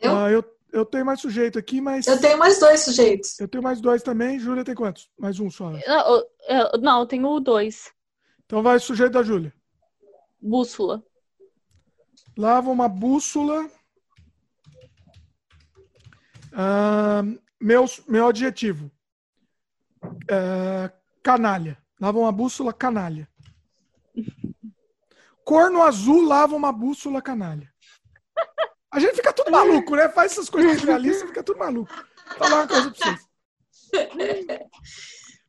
Eu? 0.00 0.16
Ah, 0.16 0.30
eu, 0.30 0.44
eu 0.74 0.84
tenho 0.84 1.06
mais 1.06 1.20
sujeito 1.20 1.58
aqui, 1.58 1.80
mas 1.80 2.06
Eu 2.06 2.20
tenho 2.20 2.38
mais 2.38 2.58
dois 2.58 2.80
sujeitos. 2.80 3.38
eu 3.40 3.48
tenho 3.48 3.62
mais 3.62 3.80
dois 3.80 4.02
também. 4.02 4.38
Júlia 4.38 4.64
tem 4.64 4.74
quantos? 4.74 5.08
Mais 5.18 5.38
um 5.40 5.48
só. 5.50 5.70
Não, 5.70 5.80
eu- 6.16 6.30
eu- 6.48 6.80
não, 6.80 7.00
eu 7.00 7.06
tenho 7.06 7.40
dois. 7.40 7.92
Então 8.44 8.62
vai 8.62 8.78
sujeito 8.78 9.12
da 9.12 9.22
Júlia. 9.22 9.54
Bússola. 10.40 11.02
Lava 12.36 12.70
uma 12.70 12.88
bússola. 12.88 13.70
Ah, 16.52 17.22
meu, 17.60 17.84
meu 18.08 18.26
adjetivo. 18.28 18.90
Canalha. 21.22 21.78
Lava 22.00 22.18
uma 22.18 22.32
bússola 22.32 22.72
canalha. 22.72 23.28
Corno 25.44 25.82
azul 25.82 26.26
lava 26.26 26.54
uma 26.56 26.72
bússola 26.72 27.22
canalha. 27.22 27.72
A 28.94 29.00
gente 29.00 29.16
fica 29.16 29.32
tudo 29.32 29.50
maluco, 29.50 29.96
né? 29.96 30.08
Faz 30.08 30.30
essas 30.30 30.48
coisas 30.48 30.80
realistas, 30.84 31.28
fica 31.28 31.42
tudo 31.42 31.58
maluco. 31.58 31.92
Vou 31.92 32.38
falar 32.38 32.60
uma 32.60 32.68
coisa 32.68 32.92
pra 32.92 33.10
vocês. 33.10 33.28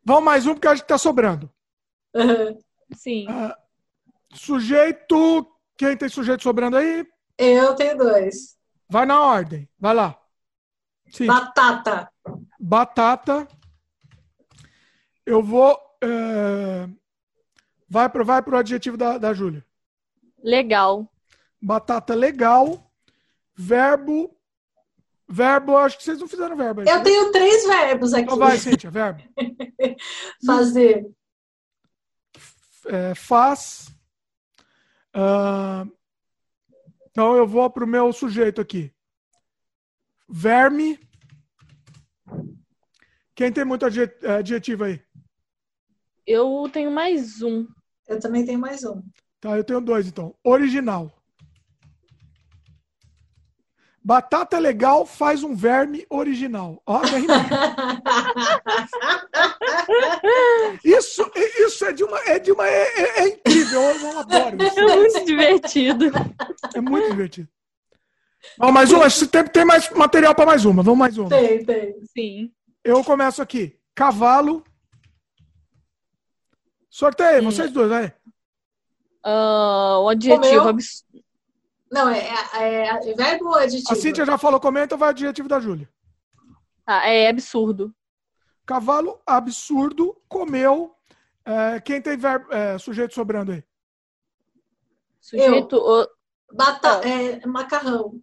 Vamos 0.03 0.23
mais 0.23 0.47
um, 0.47 0.55
porque 0.55 0.67
acho 0.67 0.81
que 0.81 0.87
tá 0.87 0.97
sobrando. 0.97 1.47
Uhum. 2.15 2.57
Sim. 2.95 3.27
Ah, 3.29 3.55
sujeito. 4.33 5.47
Quem 5.77 5.95
tem 5.95 6.09
sujeito 6.09 6.41
sobrando 6.41 6.75
aí? 6.77 7.05
Eu 7.37 7.75
tenho 7.75 7.95
dois. 7.95 8.57
Vai 8.89 9.05
na 9.05 9.21
ordem. 9.21 9.69
Vai 9.79 9.93
lá. 9.93 10.19
Sim. 11.11 11.27
Batata. 11.27 12.11
Batata. 12.59 13.47
Eu 15.23 15.43
vou. 15.43 15.79
é, 16.01 16.89
Vai 17.87 18.09
para 18.09 18.23
vai 18.23 18.41
o 18.41 18.55
adjetivo 18.55 18.97
da, 18.97 19.19
da 19.19 19.35
Júlia. 19.35 19.63
Legal. 20.43 21.07
Batata 21.61 22.15
legal. 22.15 22.91
Verbo. 23.55 24.35
Verbo, 25.27 25.75
acho 25.77 25.97
que 25.97 26.03
vocês 26.03 26.19
não 26.19 26.27
fizeram 26.27 26.55
verbo 26.55 26.81
aí. 26.81 26.87
Eu 26.87 27.01
tenho 27.01 27.31
três 27.31 27.65
verbos 27.65 28.13
aqui. 28.13 28.23
Então 28.25 28.37
vai, 28.37 28.57
Cíntia, 28.57 28.91
verbo. 28.91 29.23
Fazer. 30.45 31.05
É, 32.85 33.15
faz. 33.15 33.89
Ah, 35.13 35.85
então 37.09 37.35
eu 37.35 37.47
vou 37.47 37.67
para 37.71 37.83
o 37.83 37.87
meu 37.87 38.13
sujeito 38.13 38.61
aqui. 38.61 38.93
Verme. 40.29 40.99
Quem 43.33 43.51
tem 43.51 43.65
muito 43.65 43.85
adje- 43.85 44.15
adjetivo 44.27 44.83
aí? 44.83 45.01
Eu 46.27 46.69
tenho 46.71 46.91
mais 46.91 47.41
um. 47.41 47.67
Eu 48.07 48.19
também 48.19 48.45
tenho 48.45 48.59
mais 48.59 48.83
um. 48.83 49.01
Tá, 49.39 49.57
eu 49.57 49.63
tenho 49.63 49.81
dois 49.81 50.07
então. 50.07 50.35
Original. 50.43 51.11
Batata 54.05 54.59
legal 54.59 55.03
faz 55.03 55.41
um 55.41 55.55
verme 55.55 56.05
original. 56.11 56.79
Ó, 56.85 57.01
isso, 60.85 61.31
isso 61.35 61.85
é 61.85 61.91
de 61.91 62.03
uma, 62.03 62.19
é 62.19 62.37
de 62.37 62.51
uma, 62.51 62.67
é, 62.67 62.83
é- 62.83 63.19
é 63.23 63.27
incrível. 63.29 63.81
Eu, 63.81 63.99
eu 64.11 64.19
adoro 64.19 64.63
isso. 64.63 64.79
É 64.79 64.95
muito 64.95 65.25
divertido. 65.25 66.05
É 66.75 66.81
muito 66.81 67.09
divertido. 67.09 67.49
Ó, 68.59 68.71
mais 68.71 68.91
uma. 68.91 69.07
Tempo 69.09 69.49
tem 69.49 69.65
mais 69.65 69.89
material 69.89 70.35
para 70.35 70.45
mais 70.45 70.65
uma. 70.65 70.83
Vamos 70.83 70.99
mais 70.99 71.17
uma. 71.17 71.27
tem, 71.29 71.65
tem. 71.65 71.95
Sim. 72.15 72.51
Eu 72.83 73.03
começo 73.03 73.41
aqui. 73.41 73.75
Cavalo. 73.95 74.63
Sorteio, 76.91 77.41
vocês 77.43 77.71
dois, 77.71 77.89
vai. 77.89 78.13
Ah, 79.23 79.97
o 79.99 80.09
adjetivo 80.09 80.59
Comeu? 80.59 80.77
Não, 81.95 82.09
é, 82.09 82.19
é, 82.53 82.87
é 82.87 83.13
verbo 83.15 83.45
ou 83.47 83.55
adjetivo? 83.55 83.93
A 83.93 83.95
Cíntia 83.95 84.25
já 84.25 84.37
falou, 84.37 84.59
comenta, 84.59 84.97
vai 84.97 85.09
adjetivo 85.09 85.47
da 85.47 85.61
Júlia. 85.61 85.87
Ah, 86.85 87.07
é 87.09 87.29
absurdo. 87.29 87.95
Cavalo 88.65 89.21
absurdo 89.25 90.19
comeu. 90.27 90.93
é, 91.45 91.79
quem 91.79 92.01
tem 92.01 92.17
verbo, 92.17 92.51
é, 92.51 92.77
sujeito 92.77 93.13
sobrando 93.13 93.51
aí? 93.53 93.63
Sujeito. 95.21 95.77
o- 95.77 96.07
Bata 96.53 96.99
Ah. 97.03 97.07
é, 97.07 97.45
macarrão. 97.45 98.21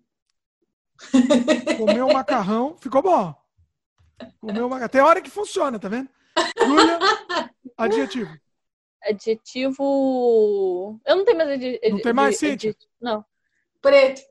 Comeu 1.79 2.09
macarrão. 2.13 2.77
Ficou 2.81 3.03
bom. 3.03 3.35
Comeu 4.41 4.69
macarrão. 4.69 4.89
Tem 4.89 5.01
hora 5.01 5.21
que 5.21 5.31
funciona, 5.31 5.79
tá 5.79 5.89
vendo? 5.89 6.09
Júlia, 6.59 6.99
adjetivo. 7.77 8.31
adjetivo. 9.03 11.01
Eu 11.05 11.17
não 11.17 11.25
tenho 11.25 11.37
mais 11.39 11.51
adjetivo. 11.51 11.97
Não 11.97 12.03
tem 12.03 12.13
mais, 12.13 12.39
Cíntia? 12.39 12.77
Não. 13.01 13.25
Preto. 13.83 14.23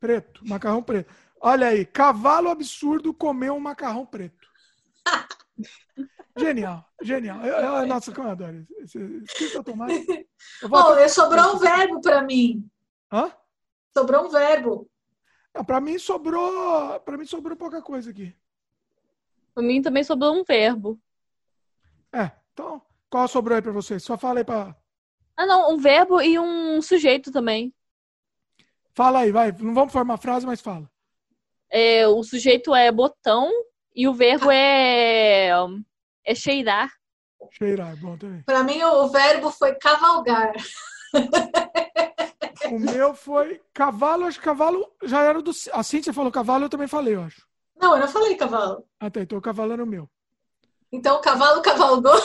Preto. 0.00 0.40
Macarrão 0.44 0.82
preto. 0.82 1.12
Olha 1.40 1.68
aí. 1.68 1.84
Cavalo 1.86 2.48
absurdo 2.48 3.14
comeu 3.14 3.54
um 3.54 3.60
macarrão 3.60 4.04
preto. 4.04 4.48
Genial. 6.36 6.84
Genial. 7.02 7.40
Eu, 7.44 7.54
eu, 7.56 7.86
nossa, 7.86 8.10
como 8.12 8.26
eu 8.28 8.32
adoro 8.32 8.66
esse 8.80 9.56
automático. 9.56 10.10
Eu 10.12 10.26
Oh, 10.72 10.76
até- 10.76 11.08
sobrou 11.08 11.54
um 11.54 11.58
verbo 11.58 12.00
para 12.00 12.22
mim. 12.22 12.68
Hã? 13.12 13.30
Sobrou 13.96 14.24
um 14.26 14.28
verbo. 14.30 14.88
Não, 15.54 15.64
pra 15.64 15.80
mim 15.80 15.98
sobrou. 15.98 16.98
Para 17.00 17.18
mim 17.18 17.26
sobrou 17.26 17.56
pouca 17.56 17.82
coisa 17.82 18.10
aqui. 18.10 18.34
Pra 19.54 19.62
mim 19.62 19.82
também 19.82 20.02
sobrou 20.02 20.32
um 20.34 20.42
verbo. 20.44 20.98
É. 22.10 22.30
Então, 22.54 22.80
qual 23.10 23.28
sobrou 23.28 23.54
aí 23.56 23.62
pra 23.62 23.72
vocês? 23.72 24.02
Só 24.02 24.16
fala 24.16 24.40
aí 24.40 24.44
pra. 24.44 24.74
Ah, 25.36 25.44
não, 25.46 25.74
um 25.74 25.76
verbo 25.78 26.20
e 26.22 26.38
um 26.38 26.80
sujeito 26.80 27.30
também. 27.30 27.74
Fala 28.94 29.20
aí, 29.20 29.32
vai. 29.32 29.52
Não 29.52 29.74
vamos 29.74 29.92
formar 29.92 30.18
frase, 30.18 30.46
mas 30.46 30.60
fala. 30.60 30.90
É, 31.70 32.06
o 32.06 32.22
sujeito 32.22 32.74
é 32.74 32.92
botão 32.92 33.50
e 33.94 34.06
o 34.06 34.14
verbo 34.14 34.50
é, 34.50 35.50
é 36.24 36.34
cheirar. 36.34 36.90
Cheirar, 37.50 37.96
bom 37.96 38.16
também. 38.16 38.42
Para 38.42 38.62
mim, 38.62 38.82
o 38.82 39.08
verbo 39.08 39.50
foi 39.50 39.74
cavalgar. 39.74 40.52
O 42.70 42.78
meu 42.78 43.14
foi 43.14 43.60
cavalo, 43.74 44.24
acho 44.24 44.38
que 44.38 44.44
cavalo 44.44 44.86
já 45.02 45.22
era 45.22 45.42
do. 45.42 45.50
A 45.72 45.82
Cíntia 45.82 46.12
falou 46.12 46.30
cavalo, 46.30 46.64
eu 46.64 46.68
também 46.68 46.86
falei, 46.86 47.16
eu 47.16 47.22
acho. 47.22 47.46
Não, 47.76 47.94
eu 47.94 48.00
não 48.00 48.08
falei 48.08 48.36
cavalo. 48.36 48.84
Até, 49.00 49.22
então 49.22 49.38
o 49.38 49.42
cavalo 49.42 49.72
era 49.72 49.82
o 49.82 49.86
meu. 49.86 50.08
Então, 50.92 51.20
cavalo 51.20 51.60
cavalgou. 51.62 52.20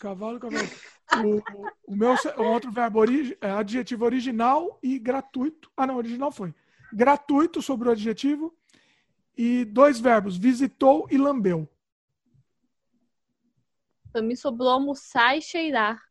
Cavalo, 0.00 0.38
cavalo. 0.38 0.68
O, 1.16 1.92
o 1.92 1.96
meu 1.96 2.14
o 2.36 2.42
outro 2.42 2.70
verbo 2.70 2.98
origi, 2.98 3.36
é 3.40 3.50
adjetivo 3.50 4.04
original 4.04 4.78
e 4.82 4.98
gratuito. 4.98 5.70
Ah, 5.76 5.86
não, 5.86 5.96
original 5.96 6.30
foi. 6.30 6.54
Gratuito 6.92 7.62
sobre 7.62 7.88
o 7.88 7.92
adjetivo. 7.92 8.54
E 9.36 9.64
dois 9.64 10.00
verbos, 10.00 10.36
visitou 10.36 11.06
e 11.10 11.16
lambeu. 11.16 11.68
Pra 14.12 14.20
mim 14.20 14.34
sobrou 14.34 14.68
almoçar 14.68 15.36
e 15.36 15.42
cheirar. 15.42 16.02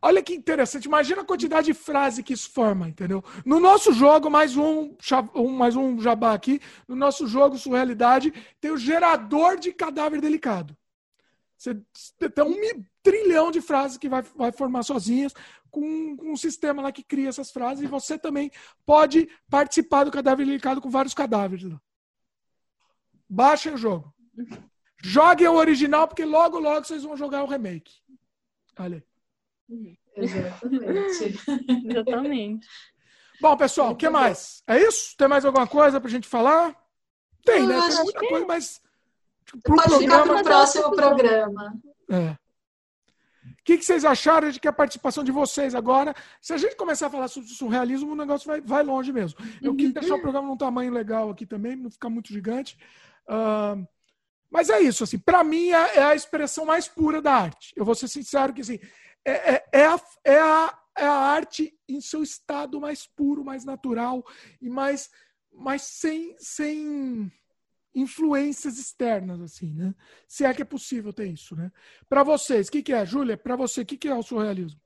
Olha 0.00 0.22
que 0.22 0.34
interessante. 0.34 0.84
Imagina 0.84 1.22
a 1.22 1.24
quantidade 1.24 1.66
de 1.66 1.74
frase 1.74 2.22
que 2.22 2.32
isso 2.32 2.50
forma, 2.50 2.88
entendeu? 2.88 3.24
No 3.44 3.58
nosso 3.58 3.92
jogo, 3.92 4.30
mais 4.30 4.56
um, 4.56 4.94
mais 5.50 5.74
um 5.74 6.00
jabá 6.00 6.32
aqui. 6.32 6.60
No 6.86 6.94
nosso 6.94 7.26
jogo, 7.26 7.58
Surrealidade, 7.58 8.32
tem 8.60 8.70
o 8.70 8.76
gerador 8.76 9.58
de 9.58 9.72
cadáver 9.72 10.20
delicado. 10.20 10.76
Você 11.56 11.74
tem 12.34 12.44
um 12.44 12.84
trilhão 13.06 13.52
de 13.52 13.60
frases 13.60 13.96
que 13.96 14.08
vai, 14.08 14.22
vai 14.22 14.50
formar 14.50 14.82
sozinhas 14.82 15.32
com, 15.70 16.16
com 16.16 16.32
um 16.32 16.36
sistema 16.36 16.82
lá 16.82 16.90
que 16.90 17.04
cria 17.04 17.28
essas 17.28 17.52
frases 17.52 17.84
e 17.84 17.86
você 17.86 18.18
também 18.18 18.50
pode 18.84 19.28
participar 19.48 20.02
do 20.02 20.10
cadáver 20.10 20.44
delicado 20.44 20.80
com 20.80 20.90
vários 20.90 21.14
cadáveres. 21.14 21.70
lá. 21.70 21.80
Baixem 23.28 23.72
o 23.74 23.76
jogo. 23.76 24.12
Joguem 25.00 25.46
o 25.46 25.54
original, 25.54 26.08
porque 26.08 26.24
logo, 26.24 26.58
logo 26.58 26.84
vocês 26.84 27.04
vão 27.04 27.16
jogar 27.16 27.44
o 27.44 27.46
remake. 27.46 27.92
Olha 28.76 29.04
aí. 29.70 29.96
Exatamente. 30.16 31.36
Exatamente. 31.88 32.68
Bom, 33.40 33.56
pessoal, 33.56 33.92
o 33.92 33.96
que 33.96 34.08
mais? 34.08 34.64
É 34.66 34.82
isso? 34.82 35.16
Tem 35.16 35.28
mais 35.28 35.44
alguma 35.44 35.68
coisa 35.68 36.00
pra 36.00 36.10
gente 36.10 36.26
falar? 36.26 36.74
Tem, 37.44 37.64
né? 37.64 37.80
Tem 37.88 37.96
muita 38.02 38.18
coisa, 38.18 38.46
mas. 38.46 38.82
tipo, 39.44 39.62
pro 39.62 39.76
Pode 39.76 39.98
ficar 39.98 40.22
programa. 40.24 40.32
para 40.32 40.40
o 40.40 40.44
próximo 40.44 40.90
programa. 40.90 41.80
É. 42.10 42.45
O 43.66 43.72
que, 43.74 43.78
que 43.78 43.84
vocês 43.84 44.04
acharam 44.04 44.48
de 44.48 44.60
que 44.60 44.68
a 44.68 44.72
participação 44.72 45.24
de 45.24 45.32
vocês 45.32 45.74
agora? 45.74 46.14
Se 46.40 46.52
a 46.52 46.56
gente 46.56 46.76
começar 46.76 47.08
a 47.08 47.10
falar 47.10 47.26
sobre 47.26 47.48
surrealismo, 47.48 48.12
o 48.12 48.14
negócio 48.14 48.46
vai, 48.46 48.60
vai 48.60 48.84
longe 48.84 49.12
mesmo. 49.12 49.40
Eu 49.60 49.74
quis 49.74 49.92
deixar 49.92 50.14
o 50.14 50.20
programa 50.20 50.46
num 50.46 50.56
tamanho 50.56 50.92
legal 50.92 51.30
aqui 51.30 51.44
também, 51.44 51.74
não 51.74 51.90
ficar 51.90 52.08
muito 52.08 52.32
gigante. 52.32 52.78
Ah, 53.26 53.76
mas 54.48 54.70
é 54.70 54.78
isso, 54.78 55.02
assim, 55.02 55.18
para 55.18 55.42
mim 55.42 55.70
é, 55.70 55.96
é 55.96 56.04
a 56.04 56.14
expressão 56.14 56.64
mais 56.64 56.86
pura 56.86 57.20
da 57.20 57.34
arte. 57.34 57.72
Eu 57.74 57.84
vou 57.84 57.96
ser 57.96 58.06
sincero 58.06 58.54
que 58.54 58.60
assim, 58.60 58.78
é, 59.24 59.54
é, 59.54 59.64
é 59.72 59.86
a, 59.86 60.00
é, 60.24 60.38
a, 60.38 60.78
é 60.98 61.04
a 61.04 61.12
arte 61.12 61.76
em 61.88 62.00
seu 62.00 62.22
estado 62.22 62.80
mais 62.80 63.04
puro, 63.04 63.44
mais 63.44 63.64
natural 63.64 64.24
e 64.62 64.70
mais, 64.70 65.10
mais 65.52 65.82
sem, 65.82 66.36
sem 66.38 67.32
influências 67.96 68.78
externas, 68.78 69.40
assim, 69.40 69.72
né? 69.74 69.94
Se 70.28 70.44
é 70.44 70.54
que 70.54 70.62
é 70.62 70.64
possível 70.66 71.12
ter 71.12 71.26
isso, 71.28 71.56
né? 71.56 71.72
Para 72.08 72.22
vocês, 72.24 72.68
o 72.68 72.72
que, 72.72 72.82
que 72.82 72.92
é, 72.92 73.04
Júlia? 73.06 73.36
Para 73.38 73.56
você, 73.56 73.82
o 73.82 73.86
que, 73.86 73.96
que 73.98 74.08
é 74.08 74.14
o 74.14 74.22
surrealismo? 74.22 74.80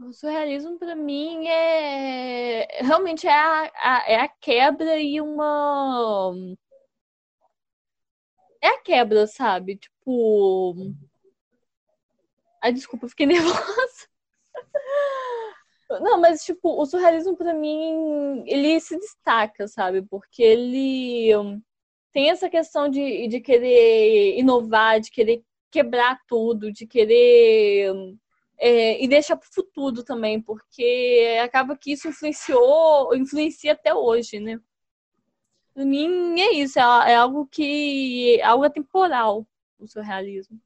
O 0.00 0.12
surrealismo, 0.12 0.78
para 0.78 0.94
mim, 0.94 1.46
é 1.48 2.82
realmente 2.82 3.26
é 3.26 3.32
a, 3.32 3.62
a- 3.74 4.04
é 4.06 4.16
a 4.20 4.28
quebra 4.28 4.98
e 5.00 5.20
uma. 5.20 6.34
É 8.60 8.68
a 8.68 8.78
quebra, 8.82 9.26
sabe? 9.26 9.76
Tipo. 9.78 10.74
Ai, 12.62 12.72
desculpa, 12.72 13.08
fiquei 13.08 13.26
nervosa. 13.26 14.06
Não, 16.00 16.20
mas, 16.20 16.44
tipo, 16.44 16.80
o 16.80 16.84
surrealismo, 16.86 17.36
para 17.36 17.54
mim, 17.54 18.42
ele 18.46 18.80
se 18.80 18.98
destaca, 18.98 19.68
sabe? 19.68 20.02
Porque 20.02 20.42
ele 20.42 21.32
tem 22.16 22.30
essa 22.30 22.48
questão 22.48 22.88
de, 22.88 23.28
de 23.28 23.40
querer 23.42 24.38
inovar, 24.38 24.98
de 25.00 25.10
querer 25.10 25.44
quebrar 25.70 26.18
tudo, 26.26 26.72
de 26.72 26.86
querer. 26.86 27.92
é, 28.56 29.04
e 29.04 29.06
deixar 29.06 29.36
para 29.36 29.46
o 29.46 29.52
futuro 29.52 30.02
também, 30.02 30.40
porque 30.40 31.38
acaba 31.44 31.76
que 31.76 31.92
isso 31.92 32.08
influenciou, 32.08 33.14
influencia 33.14 33.72
até 33.74 33.94
hoje, 33.94 34.40
né? 34.40 34.58
Para 35.74 35.84
mim 35.84 36.40
é 36.40 36.54
isso, 36.54 36.78
é, 36.78 37.12
é 37.12 37.16
algo 37.16 37.46
que 37.48 38.40
é 38.40 38.44
algo 38.44 38.64
atemporal, 38.64 39.46
o 39.78 39.86
surrealismo. 39.86 40.58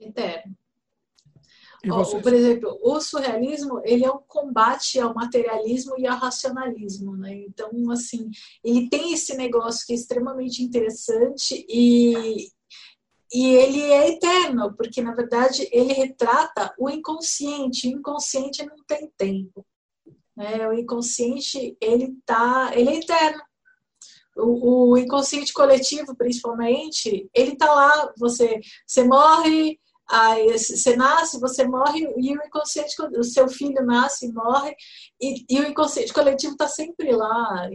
Eterno. 0.00 0.56
Por 2.22 2.32
exemplo, 2.32 2.78
o 2.80 3.00
surrealismo 3.00 3.80
ele 3.84 4.04
é 4.04 4.10
um 4.10 4.20
combate 4.26 5.00
ao 5.00 5.12
materialismo 5.12 5.94
e 5.98 6.06
ao 6.06 6.16
racionalismo, 6.16 7.16
né? 7.16 7.34
Então, 7.34 7.70
assim, 7.90 8.30
ele 8.62 8.88
tem 8.88 9.12
esse 9.12 9.36
negócio 9.36 9.84
que 9.86 9.92
é 9.92 9.96
extremamente 9.96 10.62
interessante 10.62 11.66
e, 11.68 12.48
e 13.32 13.46
ele 13.46 13.80
é 13.80 14.10
eterno, 14.10 14.72
porque 14.76 15.02
na 15.02 15.12
verdade 15.12 15.68
ele 15.72 15.92
retrata 15.92 16.72
o 16.78 16.88
inconsciente. 16.88 17.88
O 17.88 17.98
inconsciente 17.98 18.64
não 18.64 18.76
tem 18.86 19.10
tempo, 19.16 19.66
né? 20.36 20.68
O 20.68 20.72
inconsciente 20.74 21.76
ele 21.80 22.16
tá, 22.24 22.70
ele 22.74 22.90
é 22.90 22.96
eterno. 22.98 23.42
O, 24.36 24.92
o 24.92 24.96
inconsciente 24.96 25.52
coletivo, 25.52 26.14
principalmente, 26.14 27.28
ele 27.34 27.56
tá 27.56 27.74
lá. 27.74 28.12
Você, 28.16 28.60
você 28.86 29.04
morre, 29.04 29.78
Aí 30.12 30.58
você 30.58 30.94
nasce, 30.94 31.40
você 31.40 31.66
morre 31.66 32.00
e 32.18 32.36
o 32.36 32.44
inconsciente, 32.44 32.94
o 33.16 33.24
seu 33.24 33.48
filho 33.48 33.82
nasce 33.82 34.26
e 34.26 34.32
morre 34.32 34.76
e, 35.18 35.42
e 35.48 35.58
o 35.58 35.66
inconsciente 35.66 36.12
coletivo 36.12 36.52
está 36.52 36.68
sempre 36.68 37.12
lá. 37.12 37.66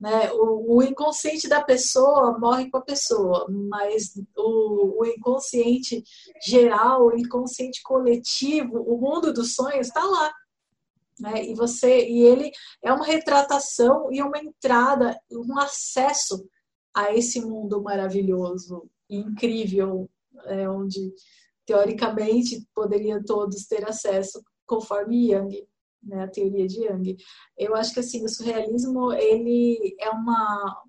Né? 0.00 0.32
O, 0.32 0.76
o, 0.76 0.82
inconsciente 0.82 1.46
da 1.46 1.62
pessoa 1.62 2.38
morre 2.38 2.70
com 2.70 2.78
a 2.78 2.82
pessoa, 2.82 3.46
mas 3.50 4.14
o, 4.34 5.02
o 5.02 5.04
inconsciente 5.04 6.02
geral, 6.46 7.08
o 7.08 7.18
inconsciente 7.18 7.82
coletivo, 7.82 8.80
o 8.80 8.98
mundo 8.98 9.30
dos 9.30 9.54
sonhos 9.54 9.88
está 9.88 10.02
lá. 10.02 10.32
Né? 11.20 11.44
E 11.44 11.54
você 11.54 12.08
e 12.08 12.22
ele 12.22 12.50
é 12.82 12.94
uma 12.94 13.04
retratação 13.04 14.10
e 14.10 14.22
uma 14.22 14.38
entrada, 14.38 15.20
um 15.30 15.58
acesso 15.58 16.48
a 16.94 17.12
esse 17.12 17.42
mundo 17.42 17.82
maravilhoso, 17.82 18.88
incrível, 19.10 20.08
é, 20.46 20.66
onde 20.66 21.12
teoricamente 21.66 22.66
poderiam 22.74 23.22
todos 23.22 23.66
ter 23.66 23.88
acesso 23.88 24.42
conforme 24.66 25.30
Jung, 25.30 25.66
né, 26.02 26.24
a 26.24 26.28
teoria 26.28 26.66
de 26.66 26.86
Jung. 26.86 27.16
Eu 27.56 27.74
acho 27.74 27.92
que 27.92 28.00
assim 28.00 28.24
o 28.24 28.28
surrealismo 28.28 29.12
ele 29.12 29.96
é 30.00 30.10
uma 30.10 30.82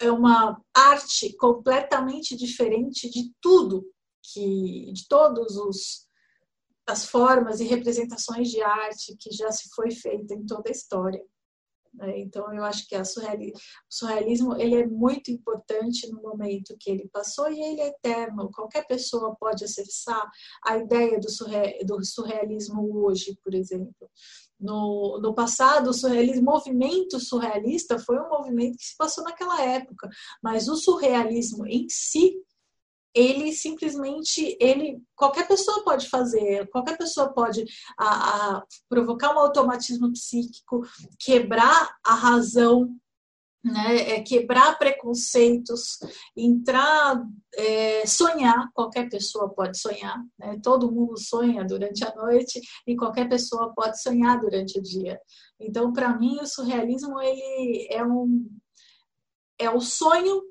é 0.00 0.12
uma 0.12 0.62
arte 0.72 1.34
completamente 1.36 2.36
diferente 2.36 3.10
de 3.10 3.32
tudo 3.40 3.84
que 4.22 4.92
de 4.92 5.08
todos 5.08 5.56
os 5.56 6.06
as 6.86 7.04
formas 7.04 7.58
e 7.58 7.64
representações 7.64 8.48
de 8.48 8.62
arte 8.62 9.16
que 9.18 9.32
já 9.32 9.50
se 9.50 9.68
foi 9.74 9.90
feita 9.90 10.34
em 10.34 10.46
toda 10.46 10.68
a 10.68 10.72
história. 10.72 11.20
Né? 11.96 12.20
Então, 12.20 12.52
eu 12.54 12.62
acho 12.64 12.86
que 12.86 13.04
surreali... 13.04 13.52
o 13.52 13.54
surrealismo 13.88 14.56
ele 14.56 14.76
é 14.76 14.86
muito 14.86 15.30
importante 15.30 16.10
no 16.10 16.20
momento 16.22 16.76
que 16.78 16.90
ele 16.90 17.08
passou 17.12 17.50
e 17.50 17.60
ele 17.60 17.80
é 17.80 17.88
eterno. 17.88 18.50
Qualquer 18.52 18.86
pessoa 18.86 19.34
pode 19.38 19.64
acessar 19.64 20.28
a 20.64 20.76
ideia 20.76 21.18
do, 21.18 21.30
surre... 21.30 21.78
do 21.84 22.04
surrealismo 22.04 23.04
hoje, 23.04 23.38
por 23.42 23.54
exemplo. 23.54 24.10
No, 24.58 25.18
no 25.20 25.34
passado, 25.34 25.90
o 25.90 25.94
surrealismo, 25.94 26.50
o 26.50 26.54
movimento 26.54 27.20
surrealista 27.20 27.98
foi 27.98 28.18
um 28.18 28.28
movimento 28.28 28.78
que 28.78 28.84
se 28.84 28.96
passou 28.96 29.22
naquela 29.22 29.60
época, 29.62 30.08
mas 30.42 30.66
o 30.66 30.76
surrealismo 30.76 31.66
em 31.66 31.86
si 31.90 32.34
ele 33.16 33.50
simplesmente 33.50 34.58
ele 34.60 35.02
qualquer 35.16 35.48
pessoa 35.48 35.82
pode 35.82 36.06
fazer 36.10 36.68
qualquer 36.68 36.98
pessoa 36.98 37.32
pode 37.32 37.64
a, 37.98 38.56
a, 38.58 38.64
provocar 38.90 39.34
um 39.34 39.38
automatismo 39.38 40.12
psíquico 40.12 40.82
quebrar 41.18 41.96
a 42.04 42.14
razão 42.14 42.94
né 43.64 43.96
é, 44.10 44.20
quebrar 44.20 44.78
preconceitos 44.78 45.98
entrar 46.36 47.24
é, 47.54 48.04
sonhar 48.06 48.70
qualquer 48.74 49.08
pessoa 49.08 49.48
pode 49.48 49.78
sonhar 49.80 50.22
né? 50.38 50.60
todo 50.62 50.92
mundo 50.92 51.18
sonha 51.18 51.64
durante 51.64 52.04
a 52.04 52.14
noite 52.14 52.60
e 52.86 52.94
qualquer 52.94 53.30
pessoa 53.30 53.72
pode 53.74 54.00
sonhar 54.00 54.38
durante 54.38 54.78
o 54.78 54.82
dia 54.82 55.18
então 55.58 55.90
para 55.90 56.14
mim 56.18 56.38
o 56.42 56.46
surrealismo 56.46 57.18
ele 57.18 57.88
é 57.90 58.04
um 58.04 58.46
é 59.58 59.70
o 59.70 59.80
sonho 59.80 60.42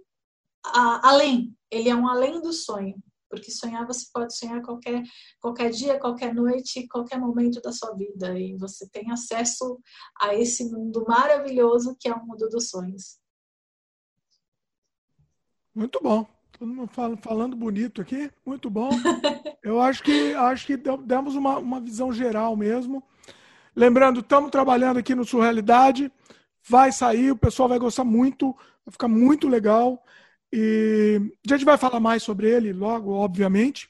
a, 0.74 1.10
além 1.10 1.56
ele 1.72 1.90
é 1.90 1.96
um 1.96 2.08
além 2.08 2.42
do 2.42 2.54
sonho, 2.54 2.96
porque 3.30 3.52
sonhar 3.52 3.86
você 3.86 4.06
pode 4.14 4.38
sonhar 4.38 4.62
qualquer, 4.62 5.04
qualquer 5.42 5.70
dia, 5.70 6.00
qualquer 6.00 6.34
noite, 6.34 6.88
qualquer 6.88 7.20
momento 7.20 7.62
da 7.62 7.72
sua 7.72 7.94
vida, 7.94 8.38
e 8.40 8.56
você 8.56 8.88
tem 8.90 9.12
acesso 9.12 9.80
a 10.20 10.34
esse 10.34 10.72
mundo 10.72 11.04
maravilhoso 11.08 11.98
que 12.00 12.08
é 12.08 12.14
o 12.14 12.26
mundo 12.26 12.48
dos 12.48 12.70
sonhos. 12.70 13.18
Muito 15.74 16.00
bom. 16.02 16.26
Todo 16.58 16.74
mundo 16.74 16.90
falando 17.22 17.54
bonito 17.54 18.02
aqui, 18.02 18.32
muito 18.46 18.70
bom. 18.70 18.90
Eu 19.62 19.82
acho 19.82 20.02
que 20.02 20.34
acho 20.34 20.66
que 20.66 20.78
demos 20.78 21.36
uma, 21.36 21.58
uma 21.58 21.82
visão 21.82 22.14
geral 22.14 22.56
mesmo. 22.56 23.04
Lembrando, 23.76 24.22
estamos 24.22 24.50
trabalhando 24.52 24.98
aqui 24.98 25.14
no 25.14 25.26
Surrealidade. 25.26 26.10
Vai 26.64 26.94
sair, 26.94 27.32
o 27.32 27.38
pessoal 27.38 27.68
vai 27.68 27.78
gostar 27.78 28.06
muito, 28.06 28.56
vai 28.86 28.94
ficar 28.94 29.10
muito 29.10 29.50
legal. 29.50 30.02
E 30.52 31.20
a 31.46 31.54
gente 31.54 31.66
vai 31.66 31.78
falar 31.78 32.00
mais 32.00 32.24
sobre 32.24 32.50
ele 32.50 32.72
logo, 32.72 33.12
obviamente. 33.12 33.90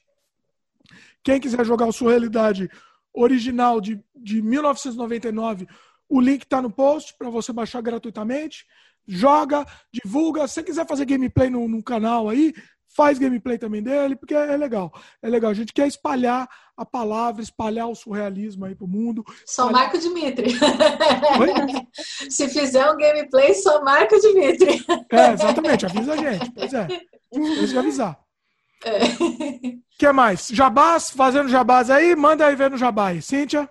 Quem 1.23 1.39
quiser 1.39 1.65
jogar 1.65 1.87
o 1.87 1.91
Surrealidade 1.91 2.69
original 3.13 3.79
de, 3.79 3.99
de 4.15 4.41
1999, 4.41 5.67
o 6.07 6.19
link 6.19 6.43
está 6.43 6.61
no 6.61 6.69
post 6.69 7.15
para 7.17 7.29
você 7.29 7.51
baixar 7.51 7.81
gratuitamente. 7.81 8.65
Joga, 9.07 9.65
divulga. 9.91 10.47
Se 10.47 10.63
quiser 10.63 10.87
fazer 10.87 11.05
gameplay 11.05 11.49
no, 11.49 11.67
no 11.67 11.81
canal 11.83 12.29
aí, 12.29 12.53
faz 12.95 13.19
gameplay 13.19 13.57
também 13.57 13.83
dele, 13.83 14.15
porque 14.15 14.33
é, 14.33 14.55
legal. 14.55 14.91
É 15.21 15.29
legal. 15.29 15.51
A 15.51 15.53
gente 15.53 15.73
quer 15.73 15.87
espalhar 15.87 16.47
a 16.77 16.85
palavra, 16.85 17.41
espalhar 17.41 17.87
o 17.89 17.95
surrealismo 17.95 18.65
aí 18.65 18.73
pro 18.73 18.87
mundo. 18.87 19.23
Só 19.45 19.67
espalhar... 19.67 19.73
marca 19.73 19.97
o 19.97 20.01
Dimitri. 20.01 20.51
Se 22.29 22.47
fizer 22.47 22.89
um 22.89 22.97
gameplay, 22.97 23.53
só 23.53 23.83
marca 23.83 24.15
o 24.15 24.19
Dimitri. 24.19 24.85
É, 25.11 25.33
exatamente. 25.33 25.85
Avisa 25.85 26.13
a 26.13 26.17
gente. 26.17 26.51
Pois 26.51 26.73
é. 26.73 26.87
Deixa 27.31 27.67
de 27.67 27.77
avisar. 27.77 28.19
O 28.85 28.87
é. 28.87 29.75
que 29.97 30.11
mais? 30.11 30.47
Jabás, 30.47 31.09
fazendo 31.09 31.49
jabás 31.49 31.89
aí? 31.89 32.15
Manda 32.15 32.45
aí 32.45 32.55
ver 32.55 32.71
no 32.71 32.77
jabá 32.77 33.07
aí. 33.07 33.21
Cíntia? 33.21 33.69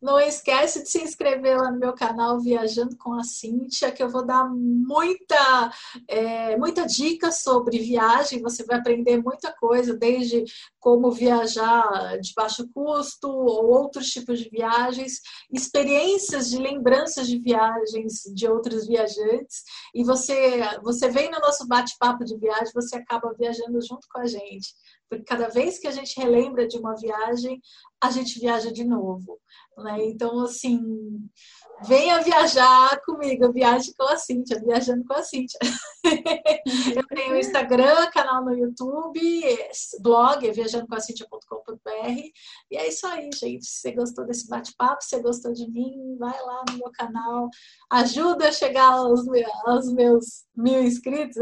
Não 0.00 0.18
esquece 0.20 0.84
de 0.84 0.90
se 0.90 1.02
inscrever 1.02 1.56
lá 1.58 1.72
no 1.72 1.78
meu 1.78 1.92
canal 1.92 2.38
Viajando 2.38 2.96
com 2.96 3.14
a 3.14 3.24
Cíntia, 3.24 3.90
que 3.90 4.00
eu 4.00 4.08
vou 4.08 4.24
dar 4.24 4.48
muita, 4.48 5.72
é, 6.06 6.56
muita 6.56 6.86
dica 6.86 7.32
sobre 7.32 7.78
viagem. 7.80 8.40
Você 8.40 8.64
vai 8.64 8.78
aprender 8.78 9.20
muita 9.20 9.52
coisa, 9.52 9.96
desde 9.96 10.44
como 10.78 11.10
viajar 11.10 12.16
de 12.20 12.32
baixo 12.32 12.68
custo 12.72 13.28
ou 13.28 13.66
outros 13.66 14.06
tipos 14.06 14.38
de 14.38 14.48
viagens, 14.48 15.20
experiências 15.52 16.48
de 16.48 16.58
lembranças 16.58 17.26
de 17.26 17.38
viagens 17.40 18.22
de 18.32 18.46
outros 18.46 18.86
viajantes. 18.86 19.64
E 19.92 20.04
você, 20.04 20.60
você 20.80 21.08
vem 21.08 21.28
no 21.28 21.40
nosso 21.40 21.66
bate-papo 21.66 22.24
de 22.24 22.38
viagem, 22.38 22.72
você 22.72 22.96
acaba 22.96 23.34
viajando 23.36 23.80
junto 23.80 24.06
com 24.08 24.20
a 24.20 24.26
gente. 24.26 24.74
Porque 25.08 25.24
cada 25.24 25.48
vez 25.48 25.78
que 25.78 25.86
a 25.86 25.90
gente 25.90 26.18
relembra 26.18 26.66
de 26.66 26.76
uma 26.76 26.94
viagem, 26.94 27.60
a 28.00 28.10
gente 28.10 28.38
viaja 28.38 28.72
de 28.72 28.84
novo. 28.84 29.40
Né? 29.76 30.06
Então, 30.06 30.40
assim, 30.40 30.80
venha 31.86 32.20
viajar 32.20 33.00
comigo, 33.04 33.52
viaje 33.52 33.92
com 33.96 34.04
a 34.04 34.16
Cíntia, 34.16 34.60
viajando 34.60 35.04
com 35.04 35.14
a 35.14 35.22
Cíntia. 35.22 35.58
eu 36.96 37.06
tenho 37.08 37.36
Instagram, 37.36 38.10
canal 38.10 38.44
no 38.44 38.56
YouTube, 38.56 39.20
blog, 40.00 40.50
viajandocomacíntia.com.br. 40.50 42.22
E 42.70 42.76
é 42.76 42.88
isso 42.88 43.06
aí, 43.06 43.30
gente. 43.34 43.66
Se 43.66 43.80
você 43.80 43.92
gostou 43.92 44.26
desse 44.26 44.48
bate-papo, 44.48 45.02
se 45.02 45.10
você 45.10 45.22
gostou 45.22 45.52
de 45.52 45.70
mim, 45.70 46.16
vai 46.18 46.38
lá 46.42 46.64
no 46.70 46.78
meu 46.78 46.90
canal, 46.92 47.48
ajuda 47.90 48.48
a 48.48 48.52
chegar 48.52 48.92
aos, 48.92 49.20
aos 49.66 49.92
meus 49.92 50.44
mil 50.56 50.82
inscritos, 50.82 51.36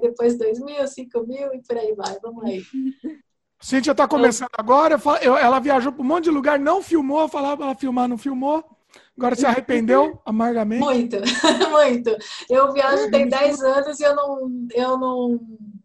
depois 0.00 0.38
dois 0.38 0.60
mil, 0.60 0.86
cinco 0.86 1.26
mil 1.26 1.52
e 1.54 1.62
por 1.62 1.76
aí 1.76 1.94
vai. 1.94 2.18
Vamos 2.22 2.44
aí. 2.44 2.62
Cíntia 3.62 3.90
está 3.90 4.08
começando 4.08 4.48
agora, 4.56 4.98
ela 5.22 5.60
viajou 5.60 5.92
para 5.92 6.00
um 6.00 6.06
monte 6.06 6.24
de 6.24 6.30
lugar, 6.30 6.58
não 6.58 6.82
filmou, 6.82 7.28
falava 7.28 7.58
para 7.58 7.74
filmar, 7.74 8.08
não 8.08 8.16
filmou. 8.16 8.64
Agora 9.20 9.36
se 9.36 9.44
arrependeu 9.44 10.18
amargamente? 10.24 10.82
Muito, 10.82 11.16
muito. 11.70 12.16
Eu 12.48 12.72
viajo 12.72 13.10
tem 13.10 13.28
10 13.28 13.62
anos 13.62 14.00
e 14.00 14.02
eu 14.02 14.16
não, 14.16 14.50
eu 14.72 14.96
não, 14.96 15.40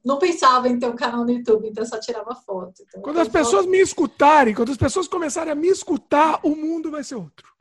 não 0.05 0.17
pensava 0.17 0.69
em 0.69 0.79
ter 0.79 0.87
um 0.87 0.95
canal 0.95 1.25
no 1.25 1.31
YouTube, 1.31 1.67
então 1.67 1.83
eu 1.83 1.89
só 1.89 1.99
tirava 1.99 2.33
foto. 2.33 2.81
Então, 2.87 3.01
quando 3.01 3.19
as 3.19 3.27
pessoas 3.27 3.65
foto... 3.65 3.69
me 3.69 3.81
escutarem, 3.81 4.55
quando 4.55 4.71
as 4.71 4.77
pessoas 4.77 5.05
começarem 5.05 5.51
a 5.51 5.55
me 5.55 5.67
escutar, 5.67 6.39
o 6.43 6.55
mundo 6.55 6.89
vai 6.89 7.03
ser 7.03 7.15
outro. 7.15 7.53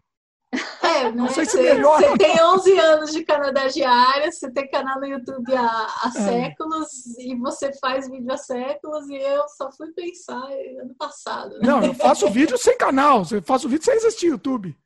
É, 0.81 1.11
não 1.11 1.29
sei 1.29 1.45
se 1.45 1.61
melhor. 1.61 2.01
Você 2.01 2.19
tem 2.19 2.41
11 2.41 2.79
anos 2.79 3.13
de 3.13 3.25
Canadá 3.25 3.67
diária, 3.67 4.31
você 4.31 4.49
tem 4.53 4.71
canal 4.71 5.01
no 5.01 5.07
YouTube 5.07 5.53
há, 5.57 5.87
há 6.05 6.09
é. 6.09 6.11
séculos 6.11 7.19
e 7.19 7.35
você 7.35 7.73
faz 7.81 8.09
vídeo 8.09 8.33
há 8.33 8.37
séculos 8.37 9.09
e 9.09 9.17
eu 9.17 9.43
só 9.49 9.73
fui 9.73 9.91
pensar 9.91 10.41
ano 10.81 10.95
passado. 10.97 11.59
Né? 11.59 11.67
Não, 11.67 11.83
eu 11.83 11.95
faço 11.95 12.31
vídeo 12.31 12.57
sem 12.57 12.79
canal, 12.79 13.25
eu 13.33 13.43
faço 13.43 13.69
vídeo 13.69 13.85
sem 13.85 13.95
existir 13.97 14.27
YouTube. 14.29 14.77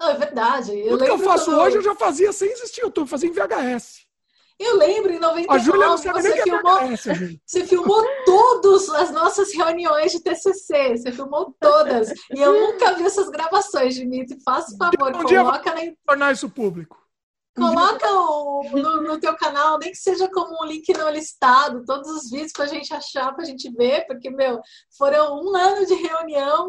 Não, 0.00 0.10
é 0.10 0.14
verdade. 0.14 0.78
Eu 0.78 0.90
Tudo 0.90 1.04
que 1.04 1.10
eu 1.10 1.18
faço 1.18 1.50
hoje 1.50 1.76
eu 1.76 1.82
já 1.82 1.94
fazia 1.94 2.32
sem 2.32 2.50
existir 2.50 2.82
YouTube, 2.82 3.08
fazia 3.08 3.28
em 3.28 3.32
VHS. 3.32 4.06
Eu 4.58 4.76
lembro, 4.76 5.12
em 5.12 5.20
99, 5.20 5.46
a 5.48 5.58
Júlia 5.58 5.86
não 5.86 5.96
você, 5.96 6.12
nem 6.20 6.42
filmou, 6.42 6.78
é 6.78 6.96
VHS, 6.96 7.40
você 7.46 7.64
filmou 7.64 8.04
todas 8.24 8.88
as 8.88 9.10
nossas 9.12 9.54
reuniões 9.54 10.10
de 10.10 10.20
TCC, 10.20 10.96
você 10.96 11.12
filmou 11.12 11.54
todas. 11.60 12.10
e 12.34 12.40
eu 12.40 12.52
nunca 12.52 12.92
vi 12.94 13.04
essas 13.04 13.28
gravações, 13.28 13.94
Dimitri. 13.94 14.36
Faça 14.42 14.76
favor, 14.76 15.10
um 15.10 15.22
coloca 15.22 15.74
dia 15.74 15.96
tornar 16.04 16.32
isso 16.32 16.50
público. 16.50 17.07
Coloca 17.58 18.10
o, 18.10 18.62
no, 18.72 19.02
no, 19.02 19.20
teu 19.20 19.36
canal, 19.36 19.78
nem 19.78 19.90
que 19.90 19.98
seja 19.98 20.28
como 20.30 20.62
um 20.62 20.66
link 20.66 20.92
não 20.96 21.10
listado, 21.10 21.84
todos 21.84 22.08
os 22.08 22.30
vídeos 22.30 22.52
pra 22.52 22.66
gente 22.66 22.92
achar, 22.94 23.34
pra 23.34 23.44
gente 23.44 23.70
ver, 23.70 24.06
porque, 24.06 24.30
meu, 24.30 24.60
foram 24.96 25.42
um 25.42 25.56
ano 25.56 25.86
de 25.86 25.94
reunião, 25.94 26.68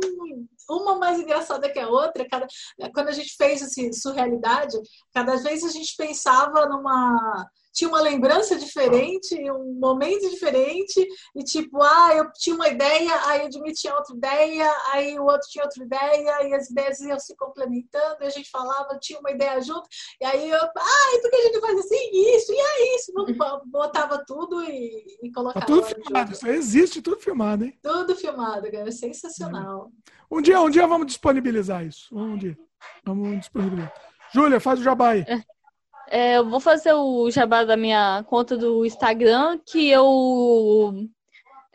uma 0.69 0.97
mais 0.97 1.19
engraçada 1.19 1.71
que 1.71 1.79
a 1.79 1.87
outra. 1.87 2.27
Cada, 2.29 2.47
quando 2.93 3.09
a 3.09 3.13
gente 3.13 3.35
fez 3.35 3.61
esse 3.61 3.93
surrealidade, 3.93 4.77
cada 5.13 5.35
vez 5.37 5.63
a 5.63 5.69
gente 5.69 5.95
pensava 5.95 6.65
numa 6.67 7.47
tinha 7.79 7.89
uma 7.89 8.01
lembrança 8.01 8.57
diferente, 8.57 9.33
um 9.51 9.79
momento 9.79 10.29
diferente, 10.29 11.07
e 11.33 11.43
tipo, 11.45 11.81
ah, 11.81 12.13
eu 12.13 12.29
tinha 12.33 12.53
uma 12.53 12.67
ideia, 12.67 13.09
aí 13.25 13.45
o 13.45 13.49
Dmitry 13.49 13.73
tinha 13.73 13.95
outra 13.95 14.13
ideia, 14.13 14.69
aí 14.91 15.17
o 15.17 15.23
outro 15.23 15.47
tinha 15.49 15.63
outra 15.63 15.81
ideia, 15.81 16.43
e 16.43 16.53
as 16.53 16.69
ideias 16.69 16.99
iam 16.99 17.17
se 17.17 17.33
complementando, 17.37 18.17
e 18.21 18.25
a 18.25 18.29
gente 18.29 18.49
falava, 18.49 18.99
tinha 18.99 19.17
uma 19.19 19.31
ideia 19.31 19.61
junto, 19.61 19.87
e 20.19 20.25
aí 20.25 20.49
eu, 20.49 20.59
ah, 20.59 21.15
e 21.15 21.21
por 21.21 21.29
que 21.29 21.35
a 21.37 21.43
gente 21.43 21.61
faz 21.61 21.79
assim? 21.79 22.09
Isso, 22.35 22.51
e 22.51 22.57
é 22.57 22.95
isso, 22.95 23.13
botava 23.67 24.21
tudo 24.27 24.61
e, 24.61 25.17
e 25.23 25.31
colocava. 25.31 25.65
Tá 25.65 25.65
tudo 25.65 25.85
filmado, 25.85 26.33
isso 26.33 26.47
existe, 26.47 27.01
tudo 27.01 27.21
filmado, 27.21 27.63
hein? 27.63 27.79
Tudo 27.81 28.13
filmado, 28.13 28.69
cara, 28.69 28.91
sensacional. 28.91 29.89
Um 30.29 30.41
dia, 30.41 30.59
um 30.59 30.69
dia 30.69 30.85
vamos 30.85 31.07
disponibilizar 31.07 31.85
isso, 31.85 32.13
um 32.13 32.37
dia, 32.37 32.57
vamos 33.05 33.39
disponibilizar. 33.39 33.93
Júlia, 34.33 34.59
faz 34.59 34.81
o 34.81 34.83
jabá 34.83 35.11
aí. 35.11 35.21
É. 35.21 35.58
É, 36.11 36.37
eu 36.37 36.49
vou 36.49 36.59
fazer 36.59 36.93
o 36.93 37.29
jabá 37.29 37.63
da 37.63 37.77
minha 37.77 38.23
conta 38.27 38.57
do 38.57 38.83
Instagram, 38.85 39.59
que 39.65 39.89
eu 39.89 41.07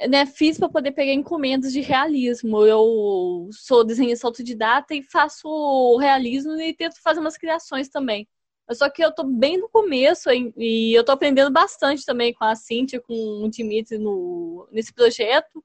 né, 0.08 0.26
fiz 0.26 0.58
para 0.58 0.68
poder 0.68 0.90
pegar 0.92 1.12
encomendas 1.12 1.72
de 1.72 1.80
realismo. 1.80 2.64
Eu 2.64 3.48
sou 3.52 3.84
desenhista 3.84 4.26
autodidata 4.26 4.94
e 4.94 5.02
faço 5.04 5.96
realismo 5.98 6.52
e 6.60 6.74
tento 6.74 7.00
fazer 7.00 7.20
umas 7.20 7.36
criações 7.36 7.88
também. 7.88 8.26
Só 8.72 8.88
que 8.90 9.04
eu 9.04 9.14
tô 9.14 9.22
bem 9.24 9.58
no 9.58 9.68
começo 9.68 10.28
e 10.56 10.92
eu 10.94 11.04
tô 11.04 11.12
aprendendo 11.12 11.50
bastante 11.52 12.04
também 12.04 12.32
com 12.34 12.44
a 12.44 12.56
Cintia, 12.56 13.00
com 13.00 13.14
o 13.44 13.48
Dimitri 13.48 13.98
no, 13.98 14.66
nesse 14.72 14.92
projeto. 14.92 15.62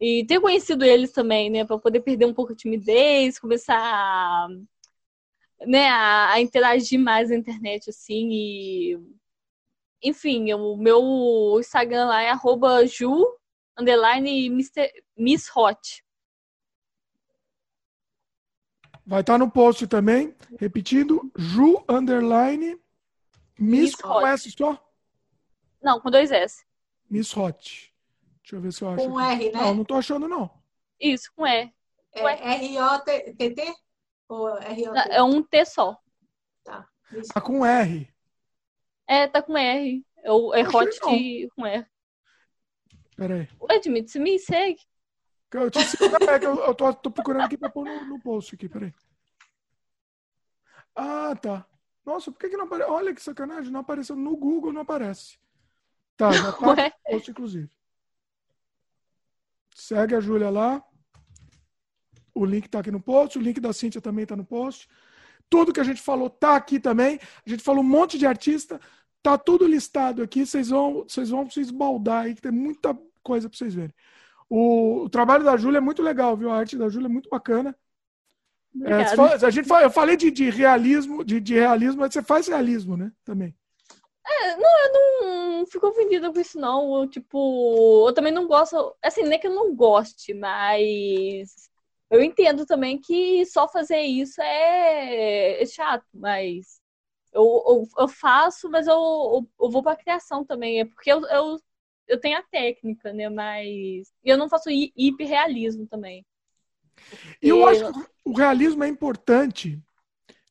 E 0.00 0.24
ter 0.26 0.40
conhecido 0.40 0.84
eles 0.84 1.12
também, 1.12 1.50
né, 1.50 1.64
para 1.64 1.78
poder 1.78 2.00
perder 2.00 2.26
um 2.26 2.34
pouco 2.34 2.52
a 2.52 2.56
timidez, 2.56 3.38
começar 3.38 4.48
né, 5.60 5.88
a, 5.88 6.32
a, 6.32 6.40
interagir 6.40 6.98
mais 6.98 7.30
na 7.30 7.36
internet, 7.36 7.90
assim, 7.90 8.28
e 8.30 8.98
enfim, 10.02 10.52
o 10.52 10.76
meu 10.76 11.56
Instagram 11.58 12.06
lá 12.06 12.20
é 12.22 12.30
arroba 12.30 12.86
ju, 12.86 13.24
underline 13.78 14.50
Mister, 14.50 14.90
Miss 15.16 15.50
Hot. 15.54 16.04
Vai 19.06 19.20
estar 19.20 19.34
tá 19.34 19.38
no 19.38 19.50
post 19.50 19.86
também, 19.86 20.34
repetindo, 20.58 21.30
ju, 21.36 21.82
underline 21.88 22.78
Miss, 23.58 23.80
Miss 23.80 23.94
com 23.94 24.26
S 24.26 24.50
só? 24.50 24.78
Não, 25.82 26.00
com 26.00 26.10
dois 26.10 26.30
S. 26.30 26.64
Miss 27.08 27.36
Hot. 27.36 27.94
Deixa 28.42 28.56
eu 28.56 28.60
ver 28.60 28.72
se 28.72 28.82
eu 28.82 28.88
acho. 28.90 29.08
Com 29.08 29.18
aqui. 29.18 29.44
R, 29.46 29.52
né? 29.52 29.60
Não, 29.60 29.74
não 29.74 29.84
tô 29.84 29.94
achando, 29.94 30.28
não. 30.28 30.50
Isso, 31.00 31.30
com 31.34 31.46
E. 31.46 31.72
É 32.12 32.54
R-O-T-T? 32.54 33.74
Ou 34.28 34.58
É 34.58 35.22
um 35.22 35.42
T 35.42 35.64
só. 35.64 35.98
Tá. 36.62 36.88
Tá 37.32 37.40
com 37.40 37.64
R. 37.64 38.08
É, 39.06 39.26
tá 39.26 39.42
com 39.42 39.56
R. 39.56 40.04
É, 40.18 40.28
é 40.28 40.68
hot 40.68 40.90
de, 40.90 41.48
com 41.54 41.66
R. 41.66 41.86
Peraí. 43.16 43.48
Ué, 43.60 43.80
você 43.82 44.18
me 44.18 44.38
segue? 44.38 44.80
Eu, 45.52 45.70
te 45.70 45.80
sigo, 45.84 46.04
é 46.04 46.44
eu, 46.44 46.56
eu 46.64 46.74
tô, 46.74 46.92
tô, 46.94 47.10
procurando 47.12 47.44
aqui 47.44 47.56
pra 47.56 47.70
pôr 47.70 47.84
no, 47.84 48.04
no 48.06 48.20
post 48.20 48.56
aqui, 48.56 48.68
peraí. 48.68 48.92
Ah, 50.96 51.36
tá. 51.36 51.64
Nossa, 52.04 52.32
por 52.32 52.40
que, 52.40 52.48
que 52.48 52.56
não 52.56 52.64
aparece? 52.64 52.90
Olha 52.90 53.14
que 53.14 53.22
sacanagem, 53.22 53.70
não 53.70 53.80
apareceu 53.80 54.16
no 54.16 54.36
Google, 54.36 54.72
não 54.72 54.82
aparece. 54.82 55.38
Tá, 56.16 56.32
já 56.32 56.52
tá 56.52 56.58
no 56.74 56.92
post, 57.08 57.30
inclusive. 57.30 57.70
Segue 59.74 60.16
a 60.16 60.20
Júlia 60.20 60.50
lá. 60.50 60.84
O 62.34 62.44
link 62.44 62.66
está 62.66 62.80
aqui 62.80 62.90
no 62.90 63.00
post, 63.00 63.38
o 63.38 63.40
link 63.40 63.60
da 63.60 63.72
Cíntia 63.72 64.00
também 64.00 64.24
está 64.24 64.34
no 64.34 64.44
post. 64.44 64.88
Tudo 65.48 65.72
que 65.72 65.80
a 65.80 65.84
gente 65.84 66.02
falou 66.02 66.26
está 66.26 66.56
aqui 66.56 66.80
também. 66.80 67.20
A 67.46 67.50
gente 67.50 67.62
falou 67.62 67.82
um 67.82 67.86
monte 67.86 68.18
de 68.18 68.26
artista, 68.26 68.80
tá 69.22 69.38
tudo 69.38 69.66
listado 69.66 70.22
aqui. 70.22 70.44
Vocês 70.44 70.68
vão, 70.70 71.04
vocês 71.06 71.30
vão 71.30 71.48
se 71.48 71.60
esbaldar 71.60 72.24
aí, 72.24 72.34
que 72.34 72.42
tem 72.42 72.52
muita 72.52 72.98
coisa 73.22 73.48
para 73.48 73.56
vocês 73.56 73.74
verem. 73.74 73.94
O, 74.48 75.04
o, 75.04 75.08
trabalho 75.08 75.44
da 75.44 75.56
Júlia 75.56 75.78
é 75.78 75.80
muito 75.80 76.02
legal, 76.02 76.36
viu? 76.36 76.50
A 76.50 76.58
arte 76.58 76.76
da 76.76 76.88
Júlia 76.88 77.06
é 77.06 77.10
muito 77.10 77.28
bacana. 77.30 77.74
É, 78.82 79.46
a 79.46 79.50
gente 79.50 79.70
eu 79.70 79.90
falei 79.90 80.16
de, 80.16 80.30
de 80.32 80.50
realismo, 80.50 81.24
de, 81.24 81.40
de, 81.40 81.54
realismo, 81.54 82.00
mas 82.00 82.12
você 82.12 82.22
faz 82.22 82.48
realismo, 82.48 82.96
né? 82.96 83.12
Também. 83.24 83.54
É, 84.26 84.56
não, 84.56 84.84
eu 84.84 84.92
não 85.60 85.66
fico 85.66 85.86
ofendida 85.86 86.32
com 86.32 86.40
isso, 86.40 86.58
não. 86.58 87.02
Eu, 87.02 87.08
tipo, 87.08 88.08
eu 88.08 88.12
também 88.12 88.32
não 88.32 88.48
gosto. 88.48 88.94
Assim, 89.02 89.22
nem 89.22 89.38
que 89.38 89.46
eu 89.46 89.54
não 89.54 89.74
goste, 89.74 90.34
mas 90.34 91.70
eu 92.14 92.22
entendo 92.22 92.64
também 92.64 93.00
que 93.00 93.44
só 93.46 93.68
fazer 93.68 94.00
isso 94.00 94.40
é, 94.40 95.62
é 95.62 95.66
chato, 95.66 96.06
mas 96.12 96.80
eu, 97.32 97.42
eu, 97.42 97.88
eu, 97.98 98.08
faço, 98.08 98.70
mas 98.70 98.86
eu, 98.86 98.94
eu, 98.94 99.50
eu 99.60 99.70
vou 99.70 99.82
para 99.82 99.96
criação 99.96 100.44
também. 100.44 100.80
É 100.80 100.84
porque 100.84 101.12
eu, 101.12 101.24
eu, 101.26 101.58
eu 102.06 102.20
tenho 102.20 102.38
a 102.38 102.42
técnica, 102.42 103.12
né? 103.12 103.28
Mas 103.28 104.12
eu 104.22 104.38
não 104.38 104.48
faço 104.48 104.70
hiperrealismo 104.70 105.86
também. 105.86 106.24
E 107.42 107.48
eu 107.48 107.66
acho 107.66 107.92
que 107.92 108.08
o 108.24 108.32
realismo 108.32 108.84
é 108.84 108.88
importante. 108.88 109.82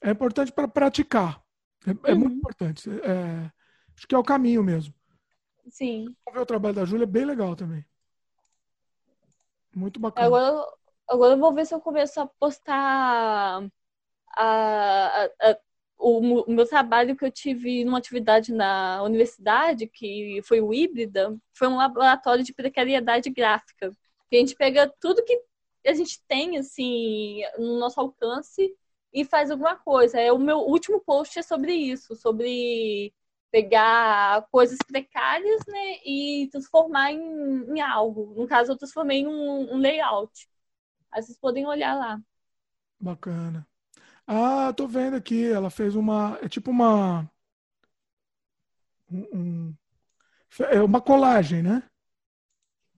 É 0.01 0.11
importante 0.11 0.51
para 0.51 0.67
praticar. 0.67 1.41
É, 1.87 2.11
é 2.11 2.13
uhum. 2.13 2.19
muito 2.19 2.35
importante. 2.35 2.89
É, 2.89 3.51
acho 3.95 4.07
que 4.07 4.13
é 4.13 4.17
o 4.17 4.23
caminho 4.23 4.61
mesmo. 4.61 4.93
Sim. 5.69 6.13
O 6.27 6.45
trabalho 6.45 6.75
da 6.75 6.85
Júlia 6.85 7.03
é 7.03 7.07
bem 7.07 7.23
legal 7.23 7.55
também. 7.55 7.85
Muito 9.73 9.99
bacana. 9.99 10.27
Agora, 10.27 10.67
Agora 11.07 11.33
eu 11.33 11.39
vou 11.39 11.53
ver 11.53 11.65
se 11.65 11.73
eu 11.73 11.81
começo 11.81 12.19
a 12.19 12.27
postar 12.27 12.75
a, 14.35 15.25
a, 15.25 15.25
a, 15.41 15.57
o, 15.97 16.43
o, 16.43 16.51
meu 16.51 16.67
trabalho 16.67 17.15
que 17.15 17.25
eu 17.25 17.31
tive 17.31 17.85
numa 17.85 17.97
atividade 17.97 18.51
na 18.53 19.03
universidade, 19.03 19.87
que 19.87 20.41
foi 20.43 20.61
o 20.61 20.73
híbrida, 20.73 21.37
foi 21.53 21.67
um 21.67 21.77
laboratório 21.77 22.43
de 22.43 22.53
precariedade 22.53 23.29
gráfica. 23.29 23.91
Que 24.29 24.37
a 24.37 24.39
gente 24.39 24.55
pega 24.55 24.91
tudo 24.99 25.23
que 25.23 25.41
a 25.85 25.93
gente 25.93 26.21
tem, 26.27 26.57
assim, 26.57 27.41
no 27.57 27.79
nosso 27.79 27.99
alcance 27.99 28.73
e 29.13 29.23
faz 29.25 29.51
alguma 29.51 29.75
coisa. 29.77 30.19
É, 30.19 30.31
o 30.31 30.39
meu 30.39 30.59
último 30.59 30.99
post 31.01 31.37
é 31.39 31.43
sobre 31.43 31.73
isso, 31.73 32.15
sobre 32.15 33.13
pegar 33.51 34.47
coisas 34.51 34.79
precárias, 34.87 35.61
né, 35.67 35.99
e 36.05 36.49
transformar 36.51 37.11
em, 37.11 37.21
em 37.75 37.81
algo. 37.81 38.33
No 38.35 38.47
caso, 38.47 38.71
eu 38.71 38.77
transformei 38.77 39.19
em 39.19 39.27
um, 39.27 39.75
um 39.75 39.77
layout. 39.77 40.49
Aí 41.13 41.21
vocês 41.21 41.37
podem 41.37 41.65
olhar 41.65 41.95
lá. 41.95 42.19
Bacana. 42.99 43.67
Ah, 44.25 44.73
tô 44.73 44.87
vendo 44.87 45.15
aqui. 45.15 45.45
Ela 45.45 45.69
fez 45.69 45.95
uma. 45.95 46.39
É 46.41 46.49
tipo 46.49 46.71
uma. 46.71 47.29
Um, 49.11 49.75
é 50.71 50.81
uma 50.81 50.99
colagem, 50.99 51.61
né? 51.61 51.83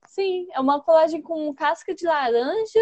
Sim, 0.07 0.47
é 0.53 0.59
uma 0.61 0.81
colagem 0.81 1.21
com 1.21 1.53
casca 1.53 1.93
de 1.93 2.05
laranja 2.05 2.79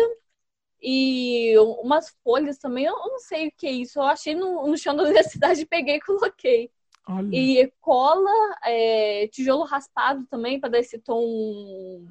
e 0.79 1.57
umas 1.57 2.09
folhas 2.23 2.59
também. 2.59 2.85
Eu 2.85 2.95
não 2.95 3.17
sei 3.19 3.47
o 3.47 3.51
que 3.57 3.65
é 3.65 3.71
isso. 3.71 3.97
Eu 3.97 4.03
achei 4.03 4.35
no, 4.35 4.67
no 4.67 4.77
chão 4.77 4.95
da 4.95 5.01
universidade, 5.03 5.65
peguei 5.65 5.95
e 5.95 6.01
coloquei. 6.01 6.71
Olha. 7.07 7.35
E 7.35 7.73
cola, 7.81 8.31
é, 8.63 9.27
tijolo 9.29 9.63
raspado 9.63 10.25
também 10.27 10.59
para 10.59 10.69
dar 10.69 10.79
esse 10.79 10.99
tom, 10.99 12.05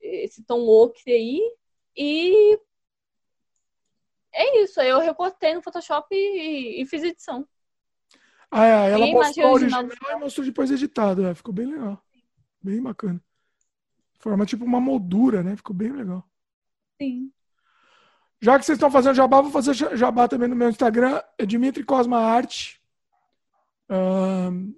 esse 0.00 0.42
tom 0.44 0.60
ocre 0.60 1.12
aí. 1.12 1.40
E 1.96 2.58
é 4.32 4.62
isso. 4.62 4.80
Eu 4.80 5.00
recortei 5.00 5.54
no 5.54 5.62
Photoshop 5.62 6.06
e, 6.14 6.82
e 6.82 6.86
fiz 6.86 7.02
edição. 7.02 7.46
Ah, 8.50 8.64
é, 8.64 8.90
ela 8.92 9.10
postou 9.10 9.52
original, 9.52 9.84
original 9.84 10.12
e 10.12 10.20
mostrou 10.20 10.46
depois 10.46 10.70
editado. 10.70 11.26
É, 11.26 11.34
ficou 11.34 11.52
bem 11.52 11.66
legal. 11.66 12.02
Bem 12.62 12.82
bacana. 12.82 13.22
Forma 14.18 14.46
tipo 14.46 14.64
uma 14.64 14.80
moldura, 14.80 15.42
né? 15.42 15.56
Ficou 15.56 15.74
bem 15.74 15.92
legal. 15.92 16.24
Sim. 17.00 17.30
Já 18.40 18.58
que 18.58 18.64
vocês 18.64 18.76
estão 18.76 18.90
fazendo 18.90 19.16
jabá, 19.16 19.40
vou 19.40 19.50
fazer 19.50 19.74
jabá 19.74 20.28
também 20.28 20.48
no 20.48 20.56
meu 20.56 20.68
Instagram. 20.68 21.20
É 21.36 21.44
Dimitri 21.44 21.84
Cosma 21.84 22.18
Arte. 22.18 22.80
Uh, 23.90 24.74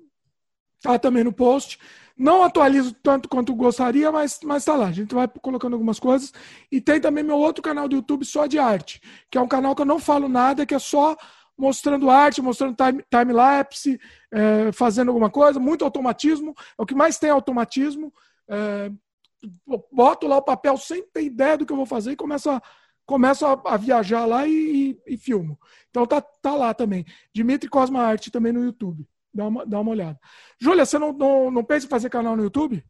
tá 0.82 0.98
também 0.98 1.22
no 1.22 1.32
post. 1.32 1.78
Não 2.20 2.44
atualizo 2.44 2.92
tanto 3.02 3.30
quanto 3.30 3.54
gostaria, 3.54 4.12
mas, 4.12 4.40
mas 4.44 4.62
tá 4.62 4.76
lá. 4.76 4.88
A 4.88 4.92
gente 4.92 5.14
vai 5.14 5.26
colocando 5.26 5.72
algumas 5.72 5.98
coisas. 5.98 6.34
E 6.70 6.78
tem 6.78 7.00
também 7.00 7.24
meu 7.24 7.38
outro 7.38 7.62
canal 7.62 7.88
do 7.88 7.96
YouTube 7.96 8.26
só 8.26 8.46
de 8.46 8.58
arte, 8.58 9.00
que 9.30 9.38
é 9.38 9.40
um 9.40 9.48
canal 9.48 9.74
que 9.74 9.80
eu 9.80 9.86
não 9.86 9.98
falo 9.98 10.28
nada, 10.28 10.66
que 10.66 10.74
é 10.74 10.78
só 10.78 11.16
mostrando 11.56 12.10
arte, 12.10 12.42
mostrando 12.42 12.76
time-lapse, 13.08 13.92
time 13.92 14.00
é, 14.32 14.70
fazendo 14.70 15.08
alguma 15.08 15.30
coisa, 15.30 15.58
muito 15.58 15.82
automatismo. 15.82 16.54
É 16.78 16.82
o 16.82 16.84
que 16.84 16.94
mais 16.94 17.18
tem 17.18 17.30
automatismo. 17.30 18.12
É, 18.46 18.92
boto 19.90 20.26
lá 20.26 20.36
o 20.36 20.42
papel 20.42 20.76
sem 20.76 21.02
ter 21.02 21.22
ideia 21.22 21.56
do 21.56 21.64
que 21.64 21.72
eu 21.72 21.76
vou 21.76 21.86
fazer 21.86 22.12
e 22.12 22.16
começo 22.16 22.50
a, 22.50 22.60
começo 23.06 23.46
a, 23.46 23.58
a 23.64 23.78
viajar 23.78 24.26
lá 24.26 24.46
e, 24.46 24.98
e, 25.06 25.14
e, 25.14 25.16
filmo. 25.16 25.58
Então 25.88 26.04
tá, 26.04 26.20
tá 26.20 26.54
lá 26.54 26.74
também. 26.74 27.06
Dimitri 27.34 27.70
Cosma 27.70 28.02
Arte 28.02 28.30
também 28.30 28.52
no 28.52 28.62
YouTube. 28.62 29.08
Dá 29.32 29.46
uma, 29.46 29.66
dá 29.66 29.80
uma 29.80 29.90
olhada. 29.90 30.18
Júlia, 30.60 30.84
você 30.84 30.98
não, 30.98 31.12
não, 31.12 31.50
não 31.50 31.64
pensa 31.64 31.86
em 31.86 31.88
fazer 31.88 32.10
canal 32.10 32.36
no 32.36 32.42
YouTube? 32.42 32.84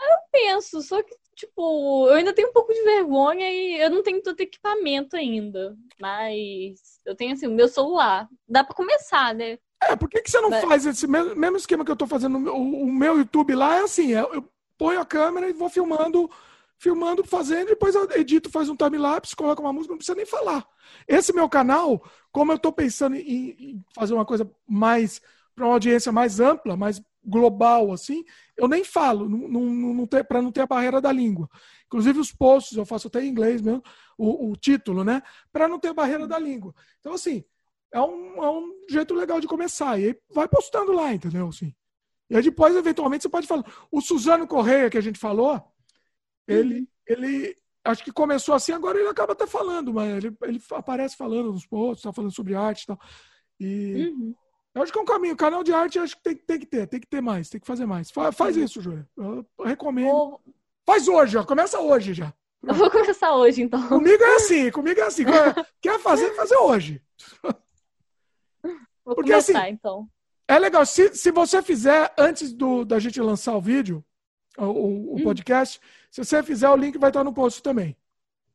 Eu 0.00 0.16
penso, 0.30 0.82
só 0.82 1.02
que, 1.02 1.14
tipo, 1.34 2.08
eu 2.08 2.14
ainda 2.14 2.32
tenho 2.32 2.48
um 2.48 2.52
pouco 2.52 2.72
de 2.72 2.82
vergonha 2.82 3.48
e 3.48 3.80
eu 3.80 3.90
não 3.90 4.02
tenho 4.02 4.22
todo 4.22 4.40
equipamento 4.40 5.16
ainda. 5.16 5.76
Mas 6.00 7.00
eu 7.04 7.14
tenho, 7.14 7.32
assim, 7.32 7.46
o 7.46 7.52
meu 7.52 7.68
celular. 7.68 8.28
Dá 8.48 8.64
pra 8.64 8.74
começar, 8.74 9.34
né? 9.34 9.58
É, 9.82 9.96
por 9.96 10.08
que, 10.08 10.20
que 10.20 10.30
você 10.30 10.40
não 10.40 10.50
mas... 10.50 10.64
faz 10.64 10.86
esse 10.86 11.06
mesmo, 11.06 11.34
mesmo 11.34 11.56
esquema 11.56 11.84
que 11.84 11.90
eu 11.90 11.96
tô 11.96 12.06
fazendo? 12.06 12.36
O, 12.52 12.82
o 12.84 12.92
meu 12.92 13.18
YouTube 13.18 13.54
lá 13.54 13.76
é 13.76 13.80
assim, 13.80 14.14
é, 14.14 14.20
eu 14.20 14.48
ponho 14.78 15.00
a 15.00 15.06
câmera 15.06 15.48
e 15.48 15.52
vou 15.52 15.68
filmando, 15.68 16.30
filmando, 16.82 17.22
fazendo, 17.22 17.68
depois 17.68 17.94
eu 17.94 18.10
edito, 18.10 18.50
faz 18.50 18.68
um 18.68 18.74
time-lapse, 18.74 19.36
coloco 19.36 19.62
uma 19.62 19.72
música, 19.72 19.92
não 19.92 19.98
precisa 19.98 20.16
nem 20.16 20.26
falar. 20.26 20.66
Esse 21.06 21.32
meu 21.32 21.48
canal, 21.48 22.02
como 22.32 22.50
eu 22.50 22.56
estou 22.56 22.72
pensando 22.72 23.14
em, 23.14 23.50
em, 23.50 23.84
fazer 23.94 24.14
uma 24.14 24.26
coisa 24.26 24.50
mais 24.66 25.20
para 25.54 25.64
uma 25.64 25.74
audiência 25.74 26.10
mais 26.10 26.40
ampla, 26.40 26.76
mais 26.76 27.00
global, 27.24 27.92
assim, 27.92 28.24
eu 28.56 28.66
nem 28.66 28.82
falo, 28.82 29.30
para 30.26 30.42
não 30.42 30.50
ter 30.50 30.62
a 30.62 30.66
barreira 30.66 31.00
da 31.00 31.12
língua. 31.12 31.48
Inclusive 31.86 32.18
os 32.18 32.32
posts 32.32 32.76
eu 32.76 32.84
faço 32.84 33.06
até 33.06 33.24
em 33.24 33.28
inglês 33.28 33.62
mesmo, 33.62 33.80
o, 34.18 34.50
o 34.50 34.56
título, 34.56 35.04
né? 35.04 35.22
Para 35.52 35.68
não 35.68 35.78
ter 35.78 35.88
a 35.88 35.94
barreira 35.94 36.26
da 36.26 36.36
língua. 36.36 36.74
Então, 36.98 37.12
assim, 37.12 37.44
é 37.92 38.00
um, 38.00 38.42
é 38.42 38.50
um 38.50 38.72
jeito 38.90 39.14
legal 39.14 39.40
de 39.40 39.46
começar. 39.46 40.00
E 40.00 40.06
aí 40.06 40.18
vai 40.34 40.48
postando 40.48 40.90
lá, 40.90 41.14
entendeu? 41.14 41.46
Assim. 41.46 41.72
E 42.28 42.36
aí 42.36 42.42
depois, 42.42 42.74
eventualmente, 42.74 43.22
você 43.22 43.28
pode 43.28 43.46
falar. 43.46 43.64
O 43.88 44.00
Suzano 44.00 44.48
Correia, 44.48 44.90
que 44.90 44.98
a 44.98 45.02
gente 45.02 45.20
falou, 45.20 45.62
ele, 46.46 46.80
uhum. 46.80 46.86
ele 47.06 47.56
acho 47.84 48.04
que 48.04 48.12
começou 48.12 48.54
assim, 48.54 48.72
agora 48.72 48.98
ele 48.98 49.08
acaba 49.08 49.32
até 49.32 49.46
falando, 49.46 49.92
mas 49.92 50.24
ele, 50.24 50.36
ele 50.42 50.62
aparece 50.72 51.16
falando 51.16 51.52
nos 51.52 51.66
posts, 51.66 52.02
tá 52.02 52.12
falando 52.12 52.34
sobre 52.34 52.54
arte 52.54 52.82
e 52.82 52.86
tal. 52.86 53.00
E 53.58 54.06
uhum. 54.08 54.34
eu 54.74 54.82
acho 54.82 54.92
que 54.92 54.98
é 54.98 55.02
um 55.02 55.06
caminho. 55.06 55.36
Canal 55.36 55.62
de 55.62 55.72
arte 55.72 55.98
acho 55.98 56.16
que 56.16 56.22
tem, 56.22 56.36
tem 56.36 56.58
que 56.58 56.66
ter, 56.66 56.86
tem 56.86 57.00
que 57.00 57.06
ter 57.06 57.20
mais, 57.20 57.48
tem 57.48 57.60
que 57.60 57.66
fazer 57.66 57.86
mais. 57.86 58.10
Faz, 58.10 58.34
faz 58.34 58.56
isso, 58.56 58.80
Júlia. 58.80 59.08
Eu 59.16 59.46
recomendo. 59.64 60.40
Faz 60.86 61.06
hoje, 61.08 61.36
ó. 61.36 61.44
Começa 61.44 61.80
hoje 61.80 62.14
já. 62.14 62.32
Eu 62.62 62.74
vou 62.74 62.90
começar 62.90 63.34
hoje, 63.34 63.62
então. 63.62 63.88
Comigo 63.88 64.22
é 64.22 64.36
assim, 64.36 64.70
comigo 64.70 65.00
é 65.00 65.04
assim. 65.04 65.24
Quer 65.80 65.98
fazer, 65.98 66.34
fazer 66.34 66.56
hoje. 66.56 67.02
Vou 69.04 69.16
Porque, 69.16 69.32
começar, 69.32 69.62
assim, 69.62 69.70
então. 69.70 70.08
É 70.46 70.58
legal. 70.58 70.86
Se, 70.86 71.14
se 71.14 71.32
você 71.32 71.60
fizer 71.60 72.12
antes 72.16 72.52
do, 72.52 72.84
da 72.84 73.00
gente 73.00 73.20
lançar 73.20 73.56
o 73.56 73.60
vídeo, 73.60 74.04
o, 74.58 74.64
o, 74.64 75.16
hum. 75.16 75.22
podcast, 75.22 75.80
se 76.10 76.24
você 76.24 76.42
fizer, 76.42 76.68
o 76.68 76.76
link 76.76 76.98
vai 76.98 77.10
estar 77.10 77.24
no 77.24 77.32
post 77.32 77.62
também. 77.62 77.96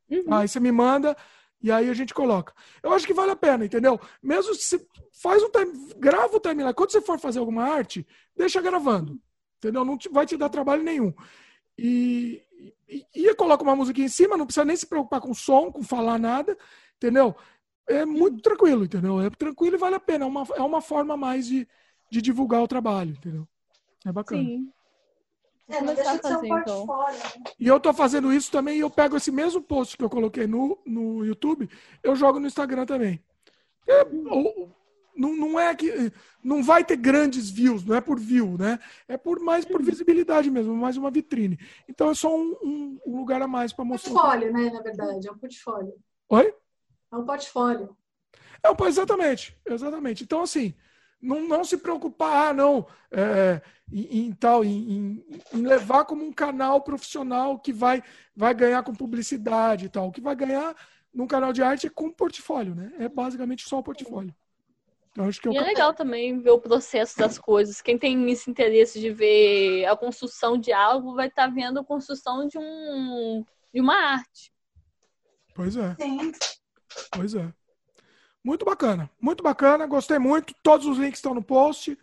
Uhum. 0.10 0.34
Aí 0.34 0.48
você 0.48 0.60
me 0.60 0.72
manda 0.72 1.16
e 1.62 1.72
aí 1.72 1.90
a 1.90 1.94
gente 1.94 2.14
coloca. 2.14 2.54
Eu 2.84 2.94
acho 2.94 3.06
que 3.06 3.14
vale 3.14 3.32
a 3.32 3.36
pena, 3.36 3.66
entendeu? 3.66 4.00
Mesmo 4.22 4.54
se 4.54 4.86
faz 5.22 5.42
um 5.44 5.50
time, 5.50 5.94
grava 5.98 6.36
o 6.36 6.40
timeline. 6.40 6.74
Quando 6.74 6.92
você 6.92 7.02
for 7.02 7.20
fazer 7.20 7.40
alguma 7.40 7.64
arte, 7.64 8.06
deixa 8.36 8.62
gravando. 8.62 9.20
Entendeu? 9.58 9.84
Não 9.84 9.98
te, 9.98 10.08
vai 10.10 10.26
te 10.26 10.38
dar 10.38 10.50
trabalho 10.50 10.84
nenhum. 10.84 11.14
E, 11.78 12.44
e, 12.88 13.06
e 13.14 13.36
coloca 13.36 13.64
uma 13.64 13.76
música 13.76 14.00
em 14.00 14.08
cima, 14.08 14.38
não 14.38 14.46
precisa 14.46 14.66
nem 14.66 14.76
se 14.76 14.86
preocupar 14.86 15.20
com 15.20 15.34
som, 15.34 15.72
com 15.72 15.84
falar 15.84 16.20
nada, 16.20 16.56
entendeu? 16.96 17.36
É 17.88 18.06
muito 18.06 18.42
tranquilo, 18.42 18.86
entendeu? 18.86 19.20
É 19.22 19.30
tranquilo 19.30 19.76
e 19.76 19.80
vale 19.80 19.96
a 19.96 20.00
pena. 20.00 20.26
É 20.26 20.28
uma, 20.28 20.48
é 20.56 20.62
uma 20.62 20.82
forma 20.82 21.18
mais 21.18 21.48
de, 21.48 21.68
de 22.12 22.22
divulgar 22.22 22.62
o 22.62 22.68
trabalho, 22.68 23.12
entendeu? 23.12 23.48
É 24.06 24.12
bacana. 24.12 24.44
Sim. 24.44 24.72
É, 25.70 25.82
não 25.82 25.94
deixa 25.94 26.18
de 26.18 26.28
ser 26.28 26.38
um 26.38 26.46
então. 26.46 26.86
portfólio. 26.86 27.20
Né? 27.20 27.52
E 27.60 27.68
eu 27.68 27.80
tô 27.80 27.94
fazendo 27.94 28.32
isso 28.32 28.52
também 28.52 28.78
e 28.78 28.82
eu 28.82 28.90
pego 28.90 29.18
esse 29.18 29.32
mesmo 29.32 29.62
post 29.62 29.98
que 29.98 30.04
eu 30.04 30.10
coloquei 30.10 30.48
no, 30.48 30.80
no 30.86 31.26
YouTube, 31.26 31.70
eu 32.02 32.16
jogo 32.16 32.40
no 32.40 32.48
Instagram 32.48 32.86
também. 32.86 33.22
É, 33.86 34.06
não, 35.18 35.36
não 35.36 35.60
é 35.60 35.76
que 35.76 36.12
não 36.44 36.64
vai 36.64 36.86
ter 36.86 36.96
grandes 36.96 37.50
views, 37.50 37.84
não 37.84 37.96
é 37.96 38.02
por 38.02 38.20
view, 38.20 38.58
né? 38.58 38.80
É 39.08 39.18
por 39.18 39.40
mais 39.40 39.66
por 39.66 39.82
visibilidade 39.82 40.50
mesmo, 40.50 40.76
mais 40.76 40.96
uma 40.96 41.12
vitrine. 41.12 41.60
Então 41.88 42.12
é 42.12 42.14
só 42.14 42.34
um, 42.34 42.56
um, 42.64 43.00
um 43.06 43.18
lugar 43.18 43.42
a 43.42 43.48
mais 43.48 43.74
para 43.74 43.84
mostrar. 43.84 44.14
Portfólio, 44.14 44.54
né? 44.54 44.70
Na 44.70 44.82
verdade, 44.82 45.28
é 45.28 45.32
um 45.32 45.38
portfólio. 45.38 45.94
Oi? 46.30 46.54
É 47.12 47.16
um 47.18 47.26
portfólio. 47.26 47.98
É, 48.64 48.88
exatamente, 48.88 49.58
exatamente. 49.66 50.24
Então, 50.24 50.42
assim, 50.42 50.74
não, 51.22 51.48
não 51.48 51.64
se 51.64 51.78
preocupar, 51.78 52.50
ah, 52.50 52.54
não, 52.54 52.88
é, 53.12 53.62
em, 53.92 54.28
em, 54.28 54.32
tal, 54.34 54.64
em, 54.64 55.24
em, 55.54 55.62
levar 55.62 56.06
como 56.06 56.24
um 56.24 56.32
canal 56.32 56.82
profissional 56.82 57.58
que 57.60 57.74
vai, 57.74 58.04
vai 58.36 58.54
ganhar 58.54 58.84
com 58.84 58.94
publicidade 58.94 59.86
e 59.86 59.90
tal. 59.90 60.08
O 60.08 60.12
que 60.12 60.22
vai 60.22 60.36
ganhar 60.36 60.76
num 61.14 61.28
canal 61.28 61.52
de 61.52 61.64
arte 61.64 61.88
é 61.88 61.90
com 61.90 62.12
portfólio, 62.12 62.76
né? 62.76 62.94
É 63.00 63.10
basicamente 63.10 63.68
só 63.68 63.80
o 63.80 63.84
portfólio. 63.84 64.34
Então, 65.12 65.28
acho 65.28 65.42
que 65.42 65.50
é, 65.50 65.52
e 65.52 65.58
é 65.58 65.62
legal 65.62 65.96
também 65.96 66.40
ver 66.40 66.52
o 66.52 66.60
processo 66.60 67.18
das 67.18 67.40
coisas. 67.40 67.82
Quem 67.82 67.98
tem 67.98 68.30
esse 68.30 68.50
interesse 68.52 69.00
de 69.00 69.10
ver 69.10 69.86
a 69.86 69.96
construção 69.96 70.60
de 70.60 70.72
algo 70.72 71.16
vai 71.16 71.28
estar 71.28 71.48
tá 71.48 71.54
vendo 71.54 71.80
a 71.80 71.84
construção 71.84 72.48
de, 72.48 72.60
um, 72.60 73.44
de 73.74 73.82
uma 73.82 73.96
arte. 73.96 74.54
Pois 75.56 75.76
é. 75.76 75.96
Sim. 75.96 76.32
Pois 77.12 77.34
é. 77.34 77.52
Muito 78.48 78.64
bacana, 78.64 79.12
muito 79.20 79.44
bacana, 79.44 79.86
gostei 79.86 80.18
muito. 80.18 80.56
Todos 80.64 80.88
os 80.88 80.98
links 80.98 81.18
estão 81.18 81.34
no 81.34 81.44
post. 81.44 82.00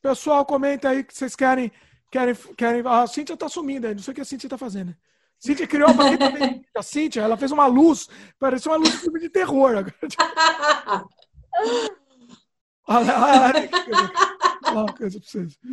Pessoal, 0.00 0.46
comenta 0.46 0.88
aí 0.88 1.02
que 1.02 1.12
vocês 1.12 1.34
querem. 1.34 1.72
querem, 2.08 2.32
querem... 2.56 2.84
A 2.86 3.04
Cíntia 3.08 3.36
tá 3.36 3.48
sumindo 3.48 3.88
aí, 3.88 3.94
não 3.94 4.00
sei 4.00 4.12
o 4.12 4.14
que 4.14 4.20
a 4.20 4.24
Cíntia 4.24 4.48
tá 4.48 4.56
fazendo. 4.56 4.94
Cíntia 5.36 5.66
criou 5.66 5.90
uma 5.90 6.16
também. 6.16 6.64
A 6.76 6.82
Cíntia, 6.82 7.22
ela 7.22 7.36
fez 7.36 7.50
uma 7.50 7.66
luz, 7.66 8.08
parecia 8.38 8.70
uma 8.70 8.78
luz 8.78 8.92
de 8.92 8.98
filme 8.98 9.18
de 9.18 9.30
terror. 9.30 9.78
Agora. 9.78 9.96
Olha 12.86 13.68
coisa 14.96 15.18
pra 15.18 15.28
vocês. 15.28 15.58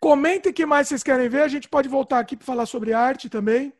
Comentem 0.00 0.50
o 0.50 0.54
que 0.54 0.64
mais 0.64 0.88
vocês 0.88 1.02
querem 1.02 1.28
ver. 1.28 1.42
A 1.42 1.48
gente 1.48 1.68
pode 1.68 1.86
voltar 1.86 2.18
aqui 2.18 2.34
para 2.34 2.46
falar 2.46 2.64
sobre 2.64 2.94
arte 2.94 3.28
também. 3.28 3.74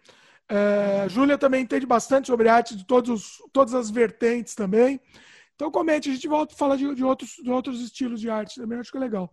É, 0.48 1.08
Júlia 1.08 1.38
também 1.38 1.62
entende 1.62 1.86
bastante 1.86 2.26
sobre 2.26 2.48
arte 2.48 2.76
de 2.76 2.86
todos, 2.86 3.38
todas 3.52 3.74
as 3.74 3.90
vertentes 3.90 4.54
também. 4.54 5.00
Então 5.54 5.70
comente, 5.70 6.10
a 6.10 6.12
gente 6.14 6.28
volta 6.28 6.54
a 6.54 6.58
falar 6.58 6.76
de, 6.76 6.94
de, 6.94 7.04
outros, 7.04 7.30
de 7.42 7.50
outros 7.50 7.80
estilos 7.80 8.20
de 8.20 8.28
arte 8.30 8.60
também, 8.60 8.78
acho 8.78 8.90
que 8.90 8.96
é 8.96 9.00
legal. 9.00 9.32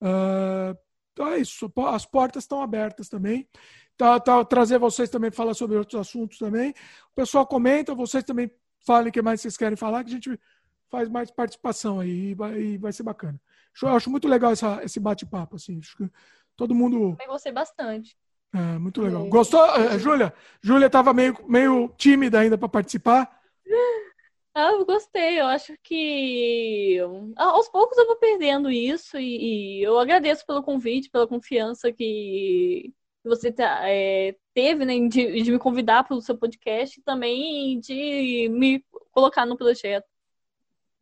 Uh, 0.00 0.76
Então 1.12 1.28
é 1.28 1.38
isso. 1.38 1.72
As 1.88 2.04
portas 2.04 2.44
estão 2.44 2.60
abertas 2.60 3.08
também. 3.08 3.48
Tá, 3.96 4.18
tá, 4.20 4.44
trazer 4.44 4.78
vocês 4.78 5.08
também 5.08 5.30
falar 5.30 5.54
sobre 5.54 5.76
outros 5.76 6.00
assuntos 6.00 6.38
também. 6.38 6.70
O 7.12 7.14
pessoal 7.14 7.46
comenta, 7.46 7.94
vocês 7.94 8.24
também 8.24 8.50
falem 8.84 9.08
o 9.10 9.12
que 9.12 9.22
mais 9.22 9.40
vocês 9.40 9.56
querem 9.56 9.76
falar, 9.76 10.02
que 10.04 10.10
a 10.10 10.14
gente 10.14 10.38
faz 10.90 11.08
mais 11.08 11.30
participação 11.30 12.00
aí 12.00 12.30
e 12.30 12.34
vai, 12.34 12.60
e 12.60 12.78
vai 12.78 12.92
ser 12.92 13.04
bacana. 13.04 13.40
Eu 13.82 13.88
acho 13.90 14.10
muito 14.10 14.28
legal 14.28 14.52
essa, 14.52 14.82
esse 14.84 15.00
bate-papo, 15.00 15.56
assim. 15.56 15.78
Acho 15.78 15.96
que 15.96 16.10
todo 16.56 16.74
mundo. 16.74 17.16
Eu 17.20 17.26
gostei 17.28 17.52
bastante. 17.52 18.16
É, 18.54 18.78
muito 18.78 19.02
legal. 19.02 19.26
Gostou, 19.26 19.60
uh, 19.60 19.98
Júlia? 19.98 20.32
Júlia 20.62 20.86
estava 20.86 21.12
meio, 21.12 21.36
meio 21.48 21.92
tímida 21.98 22.38
ainda 22.38 22.56
para 22.56 22.68
participar. 22.68 23.28
Ah, 24.56 24.70
eu 24.70 24.86
gostei. 24.86 25.40
Eu 25.40 25.46
acho 25.46 25.76
que 25.82 26.96
aos 27.34 27.68
poucos 27.68 27.98
eu 27.98 28.06
vou 28.06 28.14
perdendo 28.14 28.70
isso 28.70 29.18
e, 29.18 29.80
e 29.80 29.82
eu 29.82 29.98
agradeço 29.98 30.46
pelo 30.46 30.62
convite, 30.62 31.10
pela 31.10 31.26
confiança 31.26 31.90
que 31.90 32.94
você 33.24 33.50
tá, 33.50 33.80
é, 33.88 34.36
teve 34.54 34.84
né, 34.84 35.08
de, 35.08 35.42
de, 35.42 35.50
me 35.50 35.58
convidar 35.58 36.04
para 36.04 36.14
o 36.14 36.20
seu 36.20 36.38
podcast 36.38 37.00
e 37.00 37.02
também 37.02 37.80
de 37.80 38.48
me 38.48 38.84
colocar 39.10 39.44
no 39.44 39.56
projeto. 39.56 40.06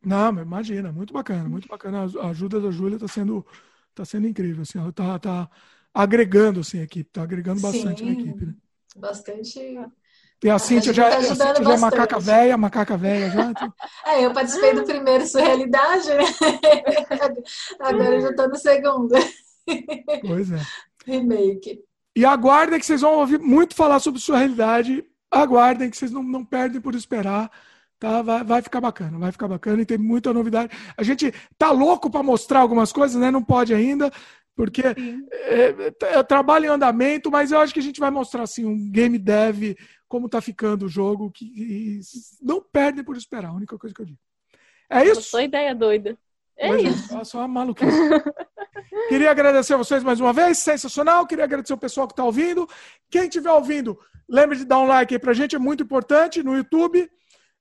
Não, 0.03 0.31
imagina, 0.41 0.91
muito 0.91 1.13
bacana, 1.13 1.47
muito 1.47 1.69
bacana. 1.69 2.07
A 2.23 2.29
ajuda 2.31 2.59
da 2.59 2.71
Júlia 2.71 2.97
está 2.97 3.07
sendo, 3.07 3.47
tá 3.95 4.03
sendo 4.07 4.27
incrível. 4.27 4.63
Assim, 4.63 4.79
ela 4.79 4.89
está 4.89 5.19
tá 5.19 5.51
agregando 5.95 6.61
assim, 6.61 6.81
a 6.81 6.85
equipe, 6.85 7.09
está 7.09 7.23
agregando 7.23 7.61
bastante 7.61 8.01
Sim, 8.01 8.07
na 8.07 8.13
equipe. 8.13 8.47
Né? 8.47 8.55
Bastante 8.97 9.79
e 10.43 10.51
a 10.51 10.59
Cíntia 10.59 10.93
já, 10.93 11.09
tá 11.09 11.19
a 11.19 11.23
Cíntia 11.23 11.55
já 11.65 11.75
é 11.75 11.77
macaca 11.77 12.19
velha, 12.19 12.57
macaca 12.57 12.97
velha 12.97 13.31
já. 13.31 13.53
É, 14.05 14.27
eu 14.27 14.33
participei 14.33 14.75
do 14.75 14.83
primeiro 14.83 15.25
Surrealidade, 15.25 16.09
né? 16.09 16.25
Agora 17.79 18.17
eu 18.17 18.21
já 18.21 18.31
estou 18.31 18.49
no 18.49 18.57
segundo. 18.57 19.15
Pois 20.27 20.51
é. 20.51 20.61
Remake. 21.07 21.79
E 22.17 22.25
aguardem 22.25 22.81
que 22.81 22.85
vocês 22.85 23.01
vão 23.01 23.15
ouvir 23.19 23.39
muito 23.39 23.77
falar 23.77 24.01
sobre 24.01 24.21
Surrealidade. 24.21 25.05
Aguardem 25.31 25.89
que 25.89 25.97
vocês 25.97 26.11
não, 26.11 26.23
não 26.25 26.45
perdem 26.45 26.81
por 26.81 26.97
esperar. 26.97 27.49
Tá, 28.01 28.21
vai, 28.21 28.43
vai 28.43 28.61
ficar 28.61 28.81
bacana, 28.81 29.17
vai 29.17 29.31
ficar 29.31 29.47
bacana 29.47 29.81
e 29.81 29.87
tem 29.87 29.97
muita 29.97 30.33
novidade. 30.33 30.77
A 30.97 31.05
gente 31.05 31.33
tá 31.57 31.71
louco 31.71 32.11
para 32.11 32.25
mostrar 32.25 32.59
algumas 32.59 32.93
coisas, 32.93 33.21
né? 33.21 33.31
Não 33.31 33.45
pode 33.45 33.73
ainda, 33.73 34.11
porque 34.55 34.83
é, 34.83 34.95
é, 35.31 36.19
é, 36.19 36.23
trabalho 36.23 36.67
em 36.67 36.69
andamento, 36.69 37.31
mas 37.31 37.53
eu 37.53 37.59
acho 37.59 37.73
que 37.73 37.81
a 37.81 37.83
gente 37.83 38.01
vai 38.01 38.11
mostrar 38.11 38.43
assim 38.43 38.65
um 38.65 38.91
game 38.91 39.19
dev 39.19 39.77
como 40.09 40.27
está 40.27 40.41
ficando 40.43 40.87
o 40.87 40.89
jogo, 40.89 41.31
que 41.31 42.01
não 42.41 42.61
perdem 42.61 43.03
por 43.03 43.17
esperar, 43.17 43.49
a 43.49 43.55
única 43.55 43.79
coisa 43.79 43.95
que 43.95 44.03
eu 44.03 44.07
digo. 44.07 44.19
É 44.91 45.05
isso? 45.07 45.23
Só 45.23 45.41
ideia 45.41 45.75
doida. 45.75 46.19
É 46.57 46.69
pois 46.69 46.85
é, 46.85 46.89
isso. 46.89 47.25
Só 47.25 47.39
uma 47.39 47.49
maluquice. 47.49 47.91
Queria 49.09 49.31
agradecer 49.31 49.73
a 49.73 49.79
vocês 49.79 50.03
mais 50.03 50.21
uma 50.21 50.33
vez, 50.33 50.59
sensacional. 50.59 51.27
Queria 51.27 51.45
agradecer 51.45 51.73
o 51.73 51.79
pessoal 51.79 52.07
que 52.07 52.13
está 52.13 52.25
ouvindo. 52.25 52.69
Quem 53.11 53.23
estiver 53.23 53.51
ouvindo, 53.51 53.99
lembre 54.29 54.59
de 54.59 54.67
dar 54.67 54.81
um 54.81 54.87
like 54.87 55.15
aí 55.15 55.19
pra 55.19 55.33
gente, 55.33 55.57
é 55.57 55.59
muito 55.59 55.83
importante 55.83 56.43
no 56.43 56.55
YouTube. 56.55 57.11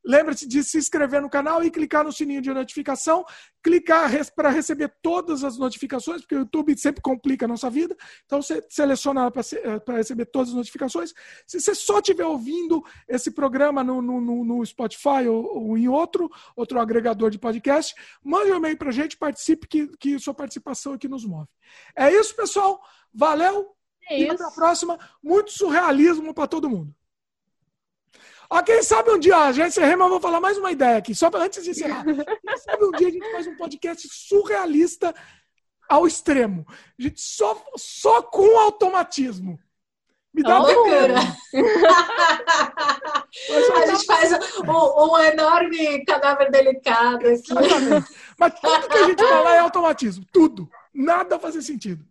Lembre-se 0.03 0.47
de 0.47 0.63
se 0.63 0.77
inscrever 0.77 1.21
no 1.21 1.29
canal 1.29 1.63
e 1.63 1.69
clicar 1.69 2.03
no 2.03 2.11
sininho 2.11 2.41
de 2.41 2.51
notificação. 2.53 3.23
Clicar 3.63 4.09
para 4.35 4.49
receber 4.49 4.91
todas 5.01 5.43
as 5.43 5.57
notificações, 5.57 6.21
porque 6.21 6.35
o 6.35 6.39
YouTube 6.39 6.75
sempre 6.77 7.01
complica 7.01 7.45
a 7.45 7.47
nossa 7.47 7.69
vida. 7.69 7.95
Então, 8.25 8.41
você 8.41 8.65
seleciona 8.69 9.29
para 9.29 9.41
eh, 9.41 9.97
receber 9.97 10.25
todas 10.25 10.49
as 10.49 10.55
notificações. 10.55 11.13
Se 11.45 11.59
você 11.59 11.75
só 11.75 11.99
estiver 11.99 12.25
ouvindo 12.25 12.83
esse 13.07 13.29
programa 13.31 13.83
no, 13.83 14.01
no, 14.01 14.43
no 14.43 14.65
Spotify 14.65 15.27
ou, 15.29 15.69
ou, 15.69 15.77
em 15.77 15.87
outro, 15.87 16.29
outro 16.55 16.79
agregador 16.79 17.29
de 17.29 17.37
podcast, 17.37 17.93
mande 18.23 18.51
um 18.51 18.55
e-mail 18.55 18.77
para 18.77 18.89
a 18.89 18.93
gente, 18.93 19.15
participe, 19.15 19.67
que, 19.67 19.87
que 19.97 20.17
sua 20.17 20.33
participação 20.33 20.93
aqui 20.93 21.07
nos 21.07 21.23
move. 21.23 21.47
É 21.95 22.11
isso, 22.11 22.35
pessoal. 22.35 22.81
Valeu. 23.13 23.75
É 24.09 24.19
e 24.19 24.29
até 24.29 24.43
a 24.43 24.51
próxima. 24.51 24.97
Muito 25.21 25.51
surrealismo 25.51 26.33
para 26.33 26.47
todo 26.47 26.69
mundo. 26.69 26.95
Ó, 28.53 28.61
quem 28.61 28.83
sabe 28.83 29.09
um 29.11 29.17
dia, 29.17 29.53
já 29.53 29.65
encerrei, 29.65 29.95
mas 29.95 30.09
vou 30.09 30.19
falar 30.19 30.41
mais 30.41 30.57
uma 30.57 30.73
ideia 30.73 30.97
aqui, 30.97 31.15
só 31.15 31.31
pra, 31.31 31.45
antes 31.45 31.63
de 31.63 31.69
encerrar. 31.69 32.03
Quem 32.03 32.57
sabe 32.57 32.83
um 32.83 32.91
dia 32.91 33.07
a 33.07 33.11
gente 33.11 33.31
faz 33.31 33.47
um 33.47 33.55
podcast 33.55 34.09
surrealista 34.11 35.15
ao 35.87 36.05
extremo. 36.05 36.65
A 36.67 37.01
gente 37.01 37.21
só, 37.21 37.63
só 37.77 38.21
com 38.21 38.59
automatismo. 38.59 39.57
Me 40.33 40.43
dá 40.43 40.59
oh, 40.59 40.65
loucura. 40.65 41.15
a 43.73 43.87
gente 43.87 44.05
faz 44.05 44.33
um, 44.33 45.13
um, 45.13 45.17
enorme 45.19 46.03
cadáver 46.03 46.51
delicado 46.51 47.27
aqui. 47.27 47.51
Exatamente. 47.51 48.13
Mas 48.37 48.59
tudo 48.59 48.89
que 48.89 48.97
a 48.97 49.05
gente 49.05 49.23
fala 49.23 49.55
é 49.55 49.59
automatismo. 49.59 50.25
Tudo. 50.29 50.69
Nada 50.93 51.39
faz 51.39 51.55
sentido. 51.65 52.05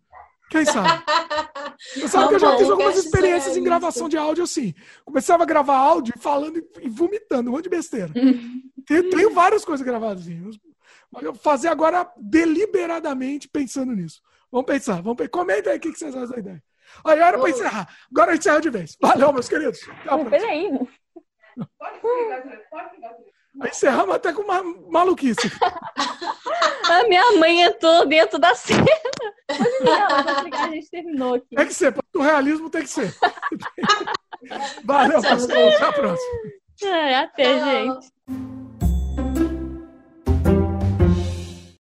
Quem 0.51 0.65
sabe? 0.65 1.05
Você 1.95 2.09
sabe 2.09 2.29
que 2.29 2.35
eu 2.35 2.39
já 2.41 2.59
fiz 2.59 2.69
algumas 2.69 2.97
experiências 2.97 3.57
em 3.57 3.62
gravação 3.62 4.09
de 4.09 4.17
áudio 4.17 4.43
assim. 4.43 4.75
Começava 5.05 5.45
a 5.45 5.47
gravar 5.47 5.77
áudio 5.77 6.12
falando 6.19 6.61
e 6.81 6.89
vomitando, 6.89 7.49
um 7.49 7.53
monte 7.53 7.65
de 7.65 7.70
besteira. 7.70 8.12
tenho, 8.85 9.11
tenho, 9.11 9.31
várias 9.31 9.65
coisas 9.65 9.87
gravadas 9.87 10.23
assim. 10.23 10.43
Vou 11.11 11.35
fazer 11.35 11.69
agora 11.69 12.11
deliberadamente 12.17 13.49
pensando 13.49 13.93
nisso. 13.93 14.20
Vamos 14.51 14.67
pensar, 14.67 15.01
vamos 15.01 15.17
pensar. 15.17 15.31
Comenta 15.31 15.70
aí 15.70 15.79
o 15.79 15.81
que 15.81 15.93
vocês 15.93 16.15
acham 16.15 16.31
da 16.31 16.39
ideia. 16.39 16.62
Aí 17.05 17.19
era 17.20 17.39
para 17.39 17.51
encerrar. 17.51 17.89
Agora 18.11 18.33
a 18.33 18.35
gente 18.35 18.43
encerra 18.43 18.61
de 18.61 18.70
vez. 18.70 18.97
Valeu, 19.01 19.33
meus 19.33 19.49
queridos. 19.49 19.79
Peraí. 20.29 20.70
Pode 21.79 22.01
ligar, 22.23 22.43
pode 22.70 23.01
ligar. 23.55 23.69
Encerramos 23.69 24.15
até 24.15 24.33
com 24.33 24.43
uma 24.43 24.62
maluquice. 24.91 25.51
a 26.91 27.09
minha 27.09 27.33
mãe 27.39 27.62
entrou 27.62 28.07
dentro 28.07 28.39
da 28.39 28.55
cena. 28.55 28.85
a 29.49 30.69
gente 30.69 30.91
terminou 30.91 31.35
aqui. 31.35 31.57
Tem 31.57 31.67
que 31.67 31.75
ser, 31.75 31.95
o 32.15 32.23
realismo 32.23 32.70
tem 32.70 32.83
que 32.83 32.91
ser. 32.91 33.15
Valeu, 34.85 35.20
pessoal. 35.20 35.69
Até 35.69 35.85
a 35.85 35.93
próxima. 35.93 36.41
É, 36.83 37.17
até, 37.17 37.61
gente. 37.61 38.70